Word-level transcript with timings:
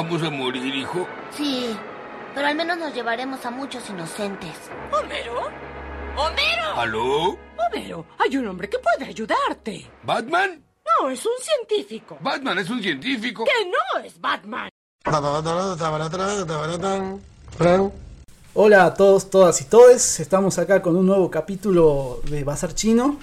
¿Vamos 0.00 0.22
a 0.22 0.30
morir, 0.30 0.76
hijo? 0.76 1.08
Sí, 1.36 1.76
pero 2.32 2.46
al 2.46 2.54
menos 2.54 2.78
nos 2.78 2.94
llevaremos 2.94 3.44
a 3.44 3.50
muchos 3.50 3.90
inocentes. 3.90 4.52
¿Homero? 4.92 5.48
¡Homero! 6.16 6.76
¿Aló? 6.76 7.36
Homero, 7.56 8.06
hay 8.16 8.36
un 8.36 8.46
hombre 8.46 8.70
que 8.70 8.78
puede 8.78 9.10
ayudarte. 9.10 9.90
¿Batman? 10.04 10.62
No, 10.86 11.10
es 11.10 11.26
un 11.26 11.32
científico. 11.40 12.16
Batman 12.20 12.60
es 12.60 12.70
un 12.70 12.80
científico. 12.80 13.44
Que 13.44 13.68
no 13.68 14.04
es 14.04 14.20
Batman. 14.20 14.68
Hola 18.54 18.84
a 18.84 18.94
todos, 18.94 19.30
todas 19.30 19.60
y 19.60 19.64
todes. 19.64 20.20
Estamos 20.20 20.58
acá 20.60 20.80
con 20.80 20.94
un 20.94 21.06
nuevo 21.06 21.28
capítulo 21.28 22.20
de 22.30 22.44
Bazar 22.44 22.72
Chino. 22.72 23.18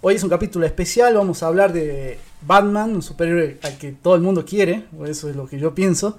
Hoy 0.00 0.14
es 0.14 0.24
un 0.24 0.30
capítulo 0.30 0.64
especial. 0.64 1.16
Vamos 1.16 1.42
a 1.42 1.48
hablar 1.48 1.74
de 1.74 2.18
Batman, 2.46 2.94
un 2.94 3.02
superhéroe 3.02 3.58
al 3.62 3.78
que 3.78 3.92
todo 3.92 4.14
el 4.14 4.20
mundo 4.20 4.44
quiere. 4.44 4.84
Eso 5.06 5.28
es 5.28 5.36
lo 5.36 5.46
que 5.46 5.58
yo 5.58 5.74
pienso. 5.74 6.18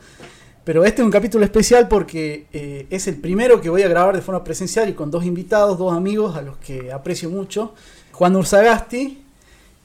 Pero 0.66 0.84
este 0.84 1.02
es 1.02 1.06
un 1.06 1.12
capítulo 1.12 1.46
especial 1.46 1.88
porque 1.88 2.48
eh, 2.52 2.88
es 2.90 3.08
el 3.08 3.18
primero 3.18 3.62
que 3.62 3.70
voy 3.70 3.84
a 3.84 3.88
grabar 3.88 4.16
de 4.16 4.24
forma 4.24 4.44
presencial 4.44 4.90
y 4.90 4.94
con 4.94 5.12
dos 5.12 5.24
invitados, 5.24 5.78
dos 5.78 5.94
amigos 5.94 6.36
a 6.36 6.42
los 6.42 6.58
que 6.58 6.92
aprecio 6.92 7.30
mucho. 7.30 7.74
Juan 8.12 8.36
Ursagasti, 8.36 9.22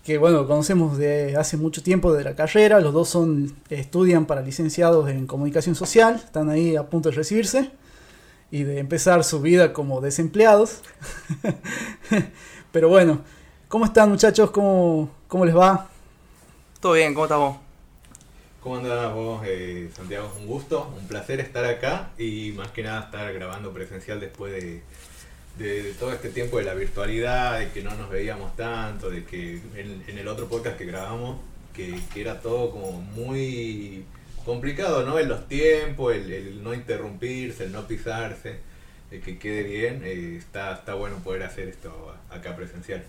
que 0.03 0.17
bueno, 0.17 0.47
conocemos 0.47 0.97
de 0.97 1.37
hace 1.37 1.59
mucho 1.59 1.83
tiempo 1.83 2.15
de 2.15 2.25
la 2.25 2.35
carrera. 2.35 2.81
Los 2.81 2.95
dos 2.95 3.11
son 3.11 3.55
estudian 3.69 4.25
para 4.25 4.41
licenciados 4.41 5.11
en 5.11 5.27
comunicación 5.27 5.75
social. 5.75 6.15
Están 6.17 6.49
ahí 6.49 6.77
a 6.77 6.89
punto 6.89 7.11
de 7.11 7.17
recibirse 7.17 7.71
y 8.51 8.63
de 8.65 8.79
empezar 8.79 9.23
su 9.23 9.43
vida 9.43 9.75
como 9.75 10.01
desempleados. 10.01 10.81
Pero 12.73 12.89
bueno, 12.89 13.21
¿cómo 13.69 13.85
están 13.85 14.09
muchachos? 14.09 14.51
¿Cómo, 14.51 15.11
cómo 15.29 15.45
les 15.45 15.55
va? 15.55 15.91
Todo 16.81 16.95
bien, 16.95 17.13
¿cómo 17.13 17.27
estamos? 17.27 17.59
¿Cómo 18.63 18.77
andás 18.77 19.13
vos, 19.13 19.43
eh, 19.45 19.91
Santiago? 19.95 20.33
Un 20.41 20.47
gusto, 20.47 20.91
un 20.99 21.07
placer 21.07 21.39
estar 21.39 21.63
acá 21.67 22.09
y 22.17 22.53
más 22.53 22.69
que 22.69 22.83
nada 22.83 23.03
estar 23.03 23.31
grabando 23.35 23.71
presencial 23.71 24.19
después 24.19 24.83
de, 25.59 25.93
todo 25.99 26.11
este 26.11 26.31
tiempo 26.31 26.57
de 26.57 26.65
la 26.65 26.73
virtualidad, 26.73 27.59
de 27.59 27.69
que 27.69 27.83
no 27.83 27.95
nos 27.97 28.09
veíamos 28.09 28.57
tanto, 28.57 29.11
de 29.11 29.25
que 29.25 29.61
en, 29.77 30.19
el 30.19 30.27
otro 30.27 30.49
podcast 30.49 30.79
que 30.79 30.87
grabamos, 30.87 31.37
que, 31.75 32.01
era 32.17 32.41
todo 32.41 32.71
como 32.71 32.93
muy 32.93 34.07
complicado, 34.47 35.05
¿no? 35.05 35.19
En 35.19 35.29
los 35.29 35.49
tiempos, 35.49 36.15
el, 36.15 36.33
el 36.33 36.65
no 36.65 36.73
interrumpirse, 36.73 37.65
el 37.65 37.73
no 37.73 37.87
pisarse, 37.87 38.61
el 39.11 39.21
que 39.21 39.39
quede 39.39 39.65
bien, 39.65 40.01
eh, 40.03 40.37
está, 40.39 40.73
está 40.73 40.95
bueno 40.95 41.19
poder 41.19 41.43
hacer 41.43 41.69
esto 41.69 42.15
acá 42.31 42.57
presencial. 42.57 43.05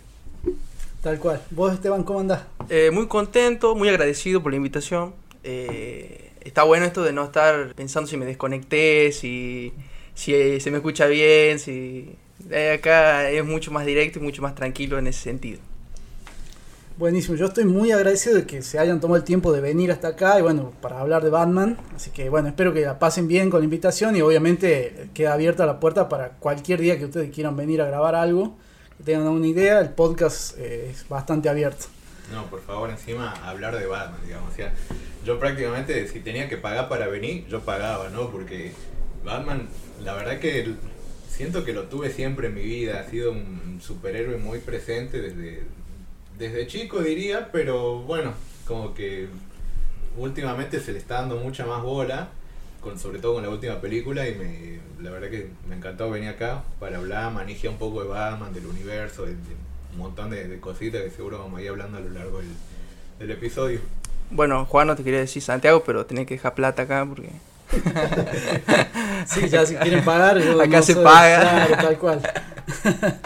Tal 1.01 1.17
cual. 1.17 1.41
¿Vos 1.49 1.73
Esteban 1.73 2.03
cómo 2.03 2.19
andás? 2.19 2.43
Eh, 2.69 2.91
muy 2.91 3.07
contento, 3.07 3.75
muy 3.75 3.89
agradecido 3.89 4.43
por 4.43 4.51
la 4.51 4.57
invitación. 4.57 5.13
Eh, 5.43 6.31
está 6.41 6.63
bueno 6.63 6.85
esto 6.85 7.03
de 7.03 7.11
no 7.11 7.23
estar 7.23 7.73
pensando 7.73 8.07
si 8.07 8.17
me 8.17 8.25
desconecté, 8.25 9.11
si, 9.11 9.73
si 10.13 10.35
eh, 10.35 10.59
se 10.59 10.69
me 10.69 10.77
escucha 10.77 11.07
bien, 11.07 11.57
si... 11.57 12.15
eh, 12.51 12.77
acá 12.77 13.29
es 13.31 13.43
mucho 13.43 13.71
más 13.71 13.85
directo 13.85 14.19
y 14.19 14.21
mucho 14.21 14.43
más 14.43 14.53
tranquilo 14.53 14.99
en 14.99 15.07
ese 15.07 15.21
sentido. 15.21 15.59
Buenísimo, 16.97 17.35
yo 17.35 17.47
estoy 17.47 17.65
muy 17.65 17.91
agradecido 17.91 18.35
de 18.35 18.45
que 18.45 18.61
se 18.61 18.77
hayan 18.77 18.99
tomado 18.99 19.17
el 19.17 19.23
tiempo 19.23 19.51
de 19.51 19.59
venir 19.59 19.91
hasta 19.91 20.09
acá 20.09 20.37
y 20.37 20.43
bueno, 20.43 20.71
para 20.81 20.99
hablar 20.99 21.23
de 21.23 21.31
Batman. 21.31 21.77
Así 21.95 22.11
que 22.11 22.29
bueno, 22.29 22.49
espero 22.49 22.73
que 22.73 22.81
la 22.81 22.99
pasen 22.99 23.27
bien 23.27 23.49
con 23.49 23.61
la 23.61 23.63
invitación 23.63 24.15
y 24.15 24.21
obviamente 24.21 25.09
queda 25.15 25.33
abierta 25.33 25.65
la 25.65 25.79
puerta 25.79 26.09
para 26.09 26.33
cualquier 26.37 26.79
día 26.79 26.99
que 26.99 27.05
ustedes 27.05 27.31
quieran 27.33 27.55
venir 27.55 27.81
a 27.81 27.87
grabar 27.87 28.13
algo, 28.13 28.55
tengan 29.01 29.27
una 29.27 29.47
idea, 29.47 29.79
el 29.79 29.89
podcast 29.89 30.57
eh, 30.57 30.91
es 30.91 31.07
bastante 31.07 31.49
abierto. 31.49 31.85
No, 32.31 32.45
por 32.45 32.61
favor, 32.61 32.89
encima 32.89 33.31
hablar 33.47 33.77
de 33.77 33.85
Batman, 33.85 34.19
digamos. 34.25 34.53
O 34.53 35.25
yo 35.25 35.39
prácticamente, 35.39 36.07
si 36.07 36.19
tenía 36.21 36.47
que 36.47 36.57
pagar 36.57 36.87
para 36.87 37.07
venir, 37.07 37.45
yo 37.47 37.61
pagaba, 37.61 38.09
¿no? 38.09 38.29
Porque 38.31 38.71
Batman, 39.23 39.67
la 40.03 40.13
verdad 40.13 40.39
que 40.39 40.73
siento 41.29 41.63
que 41.63 41.73
lo 41.73 41.83
tuve 41.83 42.11
siempre 42.11 42.47
en 42.47 42.55
mi 42.55 42.63
vida. 42.63 43.01
Ha 43.01 43.09
sido 43.09 43.31
un 43.31 43.79
superhéroe 43.81 44.37
muy 44.37 44.59
presente 44.59 45.21
desde, 45.21 45.63
desde 46.37 46.67
chico, 46.67 47.01
diría, 47.01 47.49
pero 47.51 47.99
bueno, 47.99 48.33
como 48.65 48.93
que 48.93 49.27
últimamente 50.17 50.79
se 50.79 50.93
le 50.93 50.99
está 50.99 51.15
dando 51.15 51.37
mucha 51.37 51.65
más 51.65 51.81
bola. 51.81 52.29
Con, 52.81 52.97
sobre 52.97 53.19
todo 53.19 53.35
con 53.35 53.43
la 53.43 53.49
última 53.49 53.79
película 53.79 54.27
y 54.27 54.33
me, 54.35 54.79
la 55.03 55.11
verdad 55.11 55.29
que 55.29 55.47
me 55.69 55.75
encantó 55.75 56.09
venir 56.09 56.29
acá 56.29 56.63
para 56.79 56.97
hablar, 56.97 57.31
manejar 57.31 57.69
un 57.69 57.77
poco 57.77 58.01
de 58.01 58.07
Batman, 58.09 58.53
del 58.53 58.65
universo, 58.65 59.23
de, 59.23 59.33
de 59.33 59.37
un 59.93 59.99
montón 59.99 60.29
de, 60.31 60.47
de 60.47 60.59
cositas 60.59 61.01
que 61.03 61.11
seguro 61.11 61.37
vamos 61.39 61.59
a 61.59 61.61
ir 61.61 61.69
hablando 61.69 61.97
a 61.97 62.01
lo 62.01 62.09
largo 62.09 62.39
del, 62.39 62.49
del 63.19 63.31
episodio. 63.31 63.79
Bueno, 64.31 64.65
Juan, 64.65 64.87
no 64.87 64.95
te 64.95 65.03
quería 65.03 65.19
decir 65.19 65.41
Santiago, 65.43 65.83
pero 65.85 66.05
tenés 66.05 66.25
que 66.25 66.35
dejar 66.35 66.55
plata 66.55 66.81
acá 66.83 67.05
porque... 67.07 67.29
Sí, 69.27 69.47
ya 69.47 69.65
si 69.65 69.75
quieren 69.75 70.03
pagar, 70.03 70.39
yo 70.39 70.59
Acá 70.61 70.77
no 70.77 70.81
se 70.83 70.93
soy- 70.93 71.03
paga. 71.03 71.39
Claro, 71.67 71.75
tal 71.83 71.97
cual. 71.99 72.21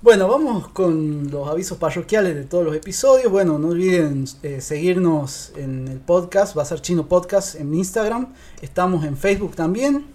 bueno, 0.00 0.28
vamos 0.28 0.68
con 0.68 1.28
los 1.28 1.48
avisos 1.48 1.76
parroquiales 1.76 2.34
de 2.36 2.44
todos 2.44 2.64
los 2.64 2.76
episodios. 2.76 3.32
Bueno, 3.32 3.58
no 3.58 3.68
olviden 3.68 4.26
eh, 4.44 4.60
seguirnos 4.60 5.52
en 5.56 5.88
el 5.88 5.98
podcast, 5.98 6.56
va 6.56 6.62
a 6.62 6.66
ser 6.66 6.80
Chino 6.80 7.08
Podcast 7.08 7.56
en 7.56 7.74
Instagram. 7.74 8.32
Estamos 8.62 9.04
en 9.04 9.16
Facebook 9.16 9.56
también. 9.56 10.06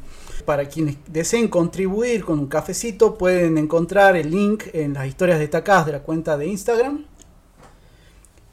Para 0.46 0.70
quienes 0.70 0.98
deseen 1.08 1.50
contribuir 1.50 2.24
con 2.24 2.40
un 2.40 2.48
cafecito, 2.48 3.18
pueden 3.18 3.58
encontrar 3.58 4.16
el 4.16 4.32
link 4.32 4.64
en 4.72 4.94
las 4.94 5.06
historias 5.06 5.40
destacadas 5.40 5.86
de 5.88 5.92
la 5.92 6.00
cuenta 6.00 6.38
de 6.38 6.48
Instagram. 6.48 7.06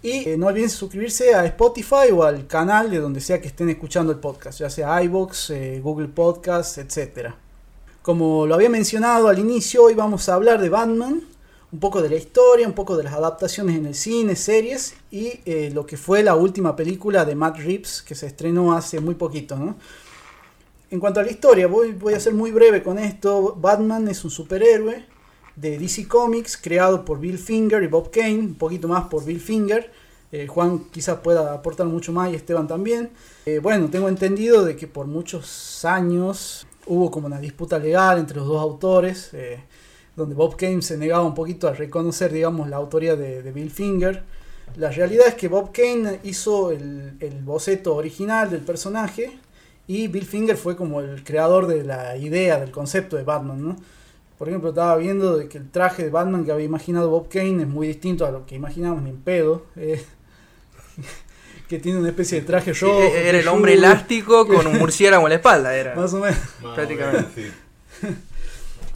Y 0.02 0.30
eh, 0.30 0.36
no 0.36 0.47
olviden 0.47 0.70
suscribirse 0.70 1.34
a 1.34 1.44
Spotify 1.47 2.10
o 2.12 2.24
al 2.24 2.48
canal 2.48 2.91
de 2.91 2.98
donde 2.98 3.20
sea 3.20 3.41
que 3.41 3.47
estén 3.47 3.70
escuchando 3.70 4.10
el 4.12 4.18
podcast, 4.18 4.58
ya 4.58 4.70
sea 4.70 5.00
iBox, 5.04 5.50
eh, 5.50 5.80
Google 5.80 6.08
Podcast, 6.08 6.78
etc. 6.78 7.34
Como 8.03 8.47
lo 8.47 8.55
había 8.55 8.71
mencionado 8.71 9.28
al 9.28 9.38
inicio, 9.38 9.84
hoy 9.84 9.93
vamos 9.93 10.31
a 10.31 10.34
hablar 10.34 10.59
de 10.62 10.71
Batman, 10.71 11.21
un 11.71 11.81
poco 11.81 12.00
de 12.00 12.09
la 12.09 12.16
historia, 12.16 12.66
un 12.66 12.72
poco 12.72 12.97
de 12.97 13.05
las 13.05 13.12
adaptaciones 13.12 13.77
en 13.77 13.84
el 13.84 13.94
cine, 13.94 14.37
series 14.37 14.94
y 15.11 15.41
eh, 15.44 15.71
lo 15.75 15.84
que 15.84 15.99
fue 15.99 16.22
la 16.22 16.34
última 16.34 16.75
película 16.75 17.27
de 17.27 17.34
Matt 17.34 17.59
Reeves 17.59 18.00
que 18.00 18.15
se 18.15 18.27
estrenó 18.27 18.72
hace 18.72 19.00
muy 19.00 19.16
poquito. 19.16 19.77
En 20.91 20.99
cuanto 20.99 21.21
a 21.21 21.25
la 21.25 21.31
historia, 21.31 21.66
voy, 21.66 21.93
voy 21.93 22.15
a 22.15 22.21
ser 22.21 22.33
muy 22.33 22.53
breve 22.53 22.83
con 22.83 22.99
esto. 22.99 23.55
Batman 23.60 24.09
es 24.09 24.25
un 24.25 24.31
superhéroe 24.31 25.05
de 25.56 25.78
DC 25.78 26.09
Comics 26.09 26.56
creado 26.56 27.05
por 27.05 27.21
Bill 27.21 27.37
Finger 27.37 27.83
y 27.83 27.87
Bob 27.87 28.10
Kane, 28.10 28.39
un 28.39 28.55
poquito 28.55 28.89
más 28.89 29.09
por 29.09 29.27
Bill 29.27 29.41
Finger. 29.41 29.93
Eh, 30.33 30.47
Juan 30.47 30.84
quizás 30.91 31.19
pueda 31.19 31.53
aportar 31.53 31.87
mucho 31.87 32.12
más 32.12 32.33
y 32.33 32.34
Esteban 32.34 32.66
también. 32.66 33.10
Eh, 33.44 33.59
bueno, 33.59 33.91
tengo 33.91 34.09
entendido 34.09 34.65
de 34.65 34.75
que 34.75 34.87
por 34.87 35.06
muchos 35.06 35.84
años 35.84 36.66
hubo 36.91 37.11
como 37.11 37.28
una 37.28 37.39
disputa 37.39 37.78
legal 37.78 38.19
entre 38.19 38.39
los 38.39 38.49
dos 38.49 38.61
autores, 38.61 39.31
eh, 39.33 39.61
donde 40.17 40.34
Bob 40.34 40.56
Kane 40.56 40.83
se 40.83 40.99
negaba 40.99 41.25
un 41.25 41.34
poquito 41.34 41.69
a 41.69 41.73
reconocer, 41.73 42.33
digamos, 42.33 42.69
la 42.69 42.77
autoría 42.77 43.15
de, 43.15 43.53
Bill 43.53 43.71
Finger. 43.71 44.25
La 44.77 44.91
realidad 44.91 45.28
es 45.28 45.34
que 45.34 45.47
Bob 45.47 45.71
Kane 45.73 46.19
hizo 46.25 46.73
el, 46.73 47.17
boceto 47.45 47.95
original 47.95 48.51
del 48.51 48.61
personaje 48.61 49.39
y 49.87 50.09
Bill 50.09 50.27
Finger 50.27 50.56
fue 50.56 50.77
como 50.77 51.01
el 51.01 51.23
creador 51.23 51.69
de 51.69 51.84
la 51.84 52.17
idea, 52.17 52.59
del 52.59 52.73
concepto 52.73 53.17
de 53.17 53.22
Batman, 53.22 53.62
¿no? 53.62 53.77
Por 54.37 54.49
ejemplo, 54.49 54.71
estaba 54.71 54.97
viendo 54.97 55.37
de 55.37 55.49
que 55.49 55.59
el 55.59 55.71
traje 55.71 56.05
de 56.05 56.11
Batman 56.11 56.45
que 56.45 56.51
había 56.51 56.65
imaginado 56.65 57.11
Bob 57.11 57.28
Kane 57.28 57.62
es 57.62 57.69
muy 57.69 57.87
distinto 57.87 58.27
a 58.27 58.33
lo 58.33 58.47
que 58.47 58.57
imaginábamos 58.57 59.09
en 59.09 59.17
pedo. 59.19 59.62
eh, 59.77 60.05
que 61.70 61.78
tiene 61.78 62.00
una 62.00 62.08
especie 62.08 62.41
de 62.41 62.47
traje 62.47 62.75
Sí, 62.75 62.81
rojo. 62.84 63.00
era 63.00 63.39
el 63.39 63.47
hombre 63.47 63.74
elástico 63.74 64.45
con 64.47 64.66
un 64.66 64.77
murciélago 64.77 65.22
en 65.27 65.28
la 65.30 65.34
espalda, 65.36 65.74
era. 65.77 65.95
Más 65.95 66.12
o 66.12 66.18
menos. 66.18 66.36
Más 66.60 66.72
o 66.72 66.74
Prácticamente. 66.74 67.41
menos, 67.41 67.53
sí. 68.03 68.06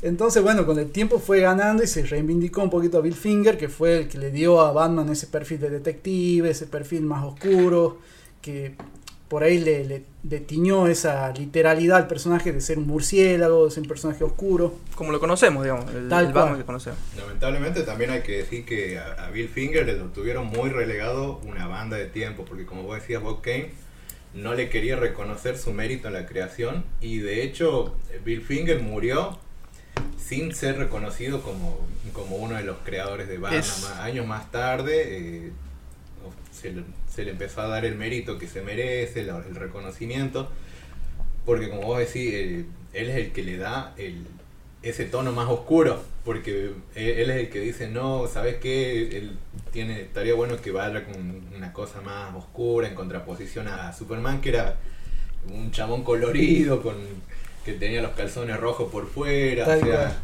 Entonces, 0.02 0.42
bueno, 0.42 0.66
con 0.66 0.78
el 0.80 0.90
tiempo 0.90 1.20
fue 1.20 1.40
ganando 1.40 1.84
y 1.84 1.86
se 1.86 2.04
reivindicó 2.04 2.62
un 2.62 2.70
poquito 2.70 2.98
a 2.98 3.00
Bill 3.00 3.14
Finger, 3.14 3.56
que 3.56 3.68
fue 3.68 3.98
el 4.00 4.08
que 4.08 4.18
le 4.18 4.30
dio 4.32 4.60
a 4.60 4.72
Batman 4.72 5.08
ese 5.08 5.28
perfil 5.28 5.60
de 5.60 5.70
detective, 5.70 6.50
ese 6.50 6.66
perfil 6.66 7.02
más 7.02 7.24
oscuro, 7.24 7.98
que 8.42 8.74
por 9.28 9.42
ahí 9.42 9.58
le, 9.58 9.84
le- 9.84 10.04
le 10.28 10.40
tiñó 10.40 10.86
esa 10.86 11.30
literalidad 11.32 11.96
al 11.98 12.06
personaje 12.06 12.52
de 12.52 12.60
ser 12.60 12.78
un 12.78 12.86
murciélago, 12.86 13.64
de 13.64 13.70
ser 13.70 13.82
un 13.82 13.88
personaje 13.88 14.22
oscuro. 14.24 14.74
Como 14.94 15.12
lo 15.12 15.20
conocemos, 15.20 15.62
digamos, 15.64 15.92
el, 15.94 16.08
Tal 16.08 16.26
el 16.26 16.32
cual. 16.32 16.44
Batman 16.44 16.60
que 16.60 16.66
conocemos. 16.66 16.98
Lamentablemente 17.16 17.82
también 17.82 18.10
hay 18.10 18.22
que 18.22 18.38
decir 18.38 18.64
que 18.64 18.98
a, 18.98 19.26
a 19.26 19.30
Bill 19.30 19.48
Finger 19.48 19.86
le 19.86 19.94
tuvieron 19.94 20.46
muy 20.46 20.70
relegado 20.70 21.38
una 21.46 21.66
banda 21.66 21.96
de 21.96 22.06
tiempo, 22.06 22.44
porque 22.44 22.64
como 22.66 22.82
vos 22.84 22.96
decías, 23.00 23.22
Bob 23.22 23.40
Kane 23.42 23.70
no 24.34 24.54
le 24.54 24.68
quería 24.68 24.96
reconocer 24.96 25.56
su 25.58 25.72
mérito 25.72 26.08
en 26.08 26.14
la 26.14 26.26
creación 26.26 26.84
y 27.00 27.18
de 27.18 27.42
hecho 27.44 27.96
Bill 28.24 28.42
Finger 28.42 28.80
murió 28.80 29.38
sin 30.18 30.54
ser 30.54 30.76
reconocido 30.78 31.40
como, 31.42 31.78
como 32.12 32.36
uno 32.36 32.56
de 32.56 32.64
los 32.64 32.78
creadores 32.84 33.28
de 33.28 33.38
Batman. 33.38 33.60
Es- 33.60 33.84
Años 34.00 34.26
más 34.26 34.50
tarde 34.50 35.46
eh, 35.46 35.52
se, 36.50 36.72
le, 36.72 36.82
se 37.14 37.24
le 37.24 37.30
empezó 37.30 37.60
a 37.60 37.68
dar 37.68 37.84
el 37.84 37.94
mérito 37.94 38.38
que 38.38 38.48
se 38.48 38.62
merece, 38.62 39.20
el 39.20 39.54
reconocimiento, 39.54 40.48
porque 41.46 41.68
como 41.68 41.82
vos 41.82 41.98
decís, 41.98 42.32
eh, 42.34 42.64
él 42.92 43.10
es 43.10 43.16
el 43.16 43.32
que 43.32 43.42
le 43.42 43.56
da 43.56 43.94
el, 43.96 44.26
ese 44.82 45.04
tono 45.04 45.32
más 45.32 45.48
oscuro, 45.48 46.02
porque 46.24 46.72
él, 46.94 47.08
él 47.08 47.30
es 47.30 47.36
el 47.36 47.48
que 47.50 47.60
dice, 47.60 47.88
no, 47.88 48.26
¿sabes 48.26 48.56
qué? 48.56 49.16
Él 49.16 49.36
tiene, 49.70 50.02
estaría 50.02 50.34
bueno 50.34 50.60
que 50.60 50.72
vaya 50.72 51.04
con 51.04 51.42
una 51.54 51.72
cosa 51.72 52.00
más 52.00 52.34
oscura 52.34 52.88
en 52.88 52.94
contraposición 52.94 53.68
a 53.68 53.92
Superman, 53.92 54.40
que 54.40 54.48
era 54.48 54.76
un 55.52 55.70
chamón 55.70 56.02
colorido 56.02 56.82
con 56.82 56.94
que 57.64 57.72
tenía 57.72 58.02
los 58.02 58.12
calzones 58.12 58.58
rojos 58.58 58.90
por 58.90 59.08
fuera. 59.08 59.64
Tal 59.64 59.82
o 59.82 59.86
sea, 59.86 59.96
cual. 59.96 60.16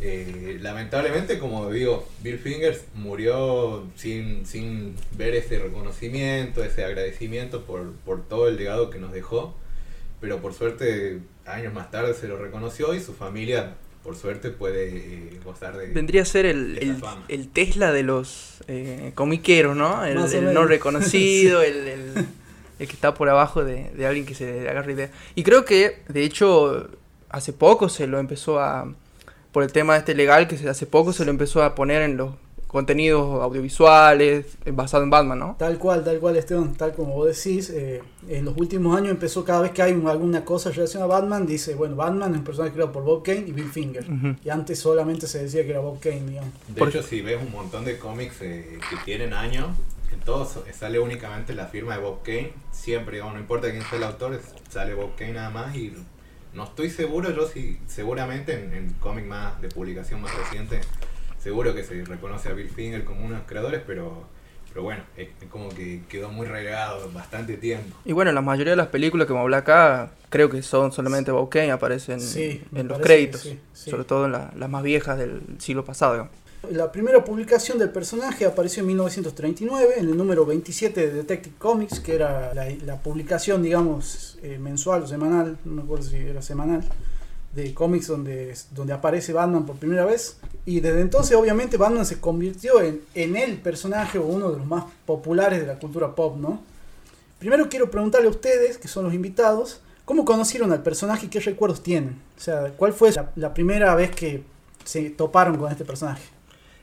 Eh, 0.00 0.58
lamentablemente, 0.60 1.38
como 1.38 1.70
digo, 1.70 2.06
Bill 2.22 2.38
Fingers 2.38 2.82
murió 2.94 3.84
sin, 3.96 4.46
sin 4.46 4.94
ver 5.16 5.34
ese 5.34 5.58
reconocimiento, 5.58 6.62
ese 6.62 6.84
agradecimiento 6.84 7.64
por, 7.64 7.92
por 8.04 8.22
todo 8.28 8.48
el 8.48 8.56
legado 8.56 8.90
que 8.90 8.98
nos 8.98 9.12
dejó. 9.12 9.56
Pero 10.20 10.38
por 10.40 10.52
suerte, 10.54 11.18
años 11.46 11.72
más 11.72 11.90
tarde 11.90 12.14
se 12.14 12.26
lo 12.28 12.36
reconoció 12.36 12.94
y 12.94 13.00
su 13.00 13.12
familia, 13.14 13.74
por 14.02 14.16
suerte, 14.16 14.50
puede 14.50 14.88
eh, 14.88 15.40
gozar 15.44 15.76
de... 15.76 15.88
Vendría 15.88 16.22
a 16.22 16.24
ser 16.24 16.46
el, 16.46 16.78
el, 17.28 17.48
Tesla 17.48 17.92
de 17.92 18.02
los 18.02 18.62
eh, 18.68 19.12
comiqueros, 19.14 19.76
¿no? 19.76 20.04
El, 20.04 20.16
no 20.52 20.64
reconocido, 20.64 21.62
el, 21.62 21.88
el- 21.88 22.26
el 22.80 22.86
que 22.86 22.92
está 22.94 23.12
por 23.12 23.28
abajo 23.28 23.64
de, 23.64 23.90
de 23.90 24.06
alguien 24.06 24.24
que 24.24 24.34
se 24.36 24.68
agarra 24.70 24.92
idea. 24.92 25.10
Y 25.34 25.42
creo 25.42 25.64
que, 25.64 25.98
de 26.08 26.22
hecho, 26.22 26.88
hace 27.28 27.52
poco 27.52 27.88
se 27.88 28.06
lo 28.06 28.20
empezó 28.20 28.60
a, 28.60 28.94
por 29.58 29.64
el 29.64 29.72
tema 29.72 29.96
este 29.96 30.14
legal, 30.14 30.46
que 30.46 30.54
hace 30.68 30.86
poco 30.86 31.12
se 31.12 31.24
lo 31.24 31.32
empezó 31.32 31.64
a 31.64 31.74
poner 31.74 32.02
en 32.02 32.16
los 32.16 32.30
contenidos 32.68 33.42
audiovisuales 33.42 34.46
eh, 34.64 34.70
basado 34.70 35.02
en 35.02 35.10
Batman, 35.10 35.36
¿no? 35.36 35.56
Tal 35.58 35.78
cual, 35.78 36.04
tal 36.04 36.20
cual, 36.20 36.36
Esteban, 36.36 36.74
tal 36.76 36.92
como 36.94 37.14
vos 37.14 37.26
decís, 37.26 37.68
eh, 37.70 38.00
en 38.28 38.44
los 38.44 38.56
últimos 38.56 38.96
años 38.96 39.10
empezó 39.10 39.44
cada 39.44 39.62
vez 39.62 39.72
que 39.72 39.82
hay 39.82 39.94
un- 39.94 40.06
alguna 40.06 40.44
cosa 40.44 40.70
relacionada 40.70 41.12
a 41.16 41.20
Batman, 41.20 41.44
dice, 41.44 41.74
bueno, 41.74 41.96
Batman 41.96 42.30
es 42.34 42.38
un 42.38 42.44
personaje 42.44 42.72
creado 42.72 42.92
por 42.92 43.02
Bob 43.02 43.24
Kane 43.24 43.46
y 43.48 43.50
Bill 43.52 43.68
Finger. 43.68 44.04
Ujú. 44.08 44.36
Y 44.44 44.48
antes 44.48 44.78
solamente 44.78 45.26
se 45.26 45.42
decía 45.42 45.64
que 45.64 45.70
era 45.70 45.80
Bob 45.80 45.98
Kane, 45.98 46.20
digamos. 46.28 46.50
De 46.68 46.84
hecho, 46.84 47.02
si 47.02 47.20
ves 47.20 47.42
un 47.44 47.50
montón 47.50 47.84
de 47.84 47.98
cómics 47.98 48.36
eh, 48.42 48.78
que 48.88 48.96
tienen 49.04 49.32
años, 49.32 49.66
en 50.12 50.20
todos 50.20 50.50
sale 50.72 51.00
únicamente 51.00 51.52
la 51.52 51.66
firma 51.66 51.96
de 51.96 52.02
Bob 52.02 52.22
Kane. 52.22 52.52
Siempre, 52.70 53.14
digamos, 53.16 53.34
no 53.34 53.40
importa 53.40 53.68
quién 53.72 53.82
sea 53.82 53.98
el 53.98 54.04
autor, 54.04 54.34
es- 54.34 54.54
sale 54.70 54.94
Bob 54.94 55.16
Kane 55.16 55.32
nada 55.32 55.50
más. 55.50 55.74
Y 55.74 55.94
no 56.54 56.64
estoy 56.64 56.90
seguro, 56.90 57.30
yo 57.30 57.46
sí, 57.46 57.78
seguramente 57.86 58.52
en, 58.54 58.72
en 58.72 58.92
cómic 58.94 59.26
más 59.26 59.60
de 59.60 59.68
publicación 59.68 60.20
más 60.22 60.34
reciente, 60.36 60.80
seguro 61.38 61.74
que 61.74 61.84
se 61.84 62.04
reconoce 62.04 62.48
a 62.48 62.52
Bill 62.52 62.68
Finger 62.70 63.04
como 63.04 63.20
uno 63.20 63.34
de 63.34 63.38
los 63.38 63.46
creadores, 63.46 63.82
pero, 63.86 64.24
pero 64.70 64.82
bueno, 64.82 65.02
es, 65.16 65.28
es 65.40 65.48
como 65.48 65.68
que 65.68 66.02
quedó 66.08 66.30
muy 66.30 66.46
relegado 66.46 67.10
bastante 67.12 67.56
tiempo. 67.56 67.96
Y 68.04 68.12
bueno, 68.12 68.32
la 68.32 68.40
mayoría 68.40 68.72
de 68.72 68.76
las 68.76 68.88
películas 68.88 69.26
que 69.26 69.32
me 69.34 69.40
habla 69.40 69.58
acá, 69.58 70.10
creo 70.30 70.48
que 70.50 70.62
son 70.62 70.92
solamente 70.92 71.30
Kane, 71.50 71.70
aparecen 71.70 72.20
Sí, 72.20 72.62
en 72.74 72.88
los 72.88 72.98
créditos, 72.98 73.42
sí, 73.42 73.58
sí. 73.72 73.90
sobre 73.90 74.04
todo 74.04 74.26
en 74.26 74.32
la- 74.32 74.50
las 74.56 74.68
más 74.68 74.82
viejas 74.82 75.18
del 75.18 75.42
siglo 75.58 75.84
pasado. 75.84 76.12
digamos. 76.14 76.32
La 76.70 76.90
primera 76.90 77.24
publicación 77.24 77.78
del 77.78 77.90
personaje 77.90 78.44
apareció 78.44 78.80
en 78.80 78.88
1939 78.88 79.94
en 79.98 80.08
el 80.08 80.16
número 80.16 80.44
27 80.44 81.06
de 81.06 81.12
Detective 81.14 81.54
Comics, 81.56 82.00
que 82.00 82.16
era 82.16 82.52
la, 82.52 82.96
publicación, 82.96 83.62
digamos, 83.62 84.36
eh, 84.42 84.58
mensual 84.58 85.04
o 85.04 85.06
semanal, 85.06 85.56
no 85.64 85.72
me 85.72 85.82
acuerdo 85.82 86.04
si 86.04 86.16
era 86.16 86.42
semanal, 86.42 86.84
de 87.54 87.72
cómics 87.72 88.08
donde, 88.08 88.54
donde 88.72 88.92
aparece 88.92 89.32
Batman 89.32 89.66
por 89.66 89.76
primera 89.76 90.04
vez. 90.04 90.38
Y 90.66 90.80
desde 90.80 91.00
entonces, 91.00 91.36
obviamente, 91.36 91.76
Batman 91.76 92.04
se 92.04 92.20
convirtió 92.20 92.82
en, 92.82 93.02
en 93.14 93.36
el 93.36 93.58
personaje 93.58 94.18
o 94.18 94.26
uno 94.26 94.50
de 94.50 94.58
los 94.58 94.66
más 94.66 94.84
populares 95.06 95.60
de 95.60 95.66
la 95.66 95.78
cultura 95.78 96.14
pop, 96.14 96.36
¿no? 96.36 96.60
Primero 97.38 97.68
quiero 97.68 97.88
preguntarle 97.88 98.26
a 98.26 98.30
ustedes, 98.32 98.78
que 98.78 98.88
son 98.88 99.04
los 99.04 99.14
invitados, 99.14 99.80
¿cómo 100.04 100.24
conocieron 100.24 100.72
al 100.72 100.82
personaje 100.82 101.26
y 101.26 101.28
qué 101.28 101.38
recuerdos 101.38 101.84
tienen? 101.84 102.20
O 102.36 102.40
sea, 102.40 102.72
¿cuál 102.76 102.92
fue 102.92 103.12
la 103.36 103.54
primera 103.54 103.94
vez 103.94 104.10
que 104.10 104.42
se 104.84 105.08
toparon 105.10 105.56
con 105.56 105.70
este 105.70 105.84
personaje? 105.84 106.37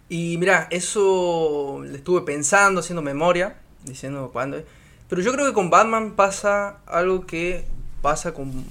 Y 0.07 0.37
mira, 0.37 0.67
eso 0.69 1.81
le 1.83 1.97
estuve 1.97 2.21
pensando, 2.21 2.81
haciendo 2.81 3.01
memoria, 3.01 3.57
diciendo 3.83 4.29
cuándo. 4.31 4.61
Pero 5.09 5.21
yo 5.21 5.31
creo 5.33 5.45
que 5.47 5.53
con 5.53 5.69
Batman 5.69 6.15
pasa 6.15 6.77
algo 6.85 7.25
que 7.25 7.65
pasa 8.01 8.33
con 8.33 8.65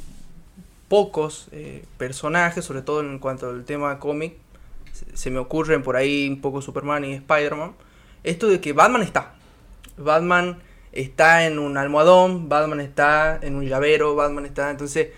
pocos 0.89 1.49
eh, 1.51 1.85
personajes, 1.99 2.65
sobre 2.65 2.83
todo 2.83 3.01
en 3.01 3.19
cuanto 3.19 3.49
al 3.49 3.65
tema 3.65 3.99
cómic. 3.99 4.35
Se, 5.15 5.31
me 5.31 5.41
ocurren 5.41 5.83
por 5.83 5.97
ahí 5.97 6.29
un 6.29 6.41
poco 6.41 6.63
Superman 6.63 7.05
y 7.05 7.15
Spider-Man. 7.15 7.73
Esto 8.23 8.47
de 8.47 8.61
que 8.61 8.73
Batman 8.73 9.03
está. 9.03 9.35
Batman 9.97 10.61
está 10.93 11.47
en 11.47 11.59
un 11.59 11.77
almohadón, 11.77 12.49
Batman 12.49 12.81
está 12.81 13.41
en 13.43 13.57
un 13.57 13.67
llavero, 13.67 14.15
Batman 14.15 14.47
está. 14.47 14.71
Entonces 14.71 15.09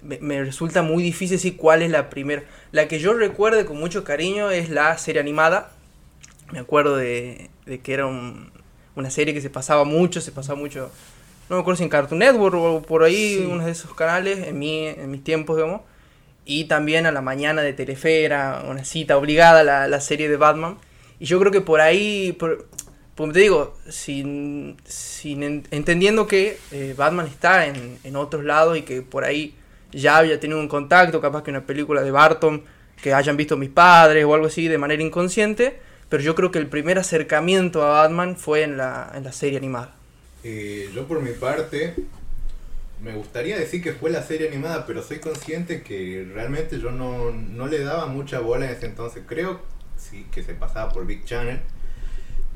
me, 0.00 0.18
me 0.20 0.42
resulta 0.42 0.80
muy 0.80 1.02
difícil 1.02 1.36
decir 1.36 1.58
cuál 1.58 1.82
es 1.82 1.90
la 1.90 2.08
primera. 2.08 2.42
La 2.72 2.88
que 2.88 2.98
yo 2.98 3.14
recuerde 3.14 3.64
con 3.64 3.78
mucho 3.78 4.04
cariño 4.04 4.50
es 4.50 4.68
la 4.70 4.96
serie 4.98 5.20
animada. 5.20 5.72
Me 6.52 6.58
acuerdo 6.58 6.96
de, 6.96 7.50
de 7.66 7.80
que 7.80 7.94
era 7.94 8.06
un- 8.06 8.50
una 8.94 9.10
serie 9.10 9.32
que 9.34 9.40
se 9.40 9.50
pasaba 9.50 9.84
mucho, 9.84 10.20
se 10.20 10.32
pasaba 10.32 10.58
mucho. 10.58 10.90
No 11.48 11.56
me 11.56 11.60
acuerdo 11.62 11.78
si 11.78 11.84
en 11.84 11.88
Cartoon 11.88 12.18
Network 12.18 12.54
o 12.56 12.82
por 12.82 13.02
ahí, 13.04 13.36
Sí. 13.38 13.46
uno 13.50 13.64
de 13.64 13.72
esos 13.72 13.94
canales, 13.94 14.46
en, 14.48 14.58
mi, 14.58 14.86
en 14.86 15.10
mis 15.10 15.24
tiempos, 15.24 15.56
digamos. 15.56 15.80
Y 16.44 16.64
también 16.64 17.06
a 17.06 17.12
la 17.12 17.20
mañana 17.22 17.62
de 17.62 17.72
Telefera, 17.74 18.64
una 18.68 18.84
cita 18.84 19.16
obligada, 19.16 19.62
la, 19.64 19.86
la 19.88 20.00
serie 20.00 20.28
de 20.28 20.36
Batman. 20.36 20.76
Y 21.20 21.26
yo 21.26 21.38
creo 21.40 21.52
que 21.52 21.60
por 21.60 21.80
ahí, 21.80 22.32
por- 22.32 22.66
como 23.16 23.32
te 23.32 23.40
digo, 23.40 23.76
sin, 23.88 24.76
sin 24.84 25.42
en- 25.42 25.66
entendiendo 25.70 26.26
que 26.26 26.58
eh, 26.70 26.94
Batman 26.96 27.26
está 27.26 27.66
en, 27.66 27.98
en 28.04 28.16
otros 28.16 28.44
lados 28.44 28.76
y 28.78 28.82
que 28.82 29.02
por 29.02 29.24
ahí 29.24 29.54
ya 29.92 30.18
había 30.18 30.38
tenido 30.40 30.60
un 30.60 30.68
contacto, 30.68 31.20
capaz 31.20 31.42
que 31.42 31.50
una 31.50 31.66
película 31.66 32.02
de 32.02 32.10
Barton 32.10 32.62
que 33.02 33.14
hayan 33.14 33.36
visto 33.36 33.56
mis 33.56 33.70
padres 33.70 34.24
o 34.24 34.34
algo 34.34 34.46
así 34.46 34.68
de 34.68 34.78
manera 34.78 35.02
inconsciente, 35.02 35.78
pero 36.08 36.22
yo 36.22 36.34
creo 36.34 36.50
que 36.50 36.58
el 36.58 36.66
primer 36.66 36.98
acercamiento 36.98 37.82
a 37.82 38.02
Batman 38.02 38.36
fue 38.36 38.62
en 38.62 38.76
la, 38.76 39.12
en 39.14 39.24
la 39.24 39.32
serie 39.32 39.58
animada. 39.58 39.94
Eh, 40.44 40.90
yo 40.94 41.06
por 41.06 41.20
mi 41.20 41.32
parte 41.32 41.94
me 43.02 43.12
gustaría 43.14 43.58
decir 43.58 43.82
que 43.82 43.92
fue 43.92 44.10
la 44.10 44.22
serie 44.22 44.48
animada, 44.48 44.86
pero 44.86 45.02
soy 45.02 45.18
consciente 45.18 45.82
que 45.82 46.26
realmente 46.32 46.80
yo 46.80 46.90
no, 46.90 47.30
no 47.30 47.66
le 47.66 47.80
daba 47.80 48.06
mucha 48.06 48.40
bola 48.40 48.66
en 48.66 48.72
ese 48.72 48.86
entonces. 48.86 49.22
Creo 49.26 49.60
sí 49.96 50.26
que 50.32 50.42
se 50.42 50.54
pasaba 50.54 50.92
por 50.92 51.06
Big 51.06 51.24
Channel. 51.24 51.60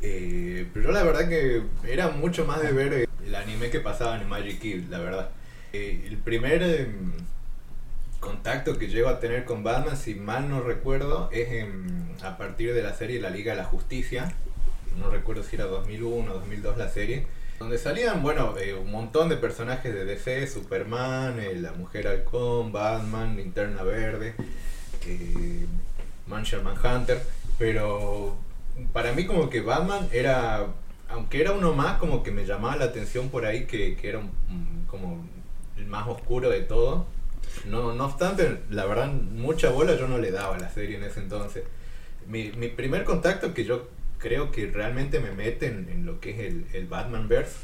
Eh, 0.00 0.66
pero 0.72 0.86
yo 0.86 0.92
la 0.92 1.04
verdad 1.04 1.28
que 1.28 1.62
era 1.86 2.08
mucho 2.08 2.44
más 2.44 2.60
de 2.60 2.72
ver 2.72 3.08
el 3.24 3.34
anime 3.34 3.70
que 3.70 3.78
pasaba 3.78 4.20
en 4.20 4.28
Magic 4.28 4.60
Kid, 4.60 4.84
la 4.90 4.98
verdad. 4.98 5.30
Eh, 5.72 6.04
el 6.08 6.18
primer 6.18 6.62
em, 6.62 7.12
contacto 8.20 8.78
que 8.78 8.88
llego 8.88 9.08
a 9.08 9.18
tener 9.20 9.44
con 9.44 9.64
Batman, 9.64 9.96
si 9.96 10.14
mal 10.14 10.48
no 10.48 10.60
recuerdo, 10.60 11.28
es 11.32 11.48
en- 11.52 12.14
a 12.22 12.36
partir 12.36 12.72
de 12.74 12.82
la 12.82 12.94
serie 12.94 13.20
La 13.20 13.30
Liga 13.30 13.52
de 13.52 13.58
la 13.58 13.64
Justicia. 13.64 14.32
No 14.98 15.10
recuerdo 15.10 15.42
si 15.42 15.56
era 15.56 15.64
2001 15.64 16.30
o 16.30 16.34
2002 16.34 16.76
la 16.78 16.88
serie. 16.88 17.26
Donde 17.58 17.78
salían, 17.78 18.22
bueno, 18.22 18.54
eh, 18.58 18.74
un 18.74 18.90
montón 18.90 19.28
de 19.28 19.36
personajes 19.36 19.94
de 19.94 20.04
DC, 20.04 20.46
Superman, 20.46 21.38
eh, 21.40 21.54
la 21.56 21.72
Mujer 21.72 22.08
Halcón, 22.08 22.72
Batman, 22.72 23.36
Linterna 23.36 23.82
Verde, 23.82 24.34
Martian 26.26 26.64
Manhunter. 26.64 27.20
Pero 27.58 28.36
para 28.92 29.12
mí 29.12 29.26
como 29.26 29.48
que 29.48 29.60
Batman 29.60 30.08
era, 30.12 30.66
aunque 31.08 31.40
era 31.40 31.52
uno 31.52 31.72
más, 31.74 31.98
como 31.98 32.22
que 32.22 32.30
me 32.30 32.44
llamaba 32.44 32.76
la 32.76 32.84
atención 32.86 33.28
por 33.30 33.44
ahí 33.46 33.64
que, 33.66 33.96
que 33.96 34.08
era 34.08 34.18
un- 34.18 34.84
como 34.86 35.24
el 35.76 35.86
más 35.86 36.06
oscuro 36.08 36.50
de 36.50 36.60
todo. 36.60 37.06
No, 37.66 37.92
no 37.94 38.06
obstante, 38.06 38.60
la 38.70 38.86
verdad, 38.86 39.12
mucha 39.12 39.70
bola 39.70 39.96
yo 39.96 40.08
no 40.08 40.18
le 40.18 40.30
daba 40.30 40.56
a 40.56 40.58
la 40.58 40.70
serie 40.70 40.96
en 40.96 41.04
ese 41.04 41.20
entonces. 41.20 41.64
Mi, 42.26 42.52
mi 42.52 42.68
primer 42.68 43.04
contacto 43.04 43.52
que 43.52 43.64
yo 43.64 43.88
creo 44.18 44.52
que 44.52 44.66
realmente 44.66 45.20
me 45.20 45.32
mete 45.32 45.66
en, 45.66 46.06
lo 46.06 46.20
que 46.20 46.30
es 46.30 46.38
el, 46.38 46.66
el 46.72 46.86
Batmanverse 46.86 47.56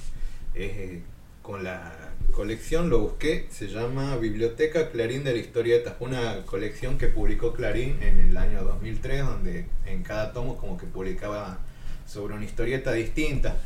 es 0.55 0.71
eh, 0.77 1.03
con 1.43 1.65
la 1.65 1.95
colección, 2.33 2.91
lo 2.91 2.99
busqué, 2.99 3.47
se 3.51 3.69
llama 3.69 4.17
Biblioteca 4.17 4.91
Clarín 4.91 5.25
de 5.25 5.33
la 5.33 5.39
Historieta. 5.39 5.97
Una 6.01 6.45
colección 6.45 6.99
que 6.99 7.07
publicó 7.07 7.55
Clarín 7.55 8.03
en 8.03 8.21
el 8.21 8.37
año 8.37 8.65
2003, 8.65 9.25
donde 9.25 9.65
en 9.87 10.03
cada 10.03 10.33
tomo 10.33 10.57
como 10.59 10.77
que 10.77 10.87
publicaba 10.87 11.59
sobre 12.07 12.35
una 12.35 12.45
historieta 12.45 12.93
distinta. 12.93 13.57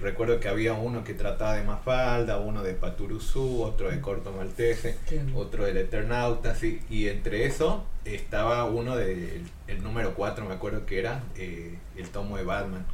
Recuerdo 0.00 0.40
que 0.40 0.48
había 0.48 0.72
uno 0.74 1.04
que 1.04 1.14
trataba 1.14 1.54
de 1.56 1.62
Mafalda, 1.64 2.38
uno 2.38 2.62
de 2.62 2.74
Paturuzú, 2.74 3.62
otro 3.62 3.90
de 3.90 4.00
Corto 4.00 4.32
Maltese, 4.32 4.96
Qué- 5.08 5.20
otro 5.34 5.64
del 5.64 5.76
Eternauta, 5.76 6.54
sí, 6.54 6.80
y 6.90 7.08
entre 7.08 7.46
eso 7.46 7.84
estaba 8.04 8.64
uno 8.64 8.96
del 8.96 9.42
el 9.68 9.82
número 9.82 10.14
4, 10.14 10.44
me 10.44 10.54
acuerdo 10.54 10.84
que 10.86 10.98
era 10.98 11.22
eh, 11.36 11.74
el 11.96 12.08
tomo 12.10 12.36
de 12.36 12.44
Batman. 12.44 12.84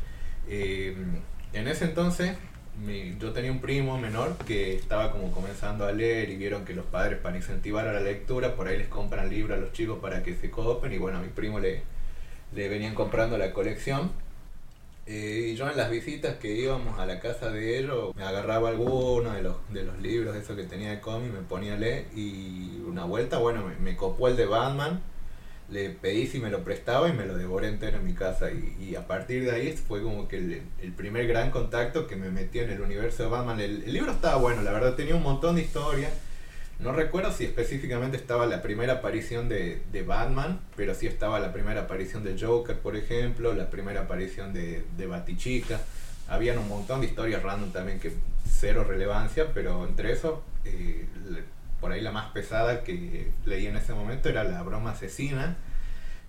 Eh, 0.49 0.97
en 1.53 1.69
ese 1.69 1.85
entonces 1.87 2.33
mi- 2.85 3.17
yo 3.19 3.33
tenía 3.33 3.51
un 3.53 3.61
primo 3.61 3.99
menor 3.99 4.37
que 4.47 4.75
estaba 4.77 5.13
como 5.13 5.33
comenzando 5.33 5.85
a 5.87 5.93
leer 5.93 6.31
y 6.31 6.37
vieron 6.37 6.65
que 6.65 6.73
los 6.75 6.87
padres 6.87 7.19
para 7.19 7.37
incentivar 7.37 7.87
a 7.89 7.93
la 7.93 8.01
lectura 8.01 8.55
por 8.55 8.69
ahí 8.69 8.79
les 8.79 8.89
compran 8.89 9.29
libros 9.29 9.59
a 9.59 9.61
los 9.61 9.73
chicos 9.73 9.99
para 10.01 10.23
que 10.23 10.35
se 10.35 10.51
copen 10.51 10.93
y 10.93 10.99
bueno, 10.99 11.19
a 11.19 11.21
mi 11.21 11.29
primo 11.29 11.59
le, 11.59 11.83
le 12.55 12.69
venían 12.69 12.95
comprando 12.95 13.37
la 13.37 13.53
colección. 13.53 14.11
Eh, 15.13 15.49
y 15.51 15.57
yo 15.57 15.69
en 15.69 15.77
las 15.77 15.91
visitas 15.91 16.37
que 16.37 16.55
íbamos 16.55 17.01
a 17.01 17.05
la 17.05 17.19
casa 17.19 17.51
de 17.51 17.81
ellos, 17.81 18.15
me 18.15 18.23
agarraba 18.23 18.69
alguno 18.69 19.33
de 19.33 19.43
los, 19.43 19.57
de 19.71 19.83
los 19.83 19.99
libros, 19.99 20.37
eso 20.37 20.55
que 20.55 20.63
tenía 20.63 20.91
de 20.91 21.01
cómic, 21.01 21.33
me 21.33 21.41
ponía 21.41 21.75
a 21.75 21.77
leer 21.77 22.07
y 22.15 22.81
una 22.87 23.05
vuelta, 23.07 23.39
bueno, 23.39 23.67
me, 23.67 23.75
me 23.75 23.97
copó 23.97 24.29
el 24.29 24.37
de 24.37 24.47
Batman. 24.47 25.03
le 25.69 25.91
pedí 25.91 26.29
si 26.29 26.39
me 26.39 26.51
lo 26.51 26.63
prestaba 26.65 27.09
y 27.09 27.13
me 27.13 27.27
lo 27.27 27.37
devoré 27.37 27.69
entero 27.69 27.99
en 27.99 28.07
mi 28.07 28.15
casa. 28.15 28.51
Y, 28.53 28.95
a 28.95 29.07
partir 29.09 29.45
de 29.45 29.53
ahí 29.53 29.73
fue 29.73 30.01
como 30.03 30.29
que 30.29 30.37
el, 30.37 30.93
primer 30.93 31.27
gran 31.27 31.51
contacto 31.51 32.07
que 32.07 32.17
me 32.17 32.31
metí 32.31 32.61
en 32.61 32.71
el 32.71 32.81
universo 32.81 33.25
de 33.25 33.31
Batman. 33.31 33.59
El, 33.61 33.83
el 33.85 33.93
libro 33.93 34.13
estaba 34.13 34.37
bueno, 34.37 34.63
la 34.63 34.73
verdad, 34.73 34.95
tenía 34.95 35.17
un 35.17 35.25
montón 35.25 35.57
de 35.57 35.63
historias. 35.63 36.13
No 36.81 36.93
recuerdo 36.93 37.31
si 37.33 37.45
específicamente 37.45 38.17
estaba 38.17 38.47
la 38.47 38.63
primera 38.63 38.95
aparición 38.95 39.49
de, 39.51 39.83
de 39.93 40.03
Batman, 40.03 40.61
pero 40.77 40.95
sí 40.95 41.07
estaba 41.07 41.39
la 41.39 41.53
primera 41.53 41.83
aparición 41.83 42.25
de 42.25 42.39
Joker, 42.41 42.79
por 42.79 42.97
ejemplo, 42.97 43.53
la 43.53 43.69
primera 43.69 44.03
aparición 44.03 44.55
de, 44.55 44.85
de 44.97 45.07
Batichica. 45.07 45.79
Habían 46.29 46.59
un 46.59 46.69
montón 46.69 47.01
de 47.03 47.09
historias 47.09 47.43
random 47.43 47.71
también 47.73 48.01
que 48.01 48.13
cero 48.49 48.85
relevancia, 48.85 49.53
pero 49.53 49.87
entre 49.87 50.13
eso, 50.13 50.43
eh, 50.65 51.07
por 51.81 51.93
ahí 51.93 52.01
la 52.01 52.13
más 52.13 52.31
pesada 52.33 52.83
que 52.83 53.31
leí 53.45 53.67
en 53.67 53.77
ese 53.77 53.93
momento 53.93 54.29
era 54.31 54.45
la 54.45 54.63
broma 54.63 54.93
asesina, 54.93 55.59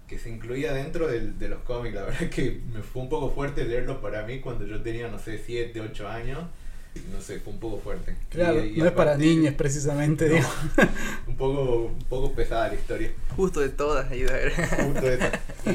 que 0.08 0.20
se 0.20 0.30
incluía 0.30 0.74
dentro 0.74 1.08
del- 1.08 1.40
de 1.40 1.48
los 1.48 1.62
cómics. 1.62 1.96
La 1.96 2.04
verdad 2.04 2.30
que 2.30 2.60
me 2.74 2.82
fue 2.82 3.04
un 3.04 3.10
poco 3.10 3.30
fuerte 3.32 3.64
leerlo 3.64 4.02
para 4.02 4.24
mí 4.24 4.40
cuando 4.42 4.66
yo 4.66 4.82
tenía, 4.82 5.08
no 5.08 5.18
sé, 5.18 5.38
7, 5.38 5.80
8 5.80 6.10
años. 6.10 6.40
No 7.14 7.22
sé, 7.22 7.40
fue 7.40 7.54
un 7.54 7.60
poco 7.60 7.78
fuerte. 7.80 8.16
Claro, 8.30 8.64
Y- 8.66 8.76
y 8.76 8.78
no 8.78 8.86
es 8.86 8.92
para 8.92 9.16
niños 9.18 9.54
precisamente, 9.56 10.28
no, 10.28 10.36
digo. 10.36 10.48
un 11.28 11.36
poco 11.38 11.76
un 11.86 12.00
poco 12.10 12.34
pesada 12.34 12.68
la 12.70 12.76
historia. 12.76 13.12
Justo 13.36 13.60
de 13.62 13.70
todas, 13.70 14.12
ayudar. 14.12 14.52
Justo 14.86 15.10
esa. 15.10 15.32
Y, 15.68 15.70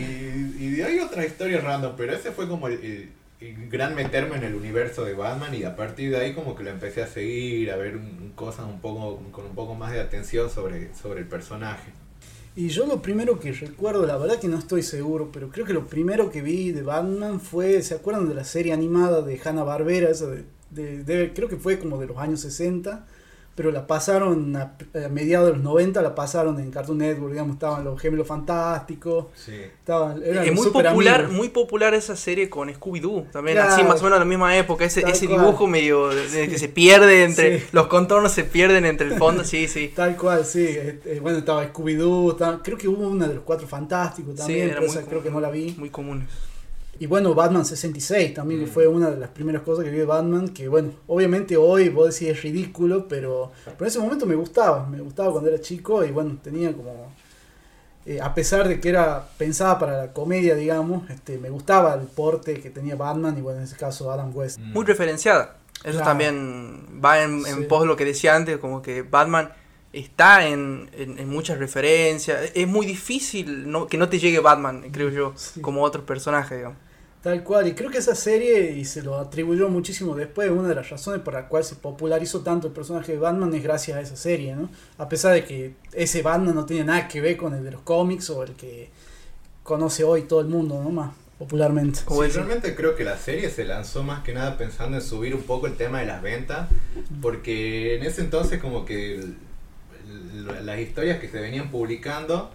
y 0.59 0.71
de 0.77 0.85
ahí 0.85 0.99
otras 0.99 1.25
historias 1.27 1.63
random, 1.65 1.95
pero 1.97 2.13
ese 2.15 2.33
fue 2.33 2.47
como 2.49 2.69
el, 2.69 2.75
el- 2.85 3.11
el 3.39 3.69
gran 3.69 3.95
meterme 3.95 4.37
en 4.37 4.45
el 4.45 4.55
universo 4.55 5.05
de 5.05 5.13
Batman 5.13 5.55
y 5.55 5.65
a 5.65 5.77
partir 5.77 6.11
de 6.11 6.17
ahí 6.17 6.33
como 6.35 6.57
que 6.57 6.65
lo 6.65 6.71
empecé 6.71 7.03
a 7.03 7.07
seguir, 7.07 7.71
a 7.71 7.77
ver 7.77 7.97
un- 7.97 8.33
cosas 8.35 8.65
un 8.67 8.81
poco 8.81 9.23
con 9.31 9.45
un 9.47 9.55
poco 9.55 9.75
más 9.75 9.93
de 9.93 10.01
atención 10.01 10.49
sobre, 10.51 10.95
sobre 10.95 11.21
el 11.21 11.27
personaje. 11.27 11.91
Y 12.55 12.69
yo 12.69 12.87
lo 12.87 13.03
primero 13.03 13.39
que 13.39 13.53
recuerdo, 13.53 14.07
la 14.07 14.17
verdad 14.17 14.41
que 14.41 14.49
no 14.49 14.59
estoy 14.59 14.83
seguro, 14.83 15.29
pero 15.31 15.51
creo 15.51 15.67
que 15.67 15.75
lo 15.75 15.87
primero 15.87 16.31
que 16.31 16.41
vi 16.41 16.73
de 16.73 16.81
Batman 16.81 17.39
fue, 17.39 17.83
¿se 17.83 17.95
acuerdan 17.95 18.27
de 18.29 18.35
la 18.35 18.45
serie 18.45 18.73
animada 18.73 19.21
de 19.21 19.39
Hanna 19.45 19.63
Barbera? 19.63 20.09
Esa 20.09 20.27
de, 20.29 20.45
de- 20.77 21.03
de- 21.05 21.33
creo 21.35 21.49
que 21.49 21.57
fue 21.57 21.79
como 21.79 21.99
de 21.99 22.07
los 22.07 22.19
años 22.19 22.41
60, 22.41 23.07
pero 23.57 23.71
la 23.73 23.87
pasaron 23.87 24.55
a, 24.55 24.77
a 25.03 25.09
mediados 25.09 25.47
de 25.47 25.55
los 25.55 25.63
90, 25.63 26.03
la 26.03 26.15
pasaron 26.15 26.61
en 26.61 26.71
Cartoon 26.71 26.99
Network, 26.99 27.33
digamos, 27.33 27.55
estaban 27.55 27.85
los 27.85 27.99
gemelos 27.99 28.27
fantásticos, 28.27 29.29
Sí. 29.35 29.55
estaban, 29.55 30.23
eran 30.23 30.45
Es 30.45 30.53
muy 30.55 30.67
popular, 30.67 31.21
amigos. 31.21 31.33
muy 31.33 31.49
popular 31.49 31.95
esa 31.95 32.17
serie 32.17 32.51
con 32.51 32.69
Scooby-Doo, 32.69 33.31
también 33.33 33.57
Claro. 33.57 33.73
así 33.73 33.83
más 33.83 34.01
o 34.03 34.05
menos 34.05 34.17
a 34.19 34.19
la 34.21 34.27
misma 34.27 34.55
época, 34.59 34.85
ese, 34.85 35.09
ese 35.09 35.27
cual. 35.27 35.41
dibujo 35.41 35.67
medio 35.67 36.09
de- 36.09 36.29
de 36.29 36.49
que 36.49 36.59
se 36.59 36.69
pierde 36.69 37.25
entre, 37.25 37.61
Sí. 37.61 37.67
los 37.73 37.87
contornos 37.87 38.33
se 38.33 38.45
pierden 38.45 38.85
entre 38.85 39.07
el 39.07 39.15
fondo, 39.15 39.43
sí, 39.43 39.69
sí. 39.69 39.91
Tal 39.97 40.19
cual, 40.19 40.45
sí. 40.45 40.67
eh, 40.69 41.01
eh, 41.07 41.19
bueno, 41.23 41.39
estaba 41.39 41.65
Scooby-Doo, 41.73 42.37
creo 42.63 42.77
que 42.77 42.89
hubo 42.89 43.09
una 43.09 43.27
de 43.27 43.37
los 43.37 43.45
cuatro 43.45 43.67
fantásticos 43.67 44.35
Sí, 44.35 44.39
también, 44.41 44.67
era 44.69 44.81
pero 44.81 44.87
muy 44.93 44.97
esa 44.99 45.09
creo 45.09 45.23
que 45.23 45.31
no 45.31 45.41
la 45.41 45.49
vi. 45.49 45.75
Muy 45.79 45.89
comunes. 45.89 46.27
Y 46.99 47.07
bueno, 47.07 47.35
Batman 47.35 47.65
66 47.67 48.33
también, 48.35 48.61
que 48.61 48.67
Mm. 48.67 48.73
fue 48.73 48.87
una 48.87 49.11
de 49.11 49.19
las 49.19 49.29
primeras 49.31 49.63
cosas 49.63 49.85
que 49.85 49.91
vi 49.91 49.99
de 49.99 50.05
Batman, 50.07 50.49
que 50.49 50.69
bueno, 50.69 50.93
obviamente 51.07 51.57
hoy 51.57 51.89
vos 51.91 52.13
decís 52.15 52.29
es 52.37 52.43
ridículo, 52.43 53.07
pero, 53.09 53.53
pero 53.65 53.77
en 53.81 53.87
ese 53.87 53.99
momento 53.99 54.25
me 54.27 54.35
gustaba, 54.35 54.87
me 54.87 55.01
gustaba 55.01 55.31
cuando 55.33 55.51
era 55.51 55.61
chico 55.61 56.05
y 56.05 56.11
bueno, 56.11 56.39
tenía 56.43 56.73
como, 56.73 57.13
eh, 58.07 58.21
a 58.21 58.33
pesar 58.35 58.67
de 58.69 58.81
que 58.81 58.89
era 58.89 59.29
pensada 59.37 59.79
para 59.79 59.97
la 60.07 60.13
comedia, 60.13 60.55
digamos, 60.55 61.11
este, 61.11 61.39
me 61.39 61.51
gustaba 61.51 61.95
el 61.95 62.07
porte 62.07 62.61
que 62.61 62.71
tenía 62.71 62.97
Batman 62.97 63.37
y 63.37 63.43
bueno, 63.43 63.59
en 63.59 63.65
ese 63.65 63.77
caso 63.77 64.11
Adam 64.11 64.31
West. 64.35 64.59
Muy 64.59 64.85
referenciada. 64.87 65.57
Eso 65.85 65.93
Claro. 65.99 66.05
también 66.07 67.01
va 67.05 67.23
en, 67.23 67.45
en 67.47 67.57
Sí. 67.59 67.65
pos 67.69 67.83
de 67.83 67.87
lo 67.89 67.97
que 67.97 68.05
decía 68.07 68.35
antes, 68.35 68.57
como 68.59 68.81
que 68.81 69.03
Batman 69.03 69.51
está 69.93 70.47
en, 70.47 70.89
en- 70.95 71.19
en 71.19 71.29
muchas 71.29 71.59
referencias. 71.59 72.51
Es 72.55 72.67
muy 72.67 72.87
difícil 72.87 73.71
no- 73.71 73.87
que 73.87 73.99
no 73.99 74.09
te 74.09 74.19
llegue 74.19 74.41
Batman, 74.41 74.85
creo 74.93 75.11
yo, 75.11 75.33
Sí. 75.37 75.61
como 75.61 75.83
otros 75.83 76.05
personajes, 76.05 76.57
digamos. 76.59 76.79
Tal 77.27 77.43
cual, 77.43 77.67
y 77.67 77.73
creo 77.75 77.91
que 77.91 77.99
esa 77.99 78.15
serie, 78.15 78.71
y 78.71 78.85
se 78.85 79.03
lo 79.03 79.17
atribuyó 79.19 79.69
muchísimo 79.69 80.15
después, 80.15 80.49
una 80.49 80.69
de 80.69 80.77
las 80.77 80.89
razones 80.91 81.23
por 81.23 81.35
la 81.35 81.49
cual 81.49 81.65
se 81.65 81.75
popularizó 81.75 82.43
tanto 82.43 82.69
el 82.69 82.73
personaje 82.73 83.11
de 83.11 83.19
Batman 83.19 83.53
es 83.53 83.65
gracias 83.65 83.99
a 83.99 84.01
esa 84.01 84.15
serie, 84.15 84.55
¿no? 84.55 84.69
A 84.97 85.09
pesar 85.09 85.33
de 85.35 85.45
que 85.45 85.75
ese 85.93 86.23
Batman 86.23 86.55
no 86.55 86.65
tiene 86.67 86.85
nada 86.85 87.09
que 87.09 87.21
ver 87.21 87.37
con 87.37 87.53
el 87.53 87.65
de 87.65 87.73
los 87.73 87.81
cómics 87.81 88.31
o 88.31 88.45
el 88.45 88.53
que 88.53 88.91
conoce 89.65 90.05
hoy 90.05 90.23
todo 90.23 90.41
el 90.41 90.47
mundo, 90.47 90.81
¿no? 90.81 90.91
Más 90.91 91.15
popularmente. 91.37 91.99
Como 92.05 92.23
Sí, 92.23 92.31
realmente 92.31 92.77
creo 92.77 92.95
que 92.95 93.03
la 93.03 93.19
serie 93.19 93.51
se 93.51 93.65
lanzó 93.65 94.05
más 94.05 94.23
que 94.23 94.33
nada 94.33 94.57
pensando 94.57 94.97
en 94.97 95.03
subir 95.03 95.35
un 95.35 95.43
poco 95.43 95.67
el 95.67 95.75
tema 95.77 95.99
de 95.99 96.07
las 96.07 96.23
ventas, 96.23 96.69
porque 97.21 97.97
en 97.97 98.05
ese 98.05 98.21
entonces 98.21 98.61
como 98.61 98.85
que 98.85 99.17
el- 99.17 99.37
el- 100.49 100.65
las 100.65 100.79
historias 100.79 101.19
que 101.19 101.29
se 101.29 101.41
venían 101.41 101.73
publicando 101.73 102.53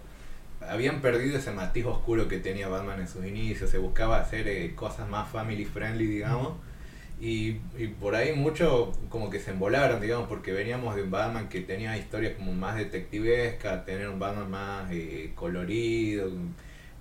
habían 0.71 1.01
perdido 1.01 1.37
ese 1.37 1.51
matiz 1.51 1.85
oscuro 1.85 2.29
que 2.29 2.37
tenía 2.37 2.69
Batman 2.69 3.01
en 3.01 3.07
sus 3.07 3.25
inicios, 3.25 3.69
se 3.69 3.77
buscaba 3.77 4.19
hacer 4.19 4.47
eh, 4.47 4.73
cosas 4.73 5.09
más 5.09 5.29
family 5.29 5.65
friendly, 5.65 6.05
digamos, 6.05 6.53
y, 7.19 7.57
y 7.77 7.87
por 7.99 8.15
ahí 8.15 8.33
mucho 8.33 8.93
como 9.09 9.29
que 9.29 9.39
se 9.39 9.51
embolaron, 9.51 9.99
digamos, 9.99 10.29
porque 10.29 10.53
veníamos 10.53 10.95
de 10.95 11.03
un 11.03 11.11
Batman 11.11 11.49
que 11.49 11.59
tenía 11.59 11.97
historias 11.97 12.35
como 12.37 12.53
más 12.53 12.77
detectivescas, 12.77 13.85
tener 13.85 14.07
un 14.07 14.17
Batman 14.17 14.49
más 14.49 14.91
eh, 14.91 15.33
colorido, 15.35 16.31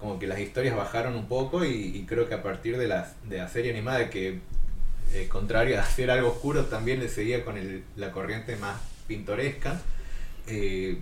como 0.00 0.18
que 0.18 0.26
las 0.26 0.40
historias 0.40 0.76
bajaron 0.76 1.14
un 1.14 1.28
poco 1.28 1.64
y, 1.64 2.04
creo 2.08 2.28
que 2.28 2.34
a 2.34 2.42
partir 2.42 2.76
de 2.76 2.88
la, 2.88 3.12
de 3.28 3.38
la 3.38 3.48
serie 3.48 3.70
animada 3.70 4.10
que 4.10 4.40
eh, 5.14 5.28
contrario 5.28 5.78
a 5.78 5.82
hacer 5.84 6.10
algo 6.10 6.30
oscuro 6.30 6.64
también 6.64 6.98
le 6.98 7.08
seguía 7.08 7.44
con 7.44 7.54
la 7.96 8.10
corriente 8.10 8.56
más 8.56 8.80
pintoresca 9.06 9.80
eh, 10.48 10.98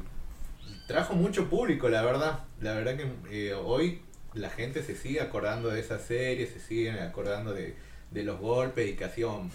trajo 0.89 1.15
mucho 1.15 1.49
público 1.49 1.89
la 1.89 2.03
verdad 2.03 2.41
la 2.61 2.73
verdad 2.75 2.97
que 2.97 3.07
eh, 3.31 3.55
hoy 3.55 4.01
la 4.35 4.51
gente 4.51 4.83
se 4.83 4.97
sigue 4.97 5.21
acordando 5.21 5.69
de 5.69 5.79
esa 5.81 5.99
serie 6.01 6.47
se 6.49 6.59
siguen 6.59 6.99
acordando 6.99 7.53
de, 7.55 7.77
de 8.11 8.23
los 8.25 8.41
golpes 8.41 8.89
y 8.91 8.95
que 8.95 9.05
hacían 9.05 9.51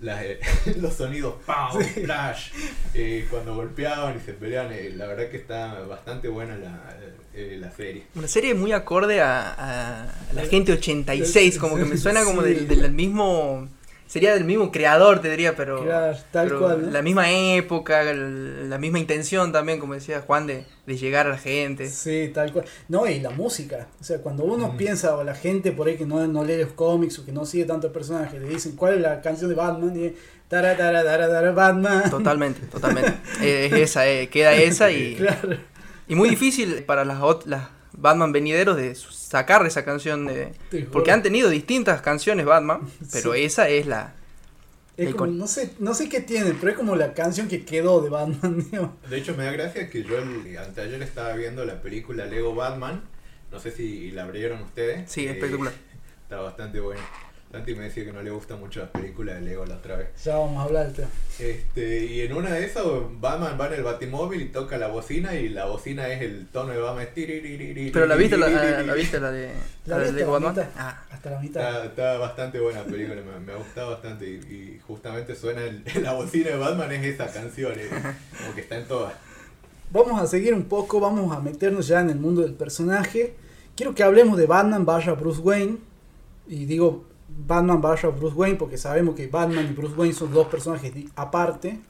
las, 0.00 0.22
eh, 0.24 0.40
los 0.80 0.94
sonidos 0.94 1.34
¡pau! 1.44 1.80
flash 1.80 2.50
eh, 2.94 3.26
cuando 3.30 3.54
golpeaban 3.56 4.16
y 4.16 4.20
se 4.20 4.32
peleaban 4.32 4.72
eh, 4.72 4.90
la 4.94 5.06
verdad 5.08 5.28
que 5.28 5.36
está 5.36 5.80
bastante 5.82 6.28
buena 6.28 6.56
la, 6.56 6.96
eh, 7.34 7.56
la 7.60 7.70
serie 7.72 8.04
Una 8.14 8.28
serie 8.28 8.54
muy 8.54 8.72
acorde 8.72 9.20
a, 9.20 10.04
a 10.04 10.32
la 10.34 10.46
gente 10.46 10.72
86, 10.72 11.58
como 11.58 11.76
que 11.76 11.84
me 11.84 11.96
suena 12.04 12.22
como 12.24 12.42
Sí. 12.42 12.54
del, 12.54 12.68
del 12.68 12.92
mismo... 12.92 13.68
Sería 14.08 14.32
del 14.32 14.44
mismo 14.44 14.72
creador, 14.72 15.20
te 15.20 15.30
diría, 15.30 15.54
pero... 15.54 15.84
Claro, 15.84 16.16
tal 16.32 16.48
pero 16.48 16.58
cual, 16.60 16.82
¿no? 16.86 16.90
La 16.90 17.02
misma 17.02 17.30
época, 17.30 18.02
la 18.02 18.78
misma 18.78 18.98
intención 18.98 19.52
también, 19.52 19.78
como 19.78 19.92
decía 19.92 20.22
Juan, 20.22 20.46
de, 20.46 20.64
de 20.86 20.96
llegar 20.96 21.26
a 21.26 21.30
la 21.30 21.36
gente. 21.38 21.88
Sí, 21.90 22.30
tal 22.32 22.50
cual. 22.52 22.64
No, 22.88 23.06
y 23.06 23.20
la 23.20 23.28
música. 23.30 23.86
O 24.00 24.04
sea, 24.04 24.18
cuando 24.18 24.44
uno 24.44 24.68
Mm. 24.72 24.76
piensa, 24.78 25.14
o 25.14 25.22
la 25.24 25.34
gente 25.34 25.72
por 25.72 25.88
ahí 25.88 25.96
que 25.98 26.06
no, 26.06 26.26
no 26.26 26.42
lee 26.42 26.56
los 26.56 26.72
cómics 26.72 27.18
o 27.18 27.26
que 27.26 27.32
no 27.32 27.44
sigue 27.44 27.66
tanto 27.66 27.88
el 27.88 27.92
personaje, 27.92 28.40
le 28.40 28.48
dicen 28.48 28.76
cuál 28.76 28.94
es 28.94 29.00
la 29.02 29.20
canción 29.20 29.50
de 29.50 29.56
Batman 29.56 29.92
y 29.94 30.14
tara, 30.48 30.74
tara, 30.74 31.04
tara, 31.04 31.28
tara, 31.28 31.52
Batman. 31.52 32.08
Totalmente, 32.10 32.60
totalmente. 32.72 33.12
Es 33.42 33.72
esa, 33.74 34.08
eh, 34.08 34.28
queda 34.30 34.54
esa 34.54 34.90
y, 34.90 35.16
Claro. 35.16 35.50
y 36.08 36.14
muy 36.14 36.30
difícil 36.30 36.82
para 36.84 37.04
las, 37.04 37.18
las 37.44 37.68
Batman 37.98 38.32
venideros 38.32 38.76
de 38.76 38.94
sacar 38.94 39.66
esa 39.66 39.84
canción 39.84 40.26
de... 40.26 40.52
Porque 40.92 41.10
han 41.10 41.22
tenido 41.22 41.50
distintas 41.50 42.00
canciones 42.00 42.46
Batman, 42.46 42.80
pero 43.12 43.34
Sí. 43.34 43.42
esa 43.44 43.68
es 43.68 43.86
la... 43.86 44.14
Es 44.96 45.14
como, 45.14 45.30
no 45.30 45.46
sé, 45.46 45.74
no 45.78 45.94
sé 45.94 46.08
qué 46.08 46.20
tiene, 46.20 46.54
pero 46.54 46.72
es 46.72 46.76
como 46.76 46.96
la 46.96 47.14
canción 47.14 47.46
que 47.46 47.64
quedó 47.64 48.00
de 48.00 48.08
Batman, 48.10 48.58
digamos. 48.70 48.90
De 49.08 49.16
hecho, 49.18 49.34
me 49.36 49.44
da 49.44 49.52
gracia 49.52 49.88
que 49.88 50.02
yo 50.02 50.18
el, 50.18 50.58
anteayer 50.58 51.00
estaba 51.02 51.34
viendo 51.34 51.64
la 51.64 51.80
película 51.80 52.24
Lego 52.26 52.52
Batman. 52.54 53.02
No 53.52 53.60
sé 53.60 53.70
si 53.70 54.10
la 54.10 54.24
abrieron 54.24 54.60
ustedes. 54.62 55.08
Sí, 55.10 55.26
Eh, 55.26 55.30
espectacular. 55.30 55.72
Está 56.24 56.40
bastante 56.40 56.80
buena. 56.80 57.00
Santi 57.50 57.74
me 57.74 57.84
decía 57.84 58.04
que 58.04 58.12
no 58.12 58.22
le 58.22 58.30
gustan 58.30 58.60
mucho 58.60 58.80
las 58.80 58.90
películas 58.90 59.36
de 59.36 59.40
Lego 59.40 59.64
la 59.64 59.76
otra 59.76 59.96
vez. 59.96 60.08
Ya 60.22 60.36
vamos 60.36 60.58
a 60.58 60.62
hablar 60.64 60.84
del 60.86 60.96
tema. 60.96 61.08
Este, 61.38 62.04
y 62.04 62.20
en 62.20 62.34
una 62.34 62.50
de 62.52 62.66
esas, 62.66 62.84
Batman 63.20 63.56
va 63.58 63.68
en 63.68 63.72
el 63.72 63.82
batimóvil 63.84 64.42
y 64.42 64.44
toca 64.50 64.76
la 64.76 64.88
bocina 64.88 65.34
y 65.34 65.48
la 65.48 65.64
bocina 65.64 66.08
es 66.08 66.20
el 66.20 66.46
tono 66.48 66.74
de 66.74 66.78
Batman. 66.78 67.06
Pero 67.14 68.04
la 68.06 68.16
viste 68.16 68.36
la, 68.36 68.48
la, 68.48 68.92
viste 68.94 69.18
la 69.18 69.30
de... 69.30 69.50
La 69.86 69.96
La 69.96 70.04
de 70.04 70.12
Lego 70.12 70.32
Batman? 70.32 70.68
Ah, 70.76 71.02
Hasta 71.10 71.30
la 71.30 71.40
mitad. 71.40 71.62
Está, 71.62 71.84
está 71.86 72.18
bastante 72.18 72.60
buena 72.60 72.80
la 72.80 72.84
película, 72.86 73.16
me, 73.22 73.40
me 73.46 73.52
ha 73.52 73.56
gustado 73.56 73.92
bastante 73.92 74.26
y, 74.28 74.34
y 74.34 74.80
justamente 74.86 75.34
suena 75.34 75.62
el- 75.64 75.82
la 76.02 76.12
bocina 76.12 76.50
de 76.50 76.56
Batman 76.58 76.92
es 76.92 77.04
esa 77.14 77.32
canción, 77.32 77.72
eh, 77.76 77.88
como 78.40 78.54
que 78.54 78.60
está 78.60 78.76
en 78.76 78.86
todas. 78.86 79.14
Vamos 79.90 80.20
a 80.20 80.26
seguir 80.26 80.52
un 80.52 80.64
poco, 80.64 81.00
vamos 81.00 81.34
a 81.34 81.40
meternos 81.40 81.88
ya 81.88 82.00
en 82.02 82.10
el 82.10 82.18
mundo 82.18 82.42
del 82.42 82.52
personaje. 82.52 83.32
Quiero 83.74 83.94
que 83.94 84.02
hablemos 84.02 84.36
de 84.36 84.44
Batman 84.44 84.84
barra 84.84 85.14
Bruce 85.14 85.40
Wayne. 85.40 85.78
Y 86.46 86.64
digo 86.66 87.04
Batman 87.46 87.80
barra 87.80 88.08
Bruce 88.08 88.34
Wayne 88.34 88.56
porque 88.56 88.76
sabemos 88.76 89.14
que 89.14 89.28
Batman 89.28 89.66
y 89.70 89.74
Bruce 89.74 89.94
Wayne 89.94 90.14
son 90.14 90.32
dos 90.32 90.48
personajes 90.48 90.92
aparte. 91.14 91.80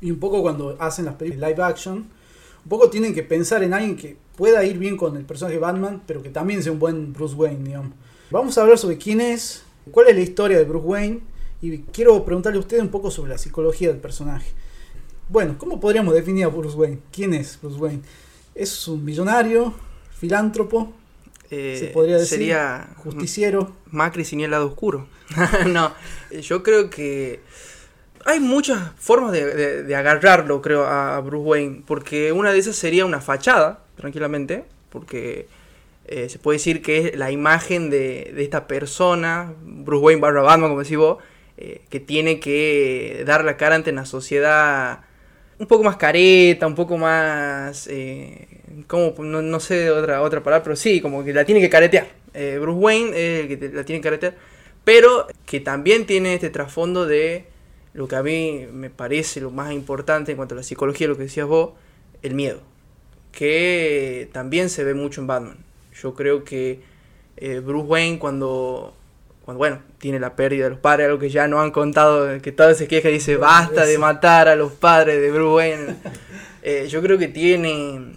Y 0.00 0.10
un 0.10 0.18
poco 0.18 0.42
cuando 0.42 0.76
hacen 0.80 1.04
las 1.04 1.14
películas 1.14 1.50
live 1.50 1.62
action, 1.62 1.96
un 1.96 2.68
poco 2.68 2.88
tienen 2.88 3.14
que 3.14 3.22
pensar 3.22 3.62
en 3.62 3.74
alguien 3.74 3.96
que 3.96 4.16
pueda 4.36 4.64
ir 4.64 4.78
bien 4.78 4.96
con 4.96 5.16
el 5.16 5.24
personaje 5.24 5.58
Batman, 5.58 6.02
pero 6.06 6.22
que 6.22 6.30
también 6.30 6.62
sea 6.62 6.72
un 6.72 6.78
buen 6.78 7.12
Bruce 7.12 7.34
Wayne, 7.34 7.64
digamos. 7.64 7.92
Vamos 8.30 8.56
a 8.56 8.62
hablar 8.62 8.78
sobre 8.78 8.98
quién 8.98 9.20
es, 9.20 9.64
cuál 9.90 10.08
es 10.08 10.14
la 10.14 10.22
historia 10.22 10.58
de 10.58 10.64
Bruce 10.64 10.86
Wayne, 10.86 11.20
y 11.60 11.78
quiero 11.78 12.24
preguntarle 12.24 12.58
a 12.58 12.60
usted 12.60 12.80
un 12.80 12.88
poco 12.88 13.10
sobre 13.10 13.30
la 13.30 13.38
psicología 13.38 13.88
del 13.88 13.98
personaje. 13.98 14.50
Bueno, 15.28 15.56
¿cómo 15.56 15.80
podríamos 15.80 16.14
definir 16.14 16.44
a 16.44 16.48
Bruce 16.48 16.76
Wayne? 16.76 16.98
¿Quién 17.12 17.32
es 17.34 17.58
Bruce 17.60 17.78
Wayne? 17.78 18.02
Es 18.54 18.88
un 18.88 19.04
millonario, 19.04 19.72
filántropo, 20.10 20.92
Eh, 21.54 21.76
se 21.78 21.86
podría 21.88 22.16
decir. 22.16 22.38
Sería 22.38 22.88
justiciero. 22.96 23.72
Macri 23.90 24.24
sin 24.24 24.40
el 24.40 24.50
lado 24.50 24.66
oscuro. 24.66 25.06
no, 25.66 25.92
yo 26.42 26.62
creo 26.62 26.90
que 26.90 27.40
hay 28.24 28.40
muchas 28.40 28.90
formas 28.98 29.32
de, 29.32 29.44
de- 29.54 29.82
de 29.82 29.96
agarrarlo, 29.96 30.60
creo, 30.62 30.84
a 30.86 31.20
Bruce 31.20 31.44
Wayne. 31.46 31.82
Porque 31.86 32.32
una 32.32 32.52
de 32.52 32.58
esas 32.58 32.76
sería 32.76 33.04
una 33.06 33.20
fachada, 33.20 33.84
tranquilamente. 33.96 34.64
Porque 34.90 35.48
eh, 36.06 36.28
se 36.28 36.38
puede 36.38 36.56
decir 36.58 36.82
que 36.82 36.98
es 37.08 37.16
la 37.16 37.30
imagen 37.30 37.90
de, 37.90 38.32
de 38.34 38.42
esta 38.44 38.66
persona, 38.66 39.52
Bruce 39.62 40.04
Wayne 40.04 40.20
barra 40.20 40.42
Batman, 40.42 40.70
como 40.70 40.82
decís 40.82 40.96
vos, 40.98 41.22
eh, 41.56 41.82
que 41.90 42.00
tiene 42.00 42.40
que 42.40 43.22
dar 43.26 43.44
la 43.44 43.56
cara 43.56 43.74
ante 43.76 43.90
la 43.92 44.04
sociedad 44.06 45.00
un 45.58 45.66
poco 45.66 45.84
más 45.84 45.96
careta, 45.96 46.66
un 46.66 46.74
poco 46.74 46.96
más... 46.96 47.86
Eh, 47.88 48.48
como, 48.86 49.14
no, 49.22 49.40
no 49.40 49.60
sé 49.60 49.90
otra, 49.90 50.22
otra 50.22 50.42
palabra, 50.42 50.64
pero 50.64 50.76
sí, 50.76 51.00
como 51.00 51.24
que 51.24 51.32
la 51.32 51.44
tiene 51.44 51.60
que 51.60 51.70
caretear. 51.70 52.08
Eh, 52.34 52.58
Bruce 52.60 52.78
Wayne 52.78 53.40
el 53.40 53.48
que 53.48 53.68
la 53.68 53.84
tiene 53.84 54.00
que 54.00 54.08
caretear, 54.08 54.34
pero 54.84 55.26
que 55.46 55.60
también 55.60 56.06
tiene 56.06 56.34
este 56.34 56.50
trasfondo 56.50 57.06
de 57.06 57.44
lo 57.92 58.08
que 58.08 58.16
a 58.16 58.22
mí 58.22 58.66
me 58.72 58.90
parece 58.90 59.40
lo 59.40 59.50
más 59.50 59.72
importante 59.72 60.32
en 60.32 60.36
cuanto 60.36 60.54
a 60.54 60.56
la 60.56 60.64
psicología, 60.64 61.06
lo 61.06 61.16
que 61.16 61.24
decías 61.24 61.46
vos, 61.46 61.74
el 62.22 62.34
miedo, 62.34 62.60
que 63.30 64.28
también 64.32 64.68
se 64.68 64.82
ve 64.82 64.94
mucho 64.94 65.20
en 65.20 65.28
Batman. 65.28 65.56
Yo 65.94 66.14
creo 66.14 66.42
que 66.42 66.80
eh, 67.36 67.60
Bruce 67.60 67.86
Wayne 67.86 68.18
cuando, 68.18 68.94
cuando, 69.44 69.58
bueno, 69.58 69.82
tiene 69.98 70.18
la 70.18 70.36
pérdida 70.36 70.64
de 70.64 70.70
los 70.70 70.78
padres, 70.78 71.06
algo 71.06 71.18
que 71.18 71.28
ya 71.28 71.46
no 71.48 71.60
han 71.60 71.70
contado, 71.70 72.40
que 72.40 72.52
todo 72.52 72.74
se 72.74 72.88
queja 72.88 73.10
y 73.10 73.14
dice, 73.14 73.36
basta 73.36 73.84
de 73.84 73.98
matar 73.98 74.48
a 74.48 74.56
los 74.56 74.72
padres 74.72 75.20
de 75.20 75.30
Bruce. 75.30 75.96
Eh, 76.66 76.88
yo 76.88 77.02
creo 77.02 77.18
que 77.18 77.28
tiene, 77.28 78.16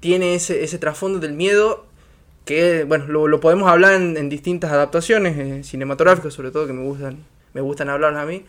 tiene 0.00 0.34
ese, 0.34 0.64
ese 0.64 0.76
trasfondo 0.76 1.20
del 1.20 1.34
miedo 1.34 1.86
que, 2.44 2.82
bueno, 2.82 3.06
lo, 3.06 3.28
lo 3.28 3.38
podemos 3.38 3.68
hablar 3.68 3.94
en, 3.94 4.16
en 4.16 4.28
distintas 4.28 4.72
adaptaciones 4.72 5.38
eh, 5.38 5.62
cinematográficas, 5.62 6.34
sobre 6.34 6.50
todo, 6.50 6.66
que 6.66 6.72
me 6.72 6.82
gustan, 6.82 7.18
me 7.54 7.60
gustan 7.60 7.88
hablar 7.88 8.16
a 8.16 8.26
mí, 8.26 8.44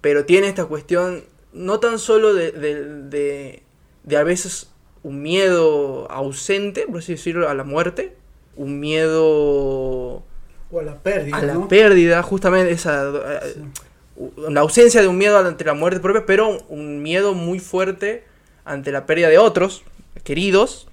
pero 0.00 0.24
tiene 0.24 0.46
esta 0.46 0.66
cuestión 0.66 1.24
no 1.52 1.80
tan 1.80 1.98
solo 1.98 2.32
de, 2.32 2.52
de, 2.52 2.84
de, 2.84 3.62
de 4.04 4.16
a 4.16 4.22
veces 4.22 4.70
un 5.02 5.20
miedo 5.20 6.08
ausente, 6.08 6.86
por 6.86 6.98
así 6.98 7.14
decirlo, 7.14 7.48
a 7.48 7.54
la 7.54 7.64
muerte, 7.64 8.14
un 8.54 8.78
miedo 8.78 10.22
O 10.76 10.80
a 10.80 10.82
la 10.82 11.68
pérdida, 11.68 12.16
a 12.16 12.16
la 12.16 12.22
justamente 12.22 12.72
esa 12.72 13.08
eh, 13.08 13.54
Sí. 13.54 14.30
la 14.48 14.60
ausencia 14.60 15.00
de 15.00 15.08
un 15.08 15.16
miedo 15.16 15.38
ante 15.38 15.64
la 15.64 15.72
muerte 15.72 16.00
propia, 16.00 16.24
pero 16.26 16.58
un 16.68 17.02
miedo 17.02 17.32
muy 17.32 17.60
fuerte 17.60 18.24
ante 18.66 18.92
la 18.92 19.06
pérdida 19.06 19.28
de 19.30 19.38
otros 19.38 19.84
queridos. 20.22 20.86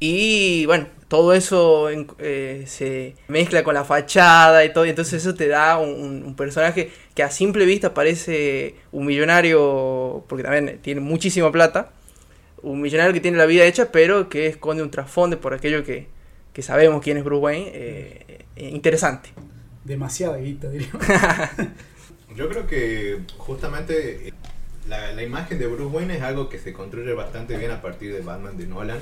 Y 0.00 0.66
bueno, 0.66 0.86
todo 1.08 1.32
eso 1.32 1.88
eh, 2.18 2.64
se 2.66 3.14
mezcla 3.28 3.64
con 3.64 3.72
la 3.74 3.84
fachada 3.84 4.64
y 4.64 4.72
todo, 4.72 4.84
y 4.84 4.90
entonces 4.90 5.22
eso 5.22 5.34
te 5.34 5.48
da 5.48 5.78
un, 5.78 6.22
un 6.26 6.34
personaje 6.34 6.90
que 7.14 7.22
a 7.22 7.30
simple 7.30 7.64
vista 7.64 7.94
parece 7.94 8.74
un 8.90 9.06
millonario, 9.06 10.24
porque 10.28 10.42
también 10.42 10.78
tiene 10.82 11.00
muchísima 11.00 11.52
plata, 11.52 11.92
un 12.62 12.80
millonario 12.82 13.12
que 13.12 13.20
tiene 13.20 13.38
la 13.38 13.46
vida 13.46 13.64
hecha, 13.64 13.92
pero 13.92 14.28
que 14.28 14.46
esconde 14.46 14.82
un 14.82 14.90
trasfondo 14.90 15.40
por 15.40 15.54
aquello 15.54 15.84
que, 15.84 16.08
que 16.52 16.62
sabemos 16.62 17.02
quién 17.02 17.16
es 17.16 17.24
Bruce 17.24 17.40
Wayne, 17.42 17.70
eh, 17.74 18.44
eh, 18.56 18.68
interesante. 18.70 19.30
Demasiada 19.84 20.36
guita, 20.38 20.68
diría. 20.68 20.90
Yo 22.36 22.48
creo 22.48 22.66
que 22.66 23.20
justamente 23.38 24.28
eh, 24.28 24.32
la, 24.88 25.12
la 25.12 25.22
imagen 25.22 25.58
de 25.58 25.66
Bruce 25.66 25.94
Wayne 25.94 26.16
es 26.16 26.22
algo 26.22 26.48
que 26.48 26.58
se 26.58 26.72
construye 26.72 27.12
bastante 27.14 27.56
bien 27.56 27.70
a 27.70 27.82
partir 27.82 28.12
de 28.12 28.20
Batman 28.20 28.56
de 28.56 28.66
Nolan. 28.66 28.98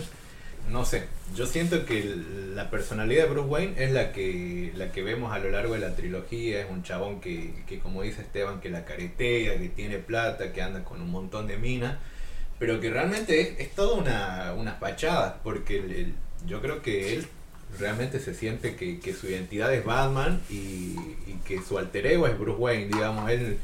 No 0.71 0.85
sé, 0.85 1.05
yo 1.35 1.47
siento 1.47 1.85
que 1.85 2.05
la 2.55 2.71
personalidad 2.71 3.25
de 3.25 3.31
Bruce 3.31 3.49
Wayne 3.49 3.75
es 3.83 3.91
la 3.93 4.13
que, 4.13 4.71
la 4.77 4.93
que 4.93 5.03
vemos 5.03 5.33
a 5.33 5.39
lo 5.39 5.51
largo 5.51 5.75
de 5.75 5.81
la 5.81 5.97
trilogía. 5.97 6.61
Es 6.61 6.71
un 6.71 6.83
chabón 6.85 7.21
que, 7.21 7.53
que, 7.67 7.79
como 7.81 8.03
dice 8.03 8.23
Esteban, 8.23 8.61
que 8.61 8.69
la 8.69 8.85
caretea, 8.85 9.59
que 9.59 9.69
tiene 9.71 9.99
plata, 9.99 10.53
que 10.53 10.63
anda 10.63 10.85
con 10.85 11.01
un 11.01 11.11
montón 11.11 11.47
de 11.49 11.57
minas. 11.57 11.97
Pero 12.59 12.79
que 12.79 12.91
realmente 12.91 13.41
es, 13.41 13.59
es 13.59 13.75
toda 13.75 13.95
una, 13.97 14.55
una 14.57 14.75
fachada, 14.75 15.41
porque 15.43 15.79
el- 15.79 15.91
el- 15.93 16.15
yo 16.47 16.61
creo 16.61 16.83
que 16.83 17.15
él 17.15 17.27
realmente 17.79 18.21
se 18.21 18.35
siente 18.35 18.77
que, 18.77 19.01
que 19.01 19.15
su 19.15 19.27
identidad 19.27 19.73
es 19.73 19.85
Batman 19.85 20.41
y, 20.51 20.97
que 21.45 21.63
su 21.63 21.79
alter 21.79 22.07
ego 22.07 22.29
es 22.29 22.39
Bruce 22.39 22.61
Wayne, 22.61 22.87
digamos, 22.87 23.29
él, 23.29 23.59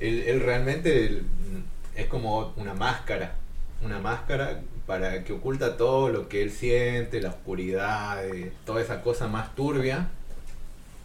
él, 0.00 0.40
realmente 0.40 1.22
mm, 1.22 1.98
es 1.98 2.06
como 2.08 2.52
una 2.56 2.74
máscara, 2.74 3.36
una 3.82 3.98
máscara 4.00 4.60
para 4.86 5.24
que 5.24 5.32
oculta 5.32 5.76
todo 5.76 6.10
lo 6.10 6.28
que 6.28 6.42
él 6.42 6.50
siente, 6.50 7.20
la 7.20 7.30
oscuridad, 7.30 8.26
eh, 8.26 8.52
toda 8.66 8.82
esa 8.82 9.00
cosa 9.00 9.28
más 9.28 9.54
turbia, 9.54 10.08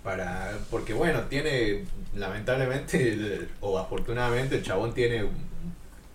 para 0.03 0.57
porque 0.69 0.93
bueno, 0.93 1.21
tiene 1.29 1.85
lamentablemente 2.15 3.47
o 3.61 3.77
afortunadamente 3.77 4.55
el 4.55 4.63
chabón 4.63 4.93
tiene 4.93 5.25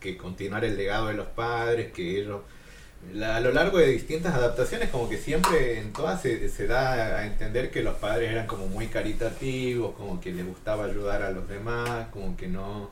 que 0.01 0.17
continuar 0.17 0.65
el 0.65 0.77
legado 0.77 1.09
de 1.09 1.15
los 1.15 1.29
padres, 1.29 1.93
que 1.93 2.21
ellos 2.21 2.43
la- 3.15 3.37
a 3.37 3.41
lo 3.41 3.53
largo 3.53 3.79
de 3.79 3.87
distintas 3.89 4.35
adaptaciones, 4.35 4.91
como 4.91 5.09
que 5.09 5.17
siempre 5.19 5.79
en 5.79 5.93
todas 5.93 6.21
se, 6.23 6.67
da 6.67 7.19
a 7.19 7.27
entender 7.27 7.71
que 7.71 7.83
los 7.83 7.95
padres 7.97 8.31
eran 8.31 8.47
como 8.47 8.67
muy 8.67 8.87
caritativos, 8.89 9.95
como 9.97 10.21
que 10.21 10.33
les 10.33 10.47
gustaba 10.47 10.85
ayudar 10.87 11.23
a 11.23 11.31
los 11.31 11.49
demás, 11.49 12.09
como 12.13 12.37
que 12.37 12.49
no, 12.49 12.91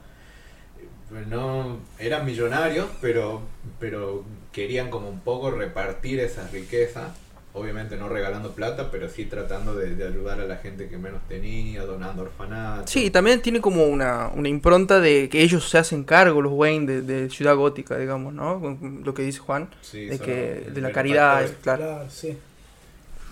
eh, 0.81 1.25
no 1.29 1.79
eran 1.99 2.25
millonarios, 2.25 2.87
pero, 3.01 3.43
pero 3.81 4.25
querían 4.53 4.91
como 4.91 5.09
un 5.09 5.21
poco 5.21 5.51
repartir 5.51 6.21
esa 6.21 6.47
riqueza, 6.49 7.15
obviamente 7.55 7.97
no 7.97 8.09
regalando 8.09 8.51
plata, 8.53 8.91
pero 8.91 9.09
sí 9.09 9.25
tratando 9.25 9.75
de, 9.75 9.95
de 9.95 10.07
ayudar 10.07 10.41
a 10.41 10.45
la 10.45 10.57
gente 10.57 10.89
que 10.89 10.99
menos 10.99 11.23
tenía, 11.29 11.83
donando 11.83 12.23
orfanatos. 12.23 12.91
Sí, 12.91 13.11
también 13.11 13.41
tiene 13.41 13.61
como 13.61 13.85
una, 13.85 14.29
una 14.35 14.49
impronta 14.49 15.01
de 15.01 15.29
que 15.29 15.43
ellos 15.43 15.69
se 15.69 15.79
hacen 15.79 16.05
cargo, 16.05 16.43
los 16.43 16.53
Wayne, 16.53 16.87
de, 16.87 17.03
de 17.03 17.31
Ciudad 17.31 17.57
Gótica, 17.57 17.97
digamos, 17.97 18.35
¿no? 18.35 18.77
Lo 19.05 19.15
que 19.15 19.23
dice 19.23 19.39
Juan, 19.39 19.71
Sí, 19.83 20.07
de 20.07 20.19
que 20.19 20.67
de 20.73 20.81
la 20.81 20.93
caridad, 20.93 21.49
claro. 21.63 21.83
Claro, 21.83 22.11
sí. 22.11 22.37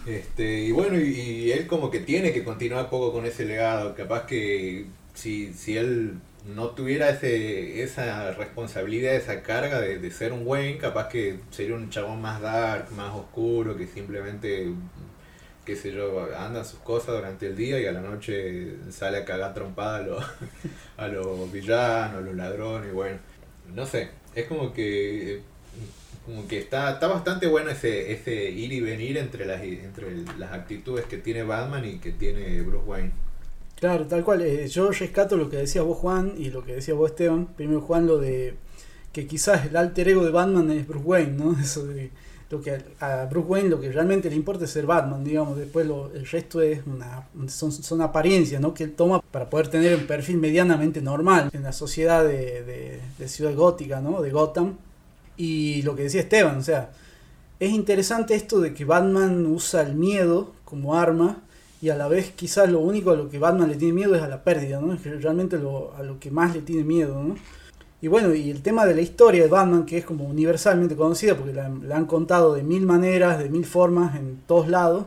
Este, 0.07 0.65
y 0.65 0.73
bueno, 0.73 0.99
y, 0.99 1.11
y 1.13 1.53
él 1.53 1.67
como 1.67 1.91
que 1.91 2.01
tiene 2.01 2.33
que 2.33 2.43
continuar 2.45 2.85
un 2.85 2.91
poco 2.91 3.13
con 3.13 3.27
ese 3.27 3.45
legado. 3.45 3.95
Capaz 3.95 4.27
que 4.27 4.87
si, 5.15 5.53
si 5.53 5.77
él 5.77 6.15
no 6.45 6.71
tuviera 6.71 7.11
ese, 7.11 7.83
esa 7.83 8.33
responsabilidad, 8.33 9.15
esa 9.15 9.43
carga 9.43 9.81
de, 9.81 9.99
de 9.99 10.11
ser 10.11 10.33
un 10.33 10.47
Wayne, 10.47 10.79
capaz 10.79 11.09
que 11.09 11.39
sería 11.51 11.75
un 11.75 11.91
chabón 11.91 12.21
más 12.21 12.41
dark, 12.41 12.91
más 12.93 13.15
oscuro, 13.15 13.77
que 13.77 13.87
simplemente, 13.87 14.73
qué 15.65 15.77
sé 15.77 15.93
yo, 15.93 16.29
anda 16.37 16.65
sus 16.65 16.81
cosas 16.81 17.15
durante 17.17 17.47
el 17.47 17.57
día 17.57 17.81
y 17.81 17.87
a 17.87 17.93
la 17.93 18.01
noche 18.01 18.77
sale 18.91 19.19
a 19.19 19.25
cagar 19.25 19.55
trompada 19.55 19.99
a 19.99 20.03
los, 20.03 20.25
a 20.97 21.09
los 21.09 21.53
villanos, 21.53 22.19
a 22.19 22.21
los 22.21 22.35
ladrones, 22.35 22.93
bueno, 22.93 23.19
no 23.75 23.87
sé, 23.87 24.11
es 24.35 24.47
como 24.47 24.73
que 24.73 25.43
como 26.25 26.47
que 26.47 26.59
está, 26.59 26.93
está 26.93 27.09
bastante 27.09 27.47
bueno 27.49 27.71
ese, 27.71 28.13
ese 28.13 28.51
ir 28.51 28.73
y 28.73 28.81
venir 28.81 29.19
entre 29.19 29.45
las, 29.45 29.61
entre 29.63 30.19
las 30.39 30.53
actitudes 30.53 31.07
que 31.07 31.19
tiene 31.19 31.43
Batman 31.43 31.85
y 31.85 31.99
que 31.99 32.13
tiene 32.13 32.61
Bruce 32.63 32.85
Wayne. 32.87 33.13
Claro, 33.83 34.07
tal 34.07 34.23
cual. 34.25 34.43
eh, 34.43 34.69
yo 34.69 34.93
rescato 34.93 35.37
lo 35.37 35.51
que 35.51 35.57
decías 35.57 35.85
vos, 35.85 35.99
Juan, 35.99 36.35
y 36.39 36.51
lo 36.51 36.65
que 36.65 36.77
decías 36.77 36.97
vos, 36.97 37.11
Esteban. 37.11 37.47
Primero, 37.57 37.81
Juan, 37.81 38.07
lo 38.07 38.19
de 38.19 38.55
que 39.13 39.27
quizás 39.27 39.67
el 39.67 39.77
alter 39.77 40.09
ego 40.09 40.25
de 40.25 40.31
Batman 40.31 40.71
es 40.71 40.87
Bruce 40.87 41.05
Wayne, 41.05 41.33
¿no? 41.33 41.57
Eso 41.61 41.85
de 41.87 42.11
que 42.63 42.83
a, 43.01 43.23
a 43.23 43.27
Bruce 43.27 43.49
Wayne 43.49 43.71
lo 43.71 43.81
que 43.81 43.91
realmente 43.91 44.29
le 44.29 44.37
importa 44.37 44.67
es 44.67 44.71
ser 44.71 44.87
Batman, 44.87 45.25
digamos. 45.25 45.57
Después 45.59 45.87
lo, 45.87 46.13
el 46.15 46.27
resto 46.27 46.61
es 46.61 46.81
una, 46.87 47.27
son, 47.49 47.73
son 47.73 48.03
apariencias, 48.03 48.61
¿no? 48.61 48.73
Que 48.75 48.85
él 48.85 48.93
toma 48.93 49.21
para 49.23 49.51
poder 49.51 49.69
tener 49.69 49.97
un 49.99 50.07
perfil 50.07 50.37
medianamente 50.39 51.01
normal 51.03 51.51
en 51.53 51.63
la 51.65 51.73
sociedad 51.73 52.23
de, 52.25 52.63
de, 52.63 53.01
de 53.19 53.29
Ciudad 53.29 53.55
Gótica, 53.55 54.01
¿no? 54.01 54.23
De 54.23 54.31
Gotham. 54.31 54.77
Y 55.37 55.83
lo 55.83 55.97
que 55.97 56.05
decía 56.05 56.21
Esteban, 56.21 56.59
o 56.59 56.63
sea, 56.63 56.93
es 57.59 57.71
interesante 57.73 58.35
esto 58.35 58.61
de 58.61 58.75
que 58.75 58.85
Batman 58.85 59.47
usa 59.47 59.83
el 59.83 59.95
miedo 59.97 60.53
como 60.65 60.95
arma 60.97 61.43
y 61.83 61.91
a 61.91 61.97
la 61.97 62.07
vez 62.07 62.31
quizás 62.31 62.71
lo 62.71 62.79
único 62.79 63.11
a 63.11 63.17
lo 63.17 63.29
que 63.29 63.41
Batman 63.41 63.69
le 63.69 63.75
tiene 63.75 63.93
miedo 63.93 64.15
es 64.15 64.23
a 64.23 64.29
la 64.29 64.45
pérdida, 64.45 64.81
¿no? 64.81 64.95
Es 64.95 65.03
realmente 65.21 65.59
lo, 65.59 65.93
a 65.97 66.05
lo 66.05 66.21
que 66.21 66.31
más 66.31 66.55
le 66.55 66.63
tiene 66.63 66.85
miedo. 66.85 67.21
Y 68.01 68.07
bueno, 68.07 68.33
y 68.33 68.53
el 68.53 68.63
tema 68.63 68.87
de 68.87 68.95
la 68.95 69.01
historia 69.01 69.43
de 69.43 69.49
Batman, 69.49 69.85
que 69.85 69.99
es 69.99 70.05
como 70.05 70.25
universalmente 70.25 70.95
conocida, 70.95 71.37
porque 71.37 71.53
la, 71.53 71.67
han 71.67 72.07
contado 72.07 72.55
de 72.55 72.63
mil 72.63 72.87
maneras, 72.87 73.41
de 73.41 73.49
mil 73.51 73.67
formas, 73.67 74.15
en 74.15 74.43
todos 74.47 74.69
lados, 74.69 75.07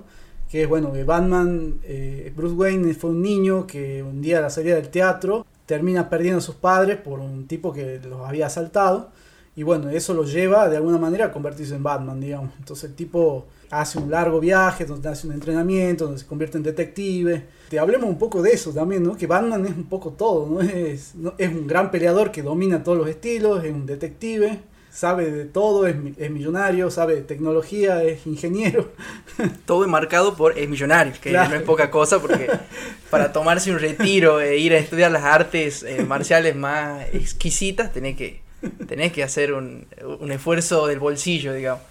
que 0.51 0.63
es 0.63 0.67
bueno, 0.67 0.91
que 0.91 1.05
Batman, 1.05 1.79
eh, 1.83 2.33
Bruce 2.35 2.55
Wayne 2.55 2.93
fue 2.93 3.11
un 3.11 3.21
niño 3.21 3.65
que 3.65 4.03
un 4.03 4.21
día 4.21 4.41
la 4.41 4.49
salida 4.49 4.75
del 4.75 4.89
teatro 4.89 5.45
termina 5.65 6.09
perdiendo 6.09 6.39
a 6.39 6.41
sus 6.41 6.55
padres 6.55 6.97
por 6.97 7.19
un 7.19 7.47
tipo 7.47 7.71
que 7.71 8.01
los 8.03 8.27
había 8.27 8.47
asaltado. 8.47 9.11
Y 9.55 9.63
bueno, 9.63 9.89
eso 9.89 10.13
lo 10.13 10.25
lleva 10.25 10.67
de 10.67 10.75
alguna 10.75 10.97
manera 10.97 11.27
a 11.27 11.31
convertirse 11.31 11.73
en 11.75 11.83
Batman, 11.83 12.19
digamos. 12.19 12.51
Entonces 12.59 12.89
el 12.89 12.95
tipo 12.97 13.45
hace 13.79 13.97
un 13.99 14.09
largo 14.11 14.39
viaje, 14.39 14.85
donde 14.85 15.09
hace 15.09 15.27
un 15.27 15.33
entrenamiento, 15.33 16.05
donde 16.05 16.19
se 16.19 16.25
convierte 16.25 16.57
en 16.57 16.63
detective. 16.63 17.43
Te 17.69 17.79
hablemos 17.79 18.09
un 18.09 18.17
poco 18.17 18.41
de 18.41 18.51
eso 18.51 18.71
también, 18.71 19.03
¿no? 19.03 19.15
Que 19.17 19.27
Batman 19.27 19.65
es 19.65 19.71
un 19.75 19.85
poco 19.85 20.11
todo, 20.11 20.47
¿no? 20.47 20.61
Es, 20.61 21.15
no- 21.15 21.33
es 21.37 21.49
un 21.49 21.67
gran 21.67 21.91
peleador 21.91 22.31
que 22.31 22.41
domina 22.43 22.83
todos 22.83 22.97
los 22.97 23.07
estilos, 23.09 23.63
es 23.63 23.71
un 23.73 23.85
detective, 23.85 24.59
sabe 24.91 25.29
de 25.29 25.45
todo, 25.45 25.87
es, 25.87 25.95
es 26.17 26.31
millonario, 26.31 26.89
sabe 26.89 27.15
de 27.15 27.21
tecnología, 27.23 28.01
es 28.03 28.25
ingeniero. 28.25 28.91
Todo 29.65 29.83
enmarcado 29.83 30.35
por 30.37 30.57
es 30.57 30.69
millonario, 30.69 31.11
que 31.21 31.31
Claro. 31.31 31.49
no 31.49 31.55
es 31.57 31.63
poca 31.63 31.91
cosa 31.91 32.21
porque 32.21 32.47
para 33.09 33.33
tomarse 33.33 33.71
un 33.71 33.79
retiro 33.79 34.39
e 34.39 34.57
ir 34.57 34.73
a 34.73 34.77
estudiar 34.77 35.11
las 35.11 35.23
artes 35.23 35.83
eh, 35.83 36.05
marciales 36.07 36.55
más 36.55 37.03
exquisitas 37.13 37.91
tenés 37.91 38.15
que, 38.15 38.39
tenés 38.87 39.11
que 39.11 39.21
hacer 39.23 39.51
un, 39.53 39.85
un 40.21 40.31
esfuerzo 40.31 40.87
del 40.87 40.99
bolsillo, 40.99 41.53
digamos. 41.53 41.81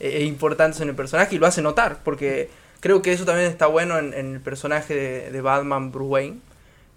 Eh, 0.00 0.18
es 0.22 0.24
importante 0.28 0.74
eso 0.76 0.82
en 0.82 0.90
el 0.90 0.94
personaje 0.96 1.34
y 1.36 1.38
lo 1.38 1.46
hace 1.46 1.62
notar 1.62 2.00
porque 2.04 2.48
creo 2.80 3.02
que 3.02 3.12
eso 3.12 3.24
también 3.24 3.48
está 3.48 3.66
bueno 3.66 3.98
en, 3.98 4.12
en 4.14 4.34
el 4.34 4.40
personaje 4.40 4.94
de, 4.94 5.30
de 5.30 5.40
Batman 5.40 5.92
Bruce 5.92 6.10
Wayne, 6.10 6.36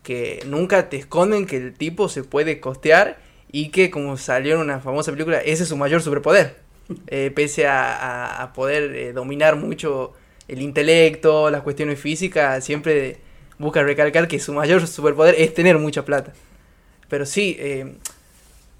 que 0.03 0.43
nunca 0.47 0.89
te 0.89 0.97
esconden 0.97 1.45
que 1.45 1.57
el 1.57 1.73
tipo 1.73 2.09
se 2.09 2.23
puede 2.23 2.59
costear 2.59 3.17
y 3.51 3.69
que 3.69 3.89
como 3.91 4.17
salió 4.17 4.55
en 4.55 4.61
una 4.61 4.79
famosa 4.79 5.11
película, 5.11 5.39
ese 5.39 5.63
es 5.63 5.69
su 5.69 5.77
mayor 5.77 6.01
superpoder. 6.01 6.55
Eh, 7.07 7.31
pese 7.35 7.67
a, 7.67 7.97
a- 7.97 8.43
a 8.43 8.53
poder 8.53 8.95
eh, 8.95 9.11
dominar 9.13 9.57
mucho 9.57 10.13
el 10.47 10.61
intelecto, 10.61 11.49
las 11.49 11.61
cuestiones 11.61 11.99
físicas, 11.99 12.63
siempre 12.63 13.17
busca 13.59 13.83
recalcar 13.83 14.27
que 14.29 14.39
su 14.39 14.53
mayor 14.53 14.87
superpoder 14.87 15.35
es 15.37 15.53
tener 15.53 15.77
mucha 15.79 16.05
plata. 16.05 16.31
Pero 17.09 17.25
sí, 17.25 17.57
eh, 17.59 17.95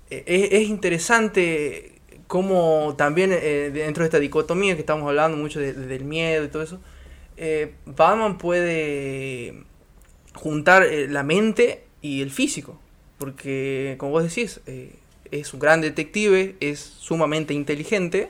eh, 0.10 0.24
es, 0.26 0.62
es 0.62 0.70
interesante 0.70 1.97
cómo 2.28 2.96
también 2.98 3.32
eh, 3.34 3.72
dentro 3.74 4.04
de 4.04 4.08
esta 4.08 4.20
dicotomía 4.20 4.76
que 4.76 4.82
estamos 4.82 5.08
hablando 5.08 5.38
mucho 5.38 5.60
de- 5.60 5.74
de- 5.74 5.88
del 5.88 6.04
miedo 6.06 6.44
y 6.46 6.48
todo 6.50 6.64
eso, 6.64 6.80
eh, 7.38 7.74
Batman 7.86 8.38
puede 8.38 9.64
juntar 10.36 10.84
eh, 10.84 11.08
la 11.08 11.24
mente 11.24 11.84
y 12.02 12.22
el 12.22 12.32
físico. 12.32 12.80
Porque, 13.18 13.96
como 13.98 14.12
vos 14.12 14.24
decís, 14.24 14.62
eh, 14.68 14.94
es 15.32 15.54
un 15.54 15.60
gran 15.60 15.82
detective, 15.82 16.56
es 16.60 16.80
sumamente 16.80 17.54
inteligente, 17.54 18.30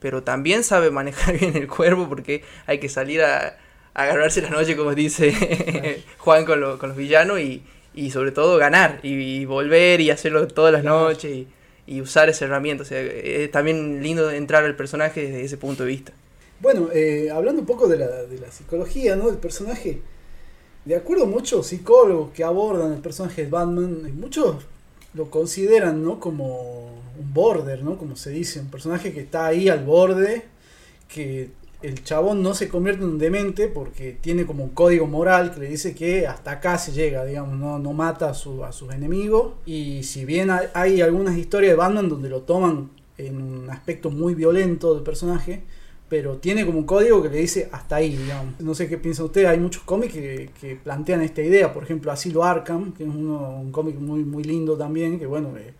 pero 0.00 0.22
también 0.22 0.64
sabe 0.64 0.90
manejar 0.90 1.38
bien 1.38 1.56
el 1.56 1.68
cuerpo 1.68 2.08
porque 2.08 2.42
hay 2.66 2.78
que 2.78 2.88
salir 2.88 3.22
a, 3.22 3.58
a 3.94 4.02
agarrarse 4.02 4.42
la 4.42 4.50
noche, 4.50 4.76
como 4.76 4.94
dice 4.94 6.02
Juan 6.18 6.44
con, 6.44 6.60
lo- 6.60 6.78
con 6.78 6.90
los 6.90 6.98
villanos, 6.98 7.40
y, 7.40 7.62
y 7.94 8.10
sobre 8.10 8.32
todo 8.32 8.56
ganar, 8.58 9.00
y, 9.02 9.14
y 9.14 9.44
volver 9.44 10.00
y 10.00 10.10
hacerlo 10.10 10.46
todas 10.48 10.72
las 10.72 10.84
noches, 10.84 11.30
y, 11.32 11.48
y 11.86 12.00
usar 12.00 12.28
esa 12.28 12.44
herramienta. 12.44 12.82
O 12.82 12.86
sea, 12.86 13.00
es 13.00 13.50
también 13.50 14.02
lindo 14.02 14.30
entrar 14.30 14.64
al 14.64 14.76
personaje 14.76 15.22
desde 15.22 15.44
ese 15.44 15.56
punto 15.56 15.84
de 15.84 15.90
vista. 15.90 16.12
Bueno, 16.60 16.88
eh, 16.92 17.30
hablando 17.30 17.60
un 17.60 17.66
poco 17.66 17.88
de 17.88 17.98
la, 17.98 18.06
de 18.22 18.38
la 18.38 18.50
psicología 18.50 19.16
¿no? 19.16 19.26
del 19.26 19.38
personaje, 19.38 20.00
de 20.84 20.96
acuerdo 20.96 21.24
a 21.24 21.26
muchos 21.26 21.66
psicólogos 21.66 22.30
que 22.32 22.44
abordan 22.44 22.92
el 22.92 23.00
personaje 23.00 23.44
de 23.44 23.50
Batman, 23.50 24.02
eh, 24.06 24.12
muchos 24.12 24.64
lo 25.14 25.30
consideran 25.30 26.02
¿no? 26.02 26.18
como 26.20 26.86
un 27.18 27.34
border, 27.34 27.82
¿no? 27.82 27.98
como 27.98 28.16
se 28.16 28.30
dice, 28.30 28.60
un 28.60 28.70
personaje 28.70 29.12
que 29.12 29.20
está 29.20 29.46
ahí 29.46 29.68
al 29.68 29.84
borde, 29.84 30.44
que 31.08 31.50
el 31.86 32.02
chabón 32.02 32.42
no 32.42 32.54
se 32.54 32.68
convierte 32.68 33.02
en 33.04 33.10
un 33.10 33.18
demente 33.18 33.68
porque 33.68 34.16
tiene 34.20 34.46
como 34.46 34.64
un 34.64 34.70
código 34.70 35.06
moral 35.06 35.52
que 35.52 35.60
le 35.60 35.68
dice 35.68 35.94
que 35.94 36.26
hasta 36.26 36.52
acá 36.52 36.78
se 36.78 36.92
llega, 36.92 37.24
digamos, 37.24 37.58
no, 37.58 37.78
no 37.78 37.92
mata 37.92 38.30
a, 38.30 38.34
su- 38.34 38.64
a 38.64 38.72
sus 38.72 38.92
enemigos. 38.92 39.52
Y 39.66 40.02
si 40.04 40.24
bien 40.24 40.50
hay, 40.50 41.00
algunas 41.02 41.36
historias 41.36 41.72
de 41.72 41.76
Batman 41.76 42.08
donde 42.08 42.28
lo 42.28 42.42
toman 42.42 42.90
en 43.18 43.40
un 43.40 43.70
aspecto 43.70 44.10
muy 44.10 44.34
violento 44.34 44.94
del 44.94 45.02
personaje, 45.04 45.62
pero 46.08 46.36
tiene 46.36 46.64
como 46.66 46.78
un 46.78 46.84
código 46.84 47.22
que 47.22 47.28
le 47.28 47.38
dice 47.38 47.68
hasta 47.72 47.96
ahí, 47.96 48.16
digamos. 48.16 48.60
No 48.60 48.74
sé 48.74 48.88
qué 48.88 48.98
piensa 48.98 49.24
usted, 49.24 49.44
hay 49.46 49.58
muchos 49.58 49.82
cómics 49.82 50.14
que, 50.14 50.78
plantean 50.82 51.22
esta 51.22 51.42
idea, 51.42 51.72
por 51.72 51.82
ejemplo, 51.82 52.12
Asilo 52.12 52.44
Arkham, 52.44 52.92
que 52.92 53.04
es 53.04 53.08
uno, 53.08 53.58
un 53.60 53.72
cómic 53.72 53.96
muy, 53.96 54.24
muy 54.24 54.44
lindo 54.44 54.76
también, 54.76 55.18
que 55.18 55.26
bueno, 55.26 55.56
eh, 55.56 55.74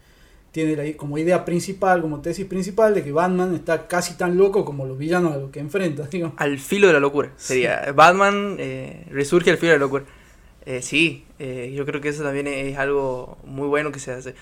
tiene 0.55 0.77
la- 0.77 0.97
como 0.97 1.19
idea 1.19 1.45
principal, 1.45 2.01
como 2.01 2.21
tesis 2.23 2.47
principal, 2.47 2.95
de 2.95 3.03
que 3.03 3.11
Batman 3.11 3.57
está 3.57 3.89
casi 3.89 4.15
tan 4.15 4.39
loco 4.39 4.65
como 4.65 4.87
los 4.87 4.97
villanos 4.97 5.33
a 5.35 5.39
los 5.39 5.51
que 5.51 5.59
enfrenta, 5.59 6.07
digamos. 6.11 6.37
Al 6.39 6.61
filo 6.61 6.87
de 6.87 6.93
la 6.93 7.01
locura. 7.01 7.33
Sería 7.37 7.91
Batman 7.93 8.55
eh, 8.61 9.05
resurge 9.11 9.51
al 9.51 9.59
filo 9.59 9.73
de 9.73 9.79
la 9.79 9.85
locura. 9.85 10.05
Eh, 10.65 10.81
sí, 10.81 11.25
eh, 11.41 11.73
yo 11.77 11.85
creo 11.85 12.01
que 12.01 12.09
eso 12.11 12.23
también 12.23 12.47
es 12.47 12.79
algo 12.79 13.37
muy 13.45 13.67
bueno 13.67 13.91
que 13.91 13.99
se 13.99 14.13
hace. 14.13 14.37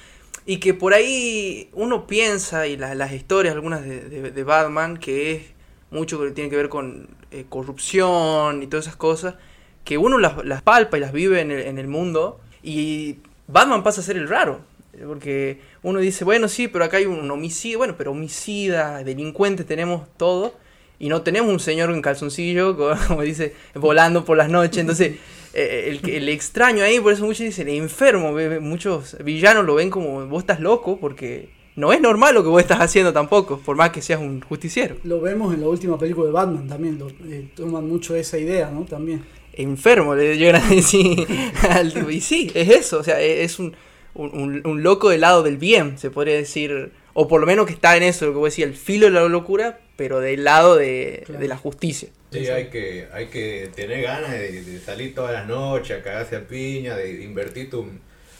Y 0.45 0.59
que 0.59 0.75
por 0.75 0.93
ahí 0.93 1.71
uno 1.73 2.07
piensa, 2.07 2.67
y 2.67 2.77
la- 2.77 2.95
las 2.95 3.13
historias, 3.13 3.55
algunas 3.55 3.83
de, 3.83 4.01
de- 4.11 4.31
de 4.33 4.45
Batman, 4.45 4.99
que 4.99 5.33
es 5.33 5.43
mucho 5.91 6.21
que 6.21 6.31
tiene 6.33 6.51
que 6.51 6.57
ver 6.57 6.69
con 6.69 7.09
eh, 7.31 7.47
corrupción 7.49 8.63
y 8.63 8.67
todas 8.67 8.85
esas 8.87 8.97
cosas, 8.97 9.37
que 9.83 9.97
uno 9.97 10.19
las, 10.19 10.45
las 10.45 10.61
palpa 10.61 10.99
y 10.99 11.01
las 11.01 11.13
vive 11.13 11.41
en 11.41 11.51
el, 11.51 11.61
en 11.61 11.79
el 11.79 11.89
mundo, 11.89 12.39
y 12.63 13.17
Batman 13.49 13.83
pasa 13.83 14.03
a 14.03 14.05
ser 14.05 14.17
el 14.19 14.29
raro. 14.29 14.61
Porque 15.07 15.61
uno 15.83 16.01
dice, 16.01 16.25
bueno, 16.25 16.49
sí, 16.49 16.69
pero 16.69 16.85
acá 16.85 16.99
hay 16.99 17.07
un 17.07 17.31
homicidio, 17.31 17.79
bueno, 17.79 17.95
pero 17.97 18.11
homicida, 18.13 19.03
delincuente 19.05 19.65
tenemos 19.65 20.03
todo, 20.17 20.55
y 20.99 21.09
no 21.09 21.23
tenemos 21.23 21.51
un 21.51 21.61
señor 21.61 21.91
en 21.91 22.03
calzoncillo, 22.03 22.77
co- 22.77 22.95
como 23.09 23.23
dice, 23.23 23.55
volando 23.75 24.25
por 24.25 24.37
las 24.37 24.49
noches. 24.51 24.79
Entonces, 24.79 25.17
eh, 25.55 25.99
el, 26.03 26.09
el 26.11 26.29
extraño 26.29 26.85
ahí, 26.85 27.01
por 27.01 27.13
eso 27.13 27.25
muchos 27.25 27.47
dicen, 27.47 27.69
enfermo. 27.69 28.35
ve- 28.35 28.49
ve- 28.49 28.61
Muchos 28.61 29.17
villanos 29.25 29.65
lo 29.65 29.75
ven 29.77 29.91
como, 29.91 30.27
vos 30.27 30.43
estás 30.43 30.61
loco, 30.61 30.99
porque 31.01 31.49
no 31.75 31.93
es 31.95 32.01
normal 32.03 32.35
lo 32.35 32.43
que 32.43 32.51
vos 32.51 32.61
estás 32.61 32.81
haciendo 32.81 33.15
tampoco, 33.15 33.59
por 33.59 33.77
más 33.77 33.91
que 33.91 34.03
seas 34.03 34.21
un 34.21 34.43
justiciero. 34.43 34.97
Lo 35.05 35.23
vemos 35.23 35.55
en 35.55 35.63
la 35.63 35.69
última 35.69 35.99
película 35.99 36.27
de 36.27 36.33
Batman 36.33 36.69
también, 36.69 36.99
lo, 36.99 37.09
eh, 37.09 37.49
toman 37.57 37.89
mucho 37.89 38.15
esa 38.15 38.37
idea, 38.39 38.71
¿no? 38.71 38.85
También. 38.85 39.25
Enfermo, 39.55 40.15
le 40.15 40.37
llegan 40.37 40.63
a 40.63 40.69
decir 40.69 41.27
al 41.71 41.93
tipo. 41.95 42.11
Y 42.11 42.21
sí, 42.21 42.51
es 42.55 42.69
eso, 42.69 42.99
o 43.01 43.03
sea, 43.03 43.21
e- 43.23 43.43
es 43.43 43.59
un, 43.59 43.75
un, 44.15 44.31
un- 44.39 44.67
un 44.67 44.83
loco 44.83 45.11
del 45.11 45.21
lado 45.23 45.43
del 45.43 45.57
bien, 45.59 45.99
se 45.99 46.11
podría 46.11 46.35
decir. 46.37 46.93
O 47.15 47.29
por 47.29 47.41
lo 47.43 47.47
menos 47.47 47.67
que 47.67 47.73
está 47.75 47.95
en 47.97 48.03
eso, 48.05 48.25
lo 48.27 48.33
que 48.33 48.39
vos 48.39 48.51
decís, 48.51 48.65
el 48.65 48.75
filo 48.75 49.07
de 49.07 49.13
la 49.13 49.29
locura, 49.29 49.81
pero 49.97 50.21
del 50.21 50.45
lado 50.45 50.77
de, 50.77 51.23
Claro. 51.27 51.41
de 51.41 51.49
la 51.49 51.57
justicia. 51.59 52.09
Sí, 52.33 52.47
hay 52.49 52.69
que, 52.71 53.07
hay 53.13 53.27
que 53.27 53.71
tener 53.75 54.03
ganas 54.03 54.31
de, 54.33 54.63
de 54.63 54.81
salir 54.81 55.15
todas 55.15 55.33
las 55.35 55.47
noches 55.47 56.01
a 56.01 56.03
cagarse 56.03 56.37
a 56.37 56.47
piña, 56.49 56.97
de 56.97 57.23
invertir 57.23 57.69
tu- 57.69 57.87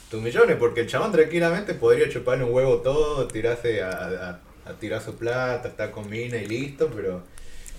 tus 0.09 0.21
millones, 0.23 0.55
porque 0.59 0.81
el 0.81 0.87
chabón 0.87 1.11
tranquilamente 1.11 1.75
podría 1.75 2.09
chuparle 2.09 2.43
un 2.45 2.53
huevo 2.53 2.77
todo, 2.77 3.27
tirarse 3.27 3.83
a, 3.83 3.91
a- 3.91 4.39
a 4.65 4.73
tirar 4.79 5.01
su 5.03 5.15
plata, 5.15 5.67
estar 5.67 5.91
con 5.91 6.09
mina 6.09 6.37
y 6.37 6.45
listo, 6.47 6.89
pero, 6.95 7.21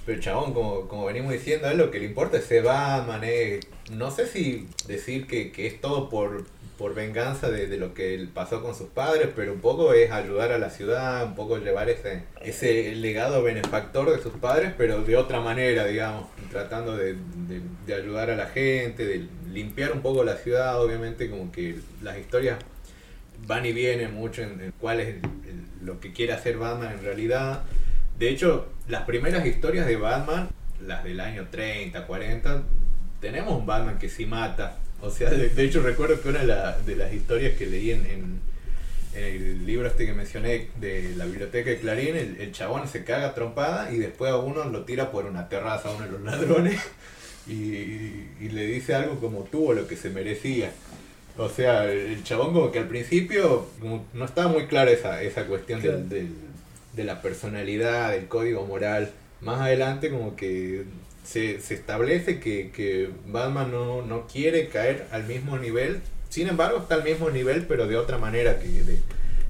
pero 0.06 0.16
el 0.18 0.22
chabón, 0.22 0.52
como, 0.54 0.86
como 0.86 1.06
venimos 1.06 1.32
diciendo, 1.32 1.66
a 1.66 1.72
él 1.72 1.78
lo 1.78 1.90
que 1.90 1.98
le 1.98 2.04
importa 2.06 2.36
es 2.38 2.44
ser 2.44 2.62
Batman, 2.62 3.24
es- 3.24 3.66
no 3.90 4.12
sé 4.12 4.26
si 4.28 4.68
decir 4.86 5.26
que, 5.26 5.50
que 5.50 5.66
es 5.66 5.80
todo 5.80 6.08
por, 6.08 6.44
por 6.78 6.94
venganza 6.94 7.50
de, 7.50 7.66
de 7.68 7.76
lo 7.76 7.94
que 7.94 8.26
pasó 8.34 8.62
con 8.62 8.74
sus 8.74 8.88
padres, 8.88 9.28
pero 9.34 9.52
un 9.52 9.60
poco 9.60 9.92
es 9.92 10.10
ayudar 10.10 10.50
a 10.52 10.58
la 10.58 10.70
ciudad, 10.70 11.24
un 11.24 11.34
poco 11.36 11.58
llevar 11.58 11.88
ese, 11.88 12.24
ese 12.42 12.94
legado 12.96 13.42
benefactor 13.42 14.10
de 14.14 14.20
sus 14.22 14.32
padres, 14.34 14.72
pero 14.76 15.02
de 15.02 15.16
otra 15.16 15.40
manera, 15.40 15.84
digamos, 15.86 16.26
tratando 16.50 16.96
de, 16.96 17.14
de- 17.86 17.94
ayudar 17.94 18.30
a 18.30 18.36
la 18.36 18.46
gente, 18.46 19.06
de 19.06 19.26
limpiar 19.52 19.92
un 19.92 20.02
poco 20.02 20.24
la 20.24 20.36
ciudad, 20.36 20.82
obviamente 20.82 21.30
como 21.30 21.52
que 21.52 21.76
las 22.02 22.18
historias 22.18 22.58
van 23.46 23.64
y 23.66 23.72
vienen 23.72 24.12
mucho 24.14 24.42
en, 24.42 24.72
cuál 24.80 25.00
es 25.00 25.14
lo 25.82 26.00
que 26.00 26.12
quiere 26.12 26.32
hacer 26.32 26.56
Batman 26.56 26.92
en 26.98 27.04
realidad. 27.04 27.62
De 28.18 28.28
hecho, 28.30 28.68
las 28.88 29.02
primeras 29.02 29.46
historias 29.46 29.86
de 29.86 29.96
Batman, 29.96 30.48
las 30.84 31.04
del 31.04 31.20
año 31.20 31.46
30, 31.50 32.06
40, 32.06 32.62
tenemos 33.20 33.54
un 33.56 33.64
Batman 33.66 33.98
que 33.98 34.08
sí 34.08 34.26
mata. 34.26 34.78
O 35.04 35.10
sea, 35.10 35.30
de, 35.30 35.48
de 35.50 35.64
hecho 35.64 35.82
recuerdo 35.82 36.20
que 36.20 36.28
una 36.28 36.40
de, 36.40 36.46
la- 36.46 36.78
de 36.78 36.96
las 36.96 37.12
historias 37.12 37.56
que 37.56 37.66
leí 37.66 37.90
en, 37.90 38.06
en- 38.06 38.40
en 39.14 39.24
el 39.24 39.66
libro 39.66 39.86
este 39.86 40.06
que 40.06 40.12
mencioné 40.12 40.68
de 40.80 41.14
la 41.16 41.24
biblioteca 41.26 41.70
de 41.70 41.78
Clarín, 41.78 42.16
el, 42.16 42.36
el 42.40 42.50
chabón 42.52 42.88
se 42.88 43.04
caga 43.04 43.32
trompada 43.34 43.92
y 43.92 43.98
después 43.98 44.32
a 44.32 44.36
uno 44.38 44.64
lo 44.64 44.84
tira 44.84 45.12
por 45.12 45.26
una 45.26 45.48
terraza 45.48 45.88
a 45.88 45.92
uno 45.94 46.04
de 46.06 46.10
los 46.12 46.22
ladrones 46.22 46.80
y, 47.46 47.52
y 48.40 48.48
le 48.50 48.66
dice 48.66 48.94
algo 48.94 49.20
como 49.20 49.44
tuvo 49.44 49.72
lo 49.74 49.86
que 49.86 49.96
se 49.96 50.10
merecía. 50.10 50.72
O 51.36 51.48
sea, 51.48 51.84
el, 51.90 52.22
chabón 52.24 52.52
como 52.54 52.72
que 52.72 52.78
al 52.78 52.88
principio 52.88 53.68
como 53.80 54.06
no 54.14 54.24
estaba 54.24 54.48
muy 54.48 54.66
clara 54.66 54.90
esa, 54.90 55.22
esa 55.22 55.46
cuestión 55.46 55.80
del- 55.82 55.90
Claro. 55.92 56.06
del- 56.08 56.34
de 56.94 57.02
la 57.04 57.20
personalidad, 57.22 58.12
del 58.12 58.26
código 58.28 58.64
moral. 58.66 59.10
Más 59.40 59.60
adelante 59.60 60.10
como 60.10 60.36
que 60.36 60.84
se, 61.24 61.60
se 61.60 61.74
establece 61.74 62.38
que, 62.38 62.70
que 62.70 63.10
Batman 63.26 63.70
no, 63.72 64.02
no 64.02 64.26
quiere 64.26 64.68
caer 64.68 65.06
al 65.10 65.24
mismo 65.24 65.58
nivel. 65.58 66.00
Sin 66.28 66.48
embargo, 66.48 66.78
está 66.78 66.94
al 66.96 67.04
mismo 67.04 67.30
nivel, 67.30 67.64
pero 67.66 67.86
de 67.88 67.96
otra 67.96 68.18
manera 68.18 68.58
que, 68.58 68.68
de- 68.68 68.98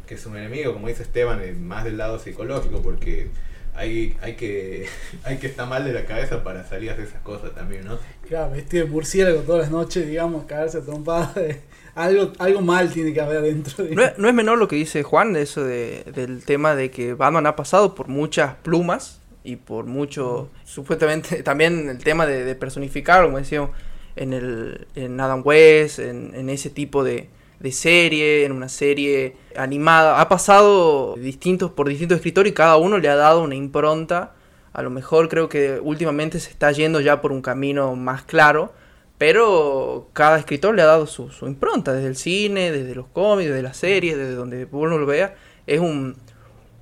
que 0.06 0.16
su 0.18 0.34
enemigo, 0.34 0.72
como 0.72 0.88
dice 0.88 1.02
Esteban, 1.02 1.40
es 1.42 1.56
más 1.58 1.84
del 1.84 1.96
lado 1.98 2.18
psicológico, 2.18 2.80
porque 2.82 3.28
hay, 3.74 4.16
hay, 4.22 4.34
que, 4.34 4.86
hay 5.24 5.38
que 5.38 5.46
estar 5.48 5.68
mal 5.68 5.84
de 5.84 5.92
la 5.92 6.04
cabeza 6.04 6.44
para 6.44 6.64
salir 6.68 6.90
a 6.90 6.92
hacer 6.94 7.06
esas 7.06 7.22
cosas 7.22 7.54
también, 7.54 7.84
¿no? 7.84 7.98
Claro, 8.28 8.52
vestido 8.52 8.84
de 8.86 8.90
murciélago 8.90 9.40
todas 9.40 9.62
las 9.62 9.70
noches, 9.70 10.06
digamos, 10.06 10.44
cagarse 10.44 10.78
a 10.78 10.82
trompadas. 10.82 11.36
eh, 11.38 11.60
Algo, 11.94 12.32
algo 12.38 12.60
mal 12.60 12.90
tiene 12.92 13.12
que 13.14 13.20
haber 13.20 13.38
adentro. 13.38 13.84
No 13.90 14.02
es, 14.02 14.18
no 14.18 14.28
es 14.28 14.34
menor 14.34 14.58
lo 14.58 14.66
que 14.68 14.74
dice 14.76 15.02
Juan, 15.04 15.36
eso 15.36 15.62
de, 15.64 16.02
del 16.14 16.44
tema 16.44 16.74
de 16.74 16.90
que 16.90 17.14
Batman 17.14 17.46
ha 17.46 17.54
pasado 17.56 17.94
por 17.94 18.08
muchas 18.08 18.56
plumas 18.56 19.20
y 19.44 19.56
por 19.56 19.84
mucho, 19.84 20.48
supuestamente, 20.64 21.42
también 21.44 21.88
el 21.88 22.02
tema 22.02 22.26
de, 22.26 22.44
de 22.44 22.54
personificar, 22.54 23.24
como 23.24 23.38
decíamos, 23.38 23.70
en, 24.16 24.32
el, 24.32 24.86
en 24.94 25.20
Adam 25.20 25.42
West, 25.44 25.98
en, 25.98 26.48
ese 26.48 26.70
tipo 26.70 27.04
de, 27.04 27.28
de 27.60 27.72
serie, 27.72 28.44
en 28.44 28.52
una 28.52 28.68
serie 28.68 29.36
animada. 29.56 30.20
Ha 30.20 30.28
pasado 30.28 31.14
distintos, 31.16 31.70
por 31.72 31.88
distintos 31.88 32.16
escritores 32.16 32.52
y 32.52 32.54
cada 32.54 32.76
uno 32.76 32.98
le 32.98 33.08
ha 33.08 33.16
dado 33.16 33.42
una 33.42 33.54
impronta. 33.54 34.34
A 34.72 34.82
lo 34.82 34.90
mejor 34.90 35.28
creo 35.28 35.48
que 35.48 35.78
últimamente 35.80 36.40
se 36.40 36.50
está 36.50 36.72
yendo 36.72 37.00
ya 37.00 37.20
por 37.20 37.32
un 37.32 37.42
camino 37.42 37.94
más 37.94 38.24
claro, 38.24 38.72
pero 39.18 40.08
cada 40.12 40.38
escritor 40.38 40.74
le 40.74 40.82
ha 40.82 40.86
dado 40.86 41.06
su, 41.06 41.30
su 41.30 41.46
impronta, 41.46 41.92
desde 41.92 42.08
el 42.08 42.16
cine, 42.16 42.72
desde 42.72 42.94
los 42.94 43.06
cómics, 43.06 43.50
desde 43.50 43.62
las 43.62 43.76
series, 43.76 44.16
desde 44.16 44.34
donde 44.34 44.66
uno 44.72 44.98
lo 44.98 45.06
vea. 45.06 45.36
Es 45.66 45.80
un, 45.80 46.16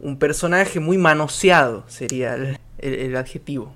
un 0.02 0.18
personaje 0.18 0.80
muy 0.80 0.98
manoseado, 0.98 1.84
sería 1.88 2.34
el, 2.34 2.58
el- 2.78 3.16
adjetivo. 3.16 3.72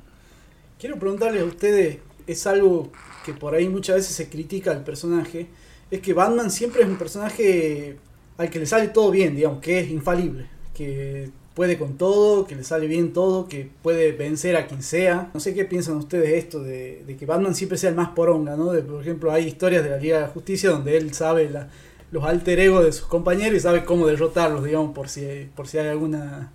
Quiero 0.79 0.99
preguntarle 0.99 1.41
a 1.41 1.45
ustedes, 1.45 1.99
es 2.27 2.47
algo 2.47 2.91
que 3.25 3.33
por 3.33 3.55
ahí 3.55 3.69
muchas 3.69 3.97
veces 3.97 4.15
se 4.15 4.29
critica 4.29 4.73
al 4.73 4.85
personaje, 4.85 5.47
es 5.91 6.01
que 6.01 6.13
Batman 6.13 6.51
siempre 6.51 6.83
es 6.83 6.89
un 6.89 6.99
personaje 6.99 7.97
al 8.37 8.51
que 8.51 8.59
le 8.59 8.67
sale 8.67 8.89
todo 8.89 9.11
bien, 9.11 9.35
digamos, 9.37 9.61
que 9.61 9.81
es 9.81 9.91
infalible, 9.91 10.47
que 10.75 11.31
puede 11.55 11.79
con 11.79 11.97
todo, 11.97 12.47
que 12.47 12.55
le 12.55 12.65
sale 12.65 12.87
bien 12.87 13.15
todo, 13.15 13.49
que 13.49 13.71
puede 13.83 14.13
vencer 14.13 14.57
a 14.57 14.67
quien 14.67 14.83
sea. 14.83 15.31
No 15.33 15.41
sé 15.41 15.55
qué 15.55 15.65
piensan 15.65 15.97
ustedes 15.97 16.29
de 16.31 16.37
esto, 16.39 16.63
de, 16.63 17.03
de 17.07 17.17
que 17.17 17.25
Batman 17.25 17.55
siempre 17.55 17.79
sea 17.79 17.89
el 17.89 17.97
más 17.97 18.11
poronga, 18.11 18.57
¿no? 18.57 18.73
De, 18.73 18.83
por 18.83 19.01
ejemplo, 19.01 19.33
hay 19.33 19.47
historias 19.47 19.83
de 19.83 19.89
la 19.91 19.97
Liga 19.97 20.17
de 20.17 20.23
la 20.25 20.29
Justicia 20.29 20.69
donde 20.69 20.99
él 20.99 21.15
sabe 21.15 21.49
la- 21.49 21.71
los 22.11 22.25
alter 22.25 22.61
egos 22.61 22.85
de 22.85 22.93
sus 22.93 23.07
compañeros 23.07 23.57
y 23.57 23.61
sabe 23.61 23.85
cómo 23.85 24.07
derrotarlos, 24.07 24.65
digamos, 24.65 24.95
por 24.95 25.09
si, 25.09 25.49
por 25.55 25.69
si 25.69 25.79
hay 25.79 25.89
alguna 25.89 26.53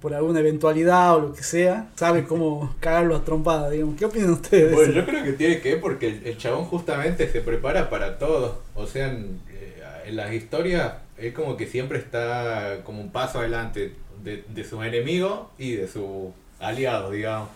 por 0.00 0.12
alguna 0.12 0.40
eventualidad 0.40 1.16
o 1.16 1.20
lo 1.20 1.32
que 1.32 1.42
sea, 1.42 1.88
sabe 1.94 2.24
cómo 2.24 2.74
cagarlo 2.80 3.16
a 3.16 3.24
trompada, 3.24 3.70
digamos. 3.70 3.96
¿Qué 3.96 4.04
opinan 4.04 4.32
ustedes? 4.32 4.68
de 4.68 4.76
Bueno, 4.76 4.92
yo 4.92 5.06
creo 5.06 5.24
que 5.24 5.32
tiene 5.32 5.60
que 5.62 5.78
porque 5.78 6.08
el, 6.08 6.26
el 6.26 6.36
chabón 6.36 6.66
justamente 6.66 7.26
se 7.26 7.40
prepara 7.40 7.88
para 7.88 8.18
todo. 8.18 8.60
O 8.74 8.86
sea, 8.86 9.08
en, 9.08 9.40
eh, 9.50 9.82
en 10.04 10.16
las 10.16 10.30
historias, 10.34 10.92
él 11.16 11.32
como 11.32 11.56
que 11.56 11.66
siempre 11.66 11.98
está 11.98 12.82
como 12.84 13.00
un 13.00 13.12
paso 13.12 13.38
adelante 13.38 13.94
de, 14.22 14.44
de 14.46 14.64
sus 14.64 14.84
enemigos 14.84 15.48
y 15.56 15.72
de 15.76 15.88
sus 15.88 16.34
aliados, 16.60 17.10
digamos. 17.10 17.48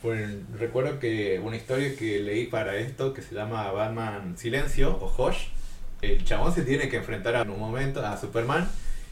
Pues, 0.00 0.30
recuerdo 0.56 1.00
que 1.00 1.40
una 1.42 1.56
historia 1.56 1.96
que 1.96 2.20
leí 2.20 2.46
para 2.46 2.76
esto, 2.76 3.12
que 3.12 3.22
se 3.22 3.34
llama 3.34 3.72
Batman 3.72 4.38
Silencio 4.38 4.96
o 5.00 5.12
Hosh, 5.16 5.48
el 6.12 6.24
chabón 6.24 6.54
se 6.54 6.62
tiene 6.62 6.88
que 6.88 6.96
enfrentar 6.96 7.34
en 7.34 7.50
un 7.50 7.60
momento 7.60 8.04
a 8.04 8.16
Superman 8.16 8.68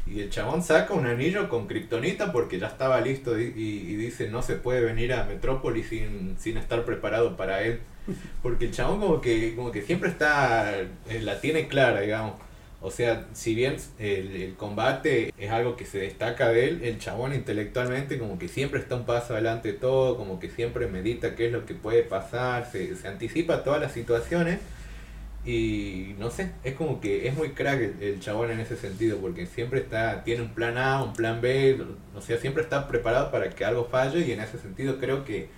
y 0.07 0.21
el 0.21 0.31
chabón 0.31 0.63
saca 0.63 0.93
un 0.93 1.07
anillo 1.07 1.49
con 1.49 1.67
kriptonita 1.67 2.31
porque 2.31 2.59
ya 2.59 2.67
estaba 2.67 3.01
listo 3.01 3.39
y, 3.39 3.49
dice 3.51 4.29
no 4.29 4.43
se 4.43 4.57
puede 4.57 4.83
venir 4.83 5.15
a 5.15 5.25
Metrópolis 5.25 5.89
sin, 5.89 6.37
sin 6.39 6.59
estar 6.59 6.85
preparado 6.85 7.37
para 7.37 7.63
él. 7.63 7.81
Porque 8.43 8.67
el 8.67 8.71
chabón 8.71 9.01
como 9.01 9.21
que, 9.23 9.57
como 9.57 9.73
que 9.73 9.81
siempre 9.81 10.11
está, 10.11 10.79
eh, 10.79 11.21
la 11.23 11.41
tiene 11.41 11.69
clara, 11.69 12.03
digamos. 12.03 12.35
O 12.83 12.91
sea, 12.91 13.25
si 13.33 13.55
bien 13.55 13.77
el, 13.99 14.37
el 14.37 14.55
combate 14.57 15.33
es 15.39 15.51
algo 15.51 15.75
que 15.75 15.87
se 15.87 16.01
destaca 16.01 16.51
de 16.51 16.69
él, 16.69 16.81
el 16.85 16.99
chabón 16.99 17.33
intelectualmente 17.33 18.19
como 18.19 18.39
que 18.39 18.47
siempre 18.47 18.81
está 18.81 18.97
un 18.97 19.07
paso 19.07 19.33
adelante 19.33 19.73
de 19.73 19.79
todo, 19.79 20.19
como 20.19 20.39
que 20.39 20.51
siempre 20.51 20.87
medita 20.87 21.35
qué 21.35 21.47
es 21.47 21.53
lo 21.53 21.65
que 21.65 21.73
puede 21.73 22.03
pasar, 22.03 22.71
se, 22.71 22.95
se 22.95 23.09
anticipa 23.09 23.65
todas 23.65 23.81
las 23.81 23.93
situaciones. 23.93 24.59
Y 25.45 26.15
no 26.19 26.31
sé, 26.31 26.53
es 26.65 26.75
como 26.75 27.01
que 27.01 27.29
es 27.29 27.37
muy 27.37 27.51
crack 27.51 27.79
el, 27.79 28.03
el 28.03 28.21
chabón 28.21 28.51
en 28.51 28.61
ese 28.61 28.77
sentido, 28.77 29.19
porque 29.19 29.47
siempre 29.47 29.81
está, 29.81 30.25
tiene 30.25 30.43
un 30.43 30.55
plan 30.55 30.79
A, 30.79 31.03
un 31.03 31.13
plan 31.13 31.41
B, 31.43 31.79
o 32.15 32.21
sea, 32.23 32.39
siempre 32.39 32.63
está 32.63 32.89
preparado 32.89 33.31
para 33.31 33.51
que 33.51 33.65
algo 33.65 33.85
falle 33.85 34.21
y 34.21 34.33
en 34.33 34.41
ese 34.41 34.59
sentido 34.59 34.99
creo 34.99 35.25
que, 35.25 35.51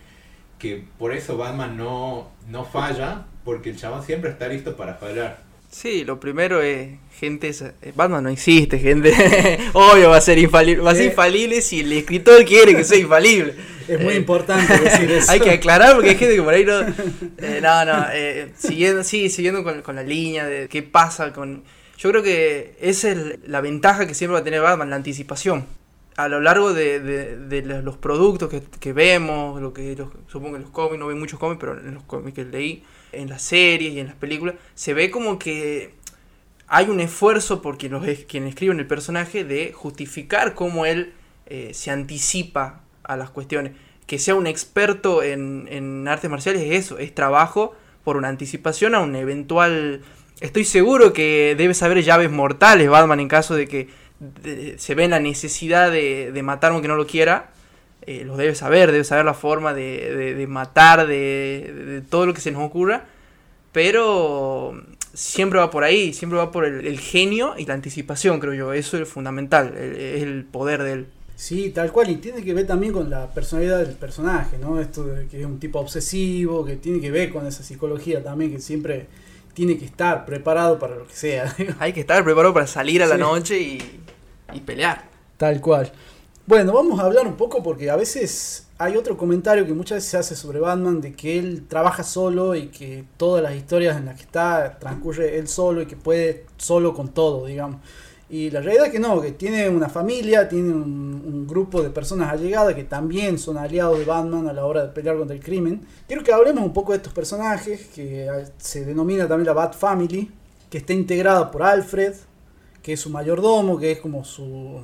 que 0.59 0.85
por 0.99 1.13
eso 1.13 1.37
Batman 1.37 1.77
no, 1.77 2.33
no 2.49 2.65
falla, 2.65 3.27
porque 3.45 3.71
el 3.71 3.77
chabón 3.77 4.03
siempre 4.03 4.31
está 4.31 4.49
listo 4.49 4.77
para 4.77 4.95
fallar. 4.95 5.46
Sí, 5.71 6.05
lo 6.05 6.19
primero 6.19 6.63
es, 6.63 6.89
gente, 7.19 7.49
eh, 7.83 7.93
Batman 7.95 8.25
no 8.25 8.31
existe, 8.31 8.79
gente. 8.79 9.13
Obvio 9.73 10.11
va 10.11 10.17
a 10.17 10.21
ser 10.21 10.39
infalible, 10.39 10.83
va 10.83 10.93
a 10.93 10.95
ser 10.95 11.05
Eh. 11.05 11.07
infalible 11.09 11.61
si 11.61 11.81
el 11.81 11.93
escritor 11.93 12.45
quiere 12.45 12.75
que 12.75 12.85
sea 12.85 12.99
infalible. 12.99 13.55
Es 13.87 14.01
muy 14.01 14.15
Eh, 14.15 14.17
importante 14.17 14.77
decir 14.81 15.09
eso. 15.13 15.31
Hay 15.31 15.39
que 15.39 15.51
aclarar 15.51 15.95
porque 15.95 16.11
hay 16.11 16.17
gente 16.17 16.35
que 16.35 16.43
por 16.43 16.53
ahí 16.53 16.65
no. 16.65 16.81
eh, 16.81 17.61
no, 17.63 17.85
no, 17.85 18.07
eh, 18.13 18.49
siguiendo, 18.59 19.05
sí, 19.05 19.29
siguiendo 19.31 19.63
con, 19.63 19.81
con 19.83 19.95
la 19.95 20.03
línea 20.03 20.45
de 20.47 20.67
qué 20.69 20.83
pasa 20.83 21.33
con. 21.33 21.63
Yo 21.97 22.11
creo 22.11 22.23
que 22.23 22.75
esa 22.81 23.11
es 23.13 23.19
la 23.47 23.61
ventaja 23.61 24.07
que 24.09 24.15
siempre 24.15 24.33
va 24.35 24.41
a 24.41 24.45
tener 24.45 24.61
Batman, 24.61 24.91
la 24.91 24.97
anticipación. 24.97 25.67
A 26.17 26.29
lo 26.29 26.41
largo 26.41 26.73
de, 26.73 27.01
de- 27.01 27.63
los 27.63 27.97
productos 27.99 28.49
que, 28.49 28.63
que 28.81 28.93
vemos, 28.95 29.61
lo 29.61 29.75
que 29.75 29.97
supongo 30.29 30.55
que 30.55 30.63
los 30.63 30.71
cómics, 30.71 30.99
no 30.99 31.09
vi 31.09 31.15
muchos 31.15 31.39
cómics, 31.39 31.61
pero 31.61 31.79
en 31.79 31.93
los 31.93 32.05
cómics 32.05 32.35
que 32.35 32.45
leí, 32.45 32.83
en 33.13 33.29
las 33.29 33.43
series 33.43 33.93
y 33.93 34.01
en 34.01 34.07
las 34.07 34.17
películas, 34.17 34.55
se 34.75 34.95
ve 34.95 35.11
como 35.11 35.39
que 35.39 35.93
hay 36.69 36.89
un 36.89 37.01
esfuerzo 37.01 37.61
por 37.61 37.77
quien, 37.77 37.93
los, 37.93 38.05
quien 38.27 38.47
escribe 38.47 38.73
en 38.73 38.81
el 38.81 38.87
personaje 38.87 39.45
de 39.45 39.73
justificar 39.73 40.55
cómo 40.55 40.87
él 40.87 41.13
eh, 41.47 41.73
se 41.75 41.91
anticipa 41.91 42.81
a 43.05 43.17
las 43.17 43.31
cuestiones. 43.31 43.73
Que 44.07 44.19
sea 44.19 44.37
un 44.37 44.47
experto 44.47 45.23
en, 45.23 45.69
en 45.71 46.09
artes 46.09 46.31
marciales 46.31 46.63
es 46.63 46.73
eso, 46.87 46.99
es 46.99 47.15
trabajo 47.15 47.75
por 48.05 48.17
una 48.17 48.29
anticipación 48.29 48.95
a 48.95 49.01
un 49.01 49.17
eventual... 49.17 50.01
Estoy 50.41 50.65
seguro 50.65 51.13
que 51.13 51.55
debe 51.57 51.73
saber 51.75 52.03
llaves 52.03 52.31
mortales 52.31 52.89
Batman 52.91 53.21
en 53.21 53.29
caso 53.29 53.55
de 53.55 53.67
que 53.67 53.89
se 54.79 54.95
ve 54.95 55.09
la 55.09 55.21
necesidad 55.21 55.91
de, 55.91 56.33
de 56.33 56.43
matar 56.43 56.73
aunque 56.73 56.89
no 56.89 56.97
lo 56.97 57.07
quiera. 57.07 57.51
eh, 58.07 58.25
los 58.25 58.39
debe 58.39 58.55
saber, 58.55 58.93
debe 58.93 59.05
saber 59.05 59.25
la 59.25 59.35
forma 59.35 59.75
de, 59.75 60.35
de- 60.37 60.47
matar, 60.47 61.07
de, 61.07 61.73
de 61.87 62.01
todo 62.03 62.27
lo 62.27 62.35
que 62.35 62.41
se 62.41 62.51
nos 62.53 62.63
ocurra. 62.63 63.05
Pero 63.73 64.75
siempre 65.15 65.59
va 65.59 65.71
por 65.71 65.85
ahí, 65.85 66.13
siempre 66.13 66.39
va 66.39 66.51
por 66.53 66.65
el, 66.65 66.87
el 66.87 66.99
genio 67.01 67.55
y 67.59 67.67
la 67.67 67.75
anticipación, 67.75 68.41
creo 68.41 68.55
yo. 68.55 68.73
Eso 68.73 68.99
es 68.99 69.09
fundamental, 69.09 69.75
el- 69.77 69.97
es 69.97 70.23
el 70.23 70.45
poder 70.45 70.83
de 70.83 70.93
él. 70.93 71.07
Sí, 71.35 71.71
tal 71.71 71.93
cual, 71.93 72.11
y 72.11 72.17
tiene 72.17 72.43
que 72.43 72.55
ver 72.55 72.67
también 72.67 72.93
con 72.95 73.11
la 73.11 73.31
personalidad 73.35 73.79
del 73.85 73.95
personaje, 73.95 74.57
¿no? 74.59 74.81
Esto 74.81 75.05
de 75.05 75.27
que 75.27 75.41
es 75.41 75.47
un 75.47 75.61
tipo 75.61 75.79
obsesivo, 75.81 76.65
que 76.65 76.77
tiene 76.77 76.99
que 77.01 77.11
ver 77.11 77.31
con 77.31 77.47
esa 77.47 77.63
psicología 77.63 78.23
también, 78.25 78.51
que 78.53 78.61
siempre 78.61 79.07
tiene 79.57 79.79
que 79.79 79.87
estar 79.87 80.27
preparado 80.27 80.79
para 80.79 80.97
lo 80.97 81.07
que 81.07 81.15
sea. 81.15 81.57
Hay 81.79 81.95
que 81.95 82.01
estar 82.01 82.23
preparado 82.23 82.53
para 82.53 82.67
salir 82.67 83.03
a 83.03 83.07
la 83.07 83.15
Sí. 83.15 83.21
noche 83.23 83.59
y, 83.59 84.01
y 84.53 84.61
pelear. 84.61 85.09
Tal 85.39 85.63
cual. 85.63 85.91
Bueno, 86.47 86.75
vamos 86.75 87.01
a 87.01 87.05
hablar 87.05 87.27
un 87.27 87.37
poco 87.39 87.63
porque 87.63 87.89
a 87.91 87.97
veces 87.97 88.67
hay 88.79 88.97
otro 88.99 89.17
comentario 89.17 89.65
que 89.67 89.73
muchas 89.73 89.97
veces 89.97 90.11
se 90.11 90.17
hace 90.19 90.37
sobre 90.37 90.61
Batman 90.61 91.01
de 91.01 91.15
que 91.15 91.39
él 91.39 91.65
trabaja 91.67 92.03
solo 92.05 92.55
y 92.55 92.67
que 92.69 93.05
todas 93.17 93.43
las 93.43 93.55
historias 93.55 93.97
en 93.97 94.05
las 94.05 94.17
que 94.17 94.23
está 94.25 94.77
transcurre 94.79 95.39
él 95.39 95.49
solo 95.49 95.81
y 95.81 95.87
que 95.87 95.97
puede 95.97 96.45
solo 96.59 96.93
con 96.93 97.09
todo, 97.09 97.47
digamos. 97.47 97.81
Y 98.29 98.51
la 98.51 98.61
realidad 98.61 98.87
es 98.87 98.93
que 98.93 98.99
no, 98.99 99.21
que 99.21 99.33
tiene 99.33 99.69
una 99.69 99.89
familia, 99.89 100.49
tiene 100.49 100.73
un, 100.73 101.23
un 101.25 101.47
grupo 101.47 101.83
de 101.83 101.91
personas 101.91 102.33
allegadas 102.33 102.75
que 102.75 102.85
también 102.85 103.39
son 103.39 103.57
aliados 103.57 103.99
de 103.99 104.05
Batman 104.05 104.49
a 104.49 104.53
la 104.53 104.67
hora 104.67 104.83
de 104.83 104.89
pelear 104.89 105.17
contra 105.17 105.37
el 105.37 105.43
crimen. 105.43 105.87
Quiero 106.09 106.25
que 106.25 106.33
hablemos 106.33 106.65
un 106.65 106.73
poco 106.73 106.93
de 106.93 106.99
estos 106.99 107.13
personajes, 107.13 107.87
que 107.95 108.29
se 108.59 108.85
denomina 108.85 109.29
también 109.29 109.47
la 109.47 109.53
Bat 109.53 109.75
Family, 109.75 110.31
que 110.69 110.79
está 110.79 110.93
integrada 110.93 111.51
por 111.51 111.63
Alfred, 111.63 112.15
que 112.83 112.95
es 112.95 113.01
su 113.01 113.11
mayordomo, 113.11 113.79
que 113.79 113.93
es 113.93 114.01
como 114.01 114.25
su 114.25 114.81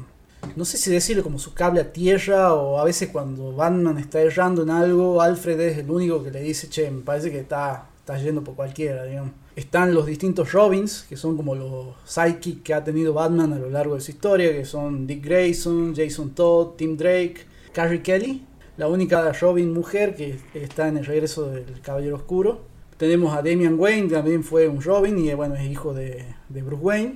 no 0.57 0.65
sé 0.65 0.77
si 0.77 0.91
decirlo 0.91 1.23
como 1.23 1.39
su 1.39 1.55
cable 1.55 1.81
a 1.81 1.93
tierra 1.93 2.53
o 2.55 2.79
a 2.79 2.85
veces 2.85 3.11
cuando 3.11 3.53
Batman 3.55 3.99
está 3.99 4.21
errando 4.21 4.63
en 4.63 4.71
algo, 4.71 5.23
Alfred 5.23 5.61
es 5.61 5.79
el 5.79 5.91
único 5.91 6.23
que 6.23 6.31
le 6.31 6.43
dice, 6.43 6.69
che, 6.69 6.91
me 6.91 7.03
parece 7.03 7.31
que 7.31 7.41
está, 7.41 7.87
está 7.99 8.19
yendo 8.19 8.43
por 8.43 8.55
cualquiera, 8.55 9.05
digamos. 9.05 9.33
Están 9.55 9.93
los 9.93 10.07
distintos 10.07 10.53
Robins, 10.53 11.05
que 11.09 11.17
son 11.17 11.37
como 11.37 11.55
los 11.55 11.95
psychic 12.05 12.63
que 12.63 12.73
ha 12.73 12.83
tenido 12.83 13.13
Batman 13.13 13.53
a 13.53 13.59
lo 13.59 13.69
largo 13.69 13.95
de 13.95 14.01
su 14.01 14.11
historia, 14.11 14.51
que 14.51 14.65
son 14.65 15.07
Dick 15.07 15.23
Grayson, 15.25 15.95
Jason 15.95 16.31
Todd, 16.31 16.75
Tim 16.77 16.97
Drake, 16.97 17.45
Carrie 17.73 18.01
Kelly, 18.03 18.47
la 18.79 18.89
única 18.89 19.31
Robin 19.33 19.73
mujer 19.73 20.15
que 20.15 20.39
está 20.55 20.89
en 20.89 20.97
el 20.97 21.05
regreso 21.05 21.51
del 21.51 21.81
Caballero 21.83 22.17
Oscuro. 22.17 22.63
Tenemos 22.97 23.37
a 23.37 23.43
Damian 23.43 23.79
Wayne, 23.79 24.09
que 24.09 24.15
también 24.15 24.43
fue 24.43 24.69
un 24.69 24.81
Robin 24.81 25.19
y 25.19 25.35
bueno, 25.35 25.55
es 25.55 25.71
hijo 25.71 25.93
de, 25.93 26.25
de 26.49 26.63
Bruce 26.63 26.83
Wayne. 26.83 27.15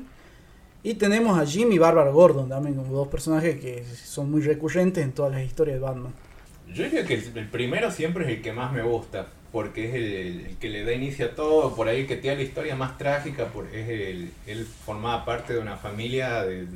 Y 0.83 0.95
tenemos 0.95 1.39
a 1.39 1.47
Jim 1.47 1.73
y 1.73 1.79
Bárbara 1.79 2.11
Gordon 2.11 2.49
también 2.49 2.77
como 2.77 2.95
dos 2.95 3.09
personajes 3.09 3.59
que 3.59 3.85
son 4.05 4.31
muy 4.31 4.43
recurrentes 4.43 5.03
en 5.03 5.13
todas 5.13 5.33
las 5.33 5.43
historias 5.43 5.77
de 5.77 5.81
Batman. 5.81 6.13
Yo 6.73 6.85
diría 6.85 7.05
que 7.05 7.15
el 7.15 7.49
primero 7.49 7.91
siempre 7.91 8.25
es 8.25 8.37
el 8.37 8.43
que 8.43 8.53
más 8.53 8.73
me 8.73 8.83
gusta, 8.83 9.29
porque 9.57 9.89
es 9.89 9.95
el, 9.95 10.57
que 10.61 10.69
le 10.69 10.85
da 10.85 10.93
inicio 10.93 11.25
a 11.25 11.29
todo, 11.31 11.75
por 11.75 11.89
ahí 11.89 12.01
el 12.03 12.07
que 12.07 12.17
tiene 12.17 12.37
la 12.37 12.43
historia 12.43 12.77
más 12.77 12.99
trágica, 12.99 13.47
por, 13.47 13.65
es 13.75 13.89
él 13.89 14.67
formaba 14.85 15.25
parte 15.25 15.55
de 15.55 15.61
una 15.61 15.79
familia 15.79 16.43
de, 16.45 16.67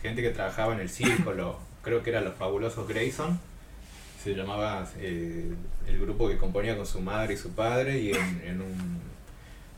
gente 0.00 0.22
que 0.22 0.30
trabajaba 0.30 0.74
en 0.74 0.78
el 0.80 0.88
circo, 0.88 1.32
lo- 1.32 1.58
creo 1.82 2.04
que 2.04 2.10
eran 2.10 2.22
los 2.24 2.34
fabulosos 2.36 2.86
Grayson, 2.86 3.40
se 4.22 4.34
llamaba 4.36 4.88
eh, 5.00 5.50
el 5.88 5.98
grupo 5.98 6.28
que 6.28 6.36
componía 6.36 6.76
con 6.76 6.86
su 6.86 7.00
madre 7.00 7.34
y 7.34 7.36
su 7.36 7.50
padre, 7.50 7.98
y 7.98 8.12
en, 8.12 8.60
un, 8.60 9.00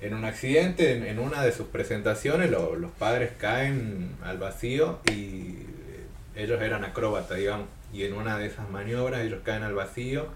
en 0.03 0.13
un 0.13 0.27
accidente, 0.27 1.09
en, 1.09 1.19
una 1.19 1.43
de 1.43 1.53
sus 1.53 1.69
presentaciones, 1.69 2.51
lo- 2.51 2.77
los 2.77 2.91
padres 2.91 3.31
caen 3.39 4.11
al 4.23 4.37
vacío 4.37 4.99
y 5.11 5.13
eh, 5.15 6.05
ellos 6.37 6.61
eran 6.61 6.85
acróbatas, 6.85 7.39
digamos, 7.39 7.67
y 7.95 8.05
en 8.05 8.13
una 8.13 8.37
de 8.37 8.45
esas 8.49 8.69
maniobras 8.69 9.23
ellos 9.23 9.41
caen 9.43 9.63
al 9.63 9.75
vacío 9.75 10.27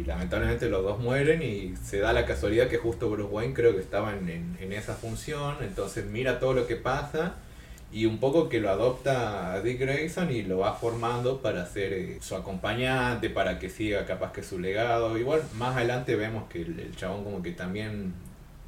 Y 0.00 0.04
lamentablemente 0.04 0.70
los 0.70 0.82
dos 0.82 0.98
mueren 0.98 1.42
y 1.42 1.74
se 1.76 1.98
da 1.98 2.14
la 2.14 2.24
casualidad 2.24 2.68
que 2.68 2.78
justo 2.78 3.10
Bruce 3.10 3.30
Wayne 3.30 3.52
creo 3.52 3.74
que 3.74 3.80
estaba 3.82 4.14
en, 4.14 4.56
esa 4.72 4.94
función, 4.94 5.56
entonces 5.60 6.06
mira 6.06 6.40
todo 6.40 6.54
lo 6.54 6.66
que 6.66 6.76
pasa 6.76 7.34
y 7.92 8.06
un 8.06 8.18
poco 8.18 8.48
que 8.48 8.60
lo 8.60 8.70
adopta 8.70 9.52
a 9.52 9.60
Dick 9.60 9.80
Grayson 9.80 10.30
y 10.30 10.42
lo 10.42 10.58
va 10.58 10.72
formando 10.72 11.42
para 11.42 11.66
ser 11.66 11.92
eh, 11.92 12.18
su 12.22 12.34
acompañante, 12.34 13.28
para 13.28 13.58
que 13.58 13.68
siga 13.68 14.06
capaz 14.06 14.32
que 14.32 14.42
su 14.42 14.58
legado. 14.58 15.18
Igual 15.18 15.42
más 15.58 15.76
adelante 15.76 16.16
vemos 16.16 16.44
que 16.48 16.62
el, 16.62 16.96
chabón 16.96 17.24
como 17.24 17.42
que 17.42 17.50
también 17.50 18.14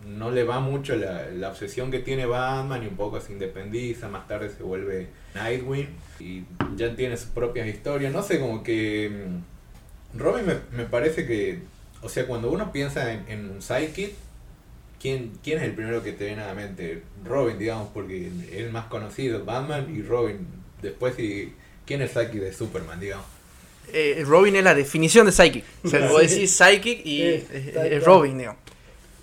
no 0.04 0.32
le 0.32 0.44
va 0.44 0.60
mucho 0.60 0.96
la, 0.96 1.28
la 1.30 1.48
obsesión 1.48 1.90
que 1.90 2.00
tiene 2.00 2.26
Batman 2.26 2.82
y 2.82 2.88
un 2.88 2.96
poco 2.96 3.20
se 3.20 3.32
independiza, 3.32 4.08
más 4.08 4.26
tarde 4.28 4.50
se 4.50 4.62
vuelve 4.64 5.08
Nightwing 5.34 5.88
y 6.20 6.42
ya 6.76 6.94
tiene 6.94 7.16
sus 7.16 7.30
propias 7.30 7.68
historias, 7.68 8.12
no 8.12 8.22
sé, 8.22 8.38
como 8.38 8.62
que 8.62 9.40
Robin 10.14 10.44
me, 10.46 10.54
me 10.76 10.84
parece 10.84 11.26
que, 11.26 11.60
o 12.02 12.08
sea, 12.08 12.26
cuando 12.26 12.50
uno 12.50 12.72
piensa 12.72 13.12
en, 13.12 13.24
en 13.28 13.50
un 13.50 13.62
sidekick, 13.62 14.12
¿quién, 15.00 15.32
¿quién 15.42 15.58
es 15.58 15.64
el 15.64 15.72
primero 15.72 16.02
que 16.02 16.12
te 16.12 16.26
viene 16.26 16.42
a 16.42 16.48
la 16.48 16.54
mente? 16.54 17.02
Robin, 17.24 17.58
digamos, 17.58 17.88
porque 17.94 18.28
es 18.50 18.58
el 18.58 18.70
más 18.72 18.86
conocido, 18.86 19.44
Batman 19.44 19.94
y 19.94 20.02
Robin, 20.02 20.46
después 20.80 21.18
y 21.18 21.52
¿quién 21.86 22.02
es 22.02 22.14
el 22.16 22.22
sidekick 22.24 22.42
de 22.42 22.52
Superman, 22.52 23.00
digamos? 23.00 23.26
Eh, 23.92 24.22
Robin 24.26 24.54
es 24.56 24.64
la 24.64 24.74
definición 24.74 25.26
de 25.26 25.32
Psychic. 25.32 25.64
O 25.84 25.88
sea, 25.88 26.08
vos 26.08 26.20
decís 26.22 26.56
Psychic 26.56 27.04
y 27.04 27.22
es, 27.22 27.50
es. 27.50 28.04
Robin, 28.04 28.38
digamos. 28.38 28.60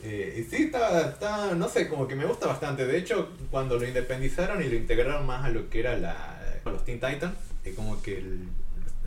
Eh, 0.04 0.45
y 0.45 0.56
sí, 0.56 0.63
está, 0.63 1.10
está, 1.10 1.54
no 1.56 1.67
sé, 1.67 1.88
como 1.88 2.08
que 2.08 2.15
me 2.15 2.25
gusta 2.25 2.47
bastante. 2.47 2.86
De 2.86 2.97
hecho, 2.97 3.30
cuando 3.52 3.78
lo 3.78 3.88
independizaron 3.88 4.63
y 4.63 4.67
lo 4.69 4.75
integraron 4.75 5.25
más 5.25 5.45
a 5.45 5.49
lo 5.49 5.69
que 5.69 5.80
era 5.82 5.97
la, 5.97 6.62
los 6.65 6.86
Teen 6.86 6.99
Titans, 6.99 7.36
eh, 7.65 7.73
como 7.75 8.02
que 8.02 8.17
el- 8.17 8.47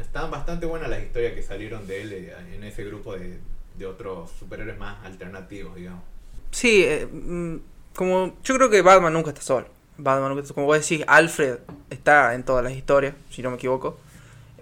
estaban 0.01 0.31
bastante 0.31 0.67
buenas 0.67 0.89
las 0.89 1.03
historias 1.03 1.33
que 1.35 1.43
salieron 1.43 1.87
de 1.87 2.03
él 2.03 2.13
eh, 2.13 2.35
en 2.55 2.65
ese 2.65 2.85
grupo 2.85 3.15
de, 3.17 3.39
de 3.79 3.87
otros 3.87 4.31
superhéroes 4.39 4.79
más 4.79 5.05
alternativos, 5.05 5.75
digamos. 5.77 6.03
Sí, 6.51 6.83
eh, 6.85 7.07
mm, 7.11 7.57
como 7.95 8.37
yo 8.43 8.57
creo 8.57 8.71
que 8.71 8.83
Batman 8.83 9.13
nunca 9.13 9.31
está 9.31 9.43
solo. 9.43 9.67
Batman 9.99 10.31
nunca 10.31 10.43
está- 10.43 10.55
como 10.55 10.67
vos 10.67 10.81
decís, 10.81 11.05
Alfred 11.07 11.59
está 11.91 12.35
en 12.35 12.43
todas 12.45 12.65
las 12.65 12.73
historias, 12.73 13.15
si 13.31 13.43
no 13.43 13.51
me 13.51 13.57
equivoco. 13.57 13.99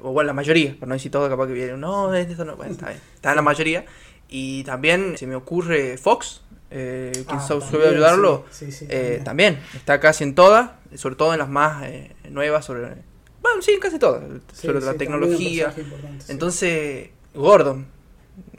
O 0.03 0.13
bueno, 0.13 0.29
la 0.29 0.33
mayoría, 0.33 0.75
por 0.79 0.89
no 0.89 0.95
decir 0.95 1.11
todo, 1.13 1.29
capaz 1.29 1.47
que 1.47 1.53
viene, 1.53 1.77
no, 1.77 2.15
esto 2.15 2.45
no, 2.45 2.57
bueno, 2.57 2.73
está 2.73 2.89
bien, 2.89 3.01
está 3.15 3.31
en 3.31 3.37
la 3.37 3.43
mayoría. 3.43 3.85
Y 4.29 4.65
también 4.65 5.17
se 5.19 5.27
me 5.27 5.35
ocurre 5.35 5.99
Fox, 5.99 6.43
eh, 6.71 7.11
que 7.29 7.35
Ah, 7.35 7.45
también, 7.49 7.71
suele 7.71 7.89
ayudarlo, 7.89 8.45
sí, 8.51 8.67
sí, 8.67 8.73
sí, 8.73 8.87
eh, 8.89 9.21
también 9.25 9.59
está 9.75 9.99
casi 10.01 10.25
en 10.25 10.35
todas, 10.35 10.71
sobre 10.95 11.17
todo 11.17 11.33
en 11.33 11.39
las 11.41 11.49
más 11.49 11.83
eh, 11.85 12.15
nuevas, 12.31 12.65
sobre, 12.65 12.95
bueno, 13.43 13.63
sí, 13.63 13.79
casi 13.81 13.99
todas, 13.99 14.23
Sí, 14.53 14.67
sobre 14.67 14.81
sí, 14.81 14.87
la 14.87 14.95
tecnología. 14.95 15.73
sí. 15.75 15.83
Entonces, 16.29 17.11
Gordon. 17.35 17.87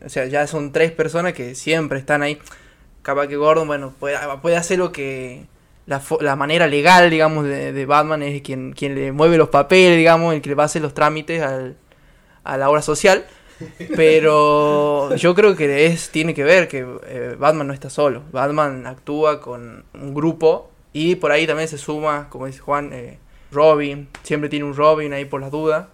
O 0.05 0.09
sea, 0.09 0.25
ya 0.25 0.47
son 0.47 0.71
tres 0.71 0.91
personas 0.91 1.33
que 1.33 1.55
siempre 1.55 1.99
están 1.99 2.21
ahí. 2.23 2.37
Capaz 3.01 3.27
que 3.27 3.35
Gordon, 3.35 3.67
bueno, 3.67 3.93
puede, 3.99 4.17
puede 4.41 4.57
hacer 4.57 4.79
lo 4.79 4.91
que. 4.91 5.45
La, 5.87 6.01
la 6.21 6.35
manera 6.35 6.67
legal, 6.67 7.09
digamos, 7.09 7.43
de, 7.45 7.73
de 7.73 7.85
Batman 7.85 8.21
es 8.23 8.41
quien, 8.43 8.71
quien 8.73 8.95
le 8.95 9.11
mueve 9.11 9.37
los 9.37 9.49
papeles, 9.49 9.97
digamos, 9.97 10.33
el 10.33 10.41
que 10.41 10.49
le 10.49 10.55
va 10.55 10.63
a 10.63 10.65
hacer 10.67 10.81
los 10.81 10.93
trámites 10.93 11.41
al, 11.41 11.75
a 12.43 12.57
la 12.57 12.69
obra 12.69 12.81
social. 12.81 13.25
Pero 13.95 15.15
yo 15.15 15.35
creo 15.35 15.55
que 15.55 15.85
es 15.87 16.09
tiene 16.09 16.33
que 16.33 16.43
ver 16.43 16.67
que 16.67 16.85
eh, 17.05 17.35
Batman 17.37 17.67
no 17.67 17.73
está 17.73 17.89
solo. 17.89 18.23
Batman 18.31 18.85
actúa 18.87 19.41
con 19.41 19.83
un 19.93 20.13
grupo 20.13 20.69
y 20.93 21.15
por 21.15 21.31
ahí 21.31 21.45
también 21.47 21.67
se 21.67 21.77
suma, 21.77 22.27
como 22.29 22.45
dice 22.47 22.59
Juan, 22.59 22.91
eh, 22.93 23.17
Robin. 23.51 24.07
Siempre 24.23 24.49
tiene 24.49 24.65
un 24.65 24.75
Robin 24.75 25.13
ahí 25.13 25.25
por 25.25 25.41
las 25.41 25.51
dudas. 25.51 25.87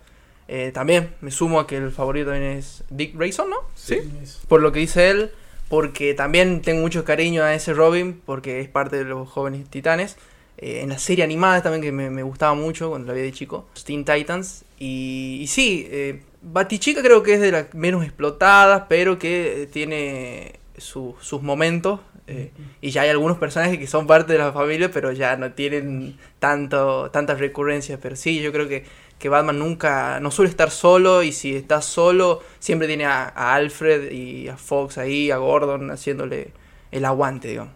Eh, 0.47 0.71
también 0.73 1.09
me 1.21 1.31
sumo 1.31 1.59
a 1.59 1.67
que 1.67 1.77
el 1.77 1.91
favorito 1.91 2.29
también 2.31 2.53
es 2.53 2.83
Dick 2.89 3.15
Grayson, 3.17 3.49
¿no? 3.49 3.57
Sí, 3.75 3.99
Por 4.47 4.61
lo 4.61 4.71
que 4.71 4.79
dice 4.79 5.09
él, 5.09 5.31
porque 5.67 6.13
también 6.13 6.61
tengo 6.61 6.81
mucho 6.81 7.03
cariño 7.03 7.43
a 7.43 7.53
ese 7.53 7.73
Robin, 7.73 8.21
porque 8.25 8.61
es 8.61 8.69
parte 8.69 8.95
de 8.97 9.03
los 9.03 9.27
jóvenes 9.29 9.69
titanes. 9.69 10.15
Eh, 10.57 10.79
en 10.81 10.89
la 10.89 10.97
serie 10.99 11.23
animada 11.23 11.61
también 11.61 11.81
que 11.83 11.91
me, 11.91 12.09
me 12.09 12.23
gustaba 12.23 12.53
mucho 12.55 12.89
cuando 12.89 13.07
la 13.09 13.13
vi 13.13 13.21
de 13.21 13.31
chico, 13.33 13.67
Teen 13.85 14.05
Titans. 14.05 14.63
Y, 14.79 15.39
y 15.41 15.47
sí, 15.47 15.85
eh, 15.91 16.21
Batichica 16.41 17.01
creo 17.01 17.23
que 17.23 17.33
es 17.33 17.41
de 17.41 17.51
las 17.51 17.73
menos 17.73 18.03
explotadas, 18.05 18.83
pero 18.87 19.19
que 19.19 19.63
eh, 19.63 19.67
tiene 19.67 20.53
su- 20.77 21.15
sus 21.19 21.41
momentos. 21.41 21.99
Eh, 22.27 22.51
y 22.81 22.91
ya 22.91 23.03
hay 23.03 23.09
algunos 23.09 23.37
personajes 23.37 23.79
que 23.79 23.87
son 23.87 24.05
parte 24.05 24.33
de 24.33 24.39
la 24.39 24.51
familia, 24.51 24.91
pero 24.91 25.13
ya 25.13 25.37
no 25.37 25.53
tienen 25.53 26.17
tanto 26.39 27.09
tantas 27.11 27.39
recurrencias. 27.39 27.99
Pero 28.01 28.15
sí, 28.17 28.41
yo 28.41 28.51
creo 28.51 28.67
que, 28.67 28.83
que 29.17 29.29
Batman 29.29 29.57
nunca, 29.57 30.19
no 30.19 30.29
suele 30.29 30.51
estar 30.51 30.69
solo, 30.69 31.23
y 31.23 31.31
si 31.31 31.55
está 31.55 31.81
solo, 31.81 32.43
siempre 32.59 32.87
tiene 32.87 33.05
a, 33.05 33.27
Alfred 33.53 34.11
y 34.11 34.49
a 34.49 34.57
Fox 34.57 34.97
ahí, 34.97 35.31
a 35.31 35.37
Gordon, 35.37 35.89
haciéndole 35.89 36.51
el 36.91 37.05
aguante, 37.05 37.47
digamos. 37.47 37.73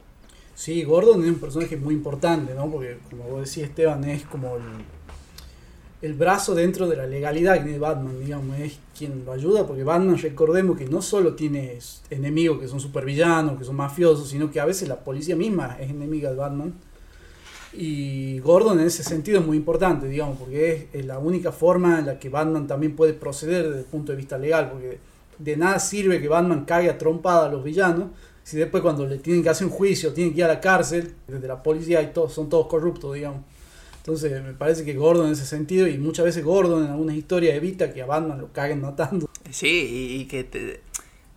Sí, 0.53 0.83
Gordon 0.83 1.23
es 1.23 1.29
un 1.29 1.39
personaje 1.39 1.77
muy 1.77 1.95
importante, 1.95 2.53
¿no? 2.53 2.69
Porque, 2.69 2.97
como 3.09 3.23
vos 3.23 3.49
decís, 3.49 3.63
Esteban, 3.63 4.03
es 4.03 4.23
como 4.23 4.57
el, 4.57 4.63
el 6.01 6.13
brazo 6.13 6.53
dentro 6.53 6.87
de 6.87 6.97
la 6.97 7.07
legalidad 7.07 7.55
que 7.55 7.63
tiene 7.63 7.79
Batman, 7.79 8.19
digamos, 8.19 8.59
es 8.59 8.77
quien 9.07 9.25
lo 9.25 9.31
ayuda, 9.31 9.65
porque 9.65 9.83
Batman, 9.83 10.17
recordemos 10.17 10.77
que 10.77 10.85
no 10.85 11.01
solo 11.01 11.33
tiene 11.33 11.79
enemigos 12.09 12.59
que 12.59 12.67
son 12.67 12.79
supervillanos, 12.79 13.57
que 13.57 13.65
son 13.65 13.75
mafiosos, 13.75 14.29
sino 14.29 14.51
que 14.51 14.59
a 14.59 14.65
veces 14.65 14.87
la 14.87 15.03
policía 15.03 15.35
misma 15.35 15.77
es 15.79 15.89
enemiga 15.89 16.29
de 16.29 16.35
Batman. 16.35 16.73
Y 17.73 18.39
Gordon 18.39 18.79
en 18.79 18.85
ese 18.85 19.03
sentido 19.03 19.39
es 19.39 19.45
muy 19.45 19.57
importante, 19.57 20.07
digamos, 20.07 20.37
porque 20.37 20.89
es, 20.93 21.05
la 21.05 21.17
única 21.17 21.51
forma 21.51 21.99
en 21.99 22.05
la 22.05 22.19
que 22.19 22.29
Batman 22.29 22.67
también 22.67 22.95
puede 22.95 23.13
proceder 23.13 23.67
desde 23.67 23.79
el 23.79 23.85
punto 23.85 24.11
de 24.11 24.17
vista 24.17 24.37
legal, 24.37 24.69
porque 24.71 24.99
de 25.39 25.57
nada 25.57 25.79
sirve 25.79 26.21
que 26.21 26.27
Batman 26.27 26.65
caiga 26.65 26.97
trompada 26.97 27.47
a 27.47 27.49
los 27.49 27.63
villanos, 27.63 28.09
si 28.43 28.57
después 28.57 28.83
cuando 28.83 29.07
le 29.07 29.17
tienen 29.17 29.41
que 29.41 29.49
hacer 29.49 29.65
un 29.65 29.73
juicio, 29.73 30.13
tienen 30.13 30.33
que 30.33 30.39
ir 30.39 30.45
a 30.45 30.49
la 30.49 30.59
cárcel, 30.59 31.15
desde 31.27 31.47
la 31.47 31.63
policía 31.63 32.01
y 32.01 32.13
todos, 32.13 32.33
son 32.33 32.49
todos 32.49 32.67
corruptos, 32.67 33.15
digamos. 33.15 33.41
Entonces 34.01 34.43
me 34.43 34.53
parece 34.53 34.83
que 34.83 34.93
Gordon 34.95 35.27
en 35.27 35.33
ese 35.33 35.45
sentido, 35.45 35.87
y 35.87 35.99
muchas 35.99 36.25
veces 36.25 36.43
Gordon 36.43 36.85
en 36.85 36.91
algunas 36.91 37.15
historias 37.15 37.55
evita 37.55 37.93
que 37.93 38.01
a 38.01 38.07
Batman 38.07 38.39
lo 38.41 38.51
caguen 38.51 38.81
matando. 38.81 39.29
Sí, 39.51 40.17
y, 40.19 40.25
que 40.25 40.43
te- 40.43 40.81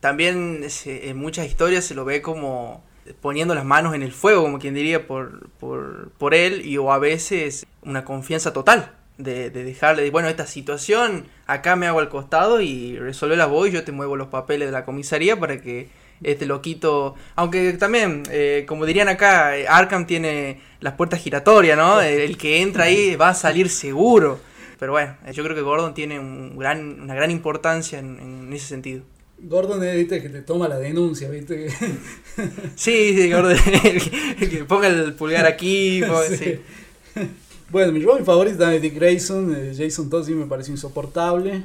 también 0.00 0.66
en 0.86 1.16
muchas 1.16 1.46
historias 1.46 1.84
se 1.84 1.94
lo 1.94 2.04
ve 2.06 2.22
como 2.22 2.82
poniendo 3.20 3.54
las 3.54 3.66
manos 3.66 3.94
en 3.94 4.02
el 4.02 4.12
fuego, 4.12 4.42
como 4.42 4.58
quien 4.58 4.72
diría, 4.72 5.06
por, 5.06 5.50
por, 5.60 6.10
por 6.12 6.32
él, 6.34 6.64
y 6.64 6.78
o 6.78 6.90
a 6.90 6.98
veces 6.98 7.66
una 7.82 8.04
confianza 8.06 8.54
total 8.54 8.92
de, 9.18 9.50
de 9.50 9.62
dejarle, 9.62 10.02
de, 10.02 10.10
bueno, 10.10 10.28
esta 10.28 10.46
situación, 10.46 11.26
acá 11.46 11.76
me 11.76 11.86
hago 11.86 12.00
al 12.00 12.08
costado 12.08 12.62
y 12.62 12.98
resuelve 12.98 13.36
la 13.36 13.44
voz, 13.46 13.70
yo 13.70 13.84
te 13.84 13.92
muevo 13.92 14.16
los 14.16 14.28
papeles 14.28 14.68
de 14.68 14.72
la 14.72 14.86
comisaría 14.86 15.38
para 15.38 15.60
que 15.60 15.88
este 16.22 16.46
loquito, 16.46 17.14
aunque 17.36 17.72
también, 17.74 18.22
eh, 18.30 18.64
como 18.66 18.86
dirían 18.86 19.08
acá, 19.08 19.56
eh, 19.56 19.66
Arkham 19.68 20.06
tiene 20.06 20.60
las 20.80 20.94
puertas 20.94 21.20
giratorias, 21.20 21.76
¿no? 21.76 22.00
El, 22.00 22.20
el 22.20 22.36
que 22.38 22.62
entra 22.62 22.84
ahí 22.84 23.16
va 23.16 23.30
a 23.30 23.34
salir 23.34 23.68
seguro. 23.68 24.38
Pero 24.78 24.92
bueno, 24.92 25.16
eh, 25.26 25.32
yo 25.32 25.42
creo 25.44 25.54
que 25.56 25.62
Gordon 25.62 25.94
tiene 25.94 26.18
un 26.18 26.56
gran, 26.58 27.00
una 27.02 27.14
gran 27.14 27.30
importancia 27.30 27.98
en, 27.98 28.18
en 28.20 28.52
ese 28.52 28.66
sentido. 28.66 29.02
Gordon 29.38 29.82
es, 29.84 29.96
viste, 29.96 30.22
que 30.22 30.28
te 30.30 30.42
toma 30.42 30.68
la 30.68 30.78
denuncia, 30.78 31.28
viste. 31.28 31.68
Sí, 32.76 33.14
sí, 33.16 33.30
Gordon, 33.30 33.52
el 33.84 34.02
que, 34.02 34.36
el 34.40 34.50
que 34.50 34.64
ponga 34.64 34.88
el 34.88 35.14
pulgar 35.14 35.46
aquí, 35.46 36.00
ponga- 36.02 36.28
Sí. 36.28 36.36
sí. 36.36 37.20
Bueno, 37.70 37.92
mi 37.92 38.00
Robin 38.04 38.24
favorito 38.24 38.68
es 38.70 38.80
Dick 38.80 38.94
Grayson, 38.94 39.56
Jason 39.76 40.08
Todd 40.08 40.24
sí 40.24 40.32
me 40.32 40.46
pareció 40.46 40.72
insoportable. 40.72 41.62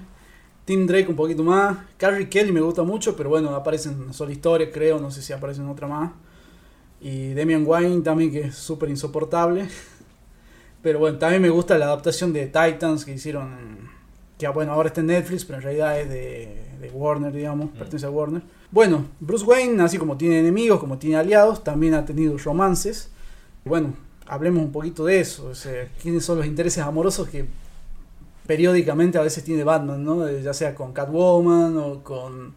Tim 0.70 0.86
Drake 0.86 1.08
un 1.10 1.16
poquito 1.16 1.44
más. 1.44 1.80
Carrie 1.98 2.30
Kelly 2.30 2.52
me 2.52 2.62
gusta 2.62 2.84
mucho, 2.84 3.16
pero 3.16 3.28
bueno, 3.28 3.56
aparece 3.56 3.90
en 3.90 4.04
una 4.04 4.14
sola 4.14 4.32
historia, 4.32 4.72
creo, 4.72 5.00
no 5.00 5.10
sé 5.10 5.24
si 5.24 5.34
aparece 5.34 5.62
en 5.62 5.68
otra 5.68 5.88
más. 5.88 6.12
Y 7.02 7.34
Damian 7.34 7.66
Wayne 7.66 8.04
también, 8.04 8.32
que 8.32 8.42
es 8.42 8.56
súper 8.56 8.88
insoportable. 8.90 9.68
Pero 10.84 11.00
bueno, 11.00 11.18
también 11.18 11.42
me 11.42 11.50
gusta 11.50 11.76
la 11.80 11.86
adaptación 11.86 12.32
de 12.34 12.46
Titans 12.46 13.04
que 13.04 13.16
hicieron, 13.16 13.90
que 14.38 14.48
bueno, 14.50 14.74
ahora 14.74 14.90
está 14.90 15.02
en 15.02 15.08
Netflix, 15.08 15.44
pero 15.44 15.58
en 15.58 15.64
realidad 15.64 16.00
es 16.00 16.08
de, 16.08 16.64
de 16.80 16.90
Warner, 16.92 17.34
digamos, 17.34 17.72
pertenece 17.72 18.06
a 18.06 18.12
Warner. 18.12 18.44
Bueno, 18.70 19.06
Bruce 19.20 19.44
Wayne, 19.46 19.82
así 19.82 19.98
como 19.98 20.18
tiene 20.18 20.40
enemigos, 20.40 20.80
como 20.80 21.00
tiene 21.00 21.18
aliados, 21.18 21.64
también 21.64 21.96
ha 21.96 22.06
tenido 22.06 22.38
romances. 22.38 23.10
Bueno, 23.66 23.96
hablemos 24.28 24.64
un 24.64 24.72
poquito 24.72 25.04
de 25.04 25.20
eso, 25.20 25.48
o 25.48 25.56
sea, 25.56 25.90
quiénes 26.02 26.24
son 26.24 26.38
los 26.38 26.46
intereses 26.46 26.84
amorosos 26.84 27.28
que 27.28 27.48
periódicamente 28.50 29.20
a 29.20 29.22
veces 29.22 29.44
tiene 29.44 29.64
Batman, 29.64 30.04
¿no? 30.04 30.28
Eh, 30.28 30.42
Ya 30.42 30.56
sea 30.56 30.74
con 30.74 30.92
Catwoman 30.92 31.78
o 31.78 32.04
con 32.04 32.56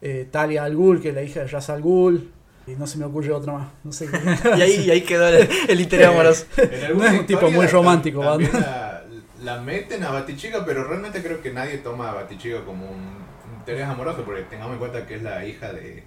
eh, 0.00 0.26
Talia 0.30 0.64
al 0.64 0.74
Ghul, 0.74 1.02
que 1.02 1.10
es 1.10 1.14
la 1.14 1.22
hija 1.22 1.40
de 1.40 1.48
Ra's 1.48 1.68
al 1.68 1.82
Ghul. 1.82 2.30
Y 2.66 2.70
no 2.72 2.86
se 2.86 2.96
me 2.96 3.04
ocurre 3.04 3.30
otra 3.32 3.52
más, 3.52 3.68
no 3.84 3.92
sé. 3.92 4.06
Y 4.56 4.62
ahí, 4.62 4.84
y 4.86 4.90
ahí 4.90 5.02
quedó 5.02 5.28
el, 5.28 5.46
el 5.68 5.80
interés 5.80 6.06
amoroso. 6.06 6.46
En 6.56 6.84
alguna 6.86 7.04
No 7.08 7.14
es 7.14 7.20
un 7.20 7.26
tipo 7.26 7.50
muy 7.50 7.66
romántico, 7.66 8.20
Batman. 8.20 8.50
la, 8.54 9.04
la 9.44 9.60
meten 9.60 10.02
a 10.02 10.10
Batichica, 10.12 10.64
pero 10.64 10.84
realmente 10.84 11.22
creo 11.22 11.42
que 11.42 11.52
nadie 11.52 11.76
toma 11.78 12.10
a 12.10 12.14
Batichica 12.14 12.64
como 12.64 12.86
un 12.90 13.18
interés 13.58 13.86
amoroso, 13.86 14.22
porque 14.24 14.42
tengamos 14.44 14.72
en 14.74 14.78
cuenta 14.78 15.06
que 15.06 15.16
es 15.16 15.22
la 15.22 15.44
hija 15.44 15.74
de, 15.74 16.04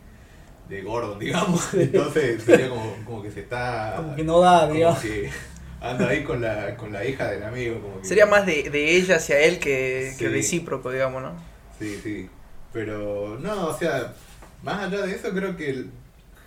de 0.68 0.82
Gordon, 0.82 1.20
digamos. 1.26 1.72
Entonces 1.76 2.42
sería 2.44 2.70
como, 2.70 2.96
como 3.06 3.22
que 3.22 3.30
se 3.30 3.42
está. 3.42 3.94
Como 3.98 4.16
que 4.16 4.24
no 4.24 4.40
da, 4.40 4.68
digamos. 4.68 5.00
que 5.00 5.30
anda 5.82 6.08
ahí 6.10 6.24
con 6.24 6.42
la, 6.42 6.76
con 6.78 6.92
la 6.94 7.04
hija 7.06 7.30
del 7.32 7.44
amigo. 7.44 7.82
Como 7.82 8.02
que- 8.02 8.08
Sería 8.08 8.26
más 8.26 8.46
de, 8.46 8.70
de 8.70 8.96
ella 8.96 9.16
hacia 9.18 9.40
él 9.40 9.60
que, 9.60 10.14
que 10.18 10.30
recíproco, 10.30 10.92
digamos, 10.92 11.22
¿no? 11.24 11.34
Sí, 11.80 12.00
sí. 12.02 12.30
Pero 12.72 13.38
no, 13.42 13.68
o 13.68 13.78
sea, 13.78 14.14
más 14.64 14.84
allá 14.88 15.02
de 15.06 15.16
eso 15.16 15.32
creo 15.32 15.58
que 15.58 15.86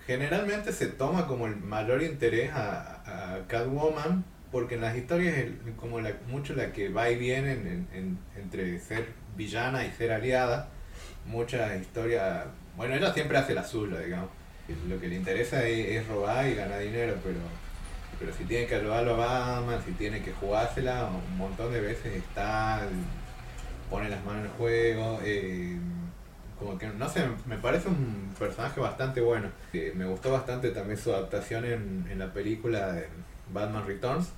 generalmente 0.07 0.71
se 0.71 0.87
toma 0.87 1.27
como 1.27 1.47
el 1.47 1.55
mayor 1.57 2.01
interés 2.03 2.51
a, 2.53 3.35
a 3.35 3.47
Catwoman 3.47 4.23
porque 4.51 4.75
en 4.75 4.81
las 4.81 4.95
historias 4.95 5.35
es 5.37 5.47
como 5.75 5.99
la, 5.99 6.13
mucho 6.27 6.53
la 6.55 6.71
que 6.71 6.89
va 6.89 7.09
y 7.09 7.17
viene 7.17 7.51
en- 7.53 7.67
en- 7.67 7.87
en- 7.93 8.19
entre 8.41 8.79
ser 8.79 9.05
villana 9.35 9.85
y 9.85 9.91
ser 9.91 10.11
aliada. 10.13 10.69
Muchas 11.25 11.81
historias, 11.81 12.45
bueno, 12.77 12.95
ella 12.95 13.13
siempre 13.13 13.37
hace 13.37 13.53
la 13.53 13.63
suya, 13.65 13.99
digamos. 13.99 14.29
Lo 14.87 14.99
que 14.99 15.07
le 15.07 15.15
interesa 15.15 15.67
es, 15.67 15.87
es 15.97 16.07
robar 16.07 16.47
y 16.47 16.55
ganar 16.55 16.79
dinero, 16.79 17.15
pero, 17.23 17.35
pero 18.19 18.33
si 18.33 18.43
tiene 18.45 18.67
que 18.67 18.75
ayudarlo 18.75 19.15
a 19.15 19.17
Batman, 19.57 19.81
si 19.85 19.91
tiene 19.93 20.21
que 20.21 20.31
jugársela, 20.33 21.09
un 21.31 21.37
montón 21.37 21.71
de 21.73 21.81
veces 21.81 22.13
está, 22.15 22.81
pone 23.89 24.09
las 24.09 24.23
manos 24.25 24.41
en 24.41 24.45
el 24.45 24.51
juego. 24.57 25.19
eh, 25.23 25.77
como 26.59 26.77
que, 26.77 26.87
no 26.87 27.09
sé, 27.09 27.21
me 27.45 27.57
parece 27.57 27.89
un 27.89 28.33
personaje 28.39 28.79
bastante 28.79 29.19
bueno. 29.19 29.49
Eh, 29.73 29.91
me 29.95 30.05
gustó 30.05 30.31
bastante 30.31 30.69
también 30.69 30.97
su 30.97 31.11
adaptación 31.13 31.65
en, 31.65 32.07
en 32.09 32.17
la 32.17 32.31
película 32.31 32.93
de 32.93 33.07
Batman 33.51 33.85
Returns, 33.85 34.29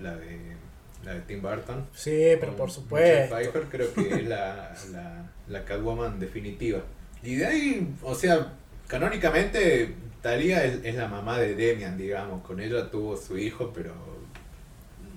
la 0.00 0.14
de, 0.14 0.38
la 1.04 1.14
de 1.14 1.20
Tim 1.22 1.40
Burton. 1.40 1.86
Sí, 1.94 2.34
pero 2.38 2.54
por 2.54 2.70
supuesto. 2.70 3.34
Pfeiffer, 3.34 3.62
creo 3.70 3.94
que 3.94 4.14
es 4.14 4.28
la, 4.28 4.74
la, 4.92 5.30
la 5.48 5.64
Catwoman 5.64 6.20
definitiva. 6.20 6.80
Y 7.22 7.36
de 7.36 7.46
ahí, 7.46 7.94
o 8.02 8.14
sea, 8.14 8.52
canónicamente 8.94 9.92
Talia 10.22 10.62
es, 10.62 10.94
la 10.94 11.08
mamá 11.08 11.40
de 11.40 11.56
Demian, 11.56 11.98
digamos. 11.98 12.44
Con 12.46 12.60
ella 12.60 12.88
tuvo 12.92 13.16
su 13.16 13.36
hijo, 13.36 13.72
pero 13.74 13.92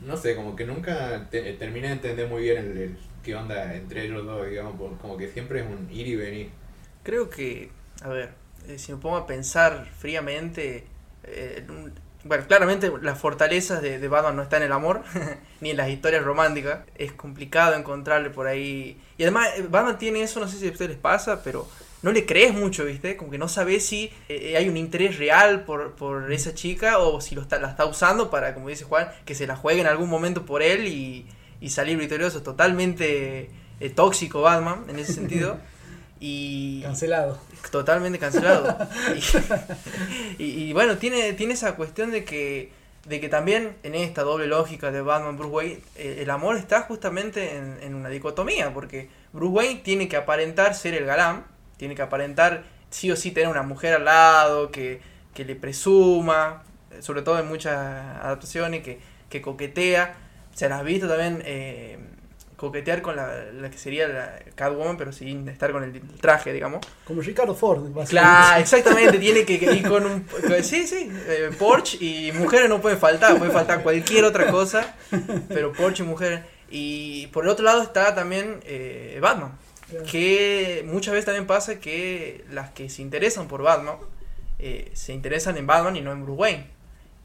no 0.04 0.18
sé, 0.18 0.36
como 0.36 0.56
que 0.56 0.66
nunca 0.66 1.28
te- 1.30 1.54
terminé 1.54 1.90
de 1.90 1.94
entender 1.94 2.28
muy 2.28 2.42
bien 2.42 2.58
el, 2.58 2.98
qué 3.24 3.36
onda 3.36 3.76
entre 3.76 4.06
ellos 4.06 4.26
dos, 4.26 4.50
digamos. 4.50 4.74
Como 5.00 5.16
que 5.16 5.28
siempre 5.28 5.60
es 5.60 5.68
un 5.68 5.88
ir 5.92 6.08
y 6.08 6.16
venir. 6.16 6.50
Creo 7.04 7.30
que, 7.30 7.70
a 8.02 8.10
ver, 8.10 8.32
eh, 8.68 8.80
si 8.80 8.94
me 8.94 8.98
pongo 8.98 9.18
a 9.18 9.28
pensar 9.28 9.88
fríamente, 10.00 10.88
eh, 11.24 11.64
bueno, 12.24 12.46
claramente 12.48 12.92
las 13.04 13.20
fortalezas 13.20 13.84
de, 13.84 14.00
de 14.00 14.08
Batman 14.08 14.38
no 14.38 14.42
están 14.42 14.64
en 14.64 14.68
el 14.70 14.74
amor, 14.74 15.04
ni 15.62 15.70
en 15.70 15.78
las 15.78 15.90
historias 15.90 16.24
románticas. 16.24 16.80
Es 16.96 17.12
complicado 17.12 17.76
encontrarle 17.76 18.32
por 18.32 18.48
ahí. 18.48 19.00
Y 19.20 19.22
además, 19.22 19.50
eh, 19.56 19.68
Batman 19.70 20.00
tiene 20.00 20.24
eso, 20.24 20.40
no 20.40 20.48
sé 20.48 20.58
si 20.58 20.68
a 20.68 20.72
ustedes 20.72 20.90
les 20.90 21.00
pasa, 21.00 21.44
pero 21.44 21.68
no 22.04 22.12
le 22.12 22.26
crees 22.26 22.54
mucho, 22.54 22.86
¿viste? 22.86 23.18
Como 23.18 23.32
que 23.32 23.38
no 23.38 23.48
sabes 23.48 23.86
si 23.86 24.12
eh, 24.30 24.56
hay 24.58 24.70
un 24.70 24.78
interés 24.78 25.18
real 25.18 25.64
por, 25.66 25.94
por 25.96 26.32
esa 26.32 26.54
chica 26.54 27.00
o 27.00 27.20
si 27.22 27.34
lo 27.36 27.42
está, 27.42 27.60
la 27.60 27.70
está 27.70 27.86
usando 27.86 28.30
para, 28.30 28.54
como 28.54 28.70
dice 28.70 28.84
Juan, 28.86 29.10
que 29.26 29.34
se 29.36 29.48
la 29.48 29.56
juegue 29.56 29.82
en 29.82 29.88
algún 29.88 30.10
momento 30.10 30.46
por 30.46 30.62
él 30.62 30.88
y, 30.88 31.26
y 31.60 31.70
salir 31.70 31.98
victorioso. 31.98 32.44
Totalmente 32.44 33.50
eh, 33.80 33.90
tóxico 33.90 34.42
Batman 34.42 34.86
en 34.90 35.00
ese 35.00 35.14
sentido. 35.14 35.58
Y, 36.20 36.82
Cancelado. 36.82 37.40
Totalmente 37.70 38.18
cancelado. 38.18 38.76
y, 40.40 40.44
y- 40.44 40.64
y 40.70 40.74
bueno, 40.74 40.98
tiene, 40.98 41.34
tiene 41.34 41.54
esa 41.54 41.76
cuestión 41.76 42.10
de 42.10 42.26
que, 42.26 42.72
de 43.06 43.20
que 43.22 43.30
también 43.30 43.76
en 43.84 43.94
esta 43.94 44.24
doble 44.24 44.48
lógica 44.48 44.90
de 44.92 45.02
Batman 45.02 45.38
Bruce 45.38 45.54
Wayne, 45.54 45.80
eh, 45.96 46.18
el 46.24 46.32
amor 46.32 46.58
está 46.58 46.82
justamente 46.82 47.56
en, 47.56 47.78
en 47.84 47.94
una 47.94 48.10
dicotomía, 48.10 48.74
porque 48.74 49.10
Bruce 49.32 49.54
Wayne 49.54 49.82
tiene 49.84 50.08
que 50.08 50.18
aparentar 50.18 50.74
ser 50.74 50.96
el 50.96 51.06
galán, 51.06 51.46
tiene 51.78 51.96
que 51.96 52.02
aparentar 52.02 52.64
sí 52.90 53.12
o 53.12 53.16
sí 53.16 53.32
tener 53.32 53.50
una 53.50 53.64
mujer 53.64 53.94
al 53.96 54.06
lado, 54.06 54.72
que, 54.72 55.02
que 55.34 55.46
le 55.46 55.56
presuma, 55.56 56.64
eh, 56.92 57.02
sobre 57.02 57.22
todo 57.22 57.40
en 57.40 57.48
muchas 57.48 57.76
adaptaciones, 57.76 58.84
que, 58.84 59.00
que 59.30 59.42
coquetea. 59.42 60.16
Se 60.54 60.68
las 60.70 60.80
ha 60.80 60.84
visto 60.84 61.08
también 61.08 61.42
eh, 61.46 62.00
coquetear 62.56 63.04
con 63.04 63.16
la, 63.16 63.44
la 63.54 63.70
que 63.70 63.78
sería 63.78 64.08
la 64.08 64.40
Catwoman, 64.56 64.98
pero 64.98 65.12
sin 65.12 65.48
estar 65.50 65.72
con 65.72 65.84
el 65.84 66.02
traje, 66.20 66.52
digamos. 66.54 66.80
Como 67.06 67.22
Ricardo 67.22 67.54
Ford. 67.54 67.84
Claro, 68.10 68.60
exactamente, 68.62 69.20
tiene 69.20 69.46
que 69.46 69.60
que 69.60 69.72
ir 69.74 69.88
con 69.88 70.06
un... 70.06 70.22
con- 70.22 70.64
Sí, 70.64 70.88
sí, 70.88 71.12
eh, 71.28 71.52
Porsche 71.60 71.98
y 72.04 72.32
mujeres 72.32 72.68
no 72.70 72.82
pueden 72.82 72.98
faltar, 72.98 73.38
puede 73.38 73.52
faltar 73.52 73.84
cualquier 73.84 74.24
otra 74.26 74.48
cosa, 74.50 74.96
pero 75.50 75.72
Porsche 75.74 76.04
y 76.04 76.08
mujeres. 76.08 76.42
Y 76.72 77.28
por 77.28 77.44
el 77.44 77.50
otro 77.52 77.64
lado 77.64 77.84
está 77.84 78.16
también 78.16 78.60
eh, 78.64 79.20
Batman, 79.22 79.52
Que 80.12 80.84
muchas 80.86 81.14
veces 81.14 81.26
también 81.26 81.48
pasa 81.48 81.80
que 81.80 82.44
las 82.52 82.72
que 82.72 82.90
se 82.90 83.02
interesan 83.02 83.48
por 83.48 83.62
Batman, 83.62 83.96
eh, 84.60 84.92
se 84.94 85.14
interesan 85.14 85.56
en 85.58 85.66
Batman 85.68 85.96
y 85.96 86.02
no 86.02 86.12
en 86.12 86.24
Bruce 86.24 86.40
Wayne. 86.40 86.68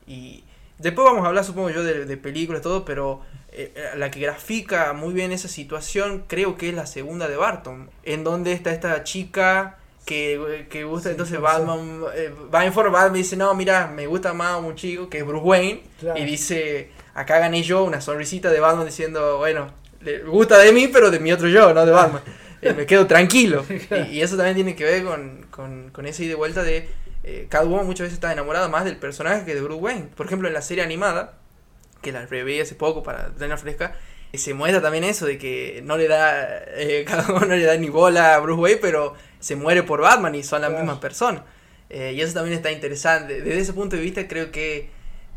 Y 0.07 0.45
después 0.79 1.05
vamos 1.05 1.25
a 1.25 1.29
hablar, 1.29 1.45
supongo 1.45 1.71
yo, 1.71 1.83
de, 1.83 2.05
de 2.05 2.17
películas 2.17 2.61
y 2.61 2.63
todo, 2.63 2.85
pero 2.85 3.21
eh, 3.51 3.73
la 3.97 4.11
que 4.11 4.21
grafica 4.21 4.93
muy 4.93 5.13
bien 5.13 5.33
esa 5.33 5.49
situación 5.49 6.25
creo 6.29 6.57
que 6.57 6.69
es 6.69 6.75
la 6.75 6.87
segunda 6.87 7.29
de 7.29 7.37
Barton, 7.37 7.91
en 8.05 8.25
donde 8.25 8.53
está 8.53 8.71
esta 8.73 9.03
chica 9.05 9.79
que, 10.07 10.67
que 10.71 10.85
gusta, 10.85 11.09
Sí, 11.09 11.13
entonces. 11.13 11.41
Batman 11.41 12.03
eh, 12.15 12.33
va 12.53 12.65
en 12.65 12.73
forma, 12.73 12.91
Batman 12.93 13.15
dice, 13.15 13.37
no, 13.37 13.55
mira, 13.55 13.87
me 13.89 14.07
gusta 14.07 14.33
más 14.33 14.61
un 14.63 14.75
chico 14.77 15.09
que 15.09 15.19
es 15.19 15.27
Bruce 15.27 15.45
Wayne, 15.45 15.83
Claro. 16.01 16.19
y 16.21 16.25
dice, 16.25 16.91
acá 17.15 17.39
gané 17.39 17.63
yo 17.63 17.85
una 17.85 18.01
sonrisita 18.01 18.51
de 18.51 18.61
Batman 18.61 18.87
diciendo, 18.87 19.39
bueno, 19.39 19.71
le 20.01 20.19
gusta 20.25 20.59
de 20.59 20.73
mí, 20.73 20.89
pero 20.89 21.11
de 21.11 21.21
mi 21.21 21.33
otro 21.33 21.49
yo, 21.49 21.73
no 21.73 21.87
de 21.87 21.93
Batman. 21.93 22.23
Eh, 22.63 22.73
me 22.75 22.87
quedo 22.87 23.07
tranquilo. 23.07 23.65
Y, 24.09 24.19
y 24.19 24.23
eso 24.23 24.37
también 24.37 24.55
tiene 24.55 24.75
que 24.77 24.85
ver 24.85 25.05
con, 25.05 25.47
con, 25.51 25.91
con 25.91 26.07
esa 26.07 26.23
ida 26.23 26.33
y 26.33 26.37
vuelta 26.37 26.63
de 26.63 26.89
eh, 27.25 27.47
Catwoman 27.49 27.87
muchas 27.87 28.05
veces 28.07 28.15
está 28.15 28.33
enamorada 28.33 28.69
más 28.69 28.85
del 28.85 28.97
personaje 28.97 29.45
que 29.45 29.55
de 29.55 29.61
Bruce 29.61 29.81
Wayne. 29.81 30.09
Por 30.17 30.27
ejemplo, 30.27 30.49
en 30.49 30.55
la 30.55 30.63
serie 30.63 30.83
animada, 30.85 31.35
que 32.01 32.13
la 32.13 32.27
reví 32.27 32.61
hace 32.61 32.75
poco 32.75 33.03
para 33.03 33.29
tenerla 33.31 33.57
fresca, 33.59 33.97
eh, 34.33 34.39
se 34.39 34.55
muestra 34.55 34.81
también 34.83 35.05
eso 35.05 35.27
de 35.27 35.39
que 35.39 35.83
no 35.85 35.97
le 35.97 36.09
da 36.09 36.63
eh, 36.69 37.05
Catwoman 37.09 37.49
no 37.49 37.57
le 37.57 37.65
da 37.65 37.77
ni 37.77 37.89
bola 37.91 38.35
a 38.35 38.39
Bruce 38.41 38.61
Wayne, 38.61 38.79
pero 38.81 39.15
se 39.41 39.57
muere 39.57 39.83
por 39.83 40.01
Batman 40.01 40.35
y 40.35 40.43
son 40.43 40.63
la 40.63 40.69
Claro. 40.69 40.85
misma 40.85 41.01
persona. 41.01 41.45
Eh, 41.91 42.13
y 42.17 42.21
eso 42.23 42.33
también 42.35 42.57
está 42.57 42.71
interesante. 42.73 43.43
Desde 43.43 43.61
ese 43.61 43.73
punto 43.73 43.97
de 43.97 44.03
vista 44.03 44.27
creo 44.27 44.51
que, 44.51 44.89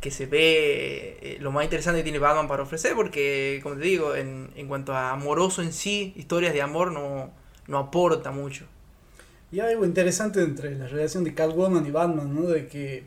que 0.05 0.11
se 0.11 0.27
ve 0.27 1.17
eh, 1.19 1.37
lo 1.39 1.51
más 1.51 1.63
interesante 1.63 1.99
que 1.99 2.03
tiene 2.03 2.19
Batman 2.19 2.47
para 2.47 2.61
ofrecer, 2.61 2.93
porque, 2.93 3.59
como 3.63 3.73
te 3.75 3.81
digo, 3.81 4.13
en, 4.15 4.51
en 4.55 4.67
cuanto 4.67 4.93
a 4.93 5.09
amoroso 5.09 5.63
en 5.63 5.73
sí, 5.73 6.13
historias 6.15 6.53
de 6.53 6.61
amor 6.61 6.91
no, 6.91 7.31
no 7.67 7.77
aporta 7.79 8.29
mucho. 8.29 8.65
Y 9.51 9.61
hay 9.61 9.71
algo 9.73 9.83
interesante 9.83 10.43
entre 10.43 10.75
la 10.75 10.85
relación 10.85 11.23
de 11.23 11.33
Catwoman 11.33 11.83
y 11.87 11.89
Batman, 11.89 12.35
¿no? 12.35 12.41
De 12.43 12.67
que 12.67 13.03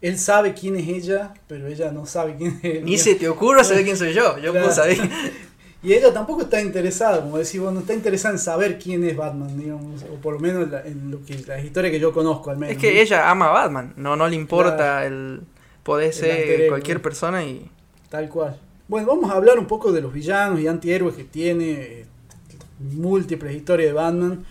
él 0.00 0.18
sabe 0.18 0.54
quién 0.54 0.76
es 0.76 0.88
ella, 0.88 1.34
pero 1.48 1.66
ella 1.66 1.90
no 1.92 2.06
sabe 2.06 2.34
quién 2.36 2.58
es 2.62 2.76
él. 2.76 2.84
Ni 2.86 2.96
se 2.96 3.14
te 3.16 3.28
ocurra 3.28 3.62
saber 3.62 3.84
quién 3.84 3.98
soy 3.98 4.14
yo, 4.14 4.36
yo 4.38 4.52
Claro. 4.52 4.66
puedo 4.68 4.72
saber. 4.72 4.96
Y 5.80 5.92
ella 5.92 6.12
tampoco 6.12 6.42
está 6.42 6.60
interesada, 6.60 7.20
como 7.20 7.38
decís, 7.38 7.60
vos, 7.60 7.72
no 7.72 7.78
está 7.80 7.94
interesada 7.94 8.34
en 8.34 8.40
saber 8.40 8.80
quién 8.80 9.04
es 9.04 9.16
Batman, 9.16 9.56
digamos, 9.56 10.02
o 10.12 10.16
por 10.16 10.34
lo 10.34 10.40
menos 10.40 10.64
en, 10.64 10.72
la- 10.72 10.82
en 10.84 11.10
lo 11.12 11.24
que, 11.24 11.38
la 11.46 11.60
historia 11.60 11.88
que 11.88 12.00
yo 12.00 12.12
conozco 12.12 12.50
al 12.50 12.56
menos. 12.58 12.74
Es 12.74 12.80
que 12.82 12.92
¿no? 12.92 12.98
ella 13.00 13.30
ama 13.30 13.46
a 13.50 13.52
Batman, 13.52 13.92
no, 13.96 14.16
no 14.16 14.26
le 14.26 14.34
importa 14.34 14.76
Claro. 14.76 15.06
el 15.06 15.40
alter 15.94 16.12
ser 16.12 16.68
cualquier 16.68 17.02
persona 17.02 17.44
y... 17.44 17.70
Tal 18.08 18.28
cual. 18.28 18.58
Bueno, 18.88 19.06
vamos 19.08 19.30
a 19.30 19.34
hablar 19.34 19.58
un 19.58 19.66
poco 19.66 19.92
de 19.92 20.00
los 20.00 20.12
villanos 20.12 20.60
y 20.60 20.66
antihéroes 20.66 21.14
que 21.14 21.24
tiene 21.24 21.70
eh, 21.72 22.06
múltiples 22.78 23.54
historias 23.54 23.88
de 23.88 23.92
Batman. 23.92 24.44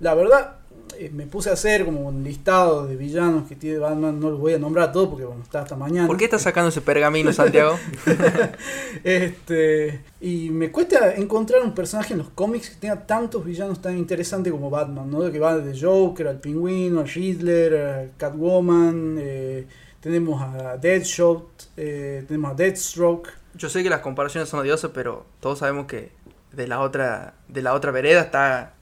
La 0.00 0.14
verdad, 0.14 0.56
eh, 0.98 1.10
me 1.12 1.26
puse 1.26 1.50
a 1.50 1.54
hacer 1.54 1.84
como 1.84 2.02
un 2.06 2.22
listado 2.22 2.86
de 2.86 2.96
villanos 2.96 3.48
que 3.48 3.56
tiene 3.56 3.78
Batman, 3.78 4.20
no 4.20 4.30
los 4.30 4.38
voy 4.38 4.54
a 4.54 4.58
nombrar 4.58 4.92
todos 4.92 5.08
porque 5.08 5.24
vamos 5.24 5.40
a 5.40 5.44
estar 5.44 5.62
hasta 5.62 5.76
mañana. 5.76 6.06
¿Por 6.06 6.16
qué 6.16 6.24
estás 6.24 6.42
sacando 6.42 6.68
ese 6.68 6.80
pergamino, 6.80 7.32
Santiago? 7.32 7.76
Este, 9.04 10.00
y 10.20 10.50
me 10.50 10.70
cuesta 10.70 11.14
encontrar 11.14 11.62
un 11.62 11.74
personaje 11.74 12.14
en 12.14 12.18
los 12.18 12.30
cómics 12.30 12.70
que 12.70 12.76
tenga 12.76 13.06
tantos 13.06 13.44
villanos 13.44 13.82
tan 13.82 13.98
interesantes 13.98 14.52
como 14.52 14.70
Batman, 14.70 15.10
¿no? 15.10 15.30
Que 15.30 15.38
va 15.38 15.58
desde 15.58 15.84
Joker 15.84 16.28
al 16.28 16.40
Pingüino, 16.40 17.00
al 17.00 17.08
Riddler, 17.08 17.76
a 17.76 18.06
Catwoman, 18.16 19.16
eh, 19.18 19.66
tenemos 20.04 20.42
a 20.42 20.76
Deadshot, 20.76 21.70
eh, 21.78 22.24
tenemos 22.28 22.50
a 22.50 22.54
Deathstroke. 22.54 23.30
Yo 23.54 23.70
sé 23.70 23.82
que 23.82 23.88
las 23.88 24.00
comparaciones 24.00 24.50
son 24.50 24.60
odiosas, 24.60 24.90
pero 24.92 25.24
todos 25.40 25.60
sabemos 25.60 25.86
que 25.86 26.10
de 26.52 26.68
la 26.68 26.80
otra, 26.80 27.32
de 27.48 27.62
la 27.62 27.72
otra 27.72 27.90
vereda 27.90 28.20
está 28.20 28.74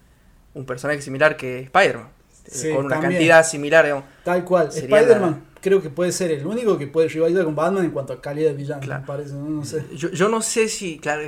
un 0.54 0.66
personaje 0.66 1.00
similar 1.00 1.36
que 1.36 1.60
Spider-Man. 1.60 2.08
eh, 2.08 2.50
Sí, 2.50 2.70
con 2.70 2.86
una 2.86 2.96
también. 2.96 3.12
cantidad 3.12 3.46
similar, 3.46 3.84
digamos. 3.84 4.04
Tal 4.24 4.44
cual. 4.44 4.68
Spider-Man 4.74 5.44
creo 5.60 5.80
que 5.80 5.90
puede 5.90 6.10
ser 6.10 6.32
el 6.32 6.44
único 6.44 6.76
que 6.76 6.88
puede 6.88 7.06
rivalizar 7.08 7.44
con 7.44 7.54
Batman 7.54 7.84
en 7.84 7.92
cuanto 7.92 8.12
a 8.14 8.20
calidad 8.20 8.50
de 8.50 8.56
villano, 8.56 8.80
Claro. 8.82 9.02
me 9.02 9.06
parece, 9.06 9.34
¿no? 9.34 9.48
No 9.48 9.64
sé. 9.64 9.84
Yo, 9.94 10.10
yo 10.10 10.28
no 10.28 10.42
sé 10.42 10.68
si, 10.68 10.98
claro, 10.98 11.22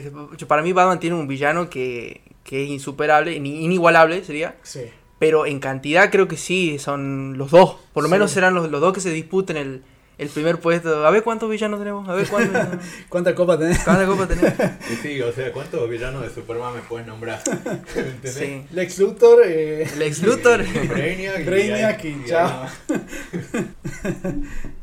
para 0.49 0.61
mí 0.63 0.73
Batman 0.73 0.99
tiene 0.99 1.15
un 1.15 1.29
villano 1.29 1.71
que, 1.71 2.21
que 2.43 2.65
es 2.65 2.69
insuperable, 2.69 3.39
ni- 3.39 3.65
inigualable 3.65 4.25
sería, 4.25 4.57
Sí. 4.65 4.91
Pero 5.25 5.47
en 5.47 5.59
cantidad 5.59 6.11
creo 6.11 6.29
que 6.29 6.37
sí, 6.37 6.79
son 6.79 7.39
los 7.39 7.51
dos. 7.51 7.77
Por 7.95 8.03
lo 8.03 8.09
Sí. 8.11 8.13
menos 8.13 8.31
serán 8.31 8.53
los, 8.53 8.71
los 8.71 8.79
dos 8.83 8.93
que 8.93 9.01
se 9.01 9.09
disputen 9.09 9.57
el, 9.57 9.83
el 10.19 10.29
primer 10.29 10.59
puesto. 10.59 11.07
A 11.07 11.11
ver 11.11 11.23
cuántos 11.23 11.49
villanos 11.49 11.79
tenemos, 11.81 12.07
a 12.07 12.13
ver 12.15 12.29
cuántos. 12.29 12.63
¿Cuántas 13.09 13.33
copas 13.33 13.59
tenés? 13.59 13.83
¿Cuántas 13.83 14.07
copas 14.07 14.29
tenemos? 14.29 14.53
Y 14.93 14.97
sí, 14.97 15.23
o 15.23 15.33
sea, 15.33 15.51
¿cuántos 15.51 15.89
villanos 15.89 16.21
de 16.25 16.29
Superman 16.29 16.75
me 16.75 16.81
puedes 16.83 17.07
nombrar? 17.07 17.41
¿Entendés? 17.97 18.35
Sí. 18.35 18.65
Lex 18.73 18.99
Luthor, 18.99 19.43
eh, 19.47 19.85
El 19.95 20.03
ex 20.03 20.23
Luthor. 20.23 20.63
Brainiac 20.89 21.41
y 21.41 21.45
Brainiac 21.45 22.05
ahí- 22.05 22.23
y 22.23 22.29
chao. 22.29 22.49
nomás. 22.51 22.73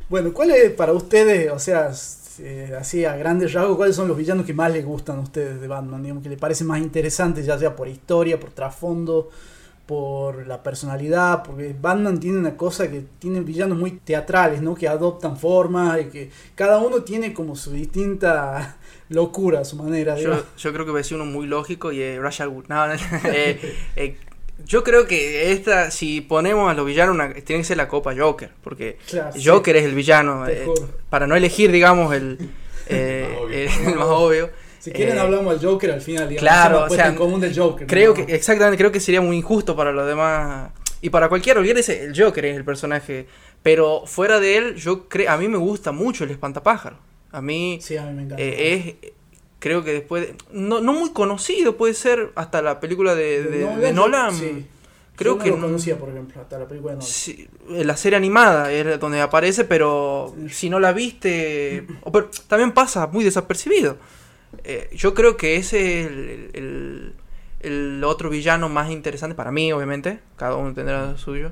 Bueno, 0.10 0.34
¿cuál 0.34 0.52
es 0.52 0.72
para 0.72 0.92
ustedes, 0.94 1.52
o 1.52 1.60
sea, 1.60 1.92
eh, 2.40 2.76
así 2.80 3.06
a 3.06 3.16
grandes 3.16 3.54
rasgos, 3.54 3.78
cuáles 3.78 3.96
son 3.96 4.08
los 4.08 4.18
villanos 4.18 4.46
que 4.46 4.54
más 4.54 4.72
les 4.74 4.84
gustan 4.84 5.20
a 5.20 5.22
ustedes 5.22 5.62
de 5.62 5.68
Batman? 5.68 6.02
Digamos, 6.02 6.24
que 6.24 6.30
les 6.30 6.40
parece 6.40 6.64
más 6.64 6.80
interesante, 6.80 7.44
ya 7.44 7.58
sea 7.60 7.76
por 7.76 7.88
historia, 7.88 8.40
por 8.40 8.50
trasfondo, 8.52 9.30
por 9.92 10.48
la 10.48 10.64
personalidad, 10.64 11.44
porque 11.44 11.76
Batman 11.78 12.18
tiene 12.18 12.40
una 12.40 12.56
cosa 12.56 12.90
que 12.90 13.04
tiene 13.20 13.42
villanos 13.42 13.78
muy 13.78 13.92
teatrales, 13.92 14.62
¿no? 14.62 14.74
Que 14.74 14.88
adoptan 14.88 15.36
formas 15.38 16.00
y 16.00 16.06
que 16.06 16.30
cada 16.56 16.78
uno 16.78 17.04
tiene 17.04 17.34
como 17.34 17.58
su 17.58 17.72
distinta 17.74 18.78
locura 19.10 19.60
a 19.60 19.66
su 19.66 19.76
manera. 19.76 20.16
Yo, 20.16 20.22
digamos. 20.30 20.46
yo 20.58 20.72
creo 20.72 20.86
que 20.86 20.92
va 20.94 21.00
a 21.02 21.04
ser 21.04 21.16
uno 21.20 21.26
muy 21.26 21.46
lógico 21.46 21.92
y 21.92 22.02
es 22.02 22.22
Rachel 22.22 22.48
Wood. 22.48 22.68
No, 22.70 22.88
no, 22.88 22.94
eh, 23.26 23.76
eh, 23.98 24.16
yo 24.66 24.82
creo 24.86 25.06
que 25.08 25.52
esta, 25.52 25.92
si 25.92 26.22
ponemos 26.22 26.72
a 26.72 26.74
los 26.74 26.86
villanos, 26.86 27.14
una- 27.16 27.34
tiene 27.34 27.60
que 27.64 27.66
ser 27.66 27.76
la 27.76 27.90
Copa 27.90 28.14
Joker, 28.18 28.50
porque 28.64 28.98
Claro, 29.10 29.34
sí. 29.34 29.46
Joker 29.46 29.76
es 29.76 29.84
el 29.84 29.94
villano. 29.94 30.48
Eh, 30.48 30.68
para 31.10 31.28
no 31.28 31.36
elegir, 31.36 31.70
digamos, 31.70 32.16
el, 32.16 32.38
eh, 32.88 33.28
Más 33.30 33.40
obvio. 33.42 33.58
el- 33.58 33.88
el 33.90 33.96
más 33.96 34.08
obvio. 34.08 34.50
Si 34.82 34.92
quieren 34.92 35.16
eh, 35.16 35.20
hablamos 35.20 35.62
del 35.62 35.70
Joker 35.70 35.92
al 35.92 36.02
final, 36.02 36.28
digamos. 36.28 36.42
claro, 36.50 36.78
o 36.78 36.88
puesta 36.88 37.04
sea, 37.04 37.12
en 37.12 37.18
común 37.18 37.40
del 37.40 37.58
Joker. 37.58 37.88
Creo 37.88 38.16
¿no? 38.16 38.26
que, 38.26 38.36
exactamente, 38.36 38.78
creo 38.78 38.92
que 38.92 39.00
sería 39.00 39.22
muy 39.22 39.38
injusto 39.38 39.76
para 39.76 39.92
los 39.92 40.06
demás. 40.08 40.72
Y 41.02 41.10
para 41.10 41.30
cualquiera, 41.30 41.60
olvídese, 41.60 42.04
el 42.04 42.20
Joker 42.20 42.46
es 42.46 42.58
el 42.58 42.66
personaje. 42.66 43.28
Pero 43.64 44.04
fuera 44.08 44.40
de 44.40 44.58
él, 44.58 44.76
yo 44.76 45.08
creo, 45.08 45.32
a 45.32 45.38
mí 45.38 45.48
me 45.48 45.58
gusta 45.58 45.92
mucho 45.92 46.24
el 46.24 46.32
espantapájaro. 46.32 46.98
A 47.32 47.42
mí 47.42 47.80
Sí, 47.82 47.96
a 47.96 48.04
mí 48.06 48.14
me 48.16 48.24
encanta. 48.24 48.42
eh, 48.44 48.98
es, 49.04 49.12
creo 49.60 49.84
que 49.84 49.94
después, 49.94 50.28
de- 50.28 50.36
no, 50.52 50.82
no 50.82 50.94
muy 50.94 51.12
conocido, 51.12 51.78
puede 51.78 51.94
ser 51.94 52.32
hasta 52.36 52.62
la 52.64 52.80
película 52.80 53.14
de, 53.16 53.44
de- 53.44 53.66
de 53.78 53.88
yo- 53.88 53.94
Nolan. 53.94 54.34
sí. 54.36 54.66
Creo 55.16 55.34
Yo 55.34 55.38
no 55.38 55.44
que 55.44 55.50
lo 55.52 55.56
no- 55.58 55.62
conocía, 55.68 55.98
por 56.00 56.10
ejemplo, 56.10 56.42
hasta 56.42 56.58
la 56.58 56.68
película 56.68 56.94
de 56.94 56.98
Nolan. 56.98 57.12
Sí, 57.12 57.48
la 57.70 57.96
serie 57.96 58.18
animada 58.18 58.72
es 58.72 59.00
donde 59.00 59.22
aparece, 59.22 59.64
pero 59.66 60.36
si 60.50 60.70
no 60.70 60.80
la 60.80 60.94
viste, 60.94 61.86
o 62.04 62.12
pero 62.12 62.32
también 62.48 62.72
pasa 62.72 63.06
muy 63.08 63.24
desapercibido. 63.24 63.98
Eh, 64.64 64.90
yo 64.94 65.14
creo 65.14 65.38
que 65.38 65.56
ese 65.58 66.02
es 66.02 66.08
el, 66.08 67.14
el- 67.62 68.04
otro 68.04 68.30
villano 68.30 68.70
más 68.70 68.90
interesante 68.92 69.36
para 69.36 69.52
mí, 69.52 69.72
obviamente. 69.72 70.20
Cada 70.36 70.56
uno 70.56 70.74
tendrá 70.74 71.18
suyo. 71.18 71.52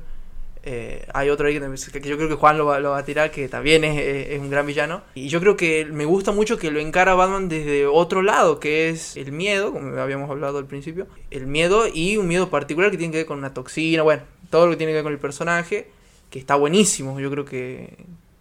Eh, 0.64 1.06
hay 1.14 1.30
otro 1.30 1.47
ahí 1.47 1.54
que, 1.58 2.02
que 2.02 2.10
yo 2.10 2.18
creo 2.18 2.28
que 2.28 2.36
Juan 2.36 2.58
lo 2.58 2.66
va, 2.66 2.80
lo 2.80 2.91
va 2.91 2.97
a 3.00 3.06
tirar, 3.06 3.32
que 3.32 3.47
también 3.47 3.84
es 3.86 4.39
un 4.39 4.50
gran 4.50 4.66
villano. 4.66 5.02
Y 5.16 5.30
yo 5.30 5.39
creo 5.39 5.56
que 5.56 5.86
me 5.86 6.06
gusta 6.06 6.32
mucho 6.32 6.58
que 6.58 6.70
lo 6.72 6.80
encara 6.80 7.14
Batman 7.16 7.47
desde 7.47 7.86
otro 7.88 8.22
lado, 8.22 8.60
que 8.60 8.89
es 8.89 9.16
el 9.18 9.32
miedo, 9.32 9.72
como 9.72 9.95
habíamos 10.02 10.30
hablado 10.30 10.58
al 10.58 10.66
principio. 10.66 11.08
El 11.32 11.47
miedo 11.47 11.86
y 11.91 12.18
un 12.18 12.28
miedo 12.28 12.50
particular 12.50 12.91
que 12.91 12.97
tiene 12.97 13.12
que 13.12 13.20
ver 13.20 13.26
con 13.26 13.38
una 13.38 13.54
toxina, 13.54 14.04
bueno, 14.04 14.24
todo 14.50 14.66
lo 14.66 14.72
que 14.72 14.78
tiene 14.78 14.91
que 14.91 14.95
ver 14.95 15.04
con 15.04 15.14
el 15.14 15.20
personaje, 15.20 15.89
que 16.30 16.39
está 16.39 16.56
buenísimo. 16.56 17.20
Yo 17.20 17.32
creo 17.32 17.45
que, 17.45 17.95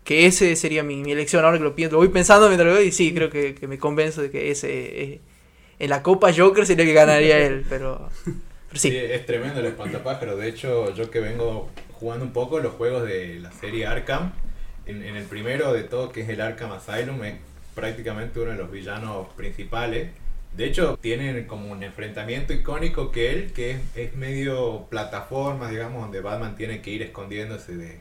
que 0.09 0.25
ese 0.25 0.57
sería 0.57 0.83
mi, 0.83 1.03
elección. 1.13 1.45
Ahora 1.45 1.59
que 1.59 1.65
lo 1.65 1.75
pienso, 1.75 1.93
lo 1.93 1.99
voy 1.99 2.09
pensando 2.09 2.47
mientras 2.47 2.67
lo 2.67 2.77
veo 2.77 2.83
y 2.83 2.93
sí, 2.93 3.13
creo 3.13 3.29
que, 3.29 3.55
me 3.69 3.77
convenzo 3.77 4.23
de 4.23 4.31
que 4.31 4.51
ese 4.51 5.03
es- 5.03 5.21
en 5.79 5.91
la 5.91 6.03
Copa 6.03 6.33
Joker 6.35 6.65
sería 6.65 6.87
que 6.87 6.95
ganaría 6.95 7.37
él, 7.37 7.67
pero, 7.69 8.09
sí. 8.73 8.89
Es 8.97 9.27
tremendo 9.27 9.61
el 9.61 9.67
espantapájaro. 9.67 10.39
De 10.39 10.49
hecho, 10.49 10.95
yo 10.95 11.11
que 11.11 11.21
vengo 11.21 11.69
jugando 11.93 12.25
un 12.25 12.33
poco 12.33 12.59
los 12.59 12.73
juegos 12.73 13.07
de 13.07 13.39
la 13.39 13.53
serie 13.53 13.87
Arkham, 13.87 14.33
en, 14.87 15.03
el 15.03 15.25
primero 15.25 15.75
de 15.75 15.83
todo, 15.83 16.11
que 16.11 16.23
es 16.23 16.31
el 16.31 16.41
Arkham 16.41 16.73
Asylum, 16.73 17.23
es 17.25 17.35
prácticamente 17.75 18.41
uno 18.41 18.53
de 18.53 18.57
los 18.57 18.73
villanos 18.73 19.29
principales. 19.37 20.09
De 20.57 20.65
hecho, 20.65 20.99
tienen 20.99 21.45
como 21.45 21.71
un 21.71 21.83
enfrentamiento 21.83 22.55
icónico 22.55 23.13
que 23.13 23.31
él, 23.31 23.53
que 23.53 23.73
es, 23.73 23.81
es 23.95 24.17
medio 24.17 24.87
plataforma, 24.89 25.69
digamos, 25.69 26.01
donde 26.01 26.23
Batman 26.23 26.57
tiene 26.57 26.81
que 26.81 26.93
ir 26.93 27.03
escondiéndose 27.03 27.77
de, 27.77 28.01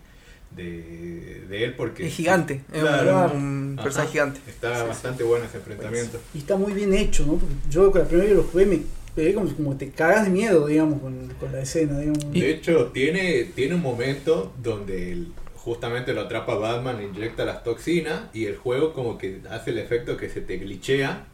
de, 0.56 1.46
de 1.50 1.64
él 1.64 1.74
porque... 1.76 2.08
Es 2.08 2.14
gigante, 2.16 2.62
es 2.72 2.82
un- 2.82 2.88
Claro. 2.88 3.32
un, 3.34 3.80
personaje 3.82 4.12
gigante. 4.14 4.40
Está 4.48 4.84
bastante 4.84 5.24
bueno 5.24 5.46
ese 5.46 5.58
enfrentamiento. 5.58 6.20
Y 6.34 6.40
está 6.40 6.56
muy 6.58 6.74
bien 6.74 6.94
hecho, 6.94 7.26
¿no? 7.26 7.34
Porque 7.34 7.56
yo 7.70 7.92
con 7.92 8.02
la 8.02 8.08
primera 8.08 8.28
vez 8.30 8.36
que 8.38 8.42
lo 8.44 8.48
jugué 8.50 8.66
me 8.66 8.80
pegué 9.16 9.34
como, 9.34 9.52
como 9.56 9.76
te 9.78 9.90
cagas 9.92 10.26
de 10.26 10.32
miedo, 10.32 10.68
digamos, 10.68 11.02
con, 11.02 11.28
con 11.40 11.52
la 11.52 11.62
escena, 11.62 12.00
digamos. 12.00 12.32
De 12.32 12.50
hecho, 12.52 12.88
tiene, 12.94 13.44
tiene 13.56 13.76
un 13.76 13.82
momento 13.82 14.54
donde 14.62 15.12
el- 15.12 15.32
justamente 15.56 16.14
lo 16.14 16.22
atrapa 16.22 16.56
Batman, 16.56 17.02
inyecta 17.04 17.44
las 17.44 17.64
toxinas 17.64 18.22
y 18.34 18.46
el 18.46 18.56
juego 18.56 18.94
como 18.94 19.18
que 19.18 19.42
hace 19.50 19.72
el 19.72 19.80
efecto 19.80 20.16
que 20.16 20.30
se 20.30 20.40
te 20.42 20.58
glitchea 20.58 21.26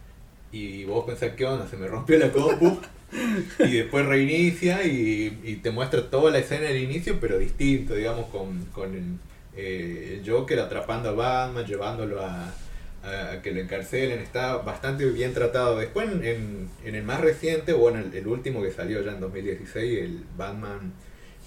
y 0.53 0.85
vos 0.85 1.05
pensás, 1.05 1.31
¿qué 1.35 1.45
onda? 1.45 1.67
Se 1.67 1.77
me 1.77 1.87
rompió 1.87 2.17
la 2.19 2.31
compu 2.31 2.79
y 3.59 3.71
después 3.77 4.05
reinicia 4.05 4.83
y, 4.85 5.39
y 5.43 5.55
te 5.57 5.71
muestra 5.71 6.09
toda 6.09 6.31
la 6.31 6.39
escena 6.39 6.67
del 6.67 6.77
inicio, 6.83 7.19
pero 7.19 7.37
distinto, 7.39 7.95
digamos, 7.95 8.27
con, 8.27 8.65
con 8.67 8.93
el, 8.93 9.03
eh, 9.55 10.19
el 10.21 10.29
Joker 10.29 10.59
atrapando 10.59 11.09
a 11.09 11.13
Batman, 11.13 11.65
llevándolo 11.65 12.21
a, 12.23 12.53
que 13.43 13.51
lo 13.51 13.59
encarcelen, 13.59 14.19
está 14.19 14.57
bastante 14.57 15.05
bien 15.07 15.33
tratado. 15.33 15.77
Después 15.77 16.09
en, 16.09 16.23
en- 16.23 16.69
en 16.85 16.95
el 16.95 17.03
más 17.03 17.19
reciente, 17.19 17.73
bueno, 17.73 17.99
el, 17.99 18.13
el 18.15 18.27
último 18.27 18.61
que 18.63 18.71
salió 18.71 19.03
ya 19.03 19.11
en 19.11 19.19
2016, 19.19 19.99
el 19.99 20.23
Batman 20.37 20.93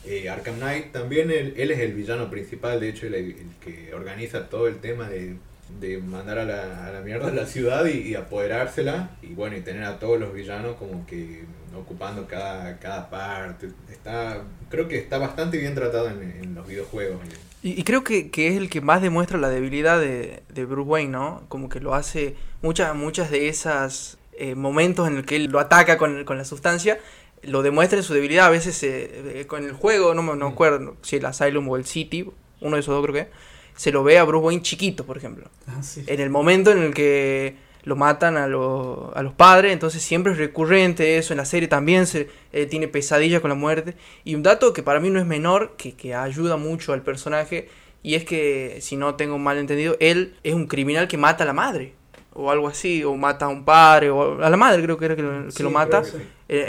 eh, 0.04 0.28
Arkham 0.28 0.56
Knight, 0.56 0.92
también 0.92 1.30
él, 1.30 1.54
él 1.56 1.70
es 1.70 1.78
el 1.80 1.92
villano 1.94 2.30
principal, 2.30 2.78
de 2.80 2.90
hecho, 2.90 3.06
el, 3.06 3.14
el 3.14 3.34
que 3.64 3.94
organiza 3.94 4.48
todo 4.50 4.68
el 4.68 4.76
tema 4.80 5.08
de, 5.08 5.36
de 5.80 5.98
mandar 5.98 6.38
a 6.38 6.44
la, 6.44 6.86
a 6.86 6.92
la 6.92 7.00
mierda 7.00 7.28
a 7.28 7.32
la 7.32 7.46
ciudad 7.46 7.84
y, 7.86 8.08
y 8.08 8.14
apoderársela, 8.14 9.10
y 9.22 9.34
bueno, 9.34 9.56
y 9.56 9.60
tener 9.60 9.84
a 9.84 9.98
todos 9.98 10.18
los 10.18 10.32
villanos 10.32 10.76
como 10.76 11.06
que 11.06 11.44
ocupando 11.76 12.26
cada, 12.26 12.78
cada 12.78 13.10
parte. 13.10 13.68
Está, 13.90 14.42
creo 14.70 14.88
que 14.88 14.96
está 14.98 15.18
bastante 15.18 15.58
bien 15.58 15.74
tratado 15.74 16.08
en, 16.08 16.22
en 16.42 16.54
los 16.54 16.66
videojuegos. 16.66 17.18
Y, 17.62 17.78
y 17.78 17.84
creo 17.84 18.04
que, 18.04 18.30
que 18.30 18.48
es 18.48 18.56
el 18.56 18.70
que 18.70 18.80
más 18.80 19.02
demuestra 19.02 19.38
la 19.38 19.48
debilidad 19.48 20.00
de, 20.00 20.42
de 20.48 20.64
Bruce 20.64 20.88
Wayne, 20.88 21.10
¿no? 21.10 21.42
Como 21.48 21.68
que 21.68 21.80
lo 21.80 21.94
hace 21.94 22.36
muchas 22.62 22.94
muchas 22.94 23.30
de 23.30 23.48
esas 23.48 24.18
eh, 24.38 24.54
momentos 24.54 25.08
en 25.08 25.16
el 25.16 25.26
que 25.26 25.36
él 25.36 25.46
lo 25.46 25.58
ataca 25.58 25.98
con, 25.98 26.24
con 26.24 26.38
la 26.38 26.44
sustancia, 26.44 26.98
lo 27.42 27.62
demuestra 27.62 27.98
en 27.98 28.04
su 28.04 28.14
debilidad. 28.14 28.46
A 28.46 28.50
veces 28.50 28.82
eh, 28.82 29.40
eh, 29.40 29.46
con 29.46 29.64
el 29.64 29.72
juego, 29.72 30.14
no 30.14 30.22
me 30.22 30.36
no 30.36 30.46
me 30.46 30.52
acuerdo 30.52 30.96
si 31.02 31.16
el 31.16 31.26
Asylum 31.26 31.68
o 31.68 31.76
el 31.76 31.84
City, 31.84 32.30
uno 32.60 32.76
de 32.76 32.80
esos 32.80 32.94
dos 32.94 33.04
creo 33.04 33.24
que, 33.24 33.30
se 33.76 33.92
lo 33.92 34.02
ve 34.02 34.18
a 34.18 34.24
Bruce 34.24 34.44
Wayne 34.46 34.62
chiquito, 34.62 35.04
por 35.06 35.16
ejemplo. 35.16 35.48
Ah, 35.68 35.82
sí. 35.82 36.02
En 36.08 36.18
el 36.20 36.30
momento 36.30 36.72
en 36.72 36.78
el 36.78 36.92
que 36.94 37.54
lo 37.84 37.94
matan 37.94 38.36
a, 38.36 38.48
los- 38.48 39.14
a 39.14 39.22
los 39.22 39.32
padres, 39.34 39.72
entonces 39.72 40.02
siempre 40.02 40.32
es 40.32 40.38
recurrente 40.38 41.18
eso, 41.18 41.32
en 41.32 41.36
la 41.36 41.44
serie 41.44 41.68
también 41.68 42.06
se 42.08 42.28
eh, 42.52 42.66
tiene 42.66 42.88
pesadillas 42.88 43.40
con 43.40 43.48
la 43.50 43.54
muerte. 43.54 43.94
Y 44.24 44.34
un 44.34 44.42
dato 44.42 44.72
que 44.72 44.82
para 44.82 44.98
mí 44.98 45.08
no 45.10 45.20
es 45.20 45.26
menor, 45.26 45.74
que, 45.76 45.92
que 45.94 46.12
ayuda 46.14 46.56
mucho 46.56 46.92
al 46.92 47.02
personaje, 47.02 47.68
y 48.02 48.14
es 48.14 48.24
que, 48.24 48.78
si 48.80 48.96
no 48.96 49.14
tengo 49.14 49.38
mal 49.38 49.58
entendido, 49.58 49.96
él 50.00 50.34
es 50.42 50.54
un 50.54 50.66
criminal 50.66 51.06
que 51.06 51.16
mata 51.16 51.44
a 51.44 51.46
la 51.46 51.52
madre, 51.52 51.92
o 52.32 52.50
algo 52.50 52.66
así, 52.68 53.04
o 53.04 53.14
mata 53.14 53.44
a 53.46 53.48
un 53.48 53.64
padre, 53.64 54.10
o 54.10 54.42
a 54.42 54.50
la 54.50 54.56
madre 54.56 54.82
creo 54.82 54.96
que 54.98 55.04
era 55.04 55.14
que 55.16 55.22
lo, 55.22 55.44
que 55.46 55.52
Sí, 55.52 55.62
lo 55.62 55.70
mata. 55.70 56.00
creo 56.02 56.12
que 56.12 56.18
sí. 56.18 56.24
Eh, 56.48 56.64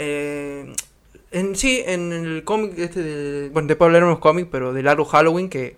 eh, 0.70 0.72
en, 1.32 1.56
sí, 1.56 1.82
en 1.84 2.12
el 2.12 2.44
cómic, 2.44 2.78
este 2.78 3.02
de, 3.02 3.48
bueno, 3.50 3.66
después 3.68 3.86
hablaremos 3.86 4.18
cómics, 4.20 4.48
pero 4.50 4.72
del 4.72 4.84
largo 4.84 5.04
Halloween, 5.04 5.48
que. 5.48 5.76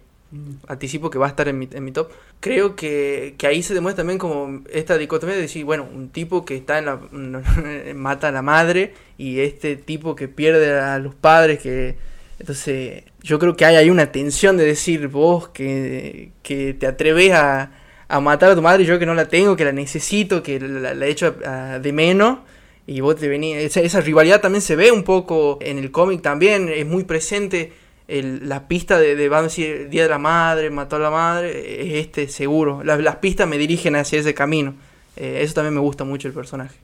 Anticipo 0.68 1.10
que 1.10 1.18
va 1.18 1.26
a 1.26 1.30
estar 1.30 1.48
en 1.48 1.58
mi, 1.58 1.68
en 1.72 1.84
mi 1.84 1.92
top. 1.92 2.10
Creo 2.40 2.76
que, 2.76 3.34
que 3.36 3.46
ahí 3.46 3.62
se 3.62 3.74
demuestra 3.74 4.02
también 4.02 4.18
como 4.18 4.62
esta 4.72 4.96
dicotomía 4.96 5.34
de 5.36 5.42
decir, 5.42 5.64
bueno, 5.64 5.86
un 5.92 6.10
tipo 6.10 6.44
que 6.44 6.56
está 6.56 6.78
en 6.78 6.86
la 6.86 6.96
mata 7.94 8.28
a 8.28 8.32
la 8.32 8.42
madre 8.42 8.94
y 9.18 9.40
este 9.40 9.76
tipo 9.76 10.14
que 10.14 10.28
pierde 10.28 10.78
a 10.78 10.98
los 10.98 11.14
padres 11.14 11.58
que 11.60 11.96
entonces 12.38 13.02
yo 13.22 13.38
creo 13.38 13.54
que 13.54 13.66
hay 13.66 13.76
ahí 13.76 13.90
una 13.90 14.12
tensión 14.12 14.56
de 14.56 14.64
decir 14.64 15.08
vos 15.08 15.48
que, 15.48 16.30
que 16.42 16.72
te 16.72 16.86
atreves 16.86 17.32
a, 17.32 17.70
a 18.08 18.20
matar 18.20 18.50
a 18.50 18.54
tu 18.54 18.62
madre 18.62 18.84
yo 18.86 18.98
que 18.98 19.04
no 19.06 19.14
la 19.14 19.28
tengo, 19.28 19.56
que 19.56 19.64
la 19.66 19.72
necesito, 19.72 20.42
que 20.42 20.58
la, 20.58 20.92
he 21.06 21.10
hecho 21.10 21.36
a- 21.44 21.78
de 21.78 21.92
menos 21.92 22.38
y 22.86 23.00
vos 23.00 23.16
te 23.16 23.28
venís, 23.28 23.56
esa, 23.58 23.80
esa 23.80 24.00
rivalidad 24.00 24.40
también 24.40 24.62
se 24.62 24.74
ve 24.74 24.90
un 24.90 25.04
poco 25.04 25.58
en 25.60 25.76
el 25.78 25.90
cómic 25.90 26.22
también, 26.22 26.68
es 26.70 26.86
muy 26.86 27.04
presente 27.04 27.72
el- 28.18 28.48
la 28.48 28.68
pista 28.68 28.98
de, 28.98 29.16
de 29.16 29.28
vamos 29.28 29.58
a 29.58 29.62
Día 29.62 30.02
de 30.02 30.08
la 30.08 30.18
Madre, 30.18 30.70
mató 30.70 30.96
a 30.96 30.98
la 30.98 31.10
madre, 31.10 31.98
es 31.98 32.04
este 32.06 32.28
seguro. 32.28 32.82
Las, 32.84 33.16
pistas 33.16 33.48
me 33.48 33.58
dirigen 33.58 33.96
hacia 33.96 34.18
ese 34.20 34.34
camino. 34.34 34.74
Eh, 35.16 35.40
eso 35.42 35.54
también 35.54 35.74
me 35.74 35.80
gusta 35.80 36.04
mucho 36.04 36.28
el 36.28 36.34
personaje. 36.34 36.76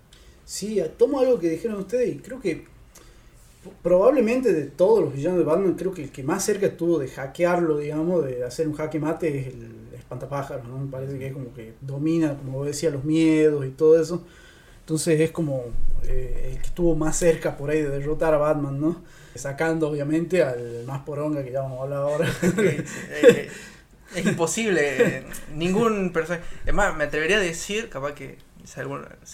Sí, 0.45 0.81
tomo 0.97 1.20
algo 1.20 1.39
que 1.41 1.51
dijeron 1.51 1.79
ustedes 1.79 2.14
y 2.14 2.18
creo 2.18 2.41
que 2.41 2.64
probablemente 3.83 4.53
de 4.53 4.66
todos 4.66 5.03
los 5.03 5.12
villanos 5.12 5.39
de 5.39 5.45
Batman, 5.45 5.74
creo 5.74 5.93
que 5.93 6.05
el 6.05 6.11
que 6.11 6.22
más 6.22 6.45
cerca 6.45 6.66
estuvo 6.66 6.99
de 6.99 7.09
hackearlo, 7.09 7.79
digamos, 7.79 8.24
de 8.24 8.45
hacer 8.45 8.68
un 8.68 8.74
jaque 8.74 9.01
mate 9.01 9.39
es 9.39 9.47
el 9.49 9.68
espantapájaros, 9.95 10.68
¿no? 10.68 10.79
Me 10.79 10.91
parece 10.91 11.18
que 11.18 11.27
es 11.27 11.33
como 11.33 11.53
que 11.53 11.72
domina, 11.81 12.37
como 12.37 12.59
vos 12.59 12.66
decías, 12.66 12.93
los 12.93 13.05
miedos 13.05 13.66
y 13.66 13.70
todo 13.70 14.01
eso. 14.01 14.24
Entonces 14.81 15.20
es 15.20 15.33
como 15.33 15.64
eh, 16.05 16.51
el 16.53 16.59
que 16.61 16.66
estuvo 16.68 16.95
más 16.95 17.16
cerca 17.18 17.57
por 17.57 17.70
ahí 17.70 17.83
de 17.83 17.89
derrotar 17.89 18.35
a 18.35 18.39
Batman, 18.39 18.81
¿no? 18.81 19.03
Sacando 19.39 19.89
obviamente 19.89 20.43
al 20.43 20.84
más 20.87 21.03
poronga 21.03 21.43
que 21.45 21.53
ya 21.53 21.61
vamos 21.62 21.80
a 21.80 21.82
hablar 21.84 21.99
ahora. 22.01 22.28
Eh, 23.11 23.49
es 24.14 24.26
imposible. 24.26 25.16
eh, 25.18 25.26
ningún 25.55 26.12
personaje. 26.12 26.45
Es 26.64 26.72
más, 26.74 26.97
me 26.97 27.05
atrevería 27.05 27.37
a 27.37 27.41
decir, 27.41 27.89
capaz 27.89 28.12
que 28.14 28.39
se, 28.64 28.82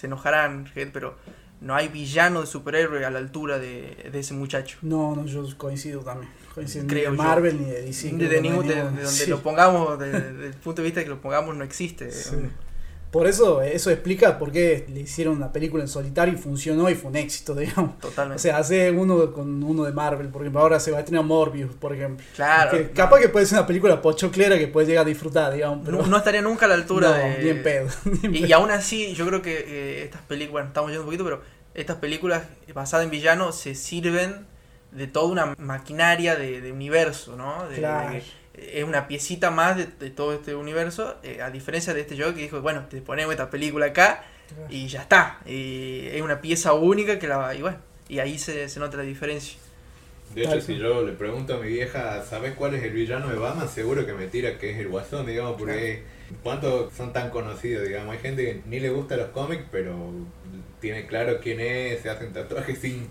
enojarán, 0.05 0.69
pero 0.91 1.15
no 1.61 1.75
hay 1.75 1.87
villano 1.87 2.41
de 2.41 2.47
superhéroe 2.47 3.05
a 3.05 3.09
la 3.09 3.19
altura 3.19 3.59
de, 3.59 4.09
de 4.11 4.19
ese 4.19 4.33
muchacho. 4.33 4.77
No, 4.81 5.15
no, 5.15 5.25
yo 5.25 5.45
coincido 5.57 6.01
también. 6.01 6.29
Coincido 6.53 6.83
ni 6.83 6.89
Creo 6.89 7.11
de 7.11 7.17
yo. 7.17 7.23
Marvel 7.23 7.59
ni 7.61 7.69
de 7.71 7.81
DC. 7.83 8.11
de, 8.11 8.27
de 8.27 8.41
no 8.41 8.49
ningún- 8.49 8.67
de- 8.67 8.75
de 8.75 8.81
donde 8.81 9.05
Sí. 9.07 9.29
lo 9.29 9.39
pongamos, 9.41 9.97
de- 9.99 10.11
del 10.33 10.53
punto 10.55 10.81
de 10.81 10.87
vista 10.87 11.03
que 11.03 11.09
lo 11.09 11.21
pongamos, 11.21 11.55
no 11.55 11.63
existe. 11.63 12.11
Sí. 12.11 12.35
Por 13.13 13.27
eso, 13.27 13.61
eso 13.61 13.91
explica 13.91 14.37
por 14.39 14.51
qué 14.51 14.85
le 14.91 15.01
hicieron 15.01 15.37
una 15.37 15.53
película 15.53 15.83
en 15.83 15.87
solitario 15.87 16.33
y 16.33 16.37
funcionó 16.37 16.89
y 16.89 16.95
fue 16.95 17.11
un 17.11 17.15
éxito, 17.15 17.53
digamos. 17.55 17.99
Totalmente. 17.99 18.37
O 18.37 18.41
sea, 18.41 18.57
hace 18.57 18.89
uno 18.91 19.31
con 19.31 19.63
uno 19.63 19.83
de 19.83 19.91
Marvel, 19.93 20.27
por 20.29 20.41
ejemplo, 20.41 20.59
ahora 20.61 20.79
se 20.79 20.89
va 20.91 20.97
a 20.97 21.01
estrenar 21.01 21.23
Morbius, 21.23 21.73
por 21.75 21.93
ejemplo. 21.93 22.25
Claro. 22.35 22.71
Que 22.71 22.89
capaz 22.89 23.19
que 23.21 23.29
puede 23.29 23.45
ser 23.45 23.59
una 23.59 23.67
película 23.67 24.01
pochoclera 24.01 24.57
que 24.57 24.67
puedes 24.67 24.89
llegar 24.89 25.05
a 25.05 25.07
disfrutar, 25.07 25.53
digamos. 25.53 25.79
Pero 25.85 25.99
no, 26.01 26.07
no 26.07 26.17
estaría 26.17 26.41
nunca 26.41 26.65
a 26.65 26.69
la 26.69 26.75
altura 26.75 27.09
no, 27.09 27.13
de. 27.13 27.43
ni 27.43 27.49
en 27.49 27.63
pedo. 27.63 27.87
ni 28.05 28.19
en 28.23 28.35
Y, 28.35 28.37
pedo. 28.39 28.47
y 28.47 28.51
aún 28.51 28.71
así, 28.71 29.13
yo 29.13 29.27
creo 29.27 29.41
que 29.43 29.63
eh, 29.67 30.03
estas 30.05 30.21
películas, 30.23 30.51
bueno, 30.53 30.67
estamos 30.69 30.89
yendo 30.89 31.03
un 31.03 31.07
poquito, 31.07 31.23
pero 31.23 31.41
estas 31.75 31.97
películas 31.97 32.43
basadas 32.73 33.05
en 33.05 33.11
villanos 33.11 33.55
se 33.55 33.75
sirven 33.75 34.47
de 34.91 35.07
toda 35.07 35.25
una 35.27 35.55
maquinaria 35.57 36.35
de, 36.35 36.61
de 36.61 36.71
universo, 36.71 37.35
¿no? 37.35 37.63
De- 37.67 37.75
de 37.75 37.79
Claro. 37.79 38.11
que 38.11 38.23
es 38.53 38.83
una 38.83 39.07
piecita 39.07 39.51
más 39.51 39.77
de, 39.77 39.87
de 39.87 40.09
todo 40.09 40.33
este 40.33 40.55
universo, 40.55 41.17
eh, 41.23 41.41
a 41.41 41.49
diferencia 41.49 41.93
de 41.93 42.01
este 42.01 42.15
yo 42.15 42.33
que 42.33 42.41
dijo, 42.41 42.61
bueno, 42.61 42.85
te 42.89 43.01
ponemos 43.01 43.33
esta 43.33 43.49
película 43.49 43.87
acá 43.87 44.23
y 44.69 44.87
ya 44.87 45.01
está. 45.01 45.39
Y 45.45 46.07
es 46.11 46.21
una 46.21 46.41
pieza 46.41 46.73
única 46.73 47.19
que 47.19 47.27
la 47.27 47.37
va, 47.37 47.55
y 47.55 47.61
bueno, 47.61 47.77
y 48.07 48.19
ahí 48.19 48.37
se, 48.37 48.69
se 48.69 48.79
nota 48.79 48.97
la 48.97 49.03
diferencia. 49.03 49.57
De 50.35 50.43
hecho, 50.43 50.61
si 50.61 50.77
yo 50.77 51.03
le 51.03 51.13
pregunto 51.13 51.55
a 51.55 51.59
mi 51.59 51.67
vieja, 51.67 52.23
¿sabes 52.23 52.53
cuál 52.55 52.73
es 52.73 52.83
el 52.83 52.91
villano 52.91 53.29
de 53.29 53.35
Batman? 53.35 53.69
Seguro 53.69 54.05
que 54.05 54.13
me 54.13 54.27
tira 54.27 54.57
que 54.57 54.71
es 54.71 54.79
el 54.79 54.87
Guasón, 54.87 55.27
digamos, 55.27 55.55
porque 55.59 56.03
¿cuántos 56.41 56.91
son 56.93 57.13
tan 57.13 57.29
conocidos? 57.29 57.87
Digamos, 57.87 58.13
hay 58.15 58.19
gente 58.19 58.43
que 58.43 58.61
ni 58.65 58.79
le 58.79 58.89
gusta 58.89 59.15
los 59.15 59.29
cómics, 59.29 59.63
pero 59.71 59.95
tiene 60.79 61.05
claro 61.05 61.39
quién 61.39 61.59
es, 61.59 62.01
se 62.01 62.09
hacen 62.09 62.33
tatuajes 62.33 62.79
sin... 62.79 63.07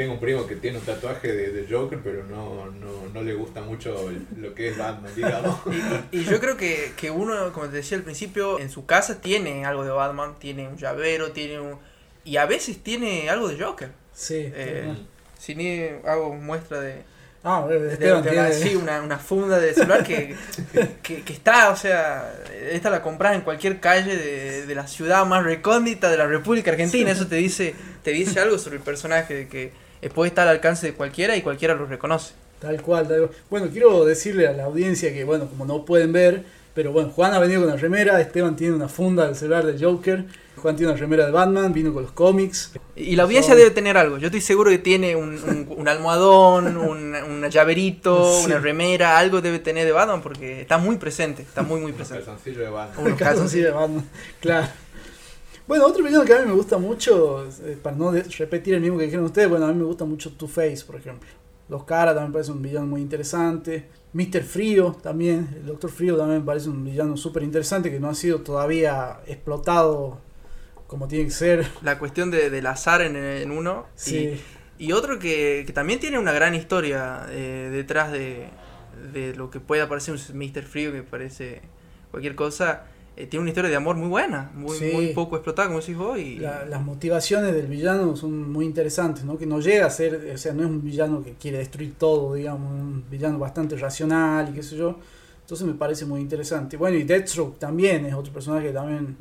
Tengo 0.00 0.14
un 0.14 0.20
primo 0.20 0.46
que 0.46 0.56
tiene 0.56 0.78
un 0.78 0.84
tatuaje 0.84 1.30
de, 1.30 1.50
de 1.52 1.66
Joker, 1.70 1.98
pero 2.02 2.24
no, 2.24 2.70
no, 2.70 3.08
no 3.12 3.22
le 3.22 3.34
gusta 3.34 3.60
mucho 3.60 4.10
lo 4.38 4.54
que 4.54 4.68
es 4.68 4.78
Batman, 4.78 5.12
digamos. 5.14 5.60
Y 6.10 6.24
yo 6.24 6.40
creo 6.40 6.56
que, 6.56 6.92
que 6.96 7.10
uno, 7.10 7.52
como 7.52 7.66
te 7.66 7.76
decía 7.76 7.98
al 7.98 8.02
principio, 8.02 8.58
en 8.58 8.70
su 8.70 8.86
casa 8.86 9.20
tiene 9.20 9.66
algo 9.66 9.84
de 9.84 9.90
Batman, 9.90 10.36
tiene 10.38 10.66
un 10.68 10.78
llavero, 10.78 11.32
tiene 11.32 11.60
un... 11.60 11.76
Y 12.24 12.38
a 12.38 12.46
veces 12.46 12.82
tiene 12.82 13.28
algo 13.28 13.48
de 13.48 13.62
Joker. 13.62 13.90
Sí, 14.14 14.50
Eh, 14.54 14.90
si 15.38 15.54
ni 15.54 15.82
hago 16.06 16.32
muestra 16.34 16.80
de, 16.80 17.02
Ah, 17.42 17.60
bueno, 17.60 17.80
de- 17.80 17.92
Esteban 17.92 18.22
de- 18.22 18.30
tiene- 18.30 18.52
sí, 18.54 18.76
una, 18.76 19.02
una 19.02 19.18
funda 19.18 19.58
de 19.58 19.74
celular 19.74 20.02
que, 20.02 20.34
que, 21.02 21.22
que 21.22 21.32
está, 21.34 21.70
o 21.70 21.76
sea, 21.76 22.34
esta 22.70 22.88
la 22.88 23.02
compras 23.02 23.34
en 23.34 23.42
cualquier 23.42 23.80
calle 23.80 24.16
de, 24.16 24.66
de 24.66 24.74
la 24.74 24.86
ciudad 24.86 25.24
más 25.26 25.44
recóndita 25.44 26.10
de 26.10 26.16
la 26.16 26.26
República 26.26 26.70
Argentina. 26.70 27.10
Eso 27.10 27.26
te 27.26 27.36
dice, 27.36 27.74
te 28.02 28.12
dice 28.12 28.40
algo 28.40 28.56
sobre 28.58 28.76
el 28.76 28.82
personaje, 28.82 29.34
de 29.34 29.48
que 29.48 29.89
puede 30.08 30.28
estar 30.28 30.48
al 30.48 30.54
alcance 30.54 30.86
de 30.86 30.94
cualquiera 30.94 31.36
y 31.36 31.42
cualquiera 31.42 31.74
lo 31.74 31.84
reconoce. 31.84 32.32
Tal 32.60 32.80
cual, 32.80 33.08
tal 33.08 33.18
cual. 33.18 33.30
Bueno, 33.50 33.68
quiero 33.70 34.04
decirle 34.04 34.46
a 34.48 34.52
la 34.52 34.64
audiencia 34.64 35.12
que, 35.12 35.24
bueno, 35.24 35.46
como 35.48 35.66
no 35.66 35.84
pueden 35.84 36.12
ver, 36.12 36.44
pero 36.74 36.92
bueno, 36.92 37.10
Juan 37.10 37.34
ha 37.34 37.38
venido 37.38 37.60
con 37.60 37.70
una 37.70 37.80
remera, 37.80 38.20
Esteban 38.20 38.54
tiene 38.56 38.74
una 38.74 38.88
funda 38.88 39.26
del 39.26 39.34
celular 39.34 39.66
de 39.66 39.82
Joker, 39.84 40.24
Juan 40.56 40.76
tiene 40.76 40.92
una 40.92 41.00
remera 41.00 41.24
de 41.24 41.32
Batman, 41.32 41.72
vino 41.72 41.92
con 41.94 42.02
los 42.02 42.12
cómics. 42.12 42.72
Y 42.94 43.16
la 43.16 43.22
audiencia 43.22 43.52
Son- 43.54 43.58
debe 43.58 43.70
tener 43.70 43.96
algo. 43.96 44.18
Yo 44.18 44.26
estoy 44.26 44.42
seguro 44.42 44.70
que 44.70 44.78
tiene 44.78 45.16
un, 45.16 45.30
un, 45.42 45.66
un 45.78 45.88
almohadón, 45.88 46.76
un, 46.76 47.14
un 47.14 47.48
llaverito, 47.48 48.40
Sí. 48.40 48.46
una 48.46 48.58
remera, 48.58 49.18
algo 49.18 49.40
debe 49.40 49.58
tener 49.58 49.86
de 49.86 49.92
Batman 49.92 50.20
porque 50.20 50.60
está 50.60 50.76
muy 50.76 50.96
presente, 50.96 51.42
está 51.42 51.62
muy, 51.62 51.80
muy 51.80 51.92
Un 51.92 51.96
presente. 51.96 52.24
calzoncillo 52.24 52.60
de 52.60 52.68
Batman. 52.68 53.06
Unos 53.06 53.18
Calzoncillo 53.18 53.64
de 53.68 53.72
Batman, 53.72 54.08
claro. 54.40 54.68
Bueno, 55.70 55.86
otro 55.86 56.02
villano 56.02 56.24
que 56.24 56.34
a 56.34 56.40
mí 56.40 56.46
me 56.48 56.52
gusta 56.54 56.78
mucho, 56.78 57.46
eh, 57.46 57.78
para 57.80 57.94
no 57.94 58.10
repetir 58.10 58.74
el 58.74 58.80
mismo 58.80 58.98
que 58.98 59.04
dijeron 59.04 59.24
ustedes, 59.26 59.48
bueno, 59.48 59.66
a 59.66 59.68
mí 59.68 59.74
me 59.78 59.84
gusta 59.84 60.04
mucho 60.04 60.32
Two-Face, 60.32 60.82
por 60.84 60.96
ejemplo. 60.96 61.28
Los 61.68 61.84
Cara 61.84 62.12
también 62.12 62.32
parece 62.32 62.50
un 62.50 62.60
villano 62.60 62.86
muy 62.86 63.00
interesante. 63.00 63.86
Mr. 64.12 64.42
Frío 64.42 64.96
también, 65.00 65.48
el 65.54 65.66
Doctor 65.66 65.92
Frío 65.92 66.16
también 66.16 66.44
parece 66.44 66.68
un 66.70 66.84
villano 66.84 67.16
súper 67.16 67.44
interesante 67.44 67.88
que 67.88 68.00
no 68.00 68.08
ha 68.08 68.16
sido 68.16 68.40
todavía 68.40 69.20
explotado 69.28 70.18
como 70.88 71.06
tiene 71.06 71.26
que 71.26 71.30
ser. 71.30 71.64
La 71.82 72.00
cuestión 72.00 72.32
de, 72.32 72.50
del 72.50 72.66
azar 72.66 73.00
en, 73.02 73.14
en 73.14 73.52
uno. 73.52 73.86
y- 73.96 74.00
Sí, 74.00 74.40
Y, 74.76 74.90
otro 74.90 75.20
que, 75.20 75.62
que 75.64 75.72
también 75.72 76.00
tiene 76.00 76.18
una 76.18 76.32
gran 76.32 76.56
historia 76.56 77.26
eh, 77.30 77.68
detrás 77.70 78.10
de, 78.10 78.48
de 79.12 79.36
lo 79.36 79.52
que 79.52 79.60
pueda 79.60 79.88
parecer 79.88 80.14
un 80.16 80.36
Mr. 80.36 80.64
Frío, 80.64 80.90
que 80.90 81.04
parece 81.04 81.60
cualquier 82.10 82.34
cosa. 82.34 82.86
Eh, 83.22 83.26
tiene 83.26 83.42
una 83.42 83.50
historia 83.50 83.70
de 83.70 83.76
amor 83.76 83.96
muy 83.96 84.08
buena, 84.08 84.50
muy, 84.54 84.76
Sí. 84.78 84.90
muy 84.92 85.08
poco 85.14 85.36
explotada, 85.36 85.68
como 85.68 85.80
decís 85.80 85.96
vos. 85.96 86.18
Y, 86.18 86.36
la- 86.38 86.64
las 86.64 86.82
motivaciones 86.82 87.52
del 87.54 87.66
villano 87.66 88.16
son 88.16 88.50
muy 88.52 88.64
interesantes, 88.64 89.24
¿no? 89.24 89.36
Que 89.38 89.46
no 89.46 89.60
llega 89.60 89.86
a 89.86 89.90
ser, 89.90 90.30
o 90.34 90.38
sea, 90.38 90.52
no 90.52 90.62
es 90.62 90.68
un 90.68 90.82
villano 90.82 91.22
que 91.22 91.32
quiere 91.34 91.58
destruir 91.58 91.94
todo, 91.98 92.34
digamos, 92.34 92.70
un 92.72 93.04
villano 93.10 93.38
bastante 93.38 93.76
racional 93.76 94.48
y 94.50 94.52
qué 94.54 94.62
sé 94.62 94.76
yo. 94.76 94.96
Entonces 95.42 95.66
me 95.66 95.74
parece 95.74 96.04
muy 96.06 96.20
interesante. 96.20 96.76
Bueno, 96.76 96.96
y 96.96 97.02
Deathstroke 97.02 97.58
también 97.58 98.06
es 98.06 98.14
otro 98.14 98.32
personaje 98.32 98.66
que 98.68 98.72
también... 98.72 99.16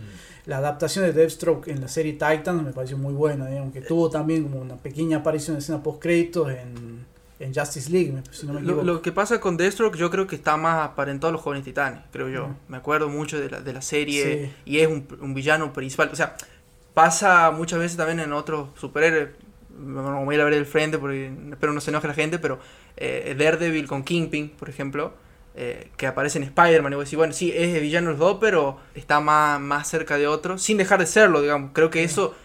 La 0.45 0.57
adaptación 0.57 1.05
de 1.05 1.13
Deathstroke 1.13 1.67
en 1.67 1.79
la 1.81 1.87
serie 1.87 2.13
Titans 2.13 2.63
me 2.63 2.71
pareció 2.71 2.97
muy 2.97 3.13
buena, 3.13 3.45
digamos, 3.47 3.71
que 3.71 3.81
tuvo 3.81 4.09
también 4.09 4.43
como 4.43 4.59
una 4.61 4.75
pequeña 4.77 5.17
aparición 5.17 5.55
en 5.55 5.59
escena 5.59 5.83
post 5.83 6.01
créditos 6.01 6.49
en, 6.49 7.05
en 7.39 7.53
Justice 7.53 7.89
League, 7.89 8.13
si 8.31 8.45
no 8.45 8.53
me 8.53 8.59
equivoco. 8.59 8.83
lo 8.83 9.01
que 9.01 9.11
pasa 9.13 9.39
con 9.39 9.55
Deathstroke 9.55 9.95
yo 9.97 10.09
creo 10.11 10.27
que 10.27 10.35
está 10.35 10.57
más 10.57 10.85
aparentado 10.85 11.29
a 11.29 11.31
los 11.31 11.41
jóvenes 11.41 11.63
titanes, 11.63 12.01
creo 12.11 12.27
yo. 12.29 12.55
Me 12.67 12.77
acuerdo 12.77 13.07
mucho 13.07 13.39
de 13.39 13.49
la, 13.49 13.61
de 13.61 13.71
la 13.73 13.81
serie 13.81 14.51
Sí. 14.65 14.71
y 14.73 14.79
es 14.79 14.87
un, 14.87 15.07
un 15.21 15.33
villano 15.33 15.71
principal. 15.71 16.09
O 16.11 16.15
sea, 16.17 16.35
pasa 16.93 17.51
muchas 17.51 17.79
veces 17.79 17.97
también 17.97 18.19
en 18.19 18.33
otros 18.33 18.69
superhéroes. 18.77 19.29
No 19.77 20.25
voy 20.25 20.35
a 20.37 20.43
ver 20.43 20.53
del 20.53 20.65
frente 20.65 20.97
porque 20.97 21.31
espero 21.51 21.71
no 21.71 21.79
se 21.79 21.91
enoje 21.91 22.07
la 22.09 22.13
gente, 22.13 22.39
pero 22.39 22.59
eh, 22.97 23.33
Daredevil 23.39 23.87
con 23.87 24.03
Kingpin, 24.03 24.49
por 24.49 24.67
ejemplo, 24.69 25.13
eh, 25.55 25.89
que 25.95 26.07
aparece 26.07 26.37
en 26.39 26.43
Spider-Man. 26.43 26.91
Y 26.91 26.95
voy 26.95 27.03
a 27.03 27.05
decir, 27.05 27.17
bueno, 27.17 27.31
sí, 27.31 27.53
es 27.55 27.79
villano 27.81 28.09
los 28.09 28.19
dos, 28.19 28.37
pero 28.41 28.79
está 28.95 29.21
más, 29.21 29.61
más 29.61 29.87
cerca 29.87 30.17
de 30.17 30.27
otros, 30.27 30.61
sin 30.61 30.75
dejar 30.77 30.99
de 30.99 31.05
serlo, 31.05 31.41
digamos. 31.41 31.71
Creo 31.73 31.89
que 31.89 32.03
eso 32.03 32.35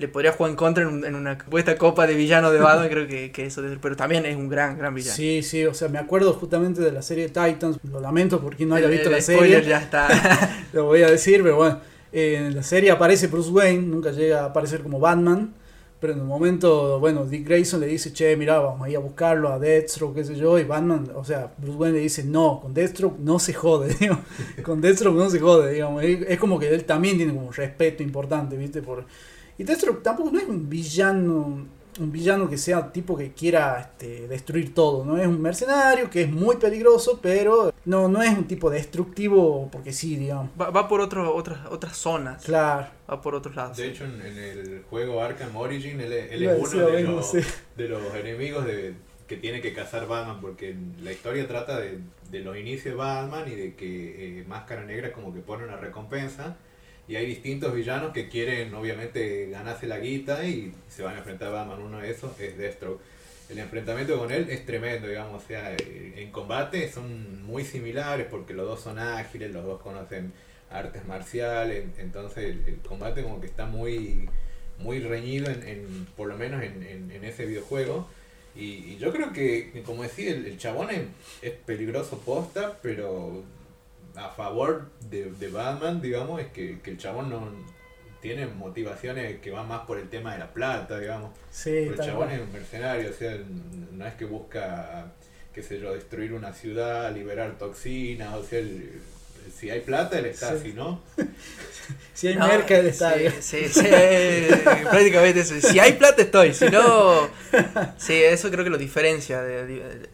le 0.00 0.08
podría 0.08 0.32
jugar 0.32 0.50
en 0.50 0.56
contra 0.56 0.82
en, 0.82 0.88
un- 0.88 1.04
en 1.04 1.14
una 1.14 1.38
puesta 1.38 1.76
copa 1.76 2.06
de 2.06 2.14
villano 2.14 2.50
de 2.50 2.58
Batman. 2.58 2.88
creo 2.88 3.06
que, 3.06 3.30
que 3.30 3.46
eso, 3.46 3.62
pero 3.80 3.94
también 3.96 4.26
es 4.26 4.36
un 4.36 4.48
gran, 4.48 4.76
gran 4.78 4.94
villano. 4.94 5.14
Sí, 5.14 5.42
sí, 5.42 5.64
o 5.66 5.74
sea, 5.74 5.88
me 5.88 5.98
acuerdo 5.98 6.32
justamente 6.32 6.80
de 6.80 6.90
la 6.92 7.02
serie 7.02 7.28
Titans, 7.28 7.78
lo 7.90 8.00
lamento 8.00 8.40
por 8.40 8.56
quien 8.56 8.70
no 8.70 8.74
haya 8.74 8.86
El- 8.86 8.92
visto 8.92 9.08
el 9.08 9.14
la 9.16 9.20
spoiler 9.22 9.48
serie, 9.62 9.68
ya 9.68 9.78
está. 9.78 10.08
lo 10.72 10.84
voy 10.86 11.02
a 11.02 11.10
decir, 11.10 11.42
pero 11.42 11.56
bueno, 11.56 11.78
eh, 12.12 12.36
en 12.48 12.56
la 12.56 12.62
serie 12.62 12.90
aparece 12.90 13.28
Bruce 13.28 13.50
Wayne, 13.50 13.82
nunca 13.86 14.10
llega 14.10 14.40
a 14.40 14.44
aparecer 14.46 14.82
como 14.82 14.98
Batman, 14.98 15.54
pero 16.00 16.14
en 16.14 16.20
un 16.22 16.28
momento, 16.28 16.98
bueno, 16.98 17.26
Dick 17.26 17.46
Grayson 17.46 17.78
le 17.78 17.86
dice, 17.86 18.10
che, 18.14 18.34
mira, 18.34 18.58
vamos 18.58 18.86
a 18.86 18.88
ir 18.88 18.96
a 18.96 19.00
buscarlo 19.00 19.52
a 19.52 19.58
Deathstroke, 19.58 20.14
qué 20.14 20.24
sé 20.24 20.34
yo, 20.34 20.58
y 20.58 20.64
Batman, 20.64 21.10
o 21.14 21.22
sea, 21.26 21.52
Bruce 21.58 21.76
Wayne 21.76 21.98
le 21.98 22.02
dice, 22.02 22.24
no, 22.24 22.58
con 22.62 22.72
Deathstroke 22.72 23.18
no 23.18 23.38
se 23.38 23.52
jode, 23.52 23.94
digamos, 24.00 24.24
con 24.62 24.80
Deathstroke 24.80 25.14
no 25.18 25.28
se 25.28 25.38
jode, 25.40 25.74
digamos, 25.74 26.02
es, 26.02 26.22
es 26.26 26.38
como 26.38 26.58
que 26.58 26.68
él 26.74 26.84
también 26.84 27.18
tiene 27.18 27.34
como 27.34 27.48
un 27.48 27.52
respeto 27.52 28.02
importante, 28.02 28.56
¿viste? 28.56 28.80
Por... 28.80 29.04
Y 29.60 29.64
Deathstroke 29.64 30.02
tampoco 30.02 30.30
no 30.30 30.38
es 30.38 30.48
un 30.48 30.70
villano, 30.70 31.66
un 31.98 32.12
villano 32.12 32.48
que 32.48 32.56
sea 32.56 32.90
tipo 32.90 33.14
que 33.14 33.32
quiera 33.32 33.78
este, 33.80 34.26
destruir 34.26 34.72
todo, 34.74 35.04
¿no? 35.04 35.18
Es 35.18 35.26
un 35.26 35.42
mercenario 35.42 36.08
que 36.08 36.22
es 36.22 36.30
muy 36.30 36.56
peligroso, 36.56 37.18
pero 37.20 37.74
no, 37.84 38.08
no 38.08 38.22
es 38.22 38.30
un 38.30 38.44
tipo 38.44 38.70
destructivo 38.70 39.68
porque 39.70 39.92
sí, 39.92 40.16
digamos. 40.16 40.48
Va, 40.58 40.70
va 40.70 40.88
por 40.88 41.02
otro, 41.02 41.34
otras, 41.34 41.66
otras 41.70 41.94
zonas. 41.96 42.42
Claro. 42.42 42.86
Va 43.10 43.20
por 43.20 43.34
otros 43.34 43.54
lados. 43.54 43.76
De 43.76 43.88
hecho, 43.88 44.04
en, 44.06 44.22
en 44.22 44.38
el 44.38 44.82
juego 44.88 45.22
Arkham 45.22 45.54
Origin, 45.56 46.00
él, 46.00 46.12
es- 46.14 46.32
él 46.32 46.42
es 46.44 46.58
uno 46.72 46.86
de 46.86 46.96
mismo, 47.02 47.16
los, 47.16 47.30
sí. 47.30 47.40
de 47.76 47.88
los 47.88 48.14
enemigos 48.14 48.64
de, 48.64 48.94
que 49.26 49.36
tiene 49.36 49.60
que 49.60 49.74
cazar 49.74 50.06
Batman, 50.08 50.40
porque 50.40 50.74
la 51.02 51.12
historia 51.12 51.46
trata 51.46 51.78
de, 51.78 51.98
de 52.30 52.40
los 52.40 52.56
inicios 52.56 52.84
de 52.84 52.94
Batman 52.94 53.44
y 53.46 53.56
de 53.56 53.74
que 53.74 54.40
eh, 54.40 54.44
Máscara 54.48 54.84
Negra 54.86 55.12
como 55.12 55.34
que 55.34 55.40
pone 55.40 55.64
una 55.64 55.76
recompensa. 55.76 56.56
Y 57.10 57.16
hay 57.16 57.26
distintos 57.26 57.74
villanos 57.74 58.12
que 58.12 58.28
quieren, 58.28 58.72
obviamente, 58.72 59.48
ganarse 59.50 59.88
la 59.88 59.98
guita 59.98 60.44
y 60.44 60.72
se 60.88 61.02
van 61.02 61.16
a 61.16 61.18
enfrentar 61.18 61.48
a 61.48 61.50
Batman. 61.50 61.82
Uno 61.82 61.98
de 61.98 62.08
esos 62.08 62.38
es 62.38 62.56
Deathstroke. 62.56 63.00
El 63.48 63.58
enfrentamiento 63.58 64.16
con 64.16 64.30
él 64.30 64.48
es 64.48 64.64
tremendo, 64.64 65.08
digamos. 65.08 65.42
O 65.42 65.44
sea, 65.44 65.74
eh, 65.74 66.14
en 66.18 66.30
combate 66.30 66.88
son 66.88 67.42
muy 67.42 67.64
similares 67.64 68.28
porque 68.30 68.54
los 68.54 68.64
dos 68.64 68.80
son 68.80 69.00
ágiles, 69.00 69.52
los 69.52 69.64
dos 69.64 69.82
conocen 69.82 70.32
artes 70.70 71.04
marciales. 71.04 71.84
Entonces, 71.98 72.54
el, 72.64 72.76
combate, 72.86 73.24
como 73.24 73.40
que 73.40 73.48
está 73.48 73.66
muy, 73.66 74.28
muy 74.78 75.00
reñido, 75.00 75.50
en, 75.50 76.06
por 76.16 76.28
lo 76.28 76.36
menos 76.36 76.62
en, 76.62 77.10
en- 77.10 77.24
ese 77.24 77.44
videojuego. 77.44 78.06
Y, 78.54 78.98
yo 78.98 79.12
creo 79.12 79.32
que 79.32 79.82
como 79.84 80.04
decía, 80.04 80.30
el, 80.30 80.46
el 80.46 80.58
chabón 80.58 80.90
es, 80.90 81.00
es 81.42 81.54
peligroso 81.66 82.20
posta, 82.20 82.78
pero 82.80 83.42
a 84.16 84.28
favor 84.30 84.90
de, 85.08 85.30
de 85.32 85.48
Batman, 85.48 86.00
digamos, 86.00 86.40
es 86.40 86.48
que, 86.48 86.80
que 86.80 86.90
el 86.92 86.98
chabón 86.98 87.30
no 87.30 87.48
tiene 88.20 88.46
motivaciones 88.46 89.40
que 89.40 89.50
van 89.50 89.66
más 89.66 89.86
por 89.86 89.98
el 89.98 90.08
tema 90.10 90.32
de 90.34 90.40
la 90.40 90.52
plata, 90.52 90.98
digamos. 90.98 91.30
Sí, 91.50 91.70
Pero 91.88 91.92
el 91.92 91.98
chabón 91.98 92.26
cual. 92.28 92.32
es 92.32 92.40
un 92.46 92.52
mercenario, 92.52 93.10
o 93.10 93.14
sea, 93.14 93.36
no 93.92 94.06
es 94.06 94.14
que 94.14 94.24
busca, 94.26 95.06
qué 95.54 95.62
sé 95.62 95.80
yo, 95.80 95.92
destruir 95.94 96.32
una 96.34 96.52
ciudad, 96.52 97.14
liberar 97.14 97.56
toxinas, 97.58 98.34
o 98.34 98.44
sea, 98.44 98.58
el- 98.58 99.00
si 99.58 99.70
hay 99.70 99.80
plata, 99.80 100.18
él 100.18 100.26
está, 100.26 100.54
Sí. 100.58 100.64
si 100.68 100.72
no, 100.74 101.00
Si 102.14 102.28
hay 102.28 102.36
No, 102.36 102.46
merca 102.46 102.74
del 102.74 102.84
sí, 102.84 102.90
estadio. 102.90 103.32
Sí, 103.40 103.68
sí, 103.68 103.80
prácticamente 104.84 105.40
eso. 105.40 105.58
Si 105.60 105.78
hay 105.80 105.94
plata 105.94 106.22
estoy, 106.22 106.52
si 106.54 106.66
no... 106.68 107.28
Sí, 107.96 108.22
eso 108.22 108.50
creo 108.50 108.62
que 108.64 108.70
lo 108.70 108.76
diferencia. 108.78 109.40
de- 109.42 109.66
de- 109.66 110.08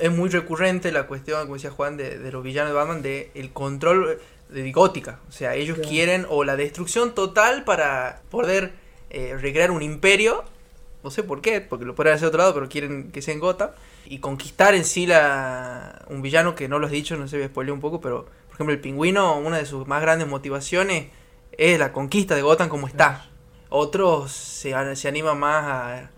es 0.00 0.10
muy 0.10 0.28
recurrente 0.28 0.92
la 0.92 1.06
cuestión, 1.06 1.40
como 1.42 1.54
decía 1.54 1.70
Juan, 1.70 1.96
de, 1.96 2.18
de 2.18 2.32
los 2.32 2.42
villanos 2.42 2.70
de 2.70 2.76
Batman, 2.76 3.02
de 3.02 3.30
el 3.34 3.52
control... 3.52 4.18
de 4.48 4.72
gótica. 4.72 5.18
O 5.28 5.32
sea, 5.32 5.54
ellos 5.56 5.76
Claro. 5.76 5.90
quieren 5.90 6.26
o 6.28 6.44
la 6.44 6.54
destrucción 6.56 7.14
total 7.14 7.64
para 7.64 8.22
poder 8.30 8.72
eh, 9.10 9.36
recrear 9.40 9.70
un 9.70 9.82
imperio. 9.82 10.44
No 11.02 11.10
sé 11.10 11.22
por 11.22 11.40
qué, 11.40 11.60
porque 11.60 11.84
lo 11.84 11.94
podrían 11.94 12.16
hacer 12.16 12.28
otro 12.28 12.38
lado, 12.38 12.54
pero 12.54 12.68
quieren 12.68 13.10
que 13.12 13.22
sea 13.22 13.34
en 13.34 13.40
Gotham. 13.40 13.70
Y 14.06 14.18
conquistar 14.20 14.74
en 14.74 14.84
sí 14.84 15.06
la, 15.06 16.04
un 16.08 16.22
villano 16.22 16.54
que 16.54 16.68
no 16.68 16.78
lo 16.78 16.86
has 16.86 16.92
dicho, 16.92 17.16
no 17.16 17.26
sé, 17.28 17.36
voy 17.38 17.46
a 17.46 17.48
spoilear 17.48 17.74
un 17.74 17.80
poco, 17.80 18.00
pero 18.00 18.24
por 18.46 18.54
ejemplo 18.54 18.72
el 18.72 18.80
pingüino, 18.80 19.36
una 19.38 19.58
de 19.58 19.66
sus 19.66 19.86
más 19.88 20.00
grandes 20.00 20.28
motivaciones 20.28 21.08
es 21.52 21.78
la 21.78 21.92
conquista 21.92 22.34
de 22.36 22.42
Gotham 22.42 22.68
como 22.68 22.86
está. 22.86 23.28
Otros 23.68 24.30
se, 24.32 24.74
se 24.96 25.08
animan 25.08 25.38
más 25.40 25.64
a, 25.64 26.10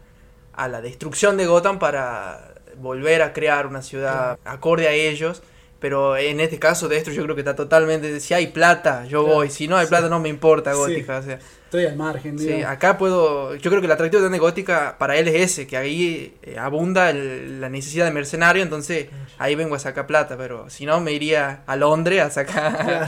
a 0.53 0.69
la 0.69 0.81
destrucción 0.83 1.37
de 1.39 1.47
Gotham 1.47 1.79
para 1.79 2.48
volver 2.81 3.23
a 3.23 3.33
crear 3.33 3.67
una 3.67 3.83
ciudad 3.83 4.39
acorde 4.45 4.89
a 4.89 4.93
ellos. 4.93 5.43
Pero 5.81 6.17
en 6.17 6.41
este 6.41 6.59
caso, 6.59 6.89
Destro 6.89 7.13
yo 7.13 7.23
creo 7.23 7.37
que 7.37 7.43
está 7.43 7.55
totalmente. 7.55 8.19
Si 8.19 8.35
hay 8.35 8.49
plata, 8.49 9.05
yo 9.05 9.23
Claro, 9.23 9.37
voy. 9.37 9.51
Si 9.51 9.69
no 9.69 9.77
hay 9.77 9.87
sí. 9.87 9.91
plata, 9.91 10.09
no 10.09 10.19
me 10.19 10.29
importa 10.29 10.73
Sí. 10.73 10.79
Gótica. 10.79 11.19
O 11.19 11.23
sea, 11.23 11.39
Estoy 11.67 11.85
al 11.85 11.97
margen, 11.97 12.39
sí, 12.39 12.63
acá 12.63 12.97
puedo. 12.99 13.55
Yo 13.55 13.71
creo 13.71 13.81
que 13.83 13.87
el 13.87 13.93
atractivo 13.93 14.27
de 14.29 14.39
Gótica 14.39 14.97
para 14.99 15.17
él 15.19 15.29
es 15.29 15.35
ese: 15.53 15.67
que 15.69 15.77
ahí 15.77 16.35
eh, 16.43 16.57
abunda 16.59 17.11
el- 17.11 17.61
la 17.61 17.69
necesidad 17.69 18.07
de 18.07 18.11
mercenario. 18.11 18.63
Entonces 18.63 19.07
ahí 19.39 19.55
vengo 19.55 19.75
a 19.77 19.79
sacar 19.79 20.07
plata. 20.09 20.37
Pero 20.37 20.69
si 20.71 20.85
no, 20.87 20.99
me 21.01 21.13
iría 21.13 21.63
a 21.67 21.77
Londres 21.77 22.23
a 22.23 22.31
sacar. 22.31 22.85
Claro. 22.85 23.07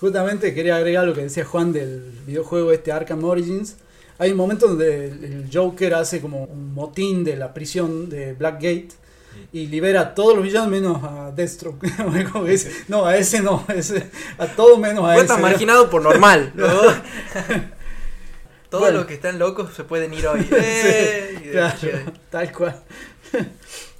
Justamente 0.00 0.54
quería 0.54 0.76
agregar 0.76 1.04
lo 1.06 1.14
que 1.14 1.22
decía 1.22 1.44
Juan 1.44 1.72
del 1.72 2.02
videojuego 2.26 2.70
este 2.72 2.92
Arkham 2.92 3.24
Origins. 3.24 3.76
Hay 4.18 4.32
un 4.32 4.36
momento 4.36 4.66
donde 4.68 5.04
el 5.06 5.48
Joker 5.52 5.94
hace 5.94 6.20
como 6.20 6.44
un 6.44 6.74
motín 6.74 7.22
de 7.24 7.36
la 7.36 7.54
prisión 7.54 8.08
de 8.10 8.32
Blackgate 8.32 8.88
y 9.52 9.66
libera 9.68 10.00
a 10.00 10.14
todos 10.14 10.34
los 10.34 10.42
villanos 10.44 10.68
menos 10.70 11.02
a 11.04 11.30
Deathstroke. 11.30 11.84
No, 12.88 13.06
a 13.06 13.16
ese 13.16 13.40
no, 13.42 13.64
a, 13.68 13.74
ese- 13.74 14.10
a 14.38 14.46
todo 14.48 14.78
menos 14.78 15.04
a 15.04 15.12
ese. 15.14 15.22
estás 15.22 15.40
marginado 15.40 15.88
por 15.88 16.02
normal. 16.02 16.52
¿no? 16.56 16.66
Todos 18.70 18.82
Bueno. 18.82 18.98
los 18.98 19.06
que 19.06 19.14
están 19.14 19.38
locos 19.38 19.72
se 19.74 19.84
pueden 19.84 20.12
ir 20.12 20.26
hoy. 20.26 20.46
¡Eh! 20.50 21.42
Y 21.46 21.48
Claro, 21.52 21.76
tal 22.30 22.52
cual. 22.52 22.82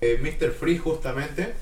Eh, 0.01 0.19
Mr. 0.21 0.51
Free 0.53 0.77
justamente 0.79 1.55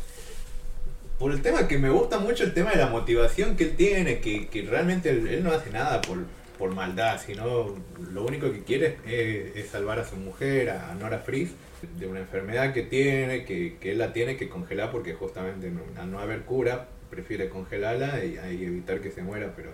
por 1.18 1.30
el 1.32 1.40
tema 1.40 1.68
que 1.68 1.78
me 1.78 1.88
gusta 1.90 2.18
mucho 2.18 2.42
el 2.44 2.52
tema 2.52 2.70
de 2.70 2.76
la 2.78 2.88
motivación 2.88 3.56
que 3.56 3.64
él 3.64 3.76
tiene, 3.76 4.20
que, 4.20 4.48
que 4.48 4.62
realmente 4.62 5.10
él, 5.10 5.26
él 5.28 5.44
no 5.44 5.52
hace 5.52 5.70
nada 5.70 6.00
por, 6.02 6.18
por 6.58 6.74
maldad, 6.74 7.20
sino 7.24 7.74
lo 8.12 8.24
único 8.24 8.50
que 8.52 8.62
quiere 8.62 8.96
es, 9.06 9.56
es 9.56 9.68
salvar 9.68 9.98
a 9.98 10.04
su 10.04 10.16
mujer, 10.16 10.70
a 10.70 10.94
Nora 10.94 11.18
Freeze, 11.18 11.52
de 11.98 12.06
una 12.06 12.20
enfermedad 12.20 12.72
que 12.72 12.82
tiene, 12.82 13.44
que, 13.44 13.76
que 13.80 13.92
él 13.92 13.98
la 13.98 14.12
tiene 14.12 14.36
que 14.36 14.48
congelar 14.48 14.90
porque 14.90 15.14
justamente 15.14 15.70
no, 15.70 15.82
al 16.00 16.10
no 16.10 16.18
haber 16.18 16.42
cura, 16.42 16.88
prefiere 17.10 17.48
congelarla 17.48 18.24
y, 18.24 18.38
y 18.54 18.64
evitar 18.64 19.00
que 19.00 19.10
se 19.10 19.22
muera, 19.22 19.52
pero 19.54 19.70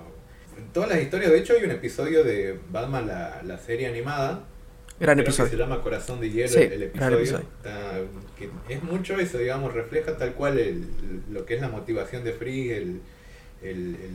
en 0.58 0.66
todas 0.72 0.90
las 0.90 1.00
historias, 1.00 1.30
de 1.30 1.38
hecho 1.38 1.54
hay 1.54 1.64
un 1.64 1.70
episodio 1.70 2.24
de 2.24 2.58
Batman, 2.70 3.06
la, 3.06 3.42
la 3.44 3.58
serie 3.58 3.86
animada, 3.88 4.44
Gran 5.00 5.16
Creo 5.16 5.24
que 5.24 5.30
episodio. 5.30 5.50
se 5.50 5.56
llama 5.56 5.80
Corazón 5.82 6.20
de 6.20 6.30
Hielo 6.30 6.48
Sí, 6.48 6.60
el 6.60 6.82
episodio. 6.84 7.16
episodio. 7.18 7.46
Está- 7.56 8.00
que 8.38 8.50
es 8.74 8.82
mucho 8.84 9.18
eso, 9.18 9.38
digamos, 9.38 9.72
refleja 9.72 10.16
tal 10.16 10.34
cual 10.34 10.58
el- 10.58 10.86
lo 11.30 11.44
que 11.46 11.54
es 11.54 11.60
la 11.60 11.68
motivación 11.68 12.22
de 12.22 12.32
Free, 12.32 12.70
el, 12.70 13.00
el- 13.62 13.96
el 13.96 14.10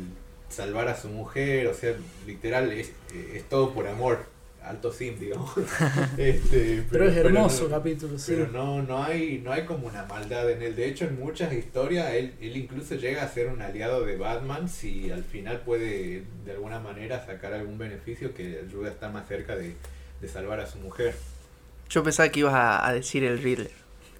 salvar 0.50 0.88
a 0.88 0.96
su 1.00 1.10
mujer, 1.10 1.68
o 1.68 1.74
sea, 1.74 1.94
literal, 2.26 2.72
es, 2.72 2.92
es 3.34 3.44
todo 3.50 3.74
por 3.74 3.88
amor. 3.88 4.20
Alto 4.64 4.92
sim, 4.92 5.18
digamos. 5.18 5.50
Este, 6.18 6.84
Pero 6.92 7.08
es 7.08 7.16
hermoso 7.16 7.60
no- 7.62 7.66
el 7.68 7.72
capítulo, 7.72 8.20
sí. 8.20 8.34
pero 8.36 8.52
no, 8.52 8.82
no 8.82 9.02
hay, 9.02 9.40
no 9.42 9.54
hay 9.54 9.64
como 9.64 9.88
una 9.88 10.04
maldad 10.06 10.50
en 10.52 10.62
él. 10.62 10.76
De 10.76 10.88
hecho, 10.90 11.06
en 11.06 11.18
muchas 11.18 11.54
historias, 11.54 12.14
él, 12.14 12.34
él 12.42 12.58
incluso 12.58 12.96
llega 12.96 13.24
a 13.24 13.30
ser 13.30 13.48
un 13.48 13.62
aliado 13.62 14.04
de 14.04 14.18
Batman 14.18 14.68
si 14.68 15.10
al 15.10 15.24
final 15.24 15.62
puede 15.62 16.24
de 16.44 16.52
alguna 16.52 16.80
manera 16.80 17.26
sacar 17.26 17.54
algún 17.54 17.78
beneficio 17.78 18.34
que 18.34 18.60
ayuda 18.68 18.90
a 18.90 18.92
estar 18.92 19.12
más 19.14 19.26
cerca 19.30 19.56
de, 19.56 19.76
de 20.20 20.28
salvar 20.28 20.60
a 20.60 20.66
su 20.68 20.80
mujer. 20.80 21.16
Yo 21.90 22.04
pensaba 22.04 22.28
que 22.30 22.42
ibas 22.42 22.54
a, 22.54 22.86
a 22.86 22.94
decir 22.94 23.24
el 23.24 23.42
Riddler. 23.42 23.72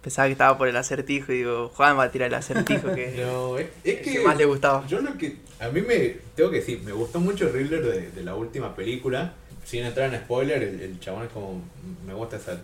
Pensaba 0.08 0.28
que 0.30 0.32
estaba 0.32 0.58
por 0.58 0.70
el 0.70 0.78
acertijo 0.78 1.34
y 1.34 1.40
digo, 1.40 1.68
Juan 1.76 1.98
va 1.98 2.04
a 2.04 2.12
tirar 2.12 2.30
el 2.30 2.36
acertijo 2.36 2.96
que, 2.96 3.14
No, 3.26 3.58
es, 3.58 3.68
que 3.84 4.02
que 4.02 4.20
más 4.22 4.38
le 4.38 4.46
gustaba. 4.46 4.88
yo 4.88 5.02
lo 5.02 5.18
que 5.18 5.36
a 5.60 5.68
mí 5.68 5.82
me 5.82 6.16
tengo 6.34 6.50
que 6.50 6.58
decir, 6.62 6.82
me 6.84 6.94
gustó 6.94 7.20
mucho 7.20 7.46
el 7.48 7.52
Riddler 7.52 7.84
de, 7.84 8.12
de 8.12 8.24
la 8.24 8.34
última 8.34 8.74
película. 8.74 9.34
Sin 9.66 9.84
entrar 9.84 10.14
en 10.14 10.22
spoiler, 10.22 10.64
el, 10.64 10.80
el 10.80 11.00
chabón 11.02 11.26
es 11.26 11.30
como 11.34 11.62
me 12.06 12.14
gusta 12.14 12.38
esa 12.38 12.58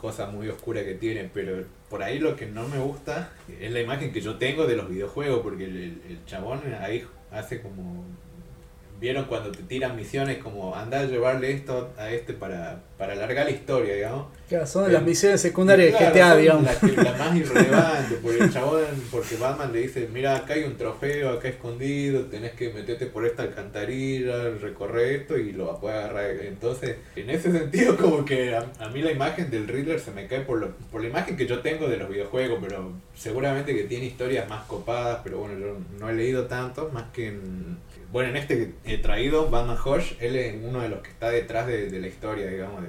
cosa 0.00 0.26
muy 0.26 0.48
oscura 0.48 0.84
que 0.84 0.94
tiene, 0.94 1.28
pero 1.34 1.64
por 1.90 2.00
ahí 2.04 2.20
lo 2.20 2.36
que 2.36 2.46
no 2.46 2.68
me 2.68 2.78
gusta 2.78 3.32
es 3.60 3.72
la 3.72 3.80
imagen 3.80 4.12
que 4.12 4.20
yo 4.20 4.36
tengo 4.36 4.64
de 4.68 4.76
los 4.76 4.88
videojuegos, 4.88 5.40
porque 5.42 5.64
el, 5.64 5.76
el- 5.76 6.02
el 6.10 6.24
chabón 6.26 6.60
ahí 6.80 7.04
hace 7.32 7.60
como 7.60 8.04
vieron 9.00 9.24
cuando 9.24 9.50
te 9.50 9.62
tiran 9.64 9.96
misiones 9.96 10.38
como 10.38 10.74
anda 10.74 11.00
a 11.00 11.04
llevarle 11.04 11.50
esto 11.52 11.92
a 11.98 12.10
este 12.10 12.32
para, 12.32 12.80
para 12.96 13.12
alargar 13.14 13.44
la 13.46 13.50
historia, 13.50 13.94
digamos. 13.94 14.26
Claro, 14.48 14.66
son 14.66 14.92
las 14.92 15.02
Eh, 15.02 15.04
misiones 15.04 15.40
secundarias 15.40 15.92
de 15.92 15.98
Claro, 15.98 16.12
GTA, 16.14 16.36
digamos. 16.36 16.64
La, 16.64 16.78
que- 16.78 17.02
la 17.02 17.12
más 17.18 17.36
irrelevante, 17.36 18.14
porque 18.22 18.44
el 18.44 18.52
chabón, 18.52 18.84
porque 19.10 19.36
Batman 19.36 19.72
le 19.72 19.80
dice, 19.80 20.08
mira, 20.12 20.36
acá 20.36 20.54
hay 20.54 20.64
un 20.64 20.76
trofeo, 20.76 21.30
acá 21.30 21.48
escondido, 21.48 22.22
tenés 22.26 22.52
que 22.52 22.72
meterte 22.72 23.06
por 23.06 23.26
esta 23.26 23.42
alcantarilla, 23.42 24.50
recorrer 24.60 25.20
esto 25.20 25.36
y 25.38 25.52
lo 25.52 25.78
puedes 25.80 25.98
agarrar. 25.98 26.30
Entonces, 26.42 26.96
en 27.16 27.30
ese 27.30 27.50
sentido, 27.52 27.96
como 28.00 28.24
que 28.24 28.54
a, 28.54 28.64
a 28.80 28.88
mí 28.90 29.02
la 29.02 29.10
imagen 29.12 29.50
del 29.50 29.66
Riddler 29.66 29.98
se 30.00 30.12
me 30.12 30.26
cae 30.26 30.40
por, 30.40 30.58
lo- 30.60 30.70
por 30.92 31.02
la 31.02 31.08
imagen 31.08 31.36
que 31.36 31.46
yo 31.46 31.60
tengo 31.60 31.88
de 31.88 31.96
los 31.96 32.08
videojuegos, 32.08 32.58
pero 32.62 32.92
seguramente 33.14 33.74
que 33.74 33.84
tiene 33.84 34.06
historias 34.06 34.48
más 34.48 34.64
copadas, 34.66 35.20
pero 35.24 35.38
bueno, 35.38 35.58
yo 35.58 35.76
no 35.98 36.08
he 36.08 36.14
leído 36.14 36.46
tanto, 36.46 36.90
más 36.92 37.04
que 37.12 37.28
en... 37.28 37.78
Bueno, 38.14 38.30
en 38.30 38.36
este 38.36 38.74
he 38.84 38.98
traído, 38.98 39.50
Batman 39.50 39.76
Hush, 39.84 40.12
él 40.20 40.36
es 40.36 40.54
uno 40.62 40.82
de 40.82 40.88
los 40.88 41.00
que 41.00 41.10
está 41.10 41.30
detrás 41.30 41.66
de, 41.66 41.90
la 41.98 42.06
historia, 42.06 42.46
digamos, 42.46 42.84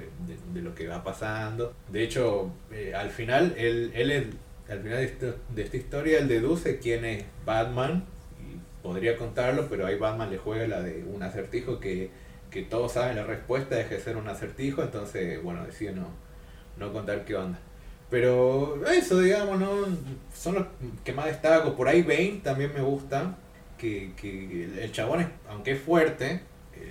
de, 0.53 0.61
lo 0.61 0.75
que 0.75 0.87
va 0.87 1.03
pasando. 1.03 1.73
De 1.87 2.03
hecho, 2.03 2.51
eh, 2.71 2.93
al 2.93 3.09
final, 3.09 3.55
él, 3.57 3.91
él 3.95 4.11
es- 4.11 4.25
al 4.69 4.81
final 4.83 4.99
de, 4.99 5.63
esta 5.63 5.77
historia, 5.77 6.19
él 6.19 6.27
deduce 6.27 6.77
quién 6.77 7.05
es 7.05 7.25
Batman, 7.43 8.05
y 8.39 8.83
podría 8.83 9.17
contarlo, 9.17 9.65
pero 9.67 9.87
ahí 9.87 9.97
Batman 9.97 10.29
le 10.29 10.37
juega 10.37 10.67
la 10.67 10.83
de 10.83 11.03
un 11.11 11.23
acertijo 11.23 11.79
que, 11.79 12.11
que 12.51 12.61
todos 12.61 12.91
saben 12.91 13.15
la 13.15 13.23
respuesta, 13.23 13.73
deja 13.77 13.95
de 13.95 14.01
ser 14.01 14.17
un 14.17 14.27
acertijo, 14.27 14.83
entonces, 14.83 15.41
bueno, 15.41 15.65
decide 15.65 15.93
no, 15.93 16.09
no 16.77 16.93
contar 16.93 17.25
qué 17.25 17.35
onda. 17.35 17.57
Pero 18.11 18.85
eso, 18.85 19.19
digamos, 19.21 19.59
¿no? 19.59 19.87
son 20.35 20.53
los 20.53 20.67
que 21.03 21.13
más 21.13 21.25
destaco. 21.25 21.75
Por 21.75 21.87
ahí 21.87 22.03
Bane 22.03 22.41
también 22.43 22.71
me 22.75 22.81
gusta. 22.81 23.35
Que, 23.77 24.11
que 24.19 24.63
el- 24.63 24.79
el 24.79 24.91
chabón, 24.91 25.21
es- 25.21 25.27
aunque 25.49 25.71
es 25.73 25.79
fuerte, 25.81 26.41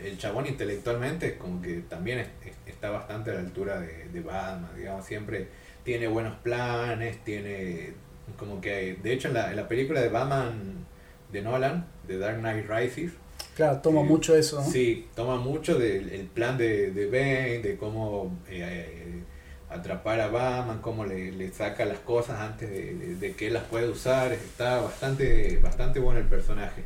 el 0.05 0.17
chabón 0.19 0.47
intelectualmente 0.47 1.37
como 1.37 1.61
que 1.63 1.83
también 1.89 2.19
es- 2.21 2.29
es- 2.45 2.57
está 2.75 2.91
bastante 2.91 3.31
a 3.31 3.35
la 3.35 3.41
altura 3.41 3.81
de, 3.81 4.09
de 4.09 4.21
Batman, 4.21 4.71
digamos, 4.77 5.05
siempre 5.07 5.49
tiene 5.83 6.07
buenos 6.09 6.37
planes, 6.39 7.23
tiene 7.25 7.93
como 8.39 8.61
que, 8.61 8.97
de 9.03 9.13
hecho 9.13 9.29
en 9.29 9.35
la, 9.35 9.51
en 9.51 9.57
la 9.57 9.69
película 9.69 10.01
de 10.01 10.09
Batman 10.09 10.87
de 11.33 11.43
Nolan, 11.43 11.87
de 12.07 12.19
Dark 12.19 12.39
Knight 12.39 12.67
Rises, 12.69 13.13
Claro, 13.57 13.79
toma 13.81 14.01
Sí. 14.03 14.09
mucho 14.09 14.37
eso, 14.37 14.61
¿no? 14.61 14.67
Sí, 14.69 15.07
toma 15.15 15.37
mucho 15.37 15.79
del 15.79 16.09
el 16.11 16.27
plan 16.27 16.59
de, 16.59 16.91
de 16.91 17.07
Bane, 17.07 17.59
de 17.61 17.77
cómo 17.77 18.37
eh, 18.49 18.63
eh, 18.63 19.23
atrapar 19.75 20.21
a 20.21 20.29
Batman, 20.29 20.79
cómo 20.81 21.05
le, 21.05 21.33
le 21.33 21.53
saca 21.53 21.85
las 21.85 21.99
cosas 21.99 22.41
antes 22.41 22.71
de, 22.71 22.95
de- 22.95 23.15
de 23.17 23.33
que 23.35 23.49
él 23.49 23.55
las 23.55 23.65
pueda 23.65 23.89
usar. 23.91 24.33
Está 24.33 24.81
bastante, 24.81 25.59
bastante 25.63 26.01
bueno 26.01 26.21
el 26.21 26.27
personaje. 26.27 26.85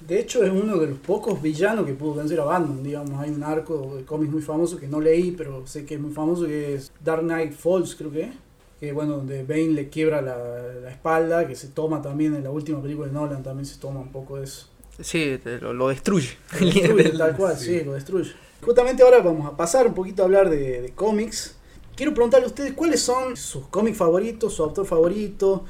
De 0.00 0.20
hecho, 0.20 0.44
es 0.44 0.50
uno 0.50 0.76
de 0.78 0.86
los 0.86 0.98
pocos 1.00 1.42
villanos 1.42 1.84
que 1.84 1.92
pudo 1.92 2.14
vencer 2.14 2.38
a 2.40 2.44
Batman. 2.44 2.82
Digamos, 2.84 3.20
hay 3.20 3.30
un 3.30 3.42
arco 3.42 3.96
de 3.96 4.04
cómics 4.04 4.32
muy 4.32 4.42
famoso 4.42 4.78
que 4.78 4.86
no 4.86 5.00
leí, 5.00 5.32
pero 5.32 5.66
sé 5.66 5.84
que 5.84 5.94
es 5.94 6.00
muy 6.00 6.12
famoso, 6.12 6.46
que 6.46 6.74
es 6.74 6.92
Dark 7.02 7.22
Knight 7.22 7.52
Falls, 7.52 7.96
creo 7.96 8.12
que 8.12 8.22
es. 8.22 8.30
Que 8.78 8.92
bueno, 8.92 9.16
donde 9.16 9.42
Bane 9.42 9.70
le 9.70 9.88
quiebra 9.88 10.22
la, 10.22 10.36
la 10.82 10.90
espalda, 10.90 11.48
que 11.48 11.56
se 11.56 11.66
toma 11.66 12.00
también 12.00 12.36
en 12.36 12.44
la 12.44 12.50
última 12.50 12.80
película 12.80 13.08
de 13.08 13.12
Nolan, 13.12 13.42
también 13.42 13.66
se 13.66 13.80
toma 13.80 13.98
un 13.98 14.12
poco 14.12 14.36
de 14.38 14.44
eso. 14.44 14.68
Sí, 15.00 15.36
lo, 15.60 15.72
lo 15.72 15.88
destruye. 15.88 16.30
Lo 16.60 16.66
destruye, 16.66 17.08
tal 17.18 17.36
cual, 17.36 17.56
sí. 17.56 17.78
Sí. 17.80 17.84
lo 17.84 17.94
destruye. 17.94 18.30
Justamente 18.62 19.02
ahora 19.02 19.18
vamos 19.20 19.52
a 19.52 19.56
pasar 19.56 19.88
un 19.88 19.94
poquito 19.94 20.22
a 20.22 20.26
hablar 20.26 20.48
de, 20.48 20.80
de 20.80 20.90
cómics. 20.92 21.56
Quiero 21.98 22.14
preguntarle 22.14 22.44
a 22.44 22.48
ustedes 22.48 22.74
cuáles 22.74 23.00
son 23.02 23.36
sus 23.36 23.66
cómics 23.66 23.98
favoritos, 23.98 24.54
su 24.54 24.62
autor 24.62 24.86
favorito, 24.86 25.64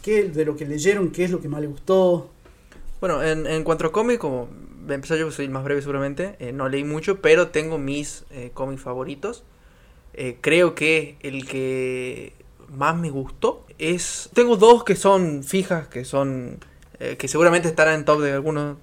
qué 0.00 0.22
de 0.22 0.44
lo 0.44 0.54
que 0.54 0.64
leyeron, 0.64 1.10
qué 1.10 1.24
es 1.24 1.32
lo 1.32 1.40
que 1.40 1.48
más 1.48 1.60
les 1.60 1.70
gustó. 1.70 2.30
Bueno, 3.00 3.20
en, 3.20 3.48
en 3.48 3.64
cuanto 3.64 3.88
a 3.88 3.90
cómic, 3.90 4.20
como 4.20 4.48
empezar 4.88 5.18
yo, 5.18 5.32
soy 5.32 5.48
más 5.48 5.64
breve 5.64 5.80
seguramente, 5.80 6.36
eh, 6.38 6.52
no 6.52 6.68
leí 6.68 6.84
mucho, 6.84 7.20
pero 7.20 7.48
tengo 7.48 7.78
mis 7.78 8.22
eh, 8.30 8.52
cómics 8.54 8.80
favoritos. 8.80 9.42
Eh, 10.14 10.38
creo 10.40 10.76
que 10.76 11.16
el 11.20 11.48
que 11.48 12.34
más 12.72 12.96
me 12.96 13.10
gustó 13.10 13.66
es... 13.80 14.30
Tengo 14.34 14.56
dos 14.56 14.84
que 14.84 14.94
son 14.94 15.42
fijas, 15.42 15.88
que 15.88 16.04
son... 16.04 16.60
eh, 17.00 17.16
que 17.16 17.26
seguramente 17.26 17.66
estarán 17.66 17.96
en 17.96 18.04
top 18.04 18.20
de 18.20 18.30
algunos. 18.30 18.76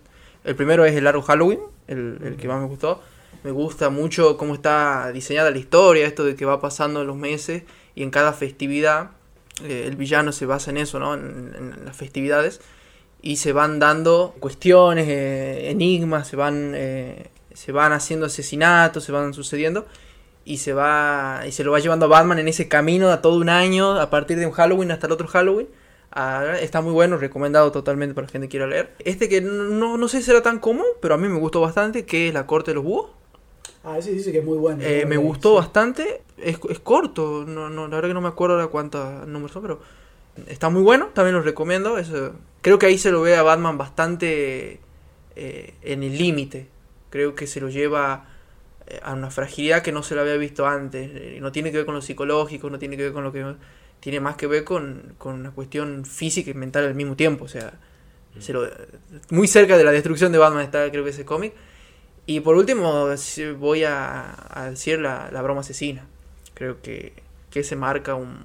El 0.43 0.58
primero 0.58 0.84
es 0.84 0.93
el 0.97 1.08
Arrow 1.08 1.22
Halloween, 1.22 1.62
el, 1.88 2.20
el 2.26 2.36
que 2.36 2.50
más 2.50 2.60
me 2.60 2.68
gustó. 2.68 3.02
Me 3.44 3.52
gusta 3.52 3.90
mucho 3.90 4.38
cómo 4.38 4.54
está 4.54 5.12
diseñada 5.14 5.52
la 5.52 5.58
historia, 5.58 6.06
esto 6.06 6.26
de 6.26 6.36
que 6.36 6.46
va 6.46 6.60
pasando 6.60 7.02
en 7.02 7.08
los 7.08 7.16
meses 7.16 7.64
y 7.96 8.04
en 8.04 8.12
cada 8.12 8.34
festividad. 8.34 9.12
eh, 9.64 9.86
el 9.88 9.96
villano 9.96 10.32
se 10.32 10.46
basa 10.46 10.72
en 10.72 10.78
eso, 10.78 11.00
¿no? 11.00 11.14
En, 11.14 11.86
las 11.86 11.96
festividades. 11.98 12.62
y 13.22 13.38
se 13.38 13.52
van 13.54 13.80
dando 13.80 14.36
cuestiones, 14.40 15.08
eh, 15.10 15.70
enigmas, 15.72 16.28
se 16.28 16.36
van, 16.38 16.74
eh, 16.76 17.30
se 17.54 17.72
van 17.74 17.92
haciendo 17.94 18.26
asesinatos, 18.28 19.04
se 19.04 19.12
van 19.12 19.34
sucediendo 19.34 19.86
y 20.46 20.58
se 20.58 20.74
va 20.74 21.44
y 21.48 21.52
se 21.52 21.64
lo 21.64 21.72
va 21.72 21.80
llevando 21.80 22.06
a 22.06 22.10
Batman 22.10 22.40
en 22.40 22.48
ese 22.48 22.68
camino 22.70 23.10
a 23.12 23.22
todo 23.22 23.38
un 23.38 23.50
año 23.50 24.00
a 24.00 24.10
partir 24.10 24.40
de 24.40 24.46
un 24.48 24.54
Halloween 24.54 24.92
hasta 24.92 25.08
el 25.08 25.14
otro 25.14 25.28
Halloween. 25.28 25.68
Ah, 26.12 26.56
está 26.60 26.82
muy 26.82 26.92
bueno, 26.94 27.18
recomendado 27.18 27.72
totalmente 27.72 28.16
para 28.16 28.28
la 28.28 28.32
gente 28.32 28.48
que 28.48 28.52
quiera 28.52 28.68
leer. 28.68 28.96
Este 29.06 29.30
que 29.30 29.42
no, 29.42 29.98
no 29.98 30.08
sé 30.08 30.20
si 30.20 30.24
será 30.24 30.42
tan 30.42 30.60
común, 30.60 30.86
pero 31.02 31.14
a 31.16 31.18
mí 31.18 31.28
me 31.28 31.38
gustó 31.40 31.62
bastante, 31.62 32.06
que 32.06 32.30
es 32.30 32.34
La 32.34 32.48
Corte 32.48 32.72
de 32.72 32.76
los 32.76 32.84
Búhos. 32.84 33.12
Ah, 33.84 33.97
ese 33.97 34.11
dice 34.11 34.32
que 34.32 34.39
es 34.39 34.45
muy 34.45 34.57
bueno. 34.57 34.84
Eh, 34.84 35.05
me 35.07 35.17
gustó 35.17 35.51
sí. 35.51 35.55
bastante, 35.57 36.21
es, 36.38 36.57
es 36.69 36.80
corto, 36.80 37.45
no, 37.47 37.69
no, 37.69 37.88
la 37.88 37.95
verdad 37.95 38.09
que 38.09 38.13
no 38.13 38.21
me 38.21 38.27
acuerdo 38.27 38.55
ahora 38.55 38.67
cuántos 38.67 39.27
números 39.27 39.51
son, 39.51 39.61
pero 39.61 39.80
está 40.47 40.69
muy 40.69 40.82
bueno, 40.82 41.07
también 41.13 41.36
lo 41.36 41.41
recomiendo. 41.41 41.97
eso- 41.97 42.34
creo 42.61 42.80
que 42.80 42.86
ahí 42.88 42.97
se 42.97 43.11
lo 43.11 43.21
ve 43.21 43.36
a 43.38 43.43
Batman 43.43 43.77
bastante 43.77 44.80
eh, 45.36 45.73
en 45.84 46.03
el 46.03 46.17
límite. 46.17 46.67
Creo 47.09 47.36
que 47.36 47.47
se 47.47 47.61
lo 47.61 47.69
lleva 47.69 48.27
eh, 48.88 48.99
a 49.03 49.13
una 49.13 49.32
fragilidad 49.32 49.82
que 49.84 49.91
no 49.91 50.03
se 50.03 50.15
lo 50.15 50.21
había 50.21 50.36
visto 50.38 50.67
antes. 50.67 51.09
Eh, 51.13 51.39
no 51.41 51.51
tiene 51.51 51.71
que 51.71 51.77
ver 51.77 51.86
con 51.86 51.95
lo 51.95 52.01
psicológico, 52.01 52.69
no 52.69 52.80
tiene 52.80 52.97
que 52.97 53.03
ver 53.03 53.13
con 53.13 53.23
lo 53.23 53.32
que... 53.32 53.55
Tiene 54.01 54.19
más 54.21 54.36
que 54.38 54.47
ver 54.47 54.63
con, 54.63 55.15
con 55.17 55.36
una 55.36 55.51
cuestión 55.51 56.05
física 56.05 56.51
y 56.51 56.53
mental 56.53 56.86
al 56.86 56.95
mismo 56.95 57.15
tiempo. 57.17 57.45
O 57.45 57.47
sea, 57.49 57.73
se 58.39 58.53
lo- 58.53 58.67
muy 59.30 59.47
cerca 59.47 59.77
de 59.77 59.84
la 59.84 59.91
destrucción 59.91 60.32
de 60.32 60.38
Batman 60.38 60.63
está 60.63 60.89
creo 60.91 61.03
que 61.03 61.09
ese 61.11 61.25
cómic. 61.25 61.53
Y 62.30 62.41
por 62.41 62.55
último 62.55 63.07
voy 63.57 63.84
a, 63.86 64.36
a 64.51 64.69
decir 64.69 64.99
la, 64.99 65.30
la 65.32 65.41
broma 65.41 65.61
asesina. 65.61 66.05
Creo 66.53 66.80
que, 66.80 67.13
que 67.49 67.63
se 67.63 67.75
marca 67.75 68.13
un- 68.13 68.43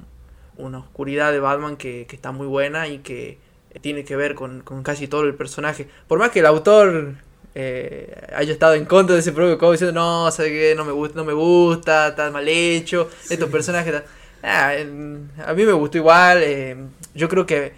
una 0.56 0.78
oscuridad 0.78 1.32
de 1.32 1.40
Batman 1.40 1.76
que, 1.76 2.06
que 2.08 2.16
está 2.16 2.32
muy 2.32 2.46
buena 2.46 2.88
y 2.88 3.00
que 3.00 3.36
tiene 3.82 4.04
que 4.04 4.16
ver 4.16 4.34
con, 4.34 4.62
con 4.62 4.82
casi 4.82 5.06
todo 5.06 5.24
el 5.24 5.34
personaje. 5.34 5.86
Por 6.08 6.18
más 6.18 6.30
que 6.30 6.40
el 6.40 6.46
autor 6.46 7.16
eh, 7.54 8.26
haya 8.34 8.54
estado 8.54 8.72
en 8.72 8.86
contra 8.86 9.14
de 9.16 9.20
ese 9.20 9.32
propio 9.32 9.58
cómic 9.58 9.72
diciendo 9.72 10.00
no, 10.00 10.30
sabe 10.30 10.48
qué? 10.48 10.74
no 10.74 10.86
me 10.86 10.92
gusta, 10.92 11.16
no 11.16 11.24
me 11.26 11.34
gusta, 11.34 12.08
está 12.08 12.30
mal 12.30 12.48
hecho, 12.48 13.10
estos 13.28 13.50
personajes 13.50 14.02
Ah, 14.42 14.72
a 15.46 15.54
mí 15.54 15.64
me 15.64 15.72
gustó 15.72 15.98
igual. 15.98 16.38
eh, 16.42 16.76
yo 17.14 17.28
creo 17.28 17.44
que, 17.44 17.72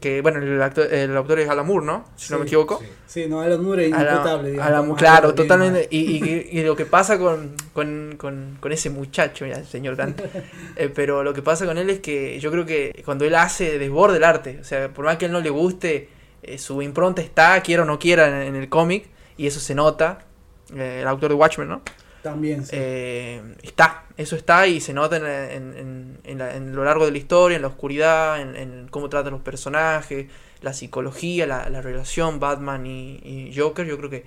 que 0.00 0.20
bueno, 0.20 0.38
el, 0.40 0.60
actor- 0.62 0.92
el 0.92 1.16
autor 1.16 1.38
es 1.40 1.48
Alan 1.48 1.66
Moore, 1.66 1.86
¿no? 1.86 2.04
Si 2.16 2.32
no 2.32 2.38
me 2.38 2.44
equivoco. 2.44 2.78
Sí. 2.80 2.86
Sí, 3.06 3.26
no, 3.28 3.40
Alan 3.40 3.62
Moore 3.64 3.84
es 3.86 3.90
inimputable. 3.90 4.50
digamos, 4.50 4.68
Alan- 4.70 4.94
claro, 4.96 5.34
totalmente. 5.34 5.88
Y, 5.90 5.98
y- 6.24 6.48
y 6.58 6.62
lo 6.64 6.76
que 6.76 6.84
pasa 6.86 7.18
con, 7.18 7.54
con, 7.72 8.14
con, 8.18 8.58
con 8.60 8.72
ese 8.72 8.90
muchacho, 8.90 9.44
el 9.46 9.64
señor 9.66 9.96
Grant, 9.96 10.20
eh, 10.76 10.90
pero 10.94 11.22
lo 11.22 11.32
que 11.32 11.42
pasa 11.42 11.64
con 11.66 11.78
él 11.78 11.88
es 11.90 12.00
que 12.00 12.38
yo 12.40 12.50
creo 12.50 12.66
que 12.66 13.02
cuando 13.04 13.24
él 13.24 13.34
hace 13.34 13.78
desborde 13.78 14.18
el 14.18 14.24
arte, 14.24 14.58
o 14.60 14.64
sea, 14.64 14.88
por 14.88 15.04
más 15.06 15.16
que 15.16 15.24
a 15.24 15.28
él 15.28 15.32
no 15.32 15.40
le 15.40 15.50
guste, 15.50 16.08
eh, 16.42 16.58
su 16.58 16.82
impronta 16.82 17.22
está, 17.22 17.60
quiera 17.62 17.82
o 17.82 17.86
no 17.86 17.98
quiera, 17.98 18.28
en, 18.28 18.48
en 18.48 18.56
el 18.56 18.68
cómic, 18.68 19.06
y 19.38 19.46
eso 19.46 19.60
se 19.60 19.74
nota. 19.74 20.20
Eh, 20.74 20.98
el 21.02 21.08
autor 21.08 21.30
de 21.30 21.36
Watchmen, 21.36 21.68
¿no? 21.68 21.80
También, 22.22 22.64
sí. 22.66 22.76
Eh, 22.76 23.42
está, 23.62 24.04
eso 24.16 24.34
está 24.36 24.66
y 24.66 24.80
se 24.80 24.92
nota 24.92 25.16
en, 25.16 25.26
en- 25.26 25.76
en- 25.78 26.18
en 26.24 26.38
la- 26.38 26.56
en 26.56 26.74
lo 26.74 26.84
largo 26.84 27.04
de 27.06 27.12
la 27.12 27.18
historia, 27.18 27.56
en 27.56 27.62
la 27.62 27.68
oscuridad, 27.68 28.40
en, 28.40 28.56
en 28.56 28.88
cómo 28.88 29.08
tratan 29.08 29.32
los 29.32 29.42
personajes, 29.42 30.26
la 30.62 30.72
psicología, 30.72 31.46
la, 31.46 31.68
la 31.70 31.82
relación 31.82 32.40
Batman 32.40 32.86
y, 32.86 33.20
y 33.22 33.54
Joker. 33.56 33.86
Yo 33.86 33.96
creo 33.98 34.10
que, 34.10 34.24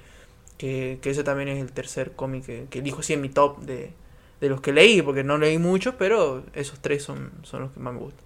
que, 0.58 1.00
que 1.02 1.10
ese 1.12 1.24
también 1.24 1.50
es 1.50 1.60
el 1.62 1.72
tercer 1.72 2.14
cómic 2.14 2.46
que, 2.46 2.68
que 2.70 2.80
elijo 2.80 3.00
así 3.02 3.14
en 3.14 3.22
mi 3.22 3.30
top 3.30 3.60
de, 3.62 3.94
de 4.42 4.50
los 4.50 4.62
que 4.62 4.74
leí, 4.74 5.02
porque 5.02 5.24
no 5.24 5.38
leí 5.38 5.58
muchos, 5.58 5.96
pero 5.98 6.44
esos 6.54 6.80
tres 6.80 7.04
son, 7.04 7.32
son 7.44 7.62
los 7.64 7.72
que 7.72 7.80
más 7.82 7.94
me 7.94 8.00
gustan. 8.00 8.26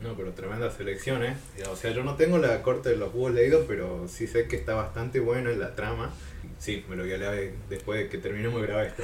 No, 0.00 0.14
pero 0.14 0.32
tremenda 0.32 0.70
selección, 0.70 1.24
¿eh? 1.24 1.36
O 1.70 1.76
sea, 1.76 1.90
yo 1.90 2.04
no 2.04 2.16
tengo 2.16 2.36
la 2.36 2.62
corte 2.62 2.90
de 2.90 2.96
los 2.96 3.12
búhos 3.14 3.32
leído, 3.32 3.64
pero 3.66 4.06
sí 4.08 4.26
sé 4.26 4.46
que 4.46 4.56
está 4.56 4.74
bastante 4.74 5.20
buena 5.20 5.50
en 5.50 5.58
la 5.60 5.74
trama. 5.74 6.10
Sí, 6.58 6.84
me 6.88 6.96
lo 6.96 7.04
voy 7.04 7.12
a 7.12 7.18
leer 7.18 7.54
después 7.68 8.00
de 8.00 8.08
que 8.08 8.18
terminemos 8.18 8.60
de 8.60 8.66
grabar 8.66 8.86
esto. 8.86 9.02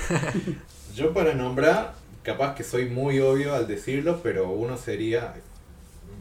yo 0.95 1.13
para 1.13 1.35
nombrar, 1.35 1.95
capaz 2.23 2.55
que 2.55 2.65
soy 2.65 2.87
muy 2.87 3.21
obvio 3.21 3.55
al 3.55 3.67
decirlo, 3.67 4.21
pero 4.23 4.51
uno 4.51 4.77
sería... 4.77 5.35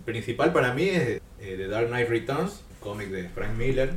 Principal 0.06 0.52
para 0.52 0.74
mí 0.74 0.90
es 0.90 1.22
eh, 1.40 1.56
The 1.58 1.68
Dark 1.68 1.88
Knight 1.88 2.10
Returns, 2.10 2.62
cómic 2.80 3.10
de 3.10 3.30
Frank 3.30 3.56
Miller, 3.56 3.92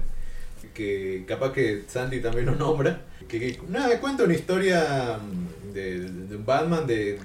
que 0.74 1.24
capaz 1.26 1.52
que 1.52 1.84
Sandy 1.88 2.20
también 2.20 2.46
lo 2.46 2.54
nombra. 2.54 3.00
Que, 3.26 3.38
que, 3.38 3.58
nada, 3.68 3.98
cuenta 4.00 4.24
una 4.24 4.34
historia 4.34 5.18
mm, 5.18 5.72
de, 5.72 6.00
de 6.00 6.36
un 6.36 6.44
Batman 6.44 6.86
de 6.86 7.18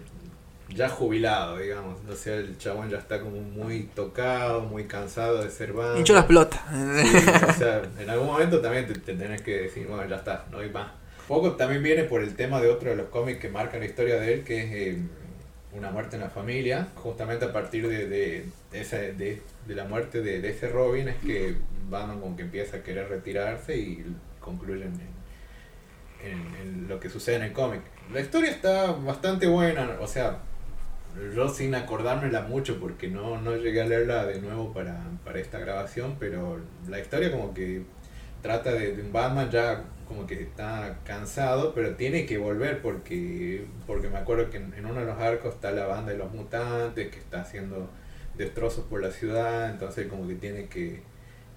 ya 0.70 0.88
jubilado, 0.90 1.58
digamos. 1.58 2.00
O 2.10 2.16
sea, 2.16 2.36
el 2.36 2.58
chabón 2.58 2.90
ya 2.90 2.98
está 2.98 3.20
como 3.22 3.42
muy 3.42 3.84
tocado, 3.96 4.62
muy 4.62 4.86
cansado 4.86 5.44
de 5.44 5.50
ser 5.50 5.74
Batman. 5.74 5.98
Hincho 6.00 6.14
las 6.14 6.26
pelotas. 6.26 6.62
Sí, 7.02 7.18
o 7.50 7.54
sea, 7.54 7.82
en 8.00 8.10
algún 8.10 8.28
momento 8.28 8.60
también 8.62 8.86
te, 8.88 8.94
te 8.94 9.14
tenés 9.16 9.42
que 9.42 9.62
decir, 9.62 9.88
bueno, 9.88 10.08
ya 10.08 10.18
está, 10.18 10.46
no 10.52 10.60
hay 10.60 10.70
más. 10.70 10.92
Poco 11.28 11.52
también 11.54 11.84
viene 11.84 12.04
por 12.06 12.22
el 12.24 12.36
tema 12.36 12.60
de 12.62 12.70
otro 12.70 12.90
de 12.90 12.96
los 12.96 13.08
cómics 13.10 13.40
que 13.40 13.50
marcan 13.50 13.80
la 13.82 13.86
historia 13.86 14.20
de 14.20 14.34
él, 14.34 14.44
que 14.44 14.64
es 14.64 14.72
eh, 14.72 14.98
Una 15.74 15.92
muerte 15.92 16.16
en 16.16 16.24
la 16.24 16.30
familia. 16.30 16.88
Justamente 16.96 17.46
a 17.46 17.54
partir 17.54 17.88
de, 17.88 18.08
de, 18.08 18.46
esa, 18.72 18.98
de, 18.98 19.42
de 19.68 19.76
la 19.76 19.84
muerte 19.86 20.22
de, 20.22 20.42
de 20.42 20.50
ese 20.50 20.68
Robin 20.70 21.08
es 21.08 21.18
que 21.18 21.56
Batman 21.90 22.20
como 22.20 22.36
que 22.36 22.42
empieza 22.44 22.78
a 22.78 22.84
querer 22.84 23.08
retirarse 23.10 23.78
y 23.78 24.06
concluyen 24.40 24.94
en, 26.24 26.32
en- 26.32 26.56
en 26.62 26.88
lo 26.88 27.00
que 27.00 27.10
sucede 27.10 27.36
en 27.38 27.44
el 27.44 27.54
cómic. 27.54 27.82
La 28.12 28.20
historia 28.22 28.50
está 28.50 28.92
bastante 28.92 29.46
buena, 29.48 29.98
o 30.02 30.08
sea, 30.08 30.40
yo 31.36 31.50
sin 31.50 31.76
acordármela 31.76 32.42
mucho 32.42 32.80
porque 32.80 33.08
no, 33.08 33.42
no 33.42 33.56
llegué 33.56 33.82
a 33.82 33.86
leerla 33.86 34.26
de 34.26 34.42
nuevo 34.42 34.74
para, 34.74 35.02
para 35.26 35.40
esta 35.40 35.60
grabación, 35.60 36.16
pero 36.20 36.60
la 36.88 37.00
historia 37.00 37.32
como 37.32 37.54
que 37.54 37.84
trata 38.42 38.72
de, 38.74 39.02
un 39.02 39.12
Batman 39.12 39.50
ya 39.50 39.84
como 40.08 40.26
que 40.26 40.42
está 40.42 41.00
cansado, 41.04 41.74
pero 41.74 41.96
tiene 41.96 42.26
que 42.26 42.38
volver 42.38 42.82
porque, 42.82 43.66
porque 43.86 44.10
me 44.10 44.18
acuerdo 44.18 44.50
que 44.50 44.58
en, 44.58 44.74
en 44.74 44.86
uno 44.86 45.02
de 45.02 45.06
los 45.06 45.20
arcos 45.20 45.56
está 45.56 45.72
la 45.72 45.86
banda 45.86 46.12
de 46.12 46.18
los 46.18 46.32
mutantes 46.34 47.10
que 47.10 47.20
está 47.20 47.42
haciendo 47.42 47.90
destrozos 48.38 48.86
por 48.86 49.02
la 49.02 49.12
ciudad, 49.12 49.70
entonces 49.70 50.08
como 50.08 50.28
que 50.28 50.36
tiene 50.36 50.68
que, 50.68 51.02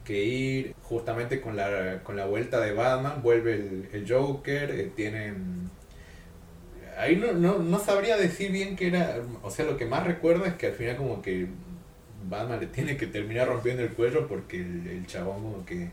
que 0.05 0.25
ir. 0.25 0.75
Justamente 0.83 1.41
con 1.41 1.57
la, 1.57 2.03
con 2.03 2.17
la 2.17 2.27
vuelta 2.27 2.61
de 2.61 2.73
Batman, 2.73 3.23
vuelve 3.23 3.55
el, 3.55 3.89
el 3.93 4.13
Joker, 4.13 4.71
eh, 4.71 4.93
tienen 4.95 5.71
ahí 6.97 7.17
no, 7.17 7.33
no, 7.33 7.59
no 7.59 7.79
sabría 7.79 8.17
decir 8.17 8.51
bien 8.53 8.77
qué 8.77 8.89
era. 8.89 9.21
O 9.43 9.51
sea, 9.51 9.65
lo 9.65 9.77
que 9.77 9.87
más 9.87 10.07
recuerdo 10.07 10.45
es 10.45 10.55
que 10.55 10.67
al 10.67 10.73
final, 10.73 10.97
como 10.97 11.23
que 11.23 11.47
Batman 12.29 12.61
le 12.61 12.67
tiene 12.67 12.97
que 12.97 13.07
terminar 13.07 13.49
rompiendo 13.49 13.83
el 13.83 13.91
cuello 13.91 14.27
porque 14.27 14.59
el, 14.59 14.87
el 14.89 15.07
chabón, 15.07 15.43
como 15.43 15.65
que 15.65 15.91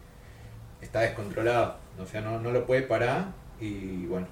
está 0.81 1.01
descontrolado. 1.01 1.77
O 1.99 2.05
sea, 2.05 2.21
no, 2.21 2.39
no 2.39 2.51
lo 2.51 2.65
puede 2.65 2.83
parar 2.83 3.33
y 3.59 4.05
bueno, 4.05 4.27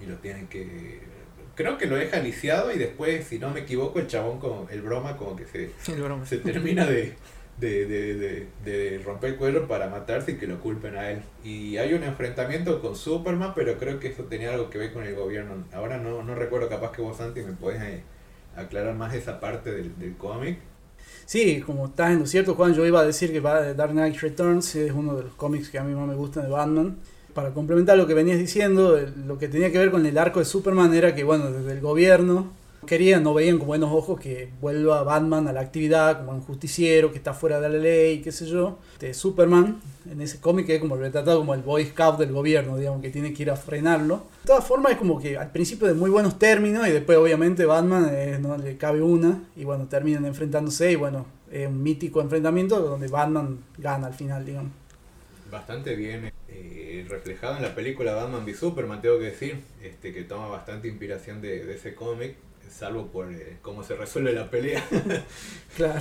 y 0.00 0.06
lo 0.06 0.16
tiene 0.16 0.46
que. 0.46 1.00
Creo 1.54 1.76
que 1.76 1.86
lo 1.86 1.96
deja 1.96 2.18
lisiado 2.18 2.72
y 2.72 2.78
después, 2.78 3.26
si 3.26 3.38
no 3.38 3.50
me 3.50 3.60
equivoco, 3.60 3.98
el 3.98 4.06
chabón, 4.06 4.40
como 4.40 4.66
el 4.70 4.80
broma, 4.80 5.16
como 5.16 5.36
que 5.36 5.44
se, 5.46 5.70
El 5.92 6.02
broma. 6.02 6.24
se 6.24 6.38
termina 6.38 6.86
de, 6.86 7.14
de, 7.58 7.86
de, 7.86 8.14
de, 8.14 8.48
de 8.64 8.98
romper 9.04 9.30
el 9.30 9.36
cuello 9.36 9.68
para 9.68 9.88
matarse 9.88 10.32
y 10.32 10.36
que 10.36 10.46
lo 10.46 10.60
culpen 10.60 10.96
a 10.96 11.10
él. 11.10 11.22
Y 11.44 11.76
hay 11.76 11.94
un 11.94 12.02
enfrentamiento 12.02 12.80
con 12.80 12.96
Superman, 12.96 13.52
pero 13.54 13.78
creo 13.78 14.00
que 14.00 14.08
eso 14.08 14.24
tenía 14.24 14.52
algo 14.52 14.68
que 14.70 14.78
ver 14.78 14.92
con 14.92 15.04
el 15.04 15.14
gobierno. 15.14 15.64
Ahora 15.72 15.98
no, 15.98 16.22
no 16.22 16.34
recuerdo, 16.34 16.68
capaz 16.68 16.92
que 16.92 17.02
vos, 17.02 17.16
Santi, 17.18 17.42
me 17.42 17.52
podés 17.52 17.80
eh, 17.82 18.02
aclarar 18.56 18.94
más 18.94 19.14
esa 19.14 19.38
parte 19.40 19.70
del, 19.72 19.96
del 19.98 20.16
cómic. 20.16 20.58
Sí, 21.24 21.60
como 21.60 21.86
estás 21.86 22.10
en 22.12 22.20
lo 22.20 22.26
cierto, 22.26 22.54
Juan, 22.54 22.74
yo 22.74 22.84
iba 22.86 23.00
a 23.00 23.04
decir 23.06 23.32
que 23.32 23.40
va- 23.40 23.74
Dark 23.74 23.92
Knight 23.92 24.16
Returns 24.20 24.74
es 24.74 24.92
uno 24.92 25.14
de 25.16 25.24
los 25.24 25.34
cómics 25.34 25.68
que 25.70 25.78
a 25.78 25.84
mí 25.84 25.94
más 25.94 26.06
me 26.08 26.14
gustan 26.14 26.44
de 26.44 26.50
Batman. 26.50 26.96
Para 27.34 27.50
complementar 27.54 27.96
lo 27.96 28.06
que 28.06 28.12
venías 28.14 28.38
diciendo, 28.38 28.98
lo 29.26 29.38
que 29.38 29.48
tenía 29.48 29.72
que 29.72 29.78
ver 29.78 29.90
con 29.90 30.04
el 30.04 30.18
arco 30.18 30.40
de 30.40 30.44
Superman 30.44 30.92
era 30.92 31.14
que, 31.14 31.24
bueno, 31.24 31.50
desde 31.50 31.72
el 31.72 31.80
gobierno 31.80 32.52
querían, 32.86 33.22
no 33.22 33.34
veían 33.34 33.58
con 33.58 33.66
buenos 33.68 33.92
ojos 33.92 34.20
que 34.20 34.50
vuelva 34.60 35.02
Batman 35.02 35.48
a 35.48 35.52
la 35.52 35.60
actividad 35.60 36.18
como 36.18 36.32
un 36.32 36.42
justiciero 36.42 37.10
que 37.10 37.18
está 37.18 37.32
fuera 37.32 37.60
de 37.60 37.68
la 37.68 37.78
ley, 37.78 38.20
qué 38.20 38.32
sé 38.32 38.46
yo. 38.46 38.78
De 38.98 39.14
Superman, 39.14 39.80
en 40.10 40.20
ese 40.20 40.40
cómic 40.40 40.68
es 40.68 40.80
como 40.80 40.96
retratado 40.96 41.38
como 41.40 41.54
el 41.54 41.62
Boy 41.62 41.86
Scout 41.86 42.18
del 42.18 42.32
gobierno, 42.32 42.76
digamos, 42.76 43.02
que 43.02 43.10
tiene 43.10 43.32
que 43.32 43.42
ir 43.44 43.50
a 43.50 43.56
frenarlo. 43.56 44.26
De 44.42 44.48
todas 44.48 44.66
formas, 44.66 44.92
es 44.92 44.98
como 44.98 45.20
que 45.20 45.36
al 45.36 45.50
principio 45.50 45.86
de 45.86 45.94
muy 45.94 46.10
buenos 46.10 46.38
términos 46.38 46.86
y 46.86 46.90
después, 46.90 47.18
obviamente, 47.18 47.64
Batman 47.66 48.08
eh, 48.10 48.38
no 48.40 48.56
le 48.56 48.76
cabe 48.76 49.02
una 49.02 49.42
y 49.56 49.64
bueno, 49.64 49.86
terminan 49.86 50.24
enfrentándose 50.24 50.92
y 50.92 50.96
bueno, 50.96 51.26
es 51.50 51.68
un 51.68 51.82
mítico 51.82 52.20
enfrentamiento 52.20 52.80
donde 52.80 53.08
Batman 53.08 53.58
gana 53.78 54.08
al 54.08 54.14
final, 54.14 54.44
digamos. 54.44 54.72
Bastante 55.50 55.94
bien 55.94 56.32
eh, 56.48 57.04
reflejado 57.08 57.56
en 57.56 57.62
la 57.62 57.74
película 57.74 58.14
Batman 58.14 58.42
v 58.42 58.54
Superman, 58.54 59.02
tengo 59.02 59.18
que 59.18 59.26
decir, 59.26 59.60
este 59.82 60.14
que 60.14 60.22
toma 60.22 60.48
bastante 60.48 60.88
inspiración 60.88 61.42
de 61.42 61.74
ese 61.74 61.94
cómic, 61.94 62.36
salvo 62.72 63.06
por 63.08 63.30
eh, 63.32 63.58
cómo 63.62 63.82
se 63.82 63.94
resuelve 63.94 64.32
la 64.32 64.48
pelea. 64.50 64.82
Claro. 65.76 66.00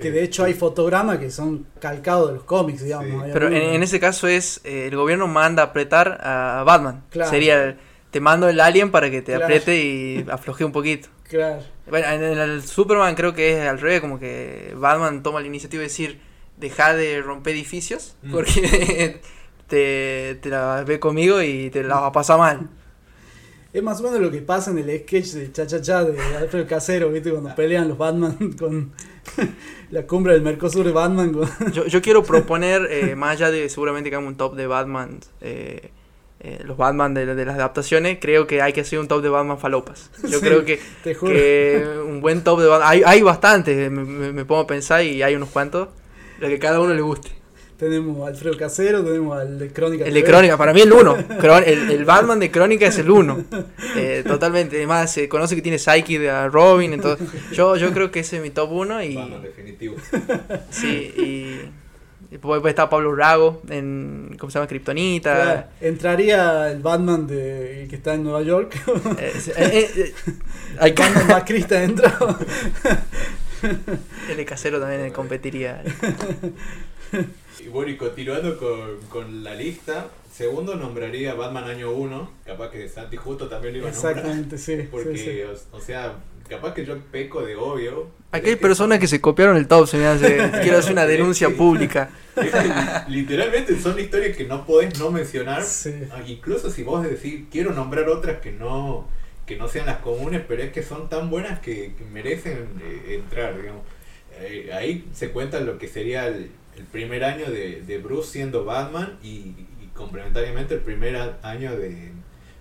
Que 0.00 0.10
de 0.10 0.22
hecho 0.22 0.44
hay 0.44 0.54
fotogramas 0.54 1.18
que 1.18 1.30
son 1.30 1.66
calcados 1.78 2.28
de 2.30 2.34
los 2.36 2.44
cómics, 2.44 2.82
digamos. 2.82 3.24
Sí. 3.24 3.30
Pero 3.32 3.48
en, 3.48 3.82
ese 3.82 4.00
caso 4.00 4.26
es 4.26 4.60
eh, 4.64 4.86
el 4.88 4.96
gobierno 4.96 5.26
manda 5.28 5.62
a 5.62 5.66
apretar 5.66 6.18
a 6.22 6.62
Batman. 6.64 7.04
Claro. 7.10 7.30
Sería 7.30 7.62
el- 7.64 7.76
te 8.10 8.20
mando 8.20 8.48
el 8.48 8.58
alien 8.60 8.90
para 8.90 9.10
que 9.10 9.20
te 9.22 9.32
Claro. 9.32 9.44
apriete 9.44 9.76
y 9.82 10.24
afloje 10.30 10.64
un 10.64 10.72
poquito. 10.72 11.08
Claro. 11.28 11.62
Bueno, 11.88 12.08
en 12.08 12.22
el 12.22 12.62
Superman 12.62 13.14
creo 13.14 13.34
que 13.34 13.60
es 13.62 13.68
al 13.68 13.80
revés, 13.80 14.00
como 14.00 14.18
que 14.18 14.72
Batman 14.76 15.22
toma 15.22 15.40
la 15.40 15.46
iniciativa 15.46 15.80
de 15.80 15.88
decir, 15.88 16.20
deja 16.56 16.94
de 16.94 17.20
romper 17.20 17.54
edificios, 17.54 18.16
Mm. 18.22 18.30
porque 18.32 19.20
te, 19.66 20.38
te 20.40 20.48
la 20.48 20.84
ve 20.86 20.98
conmigo 21.00 21.42
y 21.42 21.70
te 21.70 21.82
la 21.82 21.96
vas 21.96 22.04
a 22.04 22.12
pasar 22.12 22.38
mal. 22.38 22.68
Es 23.72 23.82
más 23.82 24.00
o 24.00 24.02
menos 24.04 24.20
lo 24.20 24.30
que 24.30 24.42
pasa 24.42 24.70
en 24.70 24.78
el 24.78 25.00
sketch 25.00 25.28
de 25.32 25.50
Cha 25.52 25.66
Cha 25.66 25.80
Cha 25.80 26.04
de 26.04 26.18
Alfredo 26.36 26.66
Casero, 26.66 27.10
¿viste? 27.10 27.30
Cuando 27.30 27.54
pelean 27.54 27.88
los 27.88 27.96
Batman 27.96 28.36
con 28.58 28.92
la 29.90 30.06
cumbre 30.06 30.34
del 30.34 30.42
Mercosur 30.42 30.84
de 30.84 30.92
Batman. 30.92 31.32
Con... 31.32 31.48
Yo, 31.72 31.86
yo 31.86 32.02
quiero 32.02 32.22
proponer, 32.22 32.86
eh, 32.90 33.16
más 33.16 33.32
allá 33.32 33.50
de 33.50 33.68
seguramente 33.70 34.10
que 34.10 34.16
hagamos 34.16 34.32
un 34.32 34.36
top 34.36 34.56
de 34.56 34.66
Batman, 34.66 35.20
eh, 35.40 35.90
eh, 36.40 36.58
los 36.64 36.76
Batman 36.76 37.14
de, 37.14 37.24
de 37.34 37.44
las 37.46 37.54
adaptaciones, 37.54 38.18
creo 38.20 38.46
que 38.46 38.60
hay 38.60 38.74
que 38.74 38.82
hacer 38.82 38.98
un 38.98 39.08
top 39.08 39.22
de 39.22 39.30
Batman 39.30 39.58
falopas. 39.58 40.10
Yo 40.22 40.38
Sí, 40.40 40.44
creo 40.44 40.64
que, 40.66 40.78
te 41.02 41.14
juro. 41.14 41.32
que 41.32 41.86
un 42.06 42.20
buen 42.20 42.44
top 42.44 42.60
de 42.60 42.66
Batman, 42.66 42.88
hay, 42.90 43.02
hay 43.06 43.22
bastantes, 43.22 43.90
me, 43.90 44.04
me- 44.04 44.32
me 44.32 44.44
pongo 44.44 44.62
a 44.62 44.66
pensar 44.66 45.02
y 45.02 45.22
hay 45.22 45.34
unos 45.34 45.48
cuantos, 45.48 45.88
lo 46.40 46.48
que 46.48 46.58
cada 46.58 46.78
uno 46.80 46.92
le 46.92 47.00
guste. 47.00 47.30
Tenemos 47.82 48.24
a 48.24 48.28
Alfredo 48.28 48.56
Casero, 48.56 49.02
tenemos 49.02 49.36
al 49.36 49.58
de 49.58 49.72
Crónica. 49.72 50.04
El 50.04 50.14
de 50.14 50.20
TV. 50.20 50.30
Crónica, 50.32 50.56
para 50.56 50.72
mí 50.72 50.82
el 50.82 50.92
1. 50.92 51.16
El, 51.66 51.90
el 51.90 52.04
Batman 52.04 52.38
de 52.38 52.48
Crónica 52.48 52.86
es 52.86 52.96
el 52.98 53.10
1. 53.10 53.44
totalmente. 54.24 54.76
Además, 54.76 55.12
se 55.12 55.28
conoce 55.28 55.56
que 55.56 55.62
tiene 55.62 55.80
Psyche 55.80 56.20
de 56.20 56.48
Robin. 56.48 56.92
Entonces, 56.92 57.26
yo, 57.50 57.74
yo 57.74 57.92
creo 57.92 58.12
que 58.12 58.20
ese 58.20 58.36
es 58.36 58.42
mi 58.42 58.50
top 58.50 58.70
1. 58.70 59.02
Y, 59.02 59.16
Batman 59.16 59.42
definitivo. 59.42 59.96
sí, 60.70 61.12
y 61.16 62.30
después 62.30 62.60
puede 62.60 62.70
estar 62.70 62.88
Pablo 62.88 63.16
Rago 63.16 63.62
en. 63.68 64.36
¿Cómo 64.38 64.52
se 64.52 64.60
llama? 64.60 64.68
Kryptonita. 64.68 65.34
Claro, 65.34 65.64
Entraría 65.80 66.70
el 66.70 66.78
Batman 66.78 67.26
de, 67.26 67.82
el 67.82 67.88
que 67.88 67.96
está 67.96 68.14
en 68.14 68.22
Nueva 68.22 68.42
York. 68.42 68.76
Eh, 69.18 69.32
eh, 69.34 69.52
eh, 69.56 69.90
eh, 69.96 70.14
hay 70.78 70.92
que- 70.94 71.02
Batman 71.02 71.26
Macrista 71.26 71.82
entra. 71.82 72.16
el 74.30 74.36
de 74.36 74.44
Casero 74.44 74.78
también 74.78 75.10
competiría. 75.10 75.82
Y 77.60 77.68
bueno, 77.68 77.90
y 77.90 77.96
continuando 77.96 78.56
con, 78.58 79.00
con 79.08 79.44
la 79.44 79.54
lista, 79.54 80.08
segundo 80.32 80.74
nombraría 80.74 81.34
Batman 81.34 81.64
Año 81.64 81.92
1. 81.92 82.30
Capaz 82.46 82.70
que 82.70 82.88
Santi 82.88 83.16
justo 83.16 83.48
también 83.48 83.74
lo 83.74 83.78
iba 83.80 83.88
a 83.88 83.92
nombrar. 83.92 84.16
Exactamente, 84.16 84.58
sí. 84.58 84.88
Porque, 84.90 85.18
sí. 85.18 85.40
O, 85.42 85.76
o 85.76 85.80
sea, 85.80 86.14
capaz 86.48 86.74
que 86.74 86.84
yo 86.84 86.98
peco 87.10 87.42
de 87.42 87.56
obvio. 87.56 88.10
Aquí 88.30 88.50
hay 88.50 88.56
personas 88.56 88.98
que 88.98 89.06
se 89.06 89.20
copiaron 89.20 89.56
el 89.56 89.68
top. 89.68 89.86
Se 89.86 89.98
me 89.98 90.06
hace. 90.06 90.50
Quiero 90.62 90.78
hacer 90.78 90.92
una 90.92 91.06
denuncia 91.06 91.50
pública. 91.50 92.10
es 92.36 92.50
que 92.50 93.10
literalmente 93.10 93.78
son 93.78 93.98
historias 93.98 94.36
que 94.36 94.44
no 94.44 94.64
podés 94.64 94.98
no 94.98 95.10
mencionar. 95.10 95.62
Sí. 95.62 95.94
Ah, 96.10 96.22
Incluso 96.26 96.70
si 96.70 96.82
vos 96.82 97.04
decís, 97.04 97.44
quiero 97.50 97.72
nombrar 97.72 98.08
otras 98.08 98.40
que 98.40 98.52
no 98.52 99.08
que 99.46 99.56
no 99.56 99.66
sean 99.68 99.86
las 99.86 99.98
comunes, 99.98 100.40
pero 100.46 100.62
es 100.62 100.72
que 100.72 100.82
son 100.84 101.08
tan 101.08 101.28
buenas 101.28 101.58
que, 101.58 101.94
que 101.98 102.04
merecen 102.04 102.68
eh, 102.80 103.16
entrar, 103.16 103.60
digamos. 103.60 103.82
Eh, 104.40 104.70
ahí 104.72 105.04
se 105.12 105.30
cuenta 105.30 105.60
lo 105.60 105.78
que 105.78 105.88
sería 105.88 106.28
el, 106.28 106.50
el 106.76 106.84
primer 106.84 107.24
año 107.24 107.50
de, 107.50 107.82
de 107.82 107.98
Bruce 107.98 108.30
siendo 108.32 108.64
Batman 108.64 109.18
y, 109.22 109.54
complementariamente 109.94 110.74
el 110.74 110.80
primer 110.80 111.36
año 111.42 111.76
de, 111.76 112.12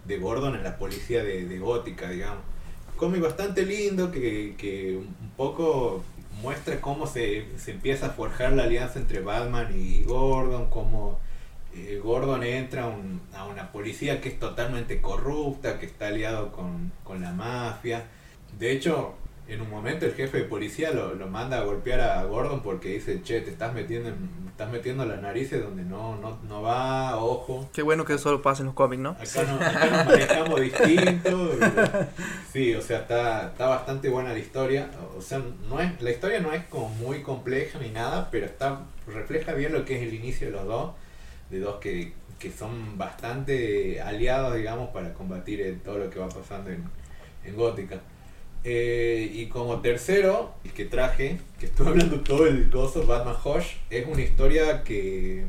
de 0.05 0.17
Gordon 0.17 0.55
en 0.55 0.63
la 0.63 0.77
policía 0.77 1.23
de, 1.23 1.45
de 1.45 1.59
Gótica, 1.59 2.09
digamos. 2.09 2.43
Cómic 2.97 3.21
bastante 3.21 3.65
lindo 3.65 4.11
que, 4.11 4.55
que 4.57 4.97
un 4.97 5.31
poco 5.37 6.03
muestra 6.41 6.81
cómo 6.81 7.07
se, 7.07 7.45
se 7.57 7.71
empieza 7.71 8.07
a 8.07 8.09
forjar 8.09 8.53
la 8.53 8.63
alianza 8.63 8.99
entre 8.99 9.21
Batman 9.21 9.69
y 9.75 10.03
Gordon, 10.03 10.69
cómo 10.69 11.19
eh, 11.73 12.01
Gordon 12.03 12.43
entra 12.43 12.93
a 13.33 13.45
una 13.45 13.71
policía 13.71 14.19
que 14.19 14.29
es 14.29 14.39
totalmente 14.39 15.01
corrupta, 15.01 15.79
que 15.79 15.85
está 15.85 16.07
aliado 16.07 16.51
con, 16.51 16.91
con 17.03 17.21
la 17.21 17.31
mafia. 17.31 18.05
De 18.59 18.71
hecho, 18.71 19.15
en 19.53 19.61
un 19.61 19.69
momento 19.69 20.05
el 20.05 20.13
jefe 20.13 20.37
de 20.39 20.43
policía 20.45 20.91
lo, 20.91 21.13
lo 21.15 21.27
manda 21.27 21.57
a 21.59 21.63
golpear 21.63 21.99
a 22.01 22.23
Gordon 22.23 22.61
porque 22.61 22.89
dice, 22.89 23.21
che, 23.23 23.41
te 23.41 23.51
estás 23.51 23.73
metiendo, 23.73 24.09
en- 24.09 24.29
estás 24.49 24.71
metiendo 24.71 25.05
las 25.05 25.21
narices 25.21 25.61
donde 25.61 25.83
no, 25.83 26.15
no, 26.17 26.37
no 26.47 26.61
va, 26.61 27.17
ojo. 27.17 27.69
Qué 27.73 27.81
bueno 27.81 28.05
que 28.05 28.13
eso 28.13 28.41
pasa 28.41 28.61
en 28.61 28.67
los 28.67 28.75
cómics, 28.75 29.01
¿no? 29.01 29.09
Acá, 29.11 29.43
no, 29.43 29.55
acá 29.55 29.85
nos 29.89 30.05
manejamos 30.05 30.61
distinto. 30.61 31.51
Sí, 32.53 32.73
o 32.75 32.81
sea, 32.81 32.99
está, 32.99 33.47
está 33.47 33.67
bastante 33.67 34.09
buena 34.09 34.33
la 34.33 34.39
historia. 34.39 34.89
O 35.17 35.21
sea, 35.21 35.41
no 35.69 35.79
es, 35.79 36.01
la 36.01 36.11
historia 36.11 36.39
no 36.39 36.51
es 36.53 36.63
como 36.65 36.89
muy 36.89 37.21
compleja 37.21 37.79
ni 37.79 37.89
nada, 37.89 38.29
pero 38.31 38.45
está 38.45 38.81
refleja 39.07 39.53
bien 39.53 39.73
lo 39.73 39.83
que 39.85 39.95
es 39.97 40.03
el 40.03 40.13
inicio 40.13 40.47
de 40.47 40.53
los 40.53 40.65
dos, 40.65 40.91
de 41.49 41.59
dos 41.59 41.77
que, 41.77 42.13
que 42.39 42.51
son 42.51 42.97
bastante 42.97 44.01
aliados, 44.01 44.55
digamos, 44.55 44.89
para 44.91 45.13
combatir 45.13 45.61
eh, 45.61 45.77
todo 45.83 45.97
lo 45.97 46.09
que 46.09 46.19
va 46.19 46.29
pasando 46.29 46.69
en, 46.69 46.83
en 47.45 47.55
Gótica. 47.55 47.99
Eh, 48.63 49.31
y 49.33 49.47
como 49.47 49.81
tercero, 49.81 50.53
el 50.63 50.71
que 50.71 50.85
traje, 50.85 51.39
que 51.59 51.65
estuve 51.65 51.89
hablando 51.89 52.19
todo 52.21 52.45
el 52.45 52.69
coso, 52.69 53.05
Batman 53.07 53.35
Hush, 53.43 53.75
es 53.89 54.05
una 54.05 54.21
historia 54.21 54.83
que 54.83 55.43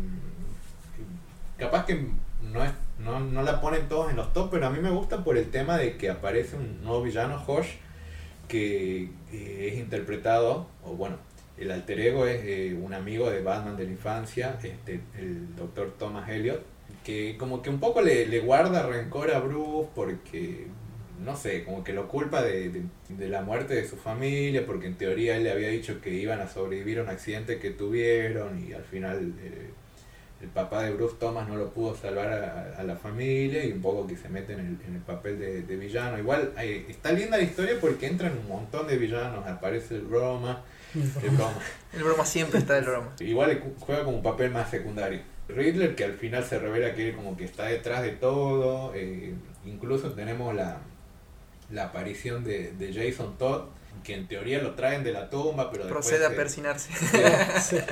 capaz 1.59 1.85
que 1.85 2.07
no, 2.53 2.65
es, 2.65 2.73
no, 2.99 3.21
no 3.21 3.43
la 3.43 3.61
ponen 3.61 3.89
todos 3.89 4.11
en 4.11 4.17
los 4.17 4.33
top, 4.33 4.51
pero 4.51 4.67
a 4.67 4.71
mí 4.71 4.81
me 4.81 4.91
gusta 4.91 5.23
por 5.23 5.37
el 5.37 5.51
tema 5.51 5.77
de 5.77 5.97
que 5.97 6.11
aparece 6.11 6.57
un 6.57 6.83
nuevo 6.83 7.03
villano, 7.03 7.43
Hush, 7.47 7.69
que 8.49 9.11
es 9.33 9.75
interpretado, 9.79 10.67
o 10.85 10.93
bueno, 10.95 11.17
el 11.57 11.71
alter 11.71 12.01
ego 12.01 12.27
es 12.27 12.43
eh, 12.45 12.79
un 12.81 12.95
amigo 12.95 13.31
de 13.31 13.43
Batman 13.43 13.77
de 13.77 13.85
la 13.85 13.91
infancia, 13.91 14.59
este, 14.63 15.01
el 15.19 15.55
doctor 15.55 15.95
Thomas 15.99 16.29
Elliot, 16.29 16.63
que 17.05 17.37
como 17.39 17.63
que 17.63 17.71
un 17.71 17.81
poco 17.81 18.01
le, 18.01 18.27
le 18.27 18.41
guarda 18.41 18.87
rencor 18.87 19.31
a 19.31 19.39
Bruce 19.41 19.89
porque, 19.95 20.67
no 21.21 21.37
sé, 21.37 21.65
como 21.65 21.85
que 21.85 21.93
lo 21.93 22.09
culpa 22.09 22.43
de, 22.43 22.71
de- 22.71 22.83
de 23.09 23.29
la 23.29 23.43
muerte 23.43 23.75
de 23.75 23.87
su 23.87 23.97
familia, 23.97 24.65
porque 24.67 24.87
en 24.87 24.95
teoría 24.97 25.37
él 25.37 25.45
le 25.45 25.53
había 25.53 25.69
dicho 25.69 26.01
que 26.01 26.11
iban 26.11 26.41
a 26.41 26.49
sobrevivir 26.49 26.99
a 26.99 27.03
un 27.03 27.09
accidente 27.11 27.59
que 27.59 27.71
tuvieron 27.71 28.59
y 28.67 28.73
al 28.73 28.85
final 28.85 29.35
eh, 29.41 29.71
el 30.41 30.49
papá 30.49 30.83
de 30.83 30.91
Bruce 30.93 31.15
Thomas 31.21 31.49
no 31.49 31.55
lo 31.57 31.71
pudo 31.71 31.95
salvar 31.95 32.33
a, 32.33 32.75
a 32.77 32.83
la 32.83 32.97
familia 32.97 33.65
y 33.65 33.71
un 33.73 33.81
poco 33.81 34.07
que 34.09 34.17
se 34.17 34.29
mete 34.29 34.55
en 34.55 34.59
el, 34.61 34.79
en 34.89 34.95
el 34.97 35.01
papel 35.03 35.39
de, 35.39 35.63
de 35.63 35.77
villano. 35.77 36.19
Igual 36.19 36.53
eh, 36.59 36.87
está 36.89 37.13
linda 37.13 37.37
la 37.37 37.45
historia 37.45 37.77
porque 37.81 38.07
entran 38.09 38.37
un 38.37 38.49
montón 38.49 38.89
de 38.89 38.97
villanos, 38.99 39.47
aparece 39.47 39.95
el 39.97 40.09
Roma, 40.11 40.65
el 40.95 41.37
Roma. 41.39 41.55
El 41.95 42.03
broma 42.05 42.25
siempre 42.25 42.59
está 42.59 42.75
del 42.75 42.85
broma. 42.87 43.13
Igual 43.21 43.63
juega 43.81 44.03
como 44.05 44.17
un 44.17 44.23
papel 44.23 44.51
más 44.51 44.71
secundario. 44.71 45.21
Riddler, 45.49 45.95
que 45.95 46.05
al 46.05 46.15
final 46.15 46.43
se 46.43 46.59
revela 46.59 46.95
que 46.95 47.11
él 47.11 47.15
como 47.15 47.37
que 47.37 47.45
está 47.45 47.67
detrás 47.67 48.03
de 48.03 48.11
todo. 48.13 48.93
eh, 48.95 49.35
incluso 49.67 50.11
tenemos 50.13 50.55
la, 50.55 50.79
la 51.73 51.85
aparición 51.85 52.45
de, 52.45 52.73
de 52.73 52.93
Jason 52.93 53.37
Todd, 53.39 53.63
que 54.05 54.15
en 54.15 54.27
teoría 54.27 54.61
lo 54.63 54.73
traen 54.75 55.05
de 55.05 55.13
la 55.13 55.31
tumba, 55.31 55.71
pero 55.71 55.85
después 55.85 56.05
Procede 56.07 56.27
a 56.27 56.31
se- 56.31 56.35
persinarse. 56.37 56.91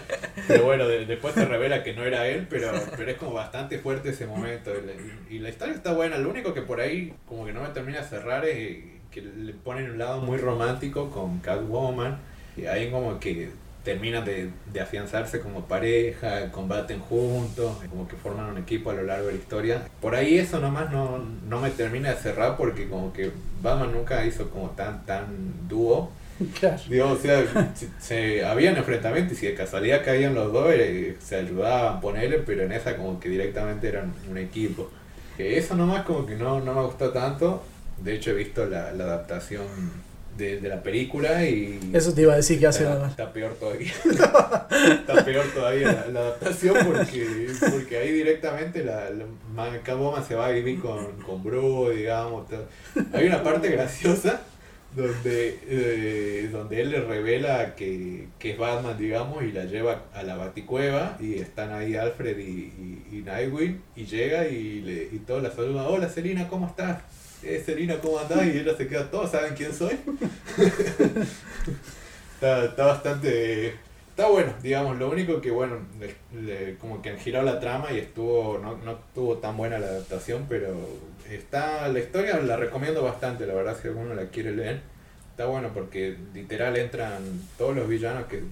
Pero 0.48 0.64
bueno, 0.64 0.88
de- 0.88 1.06
después 1.06 1.34
se 1.34 1.44
revela 1.44 1.82
que 1.84 1.92
no 1.94 2.04
era 2.04 2.26
él, 2.26 2.46
pero, 2.50 2.72
pero 2.96 3.10
es 3.10 3.16
como 3.16 3.32
bastante 3.32 3.78
fuerte 3.78 4.10
ese 4.10 4.26
momento. 4.26 4.72
Y 4.72 4.86
la, 4.86 4.92
y 5.30 5.38
la 5.38 5.48
historia 5.50 5.74
está 5.74 5.92
buena, 5.92 6.18
lo 6.18 6.30
único 6.30 6.54
que 6.54 6.62
por 6.62 6.80
ahí 6.80 7.12
como 7.26 7.44
que 7.46 7.52
no 7.52 7.62
me 7.62 7.68
termina 7.68 8.00
de 8.00 8.08
cerrar 8.08 8.44
es 8.46 8.78
que 9.10 9.20
le 9.22 9.52
ponen 9.52 9.90
un 9.90 9.98
lado 9.98 10.20
muy 10.20 10.38
romántico 10.38 11.10
con 11.10 11.38
Catwoman. 11.40 12.18
Y 12.56 12.66
ahí 12.66 12.90
como 12.90 13.20
que 13.20 13.50
terminan 13.84 14.24
de, 14.24 14.50
de 14.72 14.80
afianzarse 14.80 15.40
como 15.40 15.64
pareja, 15.66 16.50
combaten 16.52 17.00
juntos, 17.00 17.76
como 17.88 18.06
que 18.06 18.16
forman 18.16 18.46
un 18.50 18.58
equipo 18.58 18.90
a 18.90 18.94
lo 18.94 19.02
largo 19.04 19.26
de 19.28 19.32
la 19.32 19.38
historia. 19.38 19.82
Por 20.00 20.14
ahí 20.14 20.38
eso 20.38 20.58
nomás 20.60 20.90
no, 20.90 21.18
no 21.48 21.60
me 21.60 21.70
termina 21.70 22.10
de 22.10 22.16
cerrar 22.16 22.56
porque 22.56 22.88
como 22.88 23.12
que 23.12 23.30
Batman 23.62 23.92
nunca 23.92 24.24
hizo 24.26 24.50
como 24.50 24.70
tan, 24.70 25.04
tan 25.06 25.26
dúo. 25.68 26.10
Claro. 26.58 26.80
Digo, 26.88 27.10
o 27.10 27.16
sea, 27.18 27.44
se, 27.74 27.88
se- 27.98 28.44
habían 28.46 28.74
enfrentamientos 28.78 29.34
y 29.36 29.40
si 29.40 29.46
de 29.48 29.54
casualidad 29.54 30.02
caían 30.02 30.34
los 30.34 30.50
dos, 30.50 30.70
eh, 30.72 31.14
se 31.20 31.36
ayudaban, 31.36 32.00
ponerle, 32.00 32.38
pero 32.38 32.62
en 32.62 32.72
esa 32.72 32.96
como 32.96 33.20
que 33.20 33.28
directamente 33.28 33.88
eran 33.88 34.14
un 34.30 34.38
equipo. 34.38 34.88
Que 35.36 35.58
eso 35.58 35.74
nomás 35.74 36.04
como 36.06 36.24
que 36.24 36.36
no, 36.36 36.60
no 36.60 36.72
me 36.72 36.80
gustó 36.80 37.10
tanto. 37.10 37.62
De 38.02 38.14
hecho 38.14 38.30
he 38.30 38.34
visto 38.34 38.64
la, 38.64 38.90
la 38.92 39.04
adaptación 39.04 39.64
de, 40.40 40.58
de 40.60 40.68
la 40.68 40.82
película 40.82 41.44
y... 41.46 41.78
Eso 41.92 42.12
te 42.12 42.22
iba 42.22 42.32
a 42.32 42.36
decir 42.36 42.58
que 42.58 42.66
hace 42.66 42.82
nada. 42.84 43.08
está 43.08 43.32
peor 43.32 43.54
todavía. 43.54 43.92
está 44.04 45.24
peor 45.24 45.46
todavía 45.54 45.92
la, 45.92 46.06
la 46.12 46.20
adaptación 46.20 46.76
porque, 46.84 47.48
porque 47.70 47.96
ahí 47.98 48.10
directamente 48.12 48.82
la, 48.84 49.10
la 49.10 49.24
Man- 49.54 49.80
Catwoman 49.84 50.24
se 50.26 50.34
va 50.34 50.46
a 50.46 50.50
vivir 50.50 50.80
con, 50.80 51.12
con 51.22 51.42
Bruce, 51.44 51.96
digamos. 51.96 52.48
todo. 52.48 52.64
Hay 53.12 53.26
una 53.26 53.42
parte 53.42 53.68
graciosa 53.70 54.40
donde, 54.96 55.58
eh, 55.68 56.48
donde 56.50 56.80
él 56.80 56.90
le 56.90 57.00
revela 57.00 57.76
que, 57.76 58.26
que 58.40 58.50
es 58.52 58.58
Batman, 58.58 58.98
digamos, 58.98 59.44
y 59.44 59.52
la 59.52 59.64
lleva 59.64 60.02
a 60.12 60.22
la 60.24 60.34
baticueva 60.36 61.16
y 61.20 61.34
están 61.36 61.72
ahí 61.72 61.94
Alfred 61.94 62.36
y, 62.38 62.42
y, 62.42 63.06
y 63.12 63.22
Nightwing 63.24 63.80
y 63.94 64.04
llega 64.06 64.48
y, 64.48 64.80
le, 64.80 65.04
y 65.12 65.18
todos 65.24 65.42
la 65.44 65.50
saludan, 65.52 65.86
hola 65.86 66.08
Selina, 66.08 66.48
¿cómo 66.48 66.66
estás? 66.66 67.02
Eh, 67.42 67.62
Selina, 67.64 67.98
¿cómo 68.00 68.18
andás? 68.18 68.44
Y 68.46 68.58
ella 68.58 68.76
se 68.76 68.86
queda, 68.86 69.10
todos 69.10 69.30
saben 69.30 69.54
quién 69.54 69.72
soy. 69.72 69.96
está, 72.34 72.64
está 72.66 72.86
bastante... 72.86 73.74
Está 74.10 74.28
bueno, 74.28 74.52
digamos, 74.62 74.98
lo 74.98 75.08
único 75.10 75.40
que, 75.40 75.50
bueno, 75.50 75.76
le- 75.98 76.16
le- 76.42 76.76
como 76.76 77.00
que 77.00 77.08
han 77.10 77.18
girado 77.18 77.46
la 77.46 77.58
trama 77.58 77.90
y 77.92 77.98
estuvo, 78.00 78.58
no, 78.58 78.76
no 78.78 78.92
estuvo 78.92 79.38
tan 79.38 79.56
buena 79.56 79.78
la 79.78 79.86
adaptación, 79.86 80.44
pero 80.48 80.76
está, 81.30 81.88
la 81.88 82.00
historia 82.00 82.38
la 82.40 82.56
recomiendo 82.58 83.02
bastante, 83.02 83.46
la 83.46 83.54
verdad, 83.54 83.78
si 83.80 83.88
alguno 83.88 84.14
la 84.14 84.26
quiere 84.26 84.52
leer. 84.52 84.80
Está 85.30 85.46
bueno 85.46 85.70
porque 85.72 86.16
literal 86.34 86.76
entran 86.76 87.22
todos 87.56 87.74
los 87.74 87.88
villanos 87.88 88.26
que 88.26 88.42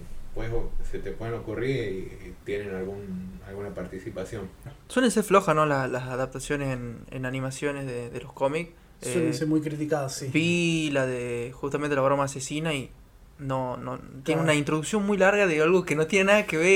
después 0.42 0.62
se 0.90 0.98
te 0.98 1.10
pueden 1.12 1.34
ocurrir 1.34 1.76
y, 1.76 2.28
y 2.28 2.34
tienen 2.44 2.74
algún, 2.74 3.38
alguna 3.46 3.70
participación. 3.74 4.48
Suelen 4.88 5.10
ser 5.10 5.24
flojas, 5.24 5.54
¿no? 5.54 5.66
La- 5.66 5.88
las 5.88 6.04
adaptaciones 6.08 6.68
en, 6.76 6.98
en 7.10 7.26
animaciones 7.26 7.86
de, 7.86 8.10
de 8.10 8.20
los 8.20 8.32
cómics. 8.32 8.70
Suelen 9.02 9.28
Eh, 9.28 9.34
ser 9.34 9.46
muy 9.46 9.60
criticadas, 9.60 10.14
sí. 10.16 10.28
Vi 10.32 10.90
la 10.90 11.06
de 11.06 11.52
justamente 11.54 11.94
la 11.94 12.02
broma 12.02 12.24
asesina 12.24 12.74
y 12.74 12.90
no, 13.38 13.76
no 13.76 13.98
tiene 13.98 14.22
Claro. 14.24 14.42
una 14.42 14.54
introducción 14.54 15.06
muy 15.06 15.16
larga 15.16 15.46
de 15.46 15.62
algo 15.62 15.84
que 15.84 15.94
no 15.94 16.06
tiene 16.08 16.24
nada 16.26 16.46
que 16.46 16.56
ver. 16.56 16.66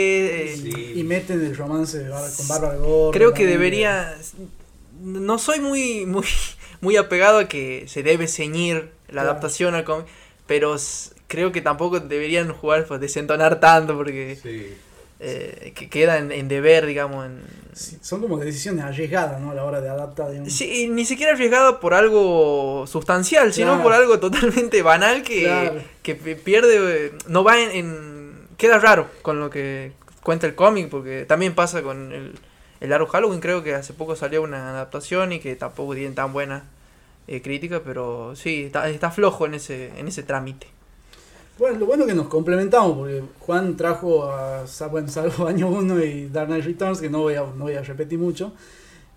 eh, 0.48 0.56
Sí. 0.56 0.92
Y 0.96 1.02
meten 1.04 1.40
el 1.44 1.56
romance 1.56 1.98
de 1.98 2.08
Bar- 2.08 2.30
con 2.36 2.46
Bárbara 2.48 2.76
Gordon. 2.76 3.12
Creo 3.12 3.34
que 3.34 3.46
debería. 3.46 4.14
No 5.00 5.38
soy 5.38 5.58
muy, 5.60 6.06
muy, 6.06 6.24
muy 6.80 6.96
apegado 6.96 7.38
a 7.38 7.48
que 7.48 7.84
se 7.88 8.02
debe 8.04 8.28
ceñir 8.28 8.90
la 9.08 9.22
Claro. 9.22 9.30
adaptación 9.30 9.74
al 9.74 9.82
cómic, 9.84 10.06
pero 10.46 10.76
creo 11.32 11.50
que 11.50 11.62
tampoco 11.62 11.98
deberían 11.98 12.52
jugar 12.52 12.84
pues, 12.86 13.00
desentonar 13.00 13.58
tanto 13.58 13.96
porque 13.96 14.36
Sí. 14.42 14.74
eh, 15.18 15.72
que 15.74 15.88
queda 15.88 16.18
en, 16.18 16.46
deber, 16.48 16.84
digamos. 16.84 17.24
En... 17.24 17.40
Sí, 17.72 17.96
son 18.02 18.20
como 18.20 18.36
decisiones 18.36 18.84
arriesgadas, 18.84 19.40
¿no? 19.40 19.52
A 19.52 19.54
la 19.54 19.64
hora 19.64 19.80
de 19.80 19.88
adaptar, 19.88 20.30
digamos. 20.30 20.52
Sí, 20.52 20.82
y 20.82 20.88
ni 20.88 21.06
siquiera 21.06 21.32
arriesgado 21.32 21.80
por 21.80 21.94
algo 21.94 22.86
sustancial, 22.86 23.54
sino 23.54 23.68
Claro. 23.68 23.82
por 23.82 23.92
algo 23.94 24.18
totalmente 24.20 24.82
banal 24.82 25.22
que, 25.22 25.44
Claro. 25.44 25.80
que 26.02 26.14
pierde, 26.14 27.12
no 27.28 27.42
va 27.44 27.58
en, 27.58 27.70
en- 27.70 28.32
Queda 28.58 28.78
raro 28.78 29.08
con 29.22 29.40
lo 29.40 29.48
que 29.50 29.92
cuenta 30.22 30.46
el 30.46 30.54
cómic, 30.54 30.88
porque 30.90 31.24
también 31.24 31.54
pasa 31.54 31.82
con 31.82 32.12
el, 32.12 32.34
el 32.80 33.06
Halloween, 33.06 33.40
creo 33.40 33.64
que 33.64 33.74
hace 33.74 33.92
poco 33.94 34.14
salió 34.16 34.42
una 34.42 34.70
adaptación 34.70 35.32
y 35.32 35.40
que 35.40 35.56
tampoco 35.56 35.94
tiene 35.96 36.14
tan 36.14 36.32
buena 36.32 36.64
eh, 37.26 37.40
crítica, 37.42 37.80
pero 37.84 38.36
sí, 38.36 38.64
está, 38.64 38.88
está 38.88 39.10
flojo 39.10 39.46
en 39.46 39.54
ese, 39.54 39.98
en 39.98 40.06
ese 40.06 40.22
trámite. 40.22 40.66
Bueno, 41.58 41.78
lo 41.78 41.86
bueno 41.86 42.06
que 42.06 42.14
nos 42.14 42.28
complementamos, 42.28 42.96
porque 42.96 43.22
Juan 43.40 43.76
trajo 43.76 44.24
a 44.24 44.64
bueno, 44.90 45.08
Salvo 45.08 45.46
Año 45.46 45.68
1 45.68 46.02
y 46.02 46.28
Dark 46.28 46.48
Knight 46.48 46.64
Returns, 46.64 47.00
que 47.00 47.10
no 47.10 47.20
voy 47.20 47.34
a, 47.34 47.40
no 47.42 47.64
voy 47.64 47.74
a 47.74 47.82
repetir 47.82 48.18
mucho. 48.18 48.52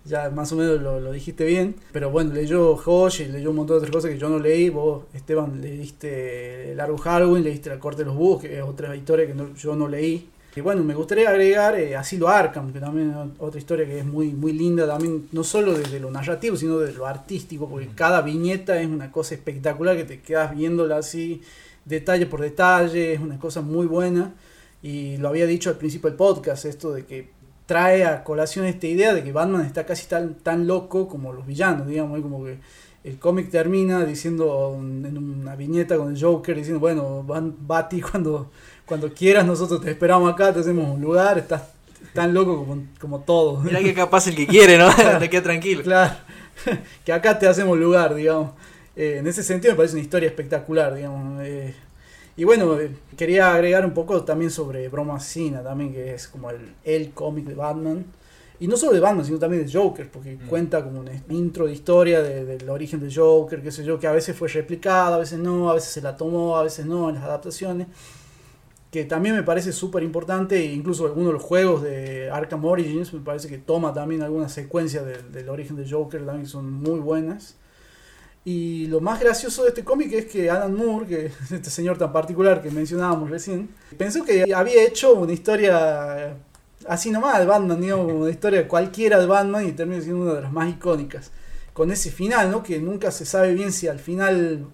Ya 0.04 0.30
más 0.30 0.52
o 0.52 0.56
menos 0.56 0.80
lo, 0.82 1.00
lo 1.00 1.12
dijiste 1.12 1.46
bien. 1.46 1.76
Pero 1.92 2.12
bueno, 2.12 2.34
leyó 2.34 2.76
Josh 2.78 3.22
y 3.22 3.26
leyó 3.26 3.50
un 3.50 3.56
montón 3.56 3.76
de 3.76 3.80
otras 3.80 3.92
cosas 3.92 4.12
que 4.12 4.20
yo 4.20 4.30
no 4.30 4.38
leí. 4.38 4.70
Vos, 4.70 5.06
Esteban, 5.14 5.60
leíste 5.62 6.74
Largo 6.76 6.98
Halloween, 6.98 7.44
leíste 7.44 7.70
La 7.70 7.80
Corte 7.80 8.04
de 8.04 8.06
los 8.08 8.16
Búhos, 8.16 8.42
que 8.42 8.58
es 8.58 8.64
otra 8.64 8.96
historia 8.96 9.26
que 9.26 9.34
no- 9.34 9.56
yo 9.56 9.76
no 9.76 9.88
leí. 9.88 10.30
Y 10.56 10.62
bueno, 10.62 10.84
me 10.84 10.94
gustaría 10.94 11.30
agregar 11.30 11.78
eh, 11.80 11.96
Asilo 11.96 12.28
Arkham, 12.30 12.72
que 12.72 12.80
también 12.80 13.10
es 13.12 13.16
otra 13.42 13.60
historia 13.60 13.86
que 13.86 14.00
es 14.00 14.06
muy, 14.06 14.28
muy 14.34 14.54
linda, 14.54 14.86
también 14.88 15.28
no 15.32 15.44
solo 15.44 15.74
desde 15.74 16.00
lo 16.00 16.12
narrativo, 16.12 16.56
sino 16.56 16.78
desde 16.80 16.98
lo 16.98 17.08
artístico, 17.08 17.68
porque 17.68 17.90
cada 17.96 18.22
viñeta 18.22 18.80
es 18.80 18.88
una 18.88 19.12
cosa 19.12 19.34
espectacular 19.36 19.98
que 19.98 20.06
te 20.06 20.22
quedas 20.22 20.56
viéndola 20.56 20.98
así 20.98 21.42
detalle 21.86 22.26
por 22.26 22.42
detalle, 22.42 23.14
es 23.14 23.20
una 23.20 23.40
cosa 23.40 23.62
muy 23.62 23.86
buena. 23.86 24.34
Y 24.82 25.18
lo 25.18 25.30
había 25.30 25.46
dicho 25.48 25.70
al 25.70 25.78
principio 25.78 26.10
del 26.10 26.18
podcast, 26.18 26.66
esto 26.66 26.92
de 26.94 27.06
que 27.06 27.30
trae 27.66 28.06
a 28.06 28.24
colación 28.24 28.66
esta 28.66 28.86
idea 28.86 29.14
de 29.14 29.24
que 29.24 29.32
Batman 29.32 29.66
está 29.66 29.86
casi 29.86 30.06
tan, 30.08 30.36
tan 30.36 30.68
loco 30.68 31.08
como 31.08 31.34
los 31.34 31.46
villanos, 31.48 31.88
digamos, 31.88 32.22
como 32.22 32.44
que 32.46 32.60
el 33.04 33.18
cómic 33.18 33.50
termina 33.50 34.04
diciendo 34.06 34.76
en 34.80 35.18
una 35.18 35.56
viñeta 35.56 35.98
con 35.98 36.14
el 36.16 36.22
Joker 36.22 36.56
diciendo, 36.56 36.80
bueno, 36.80 37.24
Ban- 37.24 37.56
Bati, 37.60 38.02
cuando, 38.12 38.52
cuando 38.86 39.12
quieras 39.14 39.46
nosotros 39.46 39.82
te 39.82 39.92
esperamos 39.92 40.32
acá, 40.32 40.54
te 40.54 40.60
hacemos 40.60 40.88
un 40.94 41.02
lugar, 41.02 41.40
estás 41.40 41.64
tan 42.14 42.34
loco 42.34 42.58
como, 42.66 42.84
como 43.00 43.20
todos. 43.22 43.64
Mira 43.64 43.80
que 43.80 43.94
capaz 43.96 44.28
el 44.28 44.36
que 44.36 44.46
quiere, 44.46 44.78
¿no? 44.78 44.90
Te 45.20 45.30
queda 45.30 45.42
tranquilo. 45.44 45.82
Claro, 45.82 46.14
que 47.06 47.12
acá 47.12 47.38
te 47.40 47.48
hacemos 47.48 47.78
lugar, 47.80 48.14
digamos. 48.14 48.52
Eh, 48.96 49.18
en 49.20 49.28
ese 49.28 49.44
sentido 49.44 49.74
me 49.74 49.78
parece 49.78 49.96
una 49.96 50.04
historia 50.04 50.28
espectacular, 50.30 50.94
digamos. 50.96 51.42
eh. 51.44 51.74
y 52.38 52.44
bueno, 52.44 52.80
eh, 52.80 52.92
quería 53.18 53.54
agregar 53.54 53.86
un 53.86 53.94
poco 53.94 54.24
también 54.24 54.52
sobre 54.52 54.88
Broma 54.90 55.16
Asesina, 55.18 55.62
también 55.64 55.94
que 55.94 56.14
es 56.14 56.28
como 56.28 56.50
el, 56.50 56.74
el 56.84 57.12
cómic 57.12 57.46
de 57.46 57.56
Batman. 57.56 58.06
Y 58.58 58.68
no 58.70 58.78
solo 58.78 58.94
de 58.94 59.02
Batman, 59.02 59.26
sino 59.26 59.38
también 59.38 59.66
de 59.66 59.72
Joker, 59.72 60.10
porque 60.10 60.36
Mm. 60.38 60.48
cuenta 60.48 60.82
como 60.82 61.02
una 61.02 61.12
intro 61.30 61.66
de 61.66 61.74
historia 61.74 62.22
de- 62.22 62.46
del 62.46 62.70
origen 62.70 63.02
del 63.02 63.14
Joker, 63.14 63.62
qué 63.62 63.70
sé 63.72 63.84
yo, 63.84 64.00
que 64.00 64.08
a 64.08 64.14
veces 64.14 64.34
fue 64.36 64.48
replicada, 64.48 65.16
a 65.16 65.20
veces 65.20 65.40
no, 65.40 65.70
a 65.70 65.74
veces 65.76 65.90
se 65.92 66.02
la 66.02 66.16
tomó, 66.16 66.56
a 66.56 66.64
veces 66.64 66.86
no 66.86 67.10
en 67.10 67.16
las 67.16 67.26
adaptaciones. 67.26 67.88
Que 68.92 69.04
también 69.04 69.36
me 69.36 69.44
parece 69.44 69.74
súper 69.74 70.04
importante, 70.04 70.58
e 70.58 70.72
incluso 70.74 71.06
algunos 71.06 71.28
de 71.28 71.34
los 71.34 71.44
juegos 71.44 71.84
de 71.84 72.30
Arkham 72.32 72.64
Origins 72.64 73.14
me 73.14 73.20
parece 73.20 73.50
que 73.50 73.58
toma 73.58 73.94
también 73.94 74.22
algunas 74.22 74.54
secuencias 74.54 75.06
del, 75.06 75.34
del 75.34 75.50
origen 75.50 75.76
del 75.76 75.92
Joker, 75.92 76.22
también 76.26 76.44
que 76.44 76.50
son 76.50 76.72
muy 76.72 77.00
buenas. 77.00 77.58
Y 78.46 78.86
lo 78.88 79.02
más 79.02 79.20
gracioso 79.20 79.64
de 79.64 79.70
este 79.70 79.84
cómic 79.84 80.14
es 80.14 80.26
que 80.28 80.52
Alan 80.52 80.74
Moore, 80.76 81.08
que 81.08 81.26
es 81.26 81.34
este 81.52 81.70
señor 81.72 81.98
tan 81.98 82.14
particular 82.14 82.62
que 82.62 82.70
mencionábamos 82.70 83.30
recién, 83.30 83.70
pensó 83.98 84.24
que 84.24 84.54
había 84.54 84.84
hecho 84.84 85.16
una 85.16 85.34
historia 85.34 86.36
así 86.88 87.10
nomás 87.10 87.40
de 87.40 87.46
Batman, 87.48 87.82
digamos, 87.82 88.12
una 88.14 88.30
historia 88.30 88.68
cualquiera 88.68 89.20
de 89.20 89.26
Batman 89.26 89.68
y 89.68 89.72
termina 89.72 90.02
siendo 90.02 90.22
una 90.24 90.34
de 90.36 90.42
las 90.42 90.52
más 90.52 90.70
icónicas. 90.70 91.32
Con 91.74 91.92
ese 91.92 92.12
final, 92.12 92.52
¿no? 92.52 92.62
Que 92.64 92.80
nunca 92.80 93.12
se 93.12 93.26
sabe 93.26 93.54
bien 93.54 93.74
si 93.74 93.88
al 93.88 94.00
final 94.00 94.68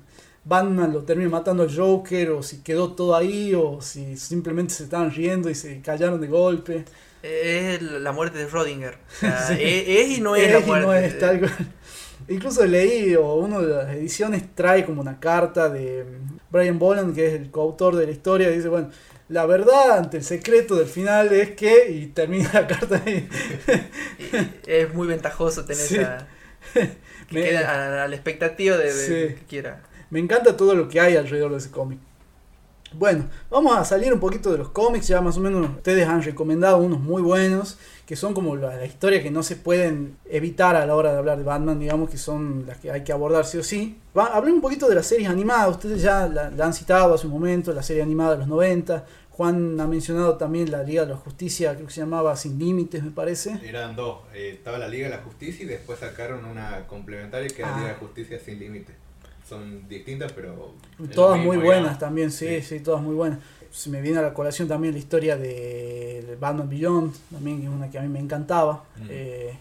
Batman 0.44 0.92
lo 0.92 1.04
termina 1.04 1.30
matando 1.30 1.64
al 1.64 1.76
Joker 1.76 2.32
o 2.32 2.44
si 2.44 2.58
quedó 2.62 2.94
todo 2.94 3.16
ahí 3.16 3.54
o 3.56 3.82
si 3.82 4.18
simplemente 4.18 4.74
se 4.74 4.84
estaban 4.84 5.12
riendo 5.12 5.50
y 5.50 5.56
se 5.56 5.82
callaron 5.82 6.20
de 6.20 6.28
golpe. 6.28 6.86
Es 7.24 7.82
la 7.82 8.12
muerte 8.12 8.40
de 8.40 8.48
Rodinger. 8.48 8.96
O 8.96 9.20
sea, 9.20 9.48
Sí. 9.48 9.56
es, 9.60 10.18
y 10.18 10.22
no 10.22 10.36
es, 10.36 10.44
Es 10.44 10.68
la 10.68 10.80
y 10.80 10.82
no 10.82 10.94
es, 10.94 11.20
tal 11.20 11.40
cual. 11.40 11.74
Incluso 12.32 12.66
leí, 12.66 13.16
o 13.16 13.36
una 13.36 13.60
de 13.60 13.68
las 13.68 13.96
ediciones 13.96 14.44
trae 14.56 14.86
como 14.86 15.02
una 15.02 15.20
carta 15.20 15.70
de 15.70 16.06
Brian 16.50 16.80
Boland, 16.80 17.14
que 17.16 17.28
es 17.28 17.34
el 17.34 17.52
coautor 17.52 17.96
de 17.96 18.06
la 18.06 18.12
historia, 18.12 18.50
y 18.52 18.56
dice, 18.58 18.70
bueno, 18.70 18.90
la 19.30 19.46
verdad 19.46 19.98
ante 19.98 20.18
el 20.18 20.24
secreto 20.24 20.76
del 20.76 20.88
final 20.88 21.32
es 21.34 21.52
que, 21.52 21.90
y 21.92 22.08
termina 22.08 22.50
la 22.54 22.68
carta 22.68 23.02
ahí. 23.06 23.28
Es 24.66 24.94
muy 24.94 25.08
ventajoso 25.08 25.66
tener 25.66 25.84
Sí. 25.84 25.96
esa. 25.98 26.28
Que 26.74 26.90
Me- 27.32 27.42
quede 27.44 27.58
a, 27.58 28.08
la 28.08 28.16
expectativa 28.16 28.78
de, 28.78 28.86
de- 28.86 28.92
Sí. 29.06 29.14
de 29.14 29.36
que 29.36 29.46
quiera. 29.46 29.82
Me 30.10 30.20
encanta 30.20 30.58
todo 30.58 30.76
lo 30.76 30.90
que 30.90 31.00
hay 31.00 31.16
alrededor 31.16 31.52
de 31.52 31.58
ese 31.58 31.72
cómic. 31.72 32.00
Bueno, 32.94 33.26
vamos 33.50 33.78
a 33.78 33.86
salir 33.86 34.14
un 34.14 34.20
poquito 34.20 34.52
de 34.52 34.58
los 34.58 34.70
cómics, 34.70 35.08
ya 35.08 35.22
más 35.22 35.38
o 35.38 35.40
menos 35.40 35.70
ustedes 35.70 36.08
han 36.08 36.22
recomendado 36.22 36.78
unos 36.78 37.00
muy 37.00 37.22
buenos, 37.22 37.78
que 38.06 38.16
son 38.18 38.34
como 38.34 38.56
la, 38.58 38.76
la 38.76 38.86
historia 38.86 39.24
que 39.24 39.32
no 39.32 39.44
se 39.44 39.56
pueden 39.56 40.18
evitar 40.30 40.76
a 40.76 40.86
la 40.86 40.96
hora 40.96 41.14
de 41.14 41.18
hablar 41.20 41.38
de 41.38 41.44
Batman, 41.46 41.80
digamos 41.80 42.10
que 42.10 42.18
son 42.18 42.66
las 42.68 42.78
que 42.80 42.92
hay 42.92 43.04
que 43.04 43.14
abordar 43.14 43.46
sí 43.46 43.58
o 43.58 43.64
sí. 43.64 43.98
Va, 44.18 44.38
un 44.42 44.60
poquito 44.62 44.90
de 44.90 44.96
las 44.96 45.06
series 45.08 45.30
animadas, 45.30 45.70
ustedes 45.72 46.02
ya 46.02 46.28
la, 46.28 46.50
la 46.50 46.66
han 46.66 46.74
citado 46.74 47.14
hace 47.14 47.28
un 47.28 47.34
momento, 47.34 47.72
la 47.74 47.84
serie 47.84 48.04
animada 48.04 48.32
de 48.34 48.38
los 48.40 48.48
90, 48.48 49.06
Juan 49.32 49.80
ha 49.80 49.88
mencionado 49.88 50.36
también 50.36 50.70
la 50.70 50.84
Liga 50.84 51.04
de 51.06 51.12
la 51.12 51.18
Justicia, 51.18 51.74
creo 51.74 51.88
que 51.88 51.94
se 51.94 52.02
llamaba 52.02 52.36
Sin 52.36 52.60
Límites, 52.60 53.02
me 53.02 53.12
parece. 53.12 53.58
Eran 53.64 53.96
dos. 53.96 54.20
eh, 54.34 54.52
estaba 54.56 54.78
la 54.78 54.90
Liga 54.90 55.06
de 55.10 55.16
la 55.16 55.22
Justicia 55.24 55.64
y 55.64 55.68
después 55.68 56.00
sacaron 56.00 56.44
una 56.44 56.86
complementaria 56.88 57.48
que 57.48 57.62
era 57.62 57.74
Ah. 57.74 57.78
Liga 57.80 57.90
de 57.94 57.96
Justicia 57.96 58.40
sin 58.44 58.60
límites. 58.60 58.94
Son 59.52 59.88
distintas, 59.90 60.32
pero. 60.32 60.74
Todas 61.14 61.40
muy 61.40 61.58
buenas 61.58 62.00
también, 62.00 62.32
sí, 62.32 62.48
sí, 62.62 62.78
Sí. 62.78 62.80
todas 62.80 63.02
muy 63.02 63.16
buenas. 63.16 63.40
Se 63.72 63.90
me 63.90 64.02
viene 64.02 64.20
a 64.20 64.22
la 64.22 64.34
colación 64.34 64.68
también 64.68 64.94
la 64.94 65.00
historia 65.00 65.36
de 65.38 66.38
Batman 66.40 66.70
Beyond, 66.70 67.14
también 67.32 67.60
que 67.60 67.68
es 67.68 67.70
una 67.72 67.90
que 67.90 68.00
a 68.00 68.02
mí 68.02 68.08
me 68.08 68.20
encantaba. 68.20 68.84
Mm. 68.98 69.08
Eh, 69.10 69.54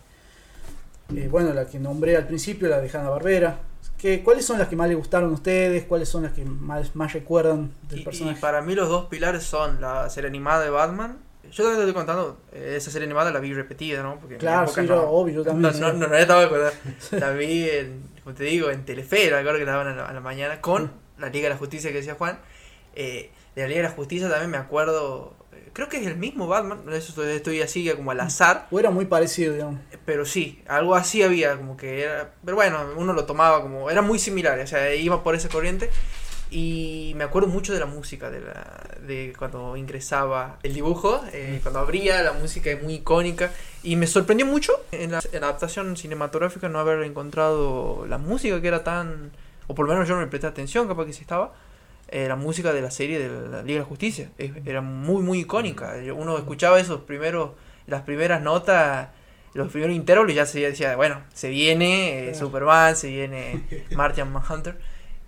eh, 1.16 1.28
bueno, 1.30 1.52
la 1.52 1.66
que 1.66 1.78
nombré 1.78 2.16
al 2.16 2.26
principio, 2.26 2.68
la 2.68 2.80
de 2.80 2.88
Hanna 2.88 3.08
Barbera. 3.08 3.58
¿Qué, 3.98 4.22
¿Cuáles 4.22 4.44
son 4.46 4.58
las 4.58 4.68
que 4.68 4.76
más 4.76 4.88
les 4.88 4.96
gustaron 4.96 5.30
a 5.30 5.34
ustedes? 5.34 5.84
¿Cuáles 5.84 6.08
son 6.08 6.22
las 6.22 6.32
que 6.32 6.44
más, 6.44 6.94
más 6.96 7.12
recuerdan 7.12 7.70
del 7.88 7.98
Y, 7.98 8.02
y 8.02 8.04
personaje? 8.04 8.40
para 8.40 8.62
mí 8.62 8.74
los 8.74 8.88
dos 8.88 9.06
pilares 9.06 9.42
son 9.42 9.80
la 9.80 10.08
serie 10.08 10.28
animada 10.28 10.62
de 10.64 10.70
Batman. 10.70 11.18
Yo 11.52 11.64
también 11.64 11.76
te 11.84 11.88
estoy 11.88 11.94
contando, 11.94 12.38
eh, 12.52 12.74
esa 12.76 12.90
serie 12.92 13.06
animada 13.06 13.30
la 13.32 13.40
vi 13.40 13.52
repetida, 13.52 14.02
¿no? 14.02 14.14
Porque 14.20 14.34
en 14.34 14.38
mi 14.38 14.40
Claro, 14.40 14.64
época 14.66 14.82
sí, 14.82 14.88
no, 14.88 14.94
yo, 14.94 15.10
obvio, 15.10 15.34
yo 15.36 15.42
también. 15.44 15.62
no, 15.62 15.72
sí. 15.72 15.80
no, 15.80 15.92
no, 15.94 16.06
no 16.08 16.14
estaba 16.16 16.40
de 16.40 16.46
acuerdo. 16.46 16.70
La 17.12 17.30
vi, 17.32 17.68
en, 17.68 18.02
como 18.22 18.34
te 18.34 18.44
digo, 18.44 18.70
en 18.70 18.84
Telefe, 18.84 19.34
acuerdo 19.34 19.58
que 19.58 19.64
la 19.64 19.72
daban 19.72 19.88
a 19.88 19.94
la, 19.94 20.06
a 20.06 20.12
la 20.12 20.20
mañana, 20.20 20.60
con 20.60 20.92
la 21.18 21.28
Liga 21.28 21.44
de 21.44 21.50
la 21.50 21.58
Justicia 21.58 21.90
que 21.90 21.98
decía 21.98 22.14
Juan. 22.14 22.38
Eh, 22.94 23.30
de 23.54 23.62
la 23.62 23.68
Liga 23.68 23.82
de 23.82 23.88
la 23.88 23.94
Justicia 23.94 24.28
también 24.28 24.50
me 24.50 24.56
acuerdo, 24.56 25.36
eh, 25.52 25.70
creo 25.72 25.88
que 25.88 25.98
es 25.98 26.06
el 26.06 26.16
mismo 26.16 26.46
Batman, 26.46 26.82
eso 26.88 27.10
estoy, 27.10 27.28
estoy 27.28 27.62
así 27.62 27.88
como 27.90 28.10
al 28.10 28.20
azar. 28.20 28.66
O 28.70 28.78
era 28.78 28.90
muy 28.90 29.06
parecido, 29.06 29.52
digamos. 29.54 29.80
Pero 30.04 30.24
sí, 30.24 30.62
algo 30.66 30.94
así 30.94 31.22
había, 31.22 31.56
como 31.56 31.76
que 31.76 32.02
era. 32.02 32.32
Pero 32.44 32.56
bueno, 32.56 32.80
uno 32.96 33.12
lo 33.12 33.24
tomaba 33.26 33.62
como. 33.62 33.90
Era 33.90 34.02
muy 34.02 34.18
similar, 34.18 34.58
o 34.58 34.66
sea, 34.66 34.94
iba 34.94 35.22
por 35.22 35.34
esa 35.34 35.48
corriente. 35.48 35.90
Y 36.50 37.12
me 37.16 37.22
acuerdo 37.24 37.48
mucho 37.48 37.72
de 37.72 37.78
la 37.80 37.86
música, 37.86 38.28
de, 38.30 38.40
la, 38.40 38.96
de 39.06 39.32
cuando 39.38 39.76
ingresaba 39.76 40.58
el 40.64 40.74
dibujo, 40.74 41.20
eh, 41.32 41.60
cuando 41.62 41.78
abría, 41.78 42.22
la 42.22 42.32
música 42.32 42.70
es 42.70 42.82
muy 42.82 42.94
icónica. 42.94 43.52
Y 43.84 43.94
me 43.96 44.06
sorprendió 44.08 44.46
mucho 44.46 44.72
en 44.90 45.12
la, 45.12 45.20
en 45.32 45.40
la 45.40 45.46
adaptación 45.48 45.96
cinematográfica 45.96 46.68
no 46.68 46.80
haber 46.80 47.02
encontrado 47.04 48.04
la 48.08 48.18
música 48.18 48.60
que 48.60 48.68
era 48.68 48.82
tan. 48.82 49.30
O 49.68 49.74
por 49.74 49.86
lo 49.86 49.92
menos 49.92 50.08
yo 50.08 50.14
no 50.16 50.20
me 50.22 50.26
presté 50.26 50.48
atención, 50.48 50.88
capaz 50.88 51.06
que 51.06 51.12
sí 51.12 51.22
estaba. 51.22 51.52
eh, 52.08 52.26
la 52.28 52.34
música 52.36 52.72
de 52.72 52.82
la 52.82 52.90
serie 52.90 53.18
de 53.20 53.28
la 53.48 53.62
Liga 53.62 53.74
de 53.74 53.78
la 53.80 53.84
Justicia. 53.84 54.30
Era 54.66 54.80
muy, 54.80 55.22
muy 55.22 55.40
icónica. 55.40 55.94
Uno 56.16 56.36
escuchaba 56.36 56.80
esos 56.80 57.02
primeros, 57.02 57.52
las 57.86 58.02
primeras 58.02 58.42
notas 58.42 59.08
los 59.52 59.68
primeros 59.72 59.96
intervalos 59.96 60.34
ya 60.34 60.46
se 60.46 60.60
decía, 60.60 60.94
bueno, 60.96 61.22
se 61.34 61.48
viene 61.48 62.28
eh. 62.30 62.34
Superman, 62.34 62.94
se 62.96 63.08
viene 63.08 63.62
Martian 63.96 64.32
Manhunter. 64.32 64.76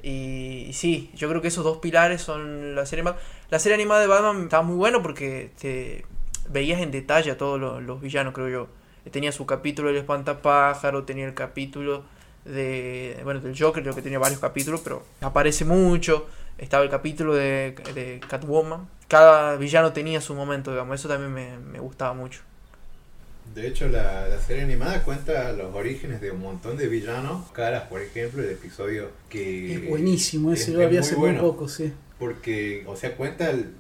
Y, 0.02 0.70
sí, 0.72 1.10
yo 1.14 1.28
creo 1.28 1.40
que 1.40 1.48
esos 1.48 1.64
dos 1.64 1.78
pilares 1.78 2.22
son 2.22 2.74
la 2.74 2.86
serie 2.86 3.02
animada. 3.02 3.18
La 3.50 3.58
serie 3.58 3.74
animada 3.74 4.00
de 4.00 4.08
Batman 4.08 4.42
estaba 4.42 4.62
muy 4.62 4.76
bueno 4.76 5.02
porque 5.02 5.50
te 5.60 6.04
veías 6.48 6.80
en 6.80 6.90
detalle 6.90 7.30
a 7.30 7.36
todos 7.36 7.60
los, 7.82 8.00
villanos, 8.00 8.34
creo 8.34 8.48
yo. 8.48 8.68
Tenía 9.10 9.32
su 9.32 9.46
capítulo 9.46 9.88
del 9.88 9.98
espantapájaro, 9.98 11.04
tenía 11.04 11.26
el 11.26 11.34
capítulo 11.34 12.04
de 12.44 13.20
bueno 13.22 13.40
del 13.40 13.56
Joker, 13.56 13.82
creo 13.82 13.94
que 13.94 14.02
tenía 14.02 14.18
varios 14.18 14.40
capítulos, 14.40 14.80
pero 14.82 15.04
aparece 15.20 15.64
mucho. 15.64 16.26
Estaba 16.58 16.84
el 16.84 16.90
capítulo 16.90 17.34
de, 17.34 18.20
Catwoman. 18.28 18.88
Cada 19.08 19.56
villano 19.56 19.92
tenía 19.92 20.20
su 20.20 20.34
momento, 20.34 20.70
digamos. 20.70 20.98
Eso 20.98 21.08
también 21.08 21.32
me 21.72 21.78
gustaba 21.80 22.14
mucho. 22.14 22.42
De 23.54 23.66
hecho, 23.68 23.88
la, 23.88 24.28
la 24.28 24.40
serie 24.40 24.62
animada 24.62 25.02
cuenta 25.02 25.52
los 25.52 25.74
orígenes 25.74 26.20
de 26.20 26.30
un 26.30 26.40
montón 26.40 26.76
de 26.78 26.88
villanos. 26.88 27.50
Caras, 27.52 27.84
por 27.88 28.00
ejemplo, 28.00 28.42
el 28.42 28.50
episodio 28.50 29.10
que... 29.28 29.74
Es 29.74 29.88
buenísimo, 29.88 30.52
ese 30.52 30.70
es- 30.70 30.76
lo 30.76 30.82
había 30.84 31.00
hace 31.00 31.16
muy 31.16 31.20
bueno. 31.30 31.40
poco, 31.42 31.68
sí. 31.68 31.92
Porque, 32.18 32.84
o 32.86 32.96
sea, 32.96 33.14
cuenta 33.16 33.50
el, 33.50 33.72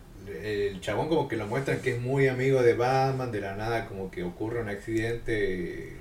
el 0.42 0.80
chabón 0.80 1.08
como 1.08 1.26
que 1.28 1.36
lo 1.36 1.46
muestran 1.46 1.80
que 1.80 1.92
es 1.92 2.00
muy 2.00 2.28
amigo 2.28 2.62
de 2.62 2.74
Batman, 2.74 3.32
de 3.32 3.40
la 3.40 3.56
nada 3.56 3.86
como 3.86 4.10
que 4.10 4.22
ocurre 4.24 4.60
un 4.60 4.68
accidente, 4.68 5.96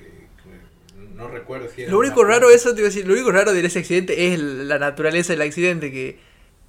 no 1.15 1.27
recuerdo 1.30 1.69
si 1.73 1.84
era 1.84 1.91
Lo 1.91 1.99
único 1.99 2.23
raro, 2.23 2.49
eso 2.49 2.73
te 2.73 2.80
iba 2.81 2.88
a 2.88 2.89
decir, 2.89 3.07
lo 3.07 3.14
único 3.14 3.31
raro 3.31 3.53
de 3.53 3.65
ese 3.65 3.80
accidente 3.80 4.34
es 4.34 4.39
la 4.39 4.80
naturaleza 4.80 5.34
del 5.34 5.41
accidente, 5.43 5.91
que, 5.91 6.19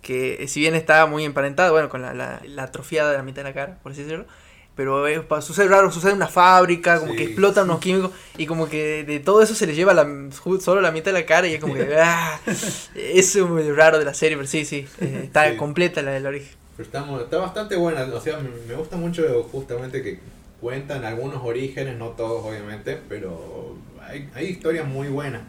que 0.02 0.46
si 0.48 0.60
bien 0.60 0.74
está 0.74 1.06
muy 1.06 1.24
emparentado, 1.24 1.72
bueno, 1.72 1.88
con 1.88 2.02
la, 2.02 2.12
la, 2.14 2.42
la 2.44 2.64
atrofiada 2.64 3.10
de 3.10 3.16
la 3.16 3.22
mitad 3.22 3.42
de 3.42 3.48
la 3.48 3.54
cara, 3.54 3.78
por 3.82 3.92
así 3.92 4.02
decirlo, 4.02 4.26
pero 4.74 5.04
pa- 5.28 5.42
sucede 5.42 5.68
raro, 5.68 5.90
sucede 5.90 6.12
en 6.12 6.16
una 6.18 6.28
fábrica, 6.28 6.98
como 6.98 7.12
Sí, 7.12 7.18
que 7.18 7.24
explotan 7.24 7.64
unos 7.64 7.80
químicos, 7.80 8.10
y 8.38 8.46
como 8.46 8.68
que 8.68 9.04
de 9.04 9.20
todo 9.20 9.42
eso 9.42 9.54
se 9.54 9.66
le 9.66 9.74
lleva 9.74 9.94
la, 9.94 10.06
solo 10.60 10.80
la 10.80 10.90
mitad 10.92 11.12
de 11.12 11.20
la 11.20 11.26
cara, 11.26 11.46
y 11.48 11.54
es 11.54 11.60
como 11.60 11.74
que, 11.74 11.96
ah, 12.00 12.40
es 12.94 13.36
muy 13.36 13.70
raro 13.72 13.98
de 13.98 14.04
la 14.04 14.14
serie, 14.14 14.36
pero 14.36 14.48
sí, 14.48 14.64
sí, 14.64 14.86
eh, 15.00 15.22
está 15.24 15.50
Sí. 15.50 15.56
completa 15.56 16.02
la 16.02 16.12
del 16.12 16.26
origen. 16.26 16.56
Pero 16.76 17.22
está, 17.22 17.38
bastante 17.38 17.76
buena, 17.76 18.02
o 18.04 18.20
sea, 18.20 18.38
me, 18.38 18.48
me 18.66 18.74
gusta 18.74 18.96
mucho 18.96 19.42
justamente 19.52 20.02
que 20.02 20.18
cuentan 20.60 21.04
algunos 21.04 21.42
orígenes, 21.44 21.96
no 21.98 22.10
todos 22.10 22.44
obviamente, 22.44 22.98
pero 23.08 23.76
hay, 24.00 24.28
hay 24.34 24.46
historias 24.46 24.86
muy 24.86 25.08
buenas. 25.08 25.42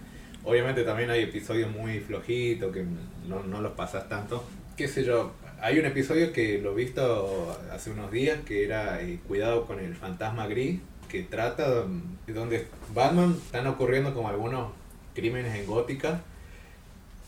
Obviamente 0.43 0.83
también 0.83 1.09
hay 1.09 1.23
episodios 1.23 1.71
muy 1.71 1.99
flojitos 2.01 2.73
que 2.73 2.83
no, 3.27 3.43
no 3.43 3.61
los 3.61 3.71
pasas 3.73 4.09
tanto. 4.09 4.43
Qué 4.75 4.87
sé 4.89 5.05
yo, 5.05 5.31
hay 5.63 5.79
un 5.79 5.85
episodio 5.85 6.33
que 6.33 6.59
lo 6.59 6.73
he 6.73 6.75
visto 6.75 7.57
hace 7.71 7.89
unos 7.91 8.11
días 8.11 8.39
que 8.45 8.65
era 8.65 9.01
eh, 9.01 9.19
Cuidado 9.27 9.65
con 9.65 9.79
el 9.79 9.95
fantasma 9.95 10.45
gris, 10.47 10.79
que 11.09 11.23
trata 11.23 11.85
de 12.27 12.33
donde 12.33 12.67
Batman 12.93 13.37
están 13.45 13.67
ocurriendo 13.67 14.13
como 14.13 14.27
algunos 14.27 14.71
crímenes 15.15 15.55
en 15.55 15.65
Gótica 15.65 16.21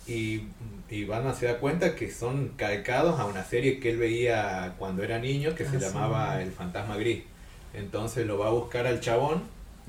y, 0.07 0.43
y 0.89 1.05
Batman 1.05 1.33
se 1.35 1.45
da 1.45 1.59
cuenta 1.59 1.95
que 1.95 2.11
son 2.11 2.49
calcados 2.57 3.19
a 3.19 3.25
una 3.25 3.43
serie 3.43 3.79
que 3.79 3.91
él 3.91 3.97
veía 3.97 4.75
cuando 4.77 5.03
era 5.03 5.17
niño 5.19 5.55
que 5.55 5.63
se 5.65 5.77
Ah, 5.77 5.79
sí. 5.79 5.85
llamaba 5.85 6.41
El 6.41 6.51
Fantasma 6.51 6.97
Gris. 6.97 7.23
Entonces 7.73 8.25
lo 8.27 8.37
va 8.37 8.47
a 8.47 8.51
buscar 8.51 8.85
al 8.85 8.99
chabón 8.99 9.43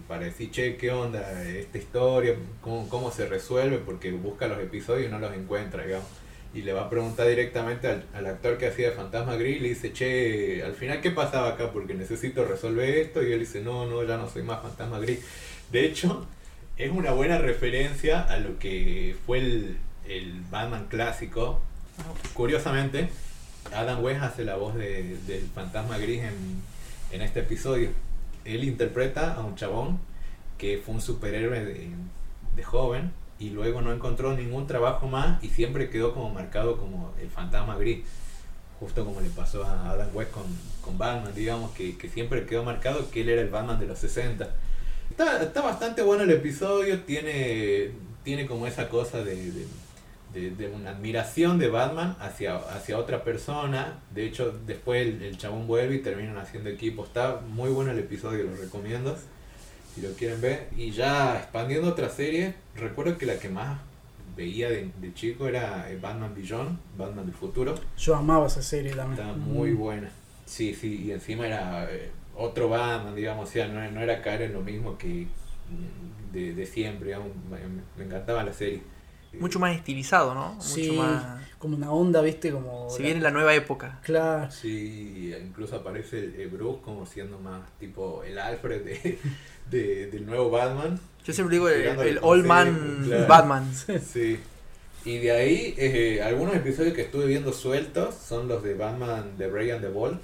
para 0.09 0.24
decir, 0.24 0.51
che, 0.51 0.77
¿qué 0.77 0.90
onda 0.90 1.43
esta 1.44 1.78
historia? 1.78 2.35
¿Cómo, 2.60 2.89
cómo 2.89 3.10
se 3.10 3.27
resuelve? 3.27 3.78
Porque 3.78 4.12
busca 4.12 4.47
los 4.47 4.59
episodios 4.60 5.09
y 5.09 5.10
no 5.10 5.18
los 5.18 5.35
encuentra, 5.35 5.85
digamos. 5.85 6.06
Y 6.55 6.62
le 6.62 6.73
va 6.73 6.82
a 6.82 6.90
preguntar 6.90 7.28
directamente 7.28 7.86
al, 7.89 8.05
al 8.14 8.27
actor 8.27 8.56
que 8.56 8.68
hacía 8.68 8.93
Fantasma 8.93 9.36
Gris 9.36 9.56
y 9.59 9.60
le 9.60 9.68
dice, 9.70 9.93
che, 9.93 10.62
al 10.62 10.74
final, 10.74 11.01
¿qué 11.02 11.10
pasaba 11.10 11.48
acá? 11.51 11.70
Porque 11.70 11.93
necesito 11.94 12.44
resolver 12.47 12.89
esto. 12.89 13.23
Y 13.23 13.32
él 13.32 13.40
dice, 13.40 13.60
no, 13.60 13.86
no, 13.86 14.02
ya 14.05 14.16
no 14.16 14.28
soy 14.28 14.43
más 14.43 14.62
Fantasma 14.62 14.98
Gris. 14.98 15.20
De 15.70 15.85
hecho, 15.85 16.27
es 16.78 16.90
una 16.90 17.10
buena 17.12 17.39
referencia 17.39 18.23
a 18.23 18.39
lo 18.39 18.59
que 18.59 19.16
fue 19.27 19.39
el, 19.39 19.77
el 20.09 20.40
Batman 20.51 20.86
clásico. 20.89 21.60
Curiosamente, 22.35 23.09
Adam 23.74 24.02
West 24.02 24.23
hace 24.23 24.44
la 24.44 24.56
voz 24.56 24.74
de- 24.77 25.16
del 25.27 25.43
fantasma 25.55 25.98
gris 25.98 26.23
en, 26.23 26.62
en 27.12 27.23
este 27.23 27.40
episodio. 27.40 27.90
Él 28.44 28.64
interpreta 28.64 29.35
a 29.35 29.40
un 29.44 29.56
chabón 29.56 29.98
que 30.59 30.78
fue 30.78 30.94
un 30.94 31.01
superhéroe 31.01 31.64
de, 31.64 31.89
de 32.55 32.62
joven 32.62 33.12
y 33.39 33.51
luego 33.51 33.81
no 33.83 33.93
encontró 33.93 34.35
ningún 34.35 34.67
trabajo 34.67 35.07
más 35.09 35.43
y 35.45 35.49
siempre 35.51 35.91
quedó 35.91 36.15
como 36.15 36.31
marcado 36.31 36.77
como 36.79 37.13
el 37.21 37.29
fantasma 37.31 37.77
gris. 37.77 38.05
Justo 38.81 39.05
como 39.07 39.21
le 39.23 39.31
pasó 39.31 39.65
a 39.65 39.91
Adam 39.91 40.09
West 40.15 40.33
con, 40.33 40.45
con 40.83 40.99
Batman, 40.99 41.33
digamos, 41.35 41.71
que, 41.73 41.97
que 41.97 42.09
siempre 42.09 42.45
quedó 42.45 42.63
marcado 42.63 43.11
que 43.11 43.23
él 43.23 43.31
era 43.31 43.41
el 43.41 43.49
Batman 43.49 43.81
de 43.81 43.87
los 43.87 43.99
60. 43.99 44.49
Está, 45.11 45.43
está 45.43 45.63
bastante 45.63 46.03
bueno 46.03 46.25
el 46.25 46.31
episodio, 46.31 47.01
tiene, 47.01 47.93
tiene 48.23 48.45
como 48.47 48.67
esa 48.67 48.89
cosa 48.91 49.23
de, 49.25 49.51
de, 49.53 49.67
de- 50.35 50.51
de 50.51 50.69
una 50.69 50.91
admiración 50.91 51.59
de 51.59 51.69
Batman 51.69 52.17
hacia, 52.21 52.57
hacia 52.57 52.99
otra 52.99 53.25
persona. 53.25 53.99
De 54.15 54.27
hecho, 54.27 54.55
después 54.67 55.07
el, 55.07 55.23
el 55.23 55.39
chabón 55.39 55.67
vuelve 55.67 55.95
y 55.97 55.99
terminan 56.01 56.37
haciendo 56.37 56.69
equipo. 56.69 57.05
Está 57.05 57.41
muy 57.49 57.71
bueno 57.71 57.93
el 57.93 57.99
episodio, 57.99 58.45
lo 58.45 58.57
recomiendo 58.57 59.17
si 59.97 60.02
lo 60.02 60.12
quieren 60.12 60.40
ver. 60.40 60.68
Y 60.77 60.90
ya 60.93 61.36
expandiendo 61.39 61.89
otra 61.89 62.09
serie, 62.09 62.55
recuerdo 62.77 63.18
que 63.18 63.27
la 63.27 63.39
que 63.39 63.48
más 63.48 63.81
veía 64.36 64.68
de, 64.70 64.90
de 65.01 65.14
chico 65.14 65.48
era 65.48 65.90
eh, 65.90 65.98
Batman 66.01 66.35
Beyond, 66.35 66.78
Batman 66.97 67.27
del 67.27 67.35
futuro. 67.35 67.74
Yo 67.98 68.14
amaba 68.14 68.47
esa 68.47 68.62
serie 68.62 68.93
también. 68.94 69.20
Está 69.27 69.32
muy 69.36 69.73
Mm. 69.73 69.78
buena. 69.78 70.10
Sí, 70.44 70.74
sí, 70.74 71.05
y 71.06 71.10
encima 71.12 71.47
era 71.47 71.89
eh, 71.90 72.10
otro 72.36 72.68
Batman, 72.68 73.16
digamos, 73.16 73.48
o 73.48 73.52
sea, 73.52 73.66
no, 73.66 73.90
no 73.90 74.01
era 74.01 74.23
caer 74.23 74.43
en 74.43 74.52
lo 74.52 74.60
mismo 74.60 74.97
que 74.98 75.27
mm, 75.27 76.32
de, 76.32 76.52
de 76.55 76.66
siempre, 76.66 77.06
digamos, 77.09 77.31
me, 77.51 77.59
me 77.97 78.05
encantaba 78.05 78.44
la 78.44 78.52
serie. 78.52 78.82
Mucho 79.40 79.59
más 79.59 79.74
estilizado, 79.77 80.35
¿no? 80.35 80.56
Sí, 80.62 80.89
Mucho 80.89 81.02
más... 81.02 81.40
como 81.59 81.77
una 81.77 81.90
onda, 81.90 82.23
viste, 82.23 82.52
como... 82.52 82.89
Si 82.89 83.01
la- 83.02 83.06
viene 83.06 83.20
la 83.20 83.31
nueva 83.31 83.55
época. 83.55 83.98
Claro. 84.02 84.51
Sí, 84.51 85.35
incluso 85.43 85.77
aparece 85.77 86.18
el, 86.20 86.35
el 86.40 86.48
Bruce 86.48 86.81
como 86.82 87.05
siendo 87.05 87.39
más 87.39 87.60
tipo 87.78 88.23
el 88.24 88.39
Alfred 88.39 88.82
de, 88.85 89.18
de- 89.71 90.07
del 90.07 90.27
nuevo 90.27 90.51
Batman. 90.51 90.99
Yo 91.25 91.33
siempre 91.33 91.57
digo 91.57 91.69
el, 91.69 91.79
Llegando 91.81 92.03
el 92.05 92.19
Old 92.23 92.47
Man 92.47 93.03
claro. 93.07 93.27
Batman. 93.29 93.73
Sí. 94.13 94.39
Y 95.05 95.19
de 95.19 95.31
ahí, 95.33 95.75
eh, 95.79 96.21
algunos 96.23 96.55
episodios 96.57 96.95
que 96.95 97.03
estuve 97.03 97.27
viendo 97.27 97.53
sueltos 97.53 98.15
son 98.15 98.49
los 98.49 98.63
de 98.65 98.75
Batman 98.75 99.37
de 99.39 99.49
Ray 99.49 99.71
and 99.71 99.83
the 99.83 99.89
Ball. 99.89 100.19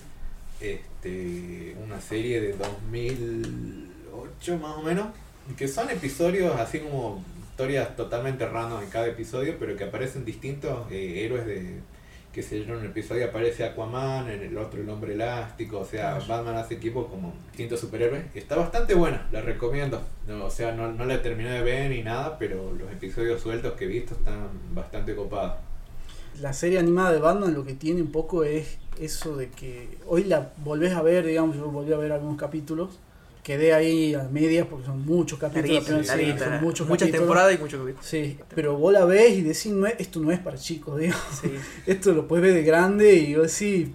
Este, 0.60 1.76
una 1.84 2.00
serie 2.00 2.40
de 2.40 2.52
2008 2.54 4.58
más 4.58 4.76
o 4.76 4.82
menos. 4.82 5.06
Que 5.56 5.66
son 5.68 5.90
episodios 5.90 6.54
así 6.56 6.78
como 6.78 7.22
historias 7.50 7.96
totalmente 7.96 8.46
random 8.46 8.82
en 8.82 8.90
cada 8.90 9.08
episodio, 9.08 9.56
pero 9.58 9.76
que 9.76 9.84
aparecen 9.84 10.24
distintos 10.24 10.90
eh, 10.90 11.24
héroes 11.24 11.46
de. 11.46 11.76
Que 12.32 12.42
sé 12.42 12.64
yo, 12.64 12.72
en 12.72 12.80
un 12.80 12.86
episodio 12.86 13.26
aparece 13.26 13.62
Aquaman, 13.64 14.30
en 14.30 14.40
el 14.42 14.56
otro 14.56 14.80
el 14.80 14.88
hombre 14.88 15.12
elástico, 15.12 15.80
o 15.80 15.84
sea, 15.84 16.18
Batman 16.26 16.56
hace 16.56 16.74
equipo 16.74 17.06
como 17.06 17.34
distintos 17.48 17.80
superhéroes. 17.80 18.24
Está 18.34 18.56
bastante 18.56 18.94
buena, 18.94 19.28
la 19.30 19.42
recomiendo. 19.42 20.00
No, 20.26 20.46
o 20.46 20.50
sea, 20.50 20.72
no, 20.72 20.90
no 20.92 21.04
la 21.04 21.20
terminé 21.20 21.50
de 21.50 21.62
ver 21.62 21.90
ni 21.90 22.02
nada, 22.02 22.38
pero 22.38 22.72
los 22.72 22.90
episodios 22.90 23.42
sueltos 23.42 23.74
que 23.74 23.84
he 23.84 23.88
visto 23.88 24.14
están 24.14 24.48
bastante 24.72 25.14
copados. 25.14 25.56
La 26.40 26.54
serie 26.54 26.78
animada 26.78 27.12
de 27.12 27.18
Batman 27.18 27.52
lo 27.52 27.64
que 27.64 27.74
tiene 27.74 28.00
un 28.00 28.10
poco 28.10 28.44
es 28.44 28.78
eso 28.98 29.36
de 29.36 29.50
que 29.50 29.98
hoy 30.06 30.24
la 30.24 30.52
volvés 30.64 30.94
a 30.94 31.02
ver, 31.02 31.26
digamos, 31.26 31.56
yo 31.56 31.70
volví 31.70 31.92
a 31.92 31.98
ver 31.98 32.12
algunos 32.12 32.38
capítulos. 32.38 32.98
Quedé 33.42 33.74
ahí 33.74 34.14
a 34.14 34.22
medias 34.24 34.66
porque 34.70 34.86
son 34.86 35.04
muchos 35.04 35.38
capítulos. 35.38 35.88
la 35.88 35.94
Larguita, 36.04 36.16
larguita. 36.16 36.44
son 36.44 36.60
muchos 36.62 36.88
Muchas 36.88 37.10
temporadas 37.10 37.54
y 37.54 37.58
muchos 37.58 37.80
capítulos. 37.80 38.06
Sí, 38.06 38.38
pero 38.54 38.76
vos 38.76 38.92
la 38.92 39.04
ves 39.04 39.32
y 39.32 39.42
decís, 39.42 39.66
no 39.66 39.86
es, 39.86 39.94
esto 39.98 40.20
no 40.20 40.30
es 40.30 40.38
para 40.38 40.56
chicos, 40.56 40.96
digamos. 41.00 41.22
Sí. 41.40 41.52
Esto 41.86 42.12
lo 42.12 42.28
puedes 42.28 42.44
ver 42.44 42.54
de 42.54 42.62
grande 42.62 43.14
y 43.14 43.34
vos 43.34 43.50
decís, 43.58 43.88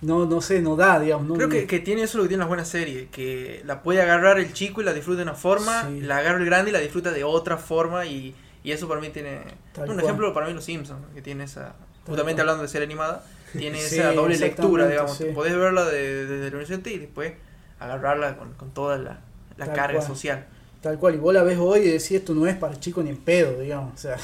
no, 0.00 0.26
no 0.26 0.40
sé, 0.40 0.60
no 0.60 0.74
da, 0.74 0.98
digamos. 0.98 1.28
No, 1.28 1.34
Creo 1.34 1.48
que, 1.48 1.66
que 1.66 1.78
tiene 1.78 2.02
eso 2.02 2.18
lo 2.18 2.24
que 2.24 2.28
tienen 2.30 2.40
las 2.40 2.48
buenas 2.48 2.68
series, 2.68 3.08
que 3.10 3.62
la 3.64 3.82
puede 3.84 4.02
agarrar 4.02 4.40
el 4.40 4.52
chico 4.52 4.80
y 4.80 4.84
la 4.84 4.92
disfruta 4.92 5.18
de 5.18 5.22
una 5.24 5.34
forma, 5.34 5.86
Sí. 5.88 6.00
la 6.00 6.16
agarra 6.18 6.38
el 6.38 6.44
grande 6.44 6.70
y 6.70 6.72
la 6.72 6.80
disfruta 6.80 7.12
de 7.12 7.22
otra 7.22 7.56
forma 7.56 8.04
y, 8.06 8.34
y 8.64 8.72
eso 8.72 8.88
para 8.88 9.00
mí 9.00 9.10
tiene... 9.10 9.42
Tal 9.74 9.88
un 9.90 9.94
cual. 9.94 10.04
ejemplo 10.06 10.34
para 10.34 10.46
mí 10.48 10.54
Los 10.54 10.64
Simpsons, 10.64 11.00
que 11.14 11.22
tiene 11.22 11.44
esa... 11.44 11.76
Justamente 12.04 12.40
cual. 12.42 12.48
hablando 12.48 12.62
de 12.62 12.68
serie 12.68 12.86
animada, 12.86 13.24
tiene 13.56 13.78
Sí, 13.82 13.96
esa 14.00 14.12
doble 14.12 14.36
lectura, 14.38 14.88
digamos. 14.88 15.16
sí. 15.16 15.26
Podés 15.34 15.56
verla 15.56 15.84
de- 15.84 16.26
desde 16.26 16.48
el 16.48 16.54
horizonte 16.56 16.92
y 16.92 16.98
después 16.98 17.32
agarrarla 17.80 18.36
con, 18.36 18.52
con 18.54 18.70
toda 18.70 18.98
la, 18.98 19.20
la 19.56 19.72
carga 19.72 19.98
cual. 19.98 20.06
social. 20.06 20.46
Tal 20.80 20.98
cual, 20.98 21.16
y 21.16 21.18
vos 21.18 21.34
la 21.34 21.42
ves 21.42 21.58
hoy 21.58 21.80
y 21.80 21.88
decís, 21.88 22.12
esto 22.12 22.34
no 22.34 22.46
es 22.46 22.56
para 22.56 22.78
chicos 22.78 23.02
ni 23.04 23.10
en 23.10 23.16
pedo, 23.16 23.60
digamos. 23.60 23.94
O 23.94 23.96
sea, 23.96 24.16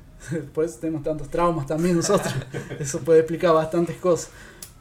por 0.54 0.64
eso 0.64 0.78
tenemos 0.80 1.02
tantos 1.02 1.28
traumas 1.28 1.66
también 1.66 1.96
nosotros. 1.96 2.34
Eso 2.78 3.00
puede 3.00 3.20
explicar 3.20 3.54
bastantes 3.54 3.96
cosas. 3.96 4.30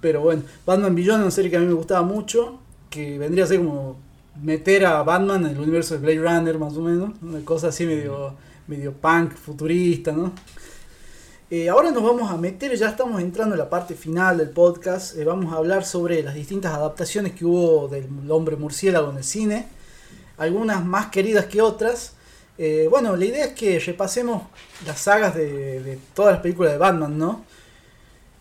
Pero 0.02 0.22
bueno, 0.22 0.44
Batman 0.66 0.94
Beyond 0.94 1.20
es 1.20 1.24
una 1.24 1.32
serie 1.32 1.50
que 1.50 1.58
a 1.58 1.62
mí 1.62 1.66
me 1.66 1.74
gustaba 1.74 2.02
mucho, 2.02 2.60
que 2.90 3.18
vendría 3.18 3.46
a 3.46 3.48
ser 3.48 3.60
como 3.60 3.98
meter 4.42 4.86
a 4.86 5.02
Batman 5.04 5.46
en 5.46 5.52
el 5.52 5.60
universo 5.60 5.98
de 5.98 6.02
Blade 6.02 6.20
Runner, 6.20 6.60
más 6.60 6.76
o 6.76 6.82
menos. 6.82 7.12
Una 7.22 7.40
cosa 7.46 7.70
así 7.70 7.86
medio, 7.86 8.36
medio 8.68 8.94
punk, 8.94 9.34
futurista, 9.34 10.12
¿no? 10.12 10.34
Eh, 11.52 11.70
ahora 11.70 11.92
nos 11.92 12.02
vamos 12.02 12.32
a 12.32 12.38
meter, 12.38 12.76
ya 12.76 12.90
estamos 12.90 13.22
entrando 13.22 13.54
en 13.54 13.60
la 13.60 13.70
parte 13.70 13.94
final 13.94 14.40
del 14.40 14.50
podcast. 14.50 15.16
eh, 15.16 15.24
vamos 15.24 15.54
a 15.54 15.58
hablar 15.58 15.86
sobre 15.86 16.24
las 16.24 16.34
distintas 16.34 16.74
adaptaciones 16.74 17.34
que 17.34 17.46
hubo 17.46 17.88
del 17.88 18.08
hombre 18.32 18.56
murciélago 18.56 19.12
en 19.12 19.18
el 19.18 19.24
cine 19.24 19.68
algunas 20.38 20.84
más 20.84 21.08
queridas 21.12 21.46
que 21.46 21.62
otras. 21.62 22.14
Eh, 22.58 22.88
bueno, 22.90 23.16
la 23.16 23.26
idea 23.26 23.46
es 23.46 23.54
que 23.54 23.80
repasemos 23.80 24.44
las 24.86 25.00
sagas 25.00 25.36
de, 25.36 25.82
de 25.84 26.00
todas 26.14 26.34
las 26.34 26.42
películas 26.42 26.74
de 26.74 26.78
Batman, 26.80 27.18
¿no? 27.18 27.46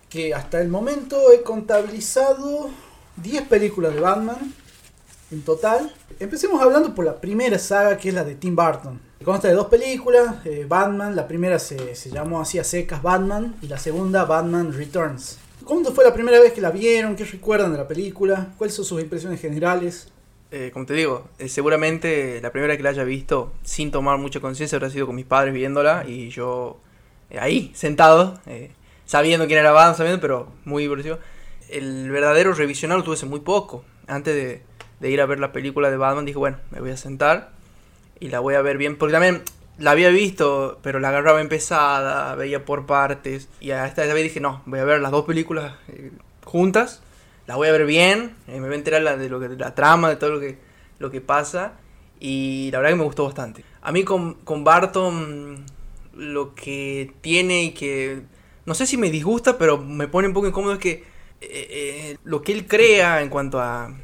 Que 0.08 0.34
hasta 0.34 0.60
el 0.60 0.68
momento 0.68 1.32
he 1.32 1.42
contabilizado 1.42 2.70
10 3.16 3.48
películas 3.48 3.94
de 3.94 4.00
Batman 4.00 4.54
en 5.30 5.42
total. 5.42 5.92
Empecemos 6.18 6.62
hablando 6.62 6.94
por 6.94 7.04
la 7.04 7.20
primera 7.20 7.58
saga, 7.58 7.96
que 7.96 8.08
es 8.08 8.14
la 8.14 8.24
de 8.24 8.34
Tim 8.34 8.56
Burton. 8.56 9.00
Consta 9.24 9.48
de 9.48 9.54
dos 9.54 9.68
películas, 9.68 10.44
eh, 10.44 10.66
Batman, 10.68 11.16
la 11.16 11.26
primera 11.26 11.58
se, 11.58 11.94
se 11.94 12.10
llamó 12.10 12.42
así 12.42 12.58
a 12.58 12.64
secas 12.64 13.02
Batman 13.02 13.56
y 13.62 13.68
la 13.68 13.78
segunda 13.78 14.26
Batman 14.26 14.72
Returns. 14.72 15.38
¿Cómo 15.64 15.82
fue 15.92 16.04
la 16.04 16.12
primera 16.12 16.38
vez 16.38 16.52
que 16.52 16.60
la 16.60 16.70
vieron? 16.70 17.16
¿Qué 17.16 17.24
recuerdan 17.24 17.72
de 17.72 17.78
la 17.78 17.88
película? 17.88 18.52
¿Cuáles 18.58 18.74
son 18.74 18.84
sus 18.84 19.00
impresiones 19.00 19.40
generales? 19.40 20.12
Eh, 20.50 20.70
como 20.74 20.84
te 20.84 20.92
digo, 20.92 21.26
eh, 21.38 21.48
seguramente 21.48 22.38
la 22.42 22.52
primera 22.52 22.76
que 22.76 22.82
la 22.82 22.90
haya 22.90 23.02
visto 23.02 23.54
sin 23.62 23.90
tomar 23.90 24.18
mucha 24.18 24.40
conciencia 24.40 24.76
habrá 24.76 24.90
sido 24.90 25.06
con 25.06 25.16
mis 25.16 25.24
padres 25.24 25.54
viéndola 25.54 26.04
y 26.06 26.28
yo 26.28 26.76
eh, 27.30 27.38
ahí, 27.40 27.72
sentado, 27.74 28.38
eh, 28.44 28.72
sabiendo 29.06 29.46
quién 29.46 29.58
era 29.58 29.72
Batman, 29.72 29.96
sabiendo, 29.96 30.20
pero 30.20 30.48
muy 30.66 30.82
divertido. 30.82 31.18
El 31.70 32.10
verdadero 32.10 32.52
revisionado 32.52 32.98
lo 32.98 33.04
tuve 33.04 33.14
hace 33.14 33.24
muy 33.24 33.40
poco. 33.40 33.84
Antes 34.06 34.34
de, 34.34 34.62
de 35.00 35.10
ir 35.10 35.22
a 35.22 35.26
ver 35.26 35.40
la 35.40 35.50
película 35.50 35.90
de 35.90 35.96
Batman 35.96 36.26
dije, 36.26 36.38
bueno, 36.38 36.58
me 36.70 36.80
voy 36.80 36.90
a 36.90 36.98
sentar 36.98 37.53
y 38.20 38.28
la 38.28 38.40
voy 38.40 38.54
a 38.54 38.62
ver 38.62 38.78
bien. 38.78 38.96
Porque 38.96 39.12
también 39.12 39.42
la 39.78 39.90
había 39.90 40.10
visto, 40.10 40.78
pero 40.82 41.00
la 41.00 41.08
agarraba 41.08 41.40
empezada, 41.40 42.34
veía 42.34 42.64
por 42.64 42.86
partes. 42.86 43.48
Y 43.60 43.70
a 43.70 43.86
esta 43.86 44.04
vez 44.04 44.22
dije, 44.22 44.40
no, 44.40 44.62
voy 44.66 44.78
a 44.78 44.84
ver 44.84 45.00
las 45.00 45.10
dos 45.10 45.24
películas 45.24 45.74
eh, 45.88 46.12
juntas. 46.44 47.02
La 47.46 47.56
voy 47.56 47.68
a 47.68 47.72
ver 47.72 47.84
bien, 47.84 48.34
eh, 48.48 48.60
me 48.60 48.66
voy 48.66 48.72
a 48.72 48.78
enterar 48.78 49.18
de, 49.18 49.28
lo 49.28 49.38
la 49.40 49.74
trama, 49.74 50.08
de 50.08 50.16
todo 50.16 50.30
lo 50.30 50.40
que, 50.40 50.58
lo 50.98 51.10
que 51.10 51.20
pasa. 51.20 51.72
Y 52.20 52.70
la 52.72 52.78
verdad 52.78 52.92
que 52.92 52.98
me 52.98 53.04
gustó 53.04 53.24
bastante. 53.24 53.64
A 53.82 53.92
mí 53.92 54.04
con, 54.04 54.34
con 54.34 54.64
Barton 54.64 55.64
lo 56.14 56.54
que 56.54 57.12
tiene 57.20 57.64
y 57.64 57.70
que... 57.72 58.22
No 58.66 58.74
sé 58.74 58.86
si 58.86 58.96
me 58.96 59.10
disgusta, 59.10 59.58
pero 59.58 59.76
me 59.76 60.08
pone 60.08 60.28
un 60.28 60.32
poco 60.32 60.46
incómodo 60.46 60.72
es 60.72 60.78
que 60.78 61.04
eh, 61.42 62.16
lo 62.24 62.40
que 62.40 62.52
él 62.52 62.66
crea 62.66 63.20
en 63.20 63.28
cuanto 63.28 63.60
a, 63.60 63.94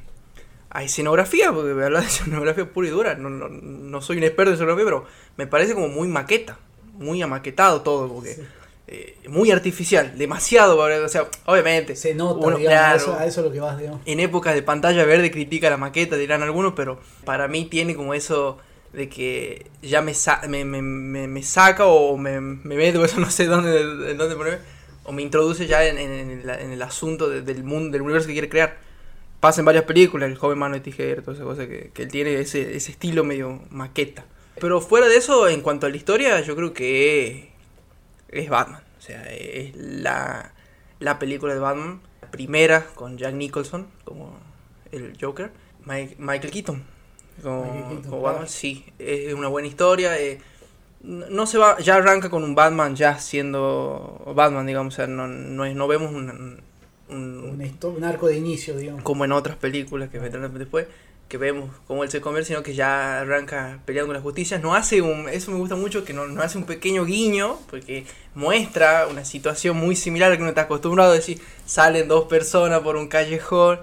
a 0.70 0.82
escenografía, 0.84 1.52
porque 1.52 1.70
hablar 1.70 2.02
de 2.02 2.09
escenografía 2.09 2.70
pura 2.72 2.88
y 2.88 2.90
dura, 2.90 3.14
no, 3.16 3.28
no, 3.30 3.48
no 3.48 4.01
soy 4.02 4.18
un 4.18 4.24
experto 4.24 4.51
en 4.51 4.55
escenografía, 4.55 4.84
pero 4.84 5.05
me 5.36 5.47
parece 5.47 5.74
como 5.74 5.88
muy 5.88 6.09
maqueta, 6.09 6.59
muy 6.94 7.20
amaquetado 7.22 7.80
todo, 7.82 8.09
porque 8.12 8.36
eh, 8.86 9.16
muy 9.28 9.51
artificial, 9.51 10.16
demasiado, 10.18 10.76
o 10.78 11.09
sea, 11.09 11.26
obviamente. 11.47 11.94
Se 11.97 12.14
nota, 12.14 12.44
uno- 12.47 12.56
digamos, 12.59 12.78
claro, 12.78 12.92
a, 12.92 12.97
eso, 12.97 13.14
a 13.18 13.26
eso 13.26 13.40
es 13.40 13.47
lo 13.47 13.52
que 13.52 13.60
vas, 13.60 13.78
digamos. 13.78 14.01
en 14.06 14.20
épocas 14.20 14.55
de 14.55 14.62
pantalla 14.62 15.05
verde 15.05 15.30
critica 15.30 15.70
la 15.70 15.76
maqueta, 15.76 16.16
dirán 16.16 16.42
algunos, 16.42 16.72
pero 16.74 17.01
para 17.24 17.47
mí 17.48 17.64
tiene 17.66 17.94
como 17.94 18.14
eso 18.14 18.59
de 18.92 19.09
que 19.09 19.66
ya 19.82 20.02
me, 20.02 20.14
sa- 20.14 20.42
me, 20.48 20.64
me, 20.64 20.82
me, 20.82 21.28
me 21.28 21.42
saca 21.44 21.86
o 21.86 22.16
me, 22.16 22.40
me 22.40 22.74
mete, 22.76 22.98
o 22.98 23.05
eso 23.05 23.20
no 23.20 23.30
sé 23.30 23.47
dónde, 23.47 24.10
en 24.10 24.18
dónde 24.18 24.34
ponerme, 24.36 24.59
o 25.05 25.12
me 25.12 25.22
introduce 25.22 25.66
ya 25.66 25.84
en, 25.86 25.97
en- 25.98 26.12
en 26.12 26.30
el, 26.42 26.51
en 26.51 26.72
el 26.72 26.82
asunto 26.82 27.28
de- 27.28 27.42
del 27.42 27.62
mundo, 27.64 27.90
del 27.92 28.02
universo 28.02 28.26
que 28.28 28.34
quiere 28.34 28.48
crear. 28.48 28.78
Pasa 29.41 29.61
en 29.62 29.65
varias 29.65 29.85
películas, 29.85 30.29
el 30.31 30.37
joven 30.37 30.59
mano 30.59 30.75
de 30.75 30.81
tijera, 30.81 31.23
toda 31.23 31.35
esa 31.35 31.45
cosa 31.45 31.67
que, 31.67 31.91
que 31.95 32.03
él 32.03 32.09
tiene 32.11 32.35
ese, 32.41 32.77
ese 32.77 32.93
estilo 32.93 33.25
medio 33.25 33.61
maqueta. 33.71 34.25
Pero 34.61 34.81
fuera 34.83 35.09
de 35.09 35.17
eso, 35.17 35.49
en 35.49 35.62
cuanto 35.62 35.87
a 35.87 35.91
la 35.91 35.97
historia, 35.97 36.41
yo 36.43 36.55
creo 36.57 36.75
que 36.75 37.51
es 38.29 38.49
Batman. 38.51 38.83
O 38.99 39.01
sea, 39.03 39.23
es 39.33 39.75
la, 39.77 40.53
la 40.99 41.19
película 41.19 41.55
de 41.55 41.61
Batman, 41.61 42.01
la 42.21 42.31
primera 42.31 42.87
con 42.95 43.17
Jack 43.17 43.33
Nicholson 43.35 43.87
como 44.05 44.39
el 44.93 45.17
Joker, 45.19 45.51
Mike- 45.87 46.17
Michael 46.19 46.51
Keaton 46.53 46.85
como, 47.43 47.65
Michael 47.65 47.83
Keaton, 47.85 48.03
como 48.03 48.21
claro. 48.21 48.23
Batman, 48.23 48.49
sí, 48.49 48.85
es 48.99 49.33
una 49.33 49.49
buena 49.49 49.69
historia. 49.69 50.19
eh, 50.21 50.39
no 51.03 51.31
no 51.31 51.47
se 51.47 51.57
va, 51.57 51.79
ya 51.81 51.95
arranca 51.95 52.29
con 52.29 52.45
un 52.45 52.55
Batman 52.55 52.95
ya 52.95 53.19
siendo 53.19 54.23
Batman, 54.37 54.67
digamos, 54.67 54.93
o 54.93 54.97
sea, 54.97 55.07
no, 55.07 55.27
no, 55.27 55.65
es- 55.65 55.75
no 55.75 55.89
vemos 55.89 56.12
un, 56.12 56.61
un- 57.11 57.61
Un, 57.61 57.95
un 57.97 58.05
arco 58.05 58.27
de 58.28 58.37
inicio, 58.37 58.77
digamos. 58.77 59.03
como 59.03 59.24
en 59.24 59.32
otras 59.32 59.57
películas 59.57 60.09
que 60.11 60.19
vendrán 60.19 60.57
después, 60.59 60.87
que 61.28 61.37
vemos 61.39 61.70
cómo 61.87 62.03
él 62.03 62.11
se 62.11 62.20
convierte, 62.20 62.49
sino 62.49 62.62
que 62.65 62.74
ya 62.74 63.20
arranca 63.20 63.78
peleando 63.85 64.09
con 64.09 64.16
la 64.16 64.20
justicia. 64.23 64.59
No 64.59 64.74
hace 64.74 65.01
un, 65.01 65.28
eso 65.28 65.53
me 65.53 65.59
gusta 65.59 65.77
mucho, 65.77 66.05
que 66.05 66.12
no, 66.12 66.27
no 66.27 66.43
hace 66.43 66.59
un 66.59 66.65
pequeño 66.65 67.05
guiño, 67.05 67.59
porque 67.70 68.05
muestra 68.35 69.07
una 69.09 69.24
situación 69.24 69.77
muy 69.77 69.95
similar 69.95 70.27
a 70.27 70.31
la 70.31 70.37
que 70.37 70.43
uno 70.43 70.49
está 70.51 70.62
acostumbrado 70.62 71.12
a 71.12 71.15
decir, 71.15 71.41
salen 71.66 72.09
dos 72.09 72.24
personas 72.24 72.81
por 72.81 72.97
un 72.97 73.07
callejón, 73.07 73.78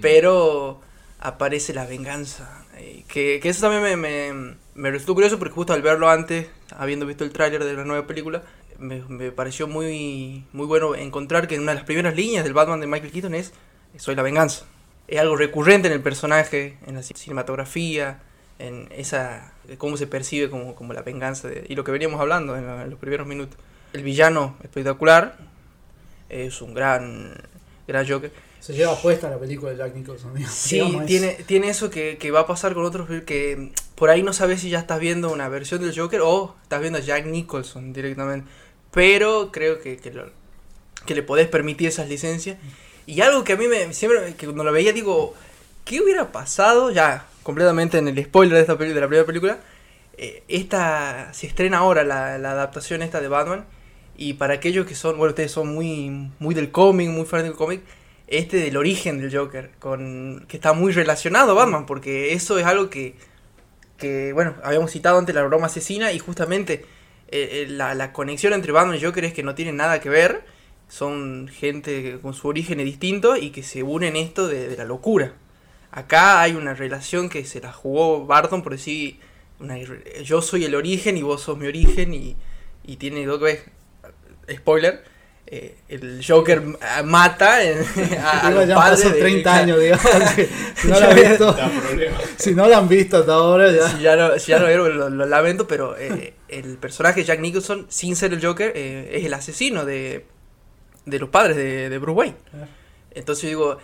pero 0.00 0.80
aparece 1.20 1.72
la 1.74 1.86
venganza. 1.86 2.64
eh, 2.76 3.04
Que, 3.08 3.40
que 3.40 3.48
eso 3.48 3.62
también 3.62 3.82
me, 3.82 3.96
me, 3.96 4.54
me 4.74 4.90
resultó 4.90 5.14
curioso 5.14 5.38
porque 5.38 5.54
justo 5.54 5.72
al 5.72 5.82
verlo 5.82 6.10
antes, 6.10 6.48
habiendo 6.76 7.06
visto 7.06 7.24
el 7.24 7.30
tráiler 7.32 7.64
de 7.64 7.74
la 7.74 7.84
nueva 7.84 8.06
película, 8.06 8.42
me, 8.78 9.00
me 9.08 9.30
pareció 9.32 9.66
muy, 9.68 10.44
muy 10.52 10.66
bueno 10.66 10.94
encontrar 10.94 11.48
que 11.48 11.54
en 11.54 11.62
una 11.62 11.72
de 11.72 11.76
las 11.76 11.84
primeras 11.84 12.14
líneas 12.16 12.44
del 12.44 12.52
Batman 12.54 12.80
de 12.80 12.86
Michael 12.86 13.12
Keaton 13.12 13.34
es 13.34 13.52
Soy 13.96 14.14
la 14.16 14.22
venganza. 14.22 14.64
Es 15.06 15.20
algo 15.20 15.36
recurrente 15.36 15.88
en 15.88 15.94
el 15.94 16.00
personaje, 16.00 16.78
en 16.86 16.94
la 16.94 17.00
ci- 17.00 17.16
cinematografía, 17.16 18.20
en 18.58 18.88
esa 18.90 19.52
cómo 19.78 19.96
se 19.96 20.06
percibe 20.06 20.48
como, 20.50 20.74
como 20.74 20.92
la 20.92 21.02
venganza 21.02 21.48
de- 21.48 21.64
y 21.68 21.74
lo 21.74 21.84
que 21.84 21.92
veníamos 21.92 22.20
hablando 22.20 22.56
en, 22.56 22.66
la- 22.66 22.82
en 22.82 22.90
los 22.90 22.98
primeros 22.98 23.26
minutos. 23.26 23.58
El 23.92 24.02
villano 24.02 24.56
espectacular, 24.62 25.36
es 26.28 26.60
un 26.62 26.74
gran, 26.74 27.34
gran 27.86 28.08
Joker. 28.08 28.32
Se 28.60 28.72
lleva 28.72 28.96
puesta 28.96 29.28
la 29.28 29.38
película 29.38 29.72
de 29.72 29.76
Jack 29.76 29.94
Nicholson. 29.94 30.34
digamos. 30.34 30.54
Sí, 30.56 30.76
Digamos, 30.76 31.02
es- 31.02 31.06
tiene, 31.06 31.28
tiene 31.46 31.68
eso 31.68 31.90
que, 31.90 32.16
que 32.18 32.30
va 32.30 32.40
a 32.40 32.46
pasar 32.46 32.72
con 32.74 32.84
otros 32.84 33.06
que 33.24 33.72
por 33.94 34.08
ahí 34.10 34.22
no 34.22 34.32
sabes 34.32 34.60
si 34.62 34.70
ya 34.70 34.78
estás 34.80 34.98
viendo 35.00 35.30
una 35.30 35.48
versión 35.48 35.82
del 35.82 35.96
Joker 35.96 36.20
o 36.22 36.56
estás 36.62 36.80
viendo 36.80 36.98
a 36.98 37.02
Jack 37.02 37.26
Nicholson 37.26 37.92
directamente. 37.92 38.48
Pero 38.94 39.50
creo 39.52 39.80
que, 39.80 39.96
que, 39.96 41.14
le 41.14 41.22
podés 41.22 41.48
permitir 41.48 41.88
esas 41.88 42.08
licencias. 42.08 42.56
Y 43.06 43.20
algo 43.20 43.44
que 43.44 43.54
a 43.54 43.56
mí 43.56 43.66
me 43.66 43.92
siempre, 43.92 44.34
que 44.34 44.46
cuando 44.46 44.64
lo 44.64 44.72
veía 44.72 44.92
digo, 44.92 45.34
¿qué 45.84 46.00
hubiera 46.00 46.30
pasado? 46.32 46.90
Ya, 46.92 47.26
completamente 47.42 47.98
en 47.98 48.08
el 48.08 48.24
spoiler 48.24 48.54
de, 48.54 48.60
esta 48.60 48.76
de 48.76 49.00
la 49.00 49.08
primera 49.08 49.26
película. 49.26 49.58
eh, 50.16 50.44
esta 50.48 51.34
se 51.34 51.48
estrena 51.48 51.78
ahora 51.78 52.04
la, 52.04 52.38
la 52.38 52.52
adaptación 52.52 53.02
esta 53.02 53.20
de 53.20 53.28
Batman. 53.28 53.66
Y 54.16 54.34
para 54.34 54.54
aquellos 54.54 54.86
que 54.86 54.94
son, 54.94 55.18
bueno, 55.18 55.30
ustedes 55.30 55.50
son 55.50 55.74
muy, 55.74 56.30
muy 56.38 56.54
del 56.54 56.70
cómic, 56.70 57.10
muy 57.10 57.26
fan 57.26 57.42
del 57.42 57.54
cómic, 57.54 57.82
este 58.28 58.58
del 58.58 58.76
origen 58.76 59.20
del 59.20 59.36
Joker, 59.36 59.70
con 59.80 60.44
que 60.48 60.56
está 60.56 60.72
muy 60.72 60.92
relacionado 60.92 61.50
a 61.52 61.54
Batman, 61.54 61.84
porque 61.84 62.32
eso 62.32 62.58
es 62.58 62.64
algo 62.64 62.90
que, 62.90 63.16
que 63.98 64.32
bueno, 64.32 64.54
habíamos 64.62 64.92
citado 64.92 65.18
antes 65.18 65.34
la 65.34 65.42
broma 65.42 65.66
asesina 65.66 66.12
y 66.12 66.20
justamente 66.20 66.86
eh, 67.36 67.62
eh, 67.62 67.66
la, 67.68 67.96
la 67.96 68.12
conexión 68.12 68.52
entre 68.52 68.70
Batman 68.70 68.96
y 68.96 69.02
Joker 69.02 69.24
es 69.24 69.32
que 69.32 69.42
no 69.42 69.56
tienen 69.56 69.76
nada 69.76 70.00
que 70.00 70.08
ver, 70.08 70.44
son 70.86 71.48
gente 71.48 72.20
con 72.22 72.32
su 72.32 72.46
origen 72.46 72.78
distinto 72.78 73.36
y 73.36 73.50
que 73.50 73.64
se 73.64 73.82
unen 73.82 74.14
en 74.14 74.22
esto 74.22 74.46
de, 74.46 74.76
la 74.76 74.84
locura. 74.84 75.34
Acá 75.90 76.40
hay 76.42 76.52
una 76.52 76.74
relación 76.74 77.28
que 77.28 77.44
se 77.44 77.60
la 77.60 77.72
jugó 77.72 78.24
Barton 78.24 78.62
por 78.62 78.70
decir, 78.70 79.18
una 79.58 79.76
yo 80.22 80.42
soy 80.42 80.64
el 80.64 80.76
origen 80.76 81.16
y 81.16 81.22
vos 81.22 81.42
sos 81.42 81.58
mi 81.58 81.66
origen 81.66 82.14
y, 82.14 82.36
y 82.84 82.98
tiene 82.98 83.26
dos 83.26 83.40
que 83.40 84.54
spoiler, 84.54 85.02
eh, 85.46 85.76
el 85.88 86.24
Joker 86.26 86.62
ah, 86.80 87.02
mata 87.04 87.62
en- 87.62 87.78
a, 88.18 88.46
a 88.46 88.50
Igual 88.50 88.54
los 88.54 88.68
ya 88.68 88.74
padres 88.76 89.00
pasó 89.02 89.14
de- 89.14 89.20
30 89.20 89.54
años, 89.54 89.78
digamos. 89.80 90.04
si, 90.76 90.88
no 90.88 91.00
la 91.00 91.08
han 91.10 91.14
visto, 91.16 91.52
Da 91.52 91.68
problema. 91.70 92.16
si 92.36 92.54
no 92.54 92.66
la 92.68 92.78
han 92.78 92.88
visto 92.88 93.16
hasta 93.18 93.32
ahora, 93.34 93.70
ya. 93.72 93.88
Si 93.88 94.00
ya 94.02 94.16
no, 94.16 94.38
si 94.38 94.50
ya 94.52 94.58
no 94.58 94.66
vieron, 94.66 94.96
lo, 94.98 95.10
lo 95.10 95.26
lamento, 95.26 95.66
pero 95.68 95.96
eh, 95.98 96.34
el 96.48 96.76
personaje 96.78 97.20
de 97.20 97.26
Jack 97.26 97.40
Nicholson, 97.40 97.86
sin 97.90 98.16
ser 98.16 98.32
el 98.32 98.44
Joker, 98.44 98.72
eh, 98.74 99.10
es 99.12 99.24
el 99.24 99.34
asesino 99.34 99.84
de, 99.84 100.24
de 101.04 101.18
los 101.18 101.28
padres 101.28 101.56
de, 101.56 101.88
de 101.90 101.98
Bruce 101.98 102.16
Wayne. 102.18 102.36
Entonces 103.12 103.42
yo 103.42 103.48
digo, 103.48 103.78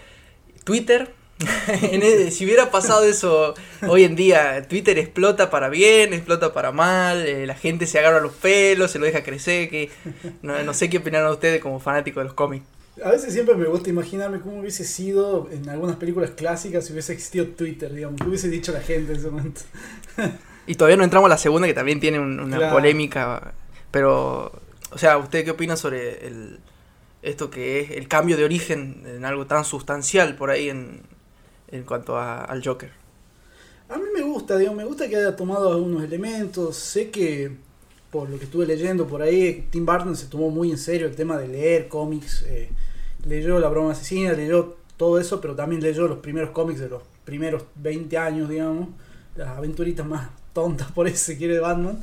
Twitter, 0.65 1.13
si 2.31 2.45
hubiera 2.45 2.71
pasado 2.71 3.05
eso 3.05 3.55
hoy 3.89 4.05
en 4.05 4.15
día, 4.17 4.67
Twitter 4.69 4.99
explota 4.99 5.51
para 5.51 5.69
bien, 5.69 6.13
explota 6.13 6.53
para 6.53 6.71
mal, 6.73 7.27
eh, 7.27 7.47
la 7.47 7.55
gente 7.55 7.87
se 7.87 7.99
agarra 7.99 8.21
los 8.21 8.33
pelos, 8.33 8.91
se 8.91 8.99
lo 8.99 9.07
deja 9.07 9.23
crecer, 9.23 9.69
que 9.71 9.91
no, 10.43 10.63
no 10.63 10.75
sé 10.75 10.91
qué 10.91 10.99
opinarán 10.99 11.31
ustedes 11.31 11.61
como 11.61 11.81
fanáticos 11.81 12.21
de 12.21 12.25
los 12.25 12.35
cómics. 12.35 12.65
A 13.03 13.11
veces 13.11 13.33
siempre 13.33 13.55
me 13.55 13.67
gusta 13.67 13.89
imaginarme 13.89 14.41
cómo 14.41 14.61
hubiese 14.61 14.85
sido 14.85 15.49
en 15.51 15.67
algunas 15.71 15.97
películas 15.97 16.33
clásicas 16.33 16.85
si 16.85 16.93
hubiese 16.93 17.15
existido 17.15 17.47
Twitter, 17.47 17.95
digamos. 17.95 18.21
¿Qué 18.21 18.29
hubiese 18.29 18.49
dicho 18.51 18.73
la 18.73 18.81
gente 18.81 19.13
en 19.13 19.19
ese 19.19 19.31
momento? 19.31 19.61
Y 20.67 20.75
todavía 20.77 20.99
no 20.99 21.05
entramos 21.05 21.27
a 21.27 21.31
la 21.31 21.39
segunda, 21.39 21.67
que 21.67 21.75
también 21.75 21.99
tiene 21.99 22.21
un- 22.21 22.39
una 22.39 22.59
Claro. 22.59 22.75
polémica. 22.75 23.55
Pero, 23.91 24.53
o 24.91 24.99
sea, 24.99 25.17
¿usted 25.19 25.45
qué 25.45 25.51
opina 25.51 25.75
sobre 25.77 26.27
el, 26.27 26.61
esto 27.23 27.51
que 27.51 27.81
es 27.81 27.91
el 27.93 28.07
cambio 28.07 28.37
de 28.37 28.45
origen 28.45 29.03
en 29.07 29.25
algo 29.25 29.47
tan 29.47 29.65
sustancial 29.65 30.37
por 30.37 30.51
ahí 30.51 30.69
en, 30.69 31.01
en 31.73 31.85
cuanto 31.85 32.19
al 32.19 32.63
Joker? 32.65 32.91
A 33.89 33.97
mí 33.99 34.05
me 34.15 34.23
gusta, 34.23 34.57
digamos, 34.57 34.77
me 34.79 34.85
gusta 34.85 35.09
que 35.09 35.17
haya 35.17 35.35
tomado 35.35 35.73
algunos 35.73 36.03
elementos. 36.05 36.77
Sé 36.77 37.11
que, 37.11 37.53
por 38.11 38.29
lo 38.29 38.39
que 38.39 38.45
estuve 38.45 38.67
leyendo 38.67 39.07
por 39.07 39.23
ahí, 39.23 39.67
Tim 39.71 39.85
Burton 39.85 40.17
se 40.17 40.27
tomó 40.27 40.51
muy 40.51 40.71
en 40.71 40.79
serio 40.79 41.07
el 41.07 41.17
tema 41.17 41.37
de 41.39 41.49
leer 41.49 41.89
cómics. 41.89 42.45
eh, 42.47 42.71
leyó 43.27 43.59
La 43.59 43.69
broma 43.69 43.93
asesina, 43.93 44.33
leyó 44.33 44.77
todo 44.97 45.19
eso, 45.19 45.41
pero 45.41 45.55
también 45.57 45.83
leyó 45.83 46.07
los 46.07 46.19
primeros 46.19 46.51
cómics 46.51 46.81
de 46.81 46.89
los 46.89 47.03
primeros 47.25 47.65
20 47.77 48.17
años, 48.17 48.49
digamos. 48.49 48.89
Las 49.37 49.49
aventuritas 49.49 50.07
más 50.07 50.29
tonta 50.53 50.87
por 50.95 51.07
eso 51.09 51.17
se 51.27 51.37
quiere 51.37 51.55
de 51.55 51.61
Batman. 51.61 52.03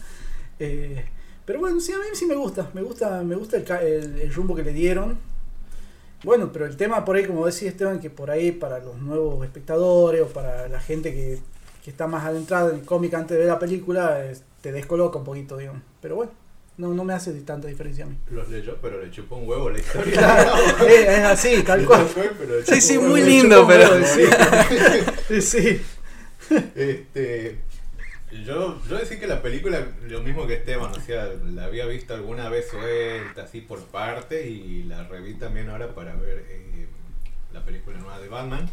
Eh, 0.60 1.06
pero 1.46 1.60
bueno, 1.60 1.80
sí, 1.80 1.94
a 1.94 1.98
mí 1.98 2.04
sí 2.14 2.26
me 2.26 2.36
gusta, 2.36 2.70
me 2.74 2.82
gusta, 2.82 3.24
me 3.24 3.36
gusta 3.36 3.58
el, 3.58 3.66
el- 3.88 4.20
el 4.22 4.34
rumbo 4.34 4.56
que 4.56 4.64
le 4.64 4.74
dieron. 4.74 5.18
Bueno, 6.24 6.52
pero 6.52 6.66
el 6.66 6.78
tema 6.78 7.06
por 7.06 7.16
ahí, 7.16 7.26
como 7.26 7.46
decía 7.46 7.70
Esteban, 7.70 8.00
que 8.00 8.10
por 8.10 8.32
ahí 8.32 8.52
para 8.52 8.80
los 8.80 8.98
nuevos 8.98 9.44
espectadores 9.46 10.22
o 10.22 10.28
para 10.28 10.68
la 10.68 10.80
gente 10.80 11.14
que, 11.14 11.40
que 11.84 11.90
está 11.90 12.08
más 12.08 12.26
adentrada 12.26 12.72
en 12.72 12.78
el 12.78 12.86
cómic 12.86 13.14
antes 13.14 13.32
de 13.32 13.40
ver 13.40 13.48
la 13.48 13.60
película, 13.60 14.24
te 14.62 14.72
descoloca 14.72 15.20
un 15.20 15.26
poquito, 15.26 15.58
digamos. 15.58 15.82
Pero 16.02 16.16
bueno, 16.16 16.32
no, 16.78 16.94
no 16.94 17.04
me 17.04 17.14
hace 17.14 17.32
tanta 17.42 17.68
diferencia 17.68 18.06
a 18.06 18.08
mí. 18.08 18.18
Los 18.30 18.50
leyó, 18.50 18.78
pero 18.82 19.02
le 19.02 19.10
chupó 19.10 19.36
un 19.38 19.48
huevo 19.48 19.70
la 19.70 19.80
historia. 19.80 20.14
Claro, 20.18 20.54
es, 20.88 21.08
es 21.08 21.24
así, 21.26 21.64
tal 21.64 21.86
cual. 21.86 22.06
Fue, 22.06 22.30
Sí, 22.66 22.82
sí, 22.82 22.98
muy 22.98 23.22
lindo, 23.22 23.66
pero... 23.68 23.90
Sí, 25.28 25.42
sí. 25.42 25.82
Este, 26.76 27.60
yo, 28.32 28.82
yo 28.88 28.98
decía 28.98 29.20
que 29.20 29.28
la 29.28 29.42
película, 29.42 29.88
lo 30.02 30.22
mismo 30.22 30.46
que 30.48 30.56
Esteban, 30.56 30.92
o 30.92 31.00
sea, 31.00 31.30
la 31.54 31.66
había 31.66 31.86
visto 31.86 32.14
alguna 32.14 32.50
vez 32.50 32.70
suelta, 32.70 33.44
así 33.44 33.62
por 33.62 33.86
partes, 33.86 34.46
y 34.46 34.84
la 34.84 35.04
reví 35.08 35.36
también 35.36 35.70
ahora 35.70 35.94
para 35.96 36.16
ver 36.16 36.46
eh, 36.50 36.88
la 37.54 37.64
película 37.64 37.98
nueva 37.98 38.20
de 38.20 38.28
Batman. 38.28 38.70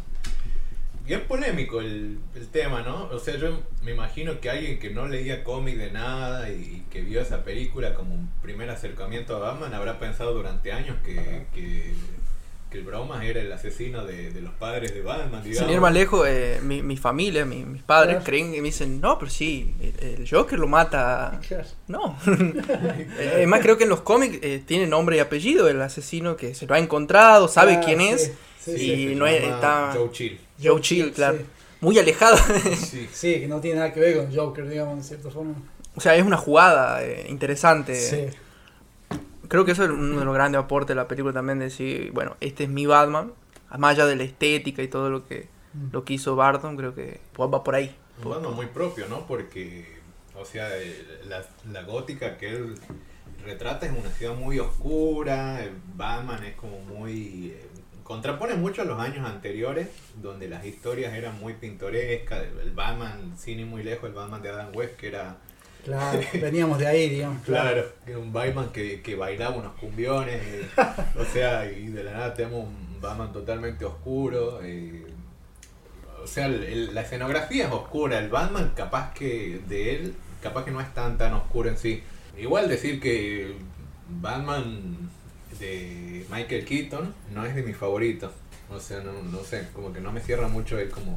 Y 1.07 1.13
es 1.13 1.19
polémico 1.19 1.81
el, 1.81 2.17
el 2.33 2.47
tema, 2.47 2.81
¿no? 2.81 3.05
O 3.09 3.19
sea, 3.19 3.35
yo 3.35 3.61
me 3.83 3.91
imagino 3.91 4.39
que 4.39 4.49
alguien 4.49 4.79
que 4.79 4.89
no 4.89 5.07
leía 5.07 5.43
cómic 5.43 5.77
de 5.77 5.91
nada 5.91 6.49
y, 6.49 6.83
que 6.89 7.01
vio 7.01 7.21
esa 7.21 7.43
película 7.43 7.93
como 7.93 8.15
un 8.15 8.29
primer 8.41 8.69
acercamiento 8.69 9.35
a 9.35 9.39
Batman 9.39 9.73
habrá 9.73 9.99
pensado 9.99 10.33
durante 10.33 10.71
años 10.71 10.97
que, 11.03 11.93
que 12.75 12.79
el 12.81 12.85
Bromas 12.85 13.23
era 13.23 13.39
el 13.41 13.51
asesino 13.51 14.05
de, 14.05 14.31
de 14.31 14.41
los 14.41 14.53
padres 14.53 14.93
de 14.93 15.01
Batman, 15.01 15.41
digamos. 15.43 15.57
Sin 15.67 15.69
ir 15.75 15.81
más 15.81 15.93
lejos, 15.93 16.27
eh, 16.27 16.59
mi, 16.61 16.81
mi 16.81 16.97
familia, 16.97 17.45
mi- 17.45 17.63
mis 17.65 17.81
padres 17.83 18.15
Claro. 18.15 18.25
creen 18.25 18.53
y 18.53 18.57
me 18.61 18.67
dicen, 18.67 18.99
no, 19.01 19.17
pero 19.17 19.31
sí, 19.31 19.73
el, 19.81 20.21
el 20.21 20.29
Joker 20.29 20.59
lo 20.59 20.67
mata. 20.67 21.39
Claro. 21.47 21.65
No. 21.87 22.17
Eh, 23.17 23.31
Además, 23.35 23.61
creo 23.61 23.77
que 23.77 23.83
en 23.83 23.89
los 23.89 24.01
cómics 24.01 24.39
eh, 24.41 24.61
tiene 24.65 24.87
nombre 24.87 25.17
y 25.17 25.19
apellido 25.19 25.67
el 25.69 25.81
asesino 25.81 26.35
que 26.35 26.53
se 26.53 26.65
lo 26.67 26.75
ha 26.75 26.79
encontrado, 26.79 27.47
sabe 27.47 27.79
Claro, 27.79 27.85
quién 27.85 27.99
sí, 27.99 28.07
es. 28.09 28.31
sí, 28.63 28.71
y 28.71 29.07
sí. 29.09 29.15
no 29.15 29.25
es- 29.27 29.43
está- 29.43 29.91
Joe 29.95 30.09
Chill. 30.11 30.39
Joe 30.61 30.81
Chill, 30.81 31.11
claro. 31.13 31.37
Sí. 31.37 31.45
Muy 31.81 31.99
alejado. 31.99 32.37
Sí. 32.77 33.07
Sí, 33.13 33.39
que 33.39 33.47
no 33.47 33.59
tiene 33.61 33.77
nada 33.79 33.93
que 33.93 33.99
ver 33.99 34.17
con 34.17 34.35
Joker, 34.35 34.67
digamos, 34.67 34.97
de 34.97 35.03
cierta 35.03 35.29
forma. 35.29 35.53
o 35.95 36.01
sea, 36.01 36.15
es 36.15 36.23
una 36.25 36.37
jugada 36.37 37.03
eh, 37.03 37.25
interesante. 37.29 37.95
Sí, 37.95 38.25
Creo 39.47 39.65
que 39.65 39.71
eso 39.71 39.83
es 39.83 39.89
uno 39.89 40.19
de 40.19 40.25
los 40.25 40.33
grandes 40.33 40.59
aportes 40.59 40.89
de 40.89 40.95
la 40.95 41.07
película 41.07 41.33
también, 41.33 41.59
de 41.59 41.65
decir, 41.65 42.11
bueno, 42.11 42.35
este 42.39 42.63
es 42.65 42.69
mi 42.69 42.85
Batman. 42.85 43.33
Más 43.77 43.91
allá 43.91 44.05
de 44.05 44.15
la 44.15 44.23
estética 44.23 44.81
y 44.83 44.87
todo 44.87 45.09
lo 45.09 45.25
que, 45.27 45.47
Mm. 45.73 45.89
lo 45.91 46.05
que 46.05 46.13
hizo 46.13 46.35
Barton, 46.37 46.77
creo 46.77 46.95
que 46.95 47.19
pues, 47.33 47.49
va 47.53 47.63
por 47.63 47.75
ahí. 47.75 47.93
Un 48.23 48.31
Batman 48.31 48.53
muy 48.55 48.67
propio, 48.67 49.07
¿no? 49.09 49.27
Porque, 49.27 49.85
o 50.39 50.45
sea, 50.45 50.69
la, 51.27 51.43
la 51.71 51.83
gótica 51.83 52.37
que 52.37 52.49
él 52.49 52.75
retrata 53.43 53.85
es 53.85 53.91
una 53.91 54.09
ciudad 54.09 54.35
muy 54.35 54.57
oscura. 54.59 55.59
Batman 55.95 56.43
es 56.45 56.55
como 56.55 56.79
muy. 56.79 57.47
eh, 57.55 57.67
contrapone 58.03 58.53
mucho 58.55 58.83
a 58.83 58.85
los 58.85 58.99
años 58.99 59.27
anteriores, 59.27 59.89
donde 60.21 60.47
las 60.47 60.63
historias 60.65 61.13
eran 61.13 61.37
muy 61.39 61.53
pintorescas. 61.55 62.43
El 62.61 62.71
Batman, 62.71 63.33
sin 63.37 63.59
ir 63.59 63.65
muy 63.65 63.83
lejos, 63.83 64.07
el 64.09 64.15
Batman 64.15 64.41
de 64.41 64.49
Adam 64.49 64.69
West, 64.73 64.95
que 64.95 65.07
era. 65.07 65.37
Claro, 65.85 66.19
veníamos 66.41 66.79
de 66.79 66.87
ahí, 66.87 67.09
digamos. 67.09 67.43
Claro, 67.43 67.85
un 68.17 68.33
Batman 68.33 68.69
que, 68.73 69.01
que 69.01 69.15
bailaba 69.15 69.55
unos 69.55 69.73
cumbiones. 69.75 70.41
o 71.17 71.25
sea, 71.25 71.71
y 71.71 71.87
de 71.87 72.03
la 72.03 72.11
nada 72.11 72.33
tenemos 72.33 72.65
un 72.65 73.01
Batman 73.01 73.31
totalmente 73.31 73.85
oscuro. 73.85 74.59
o 76.21 76.27
sea, 76.27 76.47
la 76.47 77.01
escenografía 77.01 77.67
es 77.67 77.71
oscura. 77.71 78.19
El 78.19 78.29
Batman, 78.29 78.73
capaz 78.75 79.13
que 79.13 79.61
de 79.67 79.95
él, 79.95 80.15
capaz 80.41 80.65
que 80.65 80.71
no 80.71 80.81
es 80.81 80.93
tan 80.93 81.17
tan 81.17 81.33
oscuro 81.33 81.69
en 81.69 81.77
sí. 81.77 82.03
Igual 82.37 82.67
decir 82.67 82.99
que 82.99 83.55
Batman 84.09 85.09
de 85.59 86.25
Michael 86.29 86.65
Keaton 86.65 87.13
no 87.33 87.45
es 87.45 87.55
de 87.55 87.63
mis 87.63 87.77
favoritos. 87.77 88.31
O 88.71 88.79
sea, 88.79 88.99
no, 89.01 89.11
no 89.31 89.43
sé, 89.43 89.67
como 89.73 89.93
que 89.93 90.01
no 90.01 90.11
me 90.11 90.19
cierra 90.19 90.47
mucho 90.47 90.77
él 90.79 90.89
como... 90.89 91.15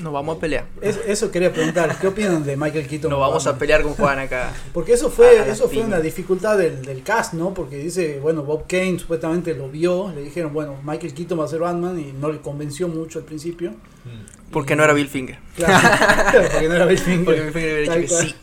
Nos 0.00 0.12
vamos 0.12 0.36
a 0.36 0.40
pelear. 0.40 0.66
Es- 0.82 0.98
eso 1.06 1.30
quería 1.30 1.52
preguntar, 1.52 1.96
¿qué 1.98 2.08
opinan 2.08 2.44
de 2.44 2.56
Michael 2.56 2.86
Keaton? 2.88 3.10
Nos 3.10 3.20
vamos 3.20 3.46
a 3.46 3.56
pelear 3.56 3.82
con 3.82 3.94
Juan 3.94 4.18
acá. 4.18 4.52
Porque 4.74 4.92
eso 4.94 5.08
fue, 5.10 5.48
eso 5.48 5.68
fue 5.68 5.82
una 5.82 6.00
dificultad 6.00 6.58
del, 6.58 6.82
del 6.84 7.02
cast, 7.02 7.32
¿no? 7.34 7.54
Porque 7.54 7.76
dice, 7.76 8.18
bueno, 8.20 8.42
Bob 8.42 8.66
Kane 8.66 8.98
supuestamente 8.98 9.54
lo 9.54 9.68
vio, 9.70 10.12
le 10.14 10.22
dijeron, 10.22 10.52
bueno, 10.52 10.78
Michael 10.84 11.14
Keaton 11.14 11.38
va 11.40 11.44
a 11.44 11.48
ser 11.48 11.60
Batman 11.60 11.98
y 11.98 12.12
no 12.12 12.30
le 12.30 12.40
convenció 12.40 12.88
mucho 12.88 13.20
al 13.20 13.24
principio. 13.24 13.70
Mm. 13.70 14.50
Porque 14.50 14.74
no 14.74 14.82
era 14.84 14.92
Bill 14.92 15.08
Finger. 15.08 15.38
Claro, 15.56 15.88
porque 16.52 16.68
no 16.68 16.74
era 16.74 16.86
Bill 16.86 16.98
Finger. 16.98 17.24
Porque 17.24 17.40
Bill 17.42 17.52
Finger 17.52 17.72
hubiera 17.72 17.92
Tal 17.92 18.02
dicho 18.02 18.18
que 18.18 18.26
sí. 18.26 18.34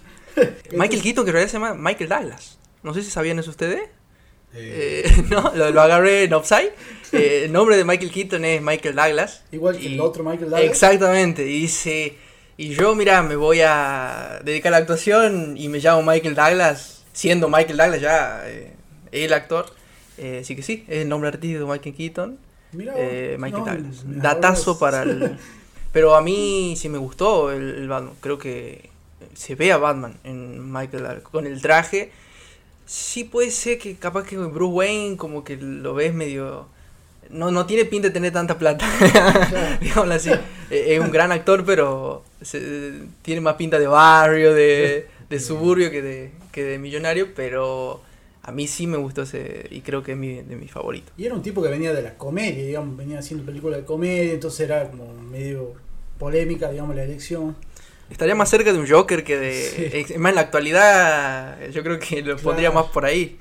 Michael 0.77 1.01
Keaton, 1.01 1.25
que 1.25 1.29
en 1.31 1.33
realidad 1.33 1.51
se 1.51 1.59
llama 1.59 1.73
Michael 1.73 2.09
Douglas. 2.09 2.57
No 2.83 2.93
sé 2.93 3.03
si 3.03 3.11
sabían 3.11 3.39
eso 3.39 3.49
ustedes. 3.49 3.81
Eh, 4.53 5.03
Eh, 5.05 5.23
no, 5.29 5.51
lo, 5.53 5.69
lo 5.71 5.81
agarré 5.81 6.23
en 6.23 6.33
Offside. 6.33 6.71
Eh, 7.11 7.43
el 7.45 7.51
nombre 7.51 7.77
de 7.77 7.83
Michael 7.85 8.11
Keaton 8.11 8.43
es 8.45 8.61
Michael 8.61 8.95
Douglas. 8.95 9.43
Igual 9.51 9.77
que 9.77 9.83
Y- 9.83 9.93
el 9.93 9.99
otro 10.01 10.23
Michael 10.23 10.49
Douglas. 10.49 10.61
Exactamente. 10.69 11.43
Y 11.47 11.61
dice. 11.61 12.17
Y 12.57 12.69
yo, 12.69 12.95
mira, 12.95 13.21
me 13.21 13.35
voy 13.35 13.61
a 13.61 14.39
dedicar 14.43 14.69
a 14.73 14.77
la 14.77 14.77
actuación 14.77 15.55
y 15.57 15.69
me 15.69 15.79
llamo 15.79 16.01
Michael 16.03 16.33
Douglas. 16.35 17.03
Siendo 17.13 17.49
Michael 17.49 17.77
Douglas 17.77 18.01
ya 18.01 18.41
eh, 18.45 18.73
el 19.11 19.33
actor. 19.33 19.67
Eh, 20.17 20.39
así 20.41 20.55
que 20.55 20.63
sí, 20.63 20.83
es 20.87 20.99
el 21.03 21.09
nombre 21.09 21.29
artístico 21.29 21.65
de 21.65 21.71
Michael 21.71 21.95
Keaton. 21.95 22.39
Mira, 22.71 22.93
Michael 23.37 23.51
no, 23.63 23.65
Douglas. 23.65 24.03
me 24.05 24.21
Datazo 24.21 24.77
para 24.79 25.03
el. 25.03 25.37
Pero 25.93 26.15
a 26.15 26.21
mí 26.21 26.75
sí 26.77 26.89
me 26.89 26.97
gustó 26.97 27.51
el, 27.51 27.75
el 27.75 27.87
Batman. 27.87 28.13
Creo 28.21 28.37
que 28.39 28.89
se 29.35 29.55
ve 29.55 29.71
a 29.71 29.77
Batman 29.77 30.15
en 30.23 30.71
Michael 30.71 31.03
Douglas. 31.03 31.21
Con 31.23 31.45
el 31.47 31.61
traje. 31.61 32.11
Sí 32.85 33.23
puede 33.25 33.51
ser 33.51 33.77
que 33.77 33.95
capaz 33.97 34.25
que 34.25 34.37
Bruce 34.37 34.73
Wayne 34.73 35.17
como 35.17 35.43
que 35.43 35.57
lo 35.57 35.93
ves 35.93 36.13
medio... 36.13 36.67
No, 37.29 37.51
no 37.51 37.65
tiene 37.65 37.85
pinta 37.85 38.07
de 38.07 38.13
tener 38.13 38.31
tanta 38.33 38.57
plata. 38.57 38.85
Digámoslo 39.81 40.13
así. 40.13 40.31
Eh, 40.69 40.95
Es 40.95 40.99
un 40.99 41.11
gran 41.11 41.31
actor, 41.31 41.63
pero 41.65 42.23
se- 42.41 42.93
tiene 43.21 43.41
más 43.41 43.55
pinta 43.55 43.79
de 43.79 43.87
barrio, 43.87 44.53
de, 44.53 45.07
de 45.29 45.39
suburbio 45.39 45.91
que 45.91 46.01
de, 46.01 46.31
que 46.51 46.63
de 46.63 46.77
millonario. 46.79 47.29
Pero 47.35 48.01
a 48.43 48.51
mí 48.51 48.67
sí 48.67 48.87
me 48.87 48.97
gustó 48.97 49.23
ese 49.23 49.67
y 49.71 49.81
creo 49.81 50.03
que 50.03 50.13
es 50.13 50.17
mi, 50.17 50.41
de 50.41 50.55
mis 50.55 50.71
favoritos. 50.71 51.11
Y 51.17 51.25
era 51.25 51.35
un 51.35 51.41
tipo 51.41 51.61
que 51.61 51.69
venía 51.69 51.93
de 51.93 52.01
la 52.01 52.13
comedia, 52.15 52.63
digamos, 52.65 52.95
venía 52.95 53.19
haciendo 53.19 53.45
películas 53.45 53.79
de 53.79 53.85
comedia, 53.85 54.33
entonces 54.33 54.61
era 54.61 54.89
como 54.89 55.13
medio 55.13 55.73
polémica, 56.17 56.69
digamos, 56.71 56.95
la 56.95 57.03
elección. 57.03 57.55
Estaría 58.09 58.35
más 58.35 58.49
cerca 58.49 58.71
de 58.71 58.79
un 58.79 58.87
Joker 58.87 59.25
que 59.25 59.37
de... 59.37 59.53
Sí. 60.05 60.13
es 60.13 60.17
Más 60.17 60.29
en 60.31 60.35
la 60.35 60.41
actualidad 60.41 61.59
yo 61.71 61.83
creo 61.83 61.99
que 61.99 62.21
lo 62.21 62.37
pondría 62.37 62.71
más 62.71 62.85
por 62.85 63.03
ahí. 63.03 63.37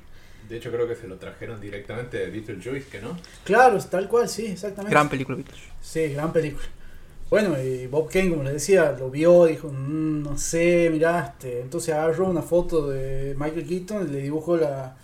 De 0.49 0.57
hecho, 0.57 0.71
creo 0.71 0.87
que 0.87 0.95
se 0.95 1.07
lo 1.07 1.17
trajeron 1.17 1.59
directamente 1.61 2.17
de 2.17 2.29
Beetlejuice, 2.29 2.87
que 2.89 3.01
no. 3.01 3.17
Claro, 3.43 3.77
tal 3.83 4.07
cual, 4.07 4.27
sí, 4.29 4.45
exactamente. 4.47 4.91
Gran 4.91 5.09
película, 5.09 5.35
Beetlejuice. 5.37 5.71
Sí, 5.81 6.13
gran 6.13 6.31
película. 6.33 6.65
Bueno, 7.29 7.61
y 7.61 7.87
Bob 7.87 8.09
Kane, 8.09 8.29
como 8.29 8.43
les 8.43 8.53
decía, 8.53 8.95
lo 8.97 9.09
vio, 9.11 9.45
dijo, 9.45 9.67
"Mm, 9.69 10.23
no 10.23 10.37
sé, 10.37 10.89
miraste. 10.91 11.59
Entonces 11.61 11.93
agarró 11.93 12.27
una 12.29 12.41
foto 12.41 12.89
de 12.89 13.35
Michael 13.37 13.67
Keaton 13.67 14.07
y 14.07 14.11
le 14.13 14.21
dibujó 14.21 14.55
la... 14.57 14.95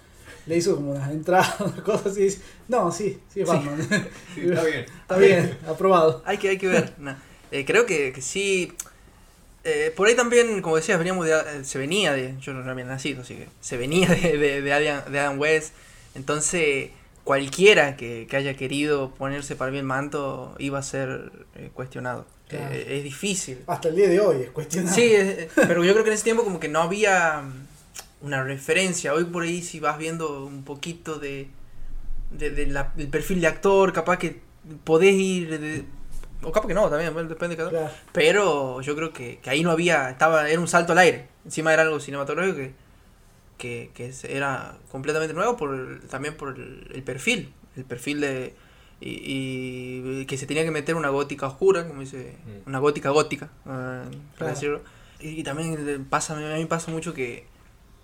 Le 0.46 0.58
hizo 0.58 0.76
como 0.76 0.92
unas 0.92 1.10
entradas, 1.12 1.56
cosas 1.86 2.08
así. 2.08 2.22
y 2.22 2.24
dice, 2.24 2.42
No, 2.70 2.92
sí, 2.92 3.20
sí 3.34 3.42
es 3.42 3.48
Batman. 3.48 3.78
Sí, 4.36 4.42
está 4.50 4.64
bien. 4.64 4.86
Está 5.02 5.18
bien, 5.18 5.58
aprobado. 5.68 6.22
Hay 6.26 6.38
que, 6.38 6.50
hay 6.50 6.58
que 6.58 6.68
ver. 6.68 6.94
no. 6.98 7.16
Eh, 7.52 7.66
creo 7.66 7.86
que, 7.86 8.12
que 8.14 8.22
sí. 8.22 8.72
Eh, 9.66 9.94
por 9.96 10.08
ahí 10.08 10.16
también, 10.16 10.62
como 10.62 10.76
decías, 10.76 10.98
veníamos 10.98 11.26
de, 11.26 11.34
eh, 11.34 11.64
se 11.64 11.78
venía 11.78 12.12
de. 12.14 12.36
Yo 12.42 12.54
no 12.54 12.70
había 12.70 12.84
nacido, 12.86 13.22
así 13.22 13.36
que 13.36 13.48
se 13.62 13.78
venía 13.78 14.10
de, 14.10 14.38
de, 14.38 14.62
de 14.62 14.74
Adam, 14.74 15.12
de 15.12 15.20
Adam 15.20 15.40
West. 15.40 15.74
Entonces, 16.16 16.90
cualquiera 17.24 17.96
que, 17.96 18.28
que 18.30 18.36
haya 18.36 18.56
querido 18.56 19.12
ponerse 19.16 19.56
para 19.56 19.72
mí 19.72 19.78
el 19.78 19.86
manto 19.86 20.54
iba 20.60 20.80
a 20.80 20.84
ser 20.84 21.32
eh, 21.56 21.70
cuestionado. 21.74 22.26
Claro. 22.50 22.74
Eh, 22.76 22.98
es 22.98 23.04
difícil. 23.04 23.60
Hasta 23.68 23.88
el 23.88 23.96
día 23.96 24.10
de 24.10 24.20
hoy 24.20 24.42
es 24.44 24.50
cuestionable. 24.52 24.94
Sí, 24.96 25.14
eh, 25.16 25.50
pero 25.56 25.84
yo 25.86 25.94
creo 25.94 26.04
que 26.04 26.10
en 26.10 26.16
ese 26.16 26.26
tiempo 26.26 26.44
como 26.44 26.60
que 26.60 26.68
no 26.68 26.82
había 26.82 27.42
mm, 27.42 28.26
una 28.26 28.44
referencia. 28.44 29.14
Hoy 29.14 29.24
por 29.24 29.44
ahí 29.44 29.62
si 29.64 29.80
vas 29.80 29.98
viendo 29.98 30.46
un 30.46 30.64
poquito 30.66 31.20
de, 31.20 31.48
de, 32.32 32.50
de 32.50 32.68
la- 32.68 32.94
perfil 32.94 33.40
de 33.40 33.48
actor, 33.48 33.94
capaz 33.94 34.18
que 34.18 34.42
podés 34.84 35.16
ir... 35.16 35.86
o 36.44 36.52
capaz 36.52 36.68
que 36.68 36.74
no, 36.74 36.90
también, 36.90 37.14
depende 37.28 37.56
de 37.56 37.58
cada 37.58 37.70
uno. 37.70 37.80
Claro. 37.80 37.94
Pero 38.12 38.82
yo 38.82 38.96
creo 38.96 39.14
que, 39.14 39.40
que 39.40 39.50
ahí 39.50 39.64
no 39.64 39.72
había, 39.72 40.10
estaba, 40.10 40.50
era 40.50 40.60
un 40.60 40.68
salto 40.68 40.92
al 40.94 41.00
aire. 41.00 41.28
Encima 41.46 41.74
era 41.74 41.84
algo 41.84 42.00
cinematográfico 42.00 42.58
que, 42.58 42.74
que, 43.58 43.92
que 43.94 44.14
se- 44.14 44.36
era 44.36 44.78
completamente 44.92 45.34
nuevo 45.34 45.58
por 45.58 45.74
el- 45.76 46.02
también 46.10 46.36
por 46.38 46.56
el, 46.58 46.90
el 46.94 47.04
perfil. 47.04 47.54
El 47.76 47.86
perfil 47.86 48.22
de... 48.22 48.54
Y, 49.02 50.22
y 50.22 50.26
que 50.28 50.38
se 50.38 50.46
tenía 50.46 50.64
que 50.64 50.72
meter 50.72 50.96
una 50.96 51.10
gótica 51.10 51.48
oscura, 51.48 51.88
como 51.88 52.02
dice, 52.02 52.38
Mm. 52.46 52.70
una 52.70 52.80
gótica 52.80 53.10
gótica, 53.10 53.50
eh, 53.68 54.04
para 54.38 54.52
decirlo. 54.52 54.82
Y, 55.20 55.40
y 55.40 55.44
también 55.44 56.06
pasa, 56.10 56.34
a 56.34 56.38
mí 56.40 56.44
me 56.46 56.66
pasa 56.68 56.90
mucho 56.92 57.14
que, 57.14 57.46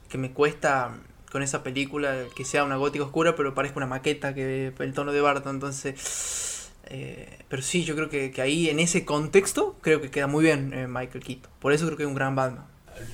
que 0.10 0.18
me 0.18 0.32
cuesta 0.32 0.98
con 1.32 1.42
esa 1.44 1.64
película 1.64 2.24
que 2.36 2.44
sea 2.44 2.64
una 2.66 2.76
gótica 2.76 3.06
oscura, 3.06 3.36
pero 3.36 3.54
parezca 3.54 3.78
una 3.78 3.86
maqueta 3.86 4.34
que 4.34 4.74
el 4.78 4.94
tono 4.94 5.12
de 5.14 5.22
Barton, 5.22 5.56
entonces... 5.56 6.59
eh, 6.90 7.40
pero 7.48 7.62
sí, 7.62 7.84
yo 7.84 7.96
creo 7.96 8.10
que, 8.10 8.32
que 8.32 8.42
ahí 8.42 8.70
en 8.70 8.80
ese 8.80 9.06
contexto 9.06 9.78
creo 9.82 10.02
que 10.02 10.12
queda 10.12 10.28
muy 10.28 10.44
bien 10.44 10.74
eh, 10.74 10.88
Michael 10.88 11.24
Keaton. 11.24 11.52
Por 11.60 11.74
eso 11.74 11.86
creo 11.86 11.98
que 11.98 12.04
es 12.04 12.10
un 12.10 12.16
gran 12.16 12.36
Batman. 12.36 12.66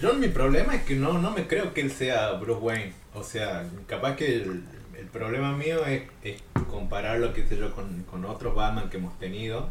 Yo 0.02 0.14
mi 0.16 0.30
problema 0.30 0.76
es 0.76 0.84
que 0.84 0.96
no, 0.96 1.20
no 1.20 1.32
me 1.32 1.48
creo 1.48 1.74
que 1.74 1.82
él 1.82 1.92
sea 1.92 2.32
Bruce 2.34 2.62
Wayne. 2.62 2.94
O 3.14 3.24
sea, 3.24 3.66
capaz 3.88 4.16
que 4.16 4.36
el, 4.36 4.64
el 4.98 5.06
problema 5.08 5.56
mío 5.56 5.86
es, 5.86 6.04
es 6.24 6.42
compararlo, 6.70 7.34
qué 7.34 7.46
sé 7.46 7.58
yo, 7.58 7.74
con, 7.74 8.04
con 8.04 8.26
otros 8.26 8.56
Batman 8.56 8.90
que 8.90 8.98
hemos 8.98 9.18
tenido, 9.20 9.70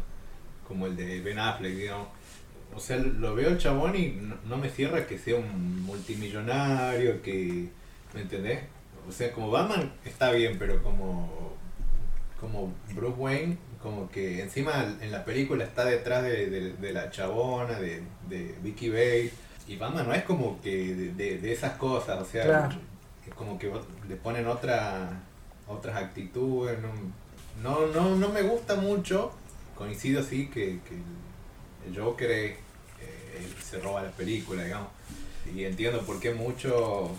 como 0.67 0.87
el 0.87 0.95
de 0.95 1.19
Ben 1.21 1.39
Affleck, 1.39 1.75
digamos. 1.75 2.07
O 2.73 2.79
sea, 2.79 2.97
lo 2.97 3.35
veo 3.35 3.49
el 3.49 3.57
chabón 3.57 3.95
y 3.95 4.09
no, 4.09 4.35
no 4.45 4.57
me 4.57 4.69
cierra 4.69 5.05
que 5.05 5.17
sea 5.17 5.35
un 5.35 5.81
multimillonario, 5.83 7.21
que... 7.21 7.69
¿Me 8.13 8.21
entendés? 8.21 8.61
O 9.09 9.11
sea, 9.11 9.33
como 9.33 9.51
Batman 9.51 9.91
está 10.05 10.31
bien, 10.31 10.55
pero 10.57 10.81
como, 10.81 11.53
como 12.39 12.73
Bruce 12.93 13.17
Wayne, 13.17 13.57
como 13.85 14.09
que 14.09 14.41
encima 14.41 14.95
en 14.99 15.11
la 15.11 15.23
película 15.23 15.63
está 15.63 15.85
detrás 15.85 16.23
de, 16.23 16.49
de- 16.49 16.73
de 16.73 16.91
la 16.91 17.11
chabona, 17.11 17.79
de, 17.79 18.01
de 18.27 18.55
Vicky 18.63 18.89
Bale. 18.89 19.31
Y 19.67 19.75
Batman 19.77 20.07
no 20.07 20.13
es 20.15 20.23
como 20.23 20.59
que 20.59 20.95
de, 21.15 21.51
esas 21.53 21.73
cosas, 21.77 22.19
o 22.19 22.25
sea, 22.25 22.43
Claro. 22.45 22.75
es 23.27 23.33
como 23.35 23.59
que 23.59 23.71
le 24.09 24.15
ponen 24.15 24.47
otra, 24.47 25.21
otras 25.67 25.95
actitudes. 25.97 26.79
No, 27.61 27.85
no, 27.87 28.15
no, 28.15 28.29
me 28.29 28.41
gusta 28.41 28.73
mucho. 28.75 29.31
Coincido 29.75 30.23
sí 30.23 30.47
que, 30.51 30.79
que 30.87 30.95
el 31.87 31.95
Joker 31.99 32.31
eh, 32.31 32.57
se 33.63 33.79
roba 33.79 34.01
la 34.01 34.09
película, 34.11 34.63
digamos. 34.63 34.89
Y 35.55 35.63
entiendo 35.63 36.01
por 36.01 36.19
qué 36.19 36.33
muchos 36.33 37.11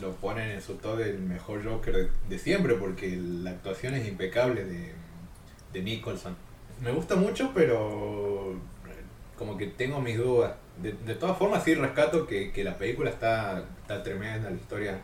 lo 0.00 0.12
ponen 0.20 0.50
en 0.50 0.62
su 0.62 0.74
top 0.74 0.98
del 0.98 1.18
mejor 1.18 1.64
Joker 1.64 1.94
de, 1.96 2.08
de 2.28 2.38
siempre, 2.38 2.74
porque 2.74 3.16
la 3.16 3.50
actuación 3.50 3.94
es 3.94 4.06
impecable 4.06 4.64
de, 4.64 4.92
de 5.74 5.82
Nicholson. 5.82 6.34
Me 6.82 6.90
gusta 6.90 7.16
mucho, 7.16 7.52
pero 7.54 8.52
eh, 8.86 9.02
como 9.36 9.58
que 9.58 9.66
tengo 9.66 10.00
mis 10.00 10.16
dudas. 10.16 10.54
De, 10.82 10.92
de 10.92 11.14
todas 11.14 11.36
formas, 11.36 11.62
sí 11.64 11.74
rescato 11.74 12.26
que, 12.26 12.50
que 12.50 12.64
la 12.64 12.78
película 12.78 13.10
está, 13.10 13.64
está 13.82 14.02
tremenda, 14.02 14.48
la 14.48 14.56
historia 14.56 15.00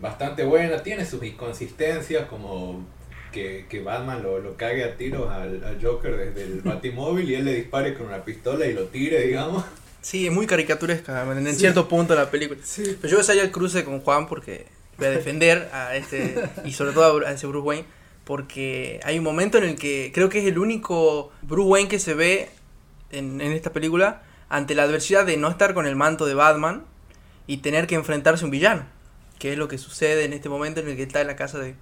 bastante 0.00 0.44
buena, 0.44 0.82
tiene 0.82 1.06
sus 1.06 1.22
inconsistencias, 1.22 2.26
como 2.26 2.84
que, 3.32 3.66
que 3.68 3.80
Batman 3.80 4.22
lo, 4.22 4.38
lo 4.40 4.56
cague 4.56 4.84
a 4.84 4.96
tiros 4.96 5.30
al, 5.30 5.64
al 5.64 5.82
Joker 5.82 6.16
desde 6.16 6.42
el 6.42 6.60
batimóvil 6.64 7.30
y 7.30 7.36
él 7.36 7.44
le 7.44 7.54
dispare 7.54 7.94
con 7.94 8.06
una 8.08 8.24
pistola 8.24 8.66
y 8.66 8.74
lo 8.74 8.86
tire, 8.86 9.22
digamos. 9.22 9.64
Sí, 10.02 10.26
es 10.26 10.32
muy 10.32 10.48
caricaturesca 10.48 11.22
en 11.22 11.54
cierto 11.54 11.88
punto 11.88 12.16
la 12.16 12.28
película. 12.28 12.60
Sí. 12.64 12.98
Pero 13.00 13.08
yo 13.08 13.16
voy 13.16 13.22
a 13.22 13.24
salir 13.24 13.42
al 13.42 13.52
cruce 13.52 13.84
con 13.84 14.00
Juan 14.00 14.26
porque 14.26 14.66
voy 14.98 15.06
a 15.06 15.10
defender 15.10 15.70
a 15.72 15.94
este, 15.94 16.34
y 16.64 16.72
sobre 16.72 16.92
todo 16.92 17.24
a 17.24 17.32
ese 17.32 17.46
Bruce 17.46 17.64
Wayne, 17.64 17.84
porque 18.24 19.00
hay 19.04 19.18
un 19.18 19.24
momento 19.24 19.58
en 19.58 19.64
el 19.64 19.76
que 19.76 20.10
creo 20.14 20.28
que 20.28 20.38
es 20.40 20.44
el 20.46 20.58
único 20.58 21.32
Bruce 21.42 21.68
Wayne 21.68 21.88
que 21.88 21.98
se 21.98 22.14
ve 22.14 22.50
en, 23.10 23.40
esta 23.40 23.72
película 23.72 24.22
ante 24.48 24.74
la 24.74 24.84
adversidad 24.84 25.26
de 25.26 25.36
no 25.36 25.48
estar 25.48 25.74
con 25.74 25.86
el 25.86 25.96
manto 25.96 26.26
de 26.26 26.34
Batman 26.34 26.84
y 27.46 27.58
tener 27.58 27.86
que 27.86 27.94
enfrentarse 27.96 28.44
a 28.44 28.46
un 28.46 28.50
villano, 28.50 28.84
que 29.38 29.52
es 29.52 29.58
lo 29.58 29.68
que 29.68 29.78
sucede 29.78 30.24
en 30.24 30.32
este 30.32 30.48
momento 30.48 30.80
en 30.80 30.88
el 30.88 30.96
que 30.96 31.02
está 31.02 31.20
en 31.20 31.26
la 31.26 31.36
casa 31.36 31.58
de, 31.58 31.74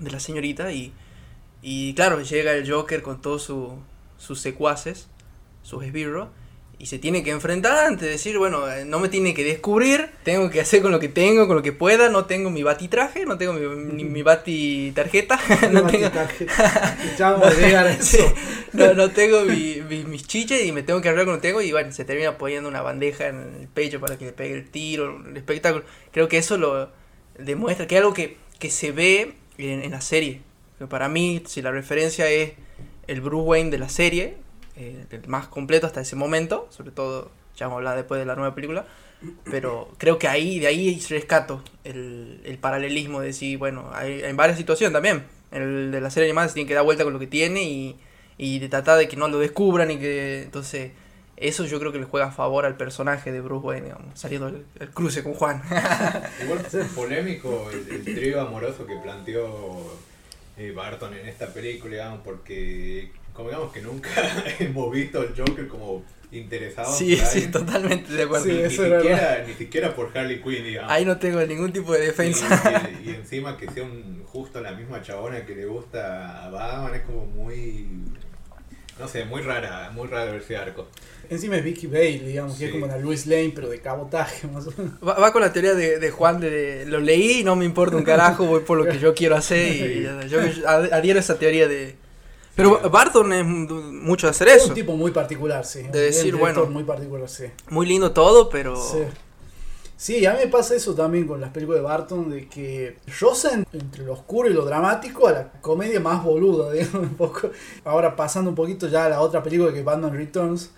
la 0.00 0.20
señorita 0.20 0.72
y, 0.72 0.92
y 1.60 1.94
claro, 1.94 2.20
llega 2.22 2.52
el 2.52 2.70
Joker 2.70 3.02
con 3.02 3.20
todos 3.20 3.42
su- 3.42 3.78
sus 4.18 4.40
secuaces, 4.40 5.08
sus 5.62 5.84
esbirros, 5.84 6.28
y 6.82 6.86
se 6.86 6.98
tiene 6.98 7.22
que 7.22 7.30
enfrentar 7.30 7.86
antes 7.86 8.00
de 8.02 8.08
decir, 8.10 8.36
bueno, 8.38 8.68
eh, 8.68 8.84
no 8.84 8.98
me 8.98 9.08
tiene 9.08 9.34
que 9.34 9.44
descubrir, 9.44 10.10
tengo 10.24 10.50
que 10.50 10.60
hacer 10.60 10.82
con 10.82 10.90
lo 10.90 10.98
que 10.98 11.08
tengo, 11.08 11.46
con 11.46 11.54
lo 11.54 11.62
que 11.62 11.72
pueda, 11.72 12.08
no 12.08 12.24
tengo 12.24 12.50
mi 12.50 12.64
batitraje, 12.64 13.24
no 13.24 13.38
tengo 13.38 13.52
mi, 13.52 13.94
ni 13.94 14.02
mi 14.04 14.22
bati 14.22 14.90
tarjeta, 14.92 15.38
no 15.70 15.86
tengo, 15.86 16.08
Ya 17.16 17.36
Sí, 18.02 18.18
no, 18.72 18.94
no 18.94 19.10
tengo 19.12 19.42
mi- 19.44 19.80
mi- 19.88 20.02
mis 20.04 20.26
chiches 20.26 20.64
y 20.64 20.72
me 20.72 20.82
tengo 20.82 21.00
que 21.00 21.08
arreglar 21.08 21.26
con 21.26 21.34
lo 21.36 21.40
que 21.40 21.46
tengo 21.48 21.62
y 21.62 21.70
bueno, 21.70 21.92
se 21.92 22.04
termina 22.04 22.36
poniendo 22.36 22.68
una 22.68 22.82
bandeja 22.82 23.28
en 23.28 23.36
el 23.60 23.68
pecho 23.68 24.00
para 24.00 24.18
que 24.18 24.24
le 24.26 24.32
pegue 24.32 24.54
el 24.54 24.68
tiro, 24.68 25.22
el 25.24 25.36
espectáculo. 25.36 25.84
Creo 26.10 26.26
que 26.28 26.38
eso 26.38 26.58
lo 26.58 26.90
demuestra, 27.38 27.86
que 27.86 27.94
es 27.94 28.00
algo 28.00 28.12
que, 28.12 28.38
que 28.58 28.70
se 28.70 28.90
ve 28.92 29.34
en, 29.56 29.82
en 29.84 29.90
la 29.92 30.00
serie. 30.00 30.40
Que 30.78 30.88
para 30.88 31.08
mí, 31.08 31.42
si 31.46 31.62
la 31.62 31.70
referencia 31.70 32.28
es 32.28 32.54
el 33.06 33.20
Bruce 33.20 33.44
Wayne 33.46 33.70
de 33.70 33.78
la 33.78 33.88
serie, 33.88 34.34
eh, 34.82 35.06
el 35.10 35.28
más 35.28 35.48
completo 35.48 35.86
hasta 35.86 36.00
ese 36.00 36.16
momento, 36.16 36.66
sobre 36.70 36.90
todo, 36.90 37.30
ya 37.56 37.66
vamos 37.66 37.76
a 37.76 37.78
hablar 37.78 37.96
después 37.96 38.18
de 38.18 38.26
la 38.26 38.34
nueva 38.34 38.54
película, 38.54 38.84
pero 39.44 39.88
creo 39.98 40.18
que 40.18 40.28
ahí, 40.28 40.58
de 40.58 40.66
ahí 40.66 41.00
rescato 41.08 41.62
el, 41.84 42.40
el 42.44 42.58
paralelismo 42.58 43.20
de 43.20 43.28
decir, 43.28 43.58
bueno, 43.58 43.90
hay, 43.92 44.22
en 44.22 44.36
varias 44.36 44.58
situaciones 44.58 44.92
también. 44.92 45.24
El 45.52 45.92
de 45.92 46.00
la 46.00 46.10
serie 46.10 46.28
animada 46.28 46.48
se 46.48 46.54
tiene 46.54 46.66
que 46.66 46.74
dar 46.74 46.84
vuelta 46.84 47.04
con 47.04 47.12
lo 47.12 47.18
que 47.18 47.26
tiene 47.26 47.62
y, 47.62 47.96
y 48.38 48.58
de 48.58 48.68
tratar 48.68 48.98
de 48.98 49.06
que 49.06 49.16
no 49.16 49.28
lo 49.28 49.38
descubran 49.38 49.90
y 49.90 49.98
que 49.98 50.42
entonces 50.42 50.92
eso 51.36 51.64
yo 51.66 51.78
creo 51.78 51.92
que 51.92 51.98
le 51.98 52.04
juega 52.04 52.26
a 52.26 52.32
favor 52.32 52.64
al 52.64 52.76
personaje 52.76 53.32
de 53.32 53.40
Bruce 53.40 53.66
Wayne, 53.66 53.86
digamos, 53.86 54.18
saliendo 54.18 54.48
el, 54.48 54.64
el 54.80 54.90
cruce 54.90 55.22
con 55.22 55.34
Juan. 55.34 55.62
Igual 56.42 56.60
fue 56.60 56.84
polémico 56.84 57.70
el, 57.70 57.88
el 57.90 58.04
trío 58.04 58.40
amoroso 58.40 58.86
que 58.86 58.96
planteó 58.96 59.96
eh, 60.56 60.72
Barton 60.72 61.14
en 61.14 61.28
esta 61.28 61.48
película, 61.48 61.94
digamos, 61.94 62.20
porque 62.24 63.10
como 63.32 63.48
digamos 63.48 63.72
que 63.72 63.80
nunca 63.82 64.10
hemos 64.58 64.92
visto 64.92 65.20
al 65.20 65.34
Joker 65.36 65.66
como 65.68 66.04
interesado 66.30 66.90
sí, 66.96 67.16
por 67.16 67.26
sí, 67.26 67.46
totalmente 67.48 68.12
de 68.12 68.22
acuerdo. 68.22 68.46
Sí, 68.46 68.52
ni, 68.52 68.62
ni 68.62 68.70
siquiera, 68.70 69.44
ni 69.46 69.54
siquiera 69.54 69.94
por 69.94 70.16
Harley 70.16 70.40
Quinn, 70.42 70.64
digamos. 70.64 70.90
Ahí 70.90 71.04
no 71.04 71.18
tengo 71.18 71.40
ningún 71.44 71.72
tipo 71.72 71.92
de 71.92 72.00
defensa. 72.06 72.90
Y, 73.02 73.08
y- 73.08 73.10
y 73.10 73.14
encima 73.14 73.56
que 73.58 73.70
sea 73.70 73.84
un, 73.84 74.22
justo 74.26 74.60
la 74.60 74.72
misma 74.72 75.02
chabona 75.02 75.44
que 75.44 75.54
le 75.54 75.66
gusta 75.66 76.44
a 76.46 76.50
Batman 76.50 76.94
es 76.94 77.02
como 77.02 77.26
muy 77.26 77.86
no 78.98 79.08
sé, 79.08 79.24
muy 79.24 79.40
rara, 79.42 79.90
muy 79.92 80.06
raro 80.06 80.36
ese 80.36 80.56
arco. 80.56 80.86
Encima 81.28 81.56
es 81.56 81.64
Vicky 81.64 81.86
Bale, 81.86 82.20
digamos, 82.20 82.56
que 82.56 82.66
es 82.66 82.70
Sí. 82.70 82.78
como 82.78 82.86
la 82.92 82.98
Louis 82.98 83.26
Lane, 83.26 83.50
pero 83.54 83.68
de 83.68 83.80
cabotaje, 83.80 84.46
más 84.46 84.66
o 84.68 84.72
menos. 84.76 84.92
Va, 85.06 85.14
va 85.18 85.32
con 85.32 85.40
la 85.40 85.52
teoría 85.52 85.74
de, 85.74 85.98
de 85.98 86.10
Juan 86.10 86.40
de 86.40 86.84
lo 86.86 87.00
leí 87.00 87.40
y 87.40 87.44
no 87.44 87.56
me 87.56 87.64
importa 87.64 87.96
un 87.96 88.04
carajo, 88.04 88.44
voy 88.44 88.60
por 88.60 88.76
lo 88.78 88.84
que 88.84 88.98
yo 88.98 89.14
quiero 89.14 89.34
hacer 89.34 89.74
y 89.74 90.02
ya- 90.04 90.26
yo, 90.26 90.46
yo 90.46 90.68
ad- 90.68 90.92
adhiero 90.92 91.18
a 91.18 91.20
esa 91.20 91.38
teoría 91.38 91.66
de... 91.68 91.96
Pero 92.54 92.90
Barton 92.90 93.32
es 93.32 93.44
mucho 93.44 94.26
de 94.26 94.30
hacer 94.30 94.48
Es 94.48 94.56
eso. 94.56 94.68
un 94.68 94.74
tipo 94.74 94.96
muy 94.96 95.10
particular, 95.10 95.64
sí. 95.64 95.82
De 95.84 96.00
decir, 96.00 96.36
bueno. 96.36 96.66
muy 96.66 96.84
particular, 96.84 97.28
sí. 97.28 97.44
Muy 97.70 97.86
lindo 97.86 98.12
todo, 98.12 98.48
pero... 98.48 98.76
Sí. 98.76 98.98
Sí, 99.96 100.26
a 100.26 100.32
mí 100.32 100.40
me 100.40 100.48
pasa 100.48 100.74
eso 100.74 100.96
también 100.96 101.28
con 101.28 101.40
las 101.40 101.50
películas 101.50 101.80
de 101.80 101.86
Barton, 101.86 102.28
de 102.28 102.48
que 102.48 102.96
rozan 103.20 103.64
entre 103.72 104.02
lo 104.04 104.14
oscuro 104.14 104.50
y 104.50 104.52
lo 104.52 104.64
dramático 104.64 105.28
a 105.28 105.32
la 105.32 105.52
comedia 105.60 106.00
más 106.00 106.24
boluda, 106.24 106.72
digamos, 106.72 107.02
un 107.02 107.14
poco. 107.14 107.50
Ahora 107.84 108.16
pasando 108.16 108.50
un 108.50 108.56
poquito 108.56 108.88
ya 108.88 109.04
a 109.04 109.08
la 109.08 109.20
otra 109.20 109.44
película 109.44 109.72
que 109.72 109.78
es 109.78 109.84
Batman 109.84 110.12
Returns. 110.12 110.70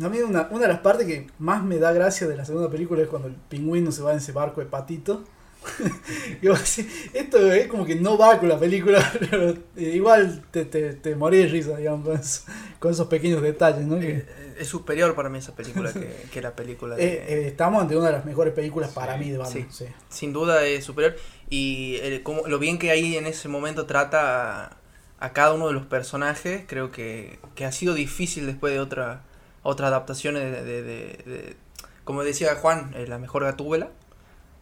A 0.00 0.08
mí 0.08 0.20
una, 0.20 0.46
una 0.52 0.62
de 0.62 0.68
las 0.68 0.78
partes 0.78 1.08
que 1.08 1.26
más 1.40 1.64
me 1.64 1.78
da 1.78 1.90
gracia 1.92 2.28
de 2.28 2.36
la 2.36 2.44
segunda 2.44 2.70
película 2.70 3.02
es 3.02 3.08
cuando 3.08 3.26
el 3.26 3.34
pingüino 3.34 3.90
se 3.90 4.00
va 4.00 4.12
en 4.12 4.18
ese 4.18 4.30
barco 4.30 4.60
de 4.60 4.68
patito. 4.68 5.24
Esto 7.14 7.52
es 7.52 7.66
como 7.68 7.84
que 7.84 7.94
no 7.96 8.16
va 8.18 8.38
con 8.38 8.48
la 8.48 8.58
película, 8.58 9.12
pero 9.30 9.54
igual 9.76 10.42
te, 10.50 10.64
te, 10.64 10.94
te 10.94 11.14
morí 11.16 11.38
de 11.38 11.46
risa, 11.48 11.76
digamos, 11.76 12.06
con, 12.06 12.16
eso- 12.18 12.42
con 12.78 12.90
esos 12.92 13.06
pequeños 13.08 13.42
detalles, 13.42 13.86
¿no? 13.86 13.98
Que- 13.98 14.18
Eh, 14.18 14.26
Es 14.60 14.66
superior 14.68 15.14
para 15.14 15.28
mí 15.28 15.38
esa 15.38 15.54
película 15.54 15.92
que, 15.92 16.14
que 16.32 16.42
la 16.42 16.54
película 16.56 16.96
de... 16.96 17.04
Eh, 17.04 17.24
eh, 17.28 17.46
estamos 17.46 17.80
ante 17.80 17.96
una 17.96 18.06
de 18.08 18.12
las 18.12 18.24
mejores 18.24 18.52
películas 18.54 18.90
para 18.90 19.14
Sí, 19.14 19.20
mí 19.24 19.30
de 19.30 19.38
Batman. 19.38 19.66
sí. 19.70 19.84
sí. 19.84 19.92
Sin 20.08 20.32
duda 20.32 20.64
es 20.64 20.84
superior. 20.84 21.14
Y 21.48 21.96
el- 22.02 22.22
como, 22.24 22.46
lo 22.46 22.58
bien 22.58 22.78
que 22.78 22.90
ahí 22.90 23.16
en 23.16 23.26
ese 23.26 23.48
momento 23.48 23.86
trata 23.86 24.64
a, 24.66 24.76
a 25.20 25.32
cada 25.32 25.52
uno 25.54 25.68
de 25.68 25.74
los 25.74 25.86
personajes, 25.86 26.62
creo 26.66 26.90
que, 26.90 27.38
que 27.54 27.64
ha 27.66 27.72
sido 27.72 27.94
difícil 27.94 28.46
después 28.46 28.72
de 28.72 28.80
otra 28.80 29.22
otras 29.62 29.88
adaptaciones 29.88 30.50
de, 30.52 30.62
de- 30.64 30.82
de- 30.82 31.22
de- 31.26 31.56
como 32.04 32.24
decía 32.24 32.54
Juan, 32.56 32.92
eh, 32.96 33.06
la 33.06 33.18
mejor 33.18 33.44
gatúbela. 33.44 33.90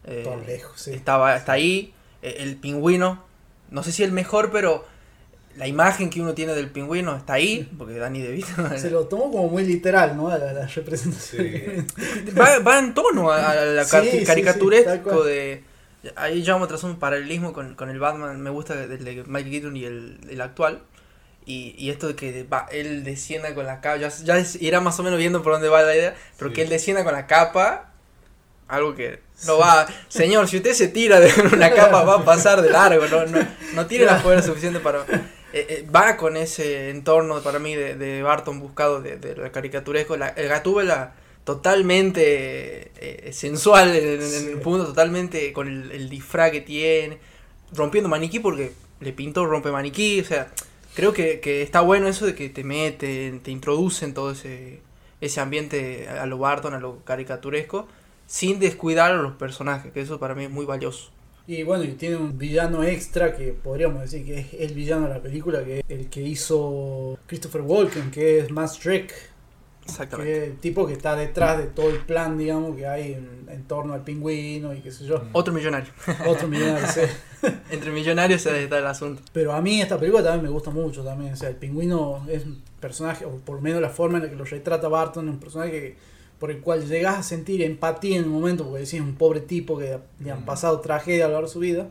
Eh, 0.07 0.21
Todo 0.23 0.37
lejos, 0.45 0.79
sí. 0.81 0.93
Estaba 0.93 1.33
hasta 1.33 1.51
ahí. 1.51 1.93
eh, 2.21 2.37
el 2.39 2.55
pingüino, 2.55 3.23
no 3.69 3.83
sé 3.83 3.91
si 3.91 4.03
el 4.03 4.11
mejor, 4.11 4.51
pero 4.51 4.85
la 5.57 5.67
imagen 5.67 6.09
que 6.09 6.21
uno 6.21 6.33
tiene 6.33 6.53
del 6.53 6.69
pingüino 6.69 7.15
está 7.15 7.33
ahí, 7.33 7.69
porque 7.77 7.95
Danny 7.97 8.21
DeVito 8.21 8.77
Se 8.77 8.89
lo 8.91 9.07
tomó 9.07 9.31
como 9.31 9.47
muy 9.49 9.65
literal, 9.65 10.15
¿no? 10.15 10.29
A 10.29 10.37
la, 10.37 10.53
la 10.53 10.67
representación. 10.67 11.87
Sí. 11.87 12.31
va, 12.39 12.59
va 12.59 12.79
en 12.79 12.93
tono 12.93 13.31
a, 13.31 13.51
a 13.51 13.65
la 13.65 13.83
Sí, 13.85 13.97
sí, 14.11 14.19
sí, 14.19 14.25
caricaturesco 14.25 15.03
cual. 15.03 15.25
de 15.25 15.63
ahí 16.15 16.43
ya 16.43 16.53
vamos 16.53 16.67
a 16.67 16.69
trazar 16.69 16.89
un 16.91 16.99
paralelismo 16.99 17.53
con, 17.53 17.75
con 17.75 17.89
el 17.89 17.99
Batman 17.99 18.39
me 18.39 18.49
gusta 18.49 18.75
del 18.75 19.03
de 19.03 19.23
Michael 19.25 19.51
Keaton 19.51 19.75
y 19.77 19.83
el, 19.85 20.19
el 20.29 20.41
actual 20.41 20.83
y, 21.45 21.73
y 21.77 21.89
esto 21.89 22.07
de 22.07 22.15
que 22.15 22.43
va, 22.43 22.67
él 22.71 23.03
descienda 23.03 23.53
con 23.55 23.65
la 23.65 23.81
capa 23.81 23.97
ya, 23.97 24.09
ya 24.09 24.41
irá 24.59 24.79
más 24.79 24.99
o 24.99 25.03
menos 25.03 25.17
viendo 25.19 25.41
por 25.43 25.53
dónde 25.53 25.69
va 25.69 25.81
la 25.81 25.95
idea 25.95 26.15
pero 26.37 26.49
Sí. 26.51 26.55
que 26.55 26.61
él 26.61 26.69
descienda 26.69 27.03
con 27.03 27.13
la 27.13 27.25
capa 27.25 27.91
algo 28.67 28.95
que 28.95 29.19
no 29.45 29.57
va 29.57 29.87
señor 30.07 30.47
si 30.47 30.57
usted 30.57 30.73
se 30.73 30.87
tira 30.87 31.19
de 31.19 31.31
una 31.53 31.71
capa 31.71 32.03
va 32.03 32.15
a 32.15 32.25
pasar 32.25 32.61
de 32.61 32.69
largo 32.69 33.07
no, 33.07 33.25
no, 33.25 33.47
no 33.73 33.85
tiene 33.85 34.05
la 34.05 34.19
fuerza 34.19 34.47
suficiente 34.47 34.79
para 34.79 35.05
eh, 35.53 35.65
eh, 35.69 35.87
va 35.89 36.17
con 36.17 36.35
ese 36.35 36.89
entorno 36.89 37.41
para 37.41 37.57
mí 37.57 37.73
de, 37.73 37.95
de 37.95 38.21
Barton 38.21 38.59
buscado 38.59 39.01
de, 39.01 39.17
de 39.17 39.35
la 39.35 39.51
caricaturesco. 39.51 40.17
La, 40.17 40.27
el 40.29 40.49
Gatúbela 40.49 41.15
totalmente 41.45 42.91
eh, 42.97 43.31
sensual 43.31 43.95
en, 43.95 44.21
el 44.21 44.59
punto, 44.59 44.85
totalmente 44.85 45.53
con 45.53 45.67
el, 45.67 45.91
el 45.91 46.09
disfraz 46.09 46.51
que 46.51 46.61
tiene, 46.61 47.19
rompiendo 47.73 48.09
maniquí 48.09 48.39
porque 48.39 48.73
le 48.99 49.13
pintó 49.13 49.45
rompe 49.45 49.71
maniquí, 49.71 50.19
o 50.19 50.25
sea, 50.25 50.51
creo 50.93 51.13
que, 51.13 51.39
que 51.39 51.61
está 51.61 51.81
bueno 51.81 52.07
eso 52.07 52.25
de 52.25 52.35
que 52.35 52.49
te 52.49 52.65
mete, 52.65 53.39
te 53.41 53.51
introduce 53.51 54.03
en 54.03 54.13
todo 54.13 54.31
ese, 54.31 54.81
ese 55.21 55.39
ambiente 55.39 56.09
a 56.09 56.25
lo 56.25 56.37
Barton, 56.37 56.73
a 56.73 56.79
lo 56.79 57.03
caricaturesco. 57.05 57.87
Sin 58.27 58.59
descuidar 58.59 59.11
a 59.13 59.15
los 59.15 59.33
personajes, 59.33 59.91
que 59.91 60.01
eso 60.01 60.19
para 60.19 60.35
mí 60.35 60.43
es 60.43 60.51
muy 60.51 60.65
valioso. 60.65 61.09
Y 61.47 61.63
bueno, 61.63 61.85
y 61.85 61.93
tiene 61.93 62.17
un 62.17 62.37
villano 62.37 62.83
extra 62.83 63.33
que 63.35 63.53
podríamos 63.53 64.01
decir 64.01 64.25
que 64.25 64.39
es 64.39 64.53
el 64.59 64.73
villano 64.75 65.07
de 65.07 65.13
la 65.15 65.21
película, 65.21 65.63
que 65.63 65.79
es 65.79 65.85
el 65.87 66.09
que 66.09 66.21
hizo 66.21 67.17
Christopher 67.25 67.61
Walken, 67.61 68.11
que 68.11 68.39
es 68.39 68.51
Matt 68.51 68.69
Strick, 68.71 69.13
Exactamente. 69.85 70.29
que 70.33 70.37
es 70.43 70.49
el 70.51 70.57
tipo 70.57 70.85
que 70.85 70.91
está 70.91 71.15
detrás 71.15 71.57
de 71.57 71.67
todo 71.67 71.89
el 71.89 71.99
plan, 71.99 72.37
digamos, 72.37 72.75
que 72.75 72.85
hay 72.85 73.13
en, 73.13 73.47
en 73.49 73.63
torno 73.63 73.93
al 73.93 74.03
pingüino 74.03 74.73
y 74.73 74.81
qué 74.81 74.91
sé 74.91 75.05
yo. 75.05 75.23
Otro 75.31 75.53
millonario. 75.53 75.89
Otro 76.27 76.49
millonario, 76.49 76.85
sí. 76.89 77.01
Entre 77.71 77.91
millonarios 77.91 78.41
se 78.41 78.63
está 78.65 78.79
el 78.79 78.85
asunto. 78.87 79.21
Pero 79.31 79.53
a 79.53 79.61
mí 79.61 79.81
esta 79.81 79.97
película 79.97 80.21
también 80.23 80.43
me 80.43 80.49
gusta 80.49 80.69
mucho 80.71 81.01
también. 81.01 81.31
O 81.31 81.35
sea, 81.37 81.47
el 81.47 81.55
pingüino 81.55 82.25
es 82.29 82.43
un 82.43 82.61
personaje, 82.81 83.23
o 83.23 83.37
por 83.37 83.55
lo 83.55 83.61
menos 83.61 83.81
la 83.81 83.89
forma 83.89 84.17
en 84.17 84.25
la 84.25 84.29
que 84.29 84.35
lo 84.35 84.43
retrata 84.43 84.89
Barton, 84.89 85.29
es 85.29 85.33
un 85.35 85.39
personaje 85.39 85.71
que- 85.71 86.16
por 86.39 86.51
el 86.51 86.59
cual 86.61 86.87
llegas 86.87 87.17
a 87.17 87.23
sentir 87.23 87.61
empatía 87.63 88.17
en 88.17 88.25
un 88.25 88.31
momento, 88.31 88.63
porque 88.65 88.83
decís 88.85 88.99
un 89.01 89.15
pobre 89.15 89.39
tipo 89.41 89.77
que 89.77 89.97
le 90.19 90.31
han 90.31 90.41
Mm. 90.41 90.45
pasado 90.45 90.79
tragedia 90.81 91.25
a 91.25 91.27
lo 91.27 91.33
largo 91.35 91.47
de 91.47 91.53
su 91.53 91.59
vida, 91.59 91.87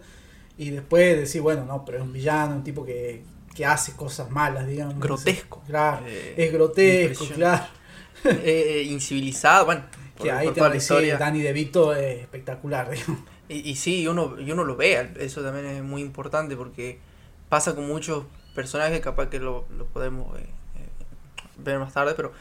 y 0.59 0.71
después 0.71 1.17
decís, 1.17 1.41
bueno, 1.43 1.65
no, 1.65 1.85
pero 1.85 1.99
es 1.99 2.05
un 2.05 2.13
villano, 2.13 2.57
un 2.57 2.65
tipo 2.65 2.85
que, 2.85 3.23
que 3.55 3.67
hace 3.67 3.93
cosas 3.93 4.31
malas, 4.31 4.67
digamos. 4.67 4.99
Grotesco. 5.01 5.63
Claro, 5.67 6.05
Eh, 6.07 6.35
es 6.37 6.53
grotesco, 6.53 7.27
claro. 7.35 7.65
Eh, 8.25 8.85
incivilizado, 8.89 9.67
bueno, 9.67 9.83
por, 10.17 10.25
Que 10.27 10.33
ahí 10.33 10.47
por 10.47 10.55
te 10.55 10.59
toda 10.61 10.71
la 10.71 10.77
historia. 10.77 11.19
Danny 11.19 11.43
DeVito 11.43 11.95
es 11.95 12.21
espectacular, 12.23 12.91
digamos. 12.91 13.21
Y, 13.49 13.71
y 13.71 13.77
sí, 13.77 14.09
uno, 14.09 14.41
y 14.41 14.51
uno 14.51 14.65
lo 14.65 14.75
ve, 14.75 15.11
eso 15.21 15.43
también 15.43 15.67
es 15.67 15.83
muy 15.83 16.03
importante 16.03 16.57
porque 16.57 16.99
pasa 17.49 17.75
con 17.77 17.87
muchos 17.87 18.25
personajes, 18.55 19.01
capaz 19.01 19.29
que 19.29 19.39
lo, 19.39 19.67
lo 19.77 19.85
podemos 19.87 20.37
eh, 20.39 20.43
eh, 20.43 21.05
ver 21.59 21.79
más 21.79 21.93
tarde, 21.93 22.15
pero 22.17 22.33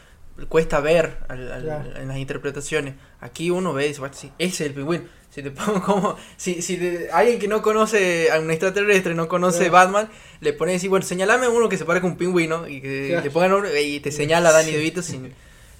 cuesta 0.48 0.80
ver 0.80 1.18
al- 1.28 1.52
al- 1.52 1.62
Claro. 1.62 1.96
en 1.96 2.08
las 2.08 2.16
interpretaciones. 2.18 2.94
Aquí 3.20 3.50
uno 3.50 3.72
ve 3.72 3.86
y 3.86 3.88
dice, 3.88 4.00
"Bueno, 4.00 4.14
sí, 4.14 4.30
ese 4.38 4.64
es 4.64 4.70
el 4.70 4.74
pingüino. 4.74 5.04
Si 5.30 5.42
te 5.42 5.50
pongo 5.80 5.82
como, 5.82 6.16
si, 6.36 6.62
si 6.62 6.76
te- 6.76 7.10
alguien 7.10 7.38
que 7.38 7.48
no 7.48 7.60
conoce 7.62 8.30
a 8.30 8.38
un 8.40 8.50
extraterrestre, 8.50 9.14
no 9.14 9.28
conoce 9.28 9.68
Claro. 9.68 9.72
Batman, 9.72 10.08
le 10.40 10.52
pone 10.52 10.72
decir, 10.72 10.88
bueno, 10.90 11.04
señalame 11.04 11.46
a 11.46 11.50
uno 11.50 11.68
que 11.68 11.76
se 11.78 11.84
parezca 11.84 12.06
a 12.06 12.10
un 12.10 12.16
pingüino 12.16 12.66
y 12.68 12.80
que 12.80 13.08
Claro. 13.08 13.24
le 13.24 13.30
pongan 13.30 13.52
uno 13.54 13.68
y 13.78 14.00
te 14.00 14.12
señala 14.12 14.48
a 14.50 14.52
Danny 14.52 14.70
Sí. 14.70 14.76
DeVito 14.76 15.02
sin, 15.02 15.32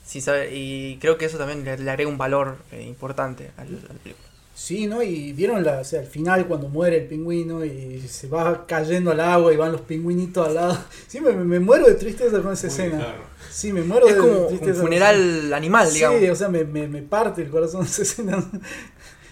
sin 0.04 0.22
saber. 0.22 0.50
Y 0.52 0.98
creo 1.00 1.16
que 1.18 1.24
eso 1.26 1.38
también 1.38 1.64
le, 1.64 1.78
le 1.78 1.90
agrega 1.90 2.08
un 2.10 2.18
valor 2.18 2.58
eh, 2.72 2.82
importante 2.82 3.50
al, 3.56 3.68
al 3.90 3.96
película. 3.98 4.26
Sí, 4.58 4.86
¿no? 4.86 5.02
Y 5.02 5.34
vieron 5.34 5.62
la, 5.62 5.80
o 5.80 5.84
sea, 5.84 6.00
al 6.00 6.06
final 6.06 6.46
cuando 6.48 6.68
muere 6.68 6.96
el 7.02 7.06
pingüino 7.06 7.62
y 7.62 8.00
se 8.08 8.26
va 8.26 8.66
cayendo 8.66 9.10
al 9.10 9.20
agua 9.20 9.52
y 9.52 9.56
van 9.56 9.70
los 9.70 9.82
pingüinitos 9.82 10.48
al 10.48 10.54
lado. 10.54 10.78
Sí, 11.06 11.20
me, 11.20 11.32
me 11.32 11.60
muero 11.60 11.86
de 11.86 11.94
tristeza 11.94 12.40
con 12.40 12.54
esa 12.54 12.66
Muy 12.68 12.72
escena. 12.74 12.96
bizarro. 12.96 13.22
Sí, 13.50 13.72
me 13.72 13.82
muero 13.82 14.08
Es 14.08 14.14
de 14.14 14.20
como 14.20 14.46
tristeza. 14.46 14.72
un 14.80 14.86
funeral 14.86 15.52
animal, 15.52 15.92
digamos. 15.92 16.20
Sí, 16.20 16.28
o 16.30 16.34
sea, 16.34 16.48
me, 16.48 16.64
me, 16.64 16.88
me 16.88 17.02
parte 17.02 17.42
el 17.42 17.50
corazón 17.50 17.82
esa 17.84 18.00
escena. 18.02 18.42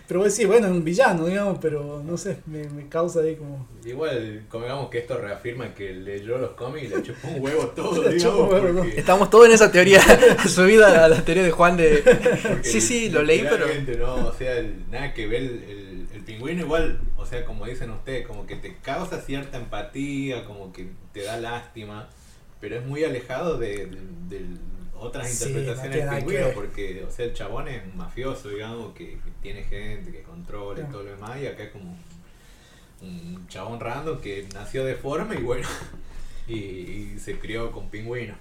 Pero 0.06 0.20
voy 0.20 0.26
a 0.26 0.30
decir, 0.30 0.46
bueno, 0.46 0.66
es 0.66 0.72
un 0.72 0.84
villano, 0.84 1.24
digamos, 1.24 1.58
pero 1.62 2.02
no 2.04 2.18
sé, 2.18 2.36
me, 2.44 2.68
me 2.68 2.88
causa 2.90 3.20
ahí 3.20 3.36
como... 3.36 3.66
Igual, 3.86 4.44
convengamos 4.50 4.90
que 4.90 4.98
esto 4.98 5.16
reafirma 5.16 5.72
que 5.74 5.94
leyó 5.94 6.36
los 6.36 6.50
cómics 6.50 6.86
y 6.86 6.88
le 6.94 7.02
chupó 7.02 7.28
un 7.28 7.40
huevo 7.42 7.68
todo, 7.68 8.02
Le 8.10 8.18
chupó 8.18 8.32
digamos, 8.32 8.40
un 8.40 8.52
huevo, 8.66 8.78
porque- 8.82 9.00
Estamos 9.00 9.30
todos 9.30 9.46
en 9.46 9.52
esa 9.52 9.72
teoría 9.72 10.02
subida 10.46 11.04
a 11.06 11.08
la 11.08 11.22
teoría 11.24 11.42
de 11.42 11.50
Juan 11.50 11.78
de... 11.78 12.02
porque 12.46 12.64
Sí, 12.68 12.80
sí, 12.82 13.08
lo 13.08 13.22
leí, 13.22 13.46
pero... 13.48 13.66
No, 13.98 14.26
o 14.28 14.32
sea, 14.34 14.58
el- 14.58 14.90
nada 14.90 15.14
que 15.14 15.26
ver 15.26 15.40
el, 15.42 15.62
el, 15.64 16.06
el 16.14 16.20
pingüino 16.22 16.60
igual, 16.60 17.00
o 17.16 17.24
sea, 17.24 17.44
como 17.46 17.64
dicen 17.64 17.88
ustedes, 17.90 18.26
como 18.26 18.46
que 18.46 18.56
te 18.56 18.76
causa 18.82 19.22
cierta 19.22 19.56
empatía, 19.56 20.44
como 20.44 20.70
que 20.70 20.88
te 21.14 21.22
da 21.22 21.38
lástima, 21.38 22.10
pero 22.60 22.76
es 22.76 22.84
muy 22.84 23.04
alejado 23.04 23.56
de, 23.56 23.86
de- 23.86 24.38
de 24.38 24.44
otras 25.04 25.28
Sí, 25.30 25.44
interpretaciones 25.48 26.06
no 26.06 26.12
del 26.12 26.20
que 26.20 26.26
pingüino, 26.26 26.48
porque, 26.54 27.04
o 27.08 27.10
sea, 27.10 27.24
el 27.26 27.34
chabón 27.34 27.68
es 27.68 27.82
un 27.84 27.96
mafioso, 27.96 28.48
digamos, 28.48 28.94
que, 28.94 29.10
que 29.10 29.30
tiene 29.42 29.62
gente, 29.64 30.10
que 30.12 30.22
controla 30.22 30.80
y 30.80 30.90
todo 30.92 31.02
lo 31.04 31.10
demás, 31.10 31.38
y 31.40 31.46
acá 31.46 31.64
es 31.64 31.70
como 31.70 31.96
un 33.02 33.46
chabón 33.48 33.80
random 33.80 34.20
que 34.20 34.46
nació 34.54 34.84
deforme 34.84 35.36
y 35.36 35.42
bueno, 35.42 35.68
y, 36.48 36.54
y 36.54 37.16
se 37.18 37.38
crió 37.38 37.70
con 37.70 37.88
pingüino. 37.88 38.34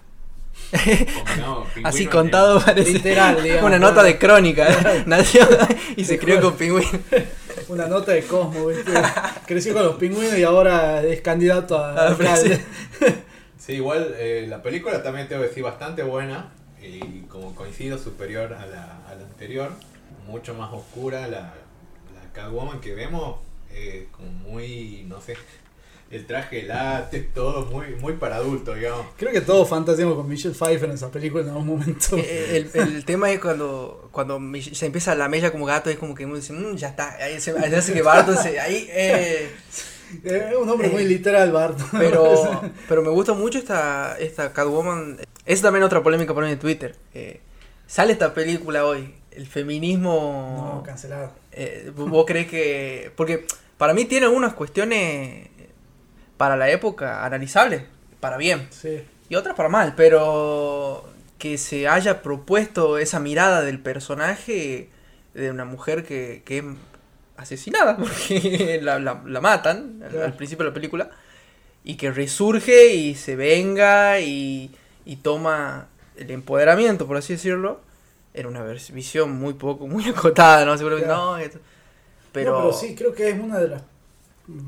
Pingüino 0.71 1.65
Así 1.83 2.05
contado 2.05 2.59
parece 2.63 2.91
Literal, 2.93 3.41
digamos, 3.41 3.63
una 3.65 3.79
nota 3.79 4.03
de 4.03 4.17
crónica. 4.19 4.67
¿eh? 4.71 5.03
Nació 5.07 5.47
y 5.95 6.05
se 6.05 6.19
crió 6.19 6.39
con 6.41 6.55
pingüino. 6.55 6.89
Una 7.69 7.87
nota 7.87 8.11
de 8.11 8.23
Cosmo, 8.23 8.67
¿viste? 8.67 8.91
Creció 9.47 9.73
con 9.73 9.83
los 9.83 9.95
pingüinos 9.95 10.37
y 10.37 10.43
ahora 10.43 11.01
es 11.03 11.21
candidato 11.21 11.77
a 11.77 11.93
Ah, 11.95 12.07
alcalde. 12.09 12.61
Sí, 13.65 13.73
igual 13.73 14.13
eh, 14.17 14.45
la 14.49 14.61
película 14.61 15.01
también 15.03 15.27
tengo 15.29 15.41
que 15.41 15.47
decir 15.47 15.63
bastante 15.63 16.03
buena 16.03 16.51
y 16.81 17.21
como 17.29 17.55
coincido 17.55 17.97
superior 17.97 18.53
a 18.53 18.65
la, 18.65 19.07
a 19.07 19.15
la 19.15 19.23
anterior, 19.23 19.71
mucho 20.27 20.53
más 20.53 20.73
oscura 20.73 21.27
la, 21.29 21.39
la 22.13 22.31
Catwoman 22.33 22.81
que 22.81 22.93
vemos, 22.93 23.37
eh, 23.71 24.07
como 24.11 24.29
muy, 24.31 25.05
no 25.07 25.21
sé, 25.21 25.37
el 26.11 26.25
traje 26.27 26.63
látex, 26.63 27.33
todo 27.33 27.65
muy, 27.67 27.95
muy 27.95 28.13
para 28.13 28.35
adultos, 28.35 28.75
digamos. 28.75 29.05
Creo 29.17 29.31
que 29.31 29.39
todos 29.39 29.69
fantaseamos 29.69 30.15
con 30.15 30.27
Michelle 30.27 30.53
Pfeiffer 30.53 30.89
en 30.89 30.95
esa 30.95 31.09
película 31.09 31.43
en 31.43 31.49
algún 31.49 31.67
momento. 31.67 32.17
Eh, 32.17 32.67
El, 32.73 32.81
el 32.81 33.05
tema 33.05 33.31
es 33.31 33.39
cuando, 33.39 34.09
cuando 34.11 34.41
se 34.73 34.85
empieza 34.87 35.15
la 35.15 35.29
mella 35.29 35.51
como 35.53 35.65
gato, 35.65 35.89
es 35.89 35.97
como 35.97 36.13
que 36.15 36.25
uno 36.25 36.35
dice, 36.35 36.51
"Mm, 36.51 36.75
ya 36.75 36.89
está. 36.89 37.13
Ahí 37.13 37.39
se 37.39 37.57
ahí 37.57 37.73
hace 37.73 37.93
que 37.93 38.01
Barton 38.01 38.35
se. 38.37 38.59
Ahí, 38.59 38.87
eh, 38.91 39.49
Es 40.23 40.55
un 40.55 40.69
hombre 40.69 40.89
muy 40.89 41.05
literal, 41.05 41.51
Bart. 41.51 41.79
Pero, 41.91 42.61
pero 42.87 43.01
me 43.01 43.09
gusta 43.09 43.33
mucho 43.33 43.57
esta, 43.57 44.17
esta 44.19 44.53
Catwoman. 44.53 45.17
Es 45.45 45.61
también 45.61 45.83
otra 45.83 46.01
polémica 46.03 46.33
por 46.33 46.43
mí 46.43 46.51
en 46.51 46.59
Twitter. 46.59 46.95
Eh, 47.13 47.39
sale 47.87 48.13
esta 48.13 48.33
película 48.33 48.85
hoy. 48.85 49.13
El 49.31 49.47
feminismo. 49.47 50.75
No, 50.75 50.83
cancelado. 50.83 51.31
eh, 51.51 51.91
¿Vos 51.95 52.25
crees 52.27 52.47
que.? 52.47 53.11
Porque 53.15 53.45
para 53.77 53.93
mí 53.93 54.05
tiene 54.05 54.27
algunas 54.27 54.53
cuestiones 54.53 55.47
para 56.37 56.55
la 56.55 56.69
época 56.69 57.25
analizables. 57.25 57.83
Para 58.19 58.37
bien. 58.37 58.67
Sí. 58.69 59.01
Y 59.29 59.35
otras 59.35 59.55
para 59.55 59.69
mal. 59.69 59.93
Pero 59.97 61.05
que 61.39 61.57
se 61.57 61.87
haya 61.87 62.21
propuesto 62.21 62.97
esa 62.97 63.19
mirada 63.19 63.61
del 63.61 63.79
personaje 63.79 64.89
de 65.33 65.49
una 65.51 65.65
mujer 65.65 66.05
que, 66.05 66.41
que 66.45 66.59
es 66.59 66.63
asesinada. 67.37 67.97
Porque 67.99 68.79
la, 68.81 68.99
la- 68.99 69.23
la 69.25 69.41
matan 69.41 70.03
al- 70.03 70.35
principio 70.35 70.65
de 70.65 70.71
la 70.71 70.73
película 70.73 71.09
y 71.83 71.95
que 71.95 72.11
resurge 72.11 72.93
y 72.95 73.15
se 73.15 73.35
venga 73.35 74.19
y, 74.19 74.71
y 75.05 75.17
toma 75.17 75.87
el 76.15 76.31
empoderamiento, 76.31 77.07
por 77.07 77.17
así 77.17 77.33
decirlo, 77.33 77.81
en 78.33 78.45
una 78.47 78.63
visión 78.63 79.31
muy 79.31 79.53
poco, 79.55 79.87
muy 79.87 80.07
acotada, 80.09 80.65
¿no? 80.65 80.77
Seguramente, 80.77 81.07
Claro. 81.07 81.25
no, 81.31 81.37
esto- 81.37 81.59
pero, 82.31 82.51
No, 82.53 82.57
pero 82.59 82.73
sí, 82.73 82.95
creo 82.95 83.13
que 83.13 83.29
es 83.29 83.39
una 83.39 83.59
de 83.59 83.67
las, 83.69 83.83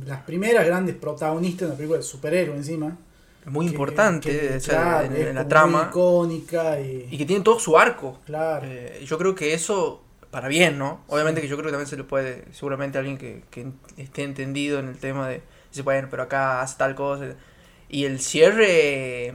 las 0.06 0.22
primeras 0.24 0.66
grandes 0.66 0.96
protagonistas 0.96 1.62
de 1.62 1.66
una 1.68 1.76
película 1.78 1.98
de 2.00 2.04
superhéroe 2.04 2.56
encima. 2.56 2.98
muy 3.46 3.66
Que- 3.68 3.72
importante 3.72 4.30
que, 4.32 4.56
o 4.56 4.60
sea, 4.60 4.82
claro, 5.08 5.16
en, 5.16 5.36
la 5.36 5.48
trama 5.48 5.80
muy 5.84 5.90
icónica 5.90 6.80
y, 6.80 7.08
y 7.12 7.18
que 7.18 7.26
tiene 7.26 7.44
todo 7.44 7.60
su 7.60 7.78
arco. 7.78 8.20
claro. 8.26 8.66
Eh, 8.68 9.04
yo 9.06 9.18
creo 9.18 9.36
que 9.36 9.54
eso, 9.54 10.04
para 10.36 10.50
bien, 10.50 10.78
¿no? 10.78 11.02
Obviamente 11.08 11.40
que 11.40 11.48
yo 11.48 11.56
creo 11.56 11.68
que 11.68 11.72
también 11.72 11.88
se 11.88 11.96
le 11.96 12.04
puede, 12.04 12.44
seguramente 12.52 12.98
alguien 12.98 13.18
que, 13.18 13.44
que 13.52 13.68
esté 13.96 14.24
entendido 14.24 14.80
en 14.80 14.90
el 14.90 14.98
tema 14.98 15.30
de, 15.30 15.42
dice, 15.72 15.82
bueno, 15.82 16.10
pero 16.12 16.24
acá 16.24 16.60
hace 16.60 16.76
tal 16.78 16.94
cosa. 16.94 17.38
Y 17.88 18.04
el 18.04 18.20
cierre 18.20 19.28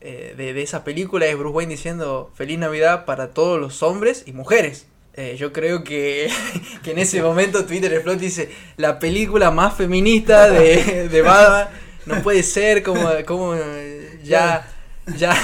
eh, 0.00 0.34
de, 0.36 0.52
de 0.52 0.62
esa 0.62 0.84
película 0.84 1.26
es 1.26 1.36
Bruce 1.36 1.56
Wayne 1.56 1.72
diciendo 1.72 2.30
Feliz 2.36 2.56
Navidad 2.56 3.04
para 3.04 3.30
todos 3.30 3.60
los 3.60 3.82
hombres 3.82 4.22
y 4.26 4.32
mujeres. 4.32 4.86
Eh, 5.14 5.34
yo 5.36 5.52
creo 5.52 5.82
que, 5.82 6.30
que 6.84 6.92
en 6.92 7.00
ese 7.00 7.20
momento 7.20 7.66
Twitter 7.66 7.92
explota 7.92 8.22
y 8.22 8.26
dice, 8.26 8.48
la 8.76 9.00
película 9.00 9.50
más 9.50 9.74
feminista 9.74 10.48
de, 10.48 11.08
de 11.08 11.66
no 12.06 12.22
puede 12.22 12.44
ser 12.44 12.84
como, 12.84 13.10
como 13.26 13.56
ya, 14.22 14.68
ya, 15.16 15.34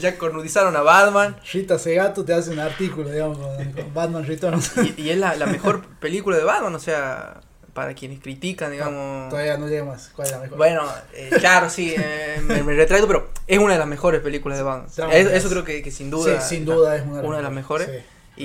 ya 0.00 0.18
cornudizaron 0.18 0.74
a 0.76 0.82
Batman. 0.82 1.36
Rita 1.52 1.78
Segato 1.78 2.24
te 2.24 2.32
hace 2.34 2.50
un 2.50 2.58
artículo, 2.58 3.10
digamos, 3.10 3.38
con, 3.38 3.72
con 3.72 3.94
Batman 3.94 4.26
Returns. 4.26 4.72
Y, 4.96 5.02
y 5.02 5.10
es 5.10 5.18
la, 5.18 5.36
la 5.36 5.46
mejor 5.46 5.84
película 6.00 6.36
de 6.36 6.44
Batman, 6.44 6.74
o 6.74 6.78
sea, 6.78 7.40
para 7.74 7.94
quienes 7.94 8.20
critican, 8.20 8.70
digamos. 8.70 9.28
Todavía 9.30 9.56
no 9.56 9.68
llega 9.68 9.84
más. 9.84 10.10
¿Cuál 10.14 10.26
es 10.26 10.32
la 10.32 10.40
mejor? 10.40 10.58
Bueno, 10.58 10.82
eh, 11.14 11.30
claro, 11.38 11.70
sí, 11.70 11.94
eh, 11.96 12.40
me, 12.44 12.62
me 12.62 12.74
retracto, 12.74 13.06
pero 13.06 13.30
es 13.46 13.58
una 13.58 13.72
de 13.74 13.78
las 13.78 13.88
mejores 13.88 14.20
películas 14.20 14.58
de 14.58 14.64
Batman. 14.64 14.88
No, 14.98 15.10
eso, 15.10 15.28
es- 15.30 15.36
eso 15.36 15.48
creo 15.50 15.64
que, 15.64 15.82
que 15.82 15.90
sin 15.90 16.10
duda. 16.10 16.40
sí, 16.40 16.56
sin 16.56 16.64
duda 16.64 16.96
es 16.96 17.02
una 17.02 17.12
de 17.16 17.16
las, 17.22 17.26
una 17.28 17.36
de 17.38 17.42
las 17.42 17.52
mejores. 17.52 17.88
Sí. 18.36 18.44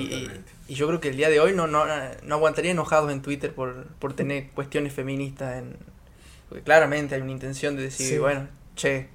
y- 0.68 0.74
yo 0.74 0.86
creo 0.86 1.00
que 1.00 1.08
el 1.08 1.16
día 1.16 1.30
de 1.30 1.40
hoy 1.40 1.54
no, 1.54 1.66
no, 1.66 1.84
no 2.22 2.34
aguantaría 2.34 2.70
enojados 2.70 3.10
en 3.10 3.22
Twitter 3.22 3.54
por, 3.54 3.86
por 3.98 4.14
tener 4.14 4.48
cuestiones 4.50 4.92
feministas. 4.92 5.56
En, 5.58 5.76
porque 6.48 6.62
claramente 6.62 7.14
hay 7.14 7.20
una 7.22 7.32
intención 7.32 7.76
de 7.76 7.82
decir, 7.84 8.20
bueno, 8.20 8.48
che, 8.76 9.08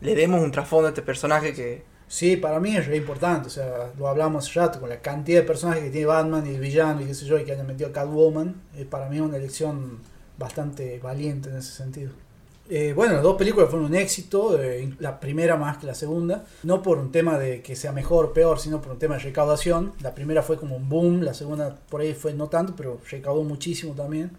le 0.00 0.14
demos 0.14 0.40
un 0.42 0.50
trasfondo 0.50 0.86
a 0.86 0.90
este 0.90 1.02
personaje 1.02 1.52
que. 1.54 1.82
Sí, 2.08 2.36
para 2.36 2.58
mí 2.58 2.76
es 2.76 2.88
re 2.88 2.96
importante, 2.96 3.46
o 3.46 3.50
sea, 3.50 3.92
lo 3.96 4.08
hablamos 4.08 4.44
hace 4.44 4.58
rato, 4.58 4.80
con 4.80 4.88
la 4.88 4.98
cantidad 5.00 5.42
de 5.42 5.46
personajes 5.46 5.84
que 5.84 5.90
tiene 5.90 6.06
Batman 6.06 6.44
y 6.44 6.54
el 6.56 6.60
villano 6.60 7.00
y 7.02 7.04
qué 7.04 7.14
sé 7.14 7.24
yo, 7.24 7.38
y 7.38 7.44
que 7.44 7.52
hayan 7.52 7.68
metido 7.68 7.88
a 7.88 7.92
Catwoman, 7.92 8.60
es 8.76 8.84
para 8.84 9.08
mí 9.08 9.20
una 9.20 9.36
elección 9.36 10.00
bastante 10.36 10.98
valiente 10.98 11.50
en 11.50 11.58
ese 11.58 11.70
sentido. 11.70 12.10
Eh, 12.68 12.92
bueno, 12.94 13.14
las 13.14 13.22
dos 13.24 13.36
películas 13.36 13.68
fueron 13.68 13.86
un 13.86 13.96
éxito, 13.96 14.60
eh, 14.60 14.92
la 15.00 15.18
primera 15.18 15.56
más 15.56 15.78
que 15.78 15.86
la 15.86 15.94
segunda, 15.94 16.44
no 16.62 16.82
por 16.82 16.98
un 16.98 17.10
tema 17.10 17.36
de 17.36 17.62
que 17.62 17.74
sea 17.74 17.90
mejor 17.90 18.26
o 18.26 18.32
peor, 18.32 18.60
sino 18.60 18.80
por 18.80 18.92
un 18.92 18.98
tema 18.98 19.16
de 19.16 19.22
recaudación. 19.22 19.92
La 20.00 20.14
primera 20.14 20.42
fue 20.42 20.56
como 20.56 20.76
un 20.76 20.88
boom, 20.88 21.22
la 21.22 21.34
segunda 21.34 21.76
por 21.88 22.00
ahí 22.00 22.14
fue 22.14 22.32
no 22.32 22.48
tanto, 22.48 22.74
pero 22.76 23.00
recaudó 23.10 23.42
muchísimo 23.42 23.94
también. 23.94 24.30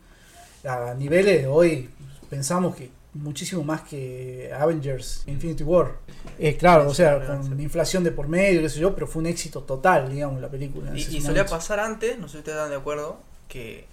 A 0.63 0.93
niveles 0.93 1.41
de 1.41 1.47
hoy 1.47 1.89
pensamos 2.29 2.75
que 2.75 2.89
muchísimo 3.13 3.63
más 3.63 3.81
que 3.81 4.51
Avengers 4.57 5.23
Infinity 5.27 5.63
War. 5.63 5.97
Eh, 6.39 6.55
claro, 6.55 6.87
o 6.89 6.93
sea, 6.93 7.25
con 7.25 7.59
inflación 7.59 8.03
de 8.03 8.11
por 8.11 8.27
medio, 8.27 8.61
qué 8.61 8.69
sé 8.69 8.79
yo, 8.79 8.93
pero 8.93 9.07
fue 9.07 9.21
un 9.21 9.27
éxito 9.27 9.63
total, 9.63 10.11
digamos, 10.11 10.41
la 10.41 10.49
película. 10.49 10.91
Y, 10.95 11.17
y 11.17 11.21
solía 11.21 11.45
pasar 11.45 11.79
antes, 11.79 12.17
no 12.17 12.27
sé 12.27 12.33
si 12.33 12.37
ustedes 12.39 12.57
están 12.57 12.71
de 12.71 12.77
acuerdo, 12.77 13.19
que 13.47 13.85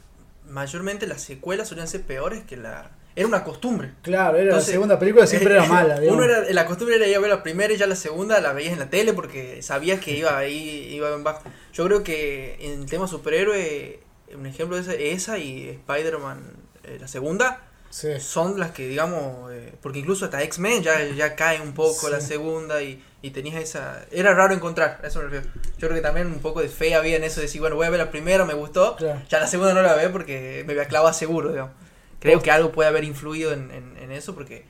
mayormente 0.49 1.07
las 1.07 1.23
secuelas 1.23 1.69
solían 1.69 1.89
ser 1.89 2.03
peores 2.03 2.45
que 2.45 2.57
la... 2.57 2.91
Era 3.17 3.27
una 3.27 3.43
costumbre. 3.43 3.95
Claro, 4.03 4.37
era 4.37 4.45
Entonces, 4.45 4.69
la 4.69 4.73
segunda 4.75 4.99
película 4.99 5.27
siempre 5.27 5.55
era 5.55 5.65
mala, 5.67 5.99
digamos. 5.99 6.25
Uno 6.25 6.33
era, 6.33 6.53
la 6.53 6.67
costumbre 6.67 6.97
era 6.97 7.07
ir 7.09 7.17
a 7.17 7.19
ver 7.19 7.31
la 7.31 7.43
primera 7.43 7.73
y 7.73 7.77
ya 7.77 7.89
la 7.89 7.97
segunda 7.97 8.41
la 8.41 8.53
veías 8.53 8.73
en 8.73 8.79
la 8.79 8.91
tele 8.91 9.13
porque 9.13 9.61
sabías 9.63 9.99
que 9.99 10.17
iba 10.17 10.39
ahí, 10.39 10.89
iba 10.93 11.13
en 11.13 11.25
bajo. 11.25 11.43
Yo 11.73 11.85
creo 11.85 12.05
que 12.05 12.57
en 12.61 12.83
el 12.83 12.87
tema 12.87 13.09
superhéroe, 13.09 13.99
un 14.33 14.47
ejemplo 14.47 14.77
de 14.77 14.83
esa, 14.83 14.95
esa 14.95 15.39
y 15.39 15.69
Spider-Man, 15.69 16.45
eh, 16.85 16.99
la 17.01 17.09
segunda, 17.09 17.68
Sí. 17.91 18.21
son 18.21 18.59
las 18.61 18.71
que, 18.73 18.87
digamos, 18.87 19.51
eh, 19.53 19.73
porque 19.81 19.99
incluso 20.01 20.25
hasta 20.27 20.43
X-Men 20.43 20.83
ya, 20.83 21.03
ya 21.05 21.35
cae 21.37 21.61
un 21.61 21.73
poco 21.73 22.07
Sí. 22.07 22.11
la 22.13 22.21
segunda 22.21 22.83
y, 22.83 23.03
y 23.23 23.31
tenías 23.31 23.57
esa... 23.63 24.05
Era 24.11 24.35
raro 24.35 24.53
encontrar, 24.55 25.01
a 25.03 25.07
eso 25.07 25.21
me 25.21 25.29
refiero. 25.29 25.47
Yo 25.79 25.89
creo 25.89 25.95
que 25.95 26.01
también 26.03 26.27
un 26.27 26.41
poco 26.41 26.61
de 26.61 26.69
fe 26.69 26.95
había 26.95 27.17
en 27.17 27.25
eso 27.25 27.37
de 27.41 27.47
decir, 27.47 27.61
bueno, 27.61 27.77
voy 27.77 27.87
a 27.87 27.91
ver 27.91 27.99
la 27.99 28.11
primera, 28.11 28.45
me 28.45 28.55
gustó, 28.55 28.97
Claro. 28.97 29.23
ya 29.29 29.41
la 29.41 29.47
segunda 29.47 29.73
no 29.75 29.83
la 29.83 29.95
ver 29.95 30.13
porque 30.13 30.65
me 30.67 30.75
voy 30.75 30.83
a 30.83 30.87
clavar 30.89 31.15
seguro, 31.15 31.51
digamos. 31.51 31.73
Creo 32.21 32.43
que 32.43 32.51
algo 32.51 32.73
puede 32.73 32.89
haber 32.89 33.05
influido 33.05 33.53
en, 33.53 33.71
en, 33.71 33.97
en 33.97 34.11
eso 34.13 34.35
porque 34.35 34.65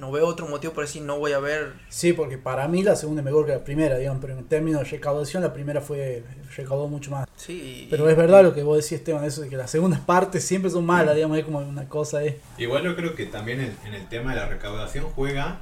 no 0.00 0.10
veo 0.12 0.26
otro 0.26 0.46
motivo 0.48 0.72
por 0.72 0.84
decir 0.84 1.02
no 1.02 1.18
voy 1.18 1.32
a 1.32 1.38
ver... 1.38 1.72
Sí, 1.88 2.12
porque 2.12 2.36
para 2.38 2.66
mí 2.68 2.82
la 2.82 2.96
segunda 2.96 3.20
es 3.20 3.24
mejor 3.24 3.46
que 3.46 3.52
la 3.52 3.64
primera, 3.64 3.96
digamos, 3.96 4.20
pero 4.20 4.36
en 4.38 4.44
términos 4.44 4.82
de 4.82 4.88
recaudación 4.90 5.42
la 5.42 5.52
primera 5.52 5.80
fue 5.80 6.22
recaudó 6.56 6.88
mucho 6.88 7.10
más. 7.10 7.28
Sí, 7.36 7.84
y- 7.84 7.90
Pero 7.90 8.08
es 8.08 8.16
verdad 8.16 8.42
lo 8.42 8.54
que 8.54 8.62
vos 8.62 8.76
decís, 8.76 8.92
Esteban, 8.92 9.24
eso 9.24 9.42
de 9.42 9.48
que 9.48 9.56
las 9.56 9.70
segundas 9.70 10.00
partes 10.00 10.44
siempre 10.44 10.70
son 10.70 10.84
malas, 10.86 11.14
digamos, 11.14 11.38
es 11.38 11.44
como 11.44 11.58
una 11.58 11.88
cosa 11.88 12.22
es. 12.24 12.36
Igual 12.58 12.82
yo 12.84 12.96
creo 12.96 13.14
que 13.14 13.26
también 13.26 13.60
en, 13.60 13.76
en 13.86 13.94
el 13.94 14.08
tema 14.08 14.34
de 14.34 14.40
la 14.40 14.46
recaudación 14.46 15.04
juega 15.14 15.58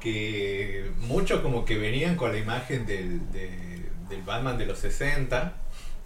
que 0.00 0.90
muchos 1.00 1.40
como 1.40 1.64
que 1.64 1.76
venían 1.78 2.16
con 2.16 2.32
la 2.32 2.38
imagen 2.38 2.86
del, 2.86 3.30
de- 3.32 3.88
del 4.08 4.22
Batman 4.22 4.56
de 4.58 4.66
los 4.66 4.78
60, 4.78 5.52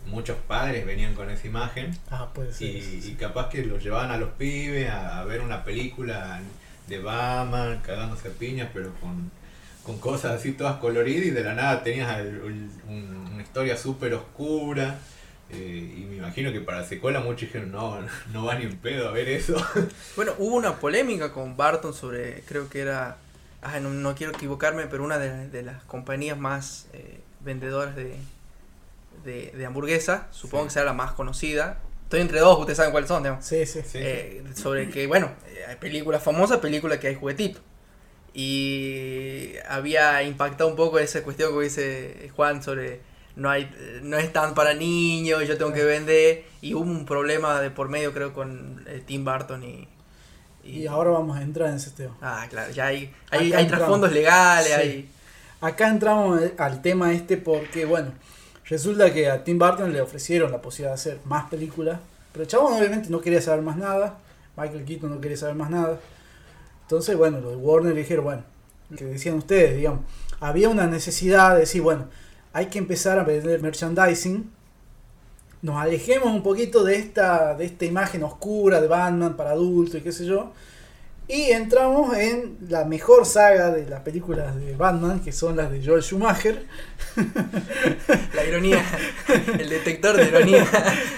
muchos 0.07 0.37
padres 0.49 0.85
venían 0.87 1.15
con 1.15 1.31
esa 1.31 1.47
imagen 1.47 1.97
Ah, 2.11 2.31
puede 2.35 2.53
ser. 2.53 2.69
y, 2.69 2.83
sí, 2.83 3.01
sí. 3.03 3.11
y 3.13 3.15
capaz 3.15 3.49
que 3.49 3.65
los 3.65 3.83
llevaban 3.83 4.11
a 4.11 4.17
los 4.17 4.31
pibes 4.31 4.89
a, 4.91 5.21
a 5.21 5.25
ver 5.25 5.41
una 5.41 5.63
película 5.65 6.41
de 6.89 6.99
Batman 6.99 7.81
cagándose 7.85 8.29
a 8.29 8.31
piñas 8.33 8.69
pero 8.75 8.93
con, 9.01 9.31
con 9.85 9.99
cosas 9.99 10.33
así 10.33 10.53
todas 10.53 10.77
coloridas 10.79 11.27
y 11.27 11.31
de 11.31 11.45
la 11.45 11.55
nada 11.55 11.83
tenías 11.83 12.19
el- 12.21 12.27
el- 12.27 12.71
un- 12.89 13.31
una 13.35 13.43
historia 13.43 13.77
súper 13.77 14.15
oscura. 14.15 14.99
eh, 15.55 15.95
y 15.99 16.05
me 16.05 16.17
imagino 16.17 16.51
que 16.51 16.61
para 16.63 16.81
la 16.81 16.87
secuela 16.87 17.21
muchos 17.21 17.43
dijeron, 17.43 17.73
no, 17.73 17.99
no 18.33 18.45
va 18.47 18.55
ni 18.55 18.65
en 18.65 18.79
pedo 18.79 19.07
a 19.09 19.13
ver 19.13 19.29
eso. 19.29 19.55
Bueno, 20.17 20.33
hubo 20.39 20.57
una 20.57 20.77
polémica 20.77 21.31
con 21.33 21.57
Barton 21.59 21.93
sobre, 21.93 22.41
creo 22.49 22.71
que 22.71 22.81
era, 22.81 23.19
ah, 23.61 23.79
no, 23.81 23.91
no 23.91 24.15
quiero 24.15 24.33
equivocarme, 24.33 24.87
pero 24.87 25.05
una 25.05 25.19
de, 25.19 25.49
de 25.51 25.63
las 25.63 25.83
compañías 25.85 26.39
más 26.39 26.87
eh, 26.95 27.21
vendedoras 27.41 27.95
de, 27.97 28.17
de, 29.25 29.51
de 29.55 29.67
hamburguesas, 29.67 30.23
supongo 30.31 30.65
Sí. 30.65 30.69
que 30.69 30.73
será 30.75 30.87
la 30.87 30.93
más 30.95 31.13
conocida. 31.13 31.79
Estoy 32.13 32.21
entre 32.21 32.41
dos, 32.41 32.59
ustedes 32.59 32.77
saben 32.77 32.93
cuáles 32.93 33.09
son, 33.09 33.23
digamos. 33.23 33.43
Sí, 33.43 33.65
sí. 33.65 33.81
Sí, 33.81 33.89
sí. 33.93 33.99
Eh, 34.03 34.45
sobre 34.55 34.91
que, 34.91 35.07
bueno, 35.07 35.31
hay 35.67 35.77
películas 35.77 36.23
famosas, 36.23 36.59
películas 36.59 36.99
que 36.99 37.09
hay 37.09 37.15
juguetito. 37.15 37.61
Y 38.35 39.55
había 39.67 40.23
impactado 40.23 40.69
un 40.69 40.77
poco 40.77 40.99
esa 40.99 41.23
cuestión 41.23 41.55
que 41.55 41.65
dice 41.65 42.31
Juan 42.37 42.63
sobre 42.63 43.01
no 43.35 43.49
hay 43.49 43.71
no 44.03 44.19
es 44.19 44.31
tan 44.31 44.53
para 44.53 44.75
niños, 44.75 45.49
yo 45.49 45.57
tengo 45.57 45.73
que 45.73 45.85
vender. 45.85 46.45
Y 46.61 46.75
hubo 46.75 46.83
un 46.83 47.07
problema 47.07 47.63
de 47.63 47.71
por 47.71 47.89
medio, 47.89 48.13
creo, 48.13 48.35
con 48.35 48.85
eh, 48.89 49.03
Tim 49.07 49.25
Burton 49.25 49.65
y, 49.65 49.89
Y 50.63 50.87
ahora 50.89 51.13
vamos 51.13 51.39
a 51.39 51.41
entrar 51.41 51.71
en 51.71 51.77
ese 51.77 51.93
tema. 51.93 52.15
Ah, 52.21 52.47
claro, 52.51 52.71
ya 52.73 52.89
hay, 52.89 53.11
hay, 53.31 53.67
trasfondos 53.67 54.13
legales, 54.13 54.67
Sí. 54.67 54.73
hay... 54.75 55.11
Acá 55.63 55.89
entramos 55.89 56.43
al 56.59 56.83
tema 56.83 57.15
este 57.15 57.39
porque, 57.39 57.87
bueno, 57.87 58.13
resulta 58.73 59.13
que 59.13 59.29
a 59.29 59.45
Tim 59.45 59.59
Burton 59.59 59.93
le 59.93 60.01
ofrecieron 60.01 60.51
la 60.51 60.63
posibilidad 60.63 60.93
de 60.93 60.95
hacer 60.95 61.19
más 61.27 61.51
películas, 61.51 62.01
pero 62.33 62.45
el 62.45 62.49
chabón 62.49 62.73
obviamente 62.73 63.11
no 63.11 63.21
quería 63.21 63.43
saber 63.43 63.63
más 63.63 63.77
nada, 63.77 64.19
Michael 64.57 64.87
Keaton 64.87 65.11
no 65.11 65.21
quería 65.21 65.37
saber 65.37 65.55
más 65.55 65.69
nada. 65.69 66.01
Entonces, 66.81 67.15
bueno, 67.15 67.39
los 67.41 67.51
de 67.51 67.57
Warner 67.57 67.95
dijeron, 67.95 68.25
bueno, 68.25 68.43
que 68.97 69.05
decían 69.05 69.37
ustedes, 69.37 69.77
digamos, 69.77 70.01
había 70.41 70.71
una 70.71 70.87
necesidad 70.87 71.53
de 71.53 71.61
decir, 71.61 71.83
bueno, 71.83 72.07
hay 72.55 72.67
que 72.67 72.79
empezar 72.79 73.19
a 73.19 73.25
vender 73.25 73.61
merchandising, 73.61 74.51
nos 75.61 75.77
alejemos 75.77 76.29
un 76.29 76.43
poquito 76.43 76.83
de 76.83 76.97
esta, 76.97 77.55
de 77.55 77.67
esta 77.67 77.85
imagen 77.85 78.23
oscura 78.23 78.81
de 78.81 78.89
Batman 78.89 79.37
para 79.37 79.51
adultos 79.51 79.97
y 79.97 80.01
qué 80.01 80.13
sé 80.13 80.25
yo, 80.25 80.53
y 81.29 81.51
entramos 81.51 82.17
en 82.17 82.59
la 82.69 82.85
mejor 82.85 83.25
saga 83.27 83.71
de 83.71 83.89
las 83.89 84.01
películas 84.01 84.57
de 84.57 84.77
Batman, 84.77 85.21
que 85.21 85.33
son 85.33 85.57
las 85.57 85.71
de 85.71 85.85
Joel 85.85 86.03
Schumacher. 86.03 86.67
La 88.35 88.45
ironía, 88.45 88.85
el 89.59 89.69
detector 89.69 90.17
de 90.17 90.25
ironía 90.25 90.67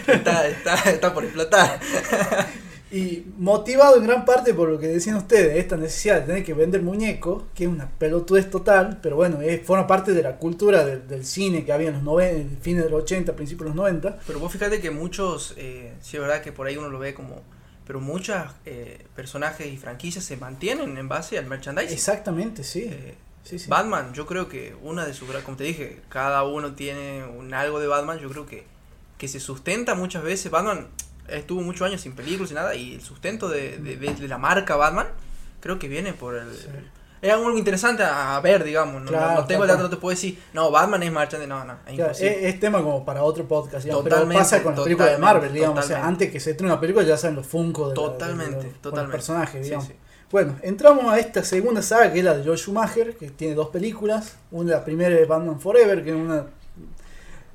está, 0.06 0.46
está, 0.46 0.74
está 0.90 1.14
por 1.14 1.24
explotar. 1.24 1.80
Y 2.94 3.24
motivado 3.38 3.96
en 3.96 4.04
gran 4.04 4.24
parte 4.24 4.54
por 4.54 4.68
lo 4.68 4.78
que 4.78 4.86
decían 4.86 5.16
ustedes, 5.16 5.56
esta 5.56 5.76
necesidad 5.76 6.20
de 6.20 6.26
tener 6.26 6.44
que 6.44 6.54
vender 6.54 6.80
muñecos, 6.80 7.42
que 7.52 7.64
es 7.64 7.70
una 7.70 7.90
pelotudez 7.90 8.48
total, 8.48 9.00
pero 9.02 9.16
bueno, 9.16 9.40
es, 9.42 9.62
forma 9.62 9.88
parte 9.88 10.12
de 10.12 10.22
la 10.22 10.36
cultura 10.36 10.84
del, 10.84 11.08
del 11.08 11.26
cine 11.26 11.64
que 11.64 11.72
había 11.72 11.88
en 11.88 11.94
los 11.94 12.04
90, 12.04 12.62
fines 12.62 12.84
de 12.84 12.90
los 12.90 13.02
80, 13.02 13.34
principios 13.34 13.64
de 13.64 13.68
los 13.70 13.76
90. 13.76 14.18
Pero 14.24 14.38
vos 14.38 14.52
fíjate 14.52 14.80
que 14.80 14.92
muchos, 14.92 15.54
eh, 15.56 15.94
sí 16.00 16.16
es 16.18 16.22
verdad 16.22 16.40
que 16.40 16.52
por 16.52 16.68
ahí 16.68 16.76
uno 16.76 16.88
lo 16.88 17.00
ve 17.00 17.14
como... 17.14 17.42
Pero 17.86 18.00
muchos 18.00 18.36
eh, 18.64 19.04
personajes 19.14 19.66
y 19.66 19.76
franquicias 19.76 20.24
se 20.24 20.36
mantienen 20.36 20.96
en 20.96 21.08
base 21.08 21.38
al 21.38 21.46
merchandising. 21.46 21.92
Exactamente, 21.94 22.64
sí. 22.64 22.84
Eh, 22.90 23.14
sí, 23.44 23.58
sí. 23.58 23.68
Batman, 23.68 24.14
yo 24.14 24.26
creo 24.26 24.48
que 24.48 24.74
una 24.82 25.04
de 25.04 25.12
sus... 25.12 25.28
Como 25.42 25.56
te 25.56 25.64
dije, 25.64 26.00
cada 26.08 26.44
uno 26.44 26.72
tiene 26.74 27.24
un 27.24 27.52
algo 27.52 27.80
de 27.80 27.86
Batman, 27.86 28.18
yo 28.18 28.30
creo 28.30 28.46
que, 28.46 28.64
que 29.18 29.28
se 29.28 29.38
sustenta 29.40 29.94
muchas 29.94 30.22
veces. 30.22 30.50
Batman 30.50 30.88
estuvo 31.28 31.60
muchos 31.62 31.86
años 31.86 32.00
sin 32.00 32.14
películas 32.14 32.50
y 32.52 32.54
nada, 32.54 32.74
y 32.74 32.94
el 32.94 33.02
sustento 33.02 33.48
de, 33.50 33.76
de- 33.78 33.96
de- 33.96 34.14
de 34.14 34.28
la 34.28 34.38
marca 34.38 34.76
Batman 34.76 35.06
creo 35.60 35.78
que 35.78 35.88
viene 35.88 36.12
por 36.14 36.36
el... 36.36 36.54
Sí. 36.56 36.68
Es 37.24 37.32
algo 37.32 37.56
interesante 37.56 38.02
a, 38.02 38.38
ver, 38.40 38.62
digamos. 38.64 39.02
No, 39.02 39.08
Claro, 39.08 39.34
no- 39.34 39.40
no 39.40 39.46
tengo 39.46 39.62
el 39.64 39.68
dato, 39.68 39.82
no 39.84 39.90
te 39.90 39.96
puedo 39.96 40.10
decir, 40.14 40.38
no, 40.52 40.70
Batman 40.70 41.02
es 41.02 41.10
marchand 41.12 41.46
no, 41.46 41.64
no, 41.64 41.72
es 41.86 41.94
Claro, 41.94 42.12
es, 42.12 42.20
es 42.20 42.60
tema 42.60 42.82
como 42.82 43.04
para 43.04 43.22
otro 43.22 43.44
podcast, 43.48 43.84
digamos, 43.84 44.04
pero 44.04 44.16
Totalmente, 44.16 44.42
pasa 44.42 44.62
con 44.62 44.74
las 44.74 44.82
películas 44.84 45.10
de 45.12 45.18
Marvel, 45.18 45.52
digamos, 45.52 45.78
o 45.84 45.88
sea, 45.88 46.06
antes 46.06 46.30
que 46.30 46.38
se 46.38 46.50
estrene 46.52 46.72
una 46.72 46.80
película 46.80 47.04
ya 47.04 47.16
saben 47.16 47.36
los 47.36 47.46
Funko 47.46 47.88
de, 47.90 47.96
la- 47.96 48.02
de- 48.02 48.08
de 48.12 48.18
Totalmente, 48.18 48.68
los- 48.92 49.06
personajes, 49.10 49.60
Sí, 49.60 49.64
digamos. 49.64 49.86
sí. 49.86 49.94
Bueno, 50.30 50.56
entramos 50.62 51.12
a 51.12 51.18
esta 51.18 51.44
segunda 51.44 51.80
saga 51.80 52.12
que 52.12 52.18
es 52.18 52.24
la 52.24 52.36
de 52.36 52.44
Joel 52.44 52.58
Schumacher, 52.58 53.16
que 53.16 53.30
tiene 53.30 53.54
dos 53.54 53.68
películas. 53.68 54.36
Una, 54.50 54.72
la 54.72 54.84
primera 54.84 55.14
es 55.16 55.28
Batman 55.28 55.60
Forever, 55.60 56.02
que 56.02 56.10
es 56.10 56.16
una. 56.16 56.46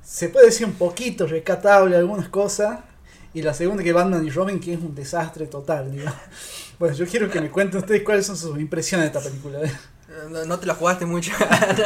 Se 0.02 0.28
puede 0.30 0.46
decir 0.46 0.66
un 0.66 0.72
poquito 0.72 1.26
rescatable 1.26 1.96
algunas 1.96 2.28
cosas. 2.28 2.80
Y 3.32 3.42
la 3.42 3.54
segunda 3.54 3.82
que 3.84 3.92
Batman 3.92 4.26
y 4.26 4.30
Robin, 4.30 4.58
que 4.58 4.72
es 4.74 4.80
un 4.80 4.94
desastre 4.94 5.46
total, 5.46 5.90
digamos. 5.92 6.14
Bueno, 6.80 6.94
yo 6.96 7.06
quiero 7.06 7.28
que 7.30 7.42
me 7.42 7.50
cuenten 7.50 7.78
ustedes 7.80 8.02
cuáles 8.02 8.24
son 8.24 8.38
sus 8.38 8.58
impresiones 8.58 9.12
de 9.12 9.18
esta 9.18 9.28
película. 9.30 9.58
No, 10.30 10.46
no 10.46 10.58
te 10.58 10.64
la 10.66 10.74
jugaste 10.74 11.04
mucho. 11.04 11.30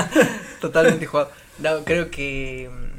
Totalmente 0.60 1.04
jugado. 1.06 1.30
No, 1.58 1.84
creo 1.84 2.10
que. 2.10 2.70
mm, 2.72 2.94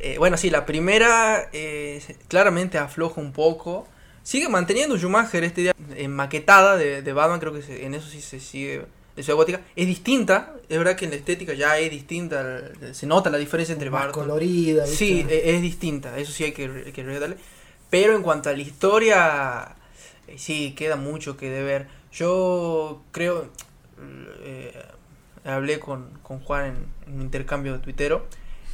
eh, 0.00 0.18
bueno, 0.18 0.36
sí, 0.36 0.50
la 0.50 0.66
primera 0.66 1.48
eh, 1.54 2.02
claramente 2.28 2.78
afloja 2.78 3.20
un 3.20 3.32
poco. 3.32 3.88
Sigue 4.22 4.48
manteniendo 4.48 4.98
Schumacher 4.98 5.44
este 5.44 5.60
día 5.62 5.72
en 5.94 6.10
maquetada 6.12 6.76
de, 6.76 7.00
de 7.02 7.12
Batman, 7.12 7.38
creo 7.40 7.52
que 7.54 7.62
se- 7.62 7.86
en 7.86 7.94
eso 7.94 8.08
sí 8.08 8.20
se 8.20 8.40
sigue 8.40 8.84
de 9.14 9.22
Ciudad 9.22 9.36
Gótica. 9.36 9.60
Es 9.76 9.86
distinta, 9.86 10.52
es 10.68 10.76
verdad 10.76 10.96
que 10.96 11.04
en 11.06 11.12
la 11.12 11.16
estética 11.16 11.54
ya 11.54 11.78
es 11.78 11.90
distinta, 11.90 12.60
se 12.92 13.06
nota 13.06 13.30
la 13.30 13.38
diferencia 13.38 13.72
entre 13.72 13.88
Más 13.88 14.02
Barton. 14.06 14.24
colorida. 14.24 14.82
¿viste? 14.82 14.96
Sí, 14.98 15.26
e- 15.30 15.54
es 15.56 15.62
distinta, 15.62 16.18
eso 16.18 16.32
sí 16.32 16.44
hay 16.44 16.52
que, 16.52 16.92
que 16.92 17.02
rescatarle. 17.02 17.36
Pero 17.90 18.16
en 18.16 18.22
cuanto 18.22 18.48
a 18.50 18.52
la 18.52 18.62
historia, 18.62 19.76
eh, 20.28 20.38
sí, 20.38 20.74
queda 20.76 20.96
mucho 20.96 21.36
que 21.36 21.50
deber. 21.50 21.86
Yo 22.12 23.02
creo, 23.12 23.48
eh, 24.42 24.72
hablé 25.44 25.78
con, 25.80 26.10
con 26.22 26.40
Juan 26.40 26.66
en, 26.66 26.86
en 27.06 27.14
un 27.16 27.22
intercambio 27.22 27.72
de 27.74 27.78
tuitero 27.80 28.26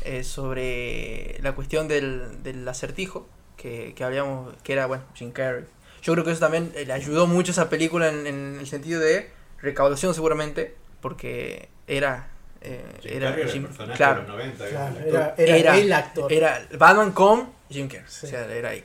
eh, 0.05 0.25
sobre 0.25 1.39
la 1.43 1.53
cuestión 1.55 1.89
del, 1.89 2.43
del 2.43 2.67
acertijo, 2.67 3.27
que, 3.57 3.93
que 3.95 4.05
habíamos, 4.05 4.55
que 4.63 4.73
era, 4.73 4.87
bueno, 4.87 5.05
Jim 5.15 5.31
Carrey. 5.33 5.65
Yo 6.03 6.15
creo 6.15 6.25
que 6.25 6.33
eso 6.33 6.41
también 6.41 6.73
eh, 6.75 6.85
le 6.87 6.93
ayudó 6.93 7.27
mucho 7.27 7.51
a 7.51 7.53
esa 7.53 7.69
película 7.69 8.09
en, 8.09 8.27
en 8.27 8.57
el 8.61 8.67
sentido 8.67 9.01
de 9.01 9.31
recaudación 9.61 10.15
seguramente, 10.15 10.75
porque 11.01 11.69
era... 11.87 12.29
eh, 12.61 12.83
Jim 13.03 13.13
era 13.17 13.29
Carrey 13.31 13.43
era 13.45 13.53
Jim- 13.53 13.63
el 13.63 13.69
personaje 13.69 13.97
claro, 13.97 14.21
de 14.23 14.27
los 14.29 14.37
90. 14.37 14.69
Claro, 14.69 14.95
digamos. 14.95 15.07
era, 15.15 15.35
era, 15.37 15.57
Era- 15.57 15.79
el 15.79 15.93
actor. 15.93 16.33
era 16.33 16.67
Batman 16.79 17.13
con 17.13 17.51
Jim 17.71 17.87
Carrey. 17.89 18.07
Sí. 18.09 18.27
O 18.27 18.29
sea, 18.31 18.47
era 18.53 18.71
ahí. 18.71 18.85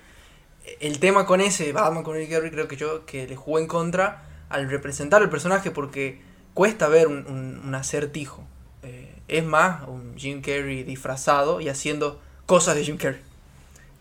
El 0.80 0.99
tema 0.99 1.26
con 1.26 1.41
ese 1.41 1.72
Batman 1.72 2.03
con 2.03 2.18
Jim 2.18 2.30
Carrey 2.30 2.52
creo 2.52 2.68
que 2.68 2.76
yo 2.76 3.06
que 3.06 3.27
le 3.27 3.35
jugó 3.35 3.60
en 3.60 3.68
contra 3.68 4.23
al 4.49 4.69
representar 4.69 5.22
el 5.22 5.30
personaje 5.30 5.72
porque 5.72 6.19
cuesta 6.53 6.88
ver 6.88 7.07
un, 7.07 7.26
un- 7.27 7.61
un 7.65 7.76
acertijo. 7.76 8.44
Eh, 8.84 9.14
es 9.27 9.44
más 9.44 9.88
un 9.88 10.15
Jim 10.18 10.41
Carrey 10.41 10.84
disfrazado 10.84 11.60
y 11.61 11.69
haciendo 11.69 12.19
cosas 12.45 12.76
de 12.76 12.84
Jim 12.84 12.98
Carrey. 12.98 13.22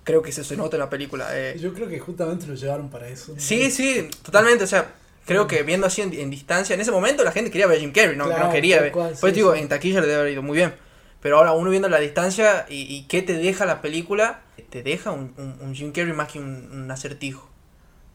Creo 0.04 0.22
que 0.22 0.30
eso 0.30 0.44
se 0.44 0.56
nota 0.56 0.76
en 0.76 0.80
la 0.80 0.90
película. 0.90 1.26
eh. 1.32 1.56
Yo 1.58 1.72
creo 1.74 1.88
que 1.88 1.98
justamente 1.98 2.46
lo 2.46 2.54
llevaron 2.54 2.88
para 2.90 3.08
eso. 3.08 3.32
¿no? 3.34 3.40
Sí, 3.40 3.70
sí, 3.72 4.08
totalmente. 4.22 4.62
O 4.62 4.66
sea, 4.68 4.94
creo 5.24 5.48
que 5.48 5.64
viendo 5.64 5.86
así 5.88 6.00
en, 6.02 6.12
en 6.14 6.30
distancia, 6.30 6.74
en 6.74 6.80
ese 6.80 6.92
momento 6.92 7.24
la 7.24 7.32
gente 7.32 7.50
quería 7.50 7.66
ver 7.66 7.78
a 7.78 7.80
Jim 7.80 7.92
Carrey, 7.92 8.16
no, 8.16 8.26
Claro, 8.26 8.46
no 8.46 8.52
quería 8.52 8.80
ver. 8.80 8.92
cual, 8.92 9.14
pues 9.20 9.34
digo, 9.34 9.52
sí. 9.54 9.60
en 9.60 9.68
taquilla 9.68 10.00
le 10.00 10.06
debe 10.06 10.20
haber 10.20 10.32
ido 10.34 10.42
muy 10.42 10.56
bien. 10.58 10.74
Pero 11.20 11.38
ahora 11.38 11.52
uno 11.52 11.70
viendo 11.70 11.88
la 11.88 11.98
distancia 11.98 12.66
y, 12.68 13.02
qué 13.08 13.22
te 13.22 13.34
deja 13.34 13.66
la 13.66 13.80
película, 13.80 14.42
te 14.70 14.82
deja 14.82 15.10
un, 15.10 15.34
un- 15.38 15.58
un 15.60 15.74
Jim 15.74 15.92
Carrey 15.92 16.12
más 16.12 16.28
que 16.32 16.38
un, 16.38 16.88
acertijo. 16.90 17.50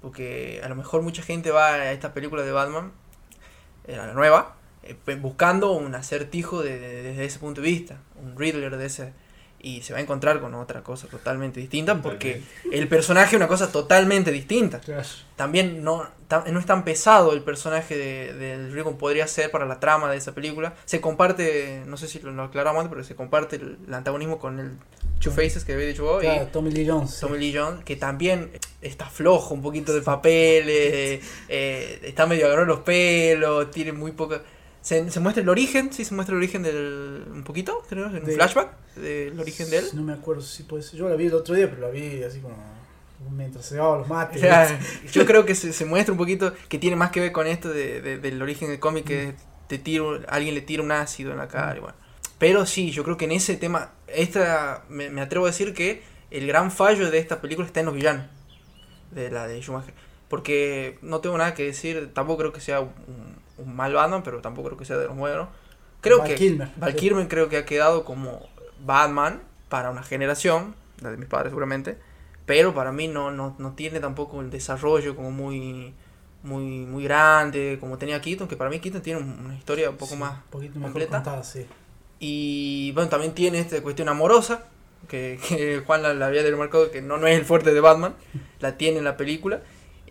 Porque 0.02 0.62
a 0.64 0.70
lo 0.70 0.76
mejor 0.76 1.02
mucha 1.02 1.22
gente 1.22 1.52
va 1.52 1.74
a 1.74 1.92
esta 1.92 2.14
película 2.14 2.44
de 2.44 2.52
Batman, 2.52 2.92
eh, 3.88 3.98
la 3.98 4.14
nueva, 4.14 4.56
eh, 4.84 4.96
buscando 5.16 5.72
un 5.74 5.94
acertijo 5.96 6.64
de- 6.64 6.80
de- 6.80 7.04
desde 7.04 7.26
ese 7.26 7.40
punto 7.40 7.62
de 7.62 7.68
vista, 7.68 7.98
un 8.16 8.38
Riddler 8.38 8.78
de 8.78 8.86
ese. 8.86 9.14
Y 9.64 9.82
se 9.84 9.94
va 9.94 10.00
a 10.00 10.02
encontrar 10.02 10.40
con 10.40 10.56
otra 10.56 10.82
cosa 10.82 11.08
totalmente 11.08 11.60
distinta 11.60 12.02
porque 12.02 12.42
el 12.72 12.88
personaje 12.88 13.36
es 13.36 13.40
una 13.40 13.48
cosa 13.48 13.72
totalmente 13.72 14.32
distinta 14.32 14.80
Claro. 14.80 15.04
también 15.36 15.84
no, 15.84 16.08
ta- 16.28 16.44
no 16.52 16.60
es 16.60 16.66
tan 16.66 16.84
pesado 16.84 17.32
el 17.34 17.44
personaje 17.44 17.96
de, 17.96 18.34
del 18.34 18.84
podría 18.98 19.28
ser 19.28 19.52
para 19.52 19.68
la 19.68 19.80
trama 19.80 20.10
de 20.10 20.18
esa 20.18 20.34
película. 20.34 20.74
Se 20.86 21.00
comparte, 21.00 21.84
no 21.86 21.96
sé 21.98 22.08
si 22.08 22.20
lo, 22.20 22.32
lo 22.32 22.44
aclaramos 22.44 22.80
antes, 22.82 22.90
pero 22.92 23.04
se 23.04 23.16
comparte 23.16 23.58
el, 23.58 23.78
el 23.88 23.94
antagonismo 23.94 24.40
con 24.40 24.60
el 24.60 24.72
Two 25.20 25.32
Faces 25.32 25.64
que 25.64 25.74
había 25.74 25.86
dicho 25.86 26.06
vos 26.06 26.22
Claro, 26.22 26.44
y 26.44 26.52
Tommy 26.52 26.72
Lee 26.72 26.88
Jones. 26.88 27.12
sí. 27.12 27.22
Tommy 27.22 27.38
Lee 27.38 27.54
Jones, 27.56 27.84
que 27.84 27.96
también 27.96 28.50
está 28.82 29.06
flojo 29.06 29.54
un 29.54 29.62
poquito 29.62 29.94
de 29.94 30.02
papeles, 30.02 31.24
eh, 31.50 32.00
está 32.04 32.26
medio 32.26 32.48
agarrado 32.48 32.66
los 32.68 32.80
pelos, 32.80 33.70
tiene 33.70 33.92
muy 33.92 34.12
poca... 34.14 34.42
Se, 34.82 35.12
se 35.12 35.20
muestra 35.20 35.44
el 35.44 35.50
origen, 35.50 35.94
sí, 35.94 36.04
se 36.06 36.14
muestra 36.16 36.34
el 36.34 36.40
origen 36.40 36.64
del... 36.64 37.24
un 37.32 37.44
poquito, 37.44 37.84
creo, 37.88 38.08
en 38.08 38.16
un 38.18 38.26
De- 38.26 38.34
flashback 38.34 38.70
del 38.96 39.40
origen 39.40 39.70
de 39.70 39.78
él. 39.78 39.86
No 39.94 40.02
me 40.02 40.14
acuerdo 40.14 40.42
si 40.42 40.64
puede 40.64 40.82
ser. 40.84 41.00
Yo 41.00 41.08
la 41.08 41.16
vi 41.16 41.28
el 41.28 41.34
otro 41.36 41.54
día, 41.56 41.70
pero 41.70 41.82
la 41.82 41.90
vi 41.90 42.24
así 42.24 42.40
como 42.40 42.56
mientras 43.30 43.66
se 43.66 43.76
daba 43.76 44.00
los 44.00 44.10
O 44.10 44.14
mates. 44.14 44.42
sea, 44.42 44.80
yo 45.12 45.26
creo 45.26 45.46
que 45.46 45.54
se, 45.56 45.72
se 45.74 45.86
muestra 45.86 46.12
un 46.14 46.18
poquito 46.18 46.54
que 46.68 46.80
tiene 46.80 46.96
más 46.96 47.12
que 47.12 47.20
ver 47.20 47.32
con 47.32 47.46
esto 47.48 47.70
de, 47.70 48.02
de- 48.02 48.18
del 48.18 48.42
origen 48.42 48.70
del 48.70 48.80
cómic 48.80 49.06
que 49.06 49.36
te 49.68 49.78
tiro, 49.78 50.20
alguien 50.28 50.56
le 50.56 50.62
tira 50.62 50.82
un 50.84 50.92
ácido 50.92 51.32
en 51.32 51.38
la 51.38 51.48
cara 51.48 51.78
y 51.78 51.80
bueno. 51.80 51.96
Pero 52.40 52.66
sí, 52.66 52.90
yo 52.92 53.04
creo 53.04 53.18
que 53.18 53.26
en 53.26 53.34
ese 53.34 53.56
tema, 53.58 53.92
esta 54.08 54.84
me, 54.90 55.12
me 55.12 55.22
atrevo 55.22 55.46
a 55.46 55.50
decir 55.50 55.76
que 55.76 56.02
el 56.32 56.48
gran 56.48 56.72
fallo 56.72 57.12
de 57.12 57.20
esta 57.20 57.40
película 57.40 57.68
está 57.68 57.82
en 57.82 57.86
los 57.86 57.96
villanos 57.96 58.26
de 59.12 59.30
la 59.30 59.48
de 59.48 59.62
Schumacher. 59.62 59.94
Porque 60.28 60.98
no 61.04 61.20
tengo 61.20 61.38
nada 61.38 61.54
que 61.54 61.64
decir, 61.66 62.10
tampoco 62.14 62.40
creo 62.40 62.54
que 62.54 62.62
sea 62.62 62.80
un, 62.80 63.36
un 63.62 63.76
mal 63.76 63.94
Batman, 63.94 64.24
pero 64.24 64.42
tampoco 64.42 64.70
creo 64.70 64.78
que 64.78 64.86
sea 64.86 64.98
de 64.98 65.06
los 65.08 65.16
buenos. 65.18 65.50
Creo 66.02 66.20
Val 66.20 66.28
que 66.28 66.36
Kilmer. 66.36 66.70
Val 66.78 66.96
Kilmer 66.96 67.28
creo 67.28 67.50
que 67.50 67.58
ha 67.58 67.66
quedado 67.66 68.04
como 68.06 68.48
Batman 68.84 69.42
para 69.70 69.92
una 69.92 70.04
generación, 70.04 70.76
la 71.02 71.12
de 71.12 71.18
mis 71.18 71.28
padres 71.28 71.52
seguramente, 71.52 71.98
pero 72.46 72.74
para 72.74 72.92
mí 72.92 73.08
no, 73.08 73.32
no, 73.32 73.56
no 73.60 73.74
tiene 73.74 74.00
tampoco 74.00 74.42
el 74.42 74.50
desarrollo 74.50 75.16
como 75.16 75.32
muy 75.32 75.94
muy 76.44 76.64
muy 76.88 77.04
grande 77.04 77.78
como 77.80 77.98
tenía 78.00 78.20
Keaton, 78.20 78.48
que 78.48 78.58
para 78.58 78.70
mí 78.72 78.80
Keaton 78.80 79.02
tiene 79.02 79.20
un- 79.22 79.46
una 79.46 79.56
historia 79.56 79.92
un 79.92 79.98
poco 79.98 80.16
Sí, 80.16 80.20
más 80.20 80.42
poquito 80.50 80.80
completa. 80.82 81.18
contada, 81.18 81.44
sí. 81.44 81.68
y 82.20 82.92
bueno, 82.94 83.10
también 83.10 83.34
tiene 83.34 83.60
esta 83.60 83.82
cuestión 83.82 84.10
amorosa, 84.10 84.66
que, 85.08 85.40
que 85.48 85.82
Juan 85.86 86.02
la, 86.04 86.14
la 86.14 86.28
había 86.28 86.44
demarcado 86.44 86.92
que 86.92 87.02
no, 87.02 87.18
no 87.18 87.28
es 87.28 87.38
el 87.38 87.46
fuerte 87.46 87.74
de 87.74 87.80
Batman, 87.80 88.16
la 88.60 88.78
tiene 88.78 89.00
en 89.00 89.04
la 89.06 89.18
película. 89.18 89.62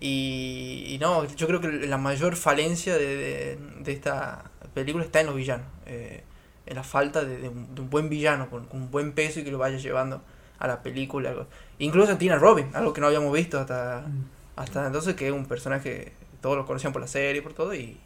Y, 0.00 0.84
y 0.88 0.98
no, 0.98 1.24
yo 1.26 1.46
creo 1.46 1.60
que 1.60 1.68
la 1.68 1.98
mayor 1.98 2.36
falencia 2.36 2.94
de, 2.96 3.16
de- 3.16 3.58
de 3.84 3.92
esta 3.92 4.50
película 4.74 5.04
está 5.04 5.20
en 5.20 5.26
los 5.26 5.36
villanos. 5.36 5.66
eh, 5.86 6.24
en 6.66 6.76
la 6.76 6.84
falta 6.84 7.24
de, 7.24 7.38
de 7.38 7.48
un, 7.48 7.74
de 7.74 7.80
un 7.80 7.90
buen 7.90 8.08
villano, 8.08 8.48
con, 8.48 8.64
con 8.66 8.82
un 8.82 8.90
buen 8.92 9.12
peso 9.12 9.40
y 9.40 9.44
que 9.44 9.50
lo 9.50 9.58
vaya 9.58 9.76
llevando 9.78 10.22
a 10.60 10.68
la 10.68 10.82
película. 10.82 11.34
Incluso 11.80 12.16
tiene 12.16 12.34
a 12.36 12.38
Robin, 12.38 12.68
algo 12.74 12.92
que 12.92 13.00
no 13.00 13.08
habíamos 13.08 13.32
visto 13.32 13.58
hasta, 13.58 14.02
Mm. 14.06 14.24
hasta 14.56 14.86
entonces, 14.86 15.14
que 15.16 15.26
es 15.26 15.32
un 15.32 15.46
personaje, 15.46 16.12
todos 16.40 16.56
lo 16.56 16.66
conocían 16.66 16.92
por 16.92 17.02
la 17.02 17.08
serie, 17.08 17.42
por 17.42 17.54
todo, 17.54 17.74
y, 17.74 17.98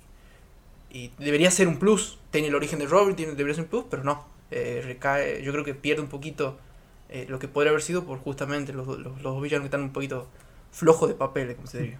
y 0.90 1.10
debería 1.18 1.50
ser 1.50 1.68
un 1.68 1.78
plus. 1.78 2.18
Tiene 2.30 2.48
el 2.48 2.54
origen 2.54 2.78
de 2.78 2.86
Robin, 2.86 3.16
tiene, 3.16 3.32
debería 3.32 3.54
ser 3.54 3.64
un 3.64 3.70
plus, 3.70 3.84
pero 3.90 4.02
no. 4.04 4.24
Eh, 4.50 4.82
recae, 4.84 5.42
yo 5.42 5.52
creo 5.52 5.64
que 5.64 5.74
pierde 5.74 6.02
un 6.02 6.08
poquito 6.08 6.58
eh, 7.08 7.26
lo 7.28 7.38
que 7.38 7.48
podría 7.48 7.70
haber 7.70 7.82
sido 7.82 8.04
por 8.04 8.18
justamente 8.18 8.72
los, 8.72 8.86
los, 8.86 8.98
los 8.98 9.22
dos 9.22 9.42
villanos 9.42 9.62
que 9.62 9.66
están 9.66 9.82
un 9.82 9.92
poquito 9.92 10.28
flojos 10.74 11.08
de 11.08 11.14
papeles, 11.14 11.54
como 11.56 11.66
se 11.68 11.78
diría. 11.80 11.98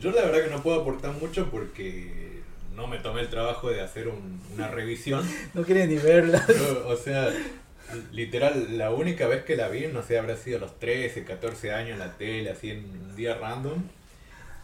Yo 0.00 0.10
la 0.12 0.22
verdad 0.22 0.44
que 0.44 0.50
no 0.50 0.62
puedo 0.62 0.80
aportar 0.80 1.12
mucho 1.12 1.50
porque 1.50 2.40
no 2.74 2.86
me 2.86 2.98
tomé 2.98 3.20
el 3.20 3.28
trabajo 3.28 3.68
de 3.70 3.80
hacer 3.82 4.08
un- 4.08 4.40
una 4.54 4.68
revisión. 4.68 5.22
No 5.54 5.64
quería 5.64 5.86
ni 5.86 5.96
verla. 5.96 6.42
O 6.86 6.96
sea, 6.96 7.28
literal, 8.12 8.78
la 8.78 8.90
única 8.90 9.26
vez 9.26 9.44
que 9.44 9.56
la 9.56 9.68
vi, 9.68 9.86
no 9.88 10.02
sé, 10.02 10.18
habrá 10.18 10.36
sido 10.36 10.58
a 10.58 10.60
los 10.60 10.78
13, 10.78 11.24
14 11.24 11.72
años 11.72 11.90
en 11.92 11.98
la 11.98 12.12
tele, 12.16 12.50
así 12.50 12.70
en 12.70 12.84
un 12.84 13.16
día 13.16 13.34
random. 13.36 13.82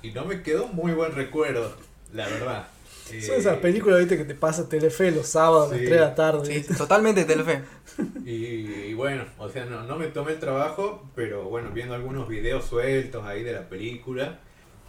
Y 0.03 0.13
no 0.13 0.25
me 0.25 0.43
quedó 0.43 0.69
muy 0.69 0.93
buen 0.93 1.13
recuerdo, 1.13 1.77
la 2.15 2.27
verdad. 2.29 2.69
Eh, 3.13 3.23
Son 3.23 3.37
esas 3.37 3.59
películas, 3.59 3.99
viste, 4.01 4.17
que 4.17 4.25
te 4.25 4.35
pasa 4.35 4.69
Telefe 4.69 5.11
los 5.11 5.27
sábados 5.27 5.69
a 5.69 5.71
las 5.73 5.79
Sí. 5.81 5.87
3 5.87 5.99
de 6.01 6.05
la 6.07 6.15
tarde. 6.15 6.63
Sí, 6.63 6.75
totalmente 6.75 7.25
Telefe. 7.25 7.63
Y, 8.25 8.31
y 8.33 8.95
bueno, 8.95 9.25
o 9.39 9.49
sea, 9.49 9.65
no, 9.65 9.83
no 9.85 9.97
me 9.97 10.07
tomé 10.09 10.33
el 10.33 10.39
trabajo, 10.41 11.09
pero 11.15 11.45
bueno, 11.45 11.71
viendo 11.71 11.95
algunos 11.95 12.29
videos 12.29 12.65
sueltos 12.67 13.25
ahí 13.27 13.43
de 13.43 13.53
la 13.53 13.69
película, 13.69 14.39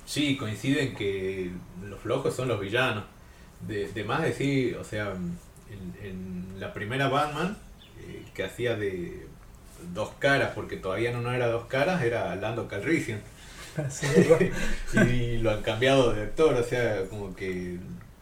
sí, 0.06 0.38
coinciden 0.38 0.96
que 0.96 1.52
los 1.88 2.00
flojos 2.00 2.36
son 2.36 2.48
los 2.48 2.60
villanos. 2.60 3.06
De, 3.68 3.88
de 3.90 4.04
más 4.06 4.22
decir, 4.22 4.78
o 4.78 4.84
sea, 4.84 5.14
en, 5.70 6.06
en 6.08 6.60
la 6.60 6.74
primera 6.74 7.10
Batman, 7.10 7.58
eh, 8.00 8.24
que 8.34 8.44
hacía 8.44 8.76
de 8.76 9.28
dos 9.94 10.12
caras, 10.20 10.52
porque 10.56 10.78
todavía 10.78 11.12
no 11.12 11.32
era 11.34 11.48
dos 11.48 11.66
caras, 11.66 12.02
era 12.04 12.36
Lando 12.36 12.68
Calrissian. 12.68 13.22
Es, 13.78 14.02
y 15.10 15.38
lo 15.38 15.52
han 15.52 15.62
cambiado 15.62 16.12
de 16.14 16.24
actor, 16.24 16.54
o 16.56 16.64
sea, 16.64 17.06
como 17.10 17.34
que 17.36 17.78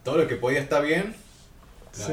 todo 0.08 0.22
lo 0.22 0.26
que 0.28 0.36
podía 0.36 0.60
estar 0.60 0.82
bien, 0.82 1.14
la, 1.98 2.04
Sí. 2.06 2.12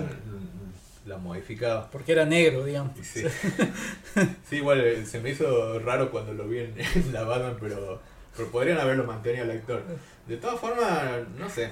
la 1.06 1.18
modificaba. 1.18 1.90
Porque 1.90 2.12
era 2.12 2.26
negro, 2.26 2.66
digamos. 2.66 2.92
Sí. 3.02 3.24
Sí, 4.50 4.58
igual 4.58 4.82
eh, 4.82 5.06
se 5.06 5.20
me 5.22 5.30
hizo 5.32 5.80
raro 5.80 6.12
cuando 6.12 6.34
lo 6.34 6.48
vi 6.48 6.60
en, 6.60 6.74
en 6.96 7.14
la 7.14 7.24
Batman, 7.24 7.58
pero, 7.60 8.02
pero 8.36 8.50
podrían 8.50 8.80
haberlo 8.80 9.06
mantenido 9.06 9.44
al 9.46 9.52
actor. 9.52 9.84
De 10.28 10.38
todas 10.38 10.60
formas, 10.60 11.28
no 11.38 11.50
sé. 11.50 11.72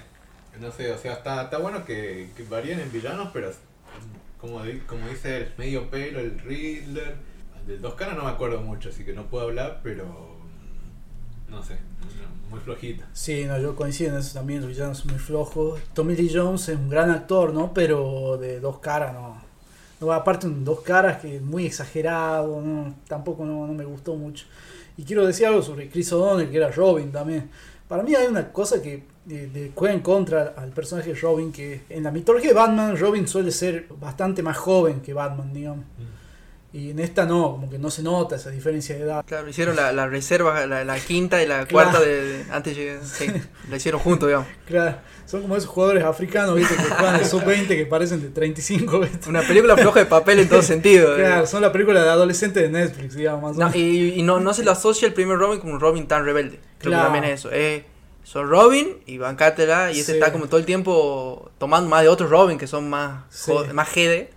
No 0.62 0.72
sé, 0.72 0.92
o 0.92 0.98
sea, 0.98 1.14
está, 1.14 1.44
está 1.44 1.58
bueno 1.58 1.84
que, 1.84 2.30
que 2.38 2.44
varíen 2.44 2.80
en 2.80 2.92
villanos, 2.92 3.30
pero 3.34 3.52
como, 4.40 4.62
como 4.88 5.08
dice 5.10 5.38
el 5.38 5.54
medio 5.58 5.90
pelo, 5.90 6.20
el 6.20 6.40
Riddler. 6.40 7.16
Del 7.68 7.82
dos 7.82 7.96
caras 7.96 8.16
no 8.18 8.24
me 8.24 8.30
acuerdo 8.30 8.62
mucho, 8.62 8.90
así 8.90 9.04
que 9.04 9.14
no 9.14 9.28
puedo 9.28 9.46
hablar, 9.46 9.80
pero 9.84 10.33
no 11.54 11.64
sé, 11.64 11.78
muy 12.50 12.60
flojita. 12.60 13.08
Sí, 13.14 13.46
no, 13.46 13.58
yo 13.60 13.76
coincido 13.76 14.12
en 14.12 14.20
eso 14.20 14.34
también, 14.34 14.62
los 14.62 14.70
villanos 14.70 14.98
son 14.98 15.12
muy 15.12 15.20
flojos. 15.20 15.80
Tommy 15.94 16.16
Lee 16.16 16.32
Jones 16.34 16.68
es 16.70 16.78
un 16.78 16.90
gran 16.90 17.10
actor, 17.10 17.54
¿no? 17.54 17.74
Pero 17.74 18.38
de 18.38 18.60
dos 18.60 18.80
caras, 18.80 19.14
no. 19.14 19.42
no 20.02 20.12
aparte 20.12 20.48
un 20.48 20.64
dos 20.66 20.82
caras 20.82 21.22
que 21.22 21.38
es 21.38 21.42
muy 21.42 21.66
exagerado, 21.66 22.62
no, 22.62 22.96
tampoco 23.08 23.46
no, 23.46 23.66
no 23.68 23.74
me 23.74 23.86
gustó 23.86 24.16
mucho. 24.16 24.46
Y 24.98 25.04
quiero 25.04 25.26
decir 25.26 25.48
algo 25.48 25.62
sobre 25.62 25.90
Chris 25.90 26.12
O'Donnell, 26.12 26.50
que 26.50 26.58
era 26.58 26.70
Robin 26.72 27.12
también. 27.12 27.50
Para 27.88 28.04
mí 28.04 28.14
hay 28.16 28.28
una 28.28 28.52
cosa 28.52 28.82
que 28.82 29.04
eh, 29.30 29.72
juega 29.76 29.94
en 29.94 30.02
contra 30.02 30.54
al 30.58 30.72
personaje 30.72 31.14
de 31.14 31.20
Robin, 31.20 31.52
que 31.52 31.84
en 31.90 32.04
la 32.04 32.12
mitología 32.12 32.50
de 32.50 32.56
Batman, 32.56 32.98
Robin 32.98 33.28
suele 33.28 33.52
ser 33.52 33.88
bastante 34.00 34.42
más 34.44 34.58
joven 34.58 35.02
que 35.02 35.14
Batman, 35.14 35.54
digamos. 35.54 35.86
Y 36.74 36.90
en 36.90 36.98
esta 36.98 37.26
no, 37.28 37.52
como 37.52 37.70
que 37.70 37.78
no 37.78 37.92
se 37.92 38.02
nota 38.02 38.36
esa 38.36 38.50
diferencia 38.50 38.96
de 38.96 39.04
edad. 39.04 39.24
Claro, 39.28 39.48
hicieron 39.48 39.76
la, 39.76 39.92
la 39.94 40.08
reserva, 40.08 40.66
la, 40.66 40.84
la 40.84 41.00
quinta 41.00 41.44
y 41.44 41.46
la 41.48 41.68
cuarta 41.68 42.00
de, 42.00 42.24
de- 42.40 42.52
antes 42.52 42.76
de 42.76 42.98
sí, 43.04 43.28
la 43.70 43.76
hicieron 43.78 44.02
juntos, 44.02 44.28
digamos. 44.28 44.48
Claro, 44.66 44.98
son 45.28 45.44
como 45.44 45.56
esos 45.56 45.70
jugadores 45.70 46.04
africanos, 46.04 46.56
¿viste? 46.56 46.76
Que 46.76 46.82
juegan 46.82 47.20
de 47.20 47.26
sub-20 47.26 47.68
que 47.68 47.86
parecen 47.86 48.24
de 48.24 48.30
35, 48.30 49.00
¿viste? 49.02 49.30
Una 49.30 49.44
película 49.44 49.78
floja 49.78 50.00
de 50.00 50.06
papel 50.08 50.40
en 50.40 50.50
todo 50.50 50.62
sentido. 50.64 51.16
Claro, 51.16 51.46
son 51.46 51.62
la 51.62 51.72
película 51.72 52.02
de 52.04 52.10
adolescente 52.10 52.60
de 52.64 52.70
Netflix, 52.70 53.16
digamos, 53.16 53.44
más 53.44 53.52
o 53.56 53.60
No, 53.60 53.66
menos. 53.68 53.76
y, 53.76 54.16
y 54.20 54.24
no, 54.24 54.40
no 54.40 54.52
se 54.56 54.64
lo 54.64 54.72
asocia 54.72 55.08
el 55.08 55.14
primer 55.14 55.38
Robin 55.38 55.60
como 55.60 55.74
un 55.74 55.80
Robin 55.80 56.08
tan 56.08 56.26
rebelde. 56.26 56.60
Creo 56.80 56.92
Claro. 56.94 57.04
que 57.04 57.14
también 57.14 57.24
es 57.34 57.40
eso. 57.40 57.50
Eh, 57.54 57.86
son 58.24 58.50
Robin 58.50 58.98
y 59.06 59.20
bancátela 59.20 59.92
y 59.92 60.00
este 60.00 60.14
Sí. 60.14 60.18
está 60.18 60.32
como 60.32 60.48
todo 60.48 60.58
el 60.60 60.66
tiempo 60.66 61.52
tomando 61.60 61.88
más 61.88 62.02
de 62.02 62.08
otros 62.08 62.32
Robin 62.32 62.58
que 62.58 62.66
son 62.66 62.90
más, 62.90 63.26
Sí. 63.30 63.52
más 63.74 63.90
jede. 63.90 64.32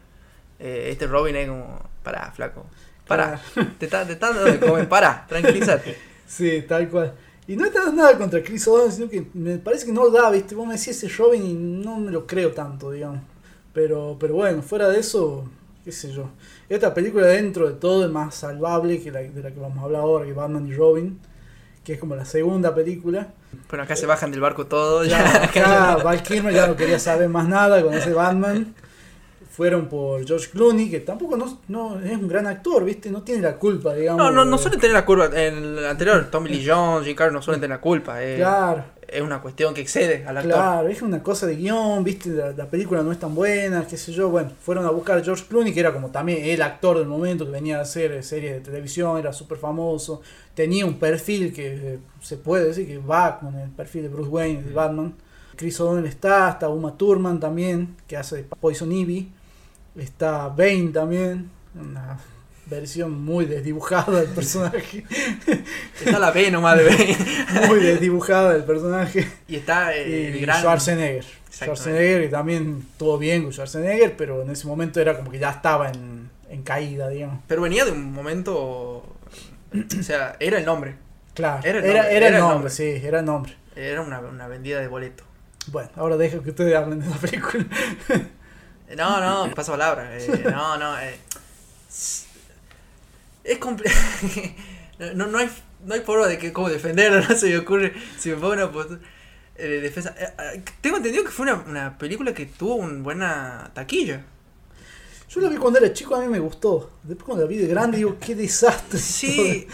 Eh, 0.59 0.89
este 0.91 1.07
Robin 1.07 1.35
es 1.37 1.49
como, 1.49 1.81
pará, 2.07 2.31
flaco. 2.31 2.65
Pará, 3.09 3.41
te 3.79 3.87
está 3.87 4.07
te 4.07 4.13
está 4.13 4.33
dando 4.33 4.45
de 4.45 4.61
comer, 4.61 4.89
pará, 4.89 5.27
tranquilízate. 5.29 5.97
Sí, 6.27 6.63
tal 6.69 6.89
cual. 6.89 7.15
Y 7.49 7.57
no 7.57 7.65
está 7.65 7.91
nada 7.93 8.17
contra 8.17 8.43
Chris 8.43 8.67
O'Donnell, 8.69 8.93
sino 8.93 9.09
que 9.09 9.27
me 9.35 9.59
parece 9.59 9.87
que 9.87 9.93
no 9.93 10.09
da, 10.11 10.31
¿viste? 10.31 10.55
Vos 10.55 10.67
me 10.67 10.75
decís 10.75 10.89
ese 10.89 11.09
Robin 11.09 11.45
y 11.45 11.55
no 11.55 11.99
me 11.99 12.11
lo 12.13 12.27
creo 12.27 12.53
tanto, 12.53 12.91
digamos. 12.93 13.21
Pero, 13.73 14.17
pero 14.19 14.35
bueno, 14.35 14.63
fuera 14.63 14.89
de 14.89 15.01
eso, 15.01 15.45
qué 15.85 15.93
sé 15.93 16.13
yo. 16.13 16.31
Esta 16.69 16.95
película 16.95 17.27
dentro 17.27 17.67
de 17.69 17.75
todo 17.75 18.05
es 18.05 18.11
más 18.11 18.35
salvable 18.35 19.01
que 19.03 19.11
la 19.13 19.21
de 19.21 19.43
la 19.43 19.51
que 19.53 19.61
vamos 19.61 19.79
a 19.79 19.83
hablar 19.83 20.03
ahora, 20.03 20.25
que 20.25 20.33
Batman 20.33 20.67
y 20.67 20.75
Robin. 20.75 21.19
que 21.85 21.93
es 21.95 22.01
como 22.01 22.17
la 22.17 22.25
segunda 22.25 22.75
película. 22.75 23.29
Bueno, 23.69 23.85
acá 23.85 23.95
se 23.95 24.07
bajan 24.07 24.31
del 24.33 24.41
barco 24.41 24.67
todos. 24.67 25.07
Ya, 25.09 25.23
Ya, 25.23 25.45
acá 25.45 25.97
Val 26.03 26.23
Kilmer 26.23 26.53
ya 26.53 26.67
no 26.67 26.75
quería 26.75 26.99
saber 26.99 27.29
más 27.29 27.47
nada 27.49 27.81
con 27.83 27.95
ese 27.95 28.13
Batman. 28.13 28.75
Fueron 29.57 29.87
por 29.89 30.27
George 30.27 30.51
Clooney, 30.51 30.91
que 30.91 31.01
tampoco 31.01 31.35
no, 31.39 31.61
no 31.69 31.99
es 31.99 32.13
un 32.13 32.29
gran 32.29 32.47
actor, 32.47 32.85
¿viste? 32.85 33.11
No 33.11 33.23
tiene 33.23 33.41
la 33.41 33.57
culpa, 33.57 33.95
digamos. 33.95 34.23
No, 34.23 34.31
no, 34.31 34.45
no 34.45 34.59
suelen 34.59 34.79
tener 34.79 34.93
la 34.93 35.07
curva. 35.07 35.27
En 35.33 35.79
el 35.79 35.87
anterior, 35.87 36.29
Tommy 36.31 36.51
Lee 36.51 36.63
Jones, 36.67 37.07
Jim 37.07 37.17
Carrey 37.17 37.33
no 37.33 37.41
suelen 37.41 37.63
tener 37.63 37.75
la 37.79 37.81
culpa. 37.81 38.23
eh, 38.23 38.37
Claro, 38.37 38.85
Es 39.09 39.23
una 39.23 39.41
cuestión 39.41 39.73
que 39.73 39.81
excede 39.81 40.27
al 40.27 40.37
actor. 40.37 40.53
claro, 40.53 40.89
es 40.89 41.01
una 41.01 41.23
cosa 41.23 41.47
de 41.47 41.57
guion, 41.57 42.05
¿viste? 42.05 42.29
La, 42.31 42.53
la 42.53 42.67
película 42.69 43.03
no 43.03 43.13
es 43.13 43.19
tan 43.19 43.35
buena, 43.35 43.87
qué 43.87 43.97
sé 43.97 44.13
yo. 44.13 44.29
Bueno, 44.29 44.51
fueron 44.61 44.85
a 44.85 44.91
buscar 44.91 45.17
a 45.17 45.25
George 45.25 45.45
Clooney, 45.49 45.73
que 45.73 45.81
era 45.81 45.91
como 45.95 46.11
también 46.11 46.45
el 46.45 46.61
actor 46.61 46.99
del 46.99 47.07
momento, 47.07 47.47
que 47.47 47.53
venía 47.53 47.79
a 47.79 47.81
hacer 47.81 48.13
eh, 48.13 48.23
series 48.23 48.53
de 48.57 48.61
televisión, 48.61 49.17
era 49.17 49.33
súper 49.33 49.57
famoso. 49.57 50.21
Tenía 50.55 50.85
un 50.85 50.99
perfil 50.99 51.55
que 51.55 51.95
eh, 51.95 51.99
se 52.21 52.37
puede 52.37 52.67
decir 52.67 52.87
que 52.87 52.99
va 52.99 53.39
con 53.39 53.55
el 53.55 53.71
perfil 53.71 54.03
de 54.03 54.09
Bruce 54.11 54.29
Wayne, 54.29 54.63
de 54.65 54.73
Batman. 54.75 55.15
Chris 55.57 55.81
O'Donnell 55.81 56.05
está, 56.05 56.51
está 56.51 56.69
Uma 56.69 56.99
Thurman 56.99 57.41
también, 57.41 57.97
que 58.07 58.19
hace 58.19 58.45
Poison 58.61 58.93
Ivy. 58.93 59.33
Está 59.99 60.49
Bane 60.49 60.91
también, 60.93 61.51
una 61.75 62.19
versión 62.67 63.13
muy 63.25 63.45
desdibujada 63.47 64.21
del 64.21 64.31
personaje. 64.31 65.05
Está 66.05 66.19
la 66.19 66.31
B 66.33 66.51
nomás 66.51 66.77
de 66.79 66.85
Bane. 66.85 67.17
muy 67.69 67.79
desdibujada 67.81 68.53
del 68.53 68.65
personaje. 68.65 69.27
Y 69.49 69.57
está 69.57 69.95
el 69.95 70.37
y 70.37 70.41
gran. 70.41 70.59
Schwarzenegger. 70.61 71.25
Schwarzenegger, 71.51 72.23
que 72.23 72.29
también 72.29 72.85
estuvo 72.93 73.17
bien 73.19 73.45
con 73.45 73.53
Schwarzenegger, 73.53 74.17
pero 74.17 74.43
en 74.43 74.51
ese 74.51 74.67
momento 74.67 75.01
era 75.01 75.17
como 75.17 75.31
que 75.31 75.39
ya 75.39 75.51
estaba 75.51 75.91
en, 75.91 76.29
en 76.51 76.63
caída, 76.63 77.09
digamos. 77.09 77.41
Pero 77.47 77.63
venía 77.63 77.85
de 77.85 77.93
un 77.93 78.13
momento. 78.13 78.55
O 79.73 80.03
sea, 80.03 80.37
era 80.41 80.59
el 80.59 80.65
nombre. 80.67 80.97
Claro, 81.35 81.61
Era 81.65 81.79
el 81.79 81.85
era, 81.85 81.95
nombre, 82.03 82.17
era 82.17 82.27
el 82.29 82.33
nombre, 82.35 82.55
nombre. 82.55 82.71
sí, 82.71 82.85
era 83.07 83.19
el 83.21 83.25
nombre. 83.25 83.55
Era 83.77 84.01
una, 84.03 84.21
una 84.21 84.49
vendida 84.49 84.81
de 84.81 84.89
boleto. 84.89 85.23
Bueno, 85.69 85.91
ahora 85.97 86.17
dejo 86.17 86.43
que 86.43 86.51
ustedes 86.51 86.75
hablen 86.75 87.01
de 87.01 87.07
la 87.09 87.17
película. 87.17 87.65
No, 88.97 89.21
no, 89.21 89.55
pasa 89.55 89.73
palabra. 89.73 90.17
eh, 90.19 90.45
no, 90.51 90.77
no. 90.79 90.99
eh, 91.01 91.19
es 93.45 93.59
complejo. 93.59 93.99
No, 95.15 95.27
no, 95.27 95.37
hay, 95.37 95.51
no 95.85 95.93
hay 95.93 96.01
forma 96.01 96.27
de 96.27 96.39
que 96.39 96.55
cómo 96.55 96.71
defenderlo, 96.71 97.21
no 97.29 97.37
se 97.37 97.51
me 97.51 97.59
ocurre. 97.59 97.93
Si 98.19 98.31
me 98.31 98.37
pongo 98.37 98.55
una 98.55 98.73
postura 98.73 98.99
eh, 99.57 99.67
de 99.69 99.81
defensa. 99.83 100.15
Eh, 100.19 100.63
tengo 100.81 100.97
entendido 100.97 101.23
que 101.23 101.31
fue 101.31 101.43
una, 101.43 101.57
una 101.67 101.99
película 101.99 102.33
que 102.33 102.47
tuvo 102.47 102.77
una 102.77 103.03
buena 103.03 103.71
taquilla. 103.75 104.25
Yo 105.29 105.41
la 105.43 105.51
vi 105.51 105.57
cuando 105.57 105.79
era 105.81 105.93
chico, 105.93 106.17
a 106.17 106.21
mí 106.23 106.29
me 106.29 106.39
gustó. 106.39 106.93
Después 107.03 107.27
cuando 107.27 107.45
la 107.45 107.49
vi 107.51 107.59
de 107.59 107.67
grande, 107.67 107.99
digo, 107.99 108.17
qué 108.19 108.35
desastre. 108.35 108.99
Sí, 108.99 109.69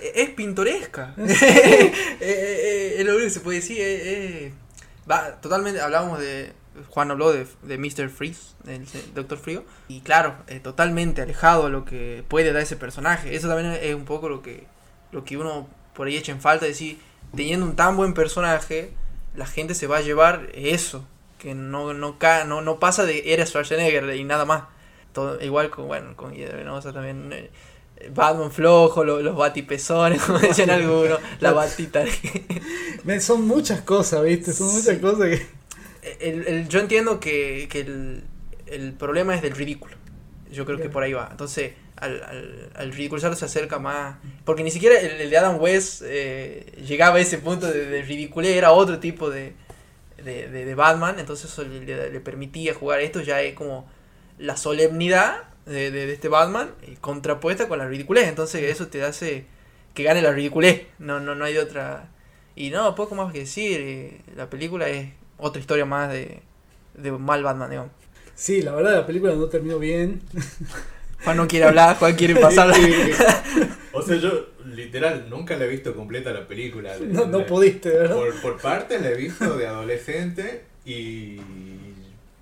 eh, 0.00 0.12
es 0.12 0.30
pintoresca. 0.30 1.14
Eh, 1.16 1.92
eh, 2.20 2.20
eh, 2.20 2.94
es 2.98 3.04
lo 3.06 3.12
único 3.12 3.26
que 3.26 3.30
se 3.30 3.40
puede 3.40 3.60
decir. 3.60 4.52
va, 5.08 5.40
totalmente, 5.40 5.80
hablábamos 5.80 6.18
de. 6.18 6.52
Juan 6.90 7.10
habló 7.10 7.32
de, 7.32 7.46
de 7.62 7.78
Mr. 7.78 8.08
Freeze, 8.08 8.54
el 8.66 8.86
Doctor 9.14 9.38
Frío. 9.38 9.64
Y 9.88 10.00
claro, 10.00 10.34
eh, 10.48 10.60
totalmente 10.60 11.22
alejado 11.22 11.66
a 11.66 11.68
lo 11.68 11.84
que 11.84 12.24
puede 12.28 12.52
dar 12.52 12.62
ese 12.62 12.76
personaje. 12.76 13.34
Eso 13.36 13.48
también 13.48 13.72
es 13.80 13.94
un 13.94 14.04
poco 14.04 14.28
lo 14.28 14.42
que, 14.42 14.66
lo 15.12 15.24
que 15.24 15.36
uno 15.36 15.68
por 15.94 16.06
ahí 16.08 16.16
echa 16.16 16.32
en 16.32 16.40
falta. 16.40 16.66
decir, 16.66 16.98
teniendo 17.36 17.64
un 17.66 17.76
tan 17.76 17.96
buen 17.96 18.14
personaje, 18.14 18.92
la 19.36 19.46
gente 19.46 19.74
se 19.74 19.86
va 19.86 19.98
a 19.98 20.02
llevar 20.02 20.48
eso. 20.54 21.06
Que 21.38 21.54
no, 21.54 21.92
no, 21.94 22.16
no, 22.46 22.60
no 22.62 22.78
pasa 22.80 23.04
de 23.04 23.32
era 23.32 23.44
Schwarzenegger 23.46 24.14
y 24.16 24.24
nada 24.24 24.44
más. 24.44 24.64
Todo, 25.12 25.40
igual 25.44 25.70
con, 25.70 25.86
bueno, 25.86 26.16
con 26.16 26.32
Venosa 26.32 26.92
también. 26.92 27.30
eh, 27.32 27.50
Batman 28.12 28.50
flojo, 28.50 29.04
lo- 29.04 29.20
los 29.22 29.36
batipezones, 29.36 30.20
como 30.26 30.38
decían 30.40 30.70
algunos, 30.70 31.20
la 31.40 31.52
batita. 31.52 32.04
Son 33.20 33.46
muchas 33.46 33.82
cosas, 33.82 34.22
¿viste? 34.24 34.52
Son 34.52 34.66
muchas 34.66 34.94
Sí. 34.96 35.00
cosas 35.00 35.28
que. 35.28 35.46
El- 36.20 36.46
el- 36.46 36.68
yo 36.68 36.80
entiendo 36.80 37.20
que, 37.20 37.66
que 37.70 37.80
el, 37.80 38.24
el 38.66 38.92
problema 38.92 39.34
es 39.34 39.42
del 39.42 39.52
ridículo. 39.54 39.96
Yo 40.50 40.64
creo 40.64 40.78
que 40.78 40.88
por 40.88 41.02
ahí 41.02 41.12
va. 41.12 41.28
Entonces, 41.30 41.72
al, 41.96 42.22
al, 42.22 42.70
al 42.74 42.92
ridiculizarlo 42.92 43.36
se 43.36 43.44
acerca 43.44 43.78
más. 43.78 44.16
Porque 44.44 44.62
ni 44.62 44.70
siquiera 44.70 44.98
el, 45.00 45.20
el 45.20 45.30
de 45.30 45.36
Adam 45.38 45.60
West 45.60 46.02
eh, 46.04 46.66
llegaba 46.86 47.16
a 47.16 47.20
ese 47.20 47.38
punto 47.38 47.66
de, 47.70 47.86
de 47.86 48.02
ridiculez, 48.02 48.56
era 48.56 48.72
otro 48.72 48.98
tipo 49.00 49.30
de, 49.30 49.54
de, 50.22 50.48
de- 50.48 50.64
de 50.64 50.74
Batman. 50.74 51.18
Entonces, 51.18 51.50
eso 51.50 51.62
le, 51.64 51.80
le- 52.10 52.20
permitía 52.20 52.74
jugar. 52.74 53.00
Esto 53.00 53.20
ya 53.20 53.40
es 53.42 53.54
como 53.54 53.88
la 54.38 54.56
solemnidad 54.56 55.42
de, 55.66 55.90
de- 55.90 56.06
de 56.06 56.12
este 56.12 56.28
Batman 56.28 56.70
eh, 56.82 56.96
contrapuesta 57.00 57.66
con 57.68 57.78
la 57.78 57.88
ridiculez. 57.88 58.28
Entonces, 58.28 58.62
eso 58.62 58.86
te 58.88 59.02
hace 59.02 59.46
que 59.94 60.02
gane 60.02 60.22
la 60.22 60.32
ridiculez. 60.32 60.82
No, 60.98 61.18
no, 61.20 61.34
no 61.34 61.44
hay 61.44 61.56
otra. 61.56 62.10
Y 62.56 62.70
no, 62.70 62.94
poco 62.94 63.14
más 63.16 63.32
que 63.32 63.40
decir. 63.40 63.80
eh, 63.80 64.20
la 64.36 64.48
película 64.50 64.88
es 64.88 65.08
otra 65.38 65.60
historia 65.60 65.84
más 65.84 66.10
de, 66.12 66.40
de 66.94 67.12
mal 67.12 67.42
Batman, 67.42 67.70
digamos. 67.70 67.90
Sí, 68.34 68.62
la 68.62 68.72
verdad 68.74 68.92
la 68.94 69.06
película 69.06 69.34
no 69.34 69.46
terminó 69.46 69.78
bien. 69.78 70.20
Juan 71.24 71.36
no 71.36 71.48
quiere 71.48 71.66
hablar, 71.66 71.96
Juan 71.98 72.14
quiere 72.16 72.36
pasar. 72.36 72.72
O 73.92 74.02
sea, 74.02 74.16
yo 74.16 74.48
literal 74.66 75.26
nunca 75.30 75.56
la 75.56 75.64
he 75.64 75.68
visto 75.68 75.94
completa 75.94 76.32
la 76.32 76.46
película. 76.46 76.94
No, 77.00 77.26
no 77.26 77.38
La- 77.40 77.46
pudiste, 77.46 77.90
¿verdad? 77.90 78.16
Por, 78.16 78.40
por 78.40 78.60
parte 78.60 78.98
la 79.00 79.10
he 79.10 79.14
visto 79.14 79.56
de 79.56 79.66
adolescente 79.66 80.64
y, 80.84 81.38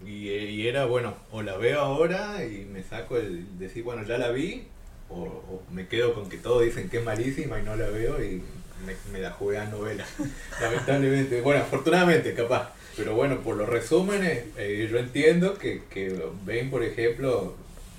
y, 0.04 0.28
y 0.28 0.66
era 0.66 0.86
bueno, 0.86 1.14
o 1.30 1.42
la 1.42 1.56
veo 1.56 1.80
ahora 1.80 2.44
y 2.44 2.64
me 2.64 2.82
saco 2.82 3.16
el 3.18 3.58
decir, 3.58 3.82
bueno, 3.84 4.02
ya 4.04 4.18
la 4.18 4.30
vi, 4.30 4.66
o, 5.10 5.22
o 5.24 5.62
me 5.70 5.86
quedo 5.88 6.14
con 6.14 6.28
que 6.28 6.38
todos 6.38 6.62
dicen 6.62 6.88
que 6.88 6.98
es 6.98 7.04
malísima 7.04 7.60
y 7.60 7.62
no 7.62 7.76
la 7.76 7.88
veo 7.88 8.22
y 8.22 8.42
me, 8.86 8.94
me 9.12 9.20
la 9.20 9.30
jugué 9.30 9.58
a 9.58 9.66
novela. 9.66 10.04
Lamentablemente, 10.60 11.40
bueno, 11.40 11.60
afortunadamente 11.62 12.34
capaz. 12.34 12.72
Pero 12.96 13.14
bueno, 13.14 13.40
por 13.40 13.56
los 13.56 13.68
resúmenes, 13.68 14.44
eh, 14.58 14.86
yo 14.90 14.98
entiendo 14.98 15.54
que, 15.58 15.82
que 15.90 16.14
Bane, 16.44 16.68
por 16.70 16.82
ejemplo, 16.82 17.54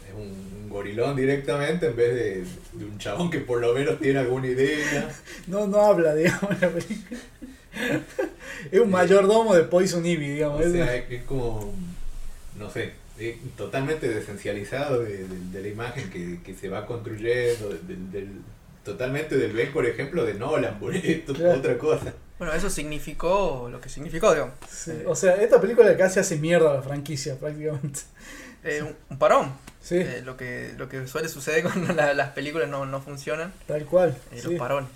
es 0.07 0.13
un, 0.15 0.21
un 0.63 0.69
gorilón 0.69 1.15
directamente 1.15 1.87
en 1.87 1.95
vez 1.95 2.13
de, 2.13 2.43
de 2.79 2.85
un 2.85 2.97
chabón 2.99 3.31
que 3.31 3.39
por 3.39 3.59
lo 3.59 3.73
menos 3.73 3.99
tiene 3.99 4.19
alguna 4.19 4.47
idea. 4.47 5.09
No, 5.47 5.65
no 5.67 5.81
habla, 5.81 6.13
digamos, 6.15 6.61
la 6.61 6.69
película. 6.69 7.19
Es 8.71 8.79
un 8.79 8.91
mayordomo 8.91 9.55
de 9.55 9.63
Poison 9.63 10.05
Ivy, 10.05 10.29
digamos. 10.29 10.61
O 10.65 10.71
sea, 10.71 10.95
es, 10.95 11.11
es 11.11 11.23
como, 11.23 11.73
no 12.59 12.69
sé, 12.69 12.91
es 13.19 13.35
totalmente 13.57 14.07
desencializado 14.07 15.01
de, 15.01 15.17
de- 15.27 15.39
de 15.51 15.61
la 15.61 15.67
imagen 15.67 16.09
que, 16.11 16.39
que 16.45 16.53
se 16.55 16.69
va 16.69 16.85
construyendo, 16.85 17.69
del- 17.69 18.41
totalmente 18.83 19.37
del 19.37 19.53
Ben, 19.53 19.71
por 19.71 19.85
ejemplo, 19.85 20.25
de 20.25 20.33
Nolan, 20.33 20.79
por 20.79 20.95
esto, 20.95 21.33
Claro. 21.33 21.59
otra 21.59 21.77
cosa. 21.77 22.13
Bueno, 22.37 22.53
eso 22.53 22.69
significó 22.69 23.69
lo 23.71 23.79
que 23.79 23.89
significó, 23.89 24.31
digamos. 24.33 24.55
sí, 24.69 24.91
Eh, 24.91 25.03
O 25.07 25.15
sea, 25.15 25.35
esta 25.35 25.61
película 25.61 25.95
casi 25.97 26.19
hace 26.19 26.37
mierda 26.37 26.71
a 26.71 26.75
la 26.75 26.81
franquicia, 26.81 27.35
prácticamente. 27.39 28.01
eh, 28.63 28.81
un, 28.81 28.95
un 29.09 29.17
parón. 29.19 29.53
Sí, 29.81 29.95
Eh, 29.97 30.21
lo, 30.25 30.35
que, 30.37 30.73
lo 30.77 30.87
que 30.89 31.07
suele 31.07 31.27
suceder 31.29 31.63
cuando 31.63 31.93
la- 31.93 32.13
las 32.13 32.29
películas 32.29 32.69
no, 32.69 32.85
no 32.85 33.01
funcionan, 33.01 33.53
tal 33.67 33.85
cual. 33.85 34.15
eh, 34.31 34.39
sí. 34.41 34.47
los 34.49 34.53
parones. 34.55 34.89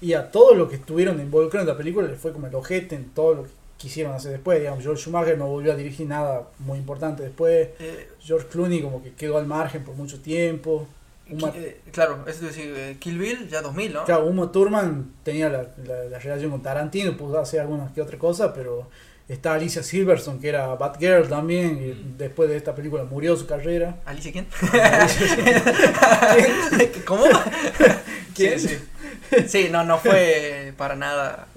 Y 0.00 0.12
a 0.12 0.30
todos 0.30 0.56
los 0.56 0.68
que 0.68 0.76
estuvieron 0.76 1.18
involucrados 1.20 1.66
en 1.66 1.72
la 1.74 1.78
película 1.78 2.06
le 2.06 2.16
fue 2.16 2.32
como 2.32 2.46
el 2.46 2.54
ojete 2.54 2.94
en 2.96 3.10
todo 3.10 3.34
lo 3.34 3.42
que 3.44 3.50
quisieron 3.78 4.12
hacer 4.14 4.32
después. 4.32 4.58
Digamos, 4.60 4.82
George 4.82 5.02
Schumacher 5.02 5.38
no 5.38 5.46
volvió 5.46 5.72
a 5.72 5.74
dirigir 5.74 6.06
nada 6.06 6.48
muy 6.58 6.78
importante 6.78 7.22
después. 7.22 7.68
Eh, 7.78 8.08
George 8.20 8.46
Clooney 8.48 8.82
como 8.82 9.02
que 9.02 9.12
quedó 9.14 9.38
al 9.38 9.46
margen 9.46 9.84
por 9.84 9.94
mucho 9.94 10.20
tiempo. 10.20 10.86
Uma, 11.28 11.48
eh, 11.56 11.80
claro, 11.92 12.18
te 12.24 12.32
decir, 12.32 12.72
eh, 12.76 12.96
Kill 13.00 13.18
Bill 13.18 13.48
ya 13.48 13.60
2000, 13.62 13.92
¿no? 13.92 14.04
claro, 14.04 14.26
Uma 14.26 14.52
Thurman 14.52 15.12
tenía 15.24 15.48
la, 15.48 15.66
la- 15.84 16.04
la 16.04 16.18
relación 16.20 16.50
con 16.52 16.62
Tarantino, 16.62 17.16
pudo 17.16 17.38
hacer 17.40 17.60
algunas 17.60 17.90
que 17.92 18.00
otra 18.00 18.16
cosa, 18.18 18.54
pero 18.54 18.88
está 19.28 19.54
Alicia 19.54 19.82
Silverstone, 19.82 20.38
que 20.40 20.48
era 20.50 20.68
Batgirl 20.76 21.28
también, 21.28 21.78
y 21.82 21.88
Mm. 21.94 22.16
después 22.16 22.48
de 22.48 22.56
esta 22.56 22.74
película 22.76 23.02
murió 23.04 23.36
su 23.36 23.44
carrera. 23.46 23.96
¿Alicia 24.06 24.30
quién? 24.30 24.46
¿Quién? 26.76 26.92
¿Cómo? 27.06 27.24
¿Quién? 28.34 28.60
Sí, 28.60 28.68
sí. 28.68 28.78
Sí, 29.48 29.68
no, 29.70 29.82
no 29.84 29.98
fue 29.98 30.72
para 30.76 30.94
nada. 30.94 31.48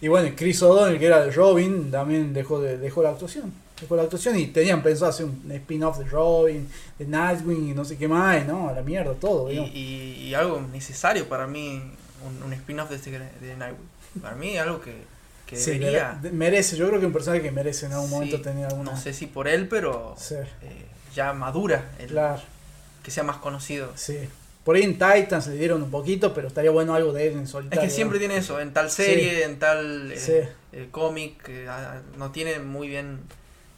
Y 0.00 0.08
bueno, 0.08 0.34
Chris 0.36 0.60
O'Donnell, 0.62 0.98
que 0.98 1.06
era 1.06 1.24
de 1.24 1.30
Robin, 1.30 1.90
también 1.92 2.32
dejó, 2.34 2.60
de, 2.60 2.76
dejó 2.78 3.02
la 3.04 3.10
actuación. 3.10 3.52
Dejó 3.82 3.96
la 3.96 4.02
actuación 4.04 4.38
y 4.38 4.46
tenían 4.46 4.80
pensado 4.82 5.10
hacer 5.10 5.26
un 5.26 5.50
spin-off 5.50 5.98
de 5.98 6.04
Robin, 6.04 6.68
de 6.98 7.04
Nightwing 7.04 7.70
y 7.70 7.74
no 7.74 7.84
sé 7.84 7.98
qué 7.98 8.06
más, 8.06 8.42
y 8.42 8.46
no, 8.46 8.68
a 8.68 8.72
la 8.72 8.82
mierda 8.82 9.12
todo, 9.14 9.48
Y, 9.48 9.52
digamos. 9.52 9.70
y- 9.74 10.14
y 10.28 10.34
algo 10.34 10.60
necesario 10.72 11.28
para 11.28 11.46
mí, 11.48 11.82
un, 12.24 12.42
un 12.44 12.52
spin-off 12.52 12.90
de, 12.90 12.96
este, 12.96 13.10
de 13.10 13.56
Nightwing. 13.56 13.88
Para 14.22 14.36
mí, 14.36 14.56
algo 14.56 14.80
que, 14.80 14.94
que 15.46 15.56
Sí, 15.56 15.72
debería. 15.72 16.16
mere- 16.22 16.32
merece, 16.34 16.76
yo 16.76 16.86
creo 16.88 17.00
que 17.00 17.06
un 17.06 17.12
personaje 17.12 17.42
que 17.42 17.50
merece 17.50 17.86
en 17.86 17.92
algún 17.92 18.08
Sí, 18.08 18.14
momento 18.14 18.40
tener 18.40 18.66
alguna. 18.66 18.92
No 18.92 18.96
sé 18.96 19.12
si 19.12 19.26
por 19.26 19.48
él, 19.48 19.66
pero 19.68 20.14
Sí, 20.16 20.36
eh, 20.36 20.86
ya 21.14 21.32
madura, 21.32 21.90
el- 21.98 22.06
claro, 22.06 22.40
que 23.02 23.10
sea 23.10 23.24
más 23.24 23.38
conocido. 23.38 23.90
sí. 23.96 24.16
Por 24.64 24.76
ahí 24.76 24.82
en 24.84 24.92
Titans 24.92 25.48
le 25.48 25.56
dieron 25.56 25.82
un 25.82 25.90
poquito, 25.90 26.32
pero 26.32 26.46
estaría 26.46 26.70
bueno 26.70 26.94
algo 26.94 27.12
de 27.12 27.26
él 27.26 27.32
en 27.32 27.40
Es 27.40 27.50
solitario. 27.50 27.82
que 27.82 27.90
siempre 27.90 28.20
tiene 28.20 28.36
eso, 28.36 28.60
en 28.60 28.72
tal 28.72 28.92
serie, 28.92 29.42
en 29.42 29.58
tal 29.58 30.12
eh, 30.12 30.16
Sí. 30.20 30.34
eh, 30.72 30.86
cómic, 30.92 31.48
eh, 31.48 31.66
ah, 31.68 32.00
no 32.16 32.30
tiene 32.30 32.60
muy 32.60 32.86
bien 32.86 33.18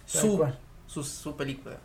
su, 0.07 0.45
su, 0.87 1.03
su 1.05 1.37
película. 1.37 1.77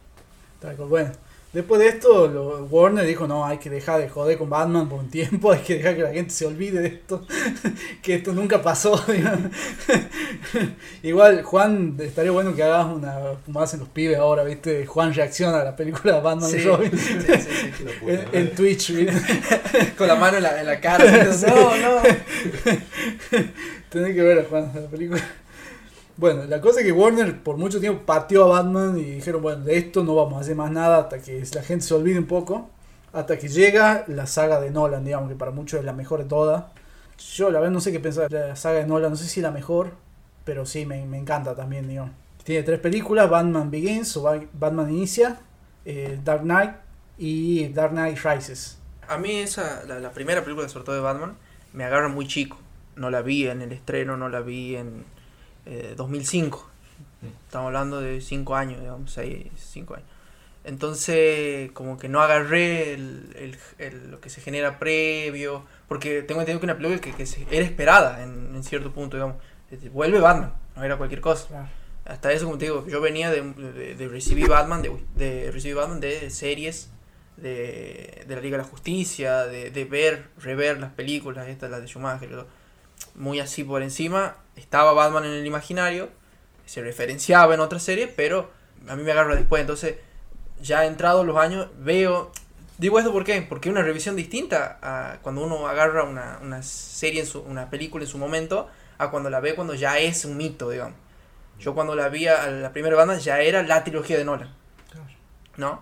tal 0.60 0.76
cual. 0.76 0.90
Bueno, 0.90 1.12
Después 1.52 1.82
de 1.82 1.88
esto, 1.88 2.28
lo- 2.28 2.66
Warner 2.66 3.04
dijo, 3.08 3.26
no, 3.28 3.44
hay 3.44 3.58
que 3.58 3.72
dejar 3.72 4.00
de 4.00 4.08
joder 4.08 4.38
con 4.38 4.52
Batman 4.52 4.88
por 4.88 5.00
un 5.00 5.10
tiempo, 5.10 5.52
hay 5.52 5.62
que 5.62 5.78
dejar 5.78 5.96
que 5.96 6.04
la 6.04 6.12
gente 6.14 6.30
se 6.30 6.46
olvide 6.46 6.80
de 6.80 6.88
esto, 6.90 7.26
que 8.04 8.14
esto 8.14 8.34
nunca 8.34 8.62
pasó. 8.62 9.04
Igual, 11.02 11.42
Juan, 11.42 11.96
estaría 12.00 12.30
bueno 12.30 12.56
que 12.56 12.62
hagas 12.62 12.86
una, 12.86 13.16
como 13.46 13.62
hacen 13.62 13.80
los 13.80 13.90
pibes 13.90 14.18
ahora, 14.20 14.44
¿viste? 14.44 14.86
Juan 14.86 15.12
reacciona 15.12 15.62
a 15.62 15.64
la 15.64 15.76
película 15.76 16.14
de 16.18 16.22
Batman 16.22 16.50
y 16.50 16.54
Sí, 16.54 16.60
Robin 16.60 16.92
sí, 16.92 17.18
sí, 17.20 17.84
puta 18.00 18.14
en, 18.14 18.28
en 18.34 18.56
Twitch, 18.56 18.92
¿viste? 18.94 19.92
Con 19.98 20.08
la 20.08 20.16
mano 20.16 20.38
en 20.38 20.44
la, 20.44 20.60
en 20.60 20.68
la 20.68 20.80
cara. 20.80 21.04
No, 21.48 21.78
no. 21.78 22.02
Tenés 23.90 24.14
que 24.16 24.22
ver 24.22 24.40
a 24.40 24.44
Juan 24.44 24.72
la 24.76 24.88
película. 24.88 25.22
Bueno, 26.20 26.44
la 26.46 26.60
cosa 26.60 26.82
es 26.82 26.86
que 26.86 26.92
Warner 26.92 27.42
por 27.44 27.56
mucho 27.58 27.80
tiempo 27.80 28.04
pateó 28.06 28.44
a 28.46 28.48
Batman 28.62 28.98
y 28.98 29.04
dijeron, 29.04 29.42
bueno, 29.42 29.64
de 29.64 29.78
esto 29.78 30.04
no 30.04 30.16
vamos 30.16 30.38
a 30.38 30.42
hacer 30.42 30.56
más 30.56 30.70
nada 30.72 30.98
hasta 31.00 31.22
que 31.22 31.42
la 31.54 31.64
gente 31.64 31.86
se 31.86 31.94
olvide 31.94 32.20
un 32.20 32.26
poco. 32.26 32.70
Hasta 33.14 33.38
que 33.40 33.48
llega 33.48 34.04
la 34.08 34.28
saga 34.28 34.60
de 34.60 34.70
Nolan, 34.70 35.06
digamos, 35.06 35.30
que 35.30 35.36
para 35.36 35.52
muchos 35.52 35.80
es 35.80 35.86
la 35.86 35.94
mejor 35.94 36.20
de 36.20 36.26
todas. 36.26 36.66
Yo 37.36 37.50
la 37.50 37.60
verdad 37.60 37.72
no 37.74 37.82
sé 37.82 37.92
qué 37.92 38.00
pensar 38.00 38.30
de 38.30 38.50
la 38.50 38.56
saga 38.56 38.80
de 38.80 38.86
Nolan, 38.88 39.12
no 39.12 39.16
sé 39.18 39.26
si 39.28 39.42
la 39.42 39.52
mejor, 39.52 39.92
pero 40.44 40.66
sí, 40.66 40.86
me, 40.86 41.06
me 41.06 41.18
encanta 41.18 41.56
también, 41.56 41.88
digamos. 41.88 42.12
Tiene 42.44 42.64
tres 42.64 42.80
películas, 42.80 43.30
Batman 43.30 43.72
Begins 43.72 44.16
o 44.18 44.24
Ba- 44.24 44.42
Batman 44.54 44.90
Inicia, 44.92 45.40
eh, 45.86 46.20
Dark 46.24 46.42
Knight 46.42 46.72
y 47.18 47.70
Dark 47.70 47.92
Knight 47.92 48.18
Rises. 48.24 48.78
A 49.08 49.18
mí 49.18 49.32
esa, 49.38 49.84
la, 49.86 50.00
la 50.00 50.12
primera 50.12 50.44
película 50.44 50.70
sobre 50.70 50.86
todo 50.86 50.96
de 50.96 51.02
Batman, 51.02 51.36
me 51.74 51.84
agarra 51.84 52.08
muy 52.10 52.28
chico. 52.28 52.58
No 52.96 53.10
la 53.10 53.22
vi 53.22 53.48
en 53.48 53.62
el 53.62 53.72
estreno, 53.72 54.18
no 54.18 54.30
la 54.30 54.42
vi 54.42 54.76
en 54.76 55.06
eh, 55.66 55.94
2005. 55.98 56.70
Estamos 57.46 57.68
hablando 57.68 58.00
de 58.02 58.22
5 58.22 58.56
años, 58.56 58.80
digamos, 58.80 59.12
6, 59.12 59.48
5 59.58 59.96
años. 59.96 60.08
Entonces, 60.64 61.72
como 61.72 61.98
que 61.98 62.10
no 62.10 62.22
agarré 62.22 62.94
el, 62.94 63.36
el- 63.38 63.58
el- 63.80 64.12
lo 64.12 64.20
que 64.22 64.30
se 64.30 64.42
genera 64.42 64.78
previo, 64.80 65.66
porque 65.88 66.22
tengo 66.22 66.42
entendido 66.42 66.60
que 66.60 66.66
una 66.66 66.76
película 66.78 67.00
que, 67.02 67.14
que 67.14 67.26
se- 67.26 67.46
era 67.50 67.66
esperada 67.66 68.24
en, 68.24 68.54
en 68.56 68.64
cierto 68.64 68.92
punto, 68.92 69.18
digamos. 69.18 69.38
Vuelve 69.92 70.20
Batman, 70.20 70.54
no 70.76 70.84
era 70.84 70.98
cualquier 70.98 71.22
cosa. 71.22 71.48
Claro. 71.48 71.68
Hasta 72.06 72.32
eso, 72.32 72.46
como 72.46 72.58
te 72.58 72.66
digo, 72.66 72.88
yo 72.88 73.02
venía 73.02 73.30
de, 73.32 73.42
de, 73.42 73.96
de 73.96 74.08
recibir 74.08 74.48
Batman, 74.48 74.82
de, 74.82 74.92
de 75.16 75.52
recibir 75.52 75.76
Batman 75.76 76.00
de 76.00 76.30
series 76.30 76.90
de, 77.38 78.24
de 78.28 78.36
la 78.36 78.42
Liga 78.42 78.58
de 78.58 78.64
la 78.64 78.70
Justicia, 78.70 79.46
de, 79.46 79.70
de 79.72 79.86
ver, 79.86 80.28
rever 80.42 80.80
las 80.80 80.92
películas, 80.94 81.48
estas, 81.48 81.70
las 81.70 81.82
de 81.82 81.88
Schumacher, 81.88 82.46
muy 83.16 83.40
así 83.40 83.64
por 83.64 83.82
encima. 83.84 84.38
Estaba 84.60 84.94
Batman 84.94 85.26
en 85.26 85.32
el 85.32 85.46
imaginario, 85.46 86.10
se 86.66 86.82
referenciaba 86.82 87.54
en 87.54 87.60
otra 87.62 87.80
serie, 87.80 88.08
pero 88.08 88.52
a 88.88 88.96
mí 88.96 89.04
me 89.04 89.12
agarra 89.12 89.36
después. 89.36 89.62
Entonces, 89.62 89.96
ya 90.62 90.86
entrados 90.86 91.26
los 91.26 91.38
años, 91.38 91.68
veo. 91.78 92.32
Digo 92.78 92.98
esto 92.98 93.12
¿por 93.12 93.26
qué? 93.26 93.42
Porque 93.42 93.70
es 93.70 93.74
una 93.74 93.82
revisión 93.82 94.16
distinta 94.16 94.80
a 94.82 95.18
cuando 95.22 95.44
uno 95.44 95.68
agarra 95.68 96.04
una, 96.04 96.40
una 96.42 96.64
serie, 96.64 97.22
en 97.22 97.28
su, 97.28 97.42
una 97.42 97.70
película 97.70 98.06
en 98.06 98.10
su 98.10 98.18
momento, 98.18 98.70
a 98.98 99.10
cuando 99.12 99.30
la 99.30 99.40
ve 99.40 99.56
cuando 99.56 99.74
ya 99.74 99.98
es 100.00 100.24
un 100.26 100.38
mito, 100.38 100.70
digamos. 100.70 100.96
Yo 101.60 101.74
cuando 101.74 101.94
la 101.94 102.08
vi 102.08 102.28
a 102.28 102.48
la 102.48 102.72
primera 102.72 102.96
banda 102.96 103.18
ya 103.18 103.42
era 103.42 103.64
la 103.64 103.84
trilogía 103.84 104.18
de 104.18 104.24
Nolan. 104.24 104.54
¿No? 105.58 105.82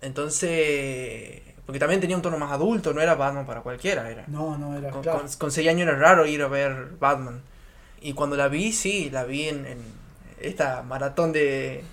Entonces, 0.00 1.42
porque 1.64 1.78
también 1.78 2.00
tenía 2.00 2.16
un 2.16 2.22
tono 2.22 2.38
más 2.38 2.50
adulto, 2.50 2.92
no 2.92 3.00
era 3.00 3.14
Batman 3.14 3.46
para 3.46 3.60
cualquiera, 3.60 4.10
era. 4.10 4.24
No, 4.26 4.58
no, 4.58 4.76
era 4.76 4.90
Con, 4.90 5.02
claro. 5.02 5.20
con, 5.20 5.28
con 5.28 5.52
seis 5.52 5.68
años 5.68 5.86
era 5.86 5.96
raro 5.96 6.26
ir 6.26 6.42
a 6.42 6.48
ver 6.48 6.96
Batman. 6.98 7.42
Y 8.02 8.14
cuando 8.14 8.36
la 8.36 8.48
vi, 8.48 8.72
sí, 8.72 9.10
la 9.10 9.24
vi 9.24 9.48
en, 9.48 9.64
en 9.64 9.78
esta 10.40 10.82
maratón 10.82 11.32
de, 11.32 11.84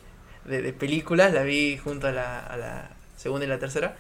de, 0.45 0.61
de 0.61 0.73
películas, 0.73 1.34
la 1.34 1.44
vi 1.44 1.77
junto 1.77 2.07
a 2.07 2.11
la, 2.11 2.90
segunda 3.15 3.45
y 3.45 3.49
la 3.49 3.60
tercera. 3.60 3.95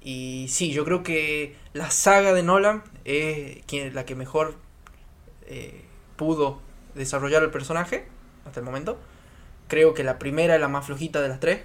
Y 0.00 0.46
sí, 0.48 0.72
yo 0.72 0.84
creo 0.84 1.02
que 1.02 1.56
la 1.72 1.90
saga 1.90 2.32
de 2.32 2.42
Nolan 2.42 2.82
es 3.04 3.64
quien, 3.66 3.94
la 3.94 4.04
que 4.04 4.14
mejor 4.14 4.56
eh, 5.46 5.84
pudo 6.16 6.60
desarrollar 6.94 7.42
el 7.42 7.50
personaje 7.50 8.06
hasta 8.46 8.60
el 8.60 8.66
momento. 8.66 8.98
Creo 9.68 9.94
que 9.94 10.04
la 10.04 10.18
primera 10.18 10.54
es 10.54 10.60
la 10.60 10.68
más 10.68 10.86
flojita 10.86 11.20
de 11.20 11.28
las 11.28 11.40
tres. 11.40 11.62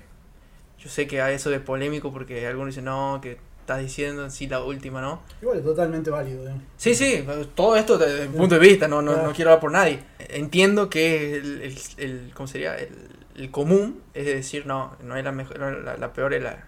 Yo 0.80 0.90
sé 0.90 1.08
que 1.08 1.22
a 1.22 1.32
eso 1.32 1.54
es 1.54 1.62
polémico 1.62 2.12
porque 2.12 2.45
algunos 2.48 2.74
dicen, 2.74 2.86
no, 2.86 3.20
que 3.22 3.38
estás 3.68 3.80
diciendo, 3.81 4.30
sí, 4.30 4.48
la 4.48 4.61
última, 4.64 5.02
¿no? 5.02 5.22
Igual 5.41 5.61
totalmente 5.61 6.10
válido, 6.10 6.39
digamos. 6.41 6.64
Sí, 6.77 6.95
sí, 6.95 7.27
todo 7.53 7.76
esto 7.76 7.98
desde 7.98 8.23
el 8.23 8.30
punto 8.30 8.56
de 8.56 8.61
vista, 8.61 8.88
no, 8.88 9.02
no, 9.02 9.11
Claro. 9.11 9.27
no 9.27 9.34
quiero 9.34 9.52
hablar 9.52 9.60
por 9.60 9.72
nadie. 9.73 9.99
Entiendo 10.19 10.89
que 10.89 11.35
el, 11.35 11.61
el, 11.61 11.77
el- 11.98 12.31
¿cómo 12.34 12.48
sería? 12.48 12.77
El, 12.77 13.10
el 13.35 13.52
común 13.52 14.02
es 14.14 14.26
decir, 14.26 14.65
no, 14.65 14.95
no 15.03 15.18
es 15.18 15.23
la 15.26 15.34
mejor, 15.34 15.60
no, 15.60 15.69
la, 15.69 15.98
la 15.98 16.14
peor 16.14 16.34
es 16.34 16.41
la, 16.44 16.64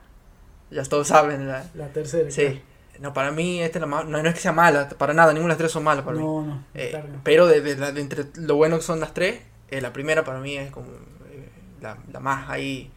ya 0.72 0.84
todos 0.84 1.08
saben, 1.08 1.48
la, 1.48 1.66
La 1.74 1.88
tercera. 1.88 2.30
sí. 2.30 2.62
No, 3.00 3.14
para 3.14 3.32
mí 3.32 3.62
esta 3.64 3.78
es 3.78 3.82
la 3.82 3.88
más, 3.88 4.06
no, 4.06 4.22
no 4.22 4.28
es 4.28 4.36
que 4.36 4.42
sea 4.42 4.52
mala, 4.52 4.90
para 4.90 5.14
nada, 5.14 5.32
ninguna 5.32 5.54
de 5.54 5.56
las 5.56 5.58
tres 5.60 5.72
son 5.72 5.86
malas 5.86 6.04
para 6.04 6.18
mí. 6.18 6.22
No, 6.24 6.42
no. 6.46 6.66
Eh, 6.74 6.90
claro. 6.90 7.08
pero 7.24 7.48
de, 7.48 7.62
de 7.62 7.76
de 7.94 8.02
entre 8.02 8.26
lo 8.36 8.56
bueno 8.58 8.76
que 8.76 8.84
son 8.84 9.00
las 9.00 9.14
tres, 9.14 9.40
eh, 9.70 9.80
la 9.80 9.94
primera 9.94 10.26
para 10.26 10.40
mí 10.40 10.58
es 10.58 10.70
como 10.70 10.88
eh, 11.32 11.48
la, 11.80 11.98
la 12.12 12.20
más 12.20 12.50
ahí. 12.50 12.92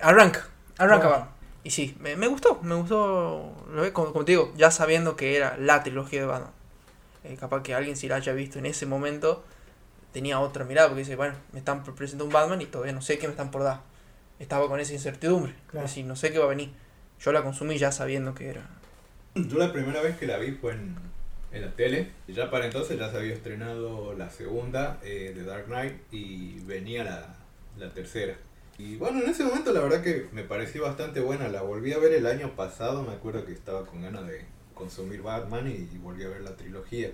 Arranca, 0.00 0.48
arranca, 0.78 1.06
Claro. 1.06 1.20
va. 1.26 1.32
Y 1.64 1.70
sí, 1.70 1.96
me, 2.00 2.16
me 2.16 2.26
gustó, 2.26 2.60
me 2.62 2.74
gustó, 2.74 3.52
lo 3.72 3.82
ve- 3.82 3.92
como, 3.92 4.12
como 4.12 4.24
te 4.24 4.32
digo, 4.32 4.52
ya 4.56 4.70
sabiendo 4.70 5.14
que 5.16 5.36
era 5.36 5.56
la 5.58 5.82
trilogía 5.82 6.20
de 6.20 6.26
Batman. 6.26 6.50
Eh, 7.24 7.36
capaz 7.38 7.62
que 7.62 7.74
alguien 7.74 7.96
si 7.96 8.08
la 8.08 8.16
haya 8.16 8.32
visto 8.32 8.58
en 8.58 8.66
ese 8.66 8.84
momento 8.84 9.44
tenía 10.12 10.40
otra 10.40 10.64
mirada, 10.64 10.88
porque 10.88 11.02
dice, 11.04 11.14
bueno, 11.16 11.34
me 11.52 11.60
están 11.60 11.84
presentando 11.84 12.24
un 12.24 12.32
Batman 12.32 12.60
y 12.62 12.66
todavía 12.66 12.92
no 12.92 13.00
sé 13.02 13.18
qué 13.18 13.28
me 13.28 13.32
están 13.32 13.50
por 13.52 13.62
dar. 13.62 13.80
Estaba 14.40 14.66
con 14.68 14.80
esa 14.80 14.92
incertidumbre, 14.92 15.54
Claro. 15.70 15.86
es 15.86 15.92
decir, 15.92 16.04
no 16.04 16.16
sé 16.16 16.32
qué 16.32 16.38
va 16.38 16.46
a 16.46 16.48
venir. 16.48 16.70
Yo 17.20 17.30
la 17.32 17.42
consumí 17.44 17.78
ya 17.78 17.92
sabiendo 17.92 18.34
que 18.34 18.48
era. 18.50 18.62
Yo 19.36 19.56
la 19.56 19.72
primera 19.72 20.02
vez 20.02 20.18
que 20.18 20.26
la 20.26 20.38
vi 20.38 20.50
fue 20.52 20.72
en, 20.72 20.96
en 21.52 21.62
la 21.62 21.70
tele. 21.76 22.10
Y 22.26 22.32
ya 22.32 22.50
para 22.50 22.64
entonces 22.66 22.98
ya 22.98 23.08
se 23.08 23.18
había 23.18 23.34
estrenado 23.34 24.14
la 24.14 24.28
segunda 24.30 24.98
eh, 25.04 25.32
de 25.34 25.44
Dark 25.44 25.66
Knight 25.66 25.94
y 26.10 26.58
venía 26.64 27.04
la, 27.04 27.36
la 27.78 27.94
tercera. 27.94 28.34
Y 28.82 28.96
bueno, 28.96 29.22
en 29.22 29.30
ese 29.30 29.44
momento 29.44 29.72
la 29.72 29.78
verdad 29.78 30.02
que 30.02 30.26
me 30.32 30.42
pareció 30.42 30.82
bastante 30.82 31.20
buena. 31.20 31.48
La 31.48 31.62
volví 31.62 31.92
a 31.92 31.98
ver 31.98 32.12
el 32.14 32.26
año 32.26 32.56
pasado. 32.56 33.04
Me 33.04 33.12
acuerdo 33.12 33.46
que 33.46 33.52
estaba 33.52 33.86
con 33.86 34.02
ganas 34.02 34.26
de 34.26 34.44
consumir 34.74 35.22
Batman 35.22 35.68
y, 35.68 35.96
volví 35.98 36.24
a 36.24 36.28
ver 36.28 36.40
la 36.40 36.56
trilogía. 36.56 37.12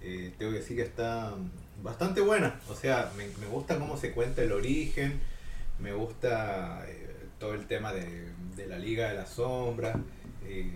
Eh, 0.00 0.32
tengo 0.38 0.52
que 0.52 0.60
decir 0.60 0.76
que 0.76 0.84
está 0.84 1.34
bastante 1.82 2.20
buena. 2.20 2.60
O 2.68 2.74
sea, 2.76 3.10
me, 3.16 3.26
gusta 3.48 3.80
cómo 3.80 3.96
se 3.96 4.12
cuenta 4.12 4.42
el 4.42 4.52
origen. 4.52 5.18
Me 5.80 5.92
gusta 5.92 6.84
eh, 6.86 7.16
todo 7.40 7.54
el 7.54 7.66
tema 7.66 7.92
de, 7.92 8.32
la 8.68 8.78
Liga 8.78 9.08
de 9.08 9.16
la 9.16 9.26
Sombra. 9.26 9.98
eh, 10.46 10.70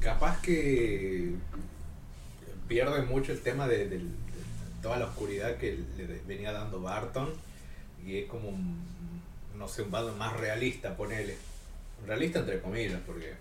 capaz 0.00 0.40
que 0.40 1.34
pierde 2.66 3.02
mucho 3.02 3.32
el 3.32 3.42
tema 3.42 3.68
de, 3.68 3.88
de 3.90 4.00
toda 4.80 4.96
la 4.98 5.04
oscuridad 5.04 5.58
que 5.58 5.78
le 5.98 6.06
venía 6.26 6.52
dando 6.52 6.80
Barton 6.80 7.28
y 8.06 8.18
es 8.18 8.26
como 8.26 8.52
no 9.62 9.68
sé 9.68 9.82
un 9.82 9.90
Batman 9.92 10.18
más 10.18 10.36
realista 10.40 10.96
ponele 10.96 11.36
realista 12.04 12.40
entre 12.40 12.60
comillas 12.60 12.98
porque 13.06 13.32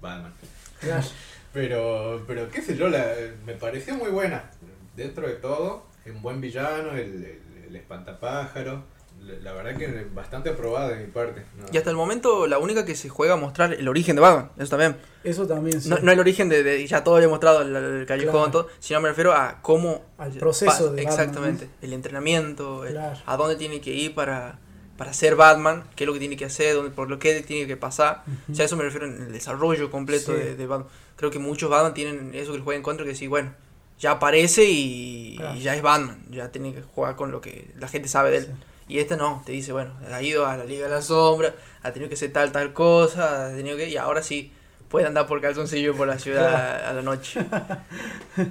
Batman 0.00 0.32
pero 1.52 2.24
pero 2.26 2.48
qué 2.50 2.62
sé 2.62 2.74
yo 2.76 2.88
la- 2.88 3.12
me 3.44 3.52
pareció 3.54 3.94
muy 3.94 4.08
buena 4.08 4.50
dentro 4.96 5.26
de 5.28 5.34
todo 5.34 5.84
un 6.06 6.22
buen 6.22 6.40
villano 6.40 6.92
el, 6.92 7.00
el, 7.24 7.40
el 7.68 7.76
espantapájaro 7.76 8.82
la, 9.20 9.34
la 9.34 9.52
verdad 9.52 9.76
que 9.78 10.06
bastante 10.14 10.48
aprobada 10.50 10.88
de 10.88 11.04
mi 11.04 11.12
parte 11.12 11.44
¿no? 11.58 11.66
Y 11.70 11.76
hasta 11.76 11.90
el 11.90 11.96
momento 11.96 12.46
la 12.46 12.58
única 12.58 12.84
que 12.86 12.94
se 12.96 13.08
juega 13.10 13.34
a 13.34 13.36
mostrar 13.36 13.74
el 13.74 13.86
origen 13.86 14.16
de 14.16 14.22
Batman, 14.22 14.50
eso 14.58 14.70
también. 14.70 14.96
Eso 15.22 15.46
también 15.46 15.80
sí. 15.80 15.88
No, 15.90 15.98
no 16.00 16.10
el 16.10 16.18
origen 16.18 16.48
de, 16.48 16.64
de- 16.64 16.84
ya 16.88 17.04
todo 17.04 17.14
había 17.16 17.28
mostrado 17.28 17.62
el, 17.62 17.76
el 17.76 18.04
callejón, 18.06 18.50
Claro. 18.50 18.50
todo, 18.50 18.68
sino 18.80 19.00
me 19.00 19.10
refiero 19.10 19.32
a 19.32 19.60
cómo... 19.62 20.02
Al 20.18 20.32
proceso 20.32 20.90
de 20.92 21.04
Batman, 21.04 21.06
Exactamente, 21.06 21.70
el 21.82 21.92
entrenamiento, 21.92 22.84
el- 22.84 22.98
a 22.98 23.36
dónde 23.36 23.54
tiene 23.54 23.80
que 23.80 23.92
ir 23.92 24.12
para, 24.12 24.58
para 25.02 25.12
ser 25.14 25.34
Batman, 25.34 25.82
qué 25.96 26.04
es 26.04 26.06
lo 26.06 26.12
que 26.12 26.20
tiene 26.20 26.36
que 26.36 26.44
hacer, 26.44 26.76
dónde, 26.76 26.92
por 26.92 27.10
lo 27.10 27.18
que 27.18 27.42
tiene 27.42 27.66
que 27.66 27.76
pasar. 27.76 28.22
O 28.48 28.54
sea, 28.54 28.66
eso 28.66 28.76
me 28.76 28.84
refiero 28.84 29.06
en 29.06 29.20
el 29.20 29.32
desarrollo 29.32 29.90
completo 29.90 30.26
Sí. 30.32 30.38
de, 30.38 30.54
de 30.54 30.66
Batman. 30.68 30.88
Creo 31.16 31.28
que 31.32 31.40
muchos 31.40 31.68
Batman 31.68 31.92
tienen 31.92 32.30
eso 32.36 32.52
que 32.52 32.60
juegan 32.60 32.78
en 32.78 32.82
contra, 32.84 33.04
que 33.04 33.16
sí, 33.16 33.26
bueno, 33.26 33.52
ya 33.98 34.12
aparece 34.12 34.64
y, 34.64 35.34
Claro. 35.38 35.56
y 35.58 35.60
ya 35.60 35.74
es 35.74 35.82
Batman, 35.82 36.22
ya 36.30 36.52
tiene 36.52 36.72
que 36.72 36.82
jugar 36.82 37.16
con 37.16 37.32
lo 37.32 37.40
que 37.40 37.68
la 37.80 37.88
gente 37.88 38.06
sabe 38.08 38.30
de 38.30 38.36
él. 38.36 38.44
Sí. 38.46 38.52
Y 38.94 38.98
este 39.00 39.16
no, 39.16 39.42
te 39.44 39.50
dice, 39.50 39.72
bueno, 39.72 39.92
ha 40.12 40.22
ido 40.22 40.46
a 40.46 40.56
la 40.56 40.64
Liga 40.64 40.84
de 40.86 40.92
la 40.94 41.02
Sombra, 41.02 41.52
ha 41.82 41.92
tenido 41.92 42.08
que 42.08 42.14
hacer 42.14 42.32
tal, 42.32 42.52
tal 42.52 42.72
cosa, 42.72 43.46
ha 43.46 43.56
tenido 43.56 43.76
que, 43.76 43.88
y 43.88 43.96
ahora 43.96 44.22
sí, 44.22 44.52
puede 44.92 45.06
andar 45.06 45.26
por 45.26 45.40
calzoncillo 45.40 45.96
por 45.96 46.06
la 46.06 46.18
ciudad 46.20 46.86
a 46.88 46.92
la 46.92 47.02
noche. 47.02 47.40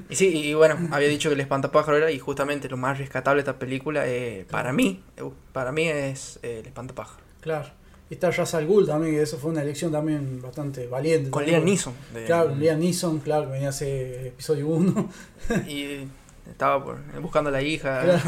Y 0.09 0.15
sí, 0.15 0.27
y 0.49 0.53
bueno, 0.53 0.89
había 0.91 1.07
dicho 1.07 1.29
que 1.29 1.35
el 1.35 1.39
espantapájaro 1.41 1.95
era, 1.97 2.11
y 2.11 2.19
justamente 2.19 2.67
lo 2.67 2.75
más 2.77 2.97
rescatable 2.97 3.43
de 3.43 3.49
esta 3.49 3.59
película, 3.59 4.05
eh, 4.07 4.45
para 4.49 4.73
mí, 4.73 5.01
eh, 5.17 5.23
para 5.53 5.71
mí 5.71 5.87
es 5.87 6.39
eh, 6.43 6.59
el 6.59 6.65
espantapájaro. 6.65 7.23
Claro. 7.39 7.69
Y 8.09 8.15
está 8.15 8.29
Ra's 8.31 8.53
al 8.55 8.65
Ghul 8.67 8.85
también, 8.87 9.13
que 9.15 9.21
eso 9.21 9.37
fue 9.37 9.51
una 9.51 9.61
elección 9.61 9.91
también 9.91 10.41
bastante 10.41 10.85
valiente. 10.87 11.29
Con 11.29 11.45
Liam 11.45 11.63
Neeson. 11.63 11.93
de- 12.13 12.25
Claro, 12.25 12.53
Liam 12.55 12.79
Neeson, 12.79 13.19
claro, 13.19 13.49
venía 13.49 13.67
a 13.67 13.69
hacer 13.69 14.27
episodio 14.27 14.67
1 14.67 15.09
Y 15.69 16.07
estaba 16.49 16.83
por- 16.83 16.99
buscando 17.21 17.49
a 17.49 17.53
la 17.53 17.61
hija. 17.61 18.01
Claro. 18.03 18.19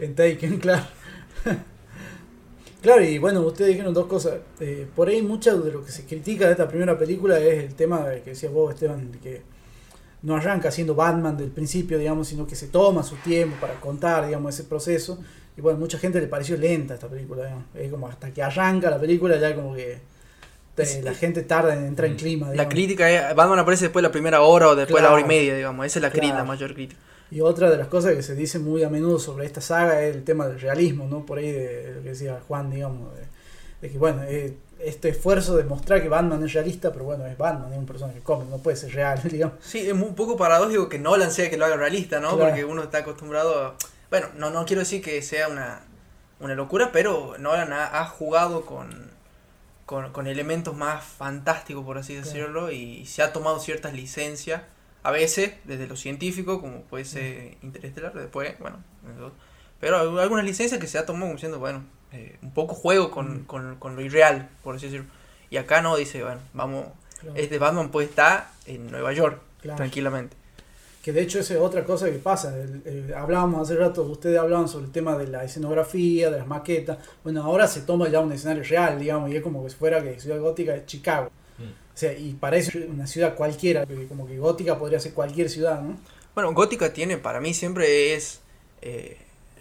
en 0.00 0.14
Taken, 0.14 0.58
claro. 0.58 0.82
Claro, 2.82 3.04
y 3.04 3.18
bueno, 3.18 3.40
ustedes 3.42 3.70
dijeron 3.70 3.94
dos 3.94 4.06
cosas. 4.06 4.34
Eh, 4.60 4.86
por 4.94 5.08
ahí 5.08 5.22
mucho 5.22 5.60
de 5.60 5.72
lo 5.72 5.84
que 5.84 5.92
se 5.92 6.04
critica 6.04 6.46
de 6.46 6.52
esta 6.52 6.66
primera 6.68 6.98
película 6.98 7.38
es 7.38 7.62
el 7.64 7.74
tema 7.74 8.00
de 8.08 8.22
que 8.22 8.30
decía 8.30 8.50
vos, 8.50 8.74
Esteban, 8.74 9.12
de 9.12 9.18
que 9.18 9.42
no 10.22 10.34
arranca 10.36 10.70
siendo 10.70 10.94
Batman 10.94 11.36
del 11.36 11.50
principio, 11.50 11.96
digamos, 11.98 12.28
sino 12.28 12.46
que 12.46 12.56
se 12.56 12.68
toma 12.68 13.02
su 13.04 13.16
tiempo 13.16 13.56
para 13.60 13.74
contar, 13.80 14.26
digamos, 14.26 14.54
ese 14.54 14.64
proceso. 14.64 15.18
Y 15.56 15.60
bueno, 15.60 15.78
mucha 15.78 15.98
gente 15.98 16.20
le 16.20 16.26
pareció 16.26 16.56
lenta 16.56 16.94
esta 16.94 17.08
película, 17.08 17.44
digamos. 17.44 17.64
Es 17.74 17.90
como 17.90 18.08
hasta 18.08 18.30
que 18.30 18.42
arranca 18.42 18.90
la 18.90 18.98
película 18.98 19.36
ya 19.38 19.54
como 19.54 19.74
que 19.74 19.98
Sí. 20.84 21.02
la 21.02 21.12
gente 21.14 21.42
tarda 21.42 21.74
en 21.76 21.84
entrar 21.86 22.08
en 22.08 22.14
Mm. 22.14 22.18
clima, 22.18 22.46
La 22.46 22.52
digamos. 22.52 22.72
crítica 22.74 23.10
es, 23.10 23.36
Batman 23.36 23.58
aparece 23.58 23.84
después 23.84 24.02
de 24.02 24.08
la 24.08 24.12
primera 24.12 24.40
hora 24.40 24.68
o 24.70 24.74
después 24.74 25.02
de 25.02 25.06
la 25.08 25.12
hora 25.14 25.22
y 25.22 25.26
media, 25.28 25.54
digamos. 25.54 25.84
Esa 25.86 25.98
es 25.98 26.02
la, 26.02 26.10
crítica, 26.10 26.34
la 26.34 26.44
mayor 26.44 26.72
crítica. 26.74 27.00
Y 27.32 27.40
otra 27.40 27.70
de 27.70 27.78
las 27.78 27.88
cosas 27.88 28.14
que 28.14 28.22
se 28.22 28.34
dice 28.34 28.58
muy 28.58 28.82
a 28.82 28.90
menudo 28.90 29.18
sobre 29.18 29.46
esta 29.46 29.60
saga 29.62 30.02
es 30.02 30.14
el 30.14 30.22
tema 30.22 30.46
del 30.46 30.60
realismo, 30.60 31.06
¿no? 31.08 31.24
Por 31.24 31.38
ahí 31.38 31.50
de 31.50 31.92
lo 31.96 32.02
que 32.02 32.10
decía 32.10 32.40
Juan, 32.46 32.70
digamos, 32.70 33.14
de, 33.16 33.22
de 33.80 33.90
que 33.90 33.98
bueno, 33.98 34.22
eh, 34.24 34.54
este 34.78 35.08
esfuerzo 35.08 35.56
de 35.56 35.64
mostrar 35.64 36.02
que 36.02 36.08
Batman 36.08 36.44
es 36.44 36.52
realista, 36.52 36.92
pero 36.92 37.04
bueno, 37.06 37.24
es 37.26 37.38
Batman, 37.38 37.72
es 37.72 37.78
un 37.78 37.86
personaje 37.86 38.20
cómic, 38.20 38.48
no 38.48 38.58
puede 38.58 38.76
ser 38.76 38.92
real, 38.92 39.18
digamos. 39.30 39.56
Sí, 39.62 39.78
es 39.78 39.92
un 39.92 40.14
poco 40.14 40.36
paradójico 40.36 40.88
que 40.90 40.98
Nolan 40.98 41.30
sea 41.32 41.48
que 41.48 41.56
lo 41.56 41.64
haga 41.64 41.76
realista, 41.76 42.20
¿no? 42.20 42.34
Claro. 42.36 42.50
Porque 42.50 42.64
uno 42.64 42.82
está 42.82 42.98
acostumbrado 42.98 43.58
a... 43.64 43.76
Bueno, 44.10 44.28
no, 44.36 44.50
no 44.50 44.66
quiero 44.66 44.80
decir 44.80 45.00
que 45.02 45.22
sea 45.22 45.48
una, 45.48 45.80
una 46.40 46.54
locura, 46.54 46.90
pero 46.92 47.36
Nolan 47.38 47.72
ha, 47.72 47.98
ha 48.00 48.04
jugado 48.06 48.66
con, 48.66 49.10
con, 49.86 50.12
con 50.12 50.26
elementos 50.26 50.76
más 50.76 51.02
fantásticos, 51.02 51.82
por 51.84 51.96
así 51.96 52.14
Claro. 52.14 52.26
decirlo, 52.28 52.70
y 52.72 53.06
se 53.06 53.22
ha 53.22 53.32
tomado 53.32 53.58
ciertas 53.58 53.94
licencias, 53.94 54.62
a 55.02 55.10
veces 55.10 55.52
desde 55.64 55.86
lo 55.86 55.96
científico, 55.96 56.60
como 56.60 56.82
puede 56.82 57.04
ser 57.04 57.56
Interestelar, 57.62 58.12
después, 58.14 58.58
bueno, 58.58 58.78
pero 59.80 59.98
algunas 60.20 60.44
licencias 60.44 60.80
que 60.80 60.86
se 60.86 60.98
ha 60.98 61.06
tomado 61.06 61.24
como 61.24 61.34
diciendo, 61.34 61.58
bueno, 61.58 61.82
eh, 62.12 62.36
un 62.42 62.52
poco 62.52 62.74
juego 62.74 63.10
con, 63.10 63.44
con, 63.44 63.76
con 63.76 63.96
lo 63.96 64.02
irreal, 64.02 64.48
por 64.62 64.76
así 64.76 64.86
decirlo. 64.86 65.06
Y 65.50 65.56
acá 65.56 65.82
no, 65.82 65.96
dice, 65.96 66.22
bueno, 66.22 66.40
vamos, 66.52 66.86
Claro. 67.20 67.36
este 67.38 67.58
Batman 67.58 67.90
puede 67.90 68.08
estar 68.08 68.50
en 68.66 68.90
Nueva 68.90 69.12
York, 69.12 69.40
Claro. 69.60 69.76
tranquilamente. 69.76 70.36
Que 71.04 71.12
de 71.12 71.22
hecho 71.22 71.38
esa 71.40 71.54
es 71.54 71.60
otra 71.60 71.84
cosa 71.84 72.06
que 72.06 72.18
pasa. 72.18 72.56
el- 72.56 72.82
el- 72.84 73.14
hablábamos 73.14 73.60
hace 73.62 73.76
rato, 73.78 74.02
ustedes 74.02 74.38
hablaban 74.38 74.68
sobre 74.68 74.86
el 74.86 74.92
tema 74.92 75.16
de 75.16 75.26
la 75.28 75.42
escenografía, 75.44 76.30
de 76.30 76.38
las 76.38 76.46
maquetas. 76.46 76.98
Bueno, 77.24 77.42
ahora 77.42 77.66
se 77.66 77.80
toma 77.82 78.08
ya 78.08 78.20
un 78.20 78.30
escenario 78.32 78.62
real, 78.64 78.98
digamos, 79.00 79.30
y 79.30 79.36
es 79.36 79.42
como 79.42 79.64
que 79.64 79.70
fuera 79.70 80.00
que 80.02 80.18
Ciudad 80.20 80.38
Gótica 80.40 80.74
es 80.76 80.86
Chicago. 80.86 81.30
Mm. 81.62 81.72
O 81.94 81.96
sea, 81.96 82.12
y 82.14 82.32
parece 82.34 82.86
una 82.86 83.06
ciudad 83.06 83.34
cualquiera, 83.34 83.86
como 84.08 84.26
que 84.26 84.38
Gótica 84.38 84.78
podría 84.78 84.98
ser 85.00 85.12
cualquier 85.12 85.50
ciudad, 85.50 85.80
¿no? 85.82 85.96
Bueno, 86.34 86.52
Gótica 86.54 86.92
tiene, 86.92 87.18
para 87.18 87.40
mí 87.40 87.52
siempre 87.54 88.14
es... 88.14 88.40
eh, 88.80 89.18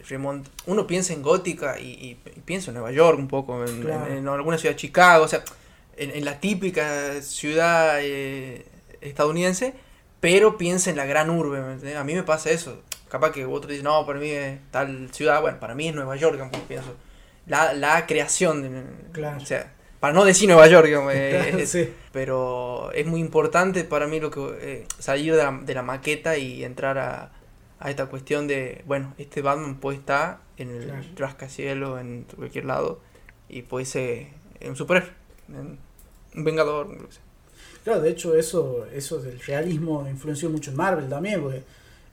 remont- 0.10 0.45
Uno 0.65 0.88
piensa 0.88 1.14
en 1.14 1.22
Gótica 1.22 1.78
y, 1.80 1.88
y- 1.90 2.15
piensa 2.45 2.72
en 2.72 2.76
Nueva 2.76 2.91
York 2.91 3.19
un 3.19 3.28
poco, 3.28 3.65
en, 3.65 3.82
Claro. 3.82 4.07
en- 4.07 4.18
en 4.19 4.28
alguna 4.30 4.57
ciudad 4.57 4.73
de 4.76 4.80
Chicago, 4.80 5.26
o 5.26 5.28
sea, 5.28 5.44
en, 5.98 6.11
en 6.11 6.23
la 6.26 6.40
típica 6.40 7.22
ciudad 7.22 7.98
eh, 8.02 8.65
estadounidense, 9.02 9.73
pero 10.22 10.57
piensa 10.57 10.90
en 10.90 10.95
la 10.95 11.06
gran 11.06 11.30
urbe. 11.30 11.60
A 11.95 12.03
mí 12.03 12.14
me 12.15 12.23
pasa 12.23 12.49
eso. 12.52 12.82
Capaz 13.10 13.32
que 13.34 13.45
otro 13.45 13.69
dice, 13.69 13.84
no, 13.84 14.06
para 14.06 14.19
mí 14.19 14.30
es 14.30 14.60
tal 14.72 15.10
ciudad, 15.11 15.41
bueno, 15.41 15.60
para 15.60 15.76
mí 15.76 15.90
es 15.90 15.95
Nueva 15.95 16.15
York, 16.15 16.40
pienso. 16.68 16.95
La, 17.48 17.73
la 17.73 18.06
creación, 18.07 18.61
de, 18.61 18.84
Claro. 19.11 19.38
o 19.41 19.45
sea, 19.45 19.73
para 20.02 20.14
no 20.14 20.26
decir 20.26 20.49
Nueva 20.49 20.68
York, 20.68 20.88
digamos, 20.88 21.14
eh, 21.15 21.30
Claro, 21.41 21.57
es- 21.64 21.69
sí. 21.69 21.90
pero 22.11 22.91
es 22.91 23.06
muy 23.06 23.22
importante 23.22 23.86
para 23.86 24.07
mí 24.07 24.19
lo 24.19 24.30
que 24.32 24.41
eh, 24.60 24.86
salir 24.99 25.32
de 25.34 25.38
la, 25.44 25.52
de 25.64 25.73
la 25.73 25.84
maqueta 25.84 26.38
y 26.38 26.65
entrar 26.65 26.98
a, 26.98 27.32
a 27.80 27.90
esta 27.90 28.07
cuestión 28.07 28.48
de, 28.48 28.82
bueno, 28.86 29.14
este 29.18 29.41
Batman 29.41 29.76
puede 29.80 29.98
estar 29.99 30.40
en 30.57 30.72
el 30.72 30.84
Claro. 30.86 31.03
rascacielos, 31.15 32.02
en 32.02 32.26
cualquier 32.36 32.65
lado, 32.65 32.99
y 33.48 33.61
puede 33.61 33.86
ser 33.86 34.28
un 34.68 34.76
superhéroe, 34.76 35.10
un 36.36 36.44
vengador. 36.44 36.88
Claro, 37.84 38.02
de 38.02 38.10
hecho 38.11 38.36
eso, 38.36 38.86
eso 38.94 39.19
del 39.19 39.40
realismo 39.40 40.07
influenció 40.10 40.49
mucho 40.49 40.69
en 40.72 40.78
Marvel 40.78 41.10
también, 41.10 41.41
porque 41.41 41.64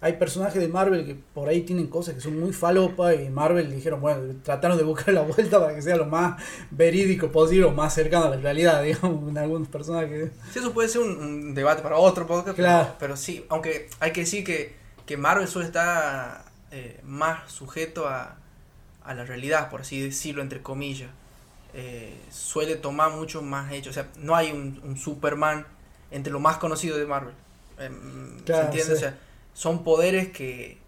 hay 0.01 0.12
personajes 0.12 0.61
de 0.61 0.69
Marvel 0.69 1.05
que 1.05 1.16
por 1.35 1.49
ahí 1.49 1.62
tienen 1.62 1.89
cosas 1.89 2.15
que 2.15 2.20
son 2.20 2.39
muy 2.39 2.53
falopa 2.53 3.15
y 3.15 3.29
Marvel 3.31 3.70
dijeron, 3.75 4.01
bueno, 4.01 4.20
trataron 4.45 4.77
de 4.79 4.85
buscar 4.85 5.12
la 5.12 5.23
vuelta 5.23 5.59
para 5.61 5.75
que 5.75 5.83
sea 5.83 5.97
lo 5.97 6.07
más 6.07 6.41
verídico 6.70 7.33
posible 7.33 7.65
o 7.65 7.73
más 7.73 7.95
cercano 7.95 8.27
a 8.27 8.31
la 8.31 8.37
realidad, 8.37 8.83
digamos, 8.85 9.29
en 9.29 9.39
algunos 9.39 9.66
personajes. 9.69 10.31
Sí, 10.53 10.61
eso 10.61 10.73
puede 10.73 10.89
ser 10.89 11.03
un, 11.03 11.16
un 11.19 11.55
debate 11.55 11.83
para 11.83 11.97
otro 11.97 12.27
podcast, 12.27 12.57
Claro. 12.57 12.95
pero, 13.01 13.16
sí, 13.16 13.45
aunque 13.49 13.91
hay 13.99 14.12
que 14.12 14.20
decir 14.20 14.45
que, 14.45 14.77
que 15.05 15.16
Marvel 15.16 15.49
suele 15.49 15.66
estar 15.66 16.45
eh, 16.70 17.01
más 17.03 17.51
sujeto 17.51 18.07
a, 18.07 18.37
a 19.05 19.15
la 19.15 19.25
realidad, 19.25 19.69
por 19.69 19.81
así 19.81 20.01
decirlo, 20.01 20.43
entre 20.43 20.62
comillas. 20.62 21.11
Eh, 21.75 22.15
suele 22.31 22.77
tomar 22.77 23.11
mucho 23.11 23.43
más 23.43 23.73
hechos, 23.73 23.91
o 23.91 23.95
sea, 23.95 24.09
no 24.19 24.35
hay 24.37 24.53
un, 24.53 24.81
un 24.85 24.97
Superman 24.97 25.66
entre 26.11 26.33
lo 26.33 26.41
más 26.41 26.57
conocido 26.59 26.97
de 26.97 27.05
Marvel. 27.07 27.35
Em, 27.79 28.39
Claro, 28.45 28.62
¿Se 28.62 28.66
entiende? 28.79 28.85
sí. 28.93 28.93
O 28.93 28.97
sea, 29.01 29.19
son 29.59 29.82
poderes 29.82 30.28
que, 30.28 30.78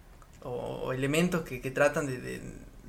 o, 0.44 0.92
elementos 0.92 1.42
que, 1.42 1.60
que 1.60 1.72
tratan 1.72 2.06
de, 2.06 2.18
de- 2.20 2.40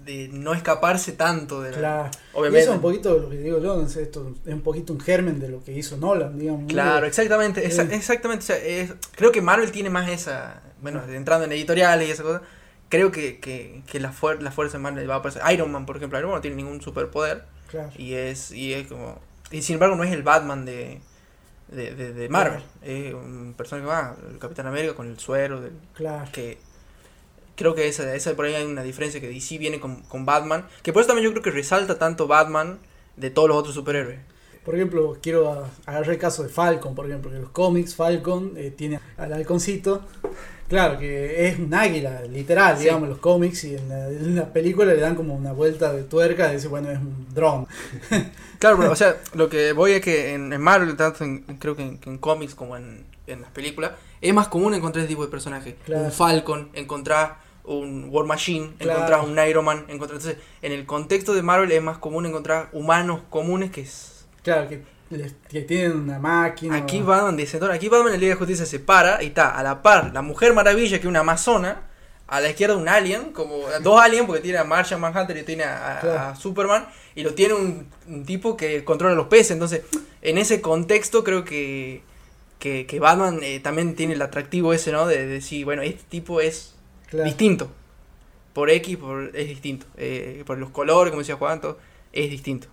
de 0.05 0.27
no 0.29 0.53
escaparse 0.53 1.11
tanto 1.13 1.61
de 1.61 1.71
la... 1.71 1.77
Claro. 1.77 2.09
Y 2.51 2.55
eso 2.55 2.69
es 2.71 2.75
un 2.75 2.81
poquito 2.81 3.17
lo 3.17 3.29
que 3.29 3.37
digo 3.37 3.59
yo, 3.59 3.77
no 3.77 3.87
sé, 3.89 4.03
esto 4.03 4.31
es 4.45 4.53
un 4.53 4.61
poquito 4.61 4.93
un 4.93 4.99
germen 4.99 5.39
de 5.39 5.47
lo 5.49 5.63
que 5.63 5.71
hizo 5.73 5.97
Nolan, 5.97 6.37
digamos. 6.39 6.71
Claro, 6.71 7.05
exactamente, 7.07 7.67
exa- 7.67 7.89
Eh. 7.91 7.95
exactamente. 7.95 8.43
o 8.43 8.45
sea, 8.47 8.57
es- 8.57 8.93
creo 9.15 9.31
que 9.31 9.41
Marvel 9.41 9.71
tiene 9.71 9.89
más 9.89 10.07
esa, 10.09 10.61
bueno, 10.81 11.01
entrando 11.11 11.45
en 11.45 11.51
editoriales 11.51 12.07
y 12.07 12.11
esa 12.11 12.21
cosa, 12.23 12.41
creo 12.89 13.11
que, 13.11 13.39
que, 13.39 13.81
que 13.87 13.99
la, 13.99 14.11
fuer- 14.13 14.39
la 14.41 14.51
fuerza 14.51 14.77
de 14.77 14.83
Marvel 14.83 15.09
va 15.09 15.15
a 15.15 15.17
aparecer. 15.17 15.41
Iron 15.51 15.71
Man, 15.71 15.85
por 15.87 15.97
ejemplo, 15.97 16.17
Iron 16.19 16.29
Man 16.31 16.37
no 16.37 16.41
tiene 16.41 16.57
ningún 16.57 16.79
superpoder 16.81 17.43
Claro. 17.69 17.89
y 17.97 18.13
es, 18.13 18.51
y 18.51 18.73
es 18.73 18.87
como... 18.87 19.19
Y 19.51 19.61
sin 19.63 19.75
embargo 19.75 19.95
no 19.95 20.03
es 20.03 20.11
el 20.11 20.23
Batman 20.23 20.63
de, 20.65 20.99
de, 21.72 21.95
de- 21.95 22.14
de 22.14 22.30
Marvel, 22.30 22.61
es 22.81 23.14
un 23.14 23.53
personaje 23.57 23.85
que 23.85 23.89
va, 23.91 24.15
el 24.31 24.38
Capitán 24.39 24.68
América 24.68 24.93
con 24.95 25.07
el 25.07 25.18
suero, 25.19 25.61
del, 25.61 25.72
Claro. 25.95 26.30
que 26.31 26.57
creo 27.56 27.76
que 27.76 27.88
esa, 27.88 28.14
esa 28.15 28.34
por 28.35 28.45
ahí 28.45 28.56
hay 28.56 28.65
una 28.65 28.84
diferencia 28.84 29.19
que 29.22 29.27
DC 29.30 29.57
viene 29.57 29.80
con, 29.80 30.02
con 30.03 30.26
Batman, 30.26 30.65
que 30.84 30.91
por 30.93 31.02
eso 31.02 31.07
también 31.07 31.26
yo 31.27 31.31
creo 31.31 31.43
que 31.43 31.52
resalta 31.52 31.98
tanto 31.98 32.27
Batman 32.27 32.80
de 33.18 33.30
todos 33.30 33.48
los 33.49 33.57
otros 33.57 33.76
superhéroes. 33.76 34.19
Por 34.65 34.76
ejemplo, 34.76 35.18
quiero 35.23 35.65
agarrar 35.88 36.11
el 36.11 36.18
caso 36.19 36.43
de 36.43 36.49
Falcon, 36.49 36.93
por 36.93 37.07
ejemplo, 37.07 37.31
que 37.31 37.39
los 37.39 37.49
cómics 37.49 37.95
Falcon 37.95 38.53
eh, 38.57 38.69
tiene 38.69 38.99
al 39.18 39.34
halconcito, 39.34 40.06
claro, 40.72 40.98
que 40.98 41.48
es 41.48 41.60
un 41.60 41.72
águila, 41.73 42.22
literal, 42.23 42.77
Sí. 42.77 42.85
digamos, 42.85 43.07
los 43.10 43.19
cómics, 43.19 43.64
y 43.65 43.76
en 43.76 43.88
la, 43.89 44.07
en 44.07 44.35
la 44.35 44.52
película 44.52 44.91
le 44.93 44.99
dan 44.99 45.14
como 45.15 45.35
una 45.35 45.52
vuelta 45.52 45.93
de 45.93 46.02
tuerca, 46.03 46.49
y 46.52 46.56
dice, 46.56 46.68
bueno, 46.68 46.89
es 46.89 46.98
un 46.98 47.27
dron. 47.34 47.68
Claro, 48.60 48.77
pero, 48.77 48.91
o 48.91 48.95
sea, 48.95 49.18
lo 49.34 49.49
que 49.49 49.73
voy 49.73 49.91
es 49.93 50.02
que 50.02 50.34
en, 50.34 50.53
en 50.53 50.61
Marvel, 50.61 50.95
tanto 50.95 51.23
en, 51.23 51.39
creo 51.60 51.76
que 51.76 51.81
en, 51.81 52.18
cómics 52.19 52.53
como 52.56 52.77
en, 52.77 53.06
las 53.27 53.49
películas, 53.52 53.91
es 54.22 54.34
más 54.34 54.48
común 54.49 54.73
encontrar 54.73 55.03
ese 55.03 55.10
tipo 55.10 55.23
de 55.26 55.31
personajes. 55.31 55.76
Claro. 55.85 56.03
Un 56.06 56.11
Falcon, 56.11 56.69
encontrar 56.73 57.38
un 57.64 58.07
War 58.11 58.26
Machine, 58.26 58.73
Claro. 58.77 58.99
encontrar 58.99 59.22
un 59.22 59.49
Iron 59.49 59.65
Man, 59.65 59.85
encontrar... 59.88 60.19
Entonces, 60.19 60.38
en 60.61 60.72
el 60.73 60.85
contexto 60.85 61.34
de 61.34 61.41
Marvel 61.41 61.72
es 61.72 61.81
más 61.81 61.98
común 61.98 62.26
encontrar 62.27 62.69
humanos 62.72 63.22
comunes 63.30 63.72
que... 63.72 63.81
es- 63.81 64.26
Claro, 64.43 64.68
que, 64.69 64.81
les- 65.17 65.35
que 65.49 65.61
tienen 65.61 65.93
una 65.99 66.19
máquina. 66.19 66.75
Aquí 66.75 67.01
Batman 67.01 67.38
dice, 67.38 67.59
aquí 67.71 67.88
Batman 67.89 68.07
en 68.07 68.13
la 68.13 68.19
Liga 68.19 68.33
de 68.33 68.38
Justicia 68.39 68.65
se 68.65 68.79
para 68.79 69.21
y 69.23 69.27
está 69.27 69.57
a 69.57 69.63
la 69.63 69.81
par 69.81 70.11
la 70.13 70.21
Mujer 70.21 70.53
Maravilla, 70.53 70.97
que 70.97 71.03
es 71.03 71.09
una 71.09 71.19
amazona, 71.21 71.83
a 72.27 72.39
la 72.39 72.49
izquierda 72.49 72.77
un 72.77 72.88
alien, 72.88 73.33
como 73.33 73.57
dos 73.83 73.99
aliens, 74.01 74.25
porque 74.25 74.41
tiene 74.41 74.57
a 74.57 74.63
Martian 74.63 75.01
Manhunter 75.01 75.35
y 75.38 75.43
tiene 75.43 75.63
a, 75.63 75.97
a- 75.97 75.99
Claro. 75.99 76.19
a 76.19 76.35
Superman, 76.35 76.88
y 77.13 77.23
lo 77.23 77.33
tiene 77.33 77.53
un, 77.55 77.88
un 78.07 78.25
tipo 78.25 78.55
que 78.55 78.83
controla 78.85 79.15
los 79.15 79.27
peces. 79.27 79.51
Entonces, 79.51 79.81
en 80.21 80.38
ese 80.38 80.61
contexto 80.61 81.23
creo 81.25 81.43
que, 81.43 82.01
que, 82.57 82.85
que 82.85 82.99
Batman 83.01 83.39
eh, 83.43 83.59
también 83.59 83.95
tiene 83.95 84.13
el 84.13 84.21
atractivo 84.21 84.71
ese, 84.73 84.91
¿no? 84.93 85.07
De 85.07 85.25
decir, 85.27 85.65
bueno, 85.65 85.81
este 85.81 86.03
tipo 86.07 86.39
es 86.39 86.75
Claro. 87.09 87.25
distinto. 87.25 87.69
Por 88.53 88.69
X, 88.69 88.95
por, 88.97 89.35
es 89.35 89.47
distinto. 89.49 89.85
Eh, 89.97 90.43
por 90.45 90.57
los 90.57 90.69
colores, 90.69 91.11
como 91.11 91.19
decía 91.21 91.35
Juan, 91.35 91.59
todo, 91.59 91.77
es 92.13 92.29
distinto. 92.29 92.67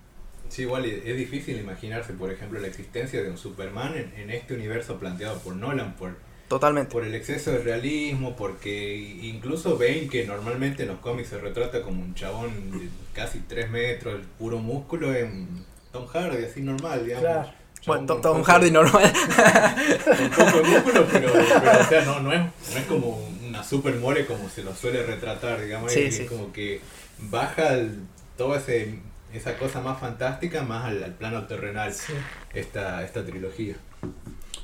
Sí, 0.49 0.63
igual 0.63 0.85
es 0.87 1.05
es 1.07 1.17
difícil 1.17 1.59
imaginarse, 1.59 2.13
por 2.15 2.33
ejemplo, 2.33 2.59
la 2.61 2.67
existencia 2.69 3.23
de 3.23 3.31
un 3.31 3.39
Superman 3.39 3.95
en, 3.97 4.13
en 4.21 4.31
este 4.31 4.55
universo 4.55 4.99
planteado 4.99 5.39
por 5.41 5.55
Nolan, 5.57 5.95
por, 5.97 6.17
Totalmente. 6.49 6.91
por 6.91 7.05
el 7.05 7.15
exceso 7.15 7.51
de 7.53 7.59
realismo, 7.59 8.35
porque 8.37 8.97
incluso 9.23 9.77
ven 9.77 10.09
que 10.09 10.25
normalmente 10.27 10.83
en 10.85 10.89
los 10.89 10.99
cómics 11.01 11.29
se 11.29 11.39
retrata 11.39 11.83
como 11.83 12.03
un 12.03 12.15
chabón 12.15 12.71
de 12.71 12.89
casi 13.15 13.41
3 13.41 13.71
metros, 13.71 14.15
el 14.15 14.23
puro 14.23 14.59
músculo, 14.59 15.15
en 15.15 15.47
Tom 15.93 16.07
Hardy, 16.07 16.45
así 16.45 16.63
normal, 16.63 17.05
digamos. 17.05 17.25
Claro. 17.29 17.53
Bueno, 17.87 18.07
Tom, 18.07 18.21
Tom 18.23 18.43
Hardy 18.43 18.71
normal. 18.71 19.13
Con 20.05 20.31
poco 20.31 20.65
músculo, 20.67 21.07
pero, 21.13 21.33
pero, 21.33 21.81
o 21.81 21.85
sea, 21.85 22.05
no, 22.05 22.21
no, 22.21 22.33
es, 22.33 22.41
no 22.41 22.79
es 22.79 22.87
como 22.87 23.29
una 23.47 23.63
super 23.63 23.95
mole 23.97 24.27
como 24.27 24.49
se 24.49 24.63
lo 24.63 24.75
suele 24.75 25.03
retratar, 25.05 25.63
digamos. 25.63 25.93
Sí, 25.93 26.01
es, 26.03 26.17
sí. 26.17 26.25
como 26.27 26.53
que 26.53 26.81
baja 27.19 27.75
el- 27.75 28.01
todo 28.37 28.55
ese 28.57 28.99
esa 29.33 29.57
cosa 29.57 29.81
más 29.81 29.99
fantástica 30.01 30.63
más 30.63 30.87
al, 30.87 31.03
al 31.05 31.15
plano 31.15 31.47
terrenal 31.47 31.93
Sí. 31.93 32.13
esta, 32.55 33.03
esta 33.05 33.25
trilogía. 33.25 33.75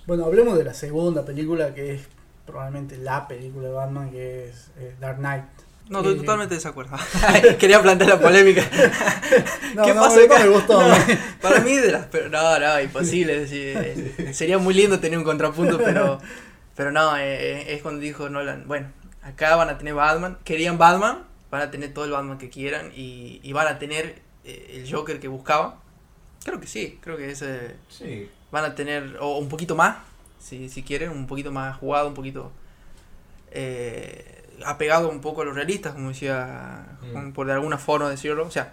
Bueno, 0.07 0.25
hablemos 0.27 0.57
de 0.59 0.65
la 0.65 0.75
segunda 0.75 1.25
película, 1.25 1.75
que 1.75 1.95
es 1.95 2.03
probablemente 2.47 2.97
la 2.99 3.27
película 3.27 3.69
de 3.69 3.75
Batman, 3.75 4.11
que 4.11 4.49
es 4.49 4.71
eh, 4.79 4.95
Dark 5.01 5.19
Knight. 5.19 5.45
No, 5.89 5.99
estoy 5.99 6.15
Eh, 6.15 6.19
totalmente 6.19 6.55
de 6.55 6.59
desacuerdo. 6.59 6.97
Quería 7.59 7.81
plantear 7.83 8.11
la 8.11 8.21
polémica. 8.21 8.63
No, 9.75 9.83
¿Qué 9.85 9.93
no, 9.95 10.01
pasa 10.03 10.21
acá? 10.25 10.39
me 10.39 10.49
gustó. 10.49 10.81
No, 10.89 10.95
para 11.43 11.61
mí, 11.61 11.77
de 11.77 11.91
las. 11.91 12.07
pero 12.07 12.29
No, 12.29 12.59
no, 12.59 12.81
imposible. 12.81 13.41
decir, 13.41 13.77
eh, 13.77 14.33
sería 14.33 14.57
muy 14.59 14.73
lindo 14.73 15.01
tener 15.01 15.19
un 15.19 15.25
contrapunto, 15.25 15.79
pero. 15.79 16.21
Pero 16.77 16.91
no, 16.93 17.17
eh, 17.17 17.75
es 17.75 17.83
cuando 17.83 18.01
dijo 18.01 18.29
Nolan. 18.29 18.65
Bueno, 18.69 18.89
acá 19.23 19.57
van 19.57 19.69
a 19.69 19.77
tener 19.79 19.95
Batman. 19.95 20.39
Querían 20.45 20.79
Batman, 20.79 21.25
van 21.51 21.63
a 21.63 21.71
tener 21.71 21.93
todo 21.93 22.05
el 22.05 22.13
Batman 22.13 22.39
que 22.39 22.51
quieran 22.51 22.93
y, 22.95 23.41
y 23.43 23.53
van 23.53 23.67
a 23.67 23.79
tener 23.81 24.07
eh, 24.07 24.23
el 24.45 24.91
Joker 24.93 25.19
que 25.21 25.29
buscaban. 25.29 25.75
Creo 26.45 26.61
que 26.61 26.67
sí, 26.67 26.99
creo 27.01 27.17
que 27.17 27.31
ese. 27.31 27.77
Sí. 27.89 28.29
Van 28.51 28.65
a 28.65 28.75
tener. 28.75 29.17
O 29.21 29.39
un 29.39 29.49
poquito 29.49 29.75
más, 29.75 29.97
si, 30.39 30.69
si 30.69 30.83
quieren, 30.83 31.11
un 31.11 31.27
poquito 31.27 31.51
más 31.53 31.77
jugado, 31.77 32.09
un 32.09 32.15
poquito. 32.15 32.53
eh, 33.51 34.31
apegado 34.65 35.09
un 35.09 35.21
poco 35.21 35.43
a 35.43 35.45
los 35.45 35.55
realistas, 35.55 35.95
como 35.95 36.09
decía 36.09 36.87
Mm. 37.03 37.33
por 37.33 37.47
de 37.47 37.53
alguna 37.55 37.79
forma 37.79 38.09
decirlo. 38.09 38.47
O 38.47 38.51
sea, 38.51 38.73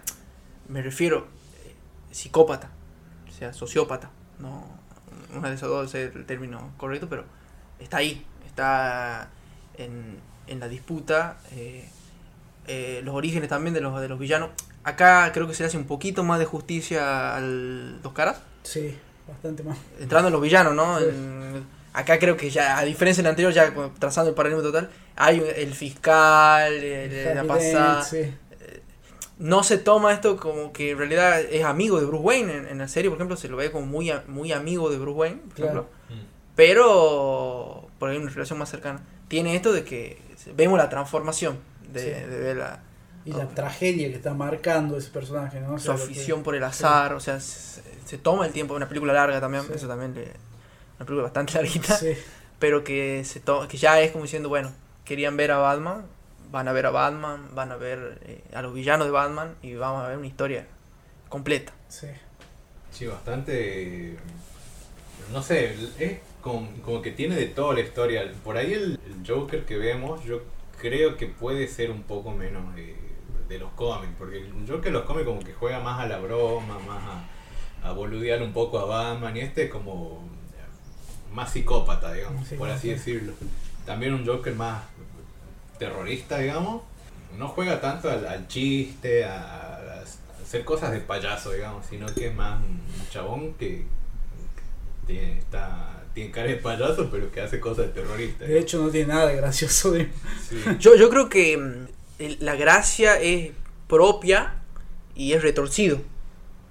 me 0.68 0.82
refiero 0.82 1.26
eh, 1.66 1.74
psicópata, 2.10 2.70
o 3.28 3.32
sea, 3.32 3.52
sociópata. 3.52 4.10
No, 4.38 4.64
una 5.34 5.48
de 5.48 5.54
esas 5.56 5.68
dos 5.68 5.94
es 5.94 6.14
el 6.14 6.24
término 6.26 6.72
correcto, 6.76 7.08
pero 7.08 7.24
está 7.80 7.98
ahí, 7.98 8.24
está 8.46 9.28
en, 9.76 10.18
en 10.46 10.60
la 10.60 10.68
disputa. 10.68 11.38
eh, 11.52 11.88
eh, 12.68 13.00
los 13.02 13.14
orígenes 13.16 13.48
también 13.48 13.74
de 13.74 13.80
los, 13.80 14.00
de 14.00 14.08
los 14.08 14.18
villanos. 14.20 14.50
Acá 14.84 15.30
creo 15.32 15.46
que 15.46 15.54
se 15.54 15.62
le 15.62 15.68
hace 15.68 15.76
un 15.76 15.84
poquito 15.86 16.24
más 16.24 16.38
de 16.38 16.44
justicia 16.44 17.36
al 17.36 18.00
Dos 18.02 18.12
Caras 18.12 18.40
Sí, 18.64 18.96
bastante 19.28 19.62
más. 19.62 19.78
entrando 20.00 20.28
en 20.28 20.32
los 20.32 20.42
villanos, 20.42 20.74
¿no? 20.74 20.98
Sí. 20.98 21.04
En- 21.08 21.64
acá 21.92 22.18
creo 22.18 22.36
que 22.36 22.50
ya, 22.50 22.78
a 22.78 22.84
diferencia 22.84 23.22
del 23.22 23.30
anterior, 23.30 23.52
ya 23.52 23.72
trazando 23.98 24.30
el 24.30 24.34
paralelismo 24.34 24.68
total, 24.70 24.90
hay 25.14 25.40
un- 25.40 25.46
el 25.54 25.74
fiscal, 25.74 26.72
el- 26.72 27.12
el- 27.12 27.34
la 27.36 27.44
pasada. 27.44 28.02
Sí. 28.02 28.34
No 29.38 29.62
se 29.64 29.76
toma 29.78 30.12
esto 30.12 30.36
como 30.36 30.72
que 30.72 30.90
en 30.92 30.98
realidad 30.98 31.40
es 31.40 31.64
amigo 31.64 31.98
de 31.98 32.06
Bruce 32.06 32.22
Wayne. 32.24 32.56
En, 32.58 32.68
en 32.68 32.78
la 32.78 32.86
serie, 32.88 33.10
por 33.10 33.18
ejemplo, 33.18 33.36
se 33.36 33.48
lo 33.48 33.56
ve 33.56 33.70
como 33.72 33.86
muy, 33.86 34.10
a- 34.10 34.22
muy 34.28 34.52
amigo 34.52 34.88
de 34.90 34.98
Bruce 34.98 35.18
Wayne, 35.18 35.36
por 35.48 35.54
Claro. 35.54 35.70
ejemplo. 35.70 35.88
Pero, 36.54 37.88
por 37.98 38.10
ahí 38.10 38.16
una 38.18 38.30
relación 38.30 38.58
más 38.58 38.68
cercana. 38.70 39.00
Tiene 39.28 39.56
esto 39.56 39.72
de 39.72 39.84
que 39.84 40.18
vemos 40.54 40.78
la 40.78 40.88
transformación 40.88 41.58
de, 41.92 42.00
Sí. 42.00 42.06
de 42.30 42.38
ver 42.38 42.56
la, 42.56 42.80
Y 43.24 43.32
la 43.32 43.46
tragedia 43.48 44.08
que 44.08 44.16
está 44.16 44.34
marcando 44.34 44.96
ese 44.96 45.10
personaje, 45.10 45.60
¿no? 45.60 45.74
O 45.74 45.78
su 45.78 45.86
que- 45.94 46.02
afición 46.02 46.42
por 46.42 46.54
el 46.56 46.64
azar. 46.64 47.14
O 47.14 47.20
sea, 47.20 47.38
se, 47.40 47.82
se 48.04 48.18
toma 48.18 48.46
el 48.46 48.52
tiempo. 48.52 48.74
Una 48.74 48.88
película 48.88 49.12
larga 49.12 49.40
también, 49.40 49.64
Sí. 49.64 49.72
eso 49.76 49.86
también 49.88 50.14
le. 50.14 50.22
Una 50.22 51.06
película 51.06 51.22
bastante 51.24 51.52
larguita. 51.54 51.96
Sí, 51.96 52.14
pero 52.58 52.82
que 52.84 53.22
se 53.24 53.40
to- 53.40 53.66
que 53.68 53.76
ya 53.76 54.00
es 54.00 54.10
como 54.12 54.24
diciendo, 54.24 54.48
bueno, 54.48 54.72
querían 55.04 55.36
ver 55.36 55.52
a 55.52 55.58
Batman, 55.58 56.04
van 56.50 56.66
a 56.68 56.72
ver 56.72 56.86
a 56.86 56.90
Batman, 56.90 57.48
van 57.54 57.70
a 57.72 57.76
ver 57.76 58.18
eh, 58.24 58.42
a 58.54 58.62
los 58.62 58.74
villanos 58.74 59.06
de 59.06 59.12
Batman 59.12 59.54
y 59.62 59.74
vamos 59.74 60.04
a 60.04 60.08
ver 60.08 60.18
una 60.18 60.26
historia 60.26 60.66
completa. 61.28 61.72
sí. 61.88 62.08
Sí, 62.90 63.06
bastante. 63.06 64.18
No 65.32 65.42
sé, 65.42 65.74
es 65.98 66.18
como, 66.42 66.68
como 66.84 67.00
que 67.00 67.10
tiene 67.10 67.36
de 67.36 67.46
todo 67.46 67.72
la 67.72 67.80
historia. 67.80 68.30
Por 68.44 68.58
ahí 68.58 68.74
el, 68.74 69.00
el 69.06 69.26
Joker 69.26 69.64
que 69.64 69.78
vemos, 69.78 70.22
yo 70.24 70.42
creo 70.78 71.16
que 71.16 71.26
puede 71.26 71.68
ser 71.68 71.90
un 71.90 72.02
poco 72.02 72.32
menos 72.32 72.62
eh, 72.76 72.94
de 73.52 73.58
los 73.58 73.70
cómics. 73.72 74.12
Porque 74.18 74.38
el 74.38 74.52
Joker 74.68 74.88
en 74.88 74.92
los 74.94 75.04
cómics, 75.04 75.26
como 75.26 75.40
que 75.40 75.52
juega 75.52 75.80
más 75.80 76.00
a 76.00 76.06
la 76.06 76.18
broma, 76.18 76.78
más 76.86 77.02
a, 77.82 77.88
a 77.88 77.92
boludear 77.92 78.42
un 78.42 78.52
poco 78.52 78.78
a 78.78 78.84
Batman. 78.84 79.36
Y 79.36 79.40
este, 79.40 79.68
como 79.68 80.28
más 81.32 81.52
psicópata, 81.52 82.12
digamos, 82.12 82.46
Sí, 82.46 82.56
por 82.56 82.68
así 82.70 82.88
sí. 82.88 82.94
decirlo. 82.94 83.32
También 83.86 84.14
un 84.14 84.26
Joker 84.26 84.54
más 84.54 84.82
terrorista, 85.78 86.38
digamos. 86.38 86.82
No 87.38 87.48
juega 87.48 87.80
tanto 87.80 88.10
al, 88.10 88.26
al 88.26 88.46
chiste, 88.48 89.24
a, 89.24 89.38
a 89.40 90.02
hacer 90.42 90.64
cosas 90.64 90.92
de 90.92 91.00
payaso, 91.00 91.52
digamos, 91.52 91.86
sino 91.86 92.06
que 92.14 92.28
es 92.28 92.34
más 92.34 92.60
un 92.60 92.80
chabón 93.10 93.54
que 93.54 93.86
tiene, 95.06 95.38
está, 95.38 96.02
tiene 96.14 96.30
cara 96.30 96.48
de 96.48 96.56
payaso, 96.56 97.08
pero 97.10 97.32
que 97.32 97.40
hace 97.40 97.58
cosas 97.58 97.86
de 97.86 97.92
terrorista. 97.92 98.44
De 98.44 98.58
hecho, 98.58 98.82
no 98.82 98.90
tiene 98.90 99.14
nada 99.14 99.28
de 99.28 99.36
gracioso. 99.36 99.92
De... 99.92 100.10
Sí. 100.46 100.62
Yo, 100.78 100.94
yo 100.96 101.08
creo 101.08 101.28
que 101.30 101.56
mm, 101.56 101.86
el- 102.22 102.38
la 102.40 102.56
gracia 102.56 103.20
es 103.20 103.50
propia 103.88 104.54
y 105.14 105.32
es 105.32 105.42
retorcido. 105.42 106.00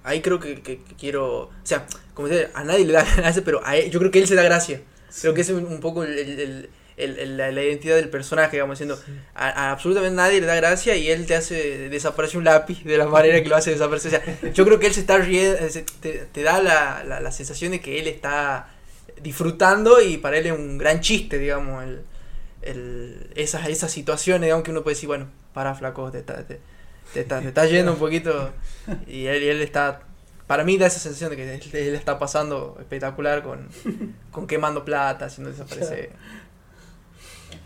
Ahí 0.04 0.20
creo 0.20 0.40
que, 0.40 0.60
que- 0.62 0.82
que 0.82 0.94
quiero... 0.98 1.26
O 1.44 1.50
sea, 1.62 1.86
como 2.14 2.28
dice, 2.28 2.48
a 2.54 2.64
nadie 2.64 2.84
le 2.84 2.92
da 2.92 3.04
gracia, 3.16 3.42
pero 3.44 3.60
a 3.64 3.76
él- 3.76 3.90
yo 3.90 3.98
creo 4.00 4.10
que 4.10 4.18
él 4.18 4.26
se 4.26 4.34
da 4.34 4.42
gracia. 4.42 4.80
Creo 5.20 5.34
que 5.34 5.42
ese 5.42 5.52
es 5.52 5.58
un, 5.58 5.80
poco 5.80 6.02
el- 6.04 6.18
el- 6.18 6.70
el- 6.96 7.36
la, 7.36 7.50
la 7.50 7.62
identidad 7.62 7.96
del 7.96 8.08
personaje, 8.10 8.52
digamos, 8.52 8.78
diciendo, 8.78 9.00
a, 9.34 9.48
a 9.48 9.70
absolutamente 9.72 10.14
nadie 10.16 10.40
le 10.40 10.46
da 10.46 10.54
gracia 10.56 10.94
y 10.96 11.10
él 11.10 11.26
te 11.26 11.34
hace 11.34 11.88
desaparecer 11.88 12.38
un 12.38 12.44
lápiz 12.44 12.82
de 12.84 12.98
la 12.98 13.06
manera 13.06 13.42
que 13.42 13.48
lo 13.48 13.56
hace 13.56 13.70
desaparecer. 13.70 14.20
O 14.20 14.40
sea, 14.40 14.52
yo 14.52 14.64
creo 14.64 14.78
que 14.78 14.86
él 14.88 14.94
se 14.94 15.00
está 15.00 15.18
riendo, 15.18 15.58
te, 16.00 16.26
te 16.32 16.42
da 16.42 16.62
la, 16.62 17.02
la, 17.06 17.20
la 17.20 17.32
sensación 17.32 17.72
de 17.72 17.80
que 17.80 17.98
él 18.00 18.08
está 18.08 18.68
disfrutando 19.22 20.00
y 20.00 20.16
para 20.18 20.38
él 20.38 20.46
es 20.46 20.52
un 20.52 20.78
gran 20.78 21.00
chiste, 21.00 21.38
digamos, 21.38 21.84
el, 21.84 22.00
el, 22.62 23.30
esas, 23.34 23.68
esas 23.68 23.90
situaciones, 23.90 24.42
digamos, 24.46 24.64
que 24.64 24.70
uno 24.70 24.82
puede 24.82 24.94
decir, 24.94 25.08
bueno, 25.08 25.28
para 25.52 25.74
flaco, 25.74 26.10
te 26.10 26.18
está, 26.18 26.46
te, 26.46 26.60
te 27.12 27.20
está, 27.20 27.40
te 27.40 27.48
está 27.48 27.66
yendo 27.66 27.92
un 27.92 27.98
poquito 27.98 28.50
y 29.06 29.26
él, 29.26 29.42
y 29.42 29.48
él 29.48 29.60
está... 29.60 30.02
Para 30.46 30.64
mí 30.64 30.76
da 30.76 30.86
esa 30.86 30.98
sensación 30.98 31.30
de 31.30 31.36
que 31.36 31.54
él, 31.54 31.60
él 31.72 31.94
está 31.94 32.18
pasando 32.18 32.76
espectacular 32.78 33.42
con, 33.42 33.68
con 34.30 34.46
quemando 34.46 34.84
plata, 34.84 35.26
haciendo 35.26 35.50
desaparecer. 35.50 36.10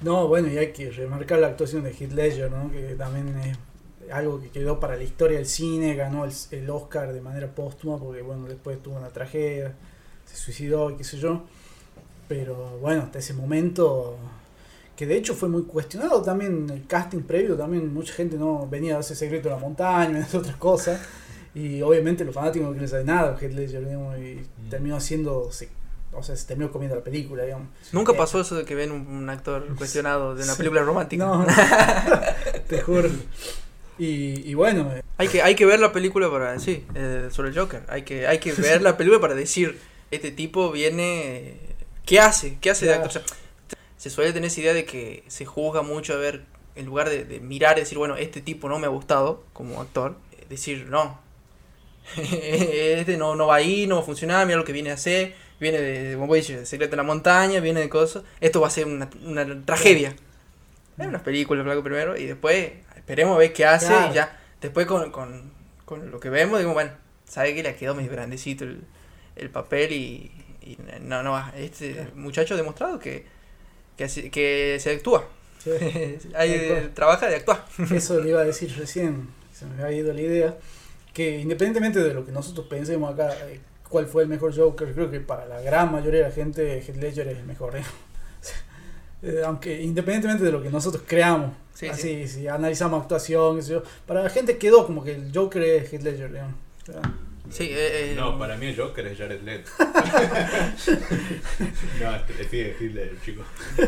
No, 0.03 0.29
bueno, 0.29 0.49
y 0.49 0.59
hay 0.59 0.73
que 0.73 0.91
remarcar 0.91 1.39
la 1.39 1.47
actuación 1.47 1.83
de 1.83 1.91
Heath 1.91 2.13
Ledger, 2.13 2.51
¿no? 2.51 2.71
Que 2.71 2.95
también 2.97 3.35
es 3.39 3.57
algo 4.13 4.41
que 4.41 4.51
quedó 4.51 4.79
para 4.79 4.97
la 4.97 5.03
historia 5.03 5.39
del 5.39 5.47
cine, 5.47 5.95
ganó 5.95 6.25
el, 6.25 6.33
el 6.51 6.69
Oscar 6.71 7.13
de 7.13 7.21
manera 7.21 7.49
póstuma, 7.55 7.99
porque 7.99 8.23
bueno, 8.23 8.47
después 8.47 8.83
tuvo 8.83 8.97
una 8.97 9.09
tragedia, 9.09 9.75
se 10.27 10.37
suicidó 10.37 10.91
y 10.91 10.97
qué 10.97 11.05
sé 11.05 11.19
yo. 11.19 11.45
Pero 12.29 12.79
bueno, 12.81 13.03
hasta 13.03 13.21
ese 13.21 13.33
momento, 13.33 14.19
que 14.97 15.07
de 15.07 15.17
hecho 15.17 15.35
fue 15.35 15.49
muy 15.49 15.63
cuestionado 15.65 16.23
también 16.23 16.69
el 16.71 16.87
casting 16.87 17.21
previo, 17.21 17.55
también 17.57 17.93
mucha 17.93 18.13
gente 18.15 18.37
no 18.37 18.67
venía 18.69 18.97
a 18.97 19.01
ese 19.01 19.15
secreto 19.15 19.49
de 19.49 19.55
la 19.55 19.61
montaña, 19.61 20.19
hacer 20.25 20.41
otras 20.41 20.57
cosas. 20.57 21.01
Y 21.55 21.81
obviamente 21.83 22.25
los 22.25 22.35
fanáticos 22.35 22.67
no 22.67 22.73
quieren 22.73 22.89
saber 22.89 23.07
nada 23.07 23.37
Heath 23.41 23.53
Ledger, 23.53 23.85
digamos, 23.85 24.19
y 24.19 24.43
terminó 24.69 24.97
haciendo, 24.97 25.51
se- 25.53 25.71
o 26.13 26.23
sea, 26.23 26.37
se 26.37 26.47
terminó 26.47 26.71
comiendo 26.71 26.97
la 26.97 27.03
película, 27.05 27.45
digamos. 27.45 27.69
Nunca 27.93 28.13
Eh, 28.13 28.17
pasó 28.17 28.41
eso 28.41 28.55
de 28.57 28.65
que 28.65 28.75
ven 28.75 28.91
un, 28.93 29.07
un 29.07 29.29
actor 29.31 29.67
cuestionado 29.79 30.35
de 30.35 30.45
una 30.45 30.55
película 30.55 30.83
romántica. 30.83 31.25
No, 31.27 31.47
te 32.69 32.81
juro. 32.83 33.09
Y, 33.99 34.49
y 34.51 34.55
bueno, 34.55 34.91
eh, 34.95 35.03
Hay 35.17 35.29
que, 35.29 35.41
hay 35.43 35.55
que 35.55 35.65
ver 35.65 35.81
la 35.81 35.93
película 35.93 36.31
para 36.31 36.59
sí, 36.59 36.85
eh, 36.95 37.29
sobre 37.31 37.49
el 37.51 37.59
Joker. 37.59 37.83
Hay 37.89 38.03
que, 38.03 38.27
hay 38.27 38.39
que 38.39 38.53
ver 38.53 38.83
la 38.83 38.97
película 38.99 39.21
para 39.21 39.35
decir, 39.35 39.79
este 40.11 40.31
tipo 40.31 40.71
viene... 40.71 41.59
¿Qué 42.05 42.21
hace? 42.21 42.59
¿Qué 42.61 42.71
hace 42.71 42.85
de 42.87 42.93
actor? 42.95 43.09
O 43.09 43.13
sea, 43.13 43.23
se 43.97 44.11
suele 44.11 44.33
tener 44.33 44.49
esa 44.49 44.61
idea 44.61 44.75
de 44.75 44.85
que 44.85 45.25
se 45.29 45.45
juzga 45.47 45.83
mucho 45.83 46.13
a 46.15 46.17
ver, 46.17 46.45
en 46.75 46.87
lugar 46.87 47.09
de, 47.09 47.25
de 47.25 47.41
mirar 47.41 47.77
y 47.79 47.81
decir, 47.81 47.97
bueno, 47.99 48.17
este 48.17 48.41
tipo 48.41 48.69
no 48.69 48.79
me 48.79 48.87
ha 48.87 48.91
gustado 48.91 49.45
como 49.53 49.81
actor, 49.81 50.17
eh, 50.33 50.45
decir, 50.49 50.87
no, 50.91 51.19
este 52.17 53.17
no, 53.17 53.35
no 53.35 53.47
va 53.49 53.57
ahí, 53.57 53.87
no 53.87 53.97
va 53.97 54.03
a 54.03 54.05
funcionar, 54.05 54.47
mira 54.47 54.59
lo 54.59 54.65
que 54.65 54.73
viene 54.73 54.91
a 54.91 54.95
hacer, 54.95 55.35
viene 55.61 55.79
de, 55.81 56.17
como 56.17 56.35
decir, 56.35 56.59
de 56.59 56.67
Secreto 56.67 56.95
en 56.95 56.99
la 56.99 57.03
Montaña, 57.03 57.61
viene 57.61 57.81
de 57.81 57.89
cosas, 57.89 58.23
esto 58.41 58.61
va 58.61 58.69
a 58.69 58.71
ser 58.71 58.87
una, 58.87 59.09
una 59.25 59.65
tragedia. 59.65 60.15
Hay 60.99 61.07
unas 61.09 61.23
películas, 61.23 61.65
flaco, 61.65 61.83
primero, 61.83 62.17
y 62.17 62.25
después 62.25 62.73
esperemos 62.97 63.35
a 63.35 63.39
ver 63.39 63.53
qué 63.53 63.67
hace, 63.67 63.89
Claro. 63.89 64.13
y 64.13 64.15
ya, 64.15 64.41
después 64.63 64.87
con, 64.87 65.11
con, 65.11 65.53
con 65.85 66.11
lo 66.11 66.21
que 66.21 66.31
vemos, 66.31 66.59
digo, 66.59 66.73
bueno, 66.73 66.91
sabe 67.27 67.55
que 67.55 67.63
le 67.63 67.75
quedó 67.77 67.95
medio 67.95 68.11
grandecito 68.13 68.65
el, 68.65 68.83
el 69.37 69.51
papel 69.51 69.93
y, 69.93 70.31
y 70.63 70.79
no, 71.03 71.23
no, 71.23 71.33
va, 71.33 71.53
este 71.57 71.93
Claro. 71.93 72.11
muchacho 72.15 72.55
ha 72.55 72.57
demostrado 72.57 72.99
que, 72.99 73.27
que, 73.97 74.05
así- 74.05 74.31
que 74.31 74.77
se 74.81 74.91
actúa, 74.93 75.27
sí, 75.63 75.71
Hay, 76.35 76.91
trabaja 76.95 77.29
de 77.29 77.37
actuar. 77.37 77.65
eso 77.95 78.21
le 78.21 78.31
iba 78.31 78.41
a 78.41 78.45
decir 78.45 78.75
recién, 78.79 79.29
se 79.53 79.67
me 79.67 79.83
había 79.83 79.99
ido 79.99 80.13
la 80.13 80.21
idea, 80.21 80.57
que 81.13 81.39
independientemente 81.41 82.01
de 82.01 82.13
lo 82.15 82.25
que 82.25 82.33
nosotros 82.33 82.67
pensemos 82.67 83.13
acá, 83.13 83.33
eh, 83.49 83.61
cuál 83.89 84.07
fue 84.07 84.23
el 84.25 84.29
mejor 84.29 84.55
Joker, 84.57 84.93
creo 84.93 85.11
que 85.11 85.21
para 85.21 85.47
la 85.47 85.61
gran 85.61 85.91
mayoría 85.93 86.21
de 86.25 86.29
la 86.29 86.35
gente 86.35 86.79
Heath 86.81 86.97
Ledger 86.97 87.29
es 87.29 87.39
el 87.39 87.45
mejor. 87.45 87.77
¿eh? 87.77 87.83
Eh, 89.23 89.41
aunque 89.45 89.81
independientemente 89.83 90.45
de 90.45 90.53
lo 90.53 90.63
que 90.63 90.69
nosotros 90.69 91.03
creamos, 91.07 91.51
Sí, 91.73 91.89
así, 91.89 92.29
si 92.29 92.49
analizamos 92.49 93.01
actuación, 93.03 93.59
para 94.07 94.23
la 94.23 94.29
gente 94.29 94.59
quedó 94.59 94.87
como 94.87 95.03
que 95.03 95.15
el 95.15 95.31
Joker 95.35 95.63
es 95.63 95.91
Heath 95.93 96.03
Ledger, 96.03 96.31
digamos. 96.33 96.55
O 96.83 96.93
sea, 96.93 97.01
Sí, 97.51 97.65
eh, 97.71 98.13
eh, 98.13 98.15
No, 98.17 98.39
para 98.39 98.57
mí 98.57 98.67
el 98.67 98.77
Joker 98.77 99.07
es 99.07 99.19
Jared 99.19 99.41
Leto. 99.43 99.71
no, 102.01 102.17
es 102.17 102.53
Hitler, 102.81 103.13
chico. 103.25 103.43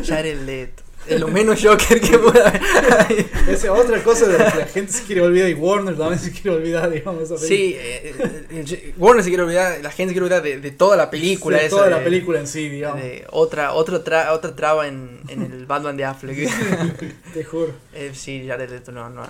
Jared 0.05 0.41
Leto. 0.41 0.83
es 1.07 1.19
lo 1.19 1.27
menos 1.29 1.61
Joker 1.63 1.99
que 2.01 2.17
pueda 2.17 2.49
haber. 2.49 2.61
Esa 3.49 3.51
es 3.51 3.69
otra 3.69 4.03
cosa 4.03 4.27
de 4.27 4.37
la 4.37 4.51
que 4.51 4.57
la 4.59 4.65
gente 4.65 4.91
se 4.91 5.03
quiere 5.03 5.21
olvidar 5.21 5.49
y 5.49 5.53
Warner 5.53 5.97
también 5.97 6.19
se 6.19 6.31
quiere 6.31 6.57
olvidar, 6.57 6.89
digamos. 6.91 7.23
esa 7.23 7.37
Sí, 7.37 7.75
eh, 7.77 8.13
eh, 8.49 8.93
Warner 8.97 9.23
se 9.23 9.29
quiere 9.29 9.43
olvidar, 9.43 9.79
la 9.81 9.91
gente 9.91 10.13
se 10.13 10.19
quiere 10.19 10.25
olvidar 10.25 10.43
de, 10.43 10.59
de 10.59 10.71
toda 10.71 10.97
la 10.97 11.09
película. 11.09 11.57
Sí, 11.59 11.65
esa 11.65 11.75
toda 11.75 11.85
de- 11.85 11.91
la 11.91 12.03
película 12.03 12.39
en 12.39 12.47
sí, 12.47 12.69
digamos. 12.69 13.01
de 13.01 13.25
otra, 13.31 13.73
otra, 13.73 14.03
tra- 14.03 14.31
otra 14.31 14.55
traba 14.55 14.87
en, 14.87 15.19
en 15.29 15.41
el 15.43 15.65
Batman 15.65 15.95
de 15.97 16.05
Affleck. 16.05 16.49
Te 17.33 17.43
juro. 17.43 17.73
Eh, 17.93 18.11
sí, 18.13 18.45
Jared 18.47 18.69
Leto 18.69 18.91
no, 18.91 19.09
no. 19.09 19.23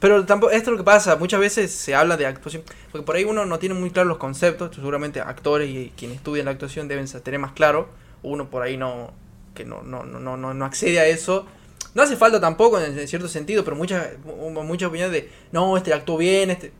Pero 0.00 0.24
tampoco, 0.24 0.52
esto 0.52 0.70
es 0.70 0.72
lo 0.72 0.78
que 0.78 0.84
pasa, 0.84 1.16
muchas 1.16 1.40
veces 1.40 1.70
se 1.70 1.94
habla 1.94 2.16
de 2.16 2.26
actuación, 2.26 2.62
porque 2.90 3.04
por 3.04 3.16
ahí 3.16 3.24
uno 3.24 3.44
no 3.44 3.58
tiene 3.58 3.74
muy 3.74 3.90
claro 3.90 4.08
los 4.08 4.18
conceptos, 4.18 4.74
seguramente 4.74 5.20
actores 5.20 5.68
y 5.68 5.92
quienes 5.96 6.18
estudian 6.18 6.46
la 6.46 6.52
actuación 6.52 6.88
deben 6.88 7.06
tener 7.06 7.38
más 7.38 7.52
claro, 7.52 7.88
uno 8.22 8.48
por 8.48 8.62
ahí 8.62 8.76
no, 8.76 9.12
que 9.54 9.64
no, 9.64 9.82
no, 9.82 10.04
no, 10.04 10.36
no, 10.36 10.54
no, 10.54 10.64
accede 10.64 10.98
a 10.98 11.06
eso. 11.06 11.46
No 11.94 12.02
hace 12.02 12.16
falta 12.16 12.40
tampoco 12.40 12.80
en, 12.80 13.06
cierto 13.06 13.28
sentido, 13.28 13.64
pero 13.64 13.76
muchas 13.76 14.16
muchas 14.24 14.88
opiniones 14.88 15.12
de, 15.12 15.30
no, 15.52 15.76
este 15.76 15.92
actuó 15.92 16.16
bien, 16.16 16.50
este... 16.50 16.72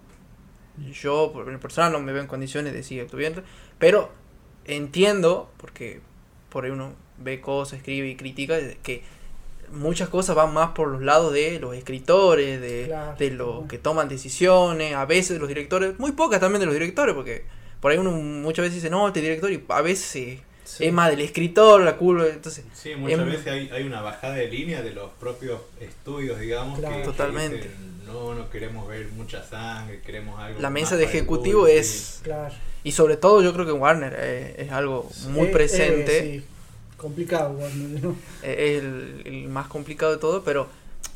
Yo, 0.91 1.31
por 1.35 1.61
personal, 1.61 1.93
no 1.93 2.01
me 2.01 2.13
veo 2.13 2.23
en 2.23 2.29
condiciones 2.29 2.73
de 2.73 2.79
decir 2.79 3.03
actuó 3.03 3.19
bien, 3.19 3.35
pero 3.79 4.11
entiendo, 4.65 5.51
porque 5.59 6.01
por 6.49 6.65
ahí 6.65 6.71
uno 6.71 6.95
ve 7.19 7.43
cosas, 7.43 7.79
escribe 7.79 8.09
y 8.09 8.17
critica, 8.17 8.59
que 8.83 9.03
muchas 9.73 10.09
cosas 10.09 10.36
van 10.36 10.53
más 10.55 10.70
por 10.70 10.89
los 10.89 11.03
lados 11.03 11.32
de 11.32 11.59
los 11.59 11.74
escritores, 11.74 12.61
de, 12.61 12.85
Claro. 12.86 13.16
de 13.19 13.31
los 13.31 13.66
que 13.66 13.78
toman 13.78 14.09
decisiones, 14.09 14.94
a 14.94 15.05
veces 15.07 15.31
de 15.31 15.39
los 15.39 15.49
directores, 15.49 15.99
muy 15.99 16.12
pocas 16.12 16.40
también 16.40 16.61
de 16.61 16.66
los 16.66 16.74
directores, 16.74 17.15
porque 17.15 17.44
por 17.81 17.90
ahí 17.90 17.99
uno 17.99 18.12
muchas 18.12 18.65
veces 18.65 18.77
dice, 18.77 18.90
no, 18.90 19.09
este 19.09 19.20
director, 19.20 19.51
y 19.51 19.62
a 19.69 19.81
veces 19.82 20.16
eh, 20.16 20.40
Sí. 20.65 20.86
es 20.86 20.93
más 20.93 21.11
del 21.11 21.20
escritor, 21.20 21.82
la 21.82 21.97
culpa, 21.97 22.24
entonces, 22.28 22.65
Sí, 22.73 22.94
muchas 22.94 23.27
veces 23.27 23.47
hay, 23.49 23.69
hay 23.70 23.82
una 23.85 24.01
bajada 24.01 24.35
de 24.36 24.49
línea 24.49 24.81
de 24.81 24.93
los 24.93 25.11
propios 25.20 25.61
estudios, 25.81 26.39
digamos, 26.39 26.78
Claro. 26.78 26.94
que, 26.94 27.01
que 27.03 27.07
Totalmente. 27.09 27.57
dicen, 27.57 27.73
no, 28.07 28.35
no 28.35 28.49
queremos 28.49 28.86
ver 28.89 29.09
mucha 29.16 29.43
sangre, 29.44 30.01
queremos 30.01 30.39
algo 30.40 30.61
la 30.61 30.70
más 30.70 30.81
mesa 30.81 30.97
de 30.97 31.05
ejecutivo 31.05 31.66
es, 31.66 32.20
Claro. 32.23 32.55
y 32.85 32.93
sobre 32.93 33.16
todo 33.16 33.43
yo 33.43 33.53
creo 33.53 33.66
que 33.66 33.73
Warner 33.73 34.15
eh, 34.16 34.55
es 34.59 34.70
algo 34.73 35.11
muy 35.31 35.47
Eh, 35.47 35.49
eh, 35.49 35.53
presente. 35.53 36.20
sí. 36.20 36.44
Complicado, 37.03 37.51
Warner, 37.53 38.03
¿no? 38.03 38.16
es 38.43 38.83
el, 38.83 39.23
el 39.27 39.49
más 39.49 39.66
complicado 39.66 40.12
de 40.12 40.19
todo, 40.19 40.43
pero 40.45 40.69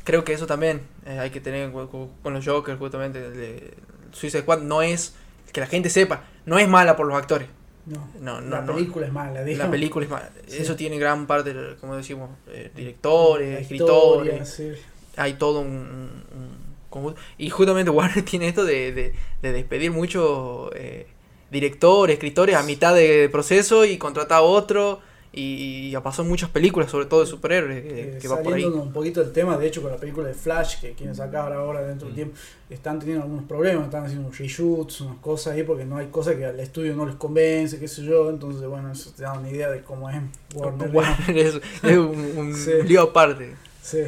creo 0.03 0.23
que 0.23 0.33
eso 0.33 0.45
también 0.45 0.81
eh, 1.05 1.17
hay 1.19 1.29
que 1.31 1.39
tener 1.41 1.71
con 1.71 2.33
los 2.33 2.45
Jokers, 2.45 2.77
justamente. 2.77 3.19
el 3.25 3.73
Suicide 4.11 4.41
Squad 4.43 4.59
no 4.61 4.81
es, 4.81 5.15
que 5.51 5.59
la 5.61 5.67
gente 5.67 5.89
sepa, 5.89 6.25
no 6.45 6.59
es 6.59 6.67
mala 6.67 6.95
por 6.95 7.07
los 7.07 7.15
actores. 7.17 7.47
No. 7.85 8.05
No, 8.19 8.41
no, 8.41 8.49
la 8.57 8.61
no. 8.63 8.75
película 8.75 9.07
es 9.07 9.13
mala. 9.13 9.41
La 9.43 9.71
película 9.71 10.03
es 10.05 10.11
mala. 10.11 10.29
Eso 10.49 10.75
tiene 10.75 10.99
gran 10.99 11.25
parte, 11.25 11.55
como 11.79 11.95
decimos, 11.95 12.29
eh, 12.49 12.69
directores, 12.75 13.61
escritores. 13.61 14.49
sí. 14.49 14.71
Hay 15.15 15.33
todo 15.35 15.61
un, 15.61 15.67
un- 15.69 16.23
un 16.37 16.49
conjunto. 16.89 17.19
Y 17.37 17.49
justamente 17.49 17.89
Warner 17.97 18.23
tiene 18.25 18.49
esto 18.49 18.65
de, 18.65 18.91
de, 18.91 19.13
de 19.41 19.51
despedir 19.53 19.91
muchos 19.91 20.69
eh, 20.75 21.07
directores, 21.49 22.15
escritores 22.15 22.55
a 22.57 22.63
mitad 22.63 22.93
de 22.93 23.29
proceso 23.31 23.85
y 23.85 23.97
contratar 23.97 24.39
a 24.39 24.41
otro. 24.41 24.99
Y, 25.33 25.91
ya 25.91 26.01
pasó 26.01 26.23
en 26.23 26.29
muchas 26.29 26.49
películas, 26.49 26.89
sobre 26.89 27.05
todo 27.05 27.19
de 27.19 27.27
superhéroes, 27.27 27.83
que, 27.83 28.01
Eh, 28.15 28.17
que 28.19 28.27
va 28.27 28.41
por 28.41 28.53
ahí. 28.53 28.63
un 28.63 28.91
poquito 28.91 29.21
del 29.23 29.31
tema, 29.33 29.57
de 29.57 29.67
hecho 29.67 29.81
con 29.83 29.91
la 29.91 29.97
película 29.97 30.27
de 30.27 30.33
Flash, 30.33 30.79
que 30.81 30.93
quieren 30.93 31.13
sacar 31.15 31.53
ahora 31.53 31.81
dentro 31.83 32.07
del 32.07 32.13
Mm. 32.13 32.15
tiempo, 32.15 32.35
están 32.69 32.97
teniendo 32.99 33.23
algunos 33.23 33.45
problemas, 33.45 33.85
están 33.85 34.05
haciendo 34.05 34.31
reshoots, 34.31 35.01
unas 35.01 35.17
cosas 35.17 35.53
ahí, 35.53 35.63
porque 35.63 35.85
no 35.85 35.97
hay 35.97 36.07
cosas 36.07 36.35
que 36.35 36.45
al 36.45 36.59
estudio 36.59 36.95
no 36.95 37.05
les 37.05 37.15
convence, 37.15 37.77
qué 37.77 37.87
sé 37.87 38.03
yo, 38.03 38.29
entonces 38.31 38.67
bueno, 38.67 38.91
eso 38.91 39.11
te 39.15 39.23
da 39.23 39.33
una 39.33 39.49
idea 39.49 39.69
de 39.69 39.83
cómo 39.83 40.09
es 40.09 40.15
Warner. 40.55 40.89
Warner 40.95 41.37
es, 41.37 41.55
es 41.83 41.97
un, 41.97 42.33
un 42.37 42.55
Sí. 42.55 42.71
lío 42.85 43.01
aparte. 43.03 43.53
Sí. 43.83 43.99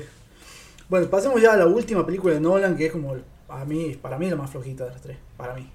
Bueno, 0.90 1.08
pasemos 1.10 1.40
ya 1.42 1.54
a 1.54 1.58
la 1.58 1.68
última 1.68 2.04
película 2.06 2.34
de 2.34 2.40
Nolan, 2.40 2.76
que 2.76 2.88
es 2.88 2.92
como, 2.92 3.16
a 3.50 3.66
mí, 3.66 3.98
para 4.02 4.18
mí 4.18 4.30
la 4.30 4.36
más 4.36 4.50
flojita 4.50 4.86
de 4.86 4.92
las 4.92 5.02
tres, 5.02 5.18
para 5.38 5.54
mí. 5.54 5.70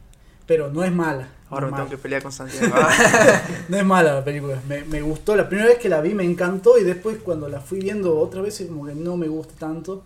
Pero 0.46 0.70
no 0.70 0.82
es 0.84 0.92
mala. 0.92 1.28
Ahora 1.54 1.66
no 1.66 1.72
me 1.72 1.72
es 1.72 1.76
tengo 1.76 1.88
que 1.90 1.96
mala. 1.96 2.02
pelear 2.02 2.22
con 2.22 2.32
Santiago. 2.32 2.74
No 3.68 3.76
es 3.78 3.84
mala 3.84 4.14
la 4.14 4.24
película, 4.24 4.60
me, 4.68 4.84
me 4.84 5.00
gustó. 5.02 5.36
La 5.36 5.48
primera 5.48 5.68
vez 5.68 5.78
que 5.78 5.88
la 5.88 6.00
vi 6.00 6.14
me 6.14 6.24
encantó 6.24 6.78
y 6.78 6.84
después 6.84 7.18
cuando 7.24 7.48
la 7.48 7.60
fui 7.60 7.80
viendo 7.80 8.18
otra 8.18 8.42
vez 8.42 8.62
como 8.68 8.86
que 8.86 8.94
no 8.94 9.16
me 9.16 9.28
gusta 9.28 9.54
tanto. 9.58 10.02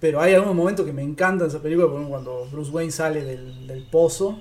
Pero 0.00 0.20
hay 0.20 0.34
algunos 0.34 0.54
momentos 0.54 0.84
que 0.84 0.92
me 0.92 1.02
encantan 1.02 1.48
esa 1.48 1.60
película, 1.60 1.86
por 1.86 1.96
ejemplo 1.96 2.10
cuando 2.18 2.48
Bruce 2.52 2.70
Wayne 2.70 2.92
sale 2.92 3.24
del, 3.24 3.66
del 3.66 3.82
pozo 3.84 4.38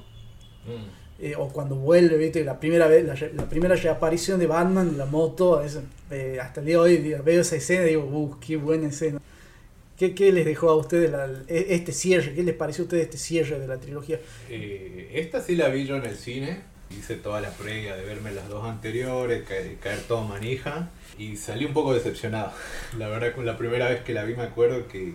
Mm. 0.68 1.22
eh, 1.24 1.36
o 1.38 1.48
cuando 1.50 1.76
vuelve, 1.76 2.18
viste, 2.18 2.44
la 2.44 2.60
primera 2.60 2.88
vez, 2.88 3.06
la, 3.06 3.14
la 3.36 3.48
primera 3.48 3.76
aparición 3.92 4.40
de 4.40 4.48
Batman 4.48 4.88
en 4.90 4.98
la 4.98 5.06
moto, 5.06 5.62
es, 5.62 5.78
eh, 6.10 6.40
hasta 6.42 6.60
el 6.60 6.66
día 6.66 6.76
de 6.78 6.82
hoy 6.82 6.98
digo, 6.98 7.20
veo 7.24 7.42
esa 7.42 7.56
escena 7.56 7.84
y 7.86 7.90
digo, 7.90 8.02
uh, 8.04 8.36
qué 8.40 8.58
buena 8.58 8.88
escena. 8.88 9.20
¿Qué, 9.98 10.14
qué 10.14 10.32
les 10.32 10.46
dejó 10.46 10.70
a 10.70 10.76
ustedes 10.76 11.10
la- 11.12 11.28
e- 11.48 11.68
este 11.70 11.92
cierre? 11.94 12.34
¿Qué 12.34 12.44
les 12.44 12.56
pareció 12.56 12.84
a 12.84 12.86
ustedes 12.86 13.04
este 13.06 13.18
cierre 13.18 13.60
de 13.60 13.68
la 13.68 13.78
trilogía? 13.78 14.20
Eh, 14.50 15.12
esta 15.14 15.42
sí 15.42 15.56
la 15.56 15.70
vi 15.70 15.86
yo 15.86 15.96
en 15.96 16.06
el 16.06 16.16
cine. 16.18 16.62
Hice 16.92 17.16
toda 17.16 17.42
la 17.42 17.50
previa 17.50 17.96
de 17.96 18.04
verme 18.06 18.32
las 18.32 18.48
dos 18.48 18.64
anteriores, 18.66 19.44
caer, 19.48 19.76
caer 19.78 20.00
todo 20.08 20.24
manija. 20.24 20.90
Y 21.18 21.38
salí 21.38 21.66
un 21.66 21.74
poco 21.74 21.94
decepcionado. 21.94 22.52
La 22.98 23.08
verdad, 23.08 23.34
con 23.34 23.46
la 23.46 23.58
primera 23.58 23.90
vez 23.90 24.02
que 24.04 24.14
la 24.14 24.24
vi 24.26 24.36
me 24.36 24.44
acuerdo 24.44 24.88
que, 24.88 25.14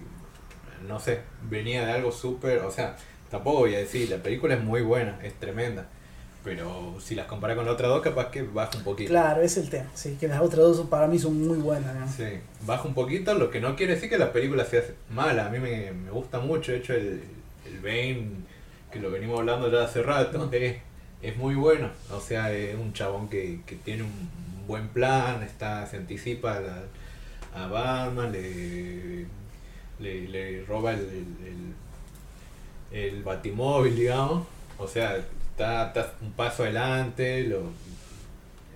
no 0.88 0.98
sé, 0.98 1.20
venía 1.48 1.84
de 1.86 1.92
algo 1.92 2.10
súper. 2.10 2.58
O 2.60 2.70
sea, 2.70 2.96
tampoco 3.30 3.58
voy 3.60 3.74
a 3.74 3.78
decir, 3.78 4.08
la 4.10 4.22
película 4.22 4.54
es 4.54 4.64
muy 4.64 4.80
buena, 4.80 5.18
es 5.22 5.34
tremenda. 5.34 5.88
Pero 6.42 6.96
si 7.00 7.14
las 7.14 7.26
compara 7.26 7.54
con 7.54 7.66
la 7.66 7.72
otra 7.72 7.88
dos, 7.88 8.00
capaz 8.00 8.30
que 8.30 8.42
baja 8.42 8.70
un 8.78 8.82
poquito. 8.84 9.10
Claro, 9.10 9.42
es 9.42 9.58
el 9.58 9.68
tema, 9.68 9.90
sí, 9.94 10.16
que 10.18 10.26
las 10.26 10.40
otras 10.40 10.60
dos 10.60 10.86
para 10.88 11.06
mí 11.06 11.18
son 11.18 11.46
muy 11.46 11.58
buenas. 11.58 11.94
¿no? 11.94 12.08
Sí, 12.10 12.38
baja 12.66 12.88
un 12.88 12.94
poquito, 12.94 13.34
lo 13.34 13.50
que 13.50 13.60
no 13.60 13.76
quiere 13.76 13.94
decir 13.94 14.08
que 14.08 14.16
la 14.16 14.32
película 14.32 14.64
sea 14.64 14.82
mala. 15.10 15.46
A 15.46 15.48
mí 15.50 15.58
me, 15.58 15.92
me 15.92 16.10
gusta 16.10 16.38
mucho, 16.40 16.72
de 16.72 16.78
hecho, 16.78 16.94
el, 16.94 17.22
el 17.66 17.78
Bane, 17.82 18.28
que 18.90 19.00
lo 19.00 19.10
venimos 19.10 19.38
hablando 19.40 19.70
ya 19.70 19.84
hace 19.84 20.02
rato, 20.02 20.48
es, 20.52 20.76
es 21.20 21.36
muy 21.36 21.54
bueno. 21.56 21.90
O 22.10 22.20
sea, 22.20 22.50
es 22.52 22.74
un 22.74 22.94
chabón 22.94 23.28
que, 23.28 23.60
que 23.66 23.76
tiene 23.76 24.04
un 24.04 24.30
buen 24.66 24.88
plan, 24.88 25.42
está 25.42 25.86
se 25.86 25.98
anticipa 25.98 26.56
a, 26.56 26.60
la- 26.60 26.82
a 27.54 27.66
Batman, 27.66 28.32
le, 28.32 29.26
le, 29.98 30.28
le 30.28 30.64
roba 30.64 30.92
el, 30.92 31.00
el, 31.00 31.26
el- 32.92 33.08
el 33.10 33.22
batimóvil, 33.22 33.94
digamos. 33.94 34.46
O 34.78 34.88
sea, 34.88 35.18
está, 35.60 36.12
un 36.22 36.32
paso 36.32 36.62
adelante, 36.62 37.44
lo, 37.44 37.62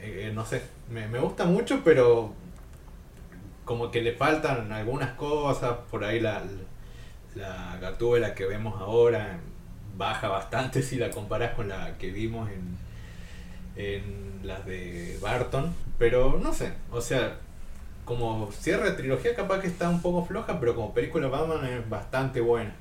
eh, 0.01 0.31
no 0.35 0.45
sé, 0.45 0.63
me, 0.91 1.09
me 1.09 1.19
gusta 1.19 1.45
mucho, 1.45 1.83
pero 1.85 2.33
como 3.65 3.91
que 3.91 4.03
le 4.03 4.13
faltan 4.13 4.73
algunas 4.73 5.13
cosas, 5.13 5.79
por 5.91 6.05
ahí 6.05 6.21
la, 6.21 6.43
la 7.35 7.79
Gatúbela 7.81 8.35
que 8.35 8.47
vemos 8.47 8.81
ahora 8.81 9.39
baja 9.97 10.29
bastante 10.29 10.83
si 10.83 10.97
la 10.97 11.11
comparas 11.11 11.55
con 11.55 11.69
la 11.69 11.97
que 11.99 12.11
vimos 12.11 12.51
en, 12.51 12.77
en 13.77 14.41
las 14.43 14.67
de 14.67 15.19
Barton, 15.23 15.75
pero 15.99 16.39
no 16.43 16.53
sé, 16.53 16.73
o 16.91 17.01
sea, 17.01 17.39
como 18.05 18.51
cierre 18.53 18.91
de 18.91 18.97
trilogía 18.97 19.35
capaz 19.35 19.61
que 19.61 19.69
está 19.69 19.89
un 19.89 20.03
poco 20.03 20.25
floja, 20.27 20.61
pero 20.61 20.75
como 20.75 20.93
película 20.93 21.29
Batman 21.29 21.65
es 21.65 21.89
bastante 21.89 22.41
buena. 22.41 22.75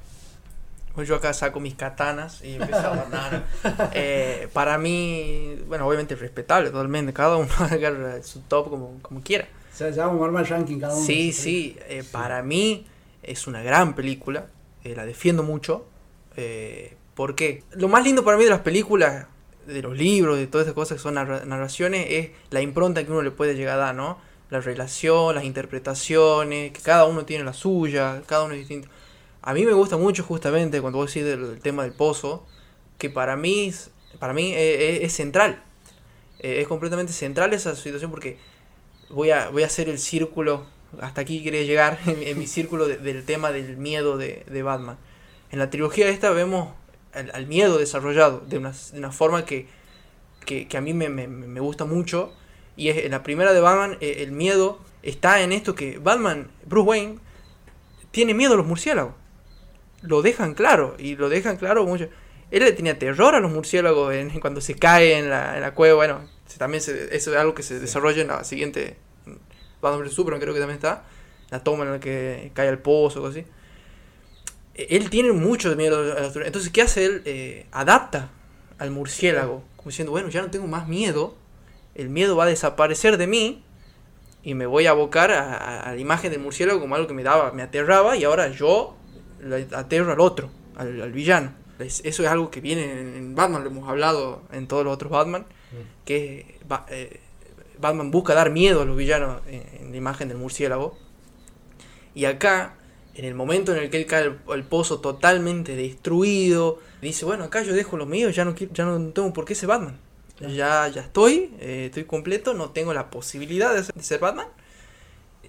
Pues 0.95 1.07
yo 1.07 1.15
acá 1.15 1.33
saco 1.33 1.59
mis 1.59 1.73
katanas 1.75 2.43
y 2.43 2.53
empiezo 2.55 2.87
a 2.87 2.93
matar. 2.95 3.43
Eh, 3.93 4.47
para 4.53 4.77
mí, 4.77 5.55
bueno, 5.67 5.87
obviamente 5.87 6.15
respetable 6.15 6.69
totalmente. 6.69 7.13
Cada 7.13 7.37
uno 7.37 7.49
agarra 7.59 8.21
su 8.23 8.41
top 8.41 8.69
como, 8.69 8.99
como 9.01 9.21
quiera. 9.21 9.47
O 9.73 9.75
sea, 9.75 9.89
ya 9.89 10.05
vamos 10.05 10.21
a 10.21 10.25
armar 10.25 10.43
el 10.43 10.49
ranking 10.49 10.79
cada 10.79 10.93
uno. 10.95 11.03
Sí, 11.05 11.33
sí, 11.33 11.77
eh, 11.87 12.03
para 12.11 12.43
mí 12.43 12.85
es 13.23 13.47
una 13.47 13.63
gran 13.63 13.95
película. 13.95 14.47
eh, 14.83 14.95
la 14.95 15.05
defiendo 15.05 15.41
mucho. 15.43 15.85
Eh, 16.37 16.95
porque 17.15 17.63
lo 17.71 17.87
más 17.87 18.03
lindo 18.03 18.23
para 18.23 18.37
mí 18.37 18.43
de 18.43 18.49
las 18.51 18.59
películas, 18.61 19.25
de 19.65 19.81
los 19.81 19.97
libros, 19.97 20.37
de 20.37 20.45
todas 20.47 20.65
esas 20.65 20.75
cosas 20.75 20.97
que 20.97 21.01
son 21.03 21.15
narra- 21.15 21.43
narraciones, 21.45 22.05
es 22.09 22.29
la 22.51 22.61
impronta 22.61 23.03
que 23.03 23.11
uno 23.11 23.21
le 23.23 23.31
puede 23.31 23.55
llegar 23.55 23.75
a 23.79 23.83
dar, 23.85 23.95
¿no? 23.95 24.19
La 24.49 24.59
relación, 24.61 25.33
las 25.35 25.43
interpretaciones, 25.43 26.71
que 26.71 26.81
cada 26.81 27.05
uno 27.05 27.25
tiene 27.25 27.43
la 27.43 27.53
suya, 27.53 28.21
cada 28.27 28.43
uno 28.43 28.53
es 28.53 28.59
distinto. 28.59 28.89
A 29.45 29.53
mí 29.53 29.65
me 29.65 29.73
gusta 29.73 29.97
mucho 29.97 30.23
justamente 30.23 30.79
cuando 30.79 30.99
vos 30.99 31.13
decís 31.13 31.25
del, 31.27 31.59
tema 31.59 31.83
del 31.83 31.91
pozo, 31.91 32.45
que 32.97 33.09
para 33.09 33.35
mí, 33.35 33.73
para 34.17 34.31
mí 34.33 34.53
eh, 34.53 34.95
es, 34.99 35.03
es 35.03 35.13
central. 35.13 35.61
Eh, 36.39 36.61
es 36.61 36.67
completamente 36.69 37.11
central 37.11 37.53
esa 37.53 37.75
situación 37.75 38.09
porque 38.09 38.37
voy 39.09 39.31
a, 39.31 39.49
voy 39.49 39.63
a 39.63 39.65
hacer 39.65 39.89
el 39.89 39.99
círculo, 39.99 40.65
hasta 41.01 41.19
aquí 41.21 41.43
quería 41.43 41.63
llegar, 41.63 41.99
en, 42.05 42.39
mi 42.39 42.47
círculo 42.47 42.87
de- 42.87 42.97
del 42.97 43.25
tema 43.25 43.51
del 43.51 43.75
miedo 43.75 44.17
de, 44.17 44.63
Batman. 44.63 44.97
En 45.51 45.59
la 45.59 45.69
trilogía 45.69 46.07
esta 46.07 46.29
vemos 46.31 46.69
al, 47.13 47.45
miedo 47.45 47.77
desarrollado 47.77 48.39
de 48.47 48.57
una, 48.57 48.71
de 48.71 48.97
una 48.97 49.11
forma 49.11 49.43
que, 49.43 49.67
que, 50.45 50.67
a 50.77 50.81
mí 50.81 50.93
me, 50.93 51.09
me- 51.09 51.27
me 51.27 51.59
gusta 51.59 51.83
mucho. 51.83 52.33
Y 52.77 52.87
es, 52.87 53.03
en 53.03 53.11
la 53.11 53.23
primera 53.23 53.51
de 53.51 53.59
Batman, 53.59 53.97
el 53.99 54.31
miedo 54.31 54.79
está 55.03 55.41
en 55.41 55.51
esto 55.51 55.75
que 55.75 55.97
Batman, 55.99 56.49
Bruce 56.65 56.87
Wayne, 56.89 57.19
tiene 58.11 58.33
miedo 58.33 58.53
a 58.53 58.57
los 58.57 58.65
murciélagos. 58.65 59.15
Lo 60.03 60.21
dejan 60.21 60.53
claro, 60.53 60.95
y 60.99 61.15
lo 61.15 61.29
dejan 61.29 61.57
claro 61.57 61.85
mucho. 61.85 62.07
Él 62.51 62.63
le 62.63 62.71
tenía 62.73 62.99
terror 62.99 63.33
a 63.35 63.39
los 63.39 63.51
murciélagos 63.51 64.13
en, 64.13 64.39
cuando 64.39 64.61
se 64.61 64.75
cae 64.75 65.17
en 65.17 65.29
la, 65.31 65.55
en 65.55 65.61
la 65.61 65.73
cueva. 65.73 65.95
Bueno, 65.95 66.29
también 66.59 66.81
se- 66.81 67.15
eso 67.15 67.31
es 67.33 67.37
algo 67.37 67.55
que 67.55 67.63
se 67.63 67.79
desarrolla 67.79 68.21
en 68.21 68.27
la 68.27 68.43
siguiente. 68.43 68.97
Batman 69.81 70.03
vs 70.03 70.13
Superman, 70.13 70.39
creo 70.41 70.53
que 70.53 70.59
también 70.59 70.77
está. 70.77 71.03
la 71.49 71.63
toma 71.63 71.83
en 71.85 71.91
la 71.93 71.99
que 71.99 72.51
cae 72.53 72.67
al 72.69 72.79
pozo, 72.79 73.23
o 73.23 73.27
así. 73.27 73.45
Eh, 74.75 74.87
Él 74.91 75.09
tiene 75.09 75.31
mucho 75.31 75.75
miedo 75.75 75.99
a 75.99 76.19
la 76.19 76.25
altura. 76.27 76.45
Entonces, 76.45 76.71
¿qué 76.71 76.81
hace 76.81 77.05
él? 77.05 77.21
Eh, 77.25 77.65
adapta 77.71 78.29
al 78.79 78.91
murciélago, 78.91 79.63
como 79.77 79.89
diciendo, 79.89 80.11
bueno, 80.11 80.29
ya 80.29 80.41
no 80.41 80.49
tengo 80.51 80.67
más 80.67 80.87
miedo, 80.87 81.35
el 81.95 82.09
miedo 82.09 82.35
va 82.35 82.43
a 82.45 82.47
desaparecer 82.47 83.17
de 83.17 83.27
mí 83.27 83.63
y 84.43 84.55
me 84.55 84.65
voy 84.65 84.87
a 84.87 84.91
abocar 84.91 85.31
a, 85.31 85.53
a- 85.55 85.79
a 85.81 85.93
la 85.95 85.99
imagen 86.01 86.31
del 86.31 86.41
murciélago 86.41 86.79
como 86.81 86.95
algo 86.95 87.07
que 87.07 87.13
me 87.13 87.23
daba, 87.23 87.51
me 87.51 87.61
aterraba 87.61 88.17
y 88.17 88.23
ahora 88.25 88.49
yo 88.49 88.95
aterro 89.73 90.11
al 90.13 90.19
otro, 90.19 90.49
al, 90.75 91.01
al 91.01 91.11
villano. 91.11 91.53
Es- 91.79 92.01
eso 92.05 92.23
es 92.23 92.29
algo 92.29 92.49
que 92.51 92.61
viene 92.61 92.83
en, 93.17 93.35
Batman, 93.35 93.63
lo 93.63 93.69
hemos 93.69 93.89
hablado 93.89 94.43
en 94.51 94.67
todos 94.67 94.85
los 94.85 94.93
otros 94.93 95.11
Batman, 95.11 95.45
que 96.05 96.59
Ba- 96.67 96.85
eh, 96.89 97.19
Batman 97.79 98.11
busca 98.11 98.33
dar 98.35 98.51
miedo 98.51 98.81
a 98.81 98.85
los 98.85 98.95
villanos 98.95 99.41
en, 99.47 99.63
en 99.81 99.91
la 99.91 99.97
imagen 99.97 100.27
del 100.29 100.37
murciélago. 100.37 100.97
Y 102.15 102.25
acá, 102.25 102.75
en 103.15 103.25
el 103.25 103.33
momento 103.35 103.75
en 103.75 103.83
el 103.83 103.89
que 103.89 103.97
él 103.97 104.05
cae 104.05 104.31
al, 104.49 104.63
pozo 104.65 104.99
totalmente 104.99 105.75
destruido, 105.75 106.79
dice, 107.01 107.25
bueno, 107.25 107.43
acá 107.45 107.63
yo 107.63 107.73
dejo 107.73 107.97
lo 107.97 108.05
mío, 108.05 108.29
ya 108.29 108.45
no, 108.45 108.53
quiero- 108.55 108.73
ya 108.73 108.85
no 108.85 108.99
tengo 109.09 109.33
por 109.33 109.45
qué 109.45 109.55
ser 109.55 109.69
Batman. 109.69 109.97
Ya, 110.39 110.87
ya 110.89 111.01
estoy, 111.01 111.51
eh, 111.59 111.85
estoy 111.87 112.03
completo, 112.05 112.53
no 112.53 112.69
tengo 112.71 112.93
la 112.93 113.09
posibilidad 113.09 113.73
de 113.73 113.83
ser, 113.83 113.95
de 113.95 114.03
ser 114.03 114.19
Batman. 114.19 114.47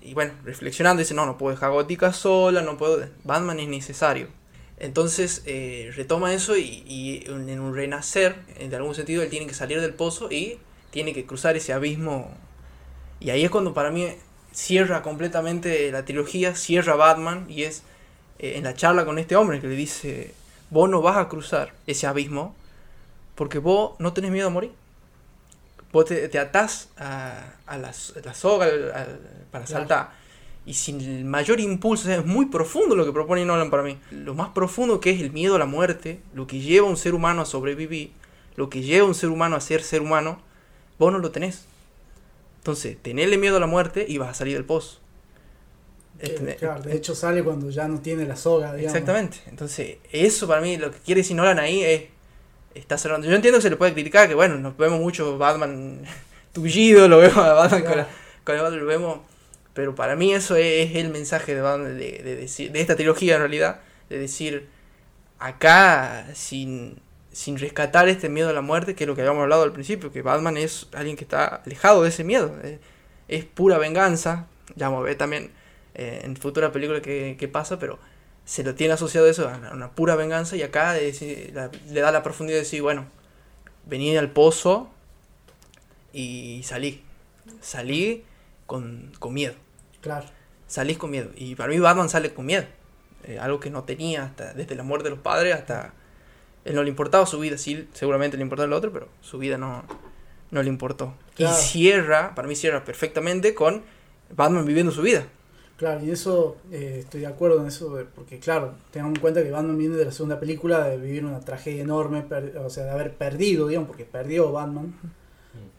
Y 0.04 0.12
bueno, 0.12 0.32
reflexionando, 0.44 1.00
dice, 1.00 1.14
no, 1.14 1.24
no 1.24 1.38
puedo 1.38 1.54
dejar 1.54 1.72
Gótica 1.72 2.12
sola, 2.12 2.60
no 2.60 2.76
puedo... 2.76 3.04
Batman 3.24 3.58
es 3.58 3.68
necesario. 3.68 4.28
Entonces 4.78 5.42
eh, 5.46 5.92
retoma 5.96 6.34
eso 6.34 6.56
y, 6.58 6.84
y 6.86 7.24
en 7.26 7.58
un 7.58 7.74
renacer, 7.74 8.36
en 8.58 8.74
algún 8.74 8.94
sentido, 8.94 9.22
él 9.22 9.30
tiene 9.30 9.46
que 9.46 9.54
salir 9.54 9.80
del 9.80 9.94
pozo 9.94 10.30
y 10.30 10.58
tiene 10.90 11.14
que 11.14 11.24
cruzar 11.24 11.56
ese 11.56 11.72
abismo. 11.72 12.30
Y 13.18 13.30
ahí 13.30 13.44
es 13.44 13.50
cuando 13.50 13.72
para 13.72 13.90
mí 13.90 14.06
cierra 14.52 15.02
completamente 15.02 15.90
la 15.90 16.04
trilogía, 16.04 16.54
cierra 16.54 16.96
Batman 16.96 17.46
y 17.48 17.62
es 17.62 17.82
eh, 18.38 18.54
en 18.56 18.64
la 18.64 18.74
charla 18.74 19.06
con 19.06 19.18
este 19.18 19.36
hombre 19.36 19.60
que 19.60 19.68
le 19.68 19.74
dice, 19.74 20.34
vos 20.68 20.90
no 20.90 21.00
vas 21.00 21.16
a 21.16 21.28
cruzar 21.28 21.72
ese 21.86 22.06
abismo 22.06 22.54
porque 23.34 23.58
vos 23.58 23.92
no 23.98 24.12
tenés 24.12 24.30
miedo 24.30 24.48
a 24.48 24.50
morir. 24.50 24.72
Vos 25.94 26.04
te, 26.04 26.28
te 26.28 26.38
atás 26.38 26.90
a, 26.98 27.54
a 27.66 27.78
la, 27.78 27.88
a 27.88 28.20
la 28.24 28.34
soga 28.34 28.66
al- 28.66 28.92
al- 28.92 29.20
para 29.50 29.64
Claro. 29.64 29.80
saltar. 29.82 30.10
Y 30.66 30.74
sin 30.74 31.00
el 31.00 31.24
mayor 31.24 31.60
impulso, 31.60 32.04
o 32.04 32.06
sea, 32.06 32.16
es 32.18 32.26
muy 32.26 32.46
profundo 32.46 32.96
lo 32.96 33.04
que 33.06 33.12
propone 33.12 33.44
Nolan 33.46 33.70
para 33.70 33.82
mí. 33.82 33.98
Lo 34.10 34.34
más 34.34 34.48
profundo 34.50 35.00
que 35.00 35.10
es 35.10 35.20
el 35.22 35.30
miedo 35.30 35.54
a 35.56 35.58
la 35.58 35.66
muerte, 35.66 36.20
lo 36.34 36.46
que 36.46 36.58
lleva 36.60 36.86
a 36.86 36.90
un 36.90 36.96
ser 36.96 37.14
humano 37.14 37.42
a 37.42 37.46
sobrevivir, 37.46 38.10
lo 38.56 38.68
que 38.70 38.82
lleva 38.82 39.06
a 39.06 39.08
un 39.08 39.14
ser 39.14 39.30
humano 39.30 39.56
a 39.56 39.60
ser 39.60 39.82
ser 39.82 40.02
humano, 40.02 40.40
vos 40.98 41.12
no 41.12 41.18
lo 41.18 41.30
tenés. 41.30 41.64
Entonces, 42.58 42.96
tenerle 43.00 43.38
miedo 43.38 43.58
a 43.58 43.60
la 43.60 43.66
muerte 43.66 44.06
y 44.08 44.18
vas 44.18 44.30
a 44.30 44.34
salir 44.34 44.54
del 44.56 44.64
pozo. 44.64 44.98
Que, 46.18 46.56
claro, 46.58 46.82
de 46.82 46.96
hecho 46.96 47.14
sale 47.14 47.42
cuando 47.44 47.68
ya 47.70 47.86
no 47.88 48.00
tiene 48.00 48.24
la 48.24 48.36
soga, 48.36 48.72
digamos. 48.74 48.94
Exactamente. 48.96 49.38
Entonces, 49.46 49.98
eso 50.12 50.46
para 50.48 50.60
mí, 50.60 50.76
lo 50.76 50.90
que 50.90 50.98
quiere 50.98 51.20
decir 51.20 51.36
Nolan 51.36 51.58
ahí 51.58 51.82
es. 51.82 52.04
Está 52.74 52.98
cerrando. 52.98 53.26
Yo 53.28 53.34
entiendo 53.34 53.58
que 53.58 53.62
se 53.62 53.70
le 53.70 53.76
puede 53.76 53.92
criticar, 53.94 54.28
que 54.28 54.34
bueno, 54.34 54.56
nos 54.56 54.76
vemos 54.76 55.00
mucho 55.00 55.38
Batman 55.38 56.02
tullido, 56.52 57.08
lo 57.08 57.18
vemos 57.18 57.36
a 57.38 57.52
Batman 57.54 57.82
con, 57.84 57.96
la- 57.98 58.08
el 58.56 58.62
Batman, 58.62 58.80
lo 58.80 58.86
vemos. 58.86 59.18
Pero 59.74 59.94
para 59.94 60.16
mí 60.16 60.32
eso 60.32 60.56
es, 60.56 60.94
el 60.96 61.10
mensaje 61.10 61.54
de 61.54 61.60
Batman, 61.60 61.98
de, 61.98 62.22
de 62.22 62.36
decir, 62.36 62.72
de 62.72 62.80
esta 62.80 62.96
trilogía 62.96 63.34
en 63.34 63.40
realidad, 63.40 63.80
de 64.08 64.18
decir, 64.18 64.68
acá, 65.38 66.26
sin, 66.34 67.00
sin 67.32 67.58
rescatar 67.58 68.08
este 68.08 68.28
miedo 68.28 68.48
a 68.50 68.52
la 68.52 68.60
muerte, 68.62 68.94
que 68.94 69.04
es 69.04 69.08
lo 69.08 69.14
que 69.14 69.22
habíamos 69.22 69.42
hablado 69.42 69.62
al 69.64 69.72
principio, 69.72 70.12
que 70.12 70.22
Batman 70.22 70.56
es 70.56 70.88
alguien 70.94 71.16
que 71.16 71.24
está 71.24 71.46
alejado 71.66 72.02
de 72.02 72.08
ese 72.10 72.24
miedo. 72.24 72.54
Es, 73.28 73.44
pura 73.44 73.78
venganza. 73.78 74.46
Ya 74.76 74.88
vamos 74.88 75.02
a 75.02 75.04
ver 75.06 75.16
también 75.16 75.50
eh, 75.94 76.22
en 76.24 76.36
futura 76.36 76.72
película 76.72 77.00
qué, 77.02 77.36
qué 77.38 77.48
pasa, 77.48 77.78
pero 77.78 77.98
se 78.44 78.62
lo 78.62 78.74
tiene 78.74 78.94
asociado 78.94 79.26
eso 79.26 79.48
a 79.48 79.56
una, 79.56 79.68
a 79.70 79.74
una 79.74 79.90
pura 79.92 80.16
venganza 80.16 80.56
y 80.56 80.62
acá 80.62 80.92
de 80.92 81.04
decir- 81.12 81.50
la- 81.54 81.70
le 81.88 82.00
da 82.00 82.12
la 82.12 82.22
profundidad 82.22 82.56
de 82.58 82.62
decir, 82.64 82.82
bueno, 82.82 83.06
vení 83.86 84.16
al 84.16 84.30
pozo 84.30 84.90
y 86.12 86.62
salí. 86.64 87.02
Salí 87.60 88.24
con, 88.66 89.12
con 89.18 89.34
miedo. 89.34 89.54
Claro. 90.00 90.26
Salís 90.66 90.98
con 90.98 91.10
miedo. 91.10 91.30
Y 91.36 91.54
para 91.54 91.70
mí 91.72 91.78
Batman 91.78 92.08
sale 92.08 92.32
con 92.32 92.46
miedo. 92.46 92.64
Eh, 93.24 93.38
algo 93.38 93.60
que 93.60 93.70
no 93.70 93.84
tenía 93.84 94.24
hasta 94.24 94.52
desde 94.54 94.74
la 94.74 94.82
muerte 94.82 95.04
de 95.04 95.10
los 95.14 95.18
padres 95.20 95.54
hasta... 95.54 95.92
Él 96.64 96.74
no 96.74 96.82
le 96.82 96.88
importaba 96.88 97.26
su 97.26 97.38
vida, 97.38 97.58
sí, 97.58 97.86
seguramente 97.92 98.38
le 98.38 98.42
importaba 98.42 98.66
lo 98.66 98.76
otro, 98.76 98.90
pero 98.90 99.08
su 99.20 99.36
vida 99.36 99.58
no, 99.58 99.84
no 100.50 100.62
le 100.62 100.68
importó. 100.70 101.14
Claro. 101.34 101.54
Y 101.54 101.60
cierra, 101.60 102.34
para 102.34 102.48
mí 102.48 102.56
cierra 102.56 102.84
perfectamente 102.84 103.54
con 103.54 103.82
Batman 104.34 104.64
viviendo 104.64 104.90
su 104.90 105.02
vida. 105.02 105.26
Claro, 105.76 106.04
y 106.04 106.10
eso 106.10 106.56
eh, 106.70 106.98
estoy 107.00 107.22
de 107.22 107.26
acuerdo 107.26 107.60
en 107.60 107.66
eso, 107.66 107.96
de- 107.96 108.04
porque 108.04 108.38
claro, 108.38 108.74
tengamos 108.92 109.16
en 109.16 109.20
cuenta 109.20 109.42
que 109.42 109.50
Batman 109.50 109.76
viene 109.76 109.96
de 109.96 110.04
la 110.04 110.12
segunda 110.12 110.38
película, 110.38 110.84
de 110.88 110.96
vivir 110.98 111.24
una 111.24 111.40
tragedia 111.40 111.82
enorme, 111.82 112.22
per- 112.22 112.56
o 112.58 112.70
sea, 112.70 112.84
de 112.84 112.90
haber 112.90 113.14
perdido, 113.14 113.66
digamos, 113.66 113.88
porque 113.88 114.04
perdió 114.04 114.52
Batman, 114.52 114.94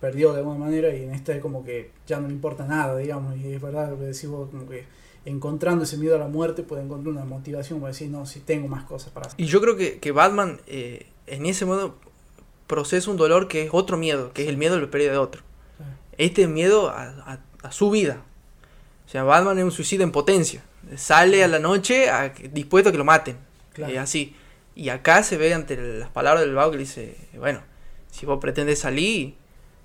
perdió 0.01 0.33
de 0.33 0.39
alguna 0.39 0.57
manera, 0.59 0.93
y 0.93 1.03
en 1.03 1.11
esta 1.13 1.33
es 1.33 1.41
como 1.41 1.63
que 1.63 1.91
ya 2.07 2.19
no 2.19 2.27
le 2.27 2.33
importa 2.33 2.65
nada, 2.65 2.97
digamos, 2.97 3.37
y 3.37 3.53
es 3.53 3.61
verdad 3.61 3.89
lo 3.89 3.97
que 3.97 4.05
decís 4.05 4.27
vos, 4.27 4.49
como 4.49 4.67
que 4.67 4.83
encontrando 5.25 5.85
ese 5.85 5.97
miedo 5.97 6.15
a 6.15 6.19
la 6.19 6.27
muerte 6.27 6.61
puede 6.63 6.83
encontrar 6.83 7.13
una 7.15 7.25
motivación 7.25 7.79
para 7.79 7.91
decir, 7.93 8.09
no, 8.09 8.25
si 8.25 8.41
tengo 8.41 8.67
más 8.67 8.83
cosas 8.83 9.11
para 9.11 9.27
hacer. 9.27 9.39
Y 9.39 9.45
yo 9.45 9.61
creo 9.61 9.75
que, 9.77 9.99
que 9.99 10.11
Batman 10.11 10.59
eh, 10.67 11.07
en 11.27 11.45
ese 11.45 11.65
modo 11.65 11.95
procesa 12.67 13.09
un 13.11 13.17
dolor 13.17 13.47
que 13.47 13.63
es 13.63 13.69
otro 13.71 13.97
miedo, 13.97 14.33
que 14.33 14.43
es 14.43 14.49
el 14.49 14.57
miedo 14.57 14.75
a 14.75 14.79
la 14.79 14.91
pérdida 14.91 15.13
de 15.13 15.17
otro. 15.17 15.41
Claro. 15.77 15.91
Este 16.17 16.47
miedo 16.47 16.89
a, 16.89 17.03
a- 17.05 17.39
a 17.63 17.71
su 17.71 17.89
vida. 17.89 18.21
O 19.05 19.09
sea, 19.09 19.23
Batman 19.23 19.57
es 19.59 19.63
un 19.63 19.71
suicida 19.71 20.03
en 20.03 20.11
potencia. 20.11 20.63
Sale 20.95 21.43
a 21.43 21.47
la 21.47 21.59
noche 21.59 22.09
a- 22.09 22.29
dispuesto 22.29 22.89
a 22.89 22.91
que 22.91 22.97
lo 22.97 23.05
maten. 23.05 23.37
Claro. 23.73 23.93
Eh, 23.93 23.99
así. 23.99 24.35
Y 24.75 24.89
acá 24.89 25.23
se 25.23 25.37
ve 25.37 25.53
ante 25.53 25.77
las 25.77 26.09
palabras 26.09 26.43
del 26.43 26.53
vago 26.55 26.71
que 26.71 26.77
dice, 26.79 27.15
bueno, 27.37 27.61
si 28.11 28.25
vos 28.25 28.39
pretendes 28.41 28.79
salir, 28.79 29.35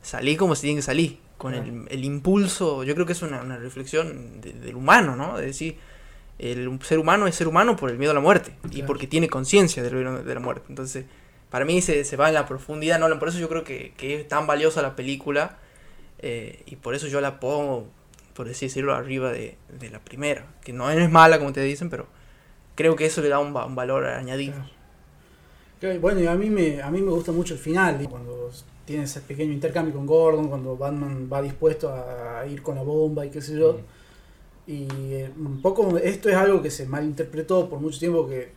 salí 0.03 0.37
como 0.37 0.55
se 0.55 0.63
tiene 0.63 0.77
que 0.79 0.83
salir. 0.83 1.19
Con 1.39 1.55
el, 1.55 1.87
el 1.91 2.05
impulso, 2.05 2.85
yo 2.85 2.93
creo 2.95 3.07
que 3.07 3.13
es 3.13 3.23
una, 3.23 3.41
una 3.41 3.57
reflexión 3.57 4.41
de- 4.43 4.53
del 4.53 4.75
humano, 4.77 5.17
¿no? 5.17 5.39
De 5.39 5.47
decir, 5.47 5.79
el 6.39 6.79
ser 6.83 6.99
humano 6.99 7.27
es 7.27 7.35
ser 7.35 7.49
humano 7.49 7.77
por 7.77 7.91
el 7.91 7.97
miedo 7.99 8.11
a 8.13 8.15
la 8.15 8.21
muerte 8.21 8.53
y 8.71 8.83
porque 8.83 9.07
tiene 9.07 9.29
conciencia 9.29 9.83
del 9.83 9.95
miedo 9.95 10.23
de 10.23 10.35
la 10.35 10.41
muerte. 10.41 10.67
Entonces, 10.69 11.07
para 11.51 11.65
mí 11.65 11.81
se, 11.83 12.05
se 12.05 12.17
va 12.17 12.29
en 12.29 12.35
la 12.35 12.47
profundidad, 12.47 12.99
¿no? 12.99 13.19
Por 13.19 13.29
eso 13.29 13.39
yo 13.39 13.49
creo 13.49 13.65
que, 13.65 13.93
que 13.97 14.21
es 14.21 14.29
tan 14.29 14.47
valiosa 14.47 14.83
la 14.83 14.97
película 14.97 15.57
eh, 16.19 16.63
y 16.67 16.77
por 16.77 16.95
eso 16.95 17.07
yo 17.07 17.21
la 17.23 17.41
pongo, 17.41 17.89
por 18.35 18.49
así 18.49 18.67
decirlo, 18.67 18.95
arriba 18.95 19.33
de, 19.33 19.57
de 19.79 19.91
la 19.91 19.99
primera. 20.01 20.47
Que 20.65 20.73
no 20.73 20.91
es 20.91 21.11
mala, 21.11 21.39
como 21.39 21.53
te 21.53 21.61
dicen, 21.63 21.91
pero 21.91 22.07
creo 22.75 22.97
que 22.97 23.07
eso 23.07 23.21
le 23.21 23.29
da 23.29 23.39
un, 23.39 23.57
un 23.57 23.75
valor 23.75 24.07
añadido. 24.07 24.55
Claro. 25.81 26.01
Bueno, 26.01 26.21
y 26.21 26.27
a 26.27 26.35
mí 26.35 26.51
me, 26.51 26.83
a 26.83 26.91
mí 26.91 27.01
me 27.01 27.11
gusta 27.11 27.33
mucho 27.33 27.55
el 27.55 27.61
final, 27.61 28.07
cuando 28.09 28.51
tiene 28.85 29.05
ese 29.05 29.21
pequeño 29.21 29.53
intercambio 29.53 29.95
con 29.95 30.05
Gordon, 30.05 30.49
cuando 30.49 30.77
Batman 30.77 31.29
va 31.33 31.41
dispuesto 31.41 31.93
a 31.93 32.45
ir 32.47 32.61
con 32.63 32.75
la 32.75 32.83
bomba 32.83 33.25
y 33.25 33.31
qué 33.31 33.41
sé 33.41 33.59
yo. 33.59 33.79
Y 34.67 34.87
eh, 35.13 35.31
un 35.39 35.63
poco 35.63 35.97
esto 35.99 36.29
es 36.29 36.37
algo 36.37 36.61
que 36.61 36.71
se 36.71 36.87
malinterpretó 36.87 37.69
por 37.69 37.81
mucho 37.81 37.99
tiempo 37.99 38.29
que 38.29 38.43
eh, 38.43 38.53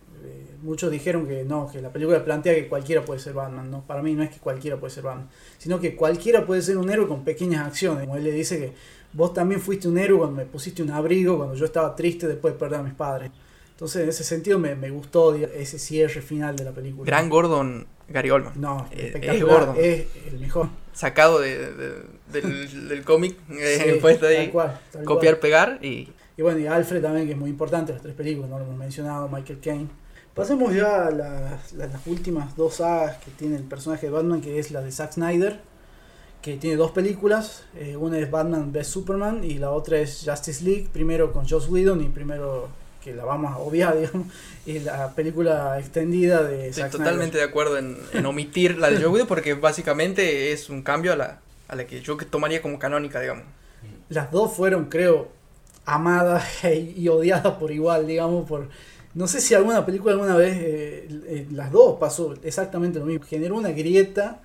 muchos 0.61 0.91
dijeron 0.91 1.27
que 1.27 1.43
no, 1.43 1.69
que 1.71 1.81
la 1.81 1.91
película 1.91 2.23
plantea 2.23 2.53
que 2.55 2.67
cualquiera 2.67 3.03
puede 3.05 3.19
ser 3.19 3.33
Batman, 3.33 3.71
no, 3.71 3.81
para 3.81 4.01
mí 4.01 4.13
no 4.13 4.23
es 4.23 4.29
que 4.29 4.39
cualquiera 4.39 4.77
puede 4.77 4.93
ser 4.93 5.03
Batman, 5.03 5.29
sino 5.57 5.79
que 5.79 5.95
cualquiera 5.95 6.45
puede 6.45 6.61
ser 6.61 6.77
un 6.77 6.89
héroe 6.89 7.07
con 7.07 7.23
pequeñas 7.23 7.65
acciones, 7.65 8.05
como 8.05 8.17
él 8.17 8.23
le 8.23 8.31
dice 8.31 8.59
que 8.59 8.73
vos 9.13 9.33
también 9.33 9.61
fuiste 9.61 9.87
un 9.87 9.97
héroe 9.97 10.17
cuando 10.19 10.35
me 10.37 10.45
pusiste 10.45 10.81
un 10.83 10.91
abrigo, 10.91 11.37
cuando 11.37 11.55
yo 11.55 11.65
estaba 11.65 11.95
triste 11.95 12.27
después 12.27 12.53
de 12.53 12.59
perder 12.59 12.79
a 12.79 12.83
mis 12.83 12.93
padres. 12.93 13.31
Entonces 13.71 14.03
en 14.03 14.09
ese 14.09 14.23
sentido 14.23 14.59
me, 14.59 14.75
me 14.75 14.89
gustó 14.91 15.33
ese 15.35 15.79
cierre 15.79 16.21
final 16.21 16.55
de 16.55 16.63
la 16.63 16.71
película. 16.71 17.05
Gran 17.05 17.29
Gordon 17.29 17.85
Gary 18.07 18.29
Oldman. 18.29 18.53
No, 18.59 18.87
Eh, 18.91 19.13
es 19.21 19.43
Gordon. 19.43 19.75
es 19.79 20.05
el 20.31 20.39
mejor. 20.39 20.69
Sacado 20.93 21.39
de, 21.39 21.71
de- 21.73 22.03
del, 22.31 22.87
del 22.89 23.03
cómic, 23.03 23.35
eh, 23.51 23.93
Sí, 23.93 23.99
puesto 23.99 24.25
tal 24.27 24.35
ahí, 24.35 24.49
cual, 24.49 24.79
tal 24.91 25.03
copiar, 25.05 25.35
cual. 25.35 25.39
pegar 25.41 25.79
y 25.85 26.09
Y 26.37 26.41
bueno, 26.41 26.59
y 26.59 26.67
Alfred 26.67 27.01
también, 27.01 27.25
que 27.27 27.33
es 27.33 27.37
muy 27.37 27.49
importante, 27.49 27.93
las 27.93 28.01
tres 28.01 28.13
películas, 28.15 28.49
no 28.49 28.57
lo 28.59 28.65
hemos 28.65 28.77
mencionado, 28.77 29.27
Michael 29.29 29.59
Caine. 29.59 29.87
Pasemos 30.35 30.73
ya 30.73 31.07
a 31.07 31.11
las, 31.11 31.73
las- 31.73 31.91
las 31.93 32.07
últimas 32.07 32.55
dos 32.55 32.75
sagas 32.75 33.17
que 33.17 33.31
tiene 33.31 33.55
el 33.55 33.63
personaje 33.63 34.05
de 34.07 34.11
Batman, 34.11 34.41
que 34.41 34.59
es 34.59 34.71
la 34.71 34.81
de 34.81 34.91
Zack 34.91 35.13
Snyder, 35.13 35.59
que 36.43 36.57
tiene 36.57 36.75
dos 36.75 36.91
películas. 36.91 37.63
eh, 37.75 37.95
una 37.95 38.19
es 38.19 38.29
Batman 38.29 38.71
vs 38.71 38.87
Superman 38.87 39.43
y 39.43 39.55
la 39.55 39.71
otra 39.71 39.97
es 39.97 40.23
Justice 40.27 40.63
League, 40.63 40.87
primero 40.91 41.31
con 41.31 41.47
Joss 41.47 41.69
Whedon 41.69 42.03
y 42.03 42.09
primero 42.09 42.67
que 43.01 43.15
la 43.15 43.23
vamos 43.23 43.53
a 43.53 43.57
obviar, 43.57 43.97
digamos, 43.99 44.27
y 44.65 44.79
la 44.79 45.11
película 45.15 45.79
extendida 45.79 46.43
de 46.43 46.67
estoy 46.67 46.83
Zack 46.83 46.91
totalmente 46.91 47.37
de 47.37 47.45
acuerdo 47.45 47.77
en, 47.77 47.97
en 48.11 48.25
omitir 48.25 48.77
la 48.77 48.91
de 48.91 48.97
Joe 49.01 49.07
Whedon 49.07 49.27
porque 49.27 49.53
básicamente 49.55 50.51
es 50.51 50.69
un 50.69 50.83
cambio 50.83 51.13
a 51.13 51.15
la, 51.15 51.39
a 51.69 51.75
la 51.75 51.87
que 51.87 52.01
yo 52.01 52.17
tomaría 52.17 52.61
como 52.61 52.77
canónica, 52.77 53.21
digamos. 53.21 53.45
Las 54.09 54.29
dos 54.29 54.53
fueron, 54.53 54.85
creo, 54.85 55.29
amadas 55.85 56.43
y 56.63 57.07
odiadas 57.07 57.55
por 57.55 57.71
igual, 57.71 58.05
digamos, 58.05 58.47
por... 58.47 58.67
No 59.13 59.27
sé 59.27 59.39
si 59.41 59.53
alguna 59.53 59.85
película 59.85 60.13
alguna 60.13 60.35
vez, 60.35 60.57
eh, 60.57 61.07
eh, 61.27 61.47
las 61.51 61.71
dos 61.71 61.99
pasó 61.99 62.33
exactamente 62.43 62.97
lo 62.97 63.05
mismo. 63.05 63.23
Generó 63.23 63.55
una 63.55 63.69
grieta 63.69 64.41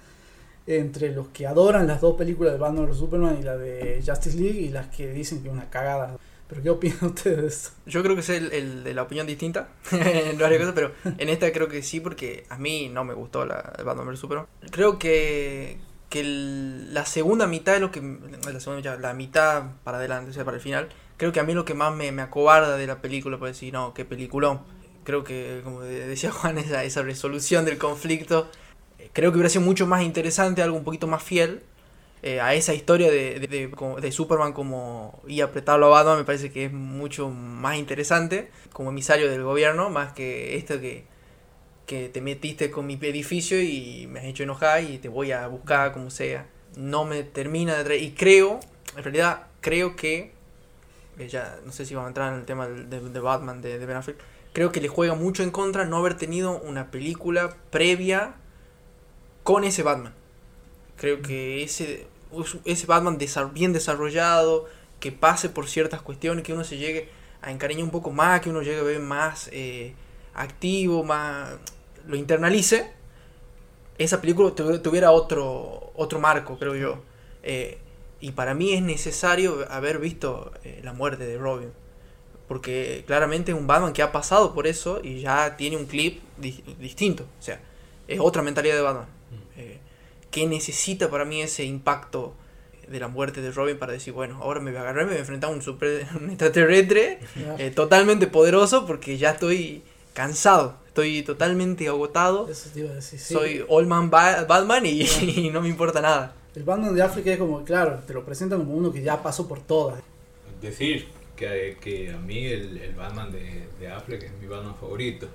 entre 0.68 1.12
los 1.12 1.28
que 1.28 1.46
adoran 1.46 1.86
las 1.86 2.02
dos 2.02 2.16
películas 2.16 2.52
de 2.52 2.58
Batman 2.58 2.86
vs 2.86 2.98
Superman 2.98 3.38
y 3.40 3.42
la 3.42 3.56
de 3.56 4.02
Justice 4.06 4.36
League 4.36 4.60
y 4.60 4.68
las 4.68 4.88
que 4.88 5.10
dicen 5.10 5.42
que 5.42 5.48
es 5.48 5.54
una 5.54 5.70
cagada. 5.70 6.16
Pero 6.46 6.62
¿qué 6.62 6.70
opinan 6.70 6.98
ustedes 7.02 7.36
de 7.38 7.46
esto? 7.46 7.70
Yo 7.86 8.02
creo 8.02 8.14
que 8.14 8.20
es 8.20 8.28
el, 8.28 8.84
de 8.84 8.94
la 8.94 9.02
opinión 9.02 9.26
distinta 9.26 9.68
en 9.92 10.38
varias 10.38 10.72
pero 10.74 10.92
en 11.04 11.28
esta 11.30 11.50
creo 11.52 11.68
que 11.68 11.82
sí, 11.82 12.00
porque 12.00 12.44
a 12.50 12.58
mí 12.58 12.90
no 12.90 13.02
me 13.04 13.14
gustó 13.14 13.46
la 13.46 13.72
el 13.78 13.84
Batman 13.84 14.08
vs 14.08 14.20
Superman. 14.20 14.46
Creo 14.70 14.98
que, 14.98 15.78
que 16.10 16.22
la 16.24 17.06
segunda 17.06 17.46
mitad 17.46 17.74
es 17.74 17.80
lo 17.80 17.90
que. 17.90 18.00
La, 18.00 18.60
segunda 18.60 18.76
mitad, 18.76 18.98
la 18.98 19.14
mitad 19.14 19.62
para 19.84 19.98
adelante, 19.98 20.30
o 20.30 20.34
sea, 20.34 20.44
para 20.44 20.58
el 20.58 20.62
final, 20.62 20.88
creo 21.16 21.32
que 21.32 21.40
a 21.40 21.44
mí 21.44 21.54
lo 21.54 21.64
que 21.64 21.74
más 21.74 21.94
me, 21.94 22.12
me 22.12 22.20
acobarda 22.22 22.76
de 22.76 22.86
la 22.86 23.00
película, 23.00 23.38
por 23.38 23.48
decir, 23.48 23.72
no, 23.72 23.94
qué 23.94 24.04
peliculón. 24.04 24.60
Creo 25.04 25.24
que, 25.24 25.62
como 25.64 25.80
de- 25.80 26.06
decía 26.06 26.30
Juan, 26.32 26.58
esa, 26.58 26.84
esa 26.84 27.02
resolución 27.02 27.64
del 27.64 27.78
conflicto, 27.78 28.50
creo 29.12 29.30
que 29.30 29.36
hubiera 29.36 29.48
sido 29.48 29.64
mucho 29.64 29.86
más 29.86 30.02
interesante, 30.02 30.62
algo 30.62 30.76
un 30.76 30.84
poquito 30.84 31.06
más 31.06 31.22
fiel. 31.22 31.62
eh, 32.22 32.40
a 32.40 32.54
esa 32.54 32.74
historia 32.74 33.10
de, 33.10 33.38
de, 33.38 34.12
Superman 34.12 34.52
como 34.52 35.22
y 35.28 35.40
apretarlo 35.40 35.86
a 35.86 35.90
Batman 35.90 36.18
me 36.18 36.24
parece 36.24 36.50
que 36.50 36.64
es 36.64 36.72
mucho 36.72 37.30
más 37.30 37.76
interesante 37.76 38.50
como 38.72 38.90
emisario 38.90 39.30
del 39.30 39.44
gobierno 39.44 39.88
más 39.88 40.14
que 40.14 40.56
esto 40.56 40.80
que, 40.80 41.04
que 41.86 42.08
te 42.08 42.20
metiste 42.20 42.72
con 42.72 42.86
mi 42.86 42.94
edificio 42.94 43.62
y 43.62 44.08
me 44.10 44.18
has 44.18 44.26
hecho 44.26 44.42
enojar 44.42 44.82
y 44.82 44.98
te 44.98 45.08
voy 45.08 45.30
a 45.30 45.46
buscar 45.46 45.92
como 45.92 46.10
sea 46.10 46.46
no 46.76 47.04
me 47.04 47.22
termina 47.22 47.74
de 47.74 47.80
atraer 47.82 48.02
y 48.02 48.10
creo 48.10 48.58
en 48.96 49.04
realidad 49.04 49.46
creo 49.60 49.94
que 49.94 50.32
eh, 51.18 51.28
ya 51.28 51.60
no 51.64 51.70
sé 51.70 51.86
si 51.86 51.94
vamos 51.94 52.08
a 52.08 52.10
entrar 52.10 52.32
en 52.32 52.40
el 52.40 52.46
tema 52.46 52.66
de, 52.66 53.20
Batman 53.20 53.62
de 53.62 53.78
Ben 53.78 53.96
Affleck 53.96 54.18
creo 54.52 54.72
que 54.72 54.80
le 54.80 54.88
juega 54.88 55.14
mucho 55.14 55.42
en 55.42 55.50
contra 55.50 55.84
no 55.84 55.98
haber 55.98 56.14
tenido 56.14 56.60
una 56.60 56.90
película 56.90 57.56
previa 57.70 58.34
con 59.48 59.64
ese 59.64 59.82
Batman 59.82 60.12
creo 60.96 61.22
que 61.22 61.62
ese, 61.62 62.06
ese 62.64 62.86
Batman 62.86 63.18
bien 63.54 63.72
desarrollado, 63.72 64.66
que 65.00 65.10
pase 65.12 65.48
por 65.48 65.68
ciertas 65.68 66.02
cuestiones, 66.02 66.44
que 66.44 66.52
uno 66.52 66.64
se 66.64 66.76
llegue 66.76 67.08
a 67.40 67.50
encariñar 67.52 67.84
un 67.84 67.90
poco 67.90 68.10
más, 68.10 68.40
que 68.42 68.50
uno 68.50 68.62
llegue 68.62 68.80
a 68.80 68.82
ver 68.82 69.00
más 69.00 69.48
eh, 69.52 69.94
activo, 70.34 71.04
más 71.04 71.50
lo 72.06 72.16
internalice, 72.16 72.90
esa 73.96 74.20
película 74.20 74.50
tuvi- 74.54 74.82
tuviera 74.82 75.12
otro, 75.12 75.92
otro 75.94 76.18
marco, 76.20 76.58
creo 76.58 76.74
yo. 76.74 77.02
Eh, 77.42 77.78
y 78.20 78.32
para 78.32 78.54
mí 78.54 78.74
es 78.74 78.82
necesario 78.82 79.64
haber 79.70 79.98
visto 79.98 80.52
eh, 80.64 80.80
la 80.82 80.92
muerte 80.92 81.24
de 81.26 81.38
Robin. 81.38 81.70
Porque 82.48 83.04
claramente 83.06 83.52
es 83.52 83.58
un 83.58 83.66
Batman 83.66 83.92
que 83.92 84.02
ha 84.02 84.10
pasado 84.12 84.52
por 84.54 84.66
eso 84.66 85.00
y 85.02 85.20
ya 85.20 85.56
tiene 85.56 85.76
un 85.76 85.86
clip 85.86 86.20
di- 86.36 86.62
distinto. 86.80 87.24
O 87.38 87.42
sea, 87.42 87.60
es 88.08 88.18
otra 88.20 88.42
mentalidad 88.42 88.74
de 88.76 88.82
Batman. 88.82 89.06
Que 90.30 90.46
necesita 90.46 91.10
para 91.10 91.24
mí 91.24 91.40
ese 91.42 91.64
impacto 91.64 92.34
de 92.88 93.00
la 93.00 93.08
muerte 93.08 93.40
de 93.42 93.50
Robin 93.50 93.78
para 93.78 93.92
decir, 93.92 94.12
bueno, 94.14 94.38
ahora 94.42 94.60
me 94.60 94.70
voy 94.70 94.78
a 94.78 94.82
agarrar, 94.82 95.04
me 95.04 95.10
voy 95.10 95.16
a 95.18 95.20
enfrentar 95.20 95.50
a 95.50 95.52
un, 95.52 95.62
super, 95.62 96.06
un 96.20 96.30
extraterrestre 96.30 97.20
eh, 97.58 97.70
totalmente 97.70 98.26
poderoso 98.26 98.86
porque 98.86 99.18
ya 99.18 99.30
estoy 99.32 99.82
cansado, 100.14 100.76
estoy 100.86 101.22
totalmente 101.22 101.86
agotado, 101.88 102.48
Eso 102.48 102.70
te 102.72 102.80
iba 102.80 102.90
a 102.90 102.94
decir, 102.94 103.20
sí. 103.20 103.34
soy 103.34 103.64
Old 103.68 103.86
Man 103.88 104.10
Ba- 104.10 104.44
Batman 104.44 104.84
y, 104.86 105.02
y 105.22 105.50
no 105.50 105.60
me 105.60 105.68
importa 105.68 106.00
nada. 106.00 106.34
El 106.56 106.64
Batman 106.64 106.94
de 106.94 107.02
África 107.02 107.30
es 107.30 107.38
como, 107.38 107.62
claro, 107.62 108.00
te 108.06 108.12
lo 108.14 108.24
presentan 108.24 108.58
como 108.60 108.72
uno 108.74 108.90
que 108.92 109.02
ya 109.02 109.22
pasó 109.22 109.46
por 109.46 109.60
todas. 109.60 110.00
Decir 110.60 111.06
que, 111.36 111.76
que 111.80 112.10
a 112.10 112.16
mí 112.16 112.46
el, 112.46 112.78
el 112.78 112.94
Batman 112.94 113.30
de, 113.30 113.64
de 113.78 113.88
Affleck 113.88 114.24
es 114.24 114.32
mi 114.40 114.46
Batman 114.48 114.74
favorito. 114.74 115.28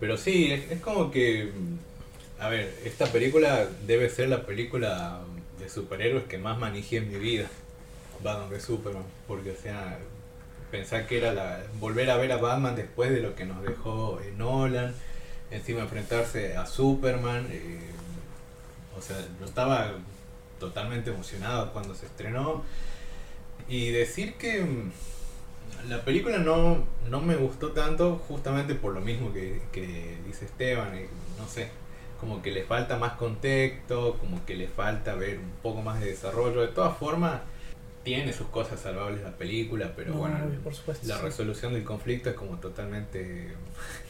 Pero 0.00 0.16
sí, 0.16 0.50
es, 0.52 0.70
es 0.70 0.80
como 0.80 1.10
que. 1.10 1.50
A 2.42 2.48
ver, 2.48 2.76
esta 2.84 3.06
película 3.06 3.68
debe 3.86 4.10
ser 4.10 4.28
la 4.28 4.44
película 4.44 5.20
de 5.60 5.68
superhéroes 5.68 6.24
que 6.24 6.38
más 6.38 6.58
manejé 6.58 6.96
en 6.96 7.08
mi 7.08 7.16
vida. 7.16 7.46
Batman 8.20 8.50
de 8.50 8.58
Superman. 8.60 9.04
Porque, 9.28 9.52
o 9.52 9.56
sea, 9.56 9.96
pensar 10.72 11.06
que 11.06 11.18
era 11.18 11.32
la. 11.32 11.62
Volver 11.78 12.10
a 12.10 12.16
ver 12.16 12.32
a 12.32 12.38
Batman 12.38 12.74
después 12.74 13.10
de 13.12 13.20
lo 13.20 13.36
que 13.36 13.44
nos 13.44 13.62
dejó 13.62 14.20
Nolan. 14.36 14.92
Encima 15.52 15.82
enfrentarse 15.82 16.56
a 16.56 16.66
Superman. 16.66 17.46
eh, 17.48 17.78
o 18.98 19.00
sea, 19.00 19.16
yo 19.38 19.46
estaba 19.46 19.92
totalmente 20.58 21.10
emocionado 21.10 21.72
cuando 21.72 21.94
se 21.94 22.06
estrenó. 22.06 22.64
Y 23.68 23.90
decir 23.90 24.34
que 24.34 24.62
mm, 24.62 24.90
la 25.88 26.04
película 26.04 26.38
no, 26.38 26.84
no 27.08 27.20
me 27.20 27.36
gustó 27.36 27.70
tanto 27.70 28.16
justamente 28.26 28.74
por 28.74 28.94
lo 28.94 29.00
mismo 29.00 29.32
que, 29.32 29.62
que 29.70 30.16
dice 30.26 30.46
Esteban, 30.46 30.92
eh, 30.96 31.06
no 31.38 31.46
sé, 31.48 31.68
como 32.22 32.40
que 32.40 32.52
le 32.52 32.62
falta 32.62 32.96
más 32.98 33.14
contexto, 33.14 34.16
como 34.20 34.46
que 34.46 34.54
le 34.54 34.68
falta 34.68 35.16
ver 35.16 35.38
un 35.38 35.50
poco 35.60 35.82
más 35.82 35.98
de 35.98 36.06
desarrollo. 36.06 36.60
De 36.60 36.68
todas 36.68 36.96
formas, 36.96 37.40
tiene 38.04 38.32
sus 38.32 38.46
cosas 38.46 38.78
salvables 38.78 39.24
la 39.24 39.32
película, 39.32 39.90
pero 39.96 40.12
No, 40.12 40.20
bueno, 40.20 40.38
obvio, 40.46 40.60
por 40.60 40.72
supuesto, 40.72 41.04
la 41.08 41.16
sí. 41.16 41.22
resolución 41.24 41.74
del 41.74 41.82
conflicto 41.82 42.30
es 42.30 42.36
como 42.36 42.58
totalmente... 42.58 43.48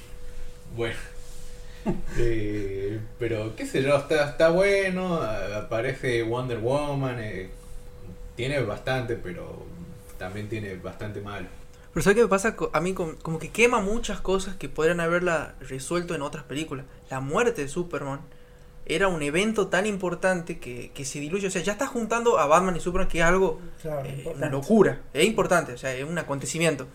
bueno. 0.76 0.94
Eh, 2.16 3.00
pero 3.18 3.56
qué 3.56 3.66
sé 3.66 3.82
yo, 3.82 3.96
está, 3.96 4.28
está 4.28 4.50
bueno, 4.50 5.14
aparece 5.16 6.22
Wonder 6.22 6.58
Woman, 6.58 7.16
eh, 7.18 7.48
tiene 8.36 8.60
bastante, 8.60 9.16
pero 9.16 9.64
también 10.16 10.48
tiene 10.48 10.76
bastante 10.76 11.20
malo. 11.20 11.48
Pero 11.92 12.02
¿sabes 12.02 12.16
qué 12.16 12.22
me 12.22 12.28
pasa? 12.28 12.56
A 12.72 12.80
mí 12.80 12.94
com- 12.94 13.16
como 13.22 13.38
que 13.38 13.50
quema 13.50 13.80
muchas 13.80 14.20
cosas 14.20 14.56
que 14.56 14.68
podrían 14.68 15.00
haberla 15.00 15.54
resuelto 15.60 16.14
en 16.14 16.22
otras 16.22 16.44
películas. 16.44 16.86
La 17.10 17.20
muerte 17.20 17.62
de 17.62 17.68
Superman 17.68 18.20
era 18.86 19.08
un 19.08 19.22
evento 19.22 19.68
tan 19.68 19.86
importante 19.86 20.58
que, 20.58 20.90
que 20.94 21.04
se 21.04 21.20
diluye. 21.20 21.46
O 21.46 21.50
sea, 21.50 21.62
ya 21.62 21.72
estás 21.72 21.90
juntando 21.90 22.38
a 22.38 22.46
Batman 22.46 22.76
y 22.76 22.80
Superman, 22.80 23.08
que 23.08 23.18
es 23.18 23.24
algo 23.24 23.60
Claro, 23.82 24.04
Eh, 24.08 24.32
una 24.34 24.48
locura, 24.48 25.00
es 25.12 25.24
importante, 25.26 25.72
o 25.72 25.78
sea, 25.78 25.94
es 25.94 26.04
un 26.04 26.18
acontecimiento. 26.18 26.86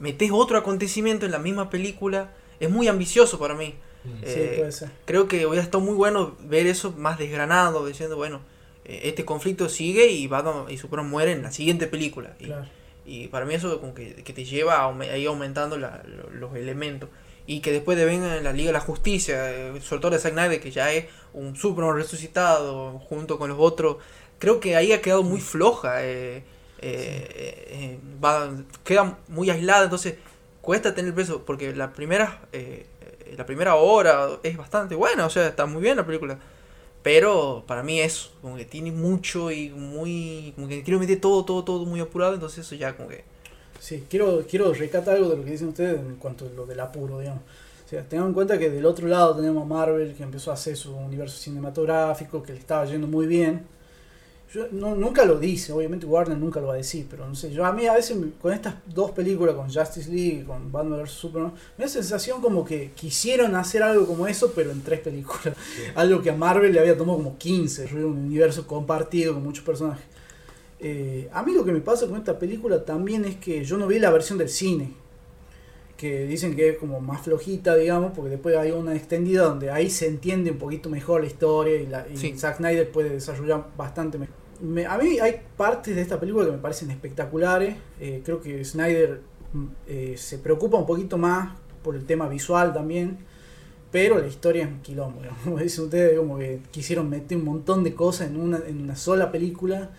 Metes 0.00 0.30
otro 0.32 0.58
acontecimiento 0.58 1.26
en 1.26 1.32
la 1.32 1.38
misma 1.38 1.70
película, 1.70 2.30
es 2.58 2.68
muy 2.70 2.88
ambicioso 2.88 3.38
para 3.38 3.54
mí. 3.54 3.74
Sí, 4.02 4.10
Eh, 4.22 4.54
puede 4.58 4.72
ser. 4.72 4.90
creo 5.04 5.28
que 5.28 5.46
hubiera 5.46 5.62
estado 5.62 5.84
muy 5.84 5.94
bueno 5.94 6.34
ver 6.40 6.66
eso 6.66 6.92
más 6.96 7.18
desgranado, 7.18 7.86
diciendo, 7.86 8.16
bueno, 8.16 8.40
eh, 8.84 9.02
este 9.04 9.24
conflicto 9.24 9.68
sigue 9.68 10.06
y 10.10 10.26
Batman 10.26 10.64
y 10.70 10.76
Superman 10.78 11.08
mueren 11.08 11.36
en 11.38 11.42
la 11.44 11.52
siguiente 11.52 11.86
película. 11.86 12.34
Claro. 12.38 12.64
y 12.64 12.79
para 13.28 13.44
mí 13.46 13.54
eso 13.54 13.80
como 13.80 13.94
que, 13.94 14.14
que 14.24 14.32
te 14.32 14.44
lleva 14.44 14.84
a, 14.84 15.16
ir 15.16 15.28
aumentando 15.28 15.76
la- 15.78 16.02
los 16.32 16.54
elementos. 16.56 17.08
Y 17.46 17.60
que 17.60 17.72
después 17.72 17.98
de 17.98 18.04
venga 18.04 18.36
en 18.36 18.44
la 18.44 18.52
Liga 18.52 18.68
de 18.68 18.74
la 18.74 18.80
Justicia, 18.80 19.50
eh, 19.52 19.80
sobre 19.80 20.00
todo 20.02 20.12
de 20.12 20.18
Zack 20.18 20.32
Snyder, 20.34 20.60
que 20.60 20.70
ya 20.70 20.92
es 20.92 21.06
un 21.32 21.56
Superman 21.56 21.96
resucitado 21.96 22.98
junto 23.00 23.38
con 23.38 23.48
los 23.50 23.58
otros, 23.60 23.96
creo 24.38 24.60
que 24.60 24.76
ahí 24.76 24.92
ha 24.92 25.00
quedado 25.02 25.22
muy 25.22 25.40
floja. 25.40 26.04
eh, 26.04 26.44
eh, 26.82 27.66
eh, 27.68 27.98
va- 28.24 28.50
queda 28.84 29.18
muy 29.28 29.50
aislada, 29.50 29.84
entonces 29.84 30.14
cuesta 30.62 30.94
tener 30.94 31.14
peso, 31.14 31.42
porque 31.44 31.74
la 31.74 31.92
primera, 31.92 32.40
eh, 32.52 32.86
eh, 33.26 33.34
la 33.36 33.44
primera 33.46 33.74
hora 33.76 34.28
es 34.42 34.56
bastante 34.56 34.94
buena, 34.94 35.26
o 35.26 35.30
sea, 35.30 35.46
está 35.48 35.66
muy 35.66 35.82
bien 35.82 35.96
la 35.96 36.06
película. 36.06 36.38
Pero 37.02 37.64
para 37.66 37.82
mí 37.82 38.00
eso, 38.00 38.30
como 38.42 38.56
que 38.56 38.64
tiene 38.64 38.92
mucho 38.92 39.50
y 39.50 39.70
muy. 39.70 40.52
como 40.54 40.68
que 40.68 40.82
quiero 40.82 41.00
meter 41.00 41.20
todo, 41.20 41.44
todo, 41.44 41.64
todo 41.64 41.86
muy 41.86 42.00
apurado, 42.00 42.34
entonces 42.34 42.66
eso 42.66 42.74
ya 42.74 42.96
como 42.96 43.08
que. 43.08 43.24
Sí, 43.78 44.04
quiero, 44.10 44.44
quiero 44.48 44.72
rescatar 44.74 45.16
algo 45.16 45.30
de 45.30 45.36
lo 45.38 45.44
que 45.44 45.52
dicen 45.52 45.68
ustedes 45.68 45.98
en 45.98 46.16
cuanto 46.16 46.44
a 46.44 46.48
lo 46.50 46.66
del 46.66 46.80
apuro, 46.80 47.20
digamos. 47.20 47.42
O 47.86 47.88
sea, 47.88 48.02
tengan 48.02 48.28
en 48.28 48.34
cuenta 48.34 48.58
que 48.58 48.70
del 48.70 48.84
otro 48.84 49.08
lado 49.08 49.34
tenemos 49.34 49.62
a 49.62 49.66
Marvel, 49.66 50.14
que 50.14 50.22
empezó 50.22 50.50
a 50.50 50.54
hacer 50.54 50.76
su 50.76 50.94
universo 50.94 51.38
cinematográfico, 51.38 52.42
que 52.42 52.52
le 52.52 52.58
estaba 52.58 52.84
yendo 52.84 53.06
muy 53.06 53.26
bien. 53.26 53.64
Yo 54.52 54.66
no, 54.72 54.96
nunca 54.96 55.24
lo 55.24 55.38
dice, 55.38 55.72
obviamente 55.72 56.06
Warner 56.06 56.36
nunca 56.36 56.60
lo 56.60 56.68
va 56.68 56.74
a 56.74 56.78
decir, 56.78 57.06
pero 57.08 57.24
no 57.24 57.36
sé, 57.36 57.52
yo 57.52 57.64
a 57.64 57.72
mí 57.72 57.86
a 57.86 57.92
veces 57.92 58.18
con 58.42 58.52
estas 58.52 58.74
dos 58.84 59.12
películas, 59.12 59.54
con 59.54 59.72
Justice 59.72 60.10
League 60.10 60.40
y 60.40 60.42
con 60.42 60.72
Batman 60.72 61.02
vs 61.02 61.10
Superman, 61.12 61.52
me 61.78 61.84
da 61.84 61.88
sensación 61.88 62.40
como 62.40 62.64
que 62.64 62.90
quisieron 62.96 63.54
hacer 63.54 63.84
algo 63.84 64.06
como 64.06 64.26
eso, 64.26 64.50
pero 64.52 64.72
en 64.72 64.82
tres 64.82 65.00
películas. 65.00 65.56
Algo 65.94 66.20
que 66.20 66.30
a 66.30 66.34
Marvel 66.34 66.72
le 66.72 66.80
había 66.80 66.96
tomado 66.96 67.18
como 67.18 67.38
15, 67.38 67.94
un 67.94 68.04
universo 68.26 68.66
compartido 68.66 69.34
con 69.34 69.44
muchos 69.44 69.64
personajes. 69.64 70.04
Eh, 70.80 71.28
a 71.32 71.42
mí 71.44 71.52
lo 71.52 71.64
que 71.64 71.72
me 71.72 71.80
pasa 71.80 72.08
con 72.08 72.16
esta 72.16 72.36
película 72.38 72.84
también 72.84 73.24
es 73.26 73.36
que 73.36 73.64
yo 73.64 73.76
no 73.76 73.86
vi 73.86 74.00
la 74.00 74.10
versión 74.10 74.36
del 74.36 74.48
cine. 74.48 74.94
Que 75.96 76.26
dicen 76.26 76.56
que 76.56 76.70
es 76.70 76.78
como 76.78 77.00
más 77.00 77.22
flojita, 77.22 77.76
digamos, 77.76 78.12
porque 78.16 78.30
después 78.30 78.56
hay 78.56 78.70
una 78.70 78.96
extendida 78.96 79.44
donde 79.44 79.70
ahí 79.70 79.90
se 79.90 80.08
entiende 80.08 80.50
un 80.50 80.58
poquito 80.58 80.88
mejor 80.88 81.20
la 81.20 81.26
historia 81.26 81.76
y, 81.76 81.86
la, 81.86 82.06
y 82.12 82.16
Sí. 82.16 82.34
Zack 82.36 82.56
Snyder 82.56 82.90
puede 82.90 83.10
desarrollar 83.10 83.66
bastante 83.76 84.16
mejor. 84.16 84.39
Me- 84.60 84.86
a 84.86 84.96
mí 84.98 85.18
hay 85.18 85.40
partes 85.56 85.94
de 85.96 86.02
esta 86.02 86.18
película 86.20 86.46
que 86.46 86.52
me 86.52 86.58
parecen 86.58 86.90
espectaculares. 86.90 87.76
Eh, 88.00 88.22
creo 88.24 88.40
que 88.40 88.64
Snyder 88.64 89.20
mm, 89.52 89.66
eh, 89.86 90.14
se 90.16 90.38
preocupa 90.38 90.76
un 90.78 90.86
poquito 90.86 91.16
más 91.18 91.54
por 91.82 91.94
el 91.96 92.04
tema 92.04 92.28
visual 92.28 92.72
también. 92.72 93.18
Pero 93.90 94.18
la 94.20 94.26
historia 94.28 94.62
es 94.64 94.68
un 94.68 94.80
quilombo, 94.82 95.20
como 95.44 95.58
dicen 95.58 95.84
ustedes, 95.84 96.16
como 96.18 96.38
que 96.38 96.60
quisieron 96.70 97.10
meter 97.10 97.36
un 97.38 97.44
montón 97.44 97.82
de 97.82 97.94
cosas 97.94 98.28
en 98.28 98.40
una, 98.40 98.58
en 98.66 98.80
una 98.82 98.94
sola 98.94 99.32
película 99.32 99.90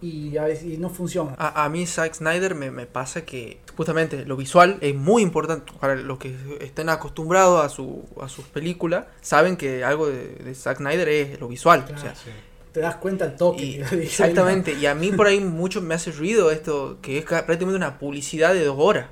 y, 0.00 0.36
a 0.36 0.44
veces, 0.44 0.66
y 0.66 0.76
no 0.76 0.88
funciona. 0.90 1.34
A, 1.38 1.64
a 1.64 1.68
mí 1.68 1.84
Zack 1.86 2.14
Snyder 2.14 2.54
me, 2.54 2.70
me 2.70 2.86
pasa 2.86 3.24
que 3.24 3.58
justamente 3.76 4.24
lo 4.26 4.36
visual 4.36 4.76
es 4.82 4.94
muy 4.94 5.22
importante. 5.22 5.72
Para 5.80 5.96
los 5.96 6.18
que 6.18 6.36
estén 6.60 6.90
acostumbrados 6.90 7.64
a, 7.64 7.68
su, 7.70 8.04
a 8.20 8.28
sus 8.28 8.44
películas, 8.44 9.06
saben 9.20 9.56
que 9.56 9.82
algo 9.82 10.06
de, 10.06 10.36
de 10.36 10.54
Zack 10.54 10.76
Snyder 10.78 11.08
es 11.08 11.40
lo 11.40 11.48
visual. 11.48 11.84
Claro. 11.86 11.98
O 12.00 12.02
sea, 12.04 12.14
Sí. 12.14 12.30
Te 12.74 12.80
das 12.80 12.96
cuenta 12.96 13.24
al 13.24 13.36
toque. 13.36 13.62
Y- 13.64 13.80
exactamente, 14.02 14.72
y 14.74 14.84
a 14.84 14.94
mí 14.94 15.12
por 15.12 15.26
ahí 15.28 15.40
mucho 15.40 15.80
me 15.80 15.94
hace 15.94 16.10
ruido 16.12 16.50
esto, 16.50 16.98
que 17.00 17.16
es 17.18 17.24
ca- 17.24 17.46
prácticamente 17.46 17.76
una 17.76 17.98
publicidad 17.98 18.52
de 18.52 18.64
dos 18.64 18.76
horas, 18.78 19.06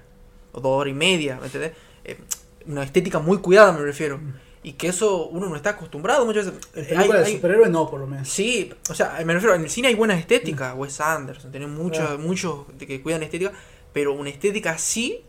o 0.52 0.60
dos 0.60 0.72
horas 0.80 0.90
y 0.90 0.94
media, 0.94 1.38
¿me 1.40 1.46
entendés? 1.46 1.72
Eh, 2.04 2.18
una 2.66 2.82
estética 2.82 3.18
muy 3.20 3.38
cuidada, 3.38 3.72
me 3.72 3.80
refiero. 3.80 4.20
Y 4.64 4.74
que 4.74 4.88
eso 4.88 5.26
uno 5.28 5.48
no 5.48 5.56
está 5.56 5.70
acostumbrado 5.70 6.24
muchas 6.26 6.46
veces. 6.46 6.60
En 6.74 6.86
película 6.86 7.18
hay- 7.18 7.24
de 7.24 7.28
hay- 7.30 7.34
superhéroes 7.36 7.70
no, 7.70 7.88
por 7.88 8.00
lo 8.00 8.06
menos. 8.06 8.28
Sí, 8.28 8.72
o 8.90 8.94
sea, 8.94 9.18
me 9.24 9.32
refiero, 9.32 9.54
en 9.54 9.62
el 9.62 9.70
cine 9.70 9.88
hay 9.88 9.94
buenas 9.94 10.18
estéticas, 10.20 10.74
Wes 10.76 11.00
Anderson, 11.00 11.50
tiene 11.50 11.66
muchos, 11.68 12.04
Claro. 12.04 12.18
muchos 12.18 12.66
de 12.78 12.86
que 12.86 13.00
cuidan 13.00 13.22
estética, 13.22 13.52
pero 13.92 14.12
una 14.12 14.28
estética 14.30 14.72
así, 14.72 15.22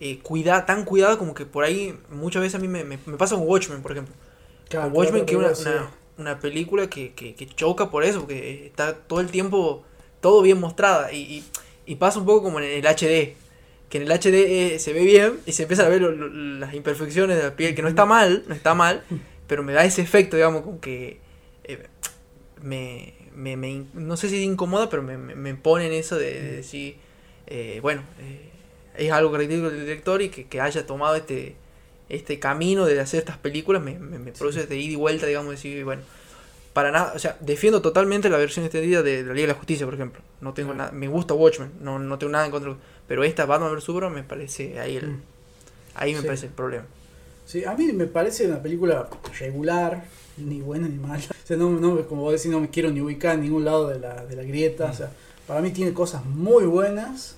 eh, 0.00 0.18
cuida, 0.22 0.66
tan 0.66 0.84
cuidada 0.84 1.16
como 1.18 1.32
que 1.34 1.46
por 1.46 1.64
ahí 1.64 1.98
muchas 2.10 2.42
veces 2.42 2.56
a 2.56 2.58
mí 2.58 2.68
me, 2.68 2.82
me- 2.84 2.98
me 3.06 3.16
pasa 3.16 3.36
con 3.36 3.46
Watchmen, 3.46 3.80
por 3.82 3.92
ejemplo. 3.92 4.14
Claro, 4.68 4.88
Watchmen, 4.92 5.24
claro, 5.24 5.46
que 5.46 5.52
es 5.52 5.60
una, 5.60 5.70
una, 5.72 5.90
una 6.18 6.38
película 6.40 6.88
que, 6.88 7.12
que, 7.14 7.34
que 7.34 7.46
choca 7.46 7.90
por 7.90 8.04
eso, 8.04 8.20
porque 8.20 8.66
está 8.66 8.94
todo 8.94 9.20
el 9.20 9.28
tiempo, 9.30 9.84
todo 10.20 10.42
bien 10.42 10.60
mostrada, 10.60 11.12
y, 11.12 11.18
y, 11.18 11.44
y 11.86 11.96
pasa 11.96 12.18
un 12.20 12.26
poco 12.26 12.44
como 12.44 12.60
en 12.60 12.66
el 12.66 12.86
HD, 12.86 13.36
que 13.88 13.98
en 13.98 14.04
el 14.04 14.12
HD 14.12 14.74
eh, 14.74 14.78
se 14.78 14.92
ve 14.92 15.02
bien 15.04 15.34
y 15.46 15.52
se 15.52 15.62
empiezan 15.62 15.86
a 15.86 15.88
ver 15.90 16.02
lo- 16.02 16.12
lo- 16.12 16.28
las 16.58 16.74
imperfecciones 16.74 17.36
de 17.36 17.42
la 17.44 17.56
piel, 17.56 17.74
que 17.74 17.82
no 17.82 17.88
está 17.88 18.06
mal, 18.06 18.44
no 18.48 18.54
está 18.54 18.74
mal, 18.74 19.04
pero 19.46 19.62
me 19.62 19.72
da 19.72 19.84
ese 19.84 20.02
efecto, 20.02 20.36
digamos, 20.36 20.62
como 20.62 20.80
que 20.80 21.18
eh, 21.64 21.86
me, 22.62 23.14
me, 23.34 23.56
me 23.56 23.84
no 23.94 24.16
sé 24.16 24.28
si 24.28 24.42
incomoda, 24.42 24.88
pero 24.90 25.02
me, 25.02 25.16
me, 25.18 25.54
pone 25.54 25.86
en 25.86 25.92
eso 25.92 26.16
de, 26.16 26.32
de 26.40 26.52
decir, 26.56 26.96
eh, 27.46 27.78
bueno, 27.82 28.02
es 28.96 29.10
algo 29.10 29.32
característico 29.32 29.70
del 29.70 29.80
director 29.80 30.22
y 30.22 30.28
que, 30.28 30.46
que 30.46 30.60
haya 30.60 30.86
tomado 30.86 31.16
este, 31.16 31.56
este 32.14 32.38
camino 32.38 32.86
de 32.86 32.98
hacer 33.00 33.20
estas 33.20 33.38
películas 33.38 33.82
me, 33.82 33.98
me, 33.98 34.18
me 34.18 34.32
produce 34.32 34.60
este 34.60 34.76
ida 34.76 34.92
y 34.92 34.96
vuelta, 34.96 35.26
digamos, 35.26 35.50
decir, 35.52 35.84
bueno, 35.84 36.02
para 36.72 36.90
nada, 36.90 37.12
o 37.14 37.18
sea, 37.18 37.36
defiendo 37.40 37.80
totalmente 37.82 38.28
la 38.28 38.36
versión 38.38 38.64
extendida 38.64 39.02
de 39.02 39.22
la 39.22 39.32
Liga 39.34 39.46
de 39.46 39.52
la 39.52 39.58
Justicia, 39.58 39.86
por 39.86 39.94
ejemplo. 39.94 40.20
No 40.40 40.52
tengo 40.54 40.72
Claro. 40.72 40.86
nada, 40.86 40.92
me 40.98 41.06
gusta 41.08 41.34
Watchmen, 41.34 41.70
no, 41.80 41.98
no 41.98 42.18
tengo 42.18 42.32
nada 42.32 42.46
en 42.46 42.50
contra, 42.50 42.74
pero 43.06 43.22
esta 43.24 43.46
Batman 43.46 43.74
vs 43.74 43.84
Superman 43.84 44.14
me 44.14 44.22
parece 44.24 44.80
ahí 44.80 44.96
el, 44.96 45.08
Mm. 45.10 45.20
ahí 45.94 46.14
me 46.14 46.20
Sí. 46.20 46.26
parece 46.26 46.46
el 46.46 46.52
problema. 46.52 46.84
Sí, 47.46 47.64
a 47.64 47.74
mí 47.74 47.92
me 47.92 48.06
parece 48.06 48.46
una 48.46 48.60
película 48.62 49.08
regular, 49.38 50.04
ni 50.38 50.60
buena 50.62 50.88
ni 50.88 50.96
mala. 50.96 51.22
O 51.30 51.46
sea, 51.46 51.56
no, 51.56 51.70
no, 51.70 52.06
como 52.08 52.22
vos 52.22 52.32
decís, 52.32 52.50
no 52.50 52.58
me 52.60 52.70
quiero 52.70 52.90
ni 52.90 53.00
ubicar 53.00 53.34
en 53.34 53.42
ningún 53.42 53.64
lado 53.64 53.88
de 53.88 54.00
la, 54.00 54.24
de 54.24 54.34
la 54.34 54.42
grieta. 54.42 54.86
O 54.90 54.94
sea, 54.94 55.10
para 55.46 55.60
mí 55.60 55.70
tiene 55.70 55.92
cosas 55.92 56.24
muy 56.24 56.64
buenas 56.64 57.36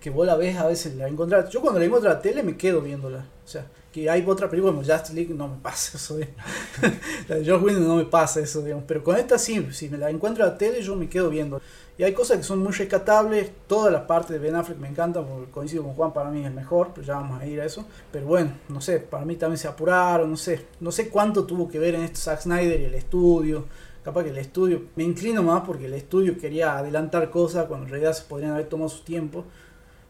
que 0.00 0.10
vos 0.10 0.24
la 0.26 0.36
ves 0.36 0.56
a 0.56 0.66
veces 0.66 0.94
la 0.94 1.08
encontrás. 1.08 1.50
Yo 1.50 1.60
cuando 1.60 1.80
la 1.80 1.86
encuentro 1.86 2.08
en 2.08 2.16
la 2.16 2.22
tele 2.22 2.42
me 2.44 2.56
quedo 2.56 2.80
viéndola. 2.80 3.26
O 3.44 3.48
sea, 3.48 3.66
que 4.02 4.10
hay 4.10 4.24
otra 4.26 4.48
película 4.48 4.72
como 4.72 4.84
Justice 4.84 5.14
League, 5.14 5.34
no 5.34 5.48
me 5.48 5.56
pasa 5.56 5.96
eso. 5.96 6.18
la 7.28 7.36
de 7.36 7.50
Josh 7.50 7.62
Whedon 7.62 7.86
no 7.86 7.96
me 7.96 8.04
pasa 8.04 8.40
eso, 8.40 8.62
digamos. 8.62 8.84
Pero 8.86 9.02
con 9.02 9.16
esta 9.16 9.38
sí, 9.38 9.66
si 9.72 9.88
me 9.88 9.98
la 9.98 10.10
encuentro 10.10 10.44
en 10.44 10.50
la 10.50 10.58
tele, 10.58 10.82
yo 10.82 10.96
me 10.96 11.08
quedo 11.08 11.30
viendo. 11.30 11.60
Y 11.96 12.04
hay 12.04 12.12
cosas 12.12 12.36
que 12.36 12.42
son 12.44 12.60
muy 12.60 12.72
rescatables. 12.72 13.50
Todas 13.66 13.92
las 13.92 14.02
partes 14.02 14.30
de 14.30 14.38
Ben 14.38 14.54
Affleck 14.54 14.78
me 14.78 14.88
encantan, 14.88 15.26
porque 15.26 15.50
coincido 15.50 15.82
con 15.82 15.94
Juan, 15.94 16.12
para 16.12 16.30
mí 16.30 16.40
es 16.40 16.46
el 16.46 16.54
mejor, 16.54 16.92
pero 16.94 17.06
ya 17.06 17.14
vamos 17.14 17.40
a 17.40 17.46
ir 17.46 17.60
a 17.60 17.64
eso. 17.64 17.84
Pero 18.12 18.26
bueno, 18.26 18.52
no 18.68 18.80
sé, 18.80 19.00
para 19.00 19.24
mí 19.24 19.36
también 19.36 19.58
se 19.58 19.66
apuraron, 19.66 20.30
no 20.30 20.36
sé. 20.36 20.66
No 20.80 20.92
sé 20.92 21.08
cuánto 21.08 21.44
tuvo 21.44 21.68
que 21.68 21.78
ver 21.78 21.96
en 21.96 22.02
esto 22.02 22.20
Zack 22.20 22.42
Snyder 22.42 22.80
y 22.80 22.84
el 22.84 22.94
estudio. 22.94 23.64
Capaz 24.04 24.22
que 24.22 24.30
el 24.30 24.38
estudio, 24.38 24.84
me 24.96 25.04
inclino 25.04 25.42
más 25.42 25.64
porque 25.66 25.86
el 25.86 25.94
estudio 25.94 26.38
quería 26.38 26.78
adelantar 26.78 27.30
cosas 27.30 27.66
cuando 27.66 27.86
en 27.86 27.90
realidad 27.90 28.12
se 28.12 28.22
podrían 28.22 28.52
haber 28.52 28.68
tomado 28.68 28.88
su 28.88 29.02
tiempo 29.02 29.44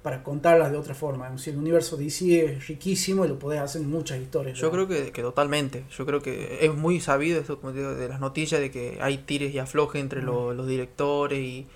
para 0.08 0.22
contarlas 0.22 0.72
de 0.72 0.78
otra 0.78 0.94
forma. 0.94 1.36
Si 1.36 1.50
el 1.50 1.58
universo 1.58 1.98
DC 1.98 2.44
es 2.46 2.66
riquísimo 2.66 3.26
y 3.26 3.28
lo 3.28 3.38
podés 3.38 3.60
hacer 3.60 3.82
en 3.82 3.90
muchas 3.90 4.18
historias. 4.18 4.56
Yo 4.58 4.70
digamos. 4.70 4.86
creo 4.88 5.04
que, 5.04 5.12
que 5.12 5.20
totalmente. 5.20 5.84
Yo 5.94 6.06
creo 6.06 6.22
que 6.22 6.60
es 6.64 6.74
muy 6.74 6.98
sabido 6.98 7.38
esto 7.38 7.60
como 7.60 7.74
digo, 7.74 7.94
de 7.94 8.08
las 8.08 8.18
noticias 8.18 8.58
de 8.58 8.70
que 8.70 8.96
hay 9.02 9.18
tires 9.18 9.52
y 9.52 9.58
aflojes 9.58 10.00
entre 10.00 10.22
lo- 10.22 10.54
los 10.54 10.66
directores 10.66 11.38
y 11.40 11.66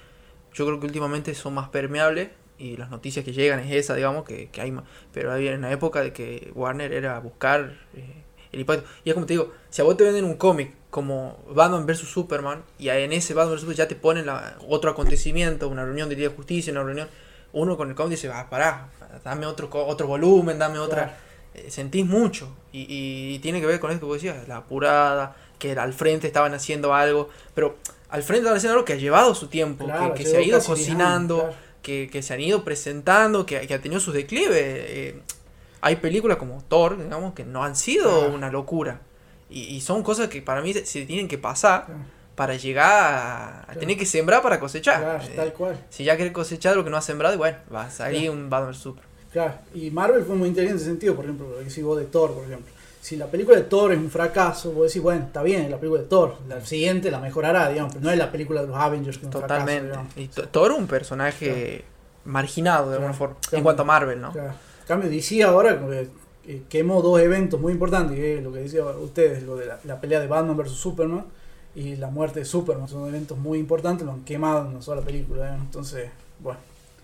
yo 0.54 0.64
creo 0.64 0.80
que 0.80 0.86
últimamente 0.86 1.34
son 1.34 1.52
más 1.52 1.68
permeables 1.68 2.30
y 2.58 2.78
las 2.78 2.88
noticias 2.88 3.22
que 3.22 3.32
llegan 3.34 3.60
es 3.60 3.70
esa, 3.74 3.94
digamos, 3.96 4.24
que, 4.24 4.48
que 4.48 4.62
hay 4.62 4.70
más. 4.72 4.84
Pero 5.12 5.30
había 5.30 5.54
una 5.54 5.70
época 5.70 6.00
de 6.00 6.14
que 6.14 6.50
Warner 6.54 6.90
era 6.94 7.18
buscar 7.20 7.74
eh, 7.94 8.22
el 8.50 8.60
impacto. 8.60 8.88
Y 9.04 9.10
es 9.10 9.14
como 9.14 9.26
te 9.26 9.34
digo, 9.34 9.52
si 9.68 9.82
a 9.82 9.84
vos 9.84 9.94
te 9.98 10.04
venden 10.04 10.24
un 10.24 10.36
cómic 10.36 10.70
como 10.88 11.36
Batman 11.54 11.84
vs 11.84 11.98
Superman 11.98 12.62
y 12.78 12.88
en 12.88 13.12
ese 13.12 13.34
Batman 13.34 13.56
vs 13.56 13.60
Superman 13.60 13.76
ya 13.76 13.88
te 13.88 13.94
ponen 13.94 14.24
la- 14.24 14.56
otro 14.68 14.90
acontecimiento, 14.90 15.68
una 15.68 15.84
reunión 15.84 16.08
de 16.08 16.14
Día 16.16 16.30
de 16.30 16.34
Justicia, 16.34 16.72
una 16.72 16.82
reunión, 16.82 17.08
uno 17.52 17.76
con 17.76 17.88
el 17.90 17.94
cómic 17.94 18.12
dice, 18.12 18.30
ah, 18.32 18.46
pará, 18.50 18.88
dame 19.24 19.46
otro, 19.46 19.68
otro 19.72 20.06
volumen, 20.06 20.58
dame 20.58 20.78
otra 20.78 21.02
Claro. 21.04 21.12
eh, 21.54 21.70
sentís 21.70 22.06
mucho 22.06 22.48
y, 22.72 22.86
y 23.34 23.38
tiene 23.40 23.60
que 23.60 23.66
ver 23.66 23.78
con 23.80 23.90
esto 23.90 24.00
que 24.00 24.06
vos 24.06 24.16
decías, 24.22 24.48
la 24.48 24.58
apurada, 24.58 25.36
que 25.58 25.72
al 25.72 25.92
frente 25.92 26.26
estaban 26.26 26.54
haciendo 26.54 26.94
algo, 26.94 27.28
pero 27.54 27.76
al 28.08 28.22
frente 28.22 28.40
estaban 28.40 28.56
haciendo 28.58 28.74
algo 28.74 28.84
que 28.84 28.94
ha 28.94 28.96
llevado 28.96 29.34
su 29.34 29.48
tiempo, 29.48 29.84
Claro, 29.84 30.14
que, 30.14 30.24
se 30.24 30.36
ha 30.38 30.40
ido 30.42 30.58
casi 30.58 30.66
10 30.68 30.78
años, 30.78 30.86
cocinando, 30.96 31.38
claro. 31.38 31.54
que, 31.82 32.08
que 32.10 32.22
se 32.22 32.34
han 32.34 32.40
ido 32.40 32.64
presentando, 32.64 33.44
que, 33.46 33.66
que 33.66 33.74
ha 33.74 33.80
tenido 33.82 34.00
sus 34.00 34.14
declives. 34.14 34.50
eh, 34.56 35.20
hay 35.84 35.96
películas 35.96 36.36
como 36.38 36.62
Thor, 36.68 36.96
digamos, 37.02 37.34
que 37.34 37.44
no 37.44 37.64
han 37.64 37.74
sido 37.76 38.28
una 38.28 38.50
locura. 38.50 39.00
Y, 39.50 39.62
y 39.64 39.80
son 39.80 40.02
cosas 40.04 40.28
que 40.28 40.40
para 40.40 40.62
mí 40.62 40.72
se, 40.72 40.86
se 40.86 41.04
tienen 41.06 41.26
que 41.28 41.38
pasar. 41.38 41.86
Para 42.34 42.54
llegar 42.56 42.90
a, 42.90 43.60
a 43.60 43.64
Claro. 43.66 43.80
tener 43.80 43.96
que 43.98 44.06
sembrar 44.06 44.42
para 44.42 44.58
cosechar. 44.60 45.00
Claro, 45.00 45.24
Eh, 45.24 45.32
tal 45.36 45.52
cual. 45.52 45.76
si 45.90 46.04
ya 46.04 46.16
querés 46.16 46.32
cosechar 46.32 46.76
lo 46.76 46.84
que 46.84 46.90
no 46.90 46.96
has 46.96 47.04
sembrado, 47.04 47.36
bueno, 47.38 47.58
va 47.72 47.84
a 47.84 47.90
salir 47.90 48.30
un 48.30 48.48
Batman 48.50 48.74
Super. 48.74 49.04
Claro, 49.32 49.54
y 49.74 49.90
Marvel 49.90 50.24
fue 50.24 50.36
muy 50.36 50.48
inteligente 50.48 50.78
en 50.78 50.82
ese 50.82 50.90
sentido, 50.90 51.14
por 51.14 51.24
ejemplo, 51.24 51.48
lo 51.48 51.58
que 51.58 51.64
decís 51.64 51.82
vos 51.82 51.98
de 51.98 52.04
Thor, 52.04 52.32
por 52.34 52.44
ejemplo. 52.44 52.72
Si 53.00 53.16
la 53.16 53.26
película 53.26 53.56
de 53.56 53.64
Thor 53.64 53.92
es 53.92 53.98
un 53.98 54.10
fracaso, 54.10 54.70
vos 54.72 54.86
decís, 54.88 55.02
bueno, 55.02 55.24
está 55.26 55.42
bien, 55.42 55.70
la 55.70 55.76
película 55.78 56.02
de 56.02 56.08
Thor, 56.08 56.36
la 56.48 56.60
siguiente 56.64 57.10
la 57.10 57.18
mejorará, 57.18 57.68
digamos, 57.68 57.92
pero 57.94 58.04
no 58.04 58.10
es 58.12 58.18
la 58.18 58.30
película 58.30 58.60
de 58.60 58.68
los 58.68 58.76
Avengers 58.76 59.18
que 59.18 59.22
es 59.26 59.34
un 59.34 59.40
Totalmente. 59.40 59.88
fracaso, 59.92 60.08
y 60.20 60.28
Th- 60.28 60.46
Thor 60.52 60.72
un 60.72 60.86
personaje 60.86 61.84
marginado 62.24 62.90
de 62.90 62.96
alguna 62.96 63.10
Claro. 63.12 63.18
forma. 63.18 63.36
Claro. 63.40 63.56
En 63.56 63.62
cuanto 63.64 63.82
a 63.82 63.84
Marvel, 63.84 64.20
¿no? 64.20 64.32
Claro. 64.32 64.50
En 64.82 64.86
cambio, 64.86 65.10
DC 65.10 65.42
ahora 65.42 65.76
como 65.76 65.90
que, 65.90 66.08
eh, 66.46 66.62
quemó 66.68 67.02
dos 67.02 67.20
eventos 67.20 67.60
muy 67.60 67.72
importantes, 67.72 68.16
que 68.16 68.38
es 68.38 68.44
lo 68.44 68.52
que 68.52 68.60
decían 68.60 68.84
ustedes, 69.00 69.42
lo 69.42 69.56
de 69.56 69.66
la, 69.66 69.78
la 69.84 70.00
pelea 70.00 70.20
de 70.20 70.26
Batman 70.26 70.56
vs 70.56 70.70
Superman 70.72 71.24
y 71.74 71.96
la 71.96 72.08
muerte 72.10 72.40
de 72.40 72.44
Superman. 72.46 72.88
Son 72.88 73.06
eventos 73.08 73.38
muy 73.38 73.58
importantes, 73.58 74.06
lo 74.06 74.12
han 74.12 74.24
quemado 74.24 74.62
en 74.62 74.66
una 74.68 74.82
sola 74.82 75.02
película. 75.02 75.42
digamos. 75.44 75.64
Entonces, 75.66 76.10
bueno. 76.40 76.58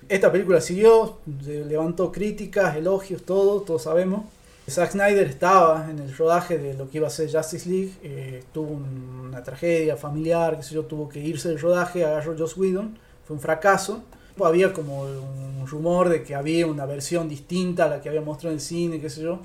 Esta 0.08 0.32
película 0.32 0.60
siguió, 0.60 1.18
levantó 1.68 2.10
críticas, 2.12 2.76
elogios, 2.76 3.22
todo, 3.24 3.60
todos 3.62 3.82
sabemos. 3.82 4.22
Zack 4.68 4.92
Snyder 4.92 5.26
estaba 5.26 5.88
en 5.90 5.98
el 5.98 6.14
rodaje 6.16 6.58
de 6.58 6.74
lo 6.74 6.88
que 6.90 6.98
iba 6.98 7.06
a 7.06 7.10
ser 7.10 7.30
Justice 7.34 7.68
League, 7.68 7.92
eh, 8.02 8.42
tuvo 8.52 8.72
un- 8.74 9.26
una 9.28 9.42
tragedia 9.42 9.96
familiar, 9.96 10.56
qué 10.56 10.62
sé 10.62 10.74
yo, 10.74 10.84
tuvo 10.84 11.08
que 11.08 11.20
irse 11.20 11.48
del 11.48 11.58
rodaje, 11.58 12.04
agarró 12.04 12.36
Joss 12.38 12.56
Whedon, 12.56 12.98
fue 13.26 13.36
un 13.36 13.40
fracaso. 13.40 14.02
Había 14.42 14.72
como 14.72 15.02
un 15.02 15.66
rumor 15.66 16.08
de 16.10 16.22
que 16.22 16.34
había 16.34 16.66
una 16.66 16.86
versión 16.86 17.28
distinta 17.28 17.86
a 17.86 17.88
la 17.88 18.00
que 18.00 18.08
había 18.08 18.20
mostrado 18.20 18.50
en 18.52 18.58
el 18.58 18.60
cine, 18.60 19.00
qué 19.00 19.10
sé 19.10 19.22
yo. 19.22 19.40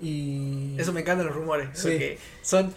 Y 0.00 0.74
Eso 0.78 0.92
me 0.92 1.00
encantan 1.00 1.26
los 1.26 1.34
rumores. 1.36 1.68
Sí. 1.74 1.82
Porque 1.88 2.18
son 2.42 2.72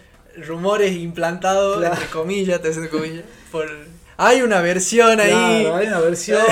rumores 0.46 0.92
implantados, 0.92 1.78
Claro. 1.78 1.94
entre 1.94 2.08
comillas, 2.10 2.60
te 2.62 2.88
comillas. 2.88 3.24
Por... 3.50 3.68
Hay 4.16 4.42
una 4.42 4.60
versión 4.60 5.20
ahí. 5.20 5.32
Hay 5.32 5.86
una 5.86 6.00
versión 6.00 6.42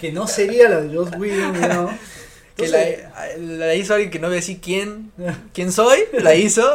que 0.00 0.12
no 0.12 0.26
sería 0.26 0.68
la 0.68 0.80
de 0.80 0.96
Joss 0.96 1.10
Whedon, 1.16 1.52
digamos. 1.54 1.92
Que 2.56 2.68
la 3.38 3.74
hizo 3.74 3.94
alguien 3.94 4.10
que 4.10 4.18
no 4.18 4.26
voy 4.26 4.34
a 4.34 4.40
decir 4.40 4.60
quién, 4.60 5.12
quién 5.54 5.72
soy, 5.72 6.00
la 6.20 6.34
hizo. 6.34 6.62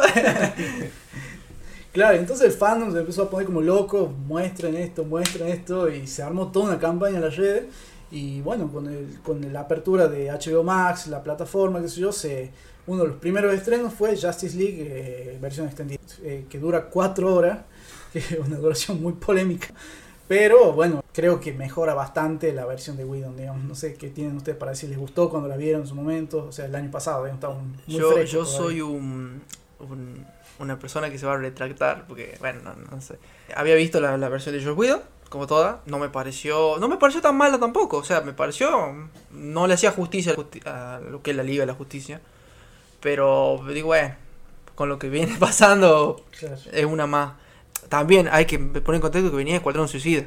Claro, 1.92 2.18
entonces 2.18 2.46
el 2.48 2.52
fandom 2.52 2.92
se 2.92 2.98
empezó 2.98 3.22
a 3.22 3.30
poner 3.30 3.46
como 3.46 3.62
loco, 3.62 4.12
muestren 4.26 4.76
esto, 4.76 5.02
muestren 5.04 5.48
esto, 5.48 5.88
y 5.88 6.06
se 6.06 6.22
armó 6.22 6.52
toda 6.52 6.66
una 6.66 6.78
campaña 6.78 7.16
en 7.16 7.22
las 7.22 7.36
redes. 7.36 7.64
Y 8.10 8.42
bueno, 8.42 8.70
con, 8.70 8.86
el, 8.86 9.18
con 9.22 9.50
la 9.50 9.60
apertura 9.60 10.06
de 10.06 10.30
HBO 10.30 10.62
Max, 10.62 11.06
la 11.06 11.22
plataforma, 11.22 11.80
qué 11.80 11.88
sé 11.88 12.00
yo, 12.00 12.12
se, 12.12 12.50
uno 12.86 13.02
de 13.02 13.08
los 13.08 13.16
primeros 13.18 13.52
estrenos 13.54 13.92
fue 13.94 14.16
Justice 14.16 14.56
League, 14.56 14.76
eh, 14.80 15.38
versión 15.40 15.66
extendida, 15.66 16.00
eh, 16.22 16.46
que 16.48 16.58
dura 16.58 16.84
cuatro 16.86 17.34
horas, 17.34 17.58
que 18.12 18.18
es 18.20 18.38
una 18.38 18.56
duración 18.56 19.02
muy 19.02 19.14
polémica. 19.14 19.68
Pero 20.28 20.72
bueno, 20.72 21.04
creo 21.12 21.38
que 21.40 21.52
mejora 21.52 21.94
bastante 21.94 22.52
la 22.52 22.66
versión 22.66 22.96
de 22.96 23.04
Whedon, 23.04 23.36
digamos. 23.36 23.62
No 23.64 23.74
sé 23.76 23.94
qué 23.94 24.10
tienen 24.10 24.36
ustedes 24.36 24.58
para 24.58 24.72
decir, 24.72 24.88
¿les 24.88 24.98
gustó 24.98 25.30
cuando 25.30 25.48
la 25.48 25.56
vieron 25.56 25.82
en 25.82 25.86
su 25.86 25.94
momento? 25.94 26.46
O 26.48 26.52
sea, 26.52 26.64
el 26.64 26.74
año 26.74 26.90
pasado, 26.90 27.18
digamos, 27.24 27.36
estaba 27.36 27.54
muy 27.54 27.76
Yo, 27.86 28.10
fresco 28.12 28.32
yo 28.38 28.44
soy 28.44 28.80
un, 28.80 29.40
un- 29.78 30.26
una 30.58 30.78
persona 30.78 31.10
que 31.10 31.18
se 31.18 31.26
va 31.26 31.34
a 31.34 31.36
retractar, 31.36 32.06
porque, 32.08 32.36
bueno, 32.40 32.60
no, 32.64 32.74
no 32.90 33.00
sé. 33.00 33.18
Había 33.54 33.74
visto 33.76 34.00
la, 34.00 34.16
la 34.16 34.28
versión 34.28 34.56
de 34.56 34.64
Josh 34.64 34.74
Whedon, 34.76 35.00
como 35.28 35.46
toda, 35.46 35.82
no 35.86 35.98
me 36.00 36.08
pareció, 36.08 36.78
no 36.80 36.88
me 36.88 36.96
pareció 36.96 37.20
tan 37.20 37.36
mala 37.36 37.58
tampoco, 37.60 37.98
o 37.98 38.04
sea, 38.04 38.20
me 38.22 38.32
pareció, 38.32 38.94
no 39.32 39.66
le 39.68 39.74
hacía 39.74 39.92
justicia 39.92 40.32
a 40.32 40.34
justi- 40.36 40.66
a 40.66 40.98
lo 41.00 41.22
que 41.22 41.32
es 41.32 41.36
la 41.36 41.42
Liga 41.44 41.60
de 41.62 41.66
la 41.66 41.74
Justicia, 41.74 42.20
pero 43.00 43.62
digo, 43.72 43.88
bueno, 43.88 44.14
con 44.74 44.88
lo 44.88 44.98
que 44.98 45.08
viene 45.08 45.36
pasando, 45.40 46.24
Claro. 46.38 46.56
es 46.72 46.84
una 46.84 47.06
más. 47.06 47.34
También 47.88 48.28
hay 48.30 48.46
que 48.46 48.58
poner 48.58 48.96
en 48.96 49.00
contexto 49.00 49.30
que 49.30 49.36
venía 49.36 49.52
de 49.54 49.58
Escuadrón 49.58 49.88
Suicida. 49.88 50.24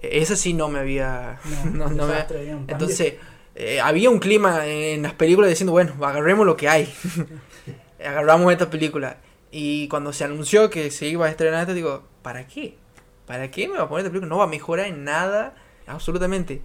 Esa 0.00 0.36
sí 0.36 0.52
no 0.52 0.68
me 0.68 0.78
había... 0.80 1.40
No, 1.72 1.88
no 1.90 2.06
me- 2.06 2.12
digamos. 2.14 2.26
También- 2.28 2.64
Entonces, 2.68 3.14
eh, 3.54 3.80
había 3.80 4.10
un 4.10 4.18
clima 4.18 4.66
en 4.66 5.02
las 5.02 5.12
películas 5.14 5.50
diciendo, 5.50 5.72
bueno, 5.72 5.92
agarremos 6.04 6.46
lo 6.46 6.56
que 6.56 6.68
hay. 6.68 6.92
Agarramos 8.04 8.52
esta 8.52 8.70
película. 8.70 9.18
Y 9.50 9.86
cuando 9.88 10.12
se 10.12 10.24
anunció 10.24 10.70
que 10.70 10.90
se 10.90 11.06
iba 11.06 11.26
a 11.26 11.30
estrenar 11.30 11.60
esta, 11.62 11.74
digo, 11.74 12.04
¿para 12.22 12.46
qué? 12.46 12.76
¿para 13.26 13.50
qué 13.50 13.68
me 13.68 13.78
va 13.78 13.84
a 13.84 13.88
poner 13.88 14.00
esta 14.04 14.10
película? 14.10 14.28
No 14.28 14.38
va 14.38 14.44
a 14.44 14.48
mejorar 14.48 14.86
en 14.86 15.04
nada, 15.04 15.54
absolutamente. 15.86 16.62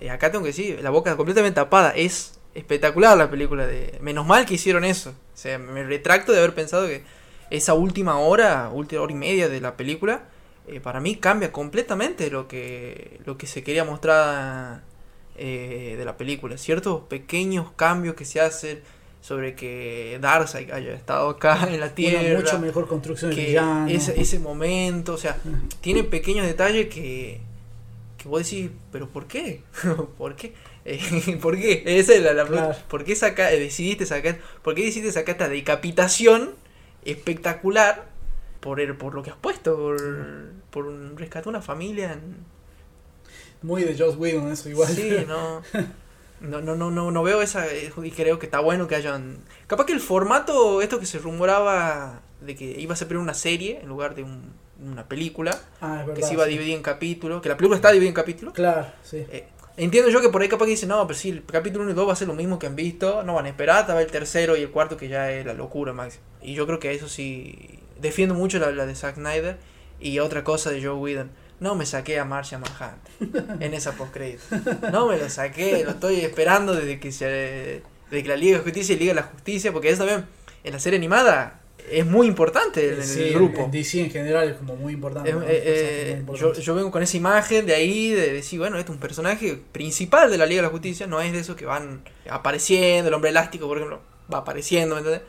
Eh, 0.00 0.10
acá 0.10 0.30
tengo 0.30 0.44
que 0.44 0.48
decir, 0.50 0.80
la 0.82 0.90
boca 0.90 1.16
completamente 1.16 1.54
tapada. 1.56 1.90
Es 1.96 2.33
espectacular 2.54 3.16
la 3.16 3.30
película. 3.30 3.66
de 3.66 3.98
Menos 4.00 4.26
mal 4.26 4.46
que 4.46 4.54
hicieron 4.54 4.84
eso. 4.84 5.10
O 5.10 5.36
sea, 5.36 5.58
me 5.58 5.84
retracto 5.84 6.32
de 6.32 6.38
haber 6.38 6.54
pensado 6.54 6.86
que 6.86 7.02
esa 7.50 7.74
última 7.74 8.18
hora, 8.18 8.70
última 8.72 9.02
hora 9.02 9.12
y 9.12 9.16
media 9.16 9.48
de 9.48 9.60
la 9.60 9.76
película, 9.76 10.24
eh, 10.66 10.80
para 10.80 11.00
mí 11.00 11.16
cambia 11.16 11.52
completamente 11.52 12.30
lo 12.30 12.48
que, 12.48 13.20
lo 13.26 13.36
que 13.36 13.46
se 13.46 13.62
quería 13.62 13.84
mostrar 13.84 14.82
eh, 15.36 15.94
de 15.98 16.04
la 16.04 16.16
película. 16.16 16.56
Ciertos 16.56 17.02
pequeños 17.02 17.72
cambios 17.72 18.14
que 18.14 18.24
se 18.24 18.40
hacen 18.40 18.80
sobre 19.20 19.54
que 19.54 20.18
Darkseid 20.20 20.70
haya 20.70 20.92
estado 20.92 21.30
acá 21.30 21.66
en 21.70 21.80
la 21.80 21.94
Tierra. 21.94 22.20
Una 22.20 22.40
mucho 22.40 22.58
mejor 22.58 22.86
construcción 22.86 23.30
que 23.30 23.46
villano. 23.46 23.88
ese, 23.88 24.20
ese 24.20 24.38
momento, 24.38 25.14
o 25.14 25.18
sea, 25.18 25.38
tiene 25.80 26.04
pequeños 26.04 26.46
detalles 26.46 26.88
que, 26.88 27.40
que 28.18 28.28
vos 28.28 28.42
decís, 28.42 28.70
pero 28.92 29.08
¿por 29.08 29.26
qué? 29.26 29.62
¿Por 30.18 30.36
qué? 30.36 30.52
Eh, 30.84 31.38
¿Por 31.42 31.56
qué? 31.56 31.82
Esa 31.86 32.14
es 32.14 32.22
la, 32.22 32.32
la 32.34 32.44
pregunta. 32.44 32.70
Claro. 32.72 32.84
¿Por 32.88 33.04
qué 33.04 33.16
saca, 33.16 33.52
eh, 33.52 33.58
decidiste 33.58 34.06
sacar, 34.06 34.38
por 34.62 34.74
qué 34.74 34.84
decidiste 34.84 35.12
sacar 35.12 35.32
esta 35.32 35.48
decapitación 35.48 36.54
espectacular 37.04 38.06
por 38.60 38.80
el, 38.80 38.96
por 38.96 39.14
lo 39.14 39.22
que 39.22 39.30
has 39.30 39.36
puesto, 39.36 39.76
por, 39.76 39.96
por 40.70 40.86
un, 40.86 41.16
rescatar 41.16 41.48
una 41.48 41.62
familia 41.62 42.12
en, 42.12 42.36
Muy 43.62 43.82
de 43.84 43.96
Joss 43.98 44.16
Whedon, 44.16 44.52
eso 44.52 44.68
igual. 44.68 44.94
Sí, 44.94 45.10
no. 45.28 45.62
No, 46.40 46.60
no, 46.60 46.76
no, 46.76 46.90
no, 46.90 47.10
no 47.10 47.22
veo 47.22 47.40
esa. 47.40 47.66
eh, 47.72 47.90
Y 48.02 48.10
creo 48.10 48.38
que 48.38 48.46
está 48.46 48.60
bueno 48.60 48.86
que 48.86 48.94
hayan. 48.96 49.38
Capaz 49.66 49.86
que 49.86 49.92
el 49.94 50.00
formato, 50.00 50.82
esto 50.82 51.00
que 51.00 51.06
se 51.06 51.18
rumoraba 51.18 52.20
de 52.42 52.54
que 52.54 52.64
iba 52.78 52.92
a 52.92 52.96
ser 52.96 53.08
primero 53.08 53.22
una 53.22 53.32
serie 53.34 53.80
en 53.80 53.88
lugar 53.88 54.14
de 54.14 54.22
un- 54.24 54.52
una 54.84 55.08
película, 55.08 55.58
Ah, 55.80 55.98
es 56.00 56.06
verdad. 56.06 56.14
que 56.14 56.22
se 56.26 56.34
iba 56.34 56.42
a 56.42 56.46
sí. 56.46 56.52
dividir 56.52 56.74
en 56.74 56.82
capítulos, 56.82 57.40
que 57.40 57.48
la 57.48 57.56
película 57.56 57.76
está 57.76 57.92
dividida 57.92 58.08
en 58.10 58.14
capítulos. 58.14 58.52
Claro, 58.52 58.88
sí. 59.02 59.24
Eh, 59.30 59.46
entiendo 59.76 60.10
yo 60.10 60.20
que 60.20 60.28
por 60.28 60.42
ahí 60.42 60.48
capaz 60.48 60.66
que 60.66 60.72
dicen, 60.72 60.88
no, 60.88 61.06
pero 61.06 61.18
sí, 61.18 61.30
el 61.30 61.44
capítulo 61.44 61.84
1 61.84 61.92
y 61.92 61.94
2 61.94 62.08
va 62.08 62.12
a 62.12 62.16
ser 62.16 62.28
lo 62.28 62.34
mismo 62.34 62.58
que 62.58 62.66
han 62.66 62.76
visto, 62.76 63.22
no 63.22 63.34
van 63.34 63.46
a 63.46 63.48
esperar, 63.48 63.78
hasta 63.78 64.00
el 64.00 64.10
tercero 64.10 64.56
y 64.56 64.62
el 64.62 64.70
cuarto 64.70 64.96
que 64.96 65.08
ya 65.08 65.30
es 65.30 65.44
la 65.44 65.54
locura 65.54 65.92
máxima. 65.92 66.24
Y 66.42 66.54
yo 66.54 66.66
creo 66.66 66.78
que 66.78 66.92
eso 66.92 67.08
sí, 67.08 67.80
defiendo 68.00 68.34
mucho 68.34 68.58
la, 68.58 68.70
la 68.70 68.86
de 68.86 68.94
Zack 68.94 69.16
Snyder 69.16 69.56
y 70.00 70.18
otra 70.18 70.44
cosa 70.44 70.70
de 70.70 70.82
Joe 70.82 70.94
Whedon. 70.94 71.30
No 71.60 71.74
me 71.76 71.86
saqué 71.86 72.18
a 72.18 72.24
Marcia 72.24 72.58
Manhunt 72.58 73.62
en 73.62 73.74
esa 73.74 73.92
postcrédito. 73.92 74.42
No 74.92 75.06
me 75.06 75.16
lo 75.16 75.30
saqué, 75.30 75.84
lo 75.84 75.92
estoy 75.92 76.20
esperando 76.20 76.74
desde 76.74 76.98
que 76.98 77.12
se 77.12 77.82
desde 78.10 78.22
que 78.22 78.28
la 78.28 78.36
Liga 78.36 78.58
de 78.58 78.64
Justicia 78.64 78.94
y 78.94 78.98
Liga 78.98 79.14
de 79.14 79.20
la 79.20 79.26
Justicia, 79.26 79.72
porque 79.72 79.88
eso 79.88 80.04
también 80.04 80.26
en 80.62 80.72
la 80.72 80.80
serie 80.80 80.98
animada 80.98 81.63
es 81.90 82.06
muy 82.06 82.26
importante 82.26 82.94
en, 82.94 83.00
en 83.00 83.06
Sí, 83.06 83.22
el 83.28 83.34
grupo. 83.34 83.60
en 83.62 83.70
DC 83.70 84.00
en 84.00 84.10
general 84.10 84.48
es 84.50 84.56
como 84.56 84.76
muy 84.76 84.92
importante. 84.94 85.30
Eh, 85.30 85.34
¿no? 85.34 85.42
eh, 85.42 85.46
eh, 85.48 86.22
muy 86.26 86.36
yo, 86.38 86.52
importantes. 86.52 86.64
yo 86.64 86.74
vengo 86.74 86.90
con 86.90 87.02
esa 87.02 87.16
imagen 87.16 87.66
de 87.66 87.74
ahí, 87.74 88.10
de 88.10 88.32
decir, 88.32 88.58
bueno, 88.58 88.78
este 88.78 88.90
es 88.90 88.94
un 88.94 89.00
personaje 89.00 89.60
principal 89.72 90.30
de 90.30 90.38
la 90.38 90.46
Liga 90.46 90.62
de 90.62 90.68
la 90.68 90.72
Justicia, 90.72 91.06
no 91.06 91.20
es 91.20 91.32
de 91.32 91.40
esos 91.40 91.56
que 91.56 91.66
van 91.66 92.02
apareciendo, 92.28 93.08
el 93.08 93.14
hombre 93.14 93.30
elástico, 93.30 93.66
por 93.68 93.76
ejemplo, 93.78 94.00
va 94.32 94.38
apareciendo, 94.38 94.94
¿me 94.94 95.00
entiendes? 95.02 95.26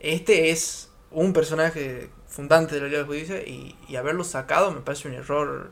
Este 0.00 0.50
es 0.50 0.90
un 1.10 1.32
personaje 1.32 2.10
fundante 2.28 2.74
de 2.74 2.80
la 2.82 2.86
Liga 2.88 2.98
de 2.98 3.02
la 3.04 3.08
Justicia 3.08 3.42
y, 3.46 3.76
y 3.88 3.96
haberlo 3.96 4.24
sacado 4.24 4.70
me 4.72 4.80
parece 4.80 5.08
un 5.08 5.14
error. 5.14 5.70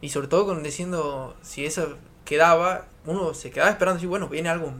Y 0.00 0.10
sobre 0.10 0.28
todo 0.28 0.46
con 0.46 0.62
diciendo, 0.62 1.34
si 1.42 1.64
eso 1.64 1.96
quedaba, 2.24 2.86
uno 3.06 3.32
se 3.34 3.50
quedaba 3.50 3.70
esperando, 3.70 3.96
decir, 3.96 4.08
bueno, 4.08 4.28
viene 4.28 4.48
algo 4.50 4.72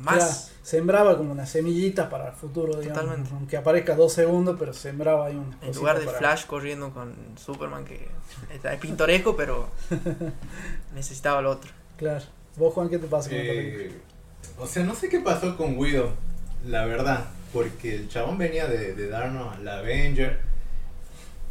más. 0.00 0.16
Claro, 0.16 0.34
sembraba 0.62 1.16
como 1.16 1.32
una 1.32 1.46
semillita 1.46 2.08
para 2.08 2.28
el 2.28 2.34
futuro, 2.34 2.80
digamos. 2.80 3.02
Totalmente. 3.02 3.30
Aunque 3.34 3.56
aparezca 3.56 3.94
dos 3.94 4.12
segundos, 4.12 4.56
pero 4.58 4.72
sembraba 4.72 5.26
ahí 5.26 5.34
un 5.34 5.54
En 5.62 5.74
lugar 5.74 6.00
de 6.00 6.06
Flash 6.06 6.46
corriendo 6.46 6.90
con 6.90 7.14
Superman, 7.36 7.84
que 7.84 8.08
es 8.62 8.76
pintoresco, 8.78 9.36
pero 9.36 9.68
necesitaba 10.94 11.42
lo 11.42 11.50
otro. 11.52 11.70
Claro. 11.96 12.24
¿Vos, 12.56 12.74
Juan, 12.74 12.88
qué 12.88 12.98
te 12.98 13.06
pasa 13.06 13.28
con 13.28 13.38
la 13.38 13.44
película? 13.44 13.84
Eh, 13.84 14.00
o 14.58 14.66
sea, 14.66 14.84
no 14.84 14.94
sé 14.94 15.08
qué 15.08 15.20
pasó 15.20 15.56
con 15.56 15.78
Guido, 15.78 16.12
la 16.66 16.86
verdad. 16.86 17.26
Porque 17.52 17.96
el 17.96 18.08
chabón 18.08 18.38
venía 18.38 18.66
de, 18.68 18.94
de 18.94 19.08
darnos 19.08 19.58
la 19.60 19.78
Avenger, 19.78 20.38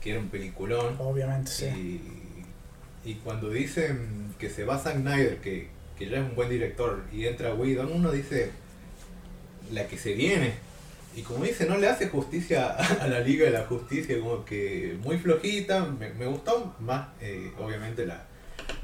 que 0.02 0.12
era 0.12 0.20
un 0.20 0.30
peliculón. 0.30 0.96
Obviamente, 0.98 1.52
sí. 1.52 1.66
Y, 3.04 3.10
y 3.10 3.16
cuando 3.16 3.50
dicen 3.50 4.34
que 4.40 4.50
se 4.50 4.64
va 4.64 4.78
Zack 4.78 4.98
Snyder, 4.98 5.42
que, 5.42 5.70
que 6.00 6.10
ya 6.10 6.20
es 6.20 6.24
un 6.24 6.34
buen 6.34 6.50
director, 6.50 7.04
y 7.12 7.26
entra 7.26 7.54
Whedon, 7.54 7.92
uno 7.92 8.10
dice 8.10 8.52
la 9.72 9.86
que 9.86 9.98
se 9.98 10.14
viene. 10.14 10.54
Y 11.14 11.24
como 11.24 11.44
dice, 11.44 11.66
no 11.66 11.78
le 11.78 11.90
hace 11.90 12.08
justicia 12.08 12.70
a 13.02 13.08
la 13.08 13.20
Liga 13.20 13.46
de 13.46 13.52
la 13.52 13.66
Justicia, 13.66 14.18
como 14.20 14.46
que 14.46 14.98
muy 15.02 15.18
flojita. 15.18 15.86
Me, 15.86 16.26
gustó 16.26 16.74
más, 16.80 17.10
eh, 17.20 17.52
obviamente, 17.60 18.06
la, 18.06 18.24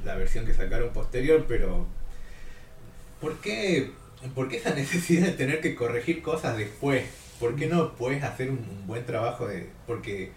la 0.04 0.14
versión 0.16 0.44
que 0.44 0.52
sacaron 0.52 0.90
posterior, 0.90 1.46
pero 1.48 1.86
¿por 3.20 3.40
qué, 3.40 3.92
¿por 4.34 4.48
qué 4.48 4.58
esa 4.58 4.74
necesidad 4.74 5.26
de 5.26 5.32
tener 5.32 5.62
que 5.62 5.74
corregir 5.74 6.20
cosas 6.20 6.58
después? 6.58 7.04
¿Por 7.40 7.56
qué 7.56 7.66
no 7.66 7.94
puedes 7.96 8.22
hacer 8.22 8.50
un, 8.50 8.58
un 8.58 8.86
buen 8.86 9.06
trabajo 9.06 9.46
de...? 9.46 9.68
Porque, 9.86 10.32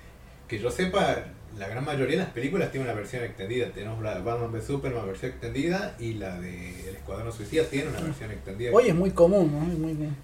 que 0.48 0.59
yo 0.59 0.72
sepa, 0.72 1.25
la 1.59 1.67
gran 1.67 1.83
mayoría 1.85 2.17
de 2.17 2.23
las 2.23 2.31
películas 2.33 2.71
tienen 2.71 2.89
una 2.89 2.97
versión 2.97 3.23
extendida. 3.23 3.67
Tenemos 3.71 4.01
la 4.01 4.15
de 4.15 4.21
Batman 4.21 4.51
v 4.51 4.61
Superman 4.61 5.05
versión 5.05 5.31
extendida 5.31 5.95
y 5.99 6.13
la 6.13 6.39
de 6.39 6.89
El 6.89 6.95
Escuadrón 6.95 7.31
Suicida 7.33 7.63
tiene 7.65 7.89
una 7.89 7.99
versión 7.99 8.31
extendida. 8.31 8.71
Hoy 8.73 8.88
es 8.88 8.95
muy 8.95 9.11
común, 9.11 9.51
¿no? 9.51 9.71
Es 9.71 9.77
muy 9.77 9.93
bien. 9.93 10.15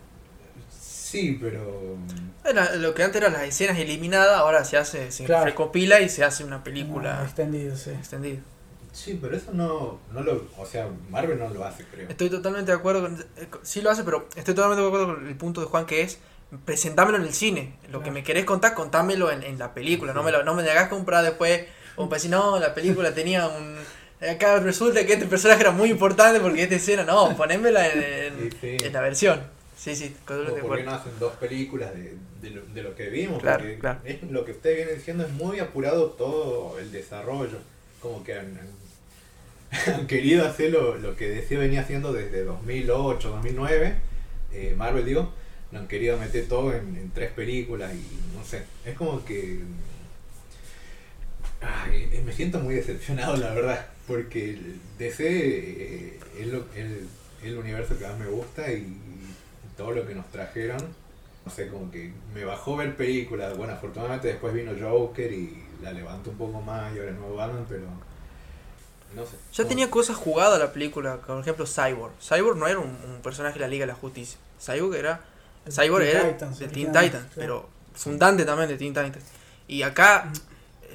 Sí, 0.80 1.38
pero... 1.42 1.98
Era 2.44 2.76
lo 2.76 2.94
que 2.94 3.04
antes 3.04 3.22
eran 3.22 3.34
las 3.34 3.44
escenas 3.44 3.78
eliminadas, 3.78 4.38
ahora 4.38 4.64
se 4.66 4.78
hace, 4.78 5.12
se 5.12 5.26
Claro. 5.26 5.46
recopila 5.46 6.02
y 6.02 6.10
se 6.10 6.24
hace 6.24 6.44
una 6.44 6.64
película 6.64 7.20
Ah, 7.22 7.24
extendido, 7.26 7.76
sí. 7.76 7.92
extendida. 7.92 8.40
Sí, 8.92 9.18
pero 9.22 9.36
eso 9.36 9.52
no, 9.54 10.00
no 10.14 10.22
lo... 10.24 10.48
O 10.58 10.66
sea, 10.66 10.88
Marvel 11.10 11.38
no 11.38 11.50
lo 11.50 11.66
hace, 11.66 11.84
creo. 11.86 12.08
Estoy 12.10 12.30
totalmente 12.30 12.72
de 12.72 12.78
acuerdo 12.78 13.02
con, 13.02 13.20
eh, 13.38 13.48
con- 13.50 13.66
sí 13.66 13.82
lo 13.82 13.92
hace, 13.92 14.04
pero 14.04 14.28
estoy 14.36 14.56
totalmente 14.56 14.82
de 14.82 14.88
acuerdo 14.88 15.16
con 15.16 15.28
el 15.28 15.36
punto 15.36 15.60
de 15.62 15.68
Juan 15.68 15.86
que 15.86 16.02
es 16.02 16.18
presentámelo 16.66 17.18
en 17.18 17.24
el 17.24 17.34
cine. 17.34 17.74
Lo 17.92 18.02
que 18.04 18.12
me 18.12 18.24
querés 18.24 18.46
contar, 18.46 18.74
contámelo 18.74 19.32
en, 19.32 19.44
en 19.44 19.58
la 19.60 19.74
película, 19.74 20.14
no 20.14 20.24
me 20.24 20.32
lo, 20.32 20.44
no 20.44 20.54
me 20.56 20.64
hagas 20.70 20.90
comprar 20.90 21.24
después 21.24 21.64
o 21.96 22.08
para 22.10 22.18
decir, 22.18 22.32
no, 22.32 22.60
la 22.60 22.74
película 22.74 23.14
tenía 23.14 23.48
un 23.48 23.76
acá 24.30 24.60
resulta 24.60 25.06
que 25.06 25.14
este 25.14 25.26
personaje 25.28 25.62
era 25.62 25.72
muy 25.72 25.90
importante 25.92 26.40
porque 26.40 26.64
esta 26.64 26.76
escena, 26.76 27.04
no, 27.04 27.36
ponémela 27.36 27.88
en, 27.88 28.02
en- 28.02 28.52
Sí, 28.52 28.58
sí. 28.80 28.86
en 28.86 28.94
la 28.94 29.02
versión. 29.02 29.44
Sí, 29.78 29.96
sí, 29.96 30.16
de 30.28 30.62
¿Por 30.62 30.78
qué 30.78 30.84
no 30.84 30.94
hacen 30.94 31.12
dos 31.20 31.34
películas 31.34 31.94
de, 31.94 32.16
de, 32.42 32.50
lo, 32.50 32.62
de 32.66 32.82
lo 32.82 32.96
que 32.96 33.10
vimos? 33.10 33.42
Claro, 33.42 33.60
Porque 33.60 33.78
claro. 33.78 34.00
es 34.06 34.24
lo 34.24 34.46
que 34.46 34.54
ustedes 34.54 34.78
vienen 34.78 34.96
diciendo 34.96 35.26
es 35.26 35.32
muy 35.34 35.60
apurado 35.60 36.12
todo 36.12 36.80
el 36.80 36.92
desarrollo. 36.92 37.58
Como 38.02 38.24
que 38.24 38.34
han, 38.40 38.58
querido 40.08 40.46
hacer 40.48 40.72
lo, 40.72 40.96
lo 40.96 41.16
que 41.16 41.30
DC 41.30 41.58
venía 41.58 41.82
haciendo 41.82 42.14
desde 42.14 42.44
2008, 42.44 43.30
2009. 43.30 43.96
eh, 44.54 44.74
Marvel, 44.78 45.06
digo. 45.06 45.34
Lo 45.76 45.82
han 45.82 45.88
querido 45.90 46.18
meter 46.18 46.48
todo 46.48 46.72
en, 46.74 46.96
en 46.96 47.12
tres 47.12 47.32
películas 47.34 47.94
y 47.94 48.36
no 48.38 48.46
sé. 48.46 48.64
Es 48.86 48.96
como 48.98 49.26
que. 49.26 49.60
Ay, 51.62 52.10
eh, 52.14 52.22
me 52.26 52.32
siento 52.32 52.60
muy 52.60 52.76
decepcionado, 52.76 53.36
la 53.36 53.54
verdad. 53.54 53.86
Porque 54.08 54.58
DC 54.98 55.24
eh, 55.28 56.20
es 56.40 56.48
lo- 56.48 56.66
el, 56.76 57.08
el 57.44 57.58
universo 57.58 57.98
que 57.98 58.06
más 58.08 58.18
me 58.18 58.28
gusta 58.28 58.72
y 58.72 58.98
todo 59.76 59.92
lo 59.92 60.08
que 60.08 60.16
nos 60.16 60.30
trajeron. 60.32 60.78
No 61.46 61.52
sé, 61.52 61.68
como 61.68 61.92
que 61.92 62.12
me 62.34 62.46
bajó 62.46 62.78
ver 62.78 62.96
películas. 62.96 63.56
Bueno, 63.58 63.74
afortunadamente 63.74 64.30
después 64.30 64.54
vino 64.54 64.72
Joker 64.80 65.32
y 65.32 65.62
la 65.82 65.92
levantó 65.92 66.30
un 66.32 66.38
poco 66.38 66.62
más 66.62 66.96
y 66.96 67.00
ahora 67.00 67.12
es 67.12 67.18
nuevo 67.18 67.36
Batman, 67.36 67.66
pero. 67.68 67.84
No 69.14 69.26
sé. 69.26 69.36
Ya 69.54 69.66
tenía 69.68 69.90
cosas 69.90 70.16
jugadas 70.16 70.58
la 70.60 70.72
película, 70.74 71.18
por 71.18 71.40
ejemplo 71.40 71.66
Cyborg. 71.66 72.14
Cyborg 72.22 72.58
no 72.58 72.68
era 72.68 72.80
un, 72.80 72.90
un 72.90 73.22
personaje 73.22 73.56
de 73.56 73.60
la 73.62 73.68
Liga 73.68 73.86
de 73.86 73.92
la 73.92 73.98
Justicia. 73.98 74.38
Cyborg 74.64 74.96
era 74.96 75.22
Cyborg 75.70 76.04
Teen 76.06 76.18
era 76.18 76.30
Titans, 76.34 76.60
de 76.60 76.68
Teen 76.68 76.88
Titans, 76.88 77.12
claro. 77.12 77.30
pero 77.36 77.70
fundante 77.94 78.46
también 78.46 78.70
de 78.70 78.78
Teen 78.78 78.94
Titans. 78.94 79.26
Y 79.68 79.82
acá 79.84 80.32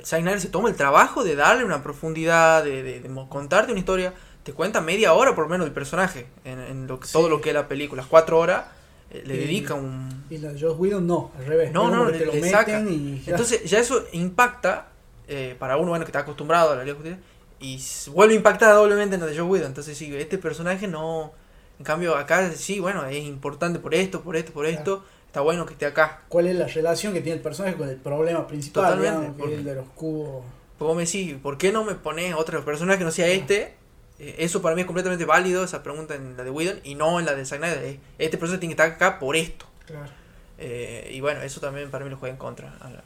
Zack 0.05 0.21
Snyder 0.21 0.41
se 0.41 0.49
toma 0.49 0.69
el 0.69 0.77
trabajo 0.77 1.25
de 1.25 1.35
darle 1.37 1.65
una 1.65 1.83
profundidad, 1.83 2.63
de, 2.65 2.83
de- 2.83 3.01
de 3.01 3.11
contarte 3.29 3.73
una 3.73 3.81
historia. 3.81 4.13
Te 4.45 4.53
cuenta 4.55 4.81
media 4.81 5.13
hora 5.13 5.35
por 5.35 5.45
lo 5.45 5.51
menos 5.51 5.67
del 5.67 5.75
personaje, 5.75 6.27
en, 6.45 6.59
en 6.61 6.87
lo 6.87 6.99
que, 7.01 7.07
Sí. 7.07 7.13
todo 7.13 7.29
lo 7.29 7.41
que 7.41 7.51
es 7.51 7.55
la 7.55 7.69
película. 7.69 8.01
Las 8.03 8.09
cuatro 8.09 8.39
horas 8.39 8.65
eh, 9.11 9.23
le 9.27 9.35
Y- 9.35 9.39
dedica 9.41 9.75
un... 9.75 10.25
Y 10.31 10.39
la 10.39 10.53
de 10.53 10.61
Joss 10.61 10.79
Whedon 10.79 11.07
no, 11.07 11.31
al 11.39 11.45
revés. 11.47 11.73
No, 11.73 11.91
no, 11.91 11.99
como 11.99 12.11
le, 12.11 12.19
te 12.19 12.25
lo 12.27 12.33
le 12.33 12.41
meten 12.41 12.53
saca. 12.59 12.81
y 12.81 13.23
ya. 13.27 13.33
Entonces 13.33 13.65
ya 13.69 13.79
eso 13.81 14.05
impacta 14.13 14.87
eh, 15.29 15.57
para 15.59 15.77
uno 15.77 15.89
bueno 15.91 16.05
que 16.05 16.11
está 16.11 16.21
acostumbrado 16.21 16.71
a 16.73 16.77
la 16.77 16.85
Liga 16.85 16.97
de 16.99 17.03
Justicia 17.03 17.19
y 17.61 18.11
vuelve 18.13 18.33
a 18.35 18.37
impactar 18.39 18.75
doblemente 18.75 19.17
en 19.17 19.21
la 19.21 19.27
de 19.27 19.35
Joe 19.37 19.43
Whedon. 19.47 19.67
Entonces 19.67 19.99
sí, 19.99 20.15
este 20.17 20.39
personaje 20.39 20.87
no... 20.89 21.33
En 21.81 21.85
cambio 21.85 22.15
acá 22.15 22.53
sí, 22.53 22.79
bueno, 22.79 23.07
es 23.07 23.25
importante 23.25 23.79
por 23.79 23.95
esto, 23.95 24.21
por 24.21 24.37
esto, 24.37 24.53
por 24.53 24.67
esto. 24.67 25.03
Está 25.27 25.41
bueno 25.41 25.65
que 25.65 25.73
esté 25.73 25.87
acá. 25.87 26.25
¿Cuál 26.29 26.47
es 26.49 26.55
la 26.55 26.67
relación 26.67 27.15
que 27.15 27.23
tiene 27.23 27.37
el 27.39 27.43
personaje 27.43 27.75
con 27.75 27.89
el 27.89 27.97
problema 27.97 28.47
principal? 28.47 28.85
Totalmente, 28.85 29.17
digamos, 29.17 29.37
porque- 29.39 29.55
el 29.55 29.65
de 29.65 29.75
los 29.77 29.89
cubos. 29.95 30.45
Pues 30.79 30.95
me 30.95 31.05
decís, 31.07 31.37
¿por 31.43 31.57
qué 31.57 31.73
no 31.73 31.83
me 31.85 31.95
pones 31.95 32.35
otro 32.35 32.63
personaje 32.67 32.99
que 32.99 33.05
no 33.05 33.11
sea 33.11 33.29
este? 33.29 33.75
Eh, 34.19 34.37
eso 34.41 34.61
para 34.61 34.75
mí 34.75 34.83
es 34.83 34.87
completamente 34.87 35.25
válido, 35.25 35.65
esa 35.65 35.83
pregunta 35.83 36.15
en 36.15 36.37
la 36.37 36.45
de 36.45 36.51
Whedon 36.51 36.81
y 36.85 36.97
no 36.97 37.19
en 37.19 37.25
la 37.25 37.35
de 37.35 37.47
Snyder. 37.47 37.99
Este 38.19 38.37
personaje 38.37 38.61
tiene 38.61 38.77
que 38.77 38.83
estar 38.83 38.97
acá 38.97 39.19
por 39.19 39.35
esto. 39.35 39.65
Claro. 39.87 40.11
Eh, 40.59 41.11
y 41.15 41.23
bueno, 41.23 41.41
eso 41.41 41.63
también 41.63 41.91
para 41.91 42.05
mí 42.05 42.11
lo 42.11 42.19
juega 42.19 42.35
en 42.35 42.39
contra 42.39 42.77
a 42.79 42.91
la, 42.91 43.03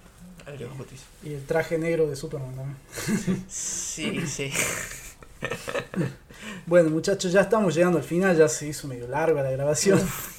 Justicia. 0.76 1.06
Y 1.22 1.34
el 1.34 1.46
traje 1.46 1.78
negro 1.78 2.08
de 2.08 2.16
Superman 2.16 2.56
también. 2.56 3.44
Sí, 3.48 4.26
sí. 4.26 4.50
Bueno, 6.66 6.90
muchachos, 6.90 7.32
ya 7.32 7.42
estamos 7.42 7.74
llegando 7.74 7.98
al 7.98 8.04
final, 8.04 8.36
ya 8.36 8.48
se 8.48 8.66
hizo 8.66 8.86
medio 8.88 9.06
larga 9.06 9.42
la 9.42 9.50
grabación. 9.50 9.98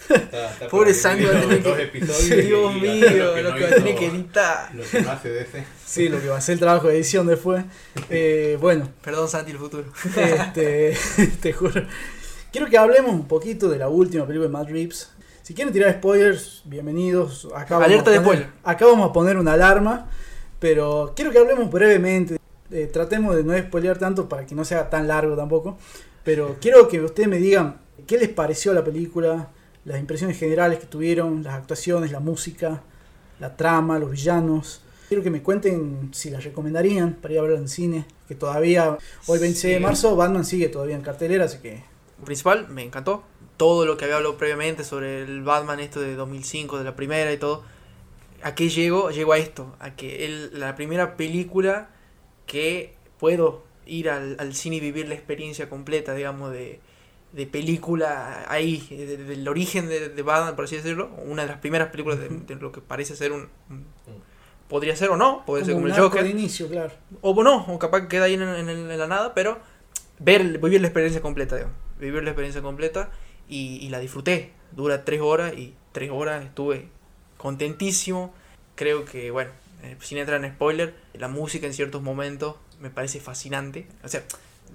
Está- 0.10 0.52
está 0.52 0.68
Pobre 0.70 0.92
va 0.92 1.12
a 1.12 1.42
tener 1.42 1.64
que. 1.64 1.84
episodios 1.84 2.32
y 2.32 2.42
Dios 2.48 2.74
mío, 2.76 3.42
lo 3.44 3.56
que 3.56 3.62
va 3.64 3.68
a 3.68 3.76
tener 3.76 3.96
que 3.96 4.06
editar. 4.08 4.76
Lo 4.76 4.84
que 4.84 5.02
no 5.02 5.12
hace 5.12 5.30
de 5.30 5.42
ese. 5.42 5.64
Sí, 5.86 6.10
lo 6.10 6.20
que 6.20 6.28
va 6.30 6.38
a 6.38 6.42
ser 6.42 6.54
el 6.54 6.60
trabajo 6.60 6.88
de 6.88 6.96
edición 6.96 7.28
después. 7.28 7.64
Eh, 8.10 8.58
bueno, 8.60 8.90
Perdón, 9.04 9.30
Santi, 9.30 9.52
el 9.52 9.58
futuro. 9.58 9.86
este, 10.16 10.96
te 11.42 11.54
juro. 11.54 11.84
Quiero 12.52 12.68
que 12.70 12.78
hablemos 12.78 13.12
un 13.12 13.28
poquito 13.28 13.70
de 13.70 13.78
la 13.78 13.90
última 13.90 14.26
película 14.26 14.48
de 14.48 14.54
Matt 14.54 14.70
Reeves. 14.70 15.12
Si 15.44 15.54
quieren 15.54 15.72
tirar 15.74 15.94
spoilers, 15.94 16.64
bienvenidos. 16.66 17.48
Acá 17.56 17.76
vamos 17.76 17.86
Alerta 17.86 18.10
de 18.12 18.18
spoiler. 18.18 18.48
Acá 18.64 18.86
vamos 18.86 19.10
a 19.10 19.14
poner 19.14 19.38
una 19.38 19.54
alarma, 19.54 20.10
pero 20.60 21.14
quiero 21.16 21.32
que 21.32 21.38
hablemos 21.40 21.70
brevemente. 21.70 22.38
Eh, 22.72 22.90
tratemos 22.92 23.36
de 23.36 23.44
no 23.44 23.58
spoilear 23.58 23.98
tanto 24.00 24.28
para 24.28 24.46
que 24.46 24.56
no 24.56 24.66
sea 24.66 24.90
tan 24.90 25.08
largo 25.08 25.36
tampoco. 25.36 25.78
Pero 26.24 26.58
quiero 26.60 26.88
que 26.88 27.00
ustedes 27.02 27.30
me 27.30 27.38
digan 27.38 27.78
qué 28.08 28.18
les 28.18 28.30
pareció 28.30 28.74
la 28.74 28.84
película, 28.84 29.50
las 29.86 30.00
impresiones 30.00 30.38
generales 30.40 30.80
que 30.80 30.88
tuvieron, 30.88 31.44
las 31.44 31.54
actuaciones, 31.54 32.12
la 32.12 32.20
música, 32.20 32.82
la 33.40 33.56
trama, 33.56 34.00
los 34.00 34.12
villanos. 34.12 34.82
Quiero 35.08 35.22
que 35.22 35.30
me 35.30 35.44
cuenten 35.44 36.10
si 36.14 36.32
las 36.32 36.44
recomendarían 36.44 37.14
para 37.14 37.34
ir 37.36 37.40
a 37.40 37.44
verla 37.44 37.60
en 37.60 37.70
cine. 37.70 38.06
Que 38.28 38.34
todavía, 38.34 38.98
hoy 39.28 39.38
26 39.38 39.74
de 39.76 39.78
Sí. 39.80 39.84
marzo, 39.84 40.16
Batman 40.16 40.44
sigue 40.46 40.68
todavía 40.70 40.96
en 40.96 41.04
cartelera, 41.04 41.46
así 41.46 41.60
que 41.60 41.84
principal, 42.26 42.68
me 42.70 42.82
encantó. 42.84 43.24
Todo 43.58 43.86
lo 43.86 43.96
que 43.98 44.06
había 44.06 44.18
hablado 44.18 44.36
previamente 44.38 44.84
sobre 44.84 45.22
el 45.22 45.44
Batman, 45.44 45.80
esto 45.80 46.02
de 46.02 46.16
2005, 46.16 46.80
de 46.80 46.84
la 46.84 46.96
primera 46.96 47.32
y 47.32 47.38
todo. 47.38 47.64
¿A 48.42 48.56
qué 48.56 48.70
llego? 48.70 49.12
Llego 49.12 49.34
a 49.34 49.38
esto, 49.38 49.76
a 49.80 49.96
que 49.96 50.26
el, 50.26 50.60
la 50.60 50.76
primera 50.76 51.16
película 51.18 51.90
que 52.46 52.94
puedo 53.20 53.64
ir 53.86 54.10
al, 54.10 54.36
al 54.40 54.54
cine 54.56 54.78
y 54.78 54.80
vivir 54.80 55.08
la 55.08 55.16
experiencia 55.16 55.70
completa, 55.70 56.14
digamos, 56.14 56.52
de, 56.52 56.80
de 57.34 57.48
película 57.48 58.46
ahí, 58.48 58.86
de- 58.90 59.18
del 59.18 59.48
origen 59.48 59.88
de, 59.88 60.10
de 60.10 60.22
Batman, 60.22 60.56
por 60.56 60.66
así 60.66 60.76
decirlo. 60.78 61.10
Una 61.26 61.44
de 61.44 61.50
las 61.50 61.60
primeras 61.60 61.90
películas 61.90 62.20
de, 62.20 62.30
de 62.30 62.56
lo 62.56 62.72
que 62.72 62.82
parece 62.82 63.16
ser 63.16 63.32
un... 63.32 63.50
un- 63.70 63.86
podría 64.68 64.96
ser 64.96 65.10
o 65.12 65.16
no, 65.16 65.46
puede 65.46 65.64
ser 65.64 65.76
como 65.76 65.86
un 65.86 65.92
el 65.92 65.98
Joker. 66.00 66.24
de 66.24 66.30
inicio, 66.32 66.68
claro. 66.68 66.92
O 67.22 67.44
no, 67.44 67.66
o 67.68 67.78
capaz 67.78 68.02
que 68.02 68.08
queda 68.08 68.26
ahí 68.26 68.34
en, 68.34 68.42
en 68.42 68.68
en 68.68 68.98
la 68.98 69.06
nada, 69.06 69.36
pero 69.36 69.60
ver, 70.18 70.58
vivir 70.58 70.82
la 70.82 70.88
experiencia 70.88 71.22
completa, 71.22 71.56
digamos. 71.56 71.78
Vivir 72.00 72.24
la 72.24 72.32
experiencia 72.32 72.64
completa 72.64 73.12
y, 73.48 73.78
y 73.86 73.90
la 73.90 74.00
disfruté. 74.00 74.54
Dura 74.72 75.06
tres 75.06 75.22
horas 75.22 75.54
y 75.54 75.76
tres 75.92 76.10
horas 76.12 76.44
estuve 76.44 76.88
contentísimo. 77.38 78.34
Creo 78.74 79.06
que, 79.06 79.30
bueno, 79.30 79.52
eh, 79.86 79.98
sin 80.02 80.18
entrar 80.18 80.44
en 80.44 80.52
spoiler, 80.52 80.96
la 81.14 81.28
música 81.28 81.68
en 81.68 81.74
ciertos 81.74 82.02
momentos 82.02 82.56
me 82.80 82.90
parece 82.90 83.20
fascinante. 83.20 83.88
O 84.04 84.08
sea, 84.08 84.24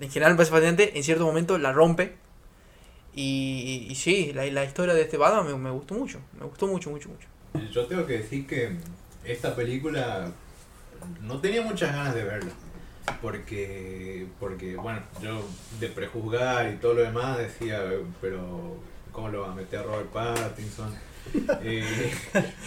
en 0.01 0.11
general 0.11 0.33
me 0.33 0.37
parece 0.37 0.53
fascinante, 0.53 0.97
en 0.97 1.05
ciertos 1.05 1.27
momentos 1.27 1.61
la 1.61 1.73
rompe. 1.73 2.15
Y, 3.15 3.93
sí, 3.97 4.33
la, 4.33 4.47
la 4.47 4.65
historia 4.65 4.95
de 4.95 5.03
este 5.03 5.17
Batman 5.17 5.47
me, 5.47 5.59
me 5.59 5.71
gustó 5.71 5.95
mucho. 5.95 6.21
Me 6.39 6.47
gustó 6.47 6.67
mucho, 6.67 6.91
mucho, 6.91 7.09
mucho. 7.09 7.27
Yo 7.73 7.87
tengo 7.87 8.07
que 8.07 8.19
decir 8.19 8.47
que 8.47 8.77
esta 9.25 9.55
película 9.55 10.33
no 11.21 11.41
tenía 11.41 11.63
muchas 11.63 11.95
ganas 11.95 12.15
de 12.15 12.25
verla. 12.25 12.53
Porque, 13.21 14.27
porque 14.39 14.77
bueno, 14.77 15.03
yo 15.21 15.45
de 15.81 15.89
prejuzgar 15.89 16.73
y 16.73 16.77
todo 16.77 16.95
lo 16.95 17.03
demás 17.03 17.39
decía, 17.39 17.83
pero 18.21 18.77
¿cómo 19.11 19.29
lo 19.29 19.43
va 19.43 19.53
a 19.53 19.55
meter 19.55 19.85
Robert 19.85 20.11
Pattinson? 20.11 20.95
Eh, 21.63 21.85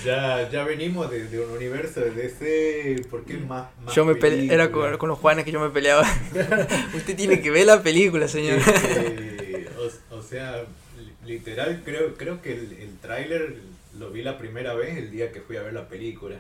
ya, 0.06 0.50
ya 0.50 0.64
venimos 0.64 1.10
de, 1.10 1.28
de 1.28 1.40
un 1.44 1.52
universo 1.52 2.00
de 2.02 2.12
DC, 2.12 3.08
¿por 3.10 3.26
qué 3.26 3.38
más, 3.38 3.68
más 3.84 3.94
Yo 3.96 4.06
me 4.06 4.16
pele- 4.16 4.52
era 4.52 4.72
con, 4.72 4.98
con 4.98 5.10
los 5.10 5.20
Juanes 5.20 5.44
que 5.46 5.52
yo 5.52 5.60
me 5.60 5.70
peleaba. 5.70 6.04
Usted 6.96 7.16
tiene 7.16 7.42
que 7.42 7.52
ver 7.52 7.66
la 7.66 7.82
película, 7.82 8.28
señor. 8.28 8.60
Este, 8.60 9.68
o, 10.12 10.16
o 10.18 10.22
sea, 10.22 10.64
li- 10.98 11.34
literal, 11.34 11.82
creo, 11.84 12.14
creo 12.16 12.42
que 12.42 12.54
el, 12.54 12.74
el 12.80 12.98
tráiler 13.00 13.58
lo 14.00 14.12
vi 14.12 14.22
la 14.22 14.38
primera 14.38 14.74
vez 14.74 14.98
el 14.98 15.12
día 15.12 15.32
que 15.32 15.42
fui 15.42 15.58
a 15.58 15.64
ver 15.64 15.74
la 15.74 15.88
película. 15.88 16.38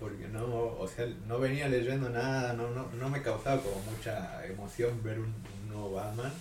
Porque 0.00 0.26
no, 0.32 0.44
o 0.46 0.88
sea, 0.88 1.06
no 1.28 1.38
venía 1.38 1.68
leyendo 1.68 2.08
nada, 2.10 2.52
no, 2.54 2.70
no, 2.70 2.88
no 2.98 3.08
me 3.10 3.22
causaba 3.22 3.62
como 3.62 3.80
mucha 3.90 4.44
emoción 4.46 5.00
ver 5.04 5.18
un, 5.18 5.26
un 5.26 5.68
nuevo 5.68 5.92
Batman. 5.92 6.32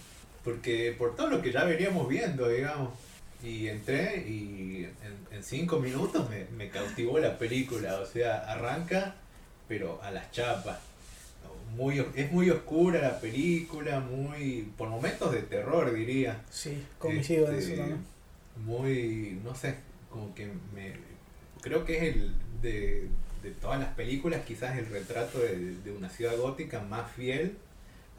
Porque 0.44 0.96
por 0.98 1.16
todo 1.16 1.30
lo 1.30 1.42
que 1.42 1.52
ya 1.52 1.64
veníamos 1.66 2.08
viendo, 2.10 2.50
digamos. 2.50 2.90
Y 3.44 3.68
entré 3.68 4.26
y 4.28 4.86
en, 5.04 5.38
en 5.38 5.44
cinco 5.44 5.80
minutos 5.80 6.30
me, 6.30 6.46
me 6.56 6.70
cautivó 6.70 7.20
la 7.20 7.38
película. 7.38 8.00
O 8.00 8.06
sea, 8.06 8.38
arranca, 8.52 9.16
pero 9.68 10.02
a 10.02 10.12
las 10.12 10.32
chapas 10.32 10.80
muy 11.76 12.06
es 12.16 12.32
muy 12.32 12.50
oscura 12.50 13.02
la 13.02 13.20
película, 13.20 14.00
muy 14.00 14.72
por 14.78 14.90
momentos 14.90 15.32
de 15.32 15.42
terror 15.42 15.94
diría. 15.94 16.42
Sí, 16.50 16.84
coincido 17.00 17.50
en 17.50 17.56
Este, 17.56 17.74
eso 17.74 17.82
también. 17.82 18.06
Muy, 18.66 19.40
no 19.44 19.56
sé, 19.56 19.76
como 20.10 20.34
que 20.36 20.46
me 20.74 20.94
creo 21.62 21.86
que 21.86 21.98
es 21.98 22.16
el 22.16 22.32
de, 22.62 23.08
de 23.42 23.52
todas 23.62 23.80
las 23.80 23.90
películas 23.96 24.42
quizás 24.46 24.78
el 24.78 24.86
retrato 24.86 25.40
de, 25.40 25.76
de 25.78 25.92
una 25.92 26.10
ciudad 26.10 26.38
gótica 26.38 26.82
más 26.82 27.12
fiel 27.14 27.58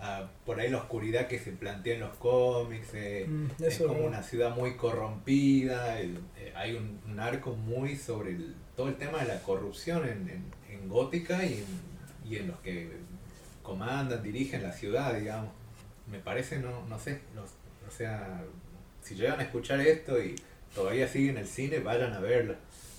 a 0.04 0.28
por 0.44 0.60
ahí 0.60 0.68
la 0.70 0.78
oscuridad 0.78 1.26
que 1.28 1.38
se 1.38 1.52
plantea 1.52 1.94
en 1.94 2.00
los 2.00 2.16
cómics. 2.18 2.88
eh, 2.94 3.26
Mm, 3.28 3.46
es 3.62 3.78
como 3.78 4.00
es 4.00 4.06
una 4.06 4.22
ciudad 4.22 4.54
muy 4.54 4.76
corrompida, 4.76 5.98
el- 6.00 6.18
eh, 6.36 6.52
hay 6.54 6.74
un, 6.74 7.00
un 7.10 7.20
arco 7.20 7.54
muy 7.54 7.96
sobre 7.96 8.30
el- 8.32 8.54
todo 8.76 8.88
el 8.88 8.96
tema 8.96 9.18
de 9.22 9.28
la 9.28 9.40
corrupción 9.42 10.04
en, 10.06 10.28
en, 10.28 10.44
en 10.70 10.88
Gótica 10.88 11.44
y 11.44 11.54
en, 11.54 12.30
y 12.30 12.36
en 12.36 12.48
los 12.48 12.58
que 12.60 12.90
comandan, 13.62 14.22
dirigen 14.22 14.62
la 14.62 14.72
ciudad, 14.72 15.14
digamos. 15.14 15.50
Me 16.10 16.18
parece, 16.18 16.58
no, 16.58 16.84
no 16.86 16.98
sé, 16.98 17.20
o 17.88 17.90
sea, 17.90 18.42
si 19.02 19.14
llegan 19.14 19.40
a 19.40 19.44
escuchar 19.44 19.80
esto 19.80 20.22
y 20.22 20.34
todavía 20.74 21.08
siguen 21.08 21.38
el 21.38 21.46
cine, 21.46 21.78
vayan 21.78 22.12
a 22.12 22.20
verla, 22.20 22.56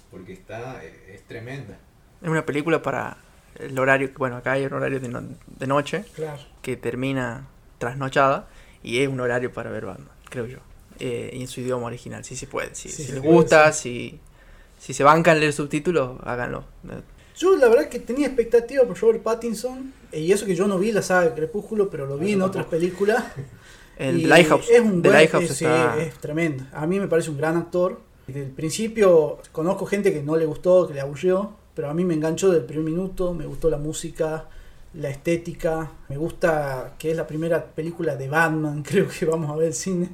porque 0.09 0.34
está, 0.34 0.84
eh, 0.84 1.14
es 1.14 1.22
tremenda. 1.27 1.77
Es 2.22 2.30
una 2.30 2.45
película 2.45 2.82
para 2.82 3.17
el 3.59 3.77
horario, 3.80 4.11
bueno, 4.17 4.38
acá 4.38 4.53
hay 4.53 4.66
un 4.66 4.74
horario 4.74 5.00
de, 5.00 5.08
no- 5.09 5.22
de 5.22 5.67
noche 5.67 6.03
Claro. 6.16 6.42
que 6.61 6.75
termina 6.77 7.48
trasnochada 7.77 8.48
y 8.84 9.00
es 9.00 9.08
un 9.09 9.19
horario 9.19 9.51
para 9.53 9.69
ver 9.72 9.85
Batman, 9.85 10.09
creo 10.30 10.45
yo. 10.45 10.58
Eh, 11.00 11.32
en 11.34 11.48
su 11.48 11.59
idioma 11.61 11.88
original, 11.88 12.24
si 12.24 12.35
se 12.35 12.48
puede. 12.48 12.74
Si, 12.75 12.88
Sí, 12.90 13.03
si 13.03 13.11
les 13.11 13.22
gusta, 13.22 13.72
si, 13.74 14.19
si 14.80 14.93
se 14.93 15.03
bancan 15.03 15.40
leer 15.40 15.51
subtítulos, 15.53 16.17
háganlo. 16.24 16.64
Yo 17.38 17.58
la 17.58 17.67
verdad 17.67 17.90
que 17.90 18.00
tenía 18.00 18.27
expectativa 18.27 18.84
por 18.85 18.98
Robert 18.98 19.22
Pattinson, 19.22 19.92
y 20.14 20.32
eso 20.32 20.45
que 20.45 20.56
yo 20.56 20.67
no 20.67 20.77
vi 20.80 20.93
la 20.93 21.01
saga 21.01 21.30
de 21.30 21.35
Crepúsculo, 21.35 21.90
pero 21.90 22.06
lo 22.06 22.17
vi 22.17 22.30
Ah, 22.30 22.34
en 22.34 22.40
yo 22.40 22.45
otras 22.45 22.66
películas. 22.67 23.24
El 23.98 24.19
y 24.22 24.25
Lighthouse, 24.25 24.69
Es 24.69 24.82
un 24.82 25.01
buen, 25.01 25.14
Lighthouse 25.14 25.43
es, 25.45 25.51
está... 25.51 25.98
es 26.01 26.14
tremendo. 26.16 26.66
A 26.74 26.85
mí 26.85 27.00
me 27.00 27.08
parece 27.08 27.30
un 27.30 27.38
gran 27.38 27.56
actor. 27.58 28.01
Desde 28.27 28.43
el 28.43 28.51
principio 28.51 29.40
conozco 29.53 29.85
gente 29.85 30.11
que 30.14 30.22
no 30.24 30.35
le 30.35 30.45
gustó, 30.45 30.88
que 30.88 30.93
le 30.93 31.00
aburrió, 31.01 31.56
pero 31.75 31.89
a 31.89 31.93
mí 31.93 32.05
me 32.05 32.13
enganchó 32.13 32.51
del 32.51 32.63
primer 32.63 32.85
minuto, 32.85 33.33
me 33.33 33.45
gustó 33.45 33.69
la 33.69 33.77
música, 33.77 34.45
la 34.93 35.09
estética, 35.09 35.91
me 36.07 36.17
gusta 36.17 36.95
que 36.97 37.11
es 37.11 37.17
la 37.17 37.27
primera 37.27 37.63
película 37.65 38.15
de 38.15 38.29
Batman, 38.29 38.81
creo 38.87 39.07
que 39.07 39.25
vamos 39.25 39.51
a 39.51 39.55
ver 39.55 39.67
el 39.67 39.73
cine, 39.73 40.09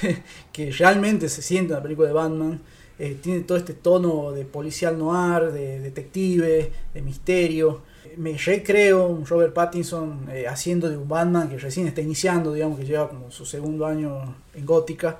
Sí. 0.00 0.08
que 0.52 0.70
realmente 0.72 1.28
se 1.28 1.42
siente 1.42 1.72
una 1.72 1.82
película 1.82 2.08
de 2.08 2.14
Batman. 2.14 2.60
Eh, 2.98 3.18
tiene 3.22 3.40
todo 3.40 3.58
este 3.58 3.74
tono 3.74 4.32
de 4.32 4.46
policial 4.46 4.98
noir, 4.98 5.52
de 5.52 5.80
detective, 5.80 6.72
de 6.94 7.02
misterio. 7.02 7.82
Me 8.16 8.38
recreo 8.38 9.06
un 9.08 9.26
Robert 9.26 9.52
Pattinson 9.52 10.26
eh, 10.32 10.46
haciendo 10.48 10.88
de 10.88 10.96
un 10.96 11.06
Batman 11.06 11.50
que 11.50 11.58
recién 11.58 11.86
está 11.86 12.00
iniciando, 12.00 12.54
digamos 12.54 12.78
que 12.78 12.86
lleva 12.86 13.10
como 13.10 13.30
su 13.30 13.44
segundo 13.44 13.84
año 13.84 14.34
en 14.54 14.64
Gótica. 14.64 15.18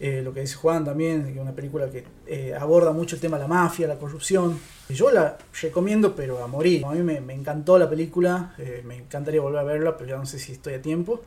Eh, 0.00 0.22
lo 0.22 0.34
que 0.34 0.40
dice 0.40 0.56
Juan 0.56 0.84
también, 0.84 1.24
que 1.24 1.32
es 1.32 1.38
una 1.38 1.54
película 1.54 1.88
que 1.88 2.04
eh, 2.26 2.54
aborda 2.58 2.92
mucho 2.92 3.14
el 3.14 3.20
tema 3.20 3.36
de 3.36 3.44
la 3.44 3.48
mafia, 3.48 3.86
la 3.86 3.96
corrupción. 3.96 4.58
Yo 4.88 5.10
la 5.10 5.38
recomiendo, 5.62 6.14
pero 6.14 6.42
a 6.42 6.46
morir. 6.48 6.84
A 6.84 6.90
mí 6.90 7.02
me, 7.02 7.32
encantó 7.32 7.78
la 7.78 7.88
película, 7.88 8.54
eh, 8.58 8.82
me 8.84 8.96
encantaría 8.96 9.40
volver 9.40 9.60
a 9.60 9.64
verla, 9.64 9.96
pero 9.96 10.10
ya 10.10 10.16
no 10.16 10.26
sé 10.26 10.38
si 10.38 10.52
estoy 10.52 10.74
a 10.74 10.82
tiempo. 10.82 11.22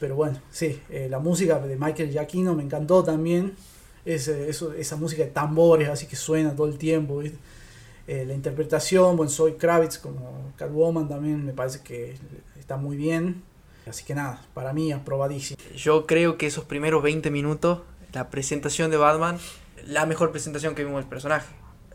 Pero 0.00 0.14
bueno, 0.14 0.40
sí, 0.50 0.80
la 1.08 1.18
música 1.18 1.58
de 1.58 1.74
Michael 1.76 2.10
Giacchino 2.10 2.54
me 2.54 2.62
encantó 2.62 3.02
también. 3.02 3.54
Eso, 4.04 4.72
esa 4.72 4.94
música 4.94 5.24
de 5.24 5.30
tambores, 5.30 5.88
así 5.88 6.06
que 6.06 6.14
suena 6.14 6.54
todo 6.54 6.68
el 6.68 6.78
tiempo. 6.78 7.20
la 8.06 8.32
interpretación, 8.32 9.16
bueno, 9.16 9.28
soy 9.28 9.54
Kravitz 9.54 9.98
como 9.98 10.52
Catwoman 10.56 11.08
también 11.08 11.44
me 11.44 11.52
parece 11.52 11.80
que 11.82 12.14
está 12.60 12.76
muy 12.76 12.96
bien. 12.96 13.42
Así 13.88 14.04
que 14.04 14.14
nada, 14.14 14.40
para 14.54 14.72
mí 14.72 14.92
aprobadísimo. 14.92 15.58
Yo 15.74 16.06
creo 16.06 16.36
que 16.36 16.46
esos 16.46 16.64
primeros 16.64 17.02
20 17.02 17.30
minutos, 17.30 17.80
la 18.12 18.30
presentación 18.30 18.90
de 18.90 18.96
Batman, 18.96 19.38
la 19.86 20.06
mejor 20.06 20.30
presentación 20.30 20.74
que 20.74 20.84
vimos 20.84 21.00
del 21.00 21.08
personaje. 21.08 21.46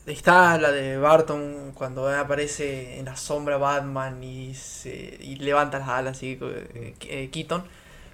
Está 0.05 0.57
la 0.57 0.71
de 0.71 0.97
Barton 0.97 1.71
cuando 1.73 2.09
aparece 2.09 2.99
en 2.99 3.05
la 3.05 3.15
sombra 3.15 3.57
Batman 3.57 4.21
y, 4.23 4.53
se, 4.53 5.17
y 5.21 5.37
levanta 5.37 5.79
las 5.79 5.87
alas, 5.89 6.17
así, 6.17 6.37
eh, 6.41 6.95
eh, 7.01 7.29
Keaton. 7.31 7.63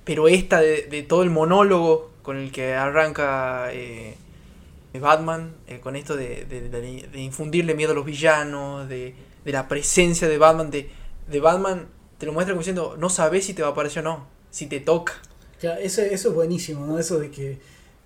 Pero 0.03 0.27
esta 0.27 0.61
de, 0.61 0.83
de 0.83 1.03
todo 1.03 1.23
el 1.23 1.29
monólogo 1.31 2.11
con 2.21 2.37
el 2.37 2.51
que 2.51 2.75
arranca 2.75 3.69
eh, 3.73 4.15
Batman, 4.99 5.53
eh, 5.67 5.79
con 5.79 5.95
esto 5.95 6.15
de, 6.15 6.45
de- 6.45 6.69
de- 6.69 7.19
infundirle 7.21 7.75
miedo 7.75 7.91
a 7.91 7.95
los 7.95 8.05
villanos, 8.05 8.89
de, 8.89 9.15
la 9.45 9.67
presencia 9.67 10.27
de 10.27 10.37
Batman, 10.37 10.71
de, 10.71 10.89
de 11.27 11.39
Batman, 11.39 11.87
te 12.17 12.25
lo 12.25 12.33
muestra 12.33 12.53
como 12.53 12.61
diciendo, 12.61 12.95
no 12.97 13.09
sabes 13.09 13.45
si 13.45 13.53
te 13.53 13.61
va 13.61 13.69
a 13.69 13.71
aparecer 13.71 14.05
o 14.05 14.09
no, 14.09 14.27
si 14.51 14.67
te 14.67 14.79
toca. 14.79 15.13
Claro, 15.59 15.79
eso, 15.81 16.01
eso 16.01 16.29
es 16.29 16.35
buenísimo, 16.35 16.85
¿no? 16.85 16.97
Eso 16.99 17.19
de 17.19 17.29
que 17.31 17.59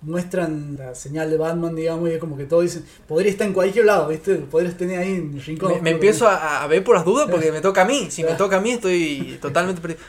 muestran 0.04 0.76
la 0.78 0.94
señal 0.94 1.30
de 1.30 1.36
Batman, 1.36 1.74
digamos, 1.74 2.08
y 2.08 2.12
es 2.12 2.18
como 2.18 2.36
que 2.36 2.44
todos 2.44 2.62
dicen, 2.64 2.84
podría 3.08 3.30
estar 3.30 3.46
en 3.46 3.52
cualquier 3.52 3.84
lado, 3.86 4.08
¿viste? 4.08 4.34
Podrías 4.36 4.76
tener 4.76 4.98
ahí 4.98 5.14
en 5.14 5.34
el 5.34 5.42
rincón. 5.42 5.72
Me, 5.74 5.80
me 5.82 5.90
empiezo 5.90 6.28
a, 6.28 6.62
a 6.62 6.66
ver 6.66 6.84
por 6.84 6.94
las 6.96 7.04
dudas 7.04 7.28
porque 7.30 7.50
me 7.50 7.60
toca 7.60 7.82
a 7.82 7.84
mí. 7.84 8.08
Si 8.10 8.22
me 8.22 8.32
toca 8.34 8.56
a 8.56 8.60
mí, 8.60 8.72
estoy 8.72 9.38
totalmente 9.40 9.80
perdido. 9.80 10.00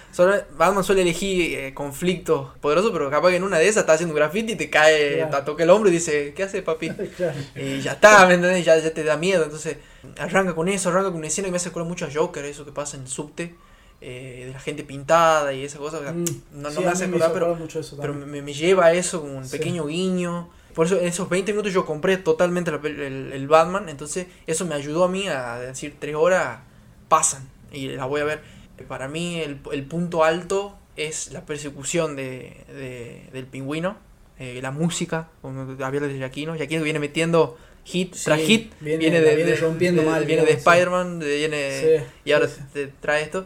Batman 0.58 0.84
suele 0.84 1.02
elegir 1.02 1.58
eh, 1.58 1.74
conflictos 1.74 2.50
poderosos, 2.62 2.92
pero 2.92 3.10
capaz 3.10 3.30
que 3.30 3.36
en 3.38 3.44
una 3.44 3.58
de 3.58 3.68
esas 3.68 3.82
está 3.82 3.94
haciendo 3.94 4.14
un 4.14 4.18
graffiti 4.18 4.54
y 4.54 4.56
te 4.56 4.70
cae, 4.70 5.16
Claro. 5.18 5.38
te 5.38 5.44
toca 5.44 5.64
el 5.64 5.70
hombro 5.70 5.90
y 5.90 5.94
dice, 5.94 6.34
¿qué 6.36 6.44
hace 6.44 6.62
papi? 6.62 6.90
Claro. 7.18 7.38
Y 7.56 7.82
ya 7.82 7.94
está, 7.94 8.26
¿me 8.28 8.34
entendés? 8.36 8.66
Ya, 8.66 8.78
ya 8.78 8.94
te 8.94 9.04
da 9.04 9.18
miedo. 9.18 9.44
Entonces, 9.44 9.78
arranca 10.18 10.54
con 10.56 10.68
eso, 10.68 10.90
arranca 10.90 11.10
con 11.10 11.18
una 11.18 11.28
escena 11.28 11.48
que 11.48 11.52
me 11.52 11.58
hace 11.58 11.70
acordar 11.70 11.88
mucho 11.88 12.06
a 12.06 12.10
Joker, 12.14 12.44
eso 12.46 12.66
que 12.66 12.72
pasa 12.72 12.98
en 12.98 13.08
subte, 13.08 13.56
eh, 14.02 14.44
de 14.48 14.54
la 14.54 14.60
gente 14.60 14.84
pintada 14.84 15.54
y 15.54 15.64
esas 15.64 15.80
cosas. 15.80 16.02
Mm, 16.14 16.24
No, 16.62 16.70
sí, 16.70 16.76
no 16.76 16.82
me 16.82 16.88
hace 16.90 17.06
acordar, 17.06 17.34
pero, 17.34 17.56
mucho 17.56 17.80
eso 17.80 17.98
pero 18.00 18.14
me, 18.14 18.42
me 18.42 18.54
lleva 18.54 18.86
a 18.88 18.94
eso 18.94 19.22
como 19.22 19.38
un 19.38 19.46
Sí. 19.46 19.58
pequeño 19.58 19.86
guiño. 19.88 20.50
Por 20.74 20.88
eso 20.88 21.00
en 21.00 21.06
esos 21.08 21.30
20 21.30 21.54
minutos 21.54 21.72
yo 21.74 21.86
compré 21.86 22.18
totalmente 22.18 22.70
la 22.72 22.80
el, 22.84 23.32
el 23.32 23.48
Batman, 23.48 23.88
entonces 23.88 24.28
eso 24.46 24.66
me 24.66 24.76
ayudó 24.76 25.06
a 25.06 25.08
mí 25.08 25.28
a 25.28 25.58
decir 25.60 25.96
tres 26.00 26.16
horas 26.16 26.60
pasan 27.08 27.48
y 27.72 27.88
la 27.90 28.06
voy 28.06 28.22
a 28.22 28.26
ver. 28.26 28.42
Para 28.88 29.08
mí 29.08 29.40
el, 29.40 29.60
el 29.72 29.84
punto 29.86 30.24
alto 30.26 30.78
es 30.98 31.32
la 31.32 31.46
persecución 31.46 32.16
de, 32.18 32.58
de- 32.68 33.30
del 33.32 33.46
pingüino, 33.46 33.96
eh, 34.38 34.60
la 34.62 34.72
música, 34.72 35.30
como 35.42 35.78
había 35.84 36.02
de 36.02 36.18
Giaquino, 36.18 36.56
Giaquino 36.56 36.84
viene 36.84 37.00
metiendo 37.00 37.58
hit 37.86 38.14
Sí, 38.14 38.26
tras 38.26 38.40
hit, 38.42 38.74
viene- 38.82 38.98
viene, 39.00 39.22
de, 39.22 39.36
viene 39.36 39.52
de- 39.52 39.58
rompiendo 39.58 40.02
de- 40.02 40.10
mal, 40.10 40.26
viene 40.26 40.42
de 40.42 40.48
digamos, 40.48 40.64
sí. 40.64 40.70
Spider-Man, 40.70 41.20
de- 41.20 41.36
viene 41.38 41.80
Sí, 42.00 42.06
y 42.26 42.32
ahora 42.34 42.48
sí. 42.50 42.60
te 42.74 42.88
trae 42.88 43.24
esto. 43.24 43.46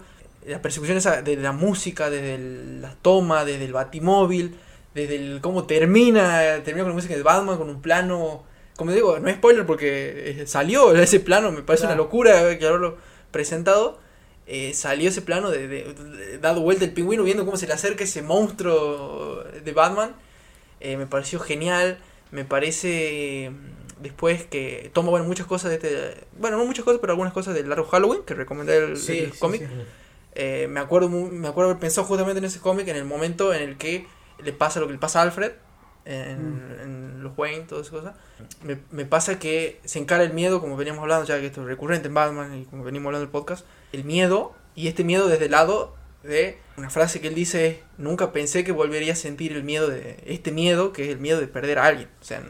La 0.49 0.61
persecución 0.61 0.97
esa 0.97 1.21
de 1.21 1.35
la 1.37 1.51
música, 1.51 2.09
desde 2.09 2.35
el- 2.35 2.81
la 2.81 2.95
toma, 3.01 3.45
desde 3.45 3.65
el 3.65 3.73
batimóvil, 3.73 4.55
desde 4.95 5.15
el 5.15 5.39
cómo 5.41 5.65
termina, 5.65 6.61
termina 6.63 6.83
con 6.83 6.89
la 6.91 6.95
música 6.95 7.15
de 7.15 7.23
Batman, 7.23 7.57
con 7.57 7.69
un 7.69 7.81
plano, 7.81 8.43
como 8.75 8.91
digo, 8.91 9.19
no 9.19 9.29
es 9.29 9.35
spoiler 9.35 9.65
porque 9.65 10.41
eh, 10.41 10.47
salió 10.47 10.93
ese 10.95 11.19
plano, 11.19 11.51
me 11.51 11.61
parece 11.61 11.83
Claro. 11.85 11.95
una 11.95 12.03
locura 12.03 12.57
que 12.57 12.65
haberlo 12.67 12.97
presentado. 13.31 13.99
Eh, 14.51 14.73
salió 14.73 15.09
ese 15.09 15.21
plano 15.21 15.51
de, 15.51 15.67
de- 15.67 15.93
de- 15.93 16.37
dado 16.39 16.61
vuelta 16.61 16.83
el 16.83 16.91
pingüino, 16.93 17.23
viendo 17.23 17.45
cómo 17.45 17.55
se 17.57 17.67
le 17.67 17.73
acerca 17.73 18.03
ese 18.03 18.23
monstruo 18.23 19.43
de 19.63 19.71
Batman. 19.73 20.15
Eh, 20.79 20.97
me 20.97 21.05
pareció 21.05 21.39
genial, 21.39 21.99
me 22.31 22.45
parece 22.45 23.51
mm, 23.51 24.01
después 24.01 24.45
que 24.45 24.89
toma 24.93 25.09
bueno, 25.11 25.25
muchas 25.25 25.45
cosas 25.45 25.69
de 25.69 25.75
este, 25.75 26.15
bueno, 26.39 26.57
no 26.57 26.65
muchas 26.65 26.83
cosas, 26.85 26.99
pero 26.99 27.13
algunas 27.13 27.33
cosas 27.33 27.53
del 27.53 27.69
largo 27.69 27.85
Halloween, 27.85 28.21
que 28.25 28.33
recomendé 28.33 28.77
el, 28.77 28.97
Sí, 28.97 29.19
el 29.19 29.33
sí, 29.33 29.39
cómic. 29.39 29.61
sí. 29.61 29.67
Eh, 30.41 30.67
me 30.69 30.79
acuerdo 30.79 31.09
me 31.09 31.49
acuerdo 31.49 31.71
haber 31.71 31.81
pensado 31.81 32.07
justamente 32.07 32.37
en 32.39 32.45
ese 32.45 32.59
cómic 32.61 32.87
en 32.87 32.95
el 32.95 33.03
momento 33.03 33.53
en 33.53 33.61
el 33.61 33.77
que 33.77 34.07
le 34.41 34.53
pasa 34.53 34.79
lo 34.79 34.87
que 34.87 34.93
le 34.93 34.99
pasa 34.99 35.19
a 35.19 35.23
Alfred 35.23 35.51
en, 36.05 36.55
Mm. 36.55 36.81
en 36.81 37.23
los 37.23 37.37
Wayne 37.37 37.65
todas 37.67 37.87
esas 37.87 37.99
cosas 37.99 38.15
me, 38.63 38.79
me 38.91 39.03
pasa 39.05 39.37
que 39.37 39.81
se 39.83 39.99
encara 39.99 40.23
el 40.23 40.31
miedo 40.33 40.61
como 40.61 40.77
veníamos 40.77 41.01
hablando 41.01 41.25
ya 41.25 41.37
que 41.41 41.47
esto 41.47 41.61
es 41.63 41.67
recurrente 41.67 42.07
en 42.07 42.13
Batman 42.13 42.57
y 42.57 42.63
como 42.63 42.85
venimos 42.85 43.07
hablando 43.07 43.25
del 43.25 43.31
podcast 43.31 43.65
el 43.91 44.05
miedo 44.05 44.53
y 44.75 44.87
este 44.87 45.03
miedo 45.03 45.27
desde 45.27 45.45
el 45.45 45.51
lado 45.51 45.93
de 46.23 46.57
una 46.77 46.89
frase 46.89 47.19
que 47.19 47.27
él 47.27 47.35
dice 47.35 47.67
es 47.67 47.77
nunca 47.97 48.31
pensé 48.31 48.63
que 48.63 48.71
volvería 48.71 49.11
a 49.11 49.15
sentir 49.17 49.51
el 49.51 49.63
miedo 49.63 49.89
de 49.89 50.23
este 50.25 50.53
miedo 50.53 50.93
que 50.93 51.03
es 51.03 51.09
el 51.09 51.19
miedo 51.19 51.41
de 51.41 51.47
perder 51.47 51.79
a 51.79 51.85
alguien 51.85 52.07
o 52.21 52.23
sea 52.23 52.41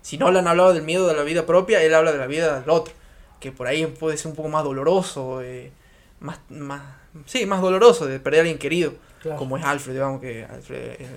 si 0.00 0.16
no 0.16 0.30
le 0.30 0.38
han 0.38 0.46
hablado 0.46 0.72
del 0.74 0.84
miedo 0.84 1.08
de 1.08 1.14
la 1.14 1.24
vida 1.24 1.44
propia 1.44 1.82
él 1.82 1.92
habla 1.92 2.12
de 2.12 2.18
la 2.18 2.28
vida 2.28 2.60
del 2.60 2.70
otro 2.70 2.94
que 3.40 3.50
por 3.50 3.66
ahí 3.66 3.84
puede 3.86 4.16
ser 4.16 4.28
un 4.30 4.36
poco 4.36 4.48
más 4.48 4.62
doloroso 4.62 5.42
eh, 5.42 5.72
más, 6.20 6.38
más 6.48 7.01
sí 7.26 7.46
más 7.46 7.60
doloroso 7.60 8.06
de 8.06 8.20
perder 8.20 8.40
a 8.40 8.42
alguien 8.42 8.58
querido 8.58 8.94
Claro. 9.20 9.38
como 9.38 9.56
es 9.56 9.64
Alfred, 9.64 9.92
digamos 9.94 10.20
que 10.20 10.44
Alfred 10.44 11.00
es 11.00 11.08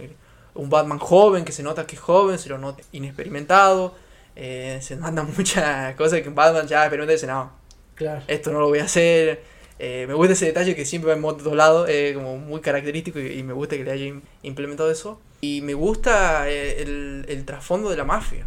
un 0.54 0.70
Batman 0.70 1.00
joven, 1.00 1.44
que 1.44 1.52
se 1.52 1.64
nota 1.64 1.86
que 1.88 1.96
es 1.96 2.02
joven, 2.02 2.38
se 2.38 2.50
lo 2.50 2.58
nota 2.58 2.84
inexperimentado, 2.92 3.96
eh, 4.36 4.80
se 4.82 4.96
mandan 4.96 5.28
muchas 5.38 5.96
cosas 5.96 6.22
que 6.22 6.30
un 6.30 6.36
Batman 6.36 6.68
ya 6.68 6.84
experimenta 6.84 7.14
y 7.14 7.16
dice, 7.16 7.28
no, 7.28 7.52
Claro. 7.96 8.22
esto 8.28 8.52
no 8.52 8.60
lo 8.60 8.68
voy 8.68 8.80
a 8.80 8.84
hacer. 8.86 9.42
Eh, 9.80 10.06
me 10.08 10.14
gusta 10.14 10.34
ese 10.34 10.46
detalle 10.46 10.76
que 10.76 10.86
siempre 10.86 11.10
va 11.12 11.16
en 11.18 11.22
dos 11.22 11.54
lados, 11.56 11.90
eh, 11.90 12.12
como 12.16 12.38
muy 12.38 12.62
característico 12.62 13.20
y, 13.20 13.40
y 13.40 13.44
me 13.44 13.54
gusta 13.54 13.76
que 13.76 13.84
le 13.84 13.92
haya 13.92 14.06
im- 14.06 14.22
implementado 14.44 14.90
eso. 14.92 15.20
Y 15.42 15.62
me 15.62 15.74
gusta 15.74 16.50
eh, 16.50 16.82
el, 16.84 17.26
el 17.28 17.44
trasfondo 17.46 17.90
de 17.90 17.98
la 17.98 18.04
mafia. 18.06 18.46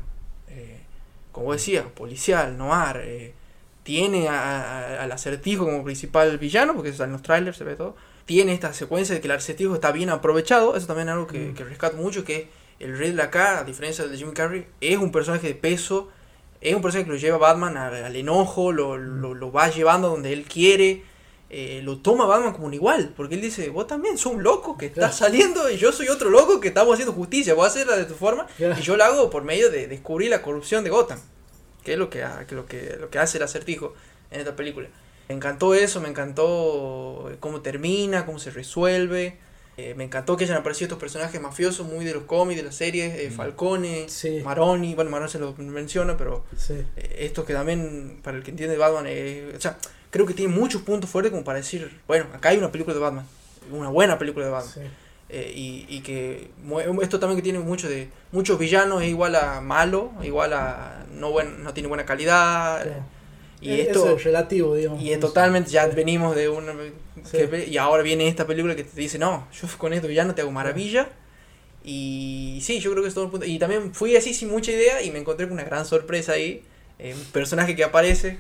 Como 1.33 1.53
decía, 1.53 1.85
policial, 1.95 2.57
noir. 2.59 3.35
Tiene 3.89 4.29
a- 4.29 4.35
a- 4.99 5.03
al 5.05 5.13
acertijo 5.13 5.65
como 5.65 5.83
principal 5.83 6.37
villano, 6.37 6.75
porque 6.75 6.91
eso 6.91 6.97
está 6.97 7.05
en 7.07 7.13
los 7.13 7.23
trailers, 7.23 7.57
se 7.57 7.65
ve 7.65 7.75
todo. 7.75 7.97
Tiene 8.27 8.53
esta 8.53 8.75
secuencia 8.75 9.15
de 9.15 9.23
que 9.23 9.29
el 9.29 9.33
acertijo 9.33 9.73
está 9.75 9.93
bien 9.93 10.11
aprovechado. 10.11 10.77
Eso 10.77 10.87
también 10.87 11.09
es 11.09 11.15
algo 11.15 11.27
que, 11.27 11.39
Mm. 11.39 11.55
que 11.55 11.65
rescato 11.65 11.97
mucho, 11.97 12.23
que 12.23 12.51
el 12.81 12.99
Riddler 12.99 13.23
acá, 13.23 13.61
a 13.61 13.65
diferencia 13.65 14.07
de 14.07 14.15
Jim 14.19 14.33
Carrey, 14.33 14.67
es 14.83 14.99
un 14.99 15.11
personaje 15.11 15.47
de 15.49 15.55
peso. 15.55 16.11
Es 16.61 16.75
un 16.75 16.83
personaje 16.83 17.07
que 17.07 17.13
lo 17.15 17.19
lleva 17.19 17.37
a 17.37 17.39
Batman 17.39 17.79
al, 17.79 17.95
al 18.05 18.15
enojo, 18.17 18.73
lo, 18.73 18.99
lo, 18.99 19.33
lo 19.33 19.51
va 19.51 19.71
llevando 19.71 20.11
donde 20.11 20.35
él 20.35 20.45
quiere. 20.45 21.03
eh, 21.51 21.81
lo 21.83 21.97
toma 22.01 22.27
Batman 22.27 22.53
como 22.53 22.67
un 22.67 22.75
igual, 22.75 23.15
porque 23.17 23.35
él 23.37 23.41
dice, 23.41 23.71
vos 23.71 23.87
también 23.87 24.19
sos 24.19 24.35
un 24.35 24.43
loco 24.43 24.77
que 24.77 24.93
Claro. 24.93 25.07
estás 25.11 25.19
saliendo 25.27 25.71
y 25.71 25.79
yo 25.79 25.93
soy 25.93 26.09
otro 26.09 26.29
loco 26.29 26.61
que 26.61 26.69
estamos 26.69 26.93
haciendo 26.93 27.15
justicia, 27.15 27.55
vos 27.55 27.69
hacerla 27.69 27.97
de 27.97 28.05
tu 28.05 28.13
forma 28.13 28.47
Claro. 28.59 28.77
y 28.79 28.83
yo 28.83 28.99
la 28.99 29.07
hago 29.07 29.31
por 29.31 29.45
medio 29.45 29.71
de 29.71 29.87
descubrir 29.87 30.29
la 30.29 30.43
corrupción 30.43 30.85
de 30.85 30.91
Gotham, 30.91 31.19
que 31.85 31.93
es 31.95 31.99
lo 31.99 32.11
que, 32.11 32.23
ha- 32.25 32.47
que 32.47 32.55
lo 32.55 32.67
que, 32.67 32.97
lo 33.01 33.11
que 33.11 33.19
hace 33.19 33.39
el 33.39 33.45
acertijo 33.45 33.95
en 34.31 34.41
esta 34.41 34.57
película. 34.57 34.89
Me 35.29 35.35
encantó 35.35 35.75
eso, 35.75 36.01
me 36.01 36.09
encantó 36.09 37.31
cómo 37.41 37.61
termina, 37.61 38.25
cómo 38.27 38.39
se 38.39 38.51
resuelve. 38.51 39.37
eh, 39.81 39.95
me 39.95 40.03
encantó 40.03 40.37
que 40.37 40.43
hayan 40.43 40.57
aparecido 40.57 40.87
estos 40.87 40.99
personajes 40.99 41.41
mafiosos 41.41 41.87
muy 41.87 42.05
de 42.05 42.13
los 42.13 42.25
cómics, 42.25 42.57
de 42.61 42.65
las 42.65 42.75
series, 42.75 43.15
eh, 43.17 43.31
Mm. 43.31 43.37
Falcone, 43.37 44.07
Sí. 44.09 44.41
Maroni, 44.45 44.97
bueno, 44.97 45.09
Maroni 45.09 45.31
se 45.31 45.39
lo 45.39 45.55
menciona, 45.57 46.17
pero 46.17 46.45
Sí. 46.57 46.83
eh, 46.97 47.17
estos 47.21 47.45
que 47.45 47.53
también, 47.53 48.19
para 48.25 48.37
el 48.37 48.43
que 48.43 48.51
entiende 48.51 48.77
Batman, 48.77 49.05
eh, 49.07 49.53
o 49.57 49.61
sea, 49.61 49.79
creo 50.11 50.27
que 50.27 50.35
tiene 50.35 50.53
muchos 50.53 50.83
puntos 50.83 51.09
fuertes 51.09 51.31
como 51.31 51.45
para 51.45 51.59
decir, 51.59 51.97
bueno, 52.09 52.27
acá 52.35 52.49
hay 52.49 52.59
una 52.59 52.73
película 52.73 52.93
de 52.93 52.99
Batman, 53.01 53.25
una 53.71 53.89
buena 53.89 54.19
película 54.19 54.47
de 54.47 54.51
Batman. 54.51 54.75
sí. 54.75 54.81
Eh, 55.31 55.53
y, 55.55 55.85
y 55.91 56.01
que 56.01 56.51
esto 57.03 57.21
también 57.21 57.37
que 57.37 57.43
tiene 57.43 57.59
mucho 57.59 57.87
de 57.89 58.09
muchos 58.33 58.59
villanos 58.59 59.03
es 59.03 59.09
igual 59.11 59.35
a 59.37 59.61
malo, 59.61 60.11
igual 60.23 60.55
a 60.55 61.05
no 61.13 61.31
buen, 61.31 61.63
no 61.63 61.75
tiene 61.75 61.87
buena 61.89 62.07
calidad. 62.07 62.83
Claro. 62.83 63.05
Y 63.61 63.81
esto 63.81 64.17
es 64.17 64.25
relativo, 64.25 64.75
digamos. 64.75 65.03
y 65.03 65.13
es 65.13 65.19
totalmente 65.21 65.71
ya 65.71 65.87
venimos 65.89 66.35
de 66.37 66.49
una 66.49 66.73
Sí. 67.25 67.39
que- 67.49 67.67
y 67.69 67.77
ahora 67.77 68.03
viene 68.05 68.29
esta 68.29 68.47
película 68.47 68.75
que 68.77 68.85
te 68.85 69.01
dice, 69.01 69.19
"No, 69.19 69.49
yo 69.53 69.67
con 69.77 69.93
esto 69.93 70.07
villano 70.09 70.35
te 70.35 70.43
hago 70.43 70.53
maravilla." 70.53 71.09
Y 71.85 72.61
sí, 72.63 72.81
yo 72.81 72.91
creo 72.93 73.03
que 73.03 73.09
es 73.09 73.15
todo 73.15 73.25
el 73.25 73.31
punto. 73.31 73.47
Y 73.47 73.59
también 73.59 73.93
fui 73.95 74.17
así 74.17 74.33
sin 74.35 74.49
mucha 74.51 74.71
idea 74.73 75.03
y 75.03 75.11
me 75.11 75.19
encontré 75.19 75.47
con 75.47 75.55
una 75.55 75.65
gran 75.65 75.85
sorpresa 75.85 76.33
ahí, 76.33 76.63
eh, 76.99 77.15
un 77.15 77.25
personaje 77.33 77.75
que 77.77 77.85
aparece 77.85 78.39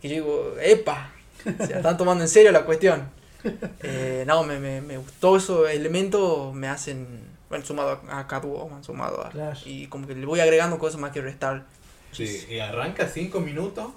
que 0.00 0.08
yo 0.08 0.14
digo, 0.14 0.54
"Epa, 0.62 1.12
se 1.44 1.68
la 1.70 1.76
están 1.76 1.96
tomando 1.96 2.24
en 2.24 2.28
serio 2.28 2.50
la 2.52 2.64
cuestión." 2.64 3.10
Eh, 3.82 4.24
no, 4.26 4.44
me, 4.44 4.58
me, 4.58 4.80
me 4.80 4.98
gustó 4.98 5.36
esos 5.36 5.70
elementos, 5.70 6.54
me 6.54 6.68
hacen, 6.68 7.06
bueno, 7.48 7.64
sumado 7.64 8.00
a, 8.08 8.20
a 8.20 8.26
Catwoman, 8.26 8.84
sumado 8.84 9.24
a... 9.24 9.32
Y 9.64 9.86
como 9.86 10.06
que 10.06 10.14
le 10.14 10.26
voy 10.26 10.40
agregando 10.40 10.78
cosas 10.78 11.00
más 11.00 11.12
que 11.12 11.20
restar. 11.20 11.66
Sí, 12.12 12.44
y 12.50 12.58
arranca 12.58 13.08
cinco 13.08 13.40
minutos 13.40 13.92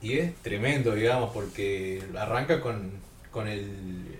y 0.00 0.18
es 0.18 0.34
tremendo, 0.42 0.94
digamos, 0.94 1.30
porque 1.32 2.02
arranca 2.18 2.60
con, 2.60 2.90
con 3.30 3.46
el, 3.46 4.18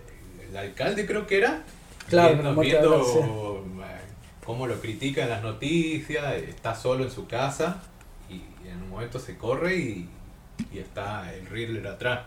el 0.49 0.57
alcalde, 0.57 1.07
creo 1.07 1.27
que 1.27 1.39
era. 1.39 1.63
Claro, 2.09 2.35
viendo, 2.35 2.61
viendo, 2.61 3.65
eh, 3.81 4.01
cómo 4.45 4.67
lo 4.67 4.81
critican 4.81 5.29
las 5.29 5.43
noticias, 5.43 6.35
está 6.35 6.75
solo 6.75 7.05
en 7.05 7.11
su 7.11 7.27
casa 7.27 7.83
y 8.29 8.69
en 8.69 8.83
un 8.83 8.91
momento 8.91 9.19
se 9.19 9.37
corre 9.37 9.77
y, 9.77 10.09
y 10.73 10.79
está 10.79 11.33
el 11.35 11.47
Riddler 11.47 11.87
atrás. 11.87 12.27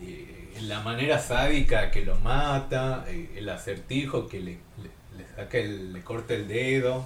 Y 0.00 0.45
la 0.62 0.80
manera 0.80 1.18
sádica 1.18 1.90
que 1.90 2.04
lo 2.04 2.16
mata, 2.16 3.04
eh, 3.08 3.30
el 3.36 3.48
acertijo 3.48 4.28
que 4.28 4.40
le, 4.40 4.52
le, 4.82 5.18
le 5.18 5.28
saca 5.36 5.58
el, 5.58 5.92
le 5.92 6.02
corta 6.02 6.34
el 6.34 6.48
dedo, 6.48 7.04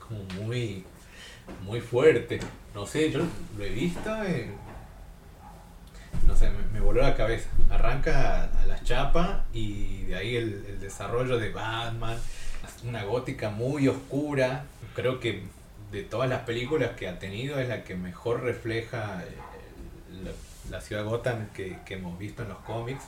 como 0.00 0.22
muy 0.42 0.84
muy 1.64 1.80
fuerte. 1.80 2.40
No 2.74 2.86
sé, 2.86 3.10
yo 3.10 3.20
lo 3.58 3.64
he 3.64 3.68
visto 3.70 4.10
en- 4.24 4.54
No 6.26 6.36
sé, 6.36 6.50
me, 6.72 6.80
voló 6.80 7.02
la 7.02 7.14
cabeza. 7.16 7.48
Arranca 7.70 8.42
a, 8.42 8.62
a 8.62 8.66
las 8.66 8.84
chapas 8.84 9.40
y 9.52 10.04
de 10.04 10.16
ahí 10.16 10.36
el, 10.36 10.80
desarrollo 10.80 11.38
de 11.38 11.50
Batman. 11.50 12.16
Una 12.84 13.02
gótica 13.04 13.50
muy 13.50 13.88
oscura. 13.88 14.64
Creo 14.94 15.20
que 15.20 15.42
de 15.90 16.02
todas 16.02 16.28
las 16.28 16.42
películas 16.42 16.90
que 16.96 17.08
ha 17.08 17.18
tenido 17.18 17.58
es 17.58 17.68
la 17.68 17.84
que 17.84 17.94
mejor 17.96 18.42
refleja 18.42 19.22
eh, 19.24 20.32
la 20.72 20.80
ciudad 20.80 21.04
Gotham 21.04 21.46
que, 21.54 21.78
que 21.86 21.94
hemos 21.94 22.18
visto 22.18 22.42
en 22.42 22.48
los 22.48 22.58
cómics. 22.58 23.04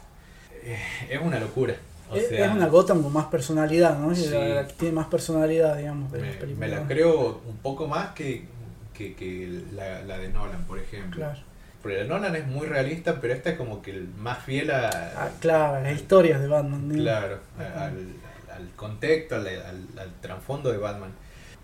Eh, 0.62 0.78
es 1.10 1.20
una 1.20 1.40
locura. 1.40 1.74
O 2.10 2.16
Es, 2.16 2.28
sea, 2.28 2.46
es 2.46 2.52
una 2.52 2.66
Gotham 2.68 3.02
con 3.02 3.12
más 3.12 3.26
personalidad, 3.26 3.98
¿no? 3.98 4.14
Sí. 4.14 4.28
La, 4.28 4.38
la 4.48 4.66
que 4.68 4.74
tiene 4.74 4.94
más 4.94 5.06
personalidad, 5.08 5.76
digamos, 5.76 6.12
de 6.12 6.20
las 6.20 6.28
me, 6.28 6.34
películas. 6.34 6.70
me 6.70 6.76
la 6.76 6.86
creo 6.86 7.40
un 7.46 7.56
poco 7.58 7.88
más 7.88 8.10
que, 8.10 8.44
que, 8.92 9.14
que 9.14 9.62
la, 9.72 10.02
la 10.02 10.18
de 10.18 10.28
Nolan, 10.28 10.62
por 10.64 10.78
ejemplo. 10.78 11.16
Claro. 11.16 11.40
Porque 11.82 12.00
el 12.00 12.08
Nolan 12.08 12.34
es 12.36 12.46
muy 12.46 12.66
realista, 12.66 13.20
pero 13.20 13.34
este 13.34 13.50
es 13.50 13.56
como 13.58 13.82
que 13.82 13.90
el 13.90 14.08
más 14.08 14.42
fiel 14.44 14.70
a. 14.70 14.88
Ah, 15.16 15.30
claro, 15.40 15.82
las 15.82 15.94
historias 15.94 16.40
de 16.40 16.48
Batman. 16.48 16.88
¿no? 16.88 16.94
Claro, 16.94 17.38
a- 17.58 17.84
al, 17.86 18.06
al 18.54 18.68
contexto, 18.76 19.34
al, 19.36 19.46
al- 19.48 19.98
al 19.98 20.12
trasfondo 20.20 20.70
de 20.70 20.78
Batman. 20.78 21.10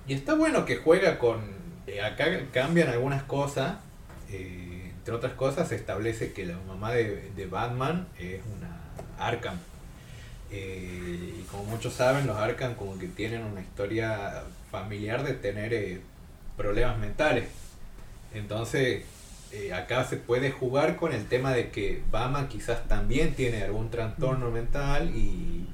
Y 0.06 0.14
está 0.14 0.34
bueno 0.34 0.64
que 0.64 0.76
juega 0.76 1.18
con. 1.18 1.40
eh, 1.86 2.02
acá 2.02 2.24
cambian 2.52 2.88
algunas 2.88 3.22
cosas. 3.22 3.76
eh, 4.30 4.69
entre 5.00 5.14
otras 5.14 5.32
cosas, 5.32 5.68
se 5.68 5.76
establece 5.76 6.32
que 6.32 6.44
la 6.46 6.56
mamá 6.68 6.92
de, 6.92 7.30
de 7.34 7.46
Batman 7.46 8.06
es 8.18 8.40
una 8.56 8.68
Arkham. 9.18 9.56
Eh, 10.52 11.36
y 11.40 11.42
como 11.50 11.64
muchos 11.64 11.94
saben, 11.94 12.26
los 12.26 12.36
Arkham 12.36 12.74
como 12.74 12.98
que 12.98 13.06
tienen 13.08 13.42
una 13.42 13.60
historia 13.60 14.42
familiar 14.70 15.22
de 15.24 15.32
tener 15.34 15.72
eh, 15.72 16.00
problemas 16.56 16.98
mentales. 16.98 17.44
Entonces, 18.34 19.04
eh, 19.52 19.72
acá 19.72 20.04
se 20.04 20.16
puede 20.16 20.50
jugar 20.50 20.96
con 20.96 21.12
el 21.12 21.26
tema 21.26 21.52
de 21.52 21.70
que 21.70 22.02
Batman 22.10 22.48
quizás 22.48 22.86
también 22.86 23.34
tiene 23.34 23.62
algún 23.62 23.90
trastorno 23.90 24.50
mental 24.50 25.10
y 25.16 25.66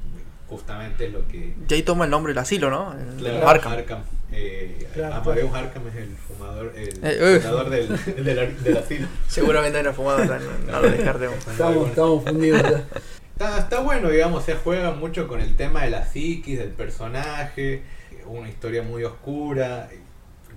justamente 0.48 1.06
es 1.06 1.12
lo 1.12 1.26
que... 1.26 1.54
Y 1.68 1.74
ahí 1.74 1.82
toma 1.82 2.04
el 2.04 2.10
nombre 2.10 2.30
del 2.32 2.38
asilo, 2.38 2.70
¿no? 2.70 2.92
El- 2.96 3.16
Claro, 3.16 3.36
el 3.38 3.42
Arkham. 3.48 3.72
Arkham. 3.72 4.02
Eh, 4.32 4.88
Claro, 4.92 5.16
Amadeus 5.16 5.54
Arkham 5.54 5.88
es 5.88 5.96
el 5.96 6.16
fumador, 6.16 6.72
el 6.76 6.88
Eh, 7.02 7.40
fundador 7.40 7.70
del, 7.70 7.88
del, 8.24 8.38
ar- 8.38 8.56
del 8.56 8.76
asilo. 8.76 9.06
Seguramente 9.28 9.78
era 9.78 9.92
fumado, 9.92 10.24
no, 10.24 10.38
no 10.72 10.80
lo 10.80 10.90
descartemos. 10.90 11.36
Estamos, 11.48 11.88
estamos 11.88 12.24
fundidos 12.24 12.62
ya. 12.62 12.84
Está, 13.32 13.58
está 13.58 13.80
bueno, 13.80 14.08
digamos, 14.08 14.44
se 14.44 14.54
juega 14.54 14.92
mucho 14.92 15.28
con 15.28 15.40
el 15.40 15.54
tema 15.56 15.84
de 15.84 15.90
la 15.90 16.06
psiquis 16.06 16.58
del 16.58 16.70
personaje, 16.70 17.82
una 18.26 18.48
historia 18.48 18.82
muy 18.82 19.04
oscura. 19.04 19.88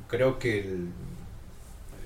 Creo 0.08 0.40
que, 0.40 0.60
el, 0.62 0.88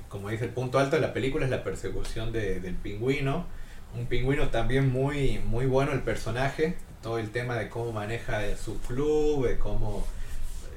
como 0.10 0.30
dice 0.30 0.46
el 0.46 0.52
punto 0.52 0.80
alto 0.80 0.96
de 0.96 1.02
la 1.04 1.14
película, 1.14 1.46
es 1.46 1.52
la 1.52 1.64
persecución 1.64 2.32
de- 2.32 2.60
del 2.60 2.76
pingüino. 2.76 3.46
Un 3.96 4.08
pingüino 4.08 4.50
también 4.50 4.92
muy, 4.92 5.40
muy 5.46 5.68
bueno 5.68 5.92
el 5.92 6.02
personaje, 6.02 6.76
todo 7.04 7.20
el 7.20 7.30
tema 7.30 7.56
de 7.56 7.70
cómo 7.70 7.92
maneja 7.92 8.42
su 8.58 8.80
club, 8.82 9.48
de 9.48 9.60
cómo 9.60 10.06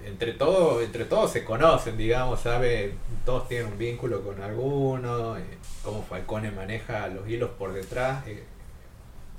entre 0.07 0.33
todos 0.33 0.83
entre 0.83 1.05
todos 1.05 1.33
se 1.33 1.45
conocen, 1.45 1.97
digamos, 1.99 2.41
sabe, 2.41 2.95
todos 3.25 3.49
tienen 3.49 3.73
un 3.73 3.79
vínculo 3.79 4.23
con 4.23 4.41
alguno, 4.41 5.37
eh, 5.37 5.43
cómo 5.83 6.03
Falcone 6.03 6.51
maneja 6.51 7.09
los 7.09 7.29
hilos 7.29 7.51
por 7.59 7.73
detrás. 7.73 8.27
eh, 8.27 8.45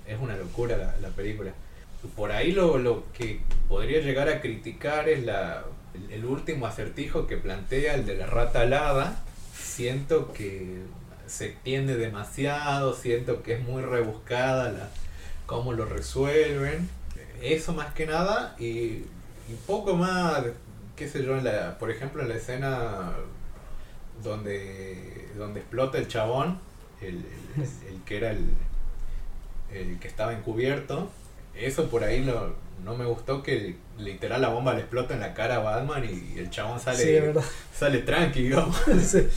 es 0.05 0.19
una 0.19 0.37
locura 0.37 0.77
la, 0.77 0.95
la 1.01 1.09
película. 1.09 1.51
Por 2.15 2.31
ahí 2.31 2.51
lo, 2.51 2.77
lo 2.77 3.03
que 3.11 3.41
podría 3.67 3.99
llegar 4.01 4.29
a 4.29 4.39
criticar 4.39 5.09
es 5.09 5.25
la, 5.25 5.65
el, 5.93 6.11
el 6.13 6.25
último 6.25 6.65
acertijo 6.67 7.27
que 7.27 7.37
plantea, 7.37 7.95
el 7.95 8.05
de 8.05 8.15
la 8.15 8.27
rata 8.27 8.61
alada. 8.61 9.23
Siento 9.53 10.31
que 10.31 10.83
se 11.25 11.47
extiende 11.47 11.97
demasiado, 11.97 12.93
siento 12.93 13.43
que 13.43 13.53
es 13.55 13.63
muy 13.63 13.81
rebuscada 13.81 14.71
la, 14.71 14.89
cómo 15.45 15.73
lo 15.73 15.85
resuelven. 15.85 16.89
Eso 17.41 17.73
más 17.73 17.93
que 17.93 18.05
nada 18.05 18.55
y, 18.59 19.03
y 19.49 19.53
poco 19.65 19.95
más, 19.95 20.43
qué 20.95 21.07
sé 21.07 21.23
yo, 21.23 21.37
en 21.37 21.43
la, 21.43 21.77
por 21.77 21.89
ejemplo 21.91 22.21
en 22.21 22.29
la 22.29 22.35
escena 22.35 23.13
donde, 24.23 25.27
donde 25.37 25.59
explota 25.59 25.97
el 25.97 26.07
chabón, 26.07 26.59
el, 27.01 27.15
el- 27.55 27.93
el 27.95 28.01
que 28.05 28.17
era 28.17 28.31
el, 28.31 28.45
el 29.73 29.99
que 29.99 30.07
estaba 30.07 30.33
encubierto. 30.33 31.09
Eso 31.55 31.89
por 31.89 32.03
ahí 32.03 32.21
no, 32.23 32.53
no 32.83 32.95
me 32.95 33.05
gustó 33.05 33.41
que 33.43 33.75
literal 33.97 34.41
la 34.41 34.49
bomba 34.49 34.73
le 34.73 34.81
explota 34.81 35.13
en 35.15 35.21
la 35.21 35.33
cara 35.33 35.55
a 35.55 35.59
Batman 35.59 36.03
y 36.05 36.37
el 36.39 36.49
chabón 36.49 36.79
sale, 36.79 37.33
Sí, 37.33 37.39
sale 37.73 37.99
tranqui, 37.99 38.43
digamos. 38.43 38.75
Sí. 39.01 39.27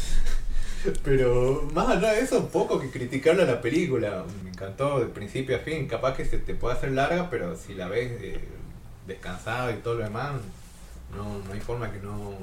Pero 1.05 1.69
más 1.75 1.89
allá 1.89 2.13
de 2.15 2.21
eso, 2.21 2.49
poco 2.49 2.81
que 2.81 2.91
criticarle 2.91 3.43
a 3.43 3.47
la 3.47 3.61
película. 3.61 4.25
Me 4.43 4.49
encantó 4.49 4.99
de 5.01 5.07
principio 5.07 5.57
a 5.57 5.59
fin. 5.59 5.87
Capaz 5.87 6.17
que 6.17 6.25
se 6.25 6.39
te 6.39 6.55
puede 6.55 6.75
hacer 6.77 6.93
larga, 6.93 7.29
pero 7.29 7.55
si 7.55 7.75
la 7.75 7.87
ves 7.89 8.11
eh, 8.23 8.41
descansada 9.11 9.73
y 9.73 9.77
todo 9.77 9.95
lo 9.95 10.05
demás, 10.05 10.33
no, 11.15 11.39
no 11.47 11.53
hay 11.53 11.61
forma 11.61 11.91
que 11.93 11.99
no, 12.01 12.35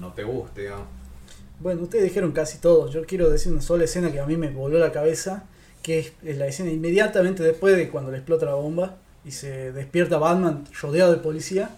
no 0.00 0.12
te 0.12 0.24
guste, 0.24 0.62
digamos. 0.62 0.86
Bueno, 1.60 1.82
ustedes 1.82 2.04
dijeron 2.04 2.32
casi 2.32 2.58
todo. 2.58 2.88
Yo 2.88 3.04
quiero 3.04 3.30
decir 3.30 3.52
una 3.52 3.62
sola 3.62 3.84
escena 3.84 4.12
que 4.12 4.20
a 4.20 4.26
mí 4.26 4.36
me 4.36 4.50
voló 4.50 4.78
la 4.78 4.92
cabeza, 4.92 5.44
que 5.82 5.98
es, 5.98 6.12
es 6.24 6.38
la 6.38 6.46
escena 6.46 6.70
inmediatamente 6.70 7.42
después 7.42 7.76
de 7.76 7.88
cuando 7.88 8.10
le 8.10 8.18
explota 8.18 8.46
la 8.46 8.54
bomba 8.54 8.96
y 9.24 9.32
se 9.32 9.72
despierta 9.72 10.18
Batman 10.18 10.64
rodeado 10.80 11.12
de 11.12 11.18
policía. 11.18 11.70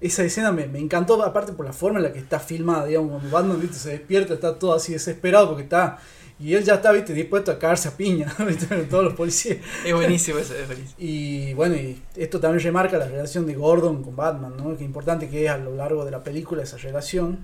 Esa 0.00 0.24
escena 0.24 0.52
me, 0.52 0.66
me 0.66 0.80
encantó, 0.80 1.22
aparte 1.22 1.52
por 1.52 1.64
la 1.64 1.72
forma 1.72 1.98
en 1.98 2.04
la 2.04 2.12
que 2.12 2.18
está 2.18 2.40
filmada, 2.40 2.86
digamos, 2.86 3.10
cuando 3.12 3.30
Batman 3.30 3.72
se 3.72 3.90
despierta, 3.90 4.34
está 4.34 4.58
todo 4.58 4.74
así 4.74 4.92
desesperado 4.92 5.48
porque 5.48 5.62
está... 5.62 5.98
Y 6.40 6.54
él 6.54 6.64
ya 6.64 6.74
está, 6.74 6.90
viste, 6.92 7.12
dispuesto 7.14 7.52
a 7.52 7.58
caerse 7.58 7.88
a 7.88 7.96
piña, 7.96 8.34
¿viste? 8.46 8.66
todos 8.90 9.04
los 9.04 9.14
policías. 9.14 9.58
Es 9.84 9.94
buenísimo 9.94 10.38
eso, 10.38 10.54
es 10.54 10.66
buenísimo. 10.66 10.96
Y 10.98 11.54
bueno, 11.54 11.76
y 11.76 12.00
esto 12.16 12.40
también 12.40 12.62
remarca 12.62 12.98
la 12.98 13.06
relación 13.06 13.46
de 13.46 13.54
Gordon 13.54 14.02
con 14.02 14.16
Batman, 14.16 14.54
¿no? 14.56 14.76
Qué 14.76 14.84
importante 14.84 15.28
que 15.28 15.44
es 15.44 15.50
a 15.50 15.58
lo 15.58 15.74
largo 15.76 16.04
de 16.04 16.10
la 16.10 16.22
película 16.24 16.62
esa 16.62 16.76
relación. 16.76 17.38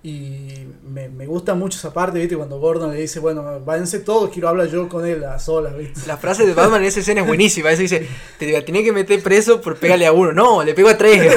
Y 0.00 0.52
me, 0.88 1.08
me 1.08 1.26
gusta 1.26 1.54
mucho 1.54 1.76
esa 1.76 1.92
parte, 1.92 2.20
¿viste? 2.20 2.36
Cuando 2.36 2.60
Gordon 2.60 2.92
le 2.94 3.00
dice, 3.00 3.18
bueno, 3.18 3.60
váyanse 3.64 3.98
todos, 3.98 4.30
quiero 4.30 4.48
hablar 4.48 4.68
yo 4.68 4.88
con 4.88 5.04
él 5.04 5.24
a 5.24 5.38
solas, 5.40 5.76
¿viste? 5.76 6.00
La 6.06 6.16
frase 6.16 6.46
de 6.46 6.54
Batman 6.54 6.82
en 6.82 6.86
esa 6.88 7.00
escena 7.00 7.22
es 7.22 7.26
buenísima. 7.26 7.70
Eso 7.72 7.82
dice, 7.82 8.06
te 8.38 8.62
tenía 8.62 8.84
que 8.84 8.92
meter 8.92 9.20
preso 9.22 9.60
por 9.60 9.76
pegarle 9.76 10.06
a 10.06 10.12
uno. 10.12 10.32
No, 10.32 10.62
le 10.62 10.72
pego 10.72 10.88
a 10.88 10.96
tres. 10.96 11.34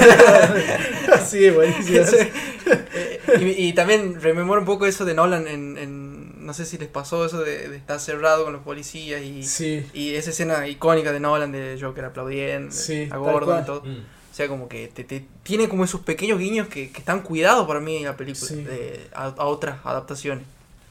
Así 1.11 1.45
es, 1.45 1.53
buenísimo. 1.56 2.06
Eh, 2.93 3.19
y, 3.58 3.67
y 3.69 3.74
también 3.74 4.22
rememoro 4.22 4.61
un 4.61 4.66
poco 4.66 4.85
eso 4.85 5.03
de 5.03 5.14
Nolan 5.14 5.48
en, 5.48 5.77
en- 5.77 6.00
no 6.51 6.55
sé 6.55 6.65
si 6.65 6.77
les 6.77 6.89
pasó 6.89 7.25
eso 7.25 7.39
de, 7.41 7.69
de 7.69 7.77
estar 7.77 7.97
cerrado 7.97 8.43
con 8.43 8.51
los 8.51 8.61
policías 8.61 9.21
y, 9.21 9.41
Sí, 9.43 9.85
y 9.93 10.15
esa 10.15 10.31
escena 10.31 10.67
icónica 10.67 11.13
de 11.13 11.21
Nolan 11.21 11.53
de 11.53 11.77
Joker 11.80 12.03
aplaudiendo 12.03 12.73
Sí, 12.73 13.07
a 13.09 13.15
Gordon 13.15 13.61
y 13.61 13.65
todo. 13.65 13.81
Mm. 13.85 13.99
O 14.31 14.33
sea, 14.33 14.47
como 14.49 14.67
que 14.67 14.89
te, 14.89 15.05
te- 15.05 15.25
tiene 15.43 15.69
como 15.69 15.85
esos 15.85 16.01
pequeños 16.01 16.39
guiños 16.39 16.67
que, 16.67 16.91
que 16.91 16.99
están 16.99 17.21
cuidados 17.21 17.65
para 17.67 17.80
mí 17.80 17.97
en 17.97 18.03
la 18.05 18.17
película 18.17 18.47
Sí. 18.49 18.63
de- 18.63 19.07
a, 19.13 19.27
a 19.27 19.45
otras 19.45 19.77
adaptaciones. 19.85 20.43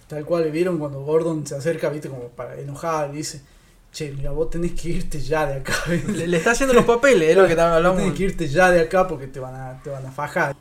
tal 0.08 0.24
cual, 0.24 0.50
vieron 0.50 0.78
cuando 0.78 1.00
Gordon 1.02 1.47
se 1.47 1.55
acerca, 1.56 1.90
¿viste? 1.90 2.08
Como 2.08 2.28
para 2.28 2.58
enojar 2.58 3.10
y 3.12 3.18
dice, 3.18 3.42
che, 3.92 4.12
mira, 4.12 4.30
vos 4.30 4.48
tenés 4.48 4.72
que 4.80 4.89
irte 4.89 5.20
ya 5.20 5.44
de 5.47 5.60
acá. 5.60 5.74
Le, 6.08 6.26
le 6.26 6.36
está 6.39 6.52
haciendo 6.52 6.72
los 6.74 6.84
papeles, 6.86 7.28
es 7.30 7.36
lo 7.36 7.47
que 7.47 7.52
hablamos. 7.60 7.98
Tenés 8.00 8.16
que 8.16 8.22
irte 8.24 8.48
ya 8.48 8.70
de 8.70 8.80
acá 8.80 9.06
porque 9.06 9.26
te 9.26 9.40
van 9.40 9.55
a, 9.55 9.80
te 9.82 9.90
van 9.90 10.06
a 10.06 10.10
fajar. 10.10 10.56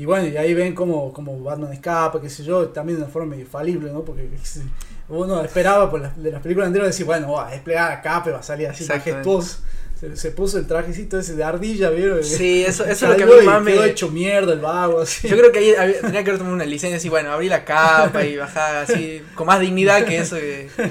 Y 0.00 0.06
bueno, 0.06 0.26
y 0.28 0.36
ahí 0.38 0.54
ven 0.54 0.74
cómo, 0.74 1.12
cómo 1.12 1.38
Batman 1.42 1.74
escapa, 1.74 2.20
qué 2.22 2.30
sé 2.30 2.42
yo, 2.42 2.68
también 2.68 2.98
de 2.98 3.04
una 3.04 3.12
forma 3.12 3.32
medio 3.36 3.46
falible, 3.46 3.92
¿no? 3.92 4.00
Porque 4.02 4.30
uno 5.10 5.42
esperaba 5.42 5.90
por 5.90 6.00
las, 6.00 6.16
de 6.22 6.30
las 6.32 6.40
películas 6.40 6.68
anteriores 6.68 6.94
decir, 6.94 7.04
bueno, 7.04 7.32
va 7.32 7.48
a 7.48 7.50
desplegar 7.50 7.92
a 7.92 8.00
capa, 8.00 8.30
va 8.30 8.38
a 8.38 8.42
salir 8.42 8.66
así 8.68 8.84
majestuoso. 8.86 9.58
Se, 10.00 10.16
se 10.16 10.30
puso 10.30 10.56
el 10.56 10.66
trajecito 10.66 11.18
ese 11.18 11.34
de 11.36 11.44
ardilla, 11.44 11.90
¿vieron? 11.90 12.24
Sí, 12.24 12.64
eso, 12.64 12.84
eso 12.86 13.04
es 13.04 13.10
lo 13.10 13.16
que 13.18 13.24
a 13.24 13.26
mí 13.26 13.32
más 13.44 13.62
quedó 13.66 13.82
me... 13.82 13.88
hecho 13.88 14.08
mierda 14.08 14.54
el 14.54 14.60
vago, 14.60 15.00
así. 15.02 15.28
Yo 15.28 15.36
creo 15.36 15.52
que 15.52 15.58
ahí 15.58 15.74
había- 15.74 16.00
tenía 16.00 16.24
que 16.24 16.30
haber 16.30 16.38
tomado 16.38 16.54
una 16.56 16.64
licencia 16.64 17.06
y 17.06 17.10
bueno, 17.10 17.30
abrí 17.32 17.50
la 17.50 17.66
capa 17.66 18.24
y 18.24 18.38
bajar 18.38 18.76
así, 18.76 19.20
con 19.34 19.46
más 19.46 19.60
dignidad 19.60 20.06
que 20.06 20.16
eso. 20.16 20.36
que- 20.36 20.70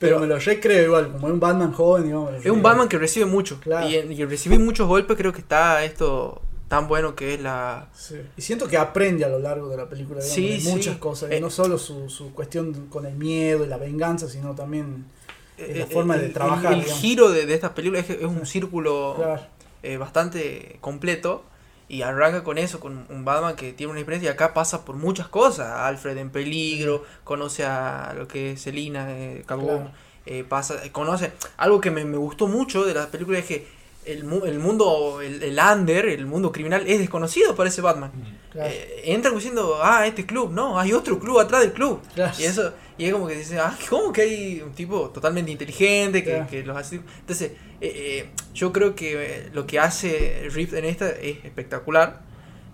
Pero 0.00 0.18
me 0.18 0.26
lo 0.26 0.36
recreo 0.40 0.84
igual, 0.84 1.12
como 1.12 1.28
es 1.28 1.32
un 1.34 1.38
Batman 1.40 1.72
joven, 1.72 2.04
digamos. 2.04 2.34
Es 2.44 2.50
un. 2.50 2.60
Batman 2.62 2.88
que 2.88 2.98
recibe 2.98 3.26
mucho. 3.26 3.60
Claro. 3.60 3.88
Y, 3.88 3.94
y 3.96 4.24
recibir 4.24 4.58
muchos 4.58 4.88
golpes 4.88 5.16
creo 5.16 5.32
que 5.32 5.40
está 5.40 5.84
esto 5.84 6.42
tan 6.68 6.86
bueno 6.88 7.14
que 7.16 7.34
es 7.34 7.40
la... 7.40 7.88
Sí. 7.94 8.16
Y 8.36 8.42
siento 8.42 8.68
que 8.68 8.76
aprende 8.76 9.24
a 9.24 9.28
lo 9.28 9.38
largo 9.38 9.68
de 9.68 9.76
la 9.78 9.88
película 9.88 10.20
digamos, 10.20 10.34
Sí, 10.34 10.48
de 10.50 10.60
sí. 10.60 10.68
muchas 10.68 10.98
cosas, 10.98 11.30
y 11.30 11.34
Eh, 11.36 11.40
no 11.40 11.48
solo 11.50 11.78
su, 11.78 12.10
su 12.10 12.32
cuestión 12.34 12.86
con 12.88 13.06
el 13.06 13.14
miedo 13.14 13.64
y 13.64 13.68
la 13.68 13.78
venganza, 13.78 14.28
sino 14.28 14.54
también 14.54 15.06
Es 15.56 15.76
la 15.76 15.84
eh, 15.84 15.88
forma 15.90 16.16
el- 16.16 16.20
de 16.22 16.28
trabajar, 16.28 16.74
El, 16.74 16.84
giro 16.84 17.30
de, 17.30 17.46
de 17.46 17.54
estas 17.54 17.70
películas 17.72 18.08
es, 18.10 18.18
es 18.18 18.24
un 18.26 18.44
círculo 18.46 19.14
claro, 19.16 19.40
eh, 19.82 19.96
bastante 19.96 20.76
completo. 20.80 21.42
Y 21.90 22.02
arranca 22.02 22.44
con 22.44 22.58
eso, 22.58 22.80
con 22.80 23.06
un 23.08 23.24
Batman 23.24 23.56
que 23.56 23.72
tiene 23.72 23.90
una 23.92 24.00
experiencia 24.00 24.30
y 24.30 24.34
acá 24.34 24.52
pasa 24.52 24.84
por 24.84 24.94
muchas 24.96 25.26
cosas. 25.28 25.68
Alfred 25.72 26.18
en 26.18 26.28
peligro, 26.28 27.02
conoce 27.24 27.64
a 27.64 28.12
lo 28.14 28.28
que 28.28 28.52
es 28.52 28.60
Selina, 28.60 29.06
eh, 29.16 29.42
Catwoman, 29.46 29.84
Claro. 29.84 29.90
eh, 30.26 30.44
pasa, 30.46 30.84
eh, 30.84 30.92
conoce. 30.92 31.32
Algo 31.56 31.80
que 31.80 31.90
me, 31.90 32.04
me 32.04 32.18
gustó 32.18 32.46
mucho 32.46 32.84
de 32.84 32.92
la 32.92 33.06
película 33.06 33.38
es 33.38 33.46
que 33.46 33.66
el, 34.12 34.24
mu- 34.24 34.44
el 34.44 34.58
mundo, 34.58 35.20
el, 35.20 35.42
el 35.42 35.58
under, 35.58 36.06
el 36.06 36.26
mundo 36.26 36.50
criminal 36.52 36.84
es 36.86 36.98
desconocido 36.98 37.54
para 37.54 37.68
ese 37.68 37.80
Batman. 37.80 38.10
claro. 38.50 38.70
Eh, 38.72 39.02
entra 39.04 39.30
como 39.30 39.38
diciendo, 39.40 39.78
ah, 39.82 40.06
este 40.06 40.24
club, 40.26 40.50
no, 40.52 40.78
hay 40.78 40.92
otro 40.92 41.18
club 41.18 41.38
atrás 41.38 41.60
del 41.62 41.72
club. 41.72 42.00
Claro. 42.14 42.32
Y 42.38 42.44
eso, 42.44 42.72
y 42.96 43.04
es 43.04 43.12
como 43.12 43.26
que 43.28 43.34
dice, 43.36 43.58
ah, 43.58 43.76
¿cómo 43.88 44.12
que 44.12 44.22
hay 44.22 44.60
un 44.62 44.72
tipo 44.72 45.10
totalmente 45.10 45.50
inteligente 45.52 46.22
que, 46.24 46.30
Claro. 46.30 46.46
que 46.50 46.62
los 46.64 46.76
hace? 46.76 46.96
Entonces, 47.20 47.52
eh, 47.80 47.92
eh, 48.24 48.30
yo 48.54 48.72
creo 48.72 48.94
que 48.94 49.48
lo 49.52 49.66
que 49.66 49.78
hace 49.78 50.48
Rift 50.50 50.72
en 50.74 50.84
esta 50.84 51.08
es 51.10 51.44
espectacular. 51.44 52.22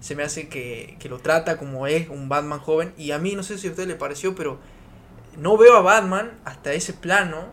Se 0.01 0.15
me 0.15 0.23
hace 0.23 0.49
que, 0.49 0.97
que 0.99 1.09
lo 1.09 1.19
trata 1.19 1.57
como 1.57 1.87
es 1.87 2.09
un 2.09 2.29
Batman 2.29 2.59
joven. 2.61 2.93
Y 2.97 3.11
a 3.13 3.19
mí, 3.19 3.35
no 3.35 3.43
sé 3.43 3.59
si 3.59 3.69
a 3.69 3.71
usted 3.71 3.87
le 3.87 3.95
pareció, 3.95 4.35
pero 4.35 4.59
no 5.37 5.57
veo 5.57 5.77
a 5.77 5.81
Batman 5.81 6.31
hasta 6.45 6.73
ese 6.75 6.93
plano, 6.93 7.47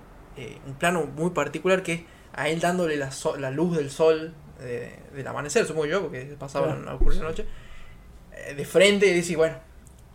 un 0.68 0.74
plano 0.76 1.06
muy 1.16 1.30
particular 1.32 1.82
que 1.84 1.94
es 1.94 2.02
a 2.34 2.50
él 2.50 2.60
dándole 2.60 2.98
la, 2.98 3.12
so- 3.12 3.38
la 3.38 3.52
luz 3.52 3.78
del 3.78 3.90
sol 3.92 4.34
eh, 4.62 4.98
del 5.16 5.28
amanecer, 5.28 5.66
supongo 5.66 5.88
yo, 5.88 6.02
porque 6.04 6.22
pasaba 6.40 6.68
Claro. 6.68 6.82
la 6.84 6.98
de 6.98 7.16
la 7.18 7.24
noche, 7.24 7.46
eh, 8.48 8.54
de 8.56 8.66
frente 8.66 9.08
y 9.08 9.14
dice, 9.14 9.36
bueno, 9.36 9.56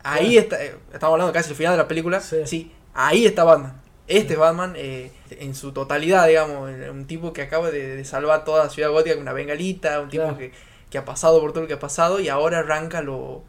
ahí 0.02 0.38
está, 0.38 0.62
eh, 0.64 0.74
estamos 0.92 1.14
hablando 1.14 1.32
casi 1.32 1.48
del 1.48 1.56
final 1.56 1.72
de 1.72 1.78
la 1.78 1.88
película, 1.88 2.20
Sí. 2.20 2.36
sí. 2.46 2.72
ahí 2.94 3.26
está 3.26 3.44
Batman. 3.44 3.80
Este 4.08 4.34
es 4.34 4.38
Batman 4.38 4.74
eh, 4.76 5.10
en 5.30 5.54
su 5.56 5.72
totalidad, 5.72 6.28
digamos, 6.28 6.70
un 6.90 7.06
tipo 7.08 7.32
que 7.32 7.42
acaba 7.42 7.70
de, 7.72 7.96
de 7.96 8.04
salvar 8.04 8.44
toda 8.44 8.64
la 8.64 8.70
ciudad 8.70 8.90
gótica 8.90 9.14
con 9.16 9.22
una 9.22 9.32
bengalita, 9.32 10.00
un 10.00 10.08
tipo 10.08 10.22
Claro. 10.22 10.38
que, 10.38 10.52
que 10.90 10.98
ha 10.98 11.04
pasado 11.04 11.40
por 11.40 11.50
todo 11.52 11.62
lo 11.62 11.66
que 11.68 11.74
ha 11.74 11.80
pasado 11.80 12.20
y 12.20 12.28
ahora 12.28 12.60
arranca 12.60 13.02
lo, 13.02 13.42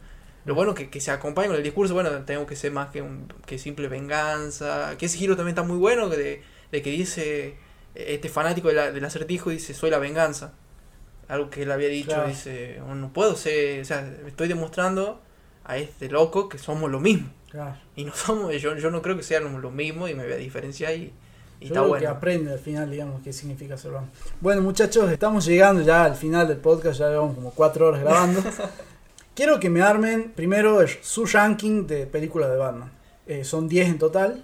lo 0.45 0.55
bueno 0.55 0.73
que, 0.73 0.89
que 0.89 0.99
se 0.99 1.11
acompaña 1.11 1.49
con 1.49 1.57
el 1.57 1.63
discurso, 1.63 1.93
bueno, 1.93 2.09
tengo 2.25 2.47
que 2.47 2.55
ser 2.55 2.71
más 2.71 2.89
que, 2.89 3.03
un, 3.03 3.31
que 3.45 3.59
simple 3.59 3.87
venganza, 3.87 4.95
que 4.97 5.05
ese 5.05 5.19
giro 5.19 5.35
también 5.35 5.49
está 5.53 5.61
muy 5.61 5.77
bueno, 5.77 6.09
de, 6.09 6.41
de 6.71 6.81
que 6.81 6.89
dice, 6.89 7.55
este 7.97 8.29
fanático 8.29 8.67
de 8.69 8.73
la- 8.75 8.91
del 8.91 9.03
acertijo 9.05 9.49
dice, 9.49 9.73
soy 9.73 9.89
la 9.89 9.99
venganza. 9.99 10.53
Algo 11.27 11.49
que 11.49 11.63
él 11.63 11.71
había 11.71 11.89
dicho, 11.89 12.09
Claro. 12.11 12.27
dice, 12.29 12.79
"Oh, 12.87 12.95
no 12.95 13.11
puedo 13.11 13.35
ser, 13.35 13.81
o 13.81 13.85
sea, 13.85 14.09
estoy 14.27 14.47
demostrando 14.47 15.21
a 15.65 15.77
este 15.77 16.09
loco 16.09 16.47
que 16.47 16.57
somos 16.57 16.89
lo 16.89 16.99
mismo. 16.99 17.29
Claro. 17.49 17.75
Y 17.95 18.05
no 18.05 18.13
somos, 18.13 18.53
yo, 18.61 18.75
yo 18.77 18.91
no 18.91 19.01
creo 19.01 19.17
que 19.17 19.23
sean 19.23 19.61
lo 19.61 19.71
mismo 19.71 20.07
y 20.07 20.13
me 20.15 20.23
voy 20.23 20.33
a 20.33 20.37
diferenciar 20.37 20.93
y, 20.95 21.11
y 21.59 21.65
Yo 21.65 21.67
está 21.67 21.73
creo 21.79 21.83
que 21.83 21.89
bueno. 21.89 22.09
aprende 22.09 22.53
al 22.53 22.59
final, 22.59 22.89
digamos, 22.91 23.21
qué 23.23 23.33
significa 23.33 23.77
ser 23.77 23.91
Batman. 23.91 24.11
Bueno, 24.39 24.61
muchachos, 24.61 25.11
estamos 25.11 25.45
llegando 25.45 25.81
ya 25.81 26.05
al 26.05 26.15
final 26.15 26.47
del 26.47 26.57
podcast, 26.57 26.99
ya 26.99 27.09
llevamos 27.09 27.35
como 27.35 27.51
cuatro 27.51 27.87
horas 27.87 28.01
grabando. 28.01 28.41
Quiero 29.35 29.59
que 29.59 29.69
me 29.69 29.81
armen 29.81 30.31
primero 30.35 30.79
su 31.01 31.25
ranking 31.25 31.85
de 31.87 32.07
películas 32.07 32.49
de 32.51 32.57
Batman. 32.57 32.91
Eh, 33.27 33.43
son 33.43 33.67
10 33.67 33.87
en 33.89 33.99
total 33.99 34.43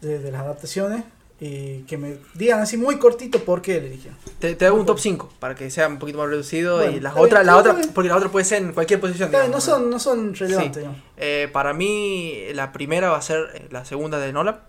de, 0.00 0.18
de 0.18 0.30
las 0.32 0.42
adaptaciones. 0.42 1.04
Y 1.40 1.80
que 1.82 1.98
me 1.98 2.16
digan 2.34 2.60
así 2.60 2.76
muy 2.76 2.96
cortito 2.98 3.40
por 3.40 3.60
qué 3.60 3.80
le 3.80 3.88
eligieron. 3.88 4.16
Te, 4.38 4.54
te 4.54 4.66
hago 4.66 4.78
un 4.78 4.86
top 4.86 4.98
5 5.00 5.32
para 5.40 5.54
que 5.56 5.68
sea 5.68 5.88
un 5.88 5.98
poquito 5.98 6.18
más 6.18 6.28
reducido 6.28 6.76
Bueno, 6.76 6.96
y 6.96 7.00
las 7.00 7.14
otras, 7.16 7.40
bien, 7.42 7.46
la 7.46 7.56
otra, 7.56 7.72
bien. 7.72 7.90
porque 7.92 8.08
la 8.08 8.16
otra 8.16 8.28
puede 8.30 8.44
ser 8.44 8.62
en 8.62 8.72
cualquier 8.72 9.00
posición. 9.00 9.30
Bien, 9.30 9.40
no, 9.42 9.46
digamos, 9.46 9.64
son, 9.64 9.90
no 9.90 9.98
son 9.98 10.34
relevantes, 10.34 10.74
Sí. 10.74 10.78
digamos. 10.80 11.00
Eh, 11.16 11.48
para 11.52 11.74
mí, 11.74 12.34
la 12.54 12.72
primera 12.72 13.10
va 13.10 13.18
a 13.18 13.22
ser 13.22 13.48
eh, 13.54 13.66
la 13.70 13.84
segunda 13.84 14.18
de 14.20 14.32
Nolan. 14.32 14.60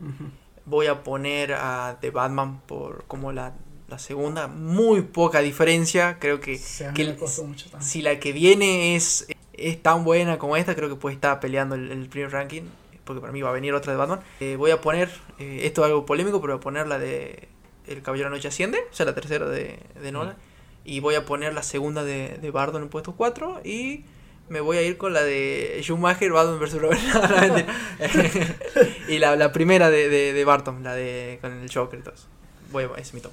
Ujú. 0.00 0.30
Voy 0.64 0.86
a 0.86 1.02
poner 1.02 1.54
a 1.54 1.98
The 2.00 2.10
Batman 2.10 2.60
por 2.66 3.04
como 3.08 3.32
la, 3.32 3.52
la 3.88 3.98
segunda. 3.98 4.46
Muy 4.46 5.02
poca 5.02 5.40
diferencia. 5.40 6.18
Creo 6.20 6.38
que, 6.40 6.52
mí 6.52 6.94
que 6.94 7.16
mucho 7.44 7.66
si 7.80 8.00
la 8.00 8.20
que 8.20 8.32
viene 8.32 8.94
es, 8.94 9.26
es 9.54 9.82
tan 9.82 10.04
buena 10.04 10.38
como 10.38 10.56
esta, 10.56 10.76
creo 10.76 10.88
que 10.88 10.94
puede 10.94 11.16
estar 11.16 11.40
peleando 11.40 11.74
el, 11.74 11.90
el 11.90 12.08
primer 12.08 12.30
ranking. 12.30 12.62
Porque 13.04 13.20
para 13.20 13.32
mí 13.32 13.42
va 13.42 13.50
a 13.50 13.52
venir 13.52 13.74
otra 13.74 13.92
de 13.92 13.98
Batman. 13.98 14.20
Eh, 14.40 14.56
voy 14.56 14.70
a 14.70 14.80
poner, 14.80 15.10
eh, 15.38 15.60
esto 15.64 15.82
es 15.82 15.86
algo 15.86 16.06
polémico, 16.06 16.40
pero 16.40 16.54
voy 16.54 16.60
a 16.60 16.62
poner 16.62 16.86
la 16.86 16.98
de 16.98 17.48
El 17.86 18.02
Caballero 18.02 18.28
de 18.28 18.30
la 18.30 18.36
Noche 18.36 18.48
Asciende, 18.48 18.78
o 18.90 18.94
sea, 18.94 19.06
la 19.06 19.14
tercera 19.14 19.46
de, 19.48 19.80
de 20.00 20.12
Nolan. 20.12 20.36
Y 20.84 21.00
voy 21.00 21.14
a 21.14 21.24
poner 21.24 21.54
la 21.54 21.62
segunda 21.62 22.04
de, 22.04 22.38
de 22.40 22.50
Bardo 22.50 22.78
en 22.78 22.84
el 22.84 22.90
puesto 22.90 23.12
4. 23.12 23.60
Y 23.64 24.04
me 24.48 24.60
voy 24.60 24.76
a 24.76 24.82
ir 24.82 24.98
con 24.98 25.12
la 25.12 25.22
de 25.22 25.80
Schumacher, 25.82 26.32
Batman 26.32 26.58
vs. 26.58 26.74
Robert. 26.80 27.00
Y 29.08 29.18
la, 29.18 29.36
la 29.36 29.52
primera 29.52 29.90
de, 29.90 30.08
de, 30.08 30.32
de 30.32 30.44
Barton, 30.44 30.82
la 30.82 30.94
de 30.94 31.38
con 31.40 31.52
el 31.52 31.72
Joker 31.72 31.98
y 31.98 32.02
todo 32.02 32.14
eso. 32.14 32.26
Voy 32.70 32.84
a, 32.84 33.00
es 33.00 33.14
mi 33.14 33.20
top. 33.20 33.32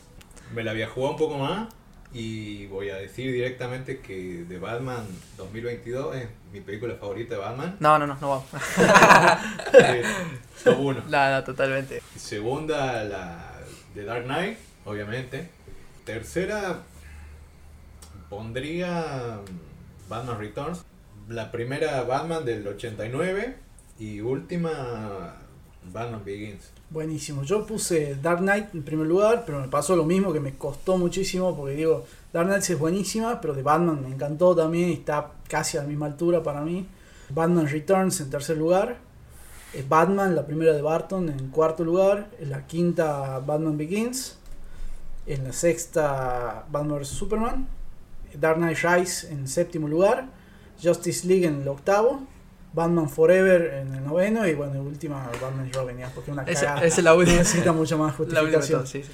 Me 0.53 0.64
la 0.64 0.72
había 0.72 0.88
jugado 0.88 1.14
un 1.14 1.17
poco 1.19 1.38
más 1.38 1.67
y 2.12 2.66
voy 2.68 2.90
a 2.90 2.96
decir 2.96 3.32
directamente 3.32 4.00
que 4.00 4.46
The 4.48 4.58
Batman 4.58 5.06
2022 5.38 6.16
es 6.16 6.28
mi 6.52 6.62
película 6.62 6.96
favorita 6.96 7.36
de 7.36 7.42
Batman. 7.42 7.78
No, 7.80 8.00
no, 8.00 8.08
no, 8.08 8.18
no 8.20 8.30
vamos. 8.30 8.46
Top 10.64 10.80
1. 10.80 11.04
no, 11.08 11.32
no, 11.32 11.44
totalmente. 11.44 12.02
Segunda, 12.16 13.04
la 13.04 13.54
de 13.94 14.04
Dark 14.04 14.26
Knight, 14.26 14.58
obviamente. 14.86 15.50
Tercera, 16.04 16.80
pondría 18.30 19.40
Batman 20.08 20.40
Returns. 20.40 20.84
La 21.28 21.52
primera 21.52 22.02
Batman 22.04 22.44
del 22.44 22.68
89 22.68 23.56
y 24.00 24.22
última 24.22 25.36
Batman 25.94 26.24
Begins. 26.26 26.72
Buenísimo. 26.92 27.43
Yo 27.43 27.68
puse 27.68 28.16
Dark 28.16 28.40
Knight 28.40 28.74
en 28.74 28.82
primer 28.82 29.06
lugar, 29.06 29.43
pero 29.45 29.59
me 29.59 29.68
pasó 29.68 29.95
lo 29.95 30.06
mismo 30.06 30.34
que 30.34 30.40
me 30.40 30.58
costó 30.58 30.98
muchísimo 30.98 31.56
porque 31.56 31.76
digo, 31.76 32.06
Dark 32.34 32.48
Knight 32.48 32.68
es 32.68 32.80
buenísima, 32.80 33.40
pero 33.40 33.53
de 33.53 33.61
Batman 33.61 34.01
me 34.01 34.08
encantó 34.08 34.56
también 34.56 34.90
está 34.90 35.34
casi 35.48 35.77
a 35.77 35.82
la 35.82 35.88
misma 35.88 36.08
altura 36.08 36.42
para 36.42 36.61
mí. 36.61 36.88
Batman 37.30 37.68
Returns 37.68 38.19
en 38.22 38.32
tercer 38.32 38.58
lugar. 38.58 38.98
Eh, 39.76 39.85
Batman, 39.88 40.35
la 40.35 40.48
primera 40.48 40.74
de 40.74 40.82
Barton, 40.82 41.30
en 41.30 41.50
cuarto 41.50 41.84
lugar. 41.84 42.32
En 42.40 42.50
la 42.50 42.66
quinta, 42.66 43.38
Batman 43.40 43.77
Begins. 43.77 44.38
En 45.27 45.43
la 45.43 45.53
sexta, 45.53 46.66
Batman 46.72 47.01
vs. 47.01 47.08
Superman. 47.09 47.68
Dark 48.34 48.58
Knight 48.58 48.80
Rise 48.82 49.32
en 49.32 49.48
séptimo 49.48 49.88
lugar. 49.88 50.26
Justice 50.82 51.27
League 51.27 51.45
en 51.45 51.61
el 51.61 51.68
octavo. 51.68 52.22
Batman 52.73 53.09
Forever 53.09 53.73
en 53.81 53.95
el 53.95 54.06
noveno. 54.06 54.48
Y 54.48 54.53
bueno, 54.56 54.73
en 54.73 54.81
última, 54.81 55.30
Batman 55.41 55.67
y 55.67 55.72
Robin, 55.72 55.98
ya, 55.98 56.09
porque 56.14 56.31
es 56.31 56.33
una 56.33 56.45
cagada. 56.45 56.77
esa 56.85 56.98
es 56.99 57.03
la 57.03 57.14
última. 57.15 57.38
necesita 57.38 57.72
mucha 57.72 57.98
más 57.98 58.15
justificación. 58.17 58.80
todas, 58.80 58.89
sí, 58.89 59.03
sí. 59.03 59.11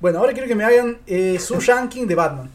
Bueno, 0.00 0.18
ahora 0.18 0.32
quiero 0.32 0.48
que 0.48 0.54
me 0.54 0.64
hagan 0.64 0.98
eh, 1.06 1.38
su 1.38 1.60
ranking 1.60 2.06
de 2.06 2.14
Batman. 2.14 2.50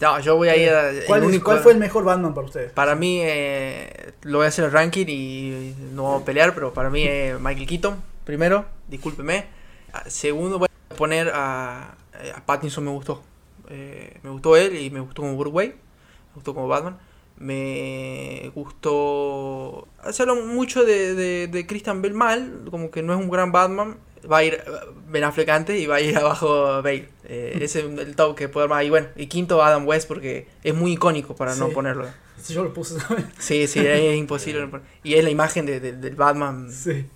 No, 0.00 0.20
yo 0.20 0.36
voy 0.36 0.48
a 0.48 0.56
ir 0.56 0.68
a, 0.70 0.90
¿Cuál, 1.06 1.22
el 1.22 1.28
único- 1.28 1.44
cuál 1.44 1.60
fue 1.60 1.72
el 1.72 1.78
mejor 1.78 2.04
Batman 2.04 2.34
para 2.34 2.46
ustedes? 2.46 2.72
Para 2.72 2.94
mí, 2.94 3.20
eh, 3.22 4.12
lo 4.22 4.38
voy 4.38 4.44
a 4.44 4.48
hacer 4.48 4.64
el 4.66 4.72
ranking 4.72 5.06
y 5.08 5.74
no 5.92 6.02
vamos 6.04 6.22
a 6.22 6.24
pelear, 6.24 6.54
pero 6.54 6.72
para 6.74 6.90
mí 6.90 7.04
es 7.04 7.38
Michael 7.40 7.66
Keaton, 7.66 8.02
primero, 8.24 8.64
discúlpeme. 8.88 9.46
Ah, 9.92 10.02
Segundo, 10.08 10.58
voy 10.58 10.68
a 10.90 10.94
poner 10.94 11.30
a, 11.34 11.92
a 12.34 12.46
Pattinson, 12.46 12.84
me 12.84 12.90
gustó. 12.90 13.22
Eh, 13.70 14.18
me 14.22 14.30
gustó 14.30 14.56
él 14.56 14.76
y 14.76 14.90
me 14.90 15.00
gustó 15.00 15.22
como 15.22 15.36
Bruce 15.36 15.54
Wayne, 15.56 15.74
me 15.74 16.34
gustó 16.34 16.52
como 16.54 16.68
Batman. 16.68 16.98
Me 17.38 18.50
gustó 18.54 19.86
hacerlo 20.02 20.36
mucho 20.36 20.84
de, 20.84 21.14
de, 21.14 21.46
de 21.48 21.66
Christian 21.66 22.02
Bell 22.02 22.14
mal, 22.14 22.64
como 22.70 22.90
que 22.90 23.02
no 23.02 23.12
es 23.14 23.20
un 23.20 23.30
gran 23.30 23.52
Batman. 23.52 23.96
Va 24.30 24.38
a 24.38 24.44
ir 24.44 24.60
Ben 25.08 25.22
Affleck 25.24 25.48
antes 25.50 25.80
y 25.80 25.86
va 25.86 25.96
a 25.96 26.00
ir 26.00 26.16
abajo 26.18 26.82
Bale. 26.82 27.08
Eh, 27.24 27.58
ese 27.60 27.80
es 27.80 27.84
el 27.84 28.16
top 28.16 28.36
que 28.36 28.48
puedo 28.48 28.64
armar. 28.64 28.84
Y 28.84 28.90
bueno, 28.90 29.08
y 29.16 29.26
quinto 29.26 29.62
Adam 29.62 29.86
West 29.86 30.08
porque 30.08 30.48
es 30.64 30.74
muy 30.74 30.92
icónico 30.92 31.36
para 31.36 31.54
no 31.56 31.68
Sí. 31.68 31.74
ponerlo. 31.74 32.06
Yo 32.48 32.64
lo 32.64 32.72
puse 32.72 32.98
también. 32.98 33.28
Sí, 33.38 33.66
sí, 33.66 33.80
es 33.80 34.16
imposible. 34.18 34.68
Y 35.04 35.14
es 35.14 35.24
la 35.24 35.30
imagen 35.30 35.66
de, 35.66 35.80
de- 35.80 35.92
del 35.92 36.14
Batman 36.16 36.70
Sí. 36.72 37.06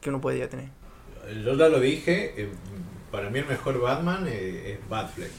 que 0.00 0.08
uno 0.10 0.20
podría 0.20 0.48
tener. 0.48 0.68
Yo 1.44 1.54
ya 1.54 1.68
lo 1.68 1.78
dije, 1.78 2.34
eh, 2.36 2.48
para 3.10 3.30
mí 3.30 3.38
el 3.38 3.46
mejor 3.46 3.80
Batman 3.80 4.26
eh, 4.28 4.72
es 4.80 4.88
Batfleck. 4.88 5.30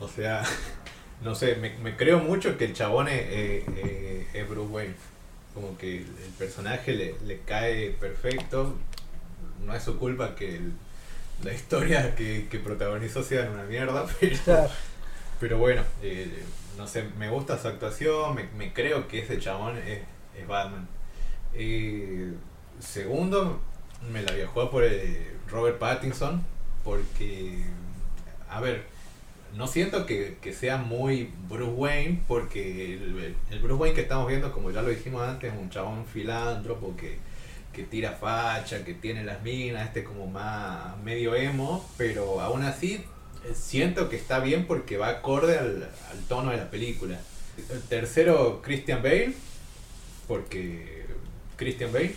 O 0.00 0.08
sea, 0.08 0.42
no 1.24 1.34
sé, 1.34 1.56
me, 1.56 1.70
me 1.78 1.96
creo 1.96 2.18
mucho 2.20 2.56
que 2.58 2.66
el 2.66 2.74
chabón 2.74 3.08
es, 3.08 3.20
eh, 3.22 3.64
eh, 3.76 4.28
es 4.34 4.48
Bruce 4.48 4.70
Wayne. 4.72 4.94
Como 5.54 5.76
que 5.78 5.98
el, 5.98 6.02
el 6.24 6.30
personaje 6.38 6.92
le, 6.92 7.14
le 7.26 7.40
cae 7.40 7.90
perfecto. 7.90 8.74
No 9.64 9.74
es 9.74 9.82
su 9.82 9.98
culpa 9.98 10.34
que 10.34 10.56
el- 10.56 10.72
la 11.42 11.52
historia 11.52 12.14
que, 12.14 12.48
que 12.50 12.58
protagonizó 12.60 13.22
sea 13.22 13.50
una 13.50 13.64
mierda, 13.64 14.06
pero, 14.20 14.68
pero 15.40 15.58
bueno, 15.58 15.82
eh, 16.02 16.44
no 16.78 16.86
sé, 16.86 17.04
me 17.18 17.28
gusta 17.30 17.58
su 17.60 17.68
actuación, 17.68 18.34
me, 18.34 18.44
me 18.56 18.72
creo 18.72 19.08
que 19.08 19.20
ese 19.20 19.38
chabón 19.38 19.76
es, 19.78 20.00
es 20.38 20.46
Batman. 20.46 20.88
Eh, 21.54 22.32
segundo, 22.80 23.60
me 24.12 24.22
la 24.22 24.32
jugado 24.46 24.70
por 24.70 24.84
eh, 24.84 25.32
Robert 25.50 25.78
Pattinson, 25.78 26.44
porque, 26.84 27.64
a 28.48 28.60
ver, 28.60 28.84
no 29.54 29.66
siento 29.68 30.04
que, 30.06 30.36
que 30.42 30.52
sea 30.52 30.76
muy 30.78 31.30
Bruce 31.48 31.72
Wayne, 31.72 32.20
porque 32.26 32.94
el, 32.94 33.36
Bruce 33.62 33.74
Wayne 33.74 33.94
que 33.94 34.00
estamos 34.02 34.26
viendo, 34.26 34.52
como 34.52 34.70
ya 34.70 34.82
lo 34.82 34.88
dijimos 34.88 35.22
antes, 35.26 35.52
es 35.52 35.58
un 35.58 35.70
chabón 35.70 36.04
filántropo 36.06 36.96
que, 36.96 37.18
que 37.72 37.84
tira 37.84 38.12
facha, 38.12 38.84
que 38.84 38.94
tiene 38.94 39.22
las 39.24 39.42
minas, 39.42 39.86
este 39.86 40.02
como 40.04 40.26
más 40.26 40.96
medio 41.04 41.34
emo, 41.36 41.88
pero 41.96 42.40
aún 42.40 42.62
así 42.64 42.94
eh, 43.44 43.52
siento 43.54 44.08
que 44.08 44.16
está 44.16 44.40
bien 44.40 44.66
porque 44.66 44.96
va 44.96 45.08
acorde 45.08 45.58
al, 45.58 45.84
al 46.10 46.18
tono 46.28 46.50
de 46.50 46.56
la 46.56 46.70
película. 46.70 47.18
El 47.70 47.80
tercero, 47.82 48.60
Christian 48.62 49.02
Bale, 49.02 49.34
porque 50.26 51.06
Christian 51.56 51.92
Bale, 51.92 52.14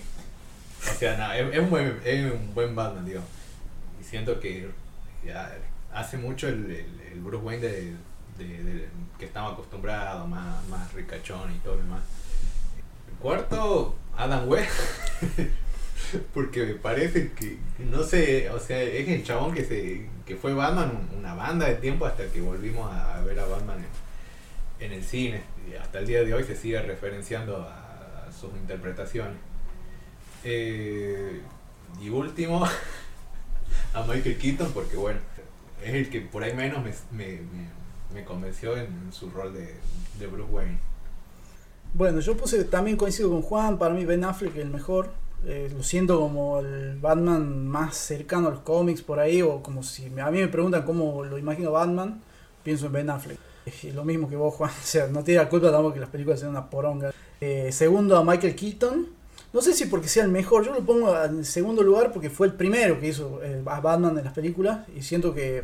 o 0.92 0.98
sea, 0.98 1.18
no, 1.18 1.34
es, 1.34 1.60
un 1.60 1.70
buen, 1.70 2.00
es 2.04 2.32
un 2.32 2.54
buen 2.56 2.76
Batman, 2.76 3.06
digo. 3.06 3.22
Y 4.02 4.04
siento 4.04 4.40
que 4.40 4.68
ya 5.26 5.56
hace 5.94 6.18
mucho 6.18 6.48
el- 6.48 6.86
el 7.18 7.24
Bruce 7.24 7.44
Wayne 7.44 7.68
de, 7.68 7.94
que 9.18 9.26
estamos 9.26 9.54
acostumbrados, 9.54 10.28
más, 10.30 10.66
más 10.68 10.94
ricachón 10.94 11.52
y 11.54 11.58
todo 11.60 11.76
lo 11.76 11.82
demás. 11.82 12.02
Cuarto, 13.22 13.96
Adam 14.16 14.48
West. 14.48 14.72
Porque 16.34 16.64
me 16.64 16.74
parece 16.76 17.32
que, 17.34 17.58
no 17.80 18.04
sé, 18.04 18.50
o 18.52 18.60
sea, 18.60 18.82
es 18.82 19.08
el 19.10 19.24
chabón 19.24 19.54
que 19.54 19.66
se 19.66 20.08
que 20.26 20.36
fue 20.36 20.54
Batman 20.54 20.92
un- 21.12 21.20
una 21.20 21.34
banda 21.34 21.68
de 21.68 21.76
tiempo 21.76 22.06
hasta 22.06 22.28
que 22.28 22.42
volvimos 22.42 22.94
a 22.94 23.22
ver 23.22 23.40
a 23.40 23.46
Batman 23.46 23.78
en, 24.80 24.92
el 24.92 25.04
cine. 25.04 25.42
Y 25.70 25.76
hasta 25.76 26.00
el 26.00 26.06
día 26.06 26.24
de 26.24 26.34
hoy 26.34 26.44
se 26.44 26.56
sigue 26.56 26.82
referenciando 26.82 27.58
a, 27.58 28.26
a 28.28 28.32
sus 28.32 28.54
interpretaciones. 28.56 29.38
Eh, 30.44 31.42
y 32.02 32.10
último, 32.10 32.64
a 33.94 34.04
Michael 34.04 34.38
Keaton, 34.38 34.72
porque 34.74 34.96
bueno, 34.98 35.20
es 35.84 35.94
el 35.94 36.10
que 36.10 36.22
por 36.22 36.44
ahí 36.44 36.54
menos 36.54 36.84
me, 37.12 37.42
me, 38.14 38.24
convenció 38.26 38.76
en, 38.78 39.12
su 39.12 39.30
rol 39.30 39.54
de, 39.54 39.76
de 40.20 40.28
Bruce 40.28 40.52
Wayne. 40.52 40.78
Bueno, 41.94 42.20
yo 42.20 42.36
puse, 42.36 42.64
también 42.66 42.98
coincido 42.98 43.30
con 43.30 43.42
Juan, 43.42 43.78
para 43.78 43.94
mí 43.94 44.06
Ben 44.06 44.24
Affleck 44.24 44.56
es 44.56 44.62
el 44.64 44.70
mejor, 44.70 45.10
Eh, 45.46 45.70
lo 45.72 45.84
siento 45.84 46.20
como 46.20 46.60
el 46.60 46.98
Batman 46.98 47.68
más 47.68 47.96
cercano 47.96 48.48
a 48.48 48.52
los 48.52 48.62
cómics 48.62 49.04
por 49.04 49.20
ahí, 49.20 49.44
o 49.44 49.62
como 49.62 49.84
si 49.84 50.08
a 50.20 50.32
mí 50.32 50.40
me 50.40 50.48
preguntan 50.48 50.82
cómo 50.84 51.24
lo 51.24 51.38
imagino 51.38 51.72
Batman, 51.72 52.22
pienso 52.64 52.88
en 52.88 52.94
Ben 52.94 53.10
Affleck. 53.12 53.38
Es 53.66 53.94
lo 53.94 54.04
mismo 54.04 54.28
que 54.30 54.36
vos, 54.36 54.54
Juan. 54.56 54.72
O 54.84 54.86
sea, 54.86 55.08
no 55.08 55.24
tiene 55.24 55.44
la 55.44 55.50
culpa 55.50 55.72
tampoco 55.72 55.94
que 55.94 56.00
las 56.00 56.10
películas 56.10 56.40
sean 56.40 56.52
una 56.52 56.70
poronga. 56.70 57.14
Eh, 57.40 57.72
segundo 57.72 58.18
a 58.18 58.24
Michael 58.24 58.56
Keaton. 58.56 59.08
No 59.58 59.64
sé 59.64 59.74
si 59.74 59.86
porque 59.88 60.08
sea 60.08 60.24
el 60.24 60.30
mejor, 60.30 60.64
yo 60.64 60.72
lo 60.72 60.86
pongo 60.86 61.08
en 61.24 61.44
segundo 61.44 61.82
lugar 61.82 62.12
porque 62.14 62.30
fue 62.30 62.46
el 62.46 62.54
primero 62.54 63.00
que 63.00 63.08
hizo 63.08 63.42
eh, 63.44 63.64
a 63.66 63.80
Batman 63.80 64.16
en 64.20 64.24
las 64.26 64.34
películas 64.34 64.88
y 64.96 65.02
siento 65.02 65.34
que 65.34 65.64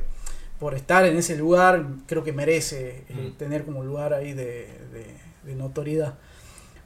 por 0.60 0.74
estar 0.74 1.06
en 1.06 1.16
ese 1.16 1.36
lugar 1.38 1.86
creo 2.08 2.24
que 2.24 2.34
merece 2.34 3.04
eh, 3.08 3.32
Mm. 3.34 3.38
tener 3.38 3.66
como 3.66 3.84
lugar 3.84 4.12
ahí 4.16 4.34
de, 4.34 4.68
de- 4.92 5.16
de 5.46 5.56
notoriedad. 5.56 6.16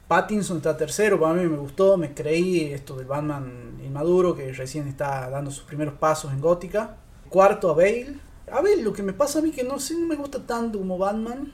Pattinson 0.06 0.58
está 0.58 0.76
tercero, 0.76 1.18
para 1.18 1.32
mí 1.32 1.48
me 1.48 1.56
gustó, 1.56 1.96
me 1.96 2.12
creí 2.12 2.72
esto 2.74 2.94
del 2.96 3.06
Batman 3.06 3.78
inmaduro 3.82 4.34
que 4.36 4.52
recién 4.52 4.86
está 4.88 5.30
dando 5.30 5.50
sus 5.50 5.64
primeros 5.64 5.94
pasos 5.94 6.30
en 6.32 6.40
Gótica. 6.42 6.96
Cuarto 7.30 7.70
a 7.70 7.74
Bale. 7.74 8.16
A 8.52 8.56
Bale 8.60 8.82
lo 8.82 8.92
que 8.92 9.02
me 9.02 9.14
pasa 9.14 9.38
a 9.38 9.42
mí 9.42 9.50
que 9.50 9.64
no 9.64 9.78
sé, 9.78 9.94
no 9.94 10.06
me 10.06 10.16
gusta 10.16 10.40
tanto 10.46 10.78
como 10.78 10.98
Batman. 10.98 11.52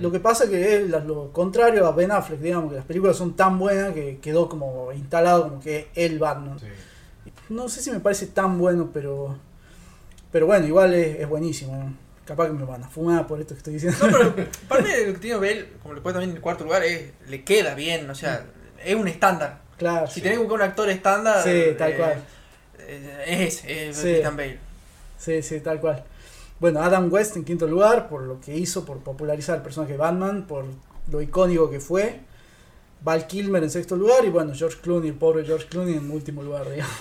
Lo 0.00 0.12
que 0.12 0.20
pasa 0.20 0.48
que 0.48 0.76
es 0.76 0.88
lo 0.88 1.32
contrario 1.32 1.86
a 1.86 1.92
Ben 1.92 2.10
Affleck, 2.12 2.40
digamos, 2.40 2.70
que 2.70 2.76
las 2.76 2.84
películas 2.84 3.16
son 3.16 3.34
tan 3.34 3.58
buenas 3.58 3.92
que 3.94 4.18
quedó 4.18 4.48
como 4.48 4.92
instalado 4.92 5.48
como 5.48 5.60
que 5.60 5.78
es 5.78 5.86
el 5.94 6.18
Batman. 6.18 6.58
Sí. 6.60 6.66
No 7.48 7.68
sé 7.68 7.82
si 7.82 7.90
me 7.90 7.98
parece 8.00 8.26
tan 8.28 8.58
bueno, 8.58 8.90
pero 8.92 9.36
pero 10.30 10.46
bueno, 10.46 10.66
igual 10.66 10.94
es, 10.94 11.18
es 11.20 11.28
buenísimo. 11.28 11.74
¿no? 11.76 11.94
Capaz 12.26 12.46
que 12.46 12.52
me 12.52 12.64
van 12.64 12.84
a 12.84 12.88
fumar 12.88 13.26
por 13.26 13.40
esto 13.40 13.54
que 13.54 13.58
estoy 13.58 13.74
diciendo. 13.74 13.98
No, 14.06 14.34
pero 14.36 14.48
parte 14.68 14.88
de 14.88 15.06
lo 15.06 15.12
que 15.14 15.18
tiene 15.18 15.38
Bale, 15.38 15.68
como 15.82 15.94
le 15.94 16.00
puede 16.00 16.14
también 16.14 16.30
en 16.30 16.36
el 16.36 16.42
cuarto 16.42 16.64
lugar, 16.64 16.84
es, 16.84 17.10
le 17.26 17.42
queda 17.42 17.74
bien, 17.74 18.08
o 18.10 18.14
sea, 18.14 18.44
es 18.84 18.94
un 18.94 19.08
estándar. 19.08 19.60
claro. 19.78 20.06
Si 20.06 20.20
tenés 20.20 20.36
que 20.38 20.44
buscar 20.44 20.60
un 20.60 20.68
actor 20.70 20.88
estándar, 20.90 21.42
Sí, 21.42 21.74
tal 21.78 21.92
eh, 21.92 21.96
cual. 21.96 22.22
eh, 22.80 23.24
es 23.26 23.64
ese, 23.64 23.88
es 23.88 23.96
Sí. 23.96 24.20
Bale. 24.22 24.58
Sí, 25.18 25.42
sí, 25.42 25.60
tal 25.60 25.80
cual. 25.80 26.04
Bueno, 26.60 26.80
Adam 26.82 27.12
West 27.12 27.36
en 27.36 27.44
quinto 27.44 27.66
lugar 27.66 28.08
por 28.08 28.22
lo 28.22 28.40
que 28.40 28.56
hizo, 28.56 28.84
por 28.84 28.98
popularizar 28.98 29.56
el 29.56 29.62
personaje 29.62 29.92
de 29.92 29.98
Batman, 29.98 30.46
por 30.48 30.64
lo 31.10 31.20
icónico 31.22 31.70
que 31.70 31.80
fue. 31.80 32.20
Val 33.02 33.26
Kilmer 33.28 33.62
en 33.62 33.70
sexto 33.70 33.94
lugar 33.96 34.24
y 34.24 34.30
bueno, 34.30 34.52
George 34.54 34.78
Clooney, 34.82 35.10
el 35.10 35.14
pobre 35.14 35.44
George 35.44 35.66
Clooney 35.68 35.94
en 35.94 36.10
último 36.10 36.42
lugar, 36.42 36.68
digamos. 36.68 36.92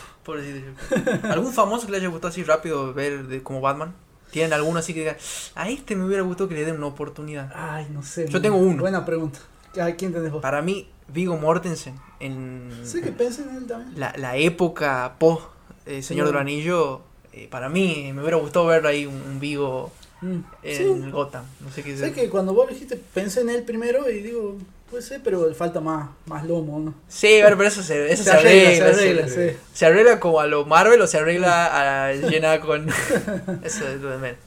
¿Algún 1.24 1.52
famoso 1.54 1.86
que 1.86 1.92
le 1.94 1.98
haya 2.00 2.08
gustado 2.10 2.30
así 2.30 2.44
rápido 2.44 2.94
ver 2.94 3.26
de, 3.28 3.42
como 3.42 3.62
Batman? 3.62 3.94
¿Tienen 4.32 4.54
alguno 4.54 4.78
así 4.80 4.94
que 4.94 5.00
diga, 5.00 5.18
a 5.56 5.70
este 5.70 5.96
me 5.96 6.06
hubiera 6.06 6.22
gustado 6.22 6.50
que 6.50 6.56
le 6.56 6.66
den 6.66 6.76
una 6.76 6.88
oportunidad? 6.88 7.52
Ay, 7.56 7.88
no 7.92 8.04
sé. 8.04 8.28
Yo 8.28 8.42
tengo 8.42 8.58
uno. 8.58 8.82
Buena 8.82 9.06
pregunta. 9.06 9.40
¿A 9.80 9.92
quién 9.96 10.12
tenés 10.14 10.32
vos? 10.32 10.42
Para 10.42 10.62
mí, 10.62 10.90
Vigo 11.08 11.38
Mortensen, 11.38 11.96
en 12.20 12.70
Sé 12.84 13.02
que 13.02 13.12
pensé 13.12 13.44
en 13.44 13.56
él 13.56 13.66
también. 13.68 13.98
la, 14.00 14.14
la 14.18 14.36
época 14.36 15.16
post 15.18 15.44
eh, 15.86 16.02
Señor 16.02 16.26
Mm. 16.26 16.30
del 16.30 16.38
Anillo, 16.38 17.02
eh, 17.44 17.48
para 17.50 17.70
mí 17.70 18.12
me 18.14 18.22
hubiera 18.22 18.38
gustado 18.38 18.66
ver 18.68 18.86
ahí 18.86 19.06
un, 19.06 19.16
un 19.16 19.40
Vigo 19.40 19.92
Mm. 20.20 20.40
en 20.64 21.04
Sí, 21.04 21.12
Gotham. 21.12 21.46
No 21.60 21.72
sé 21.72 21.84
qué 21.84 21.96
sé 21.96 22.12
que 22.12 22.28
cuando 22.28 22.52
vos 22.52 22.68
dijiste 22.68 23.00
pensé 23.14 23.42
en 23.42 23.50
él 23.52 23.62
primero 23.62 24.10
y 24.10 24.22
digo, 24.24 24.58
puede 24.90 25.04
ser, 25.04 25.22
pero 25.24 25.48
le 25.48 25.54
falta 25.54 25.80
más, 25.80 26.10
más 26.26 26.44
lomo, 26.44 26.80
¿no? 26.80 26.96
Sí, 27.08 27.38
pero, 27.44 27.56
pero 27.56 27.70
eso 27.70 27.84
se, 27.84 28.12
eso 28.12 28.24
Se 28.24 28.32
se 28.32 28.36
arregla, 28.36 28.70
arregla. 28.70 28.94
se 28.96 29.00
arregla, 29.04 29.28
se, 29.28 29.50
sí. 29.52 29.58
se 29.74 29.86
arregla 29.86 30.20
como 30.20 30.40
a 30.40 30.48
lo 30.48 30.66
Marvel 30.66 31.00
o 31.02 31.06
se 31.06 31.18
arregla 31.20 32.08
a 32.08 32.14
llena 32.32 32.60
con. 32.62 32.90
eso 33.64 33.88
es 33.88 34.02
lo 34.02 34.10
de 34.10 34.18
menos. 34.18 34.40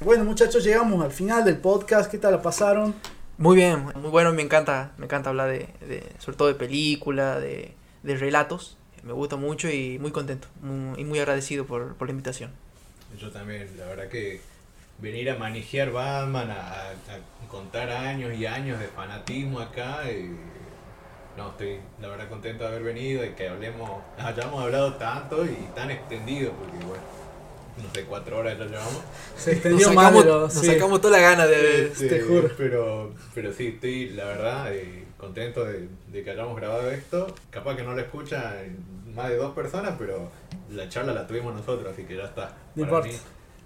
Bueno, 0.00 0.24
muchachos, 0.24 0.64
llegamos 0.64 1.04
al 1.04 1.12
final 1.12 1.44
del 1.44 1.58
podcast. 1.58 2.10
¿Qué 2.10 2.16
tal 2.16 2.32
la 2.32 2.40
pasaron? 2.40 2.94
Muy 3.36 3.56
bien, 3.56 3.84
muy 4.00 4.10
bueno, 4.10 4.32
me 4.32 4.40
encanta, 4.40 4.92
me 4.96 5.04
encanta 5.04 5.28
hablar 5.28 5.50
de, 5.50 5.68
de 5.86 6.02
sobre 6.18 6.38
todo 6.38 6.48
de 6.48 6.54
película, 6.54 7.38
de, 7.40 7.74
de 8.02 8.16
relatos. 8.16 8.78
Me 9.04 9.12
gusta 9.12 9.36
mucho 9.36 9.68
y 9.70 9.98
muy 9.98 10.10
contento 10.12 10.48
muy- 10.62 11.00
y 11.00 11.04
muy 11.04 11.18
agradecido 11.18 11.66
por, 11.66 11.94
por 11.94 12.08
la 12.08 12.12
invitación. 12.12 12.50
Yo 13.18 13.30
también, 13.30 13.68
la 13.78 13.86
verdad 13.86 14.08
que 14.08 14.40
venir 14.98 15.30
a 15.30 15.36
manejar 15.36 15.90
Batman, 15.92 16.50
a, 16.50 16.92
contar 17.48 17.90
años 17.90 18.32
y 18.36 18.46
años 18.46 18.80
de 18.80 18.86
fanatismo 18.88 19.60
acá, 19.60 20.10
y 20.10 20.34
no, 21.36 21.50
estoy 21.50 21.78
la 22.00 22.08
verdad 22.08 22.28
contento 22.28 22.64
de 22.64 22.70
haber 22.70 22.82
venido 22.82 23.24
y 23.24 23.30
que 23.30 23.48
hablemos, 23.48 23.90
hayamos 24.18 24.62
hablado 24.62 24.94
tanto 24.94 25.44
y 25.44 25.68
tan 25.74 25.90
extendido, 25.90 26.52
porque 26.52 26.84
bueno, 26.84 27.02
no 27.82 27.94
sé, 27.94 28.04
cuatro 28.04 28.38
horas 28.38 28.58
ya 28.58 28.64
llevamos. 28.64 29.00
Se 29.36 29.50
Nos 29.50 29.56
extendió 29.56 29.88
sacamos, 29.88 30.26
nos 30.26 30.52
sí. 30.52 30.66
sacamos 30.66 31.00
toda 31.00 31.18
la 31.18 31.22
gana 31.30 31.46
de... 31.46 31.86
Este, 31.86 32.08
te 32.08 32.20
juro. 32.22 32.50
Pero, 32.56 33.12
pero 33.34 33.52
sí, 33.52 33.66
estoy 33.68 34.08
la 34.10 34.24
verdad 34.24 34.74
eh, 34.74 35.03
contento 35.24 35.64
de, 35.64 35.88
de 36.12 36.22
que 36.22 36.30
hayamos 36.30 36.56
grabado 36.56 36.90
esto. 36.90 37.34
Capaz 37.50 37.76
que 37.76 37.82
no 37.82 37.94
lo 37.94 38.00
escuchan 38.00 38.76
más 39.14 39.28
de 39.28 39.36
dos 39.36 39.54
personas, 39.54 39.94
pero 39.98 40.30
la 40.70 40.88
charla 40.88 41.12
la 41.12 41.26
tuvimos 41.26 41.54
nosotros, 41.54 41.92
así 41.92 42.04
que 42.04 42.16
ya 42.16 42.24
está. 42.24 42.56
No 42.74 42.86
Para 42.86 43.06
importa. 43.06 43.08
mí, 43.08 43.14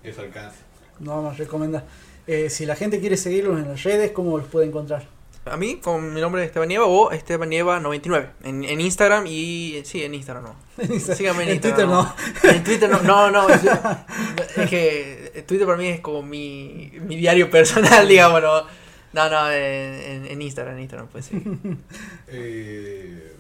eso 0.05 0.21
alcanza. 0.23 0.57
No 1.01 1.17
vamos 1.17 1.35
a 1.35 1.37
recomendar. 1.37 1.85
Eh, 2.27 2.51
si 2.51 2.67
la 2.67 2.77
gente 2.77 3.01
quiere 3.01 3.17
seguirlos 3.17 3.59
en 3.59 3.69
las 3.69 3.83
redes, 3.83 4.11
¿cómo 4.13 4.37
los 4.39 4.47
puede 4.47 4.67
encontrar? 4.67 5.07
A 5.47 5.57
mí, 5.57 5.77
con 5.77 6.13
mi 6.13 6.21
nombre 6.21 6.43
es 6.43 6.49
Esteban 6.49 6.69
Nieva 6.69 6.85
o 6.85 7.11
Esteban 7.11 7.51
Nieva99. 7.51 8.27
En, 8.45 8.65
en 8.65 8.81
Instagram 8.83 9.25
y. 9.27 9.81
Sí, 9.85 10.03
en 10.05 10.15
Instagram 10.15 10.45
no. 10.45 10.55
Síganme 10.99 11.45
en, 11.45 11.49
En 11.51 11.55
Instagram. 11.55 11.89
Twitter 11.89 11.89
no. 11.89 12.51
En 12.53 12.65
Twitter 12.65 12.91
no. 12.91 13.03
No, 13.03 13.31
no. 13.31 13.49
yo- 13.63 14.63
es 14.63 14.69
que 14.69 15.45
Twitter 15.49 15.67
para 15.67 15.79
mí 15.79 15.87
es 15.89 16.01
como 16.01 16.23
mi, 16.23 16.93
mi 17.01 17.17
diario 17.17 17.51
personal, 17.51 18.07
digamos. 18.09 18.43
No, 18.43 18.67
no, 19.13 19.29
no 19.31 19.51
en, 19.53 20.27
en- 20.27 20.43
Instagram, 20.43 20.75
en 20.77 20.81
Instagram, 20.83 21.09
pues 21.09 21.27
sí. 21.27 21.43
Eh, 22.29 23.33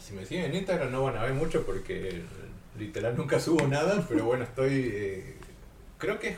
si 0.00 0.12
me 0.14 0.24
siguen 0.26 0.46
en 0.46 0.54
Instagram 0.56 0.92
no 0.92 1.02
van 1.02 1.16
a 1.16 1.22
ver 1.24 1.32
mucho 1.32 1.64
porque 1.64 2.22
literal 2.78 3.16
nunca 3.16 3.40
subo 3.40 3.66
nada, 3.66 4.04
pero 4.08 4.24
bueno, 4.24 4.44
estoy... 4.44 4.90
eh, 4.92 5.34
creo 5.98 6.18
que 6.18 6.36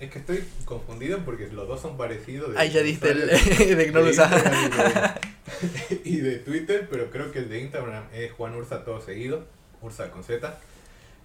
es, 0.00 0.10
que 0.10 0.18
estoy 0.20 0.44
confundido 0.64 1.18
porque 1.24 1.48
los 1.48 1.66
dos 1.66 1.80
son 1.80 1.96
parecidos. 1.96 2.52
de- 2.52 2.58
Ahí 2.58 2.70
ya 2.70 2.82
diste 2.82 3.10
el. 3.10 3.26
de 3.76 3.84
que 3.86 3.90
no 3.92 4.00
lo 4.02 4.10
usas. 4.10 4.30
Instagram 4.32 4.64
y 4.64 5.96
de- 5.96 6.00
y 6.04 6.16
de 6.18 6.36
Twitter, 6.38 6.86
pero 6.88 7.10
creo 7.10 7.32
que 7.32 7.40
el 7.40 7.48
de 7.48 7.60
Instagram 7.60 8.04
es 8.12 8.30
Juan 8.32 8.54
Ursa 8.54 8.84
todo 8.84 9.00
seguido, 9.00 9.44
Ursa 9.82 10.10
con 10.12 10.22
Z. 10.22 10.56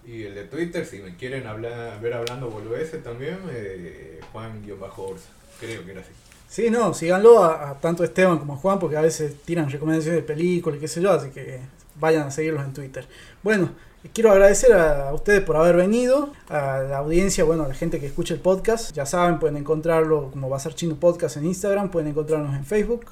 Y 0.06 0.24
el 0.24 0.34
de 0.34 0.44
Twitter, 0.44 0.84
si 0.84 0.98
me 0.98 1.16
quieren 1.16 1.46
hablar, 1.46 1.98
ver 2.00 2.12
hablando 2.14 2.50
boludeces 2.50 3.02
también, 3.02 3.38
eh, 3.50 4.20
Juan-Ursa. 4.32 5.28
Creo 5.60 5.84
que 5.84 5.92
era 5.92 6.00
así. 6.02 6.10
Sí, 6.54 6.70
no, 6.70 6.94
síganlo 6.94 7.42
a, 7.42 7.70
a 7.70 7.80
tanto 7.80 8.04
Esteban 8.04 8.38
como 8.38 8.54
a 8.54 8.56
Juan, 8.56 8.78
porque 8.78 8.96
a 8.96 9.00
veces 9.00 9.34
tiran 9.44 9.68
recomendaciones 9.68 10.20
de 10.20 10.24
películas, 10.24 10.78
qué 10.78 10.86
sé 10.86 11.02
yo, 11.02 11.10
así 11.10 11.30
que 11.30 11.58
vayan 11.98 12.28
a 12.28 12.30
seguirlos 12.30 12.64
en 12.64 12.72
Twitter. 12.72 13.08
Bueno, 13.42 13.70
quiero 14.12 14.30
agradecer 14.30 14.72
a 14.72 15.12
ustedes 15.12 15.40
por 15.40 15.56
haber 15.56 15.74
venido, 15.74 16.32
a 16.48 16.78
la 16.78 16.98
audiencia, 16.98 17.42
bueno, 17.42 17.64
a 17.64 17.68
la 17.68 17.74
gente 17.74 17.98
que 17.98 18.06
escucha 18.06 18.34
el 18.34 18.40
podcast. 18.40 18.92
Ya 18.92 19.04
saben, 19.04 19.40
pueden 19.40 19.56
encontrarlo 19.56 20.30
como 20.30 20.48
Bazar 20.48 20.76
Chino 20.76 20.94
Podcast 20.94 21.38
en 21.38 21.46
Instagram, 21.46 21.90
pueden 21.90 22.10
encontrarnos 22.10 22.54
en 22.54 22.64
Facebook. 22.64 23.06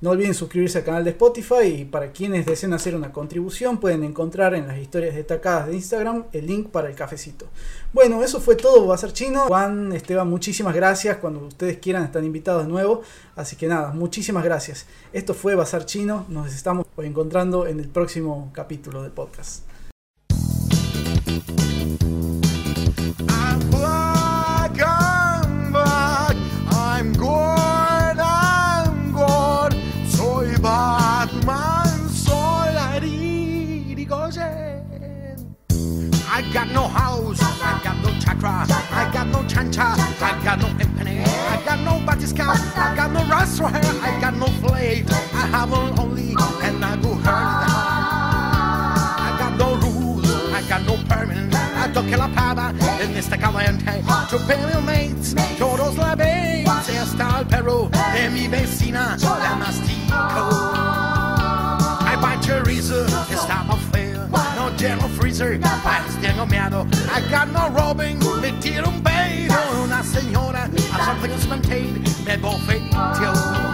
No 0.00 0.10
olviden 0.10 0.34
suscribirse 0.34 0.78
al 0.78 0.84
canal 0.84 1.04
de 1.04 1.10
Spotify 1.10 1.64
y 1.64 1.84
para 1.84 2.12
quienes 2.12 2.46
deseen 2.46 2.72
hacer 2.72 2.94
una 2.94 3.12
contribución 3.12 3.78
pueden 3.78 4.04
encontrar 4.04 4.54
en 4.54 4.66
las 4.66 4.78
historias 4.78 5.14
destacadas 5.14 5.68
de 5.68 5.74
Instagram 5.74 6.24
el 6.32 6.46
link 6.46 6.68
para 6.68 6.88
el 6.88 6.94
cafecito. 6.94 7.46
Bueno, 7.92 8.22
eso 8.22 8.40
fue 8.40 8.56
todo, 8.56 8.86
Bazar 8.86 9.12
Chino. 9.12 9.46
Juan, 9.46 9.92
Esteban, 9.92 10.28
muchísimas 10.28 10.74
gracias. 10.74 11.16
Cuando 11.18 11.40
ustedes 11.46 11.78
quieran 11.78 12.04
están 12.04 12.24
invitados 12.24 12.64
de 12.64 12.68
nuevo. 12.68 13.02
Así 13.36 13.56
que 13.56 13.66
nada, 13.66 13.92
muchísimas 13.92 14.44
gracias. 14.44 14.86
Esto 15.12 15.32
fue 15.34 15.54
Bazar 15.54 15.86
Chino. 15.86 16.26
Nos 16.28 16.54
estamos 16.54 16.86
encontrando 16.98 17.66
en 17.66 17.80
el 17.80 17.88
próximo 17.88 18.50
capítulo 18.52 19.02
del 19.02 19.12
podcast. 19.12 19.62
Got 36.54 36.70
no 36.70 36.86
house, 36.86 37.40
I 37.42 37.80
got 37.82 37.96
no 37.98 38.10
chakra, 38.20 38.64
I 38.70 39.10
got 39.12 39.26
no 39.26 39.40
chancha, 39.40 39.98
I 40.22 40.44
got 40.44 40.60
no 40.60 40.68
impany, 40.78 41.26
I 41.26 41.60
got 41.64 41.80
no 41.80 41.98
batiscount, 42.06 42.78
I 42.78 42.94
got 42.94 43.10
no 43.10 43.18
hair, 43.18 43.82
I 44.00 44.20
got 44.20 44.36
no 44.36 44.46
flake, 44.62 45.10
I 45.10 45.46
have 45.50 45.72
only 45.72 46.36
and 46.62 46.84
I 46.84 46.96
go 47.02 47.14
hurt. 47.14 47.66
I 49.26 49.36
got 49.36 49.58
no 49.58 49.74
rules, 49.82 50.30
I 50.52 50.62
got 50.68 50.82
no 50.86 50.96
permanent. 51.08 51.52
I 51.54 51.88
don't 51.92 52.06
toque 52.06 52.16
la 52.16 52.28
pava 52.28 52.72
en 53.00 53.16
este 53.16 53.36
caliente. 53.36 54.02
Chupé 54.30 54.56
mil 54.56 54.80
mates, 54.82 55.34
todos 55.58 55.96
la 55.96 56.14
veis. 56.14 56.68
Hasta 56.68 57.40
el 57.40 57.46
perro 57.46 57.90
de 58.14 58.30
mi 58.30 58.46
vecina, 58.46 59.16
la 59.20 59.56
mastico. 59.56 60.73
Lleno 64.84 65.08
freezer, 65.08 65.58
tengo 66.20 66.46
miedo. 66.46 66.86
I 67.10 67.20
got 67.30 67.48
no 67.48 67.70
robbing, 67.70 68.18
me 68.42 68.52
tiro 68.60 68.88
un 68.88 69.02
pedo. 69.02 69.54
Una 69.82 70.02
señora, 70.02 70.68
a 70.92 71.04
something 71.06 71.30
is 71.30 71.48
maintained, 71.48 72.02
me 72.26 72.36
bofeteó. 72.36 73.73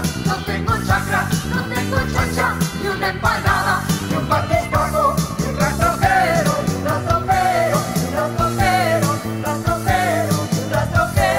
No 0.00 0.34
tengo 0.46 0.72
chakra, 0.86 1.28
no 1.54 1.60
tengo 1.74 1.96
chancha, 2.12 2.46
ni 2.80 2.88
una 2.88 3.08
empanada, 3.10 3.74
ni 4.08 4.14
un 4.16 4.28
batiscafo, 4.28 5.14
ni 5.38 5.44
un 5.48 5.56
rastrojero, 5.58 6.52
ni 6.66 6.74
un 6.76 6.84
rastrojero, 6.84 7.78
ni 7.94 8.00
un 8.06 8.12
rastrojero, 8.14 9.08
ni 9.24 9.30
un 9.30 9.42
rastrojero, 9.44 10.36
ni 10.52 10.58
un 10.58 10.70
rastrojero. 10.70 11.32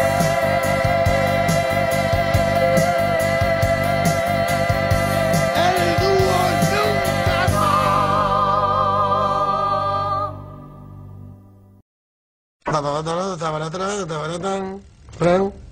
El 5.66 5.78
dúo 6.02 6.38
nunca 6.70 7.40
no. 15.38 15.63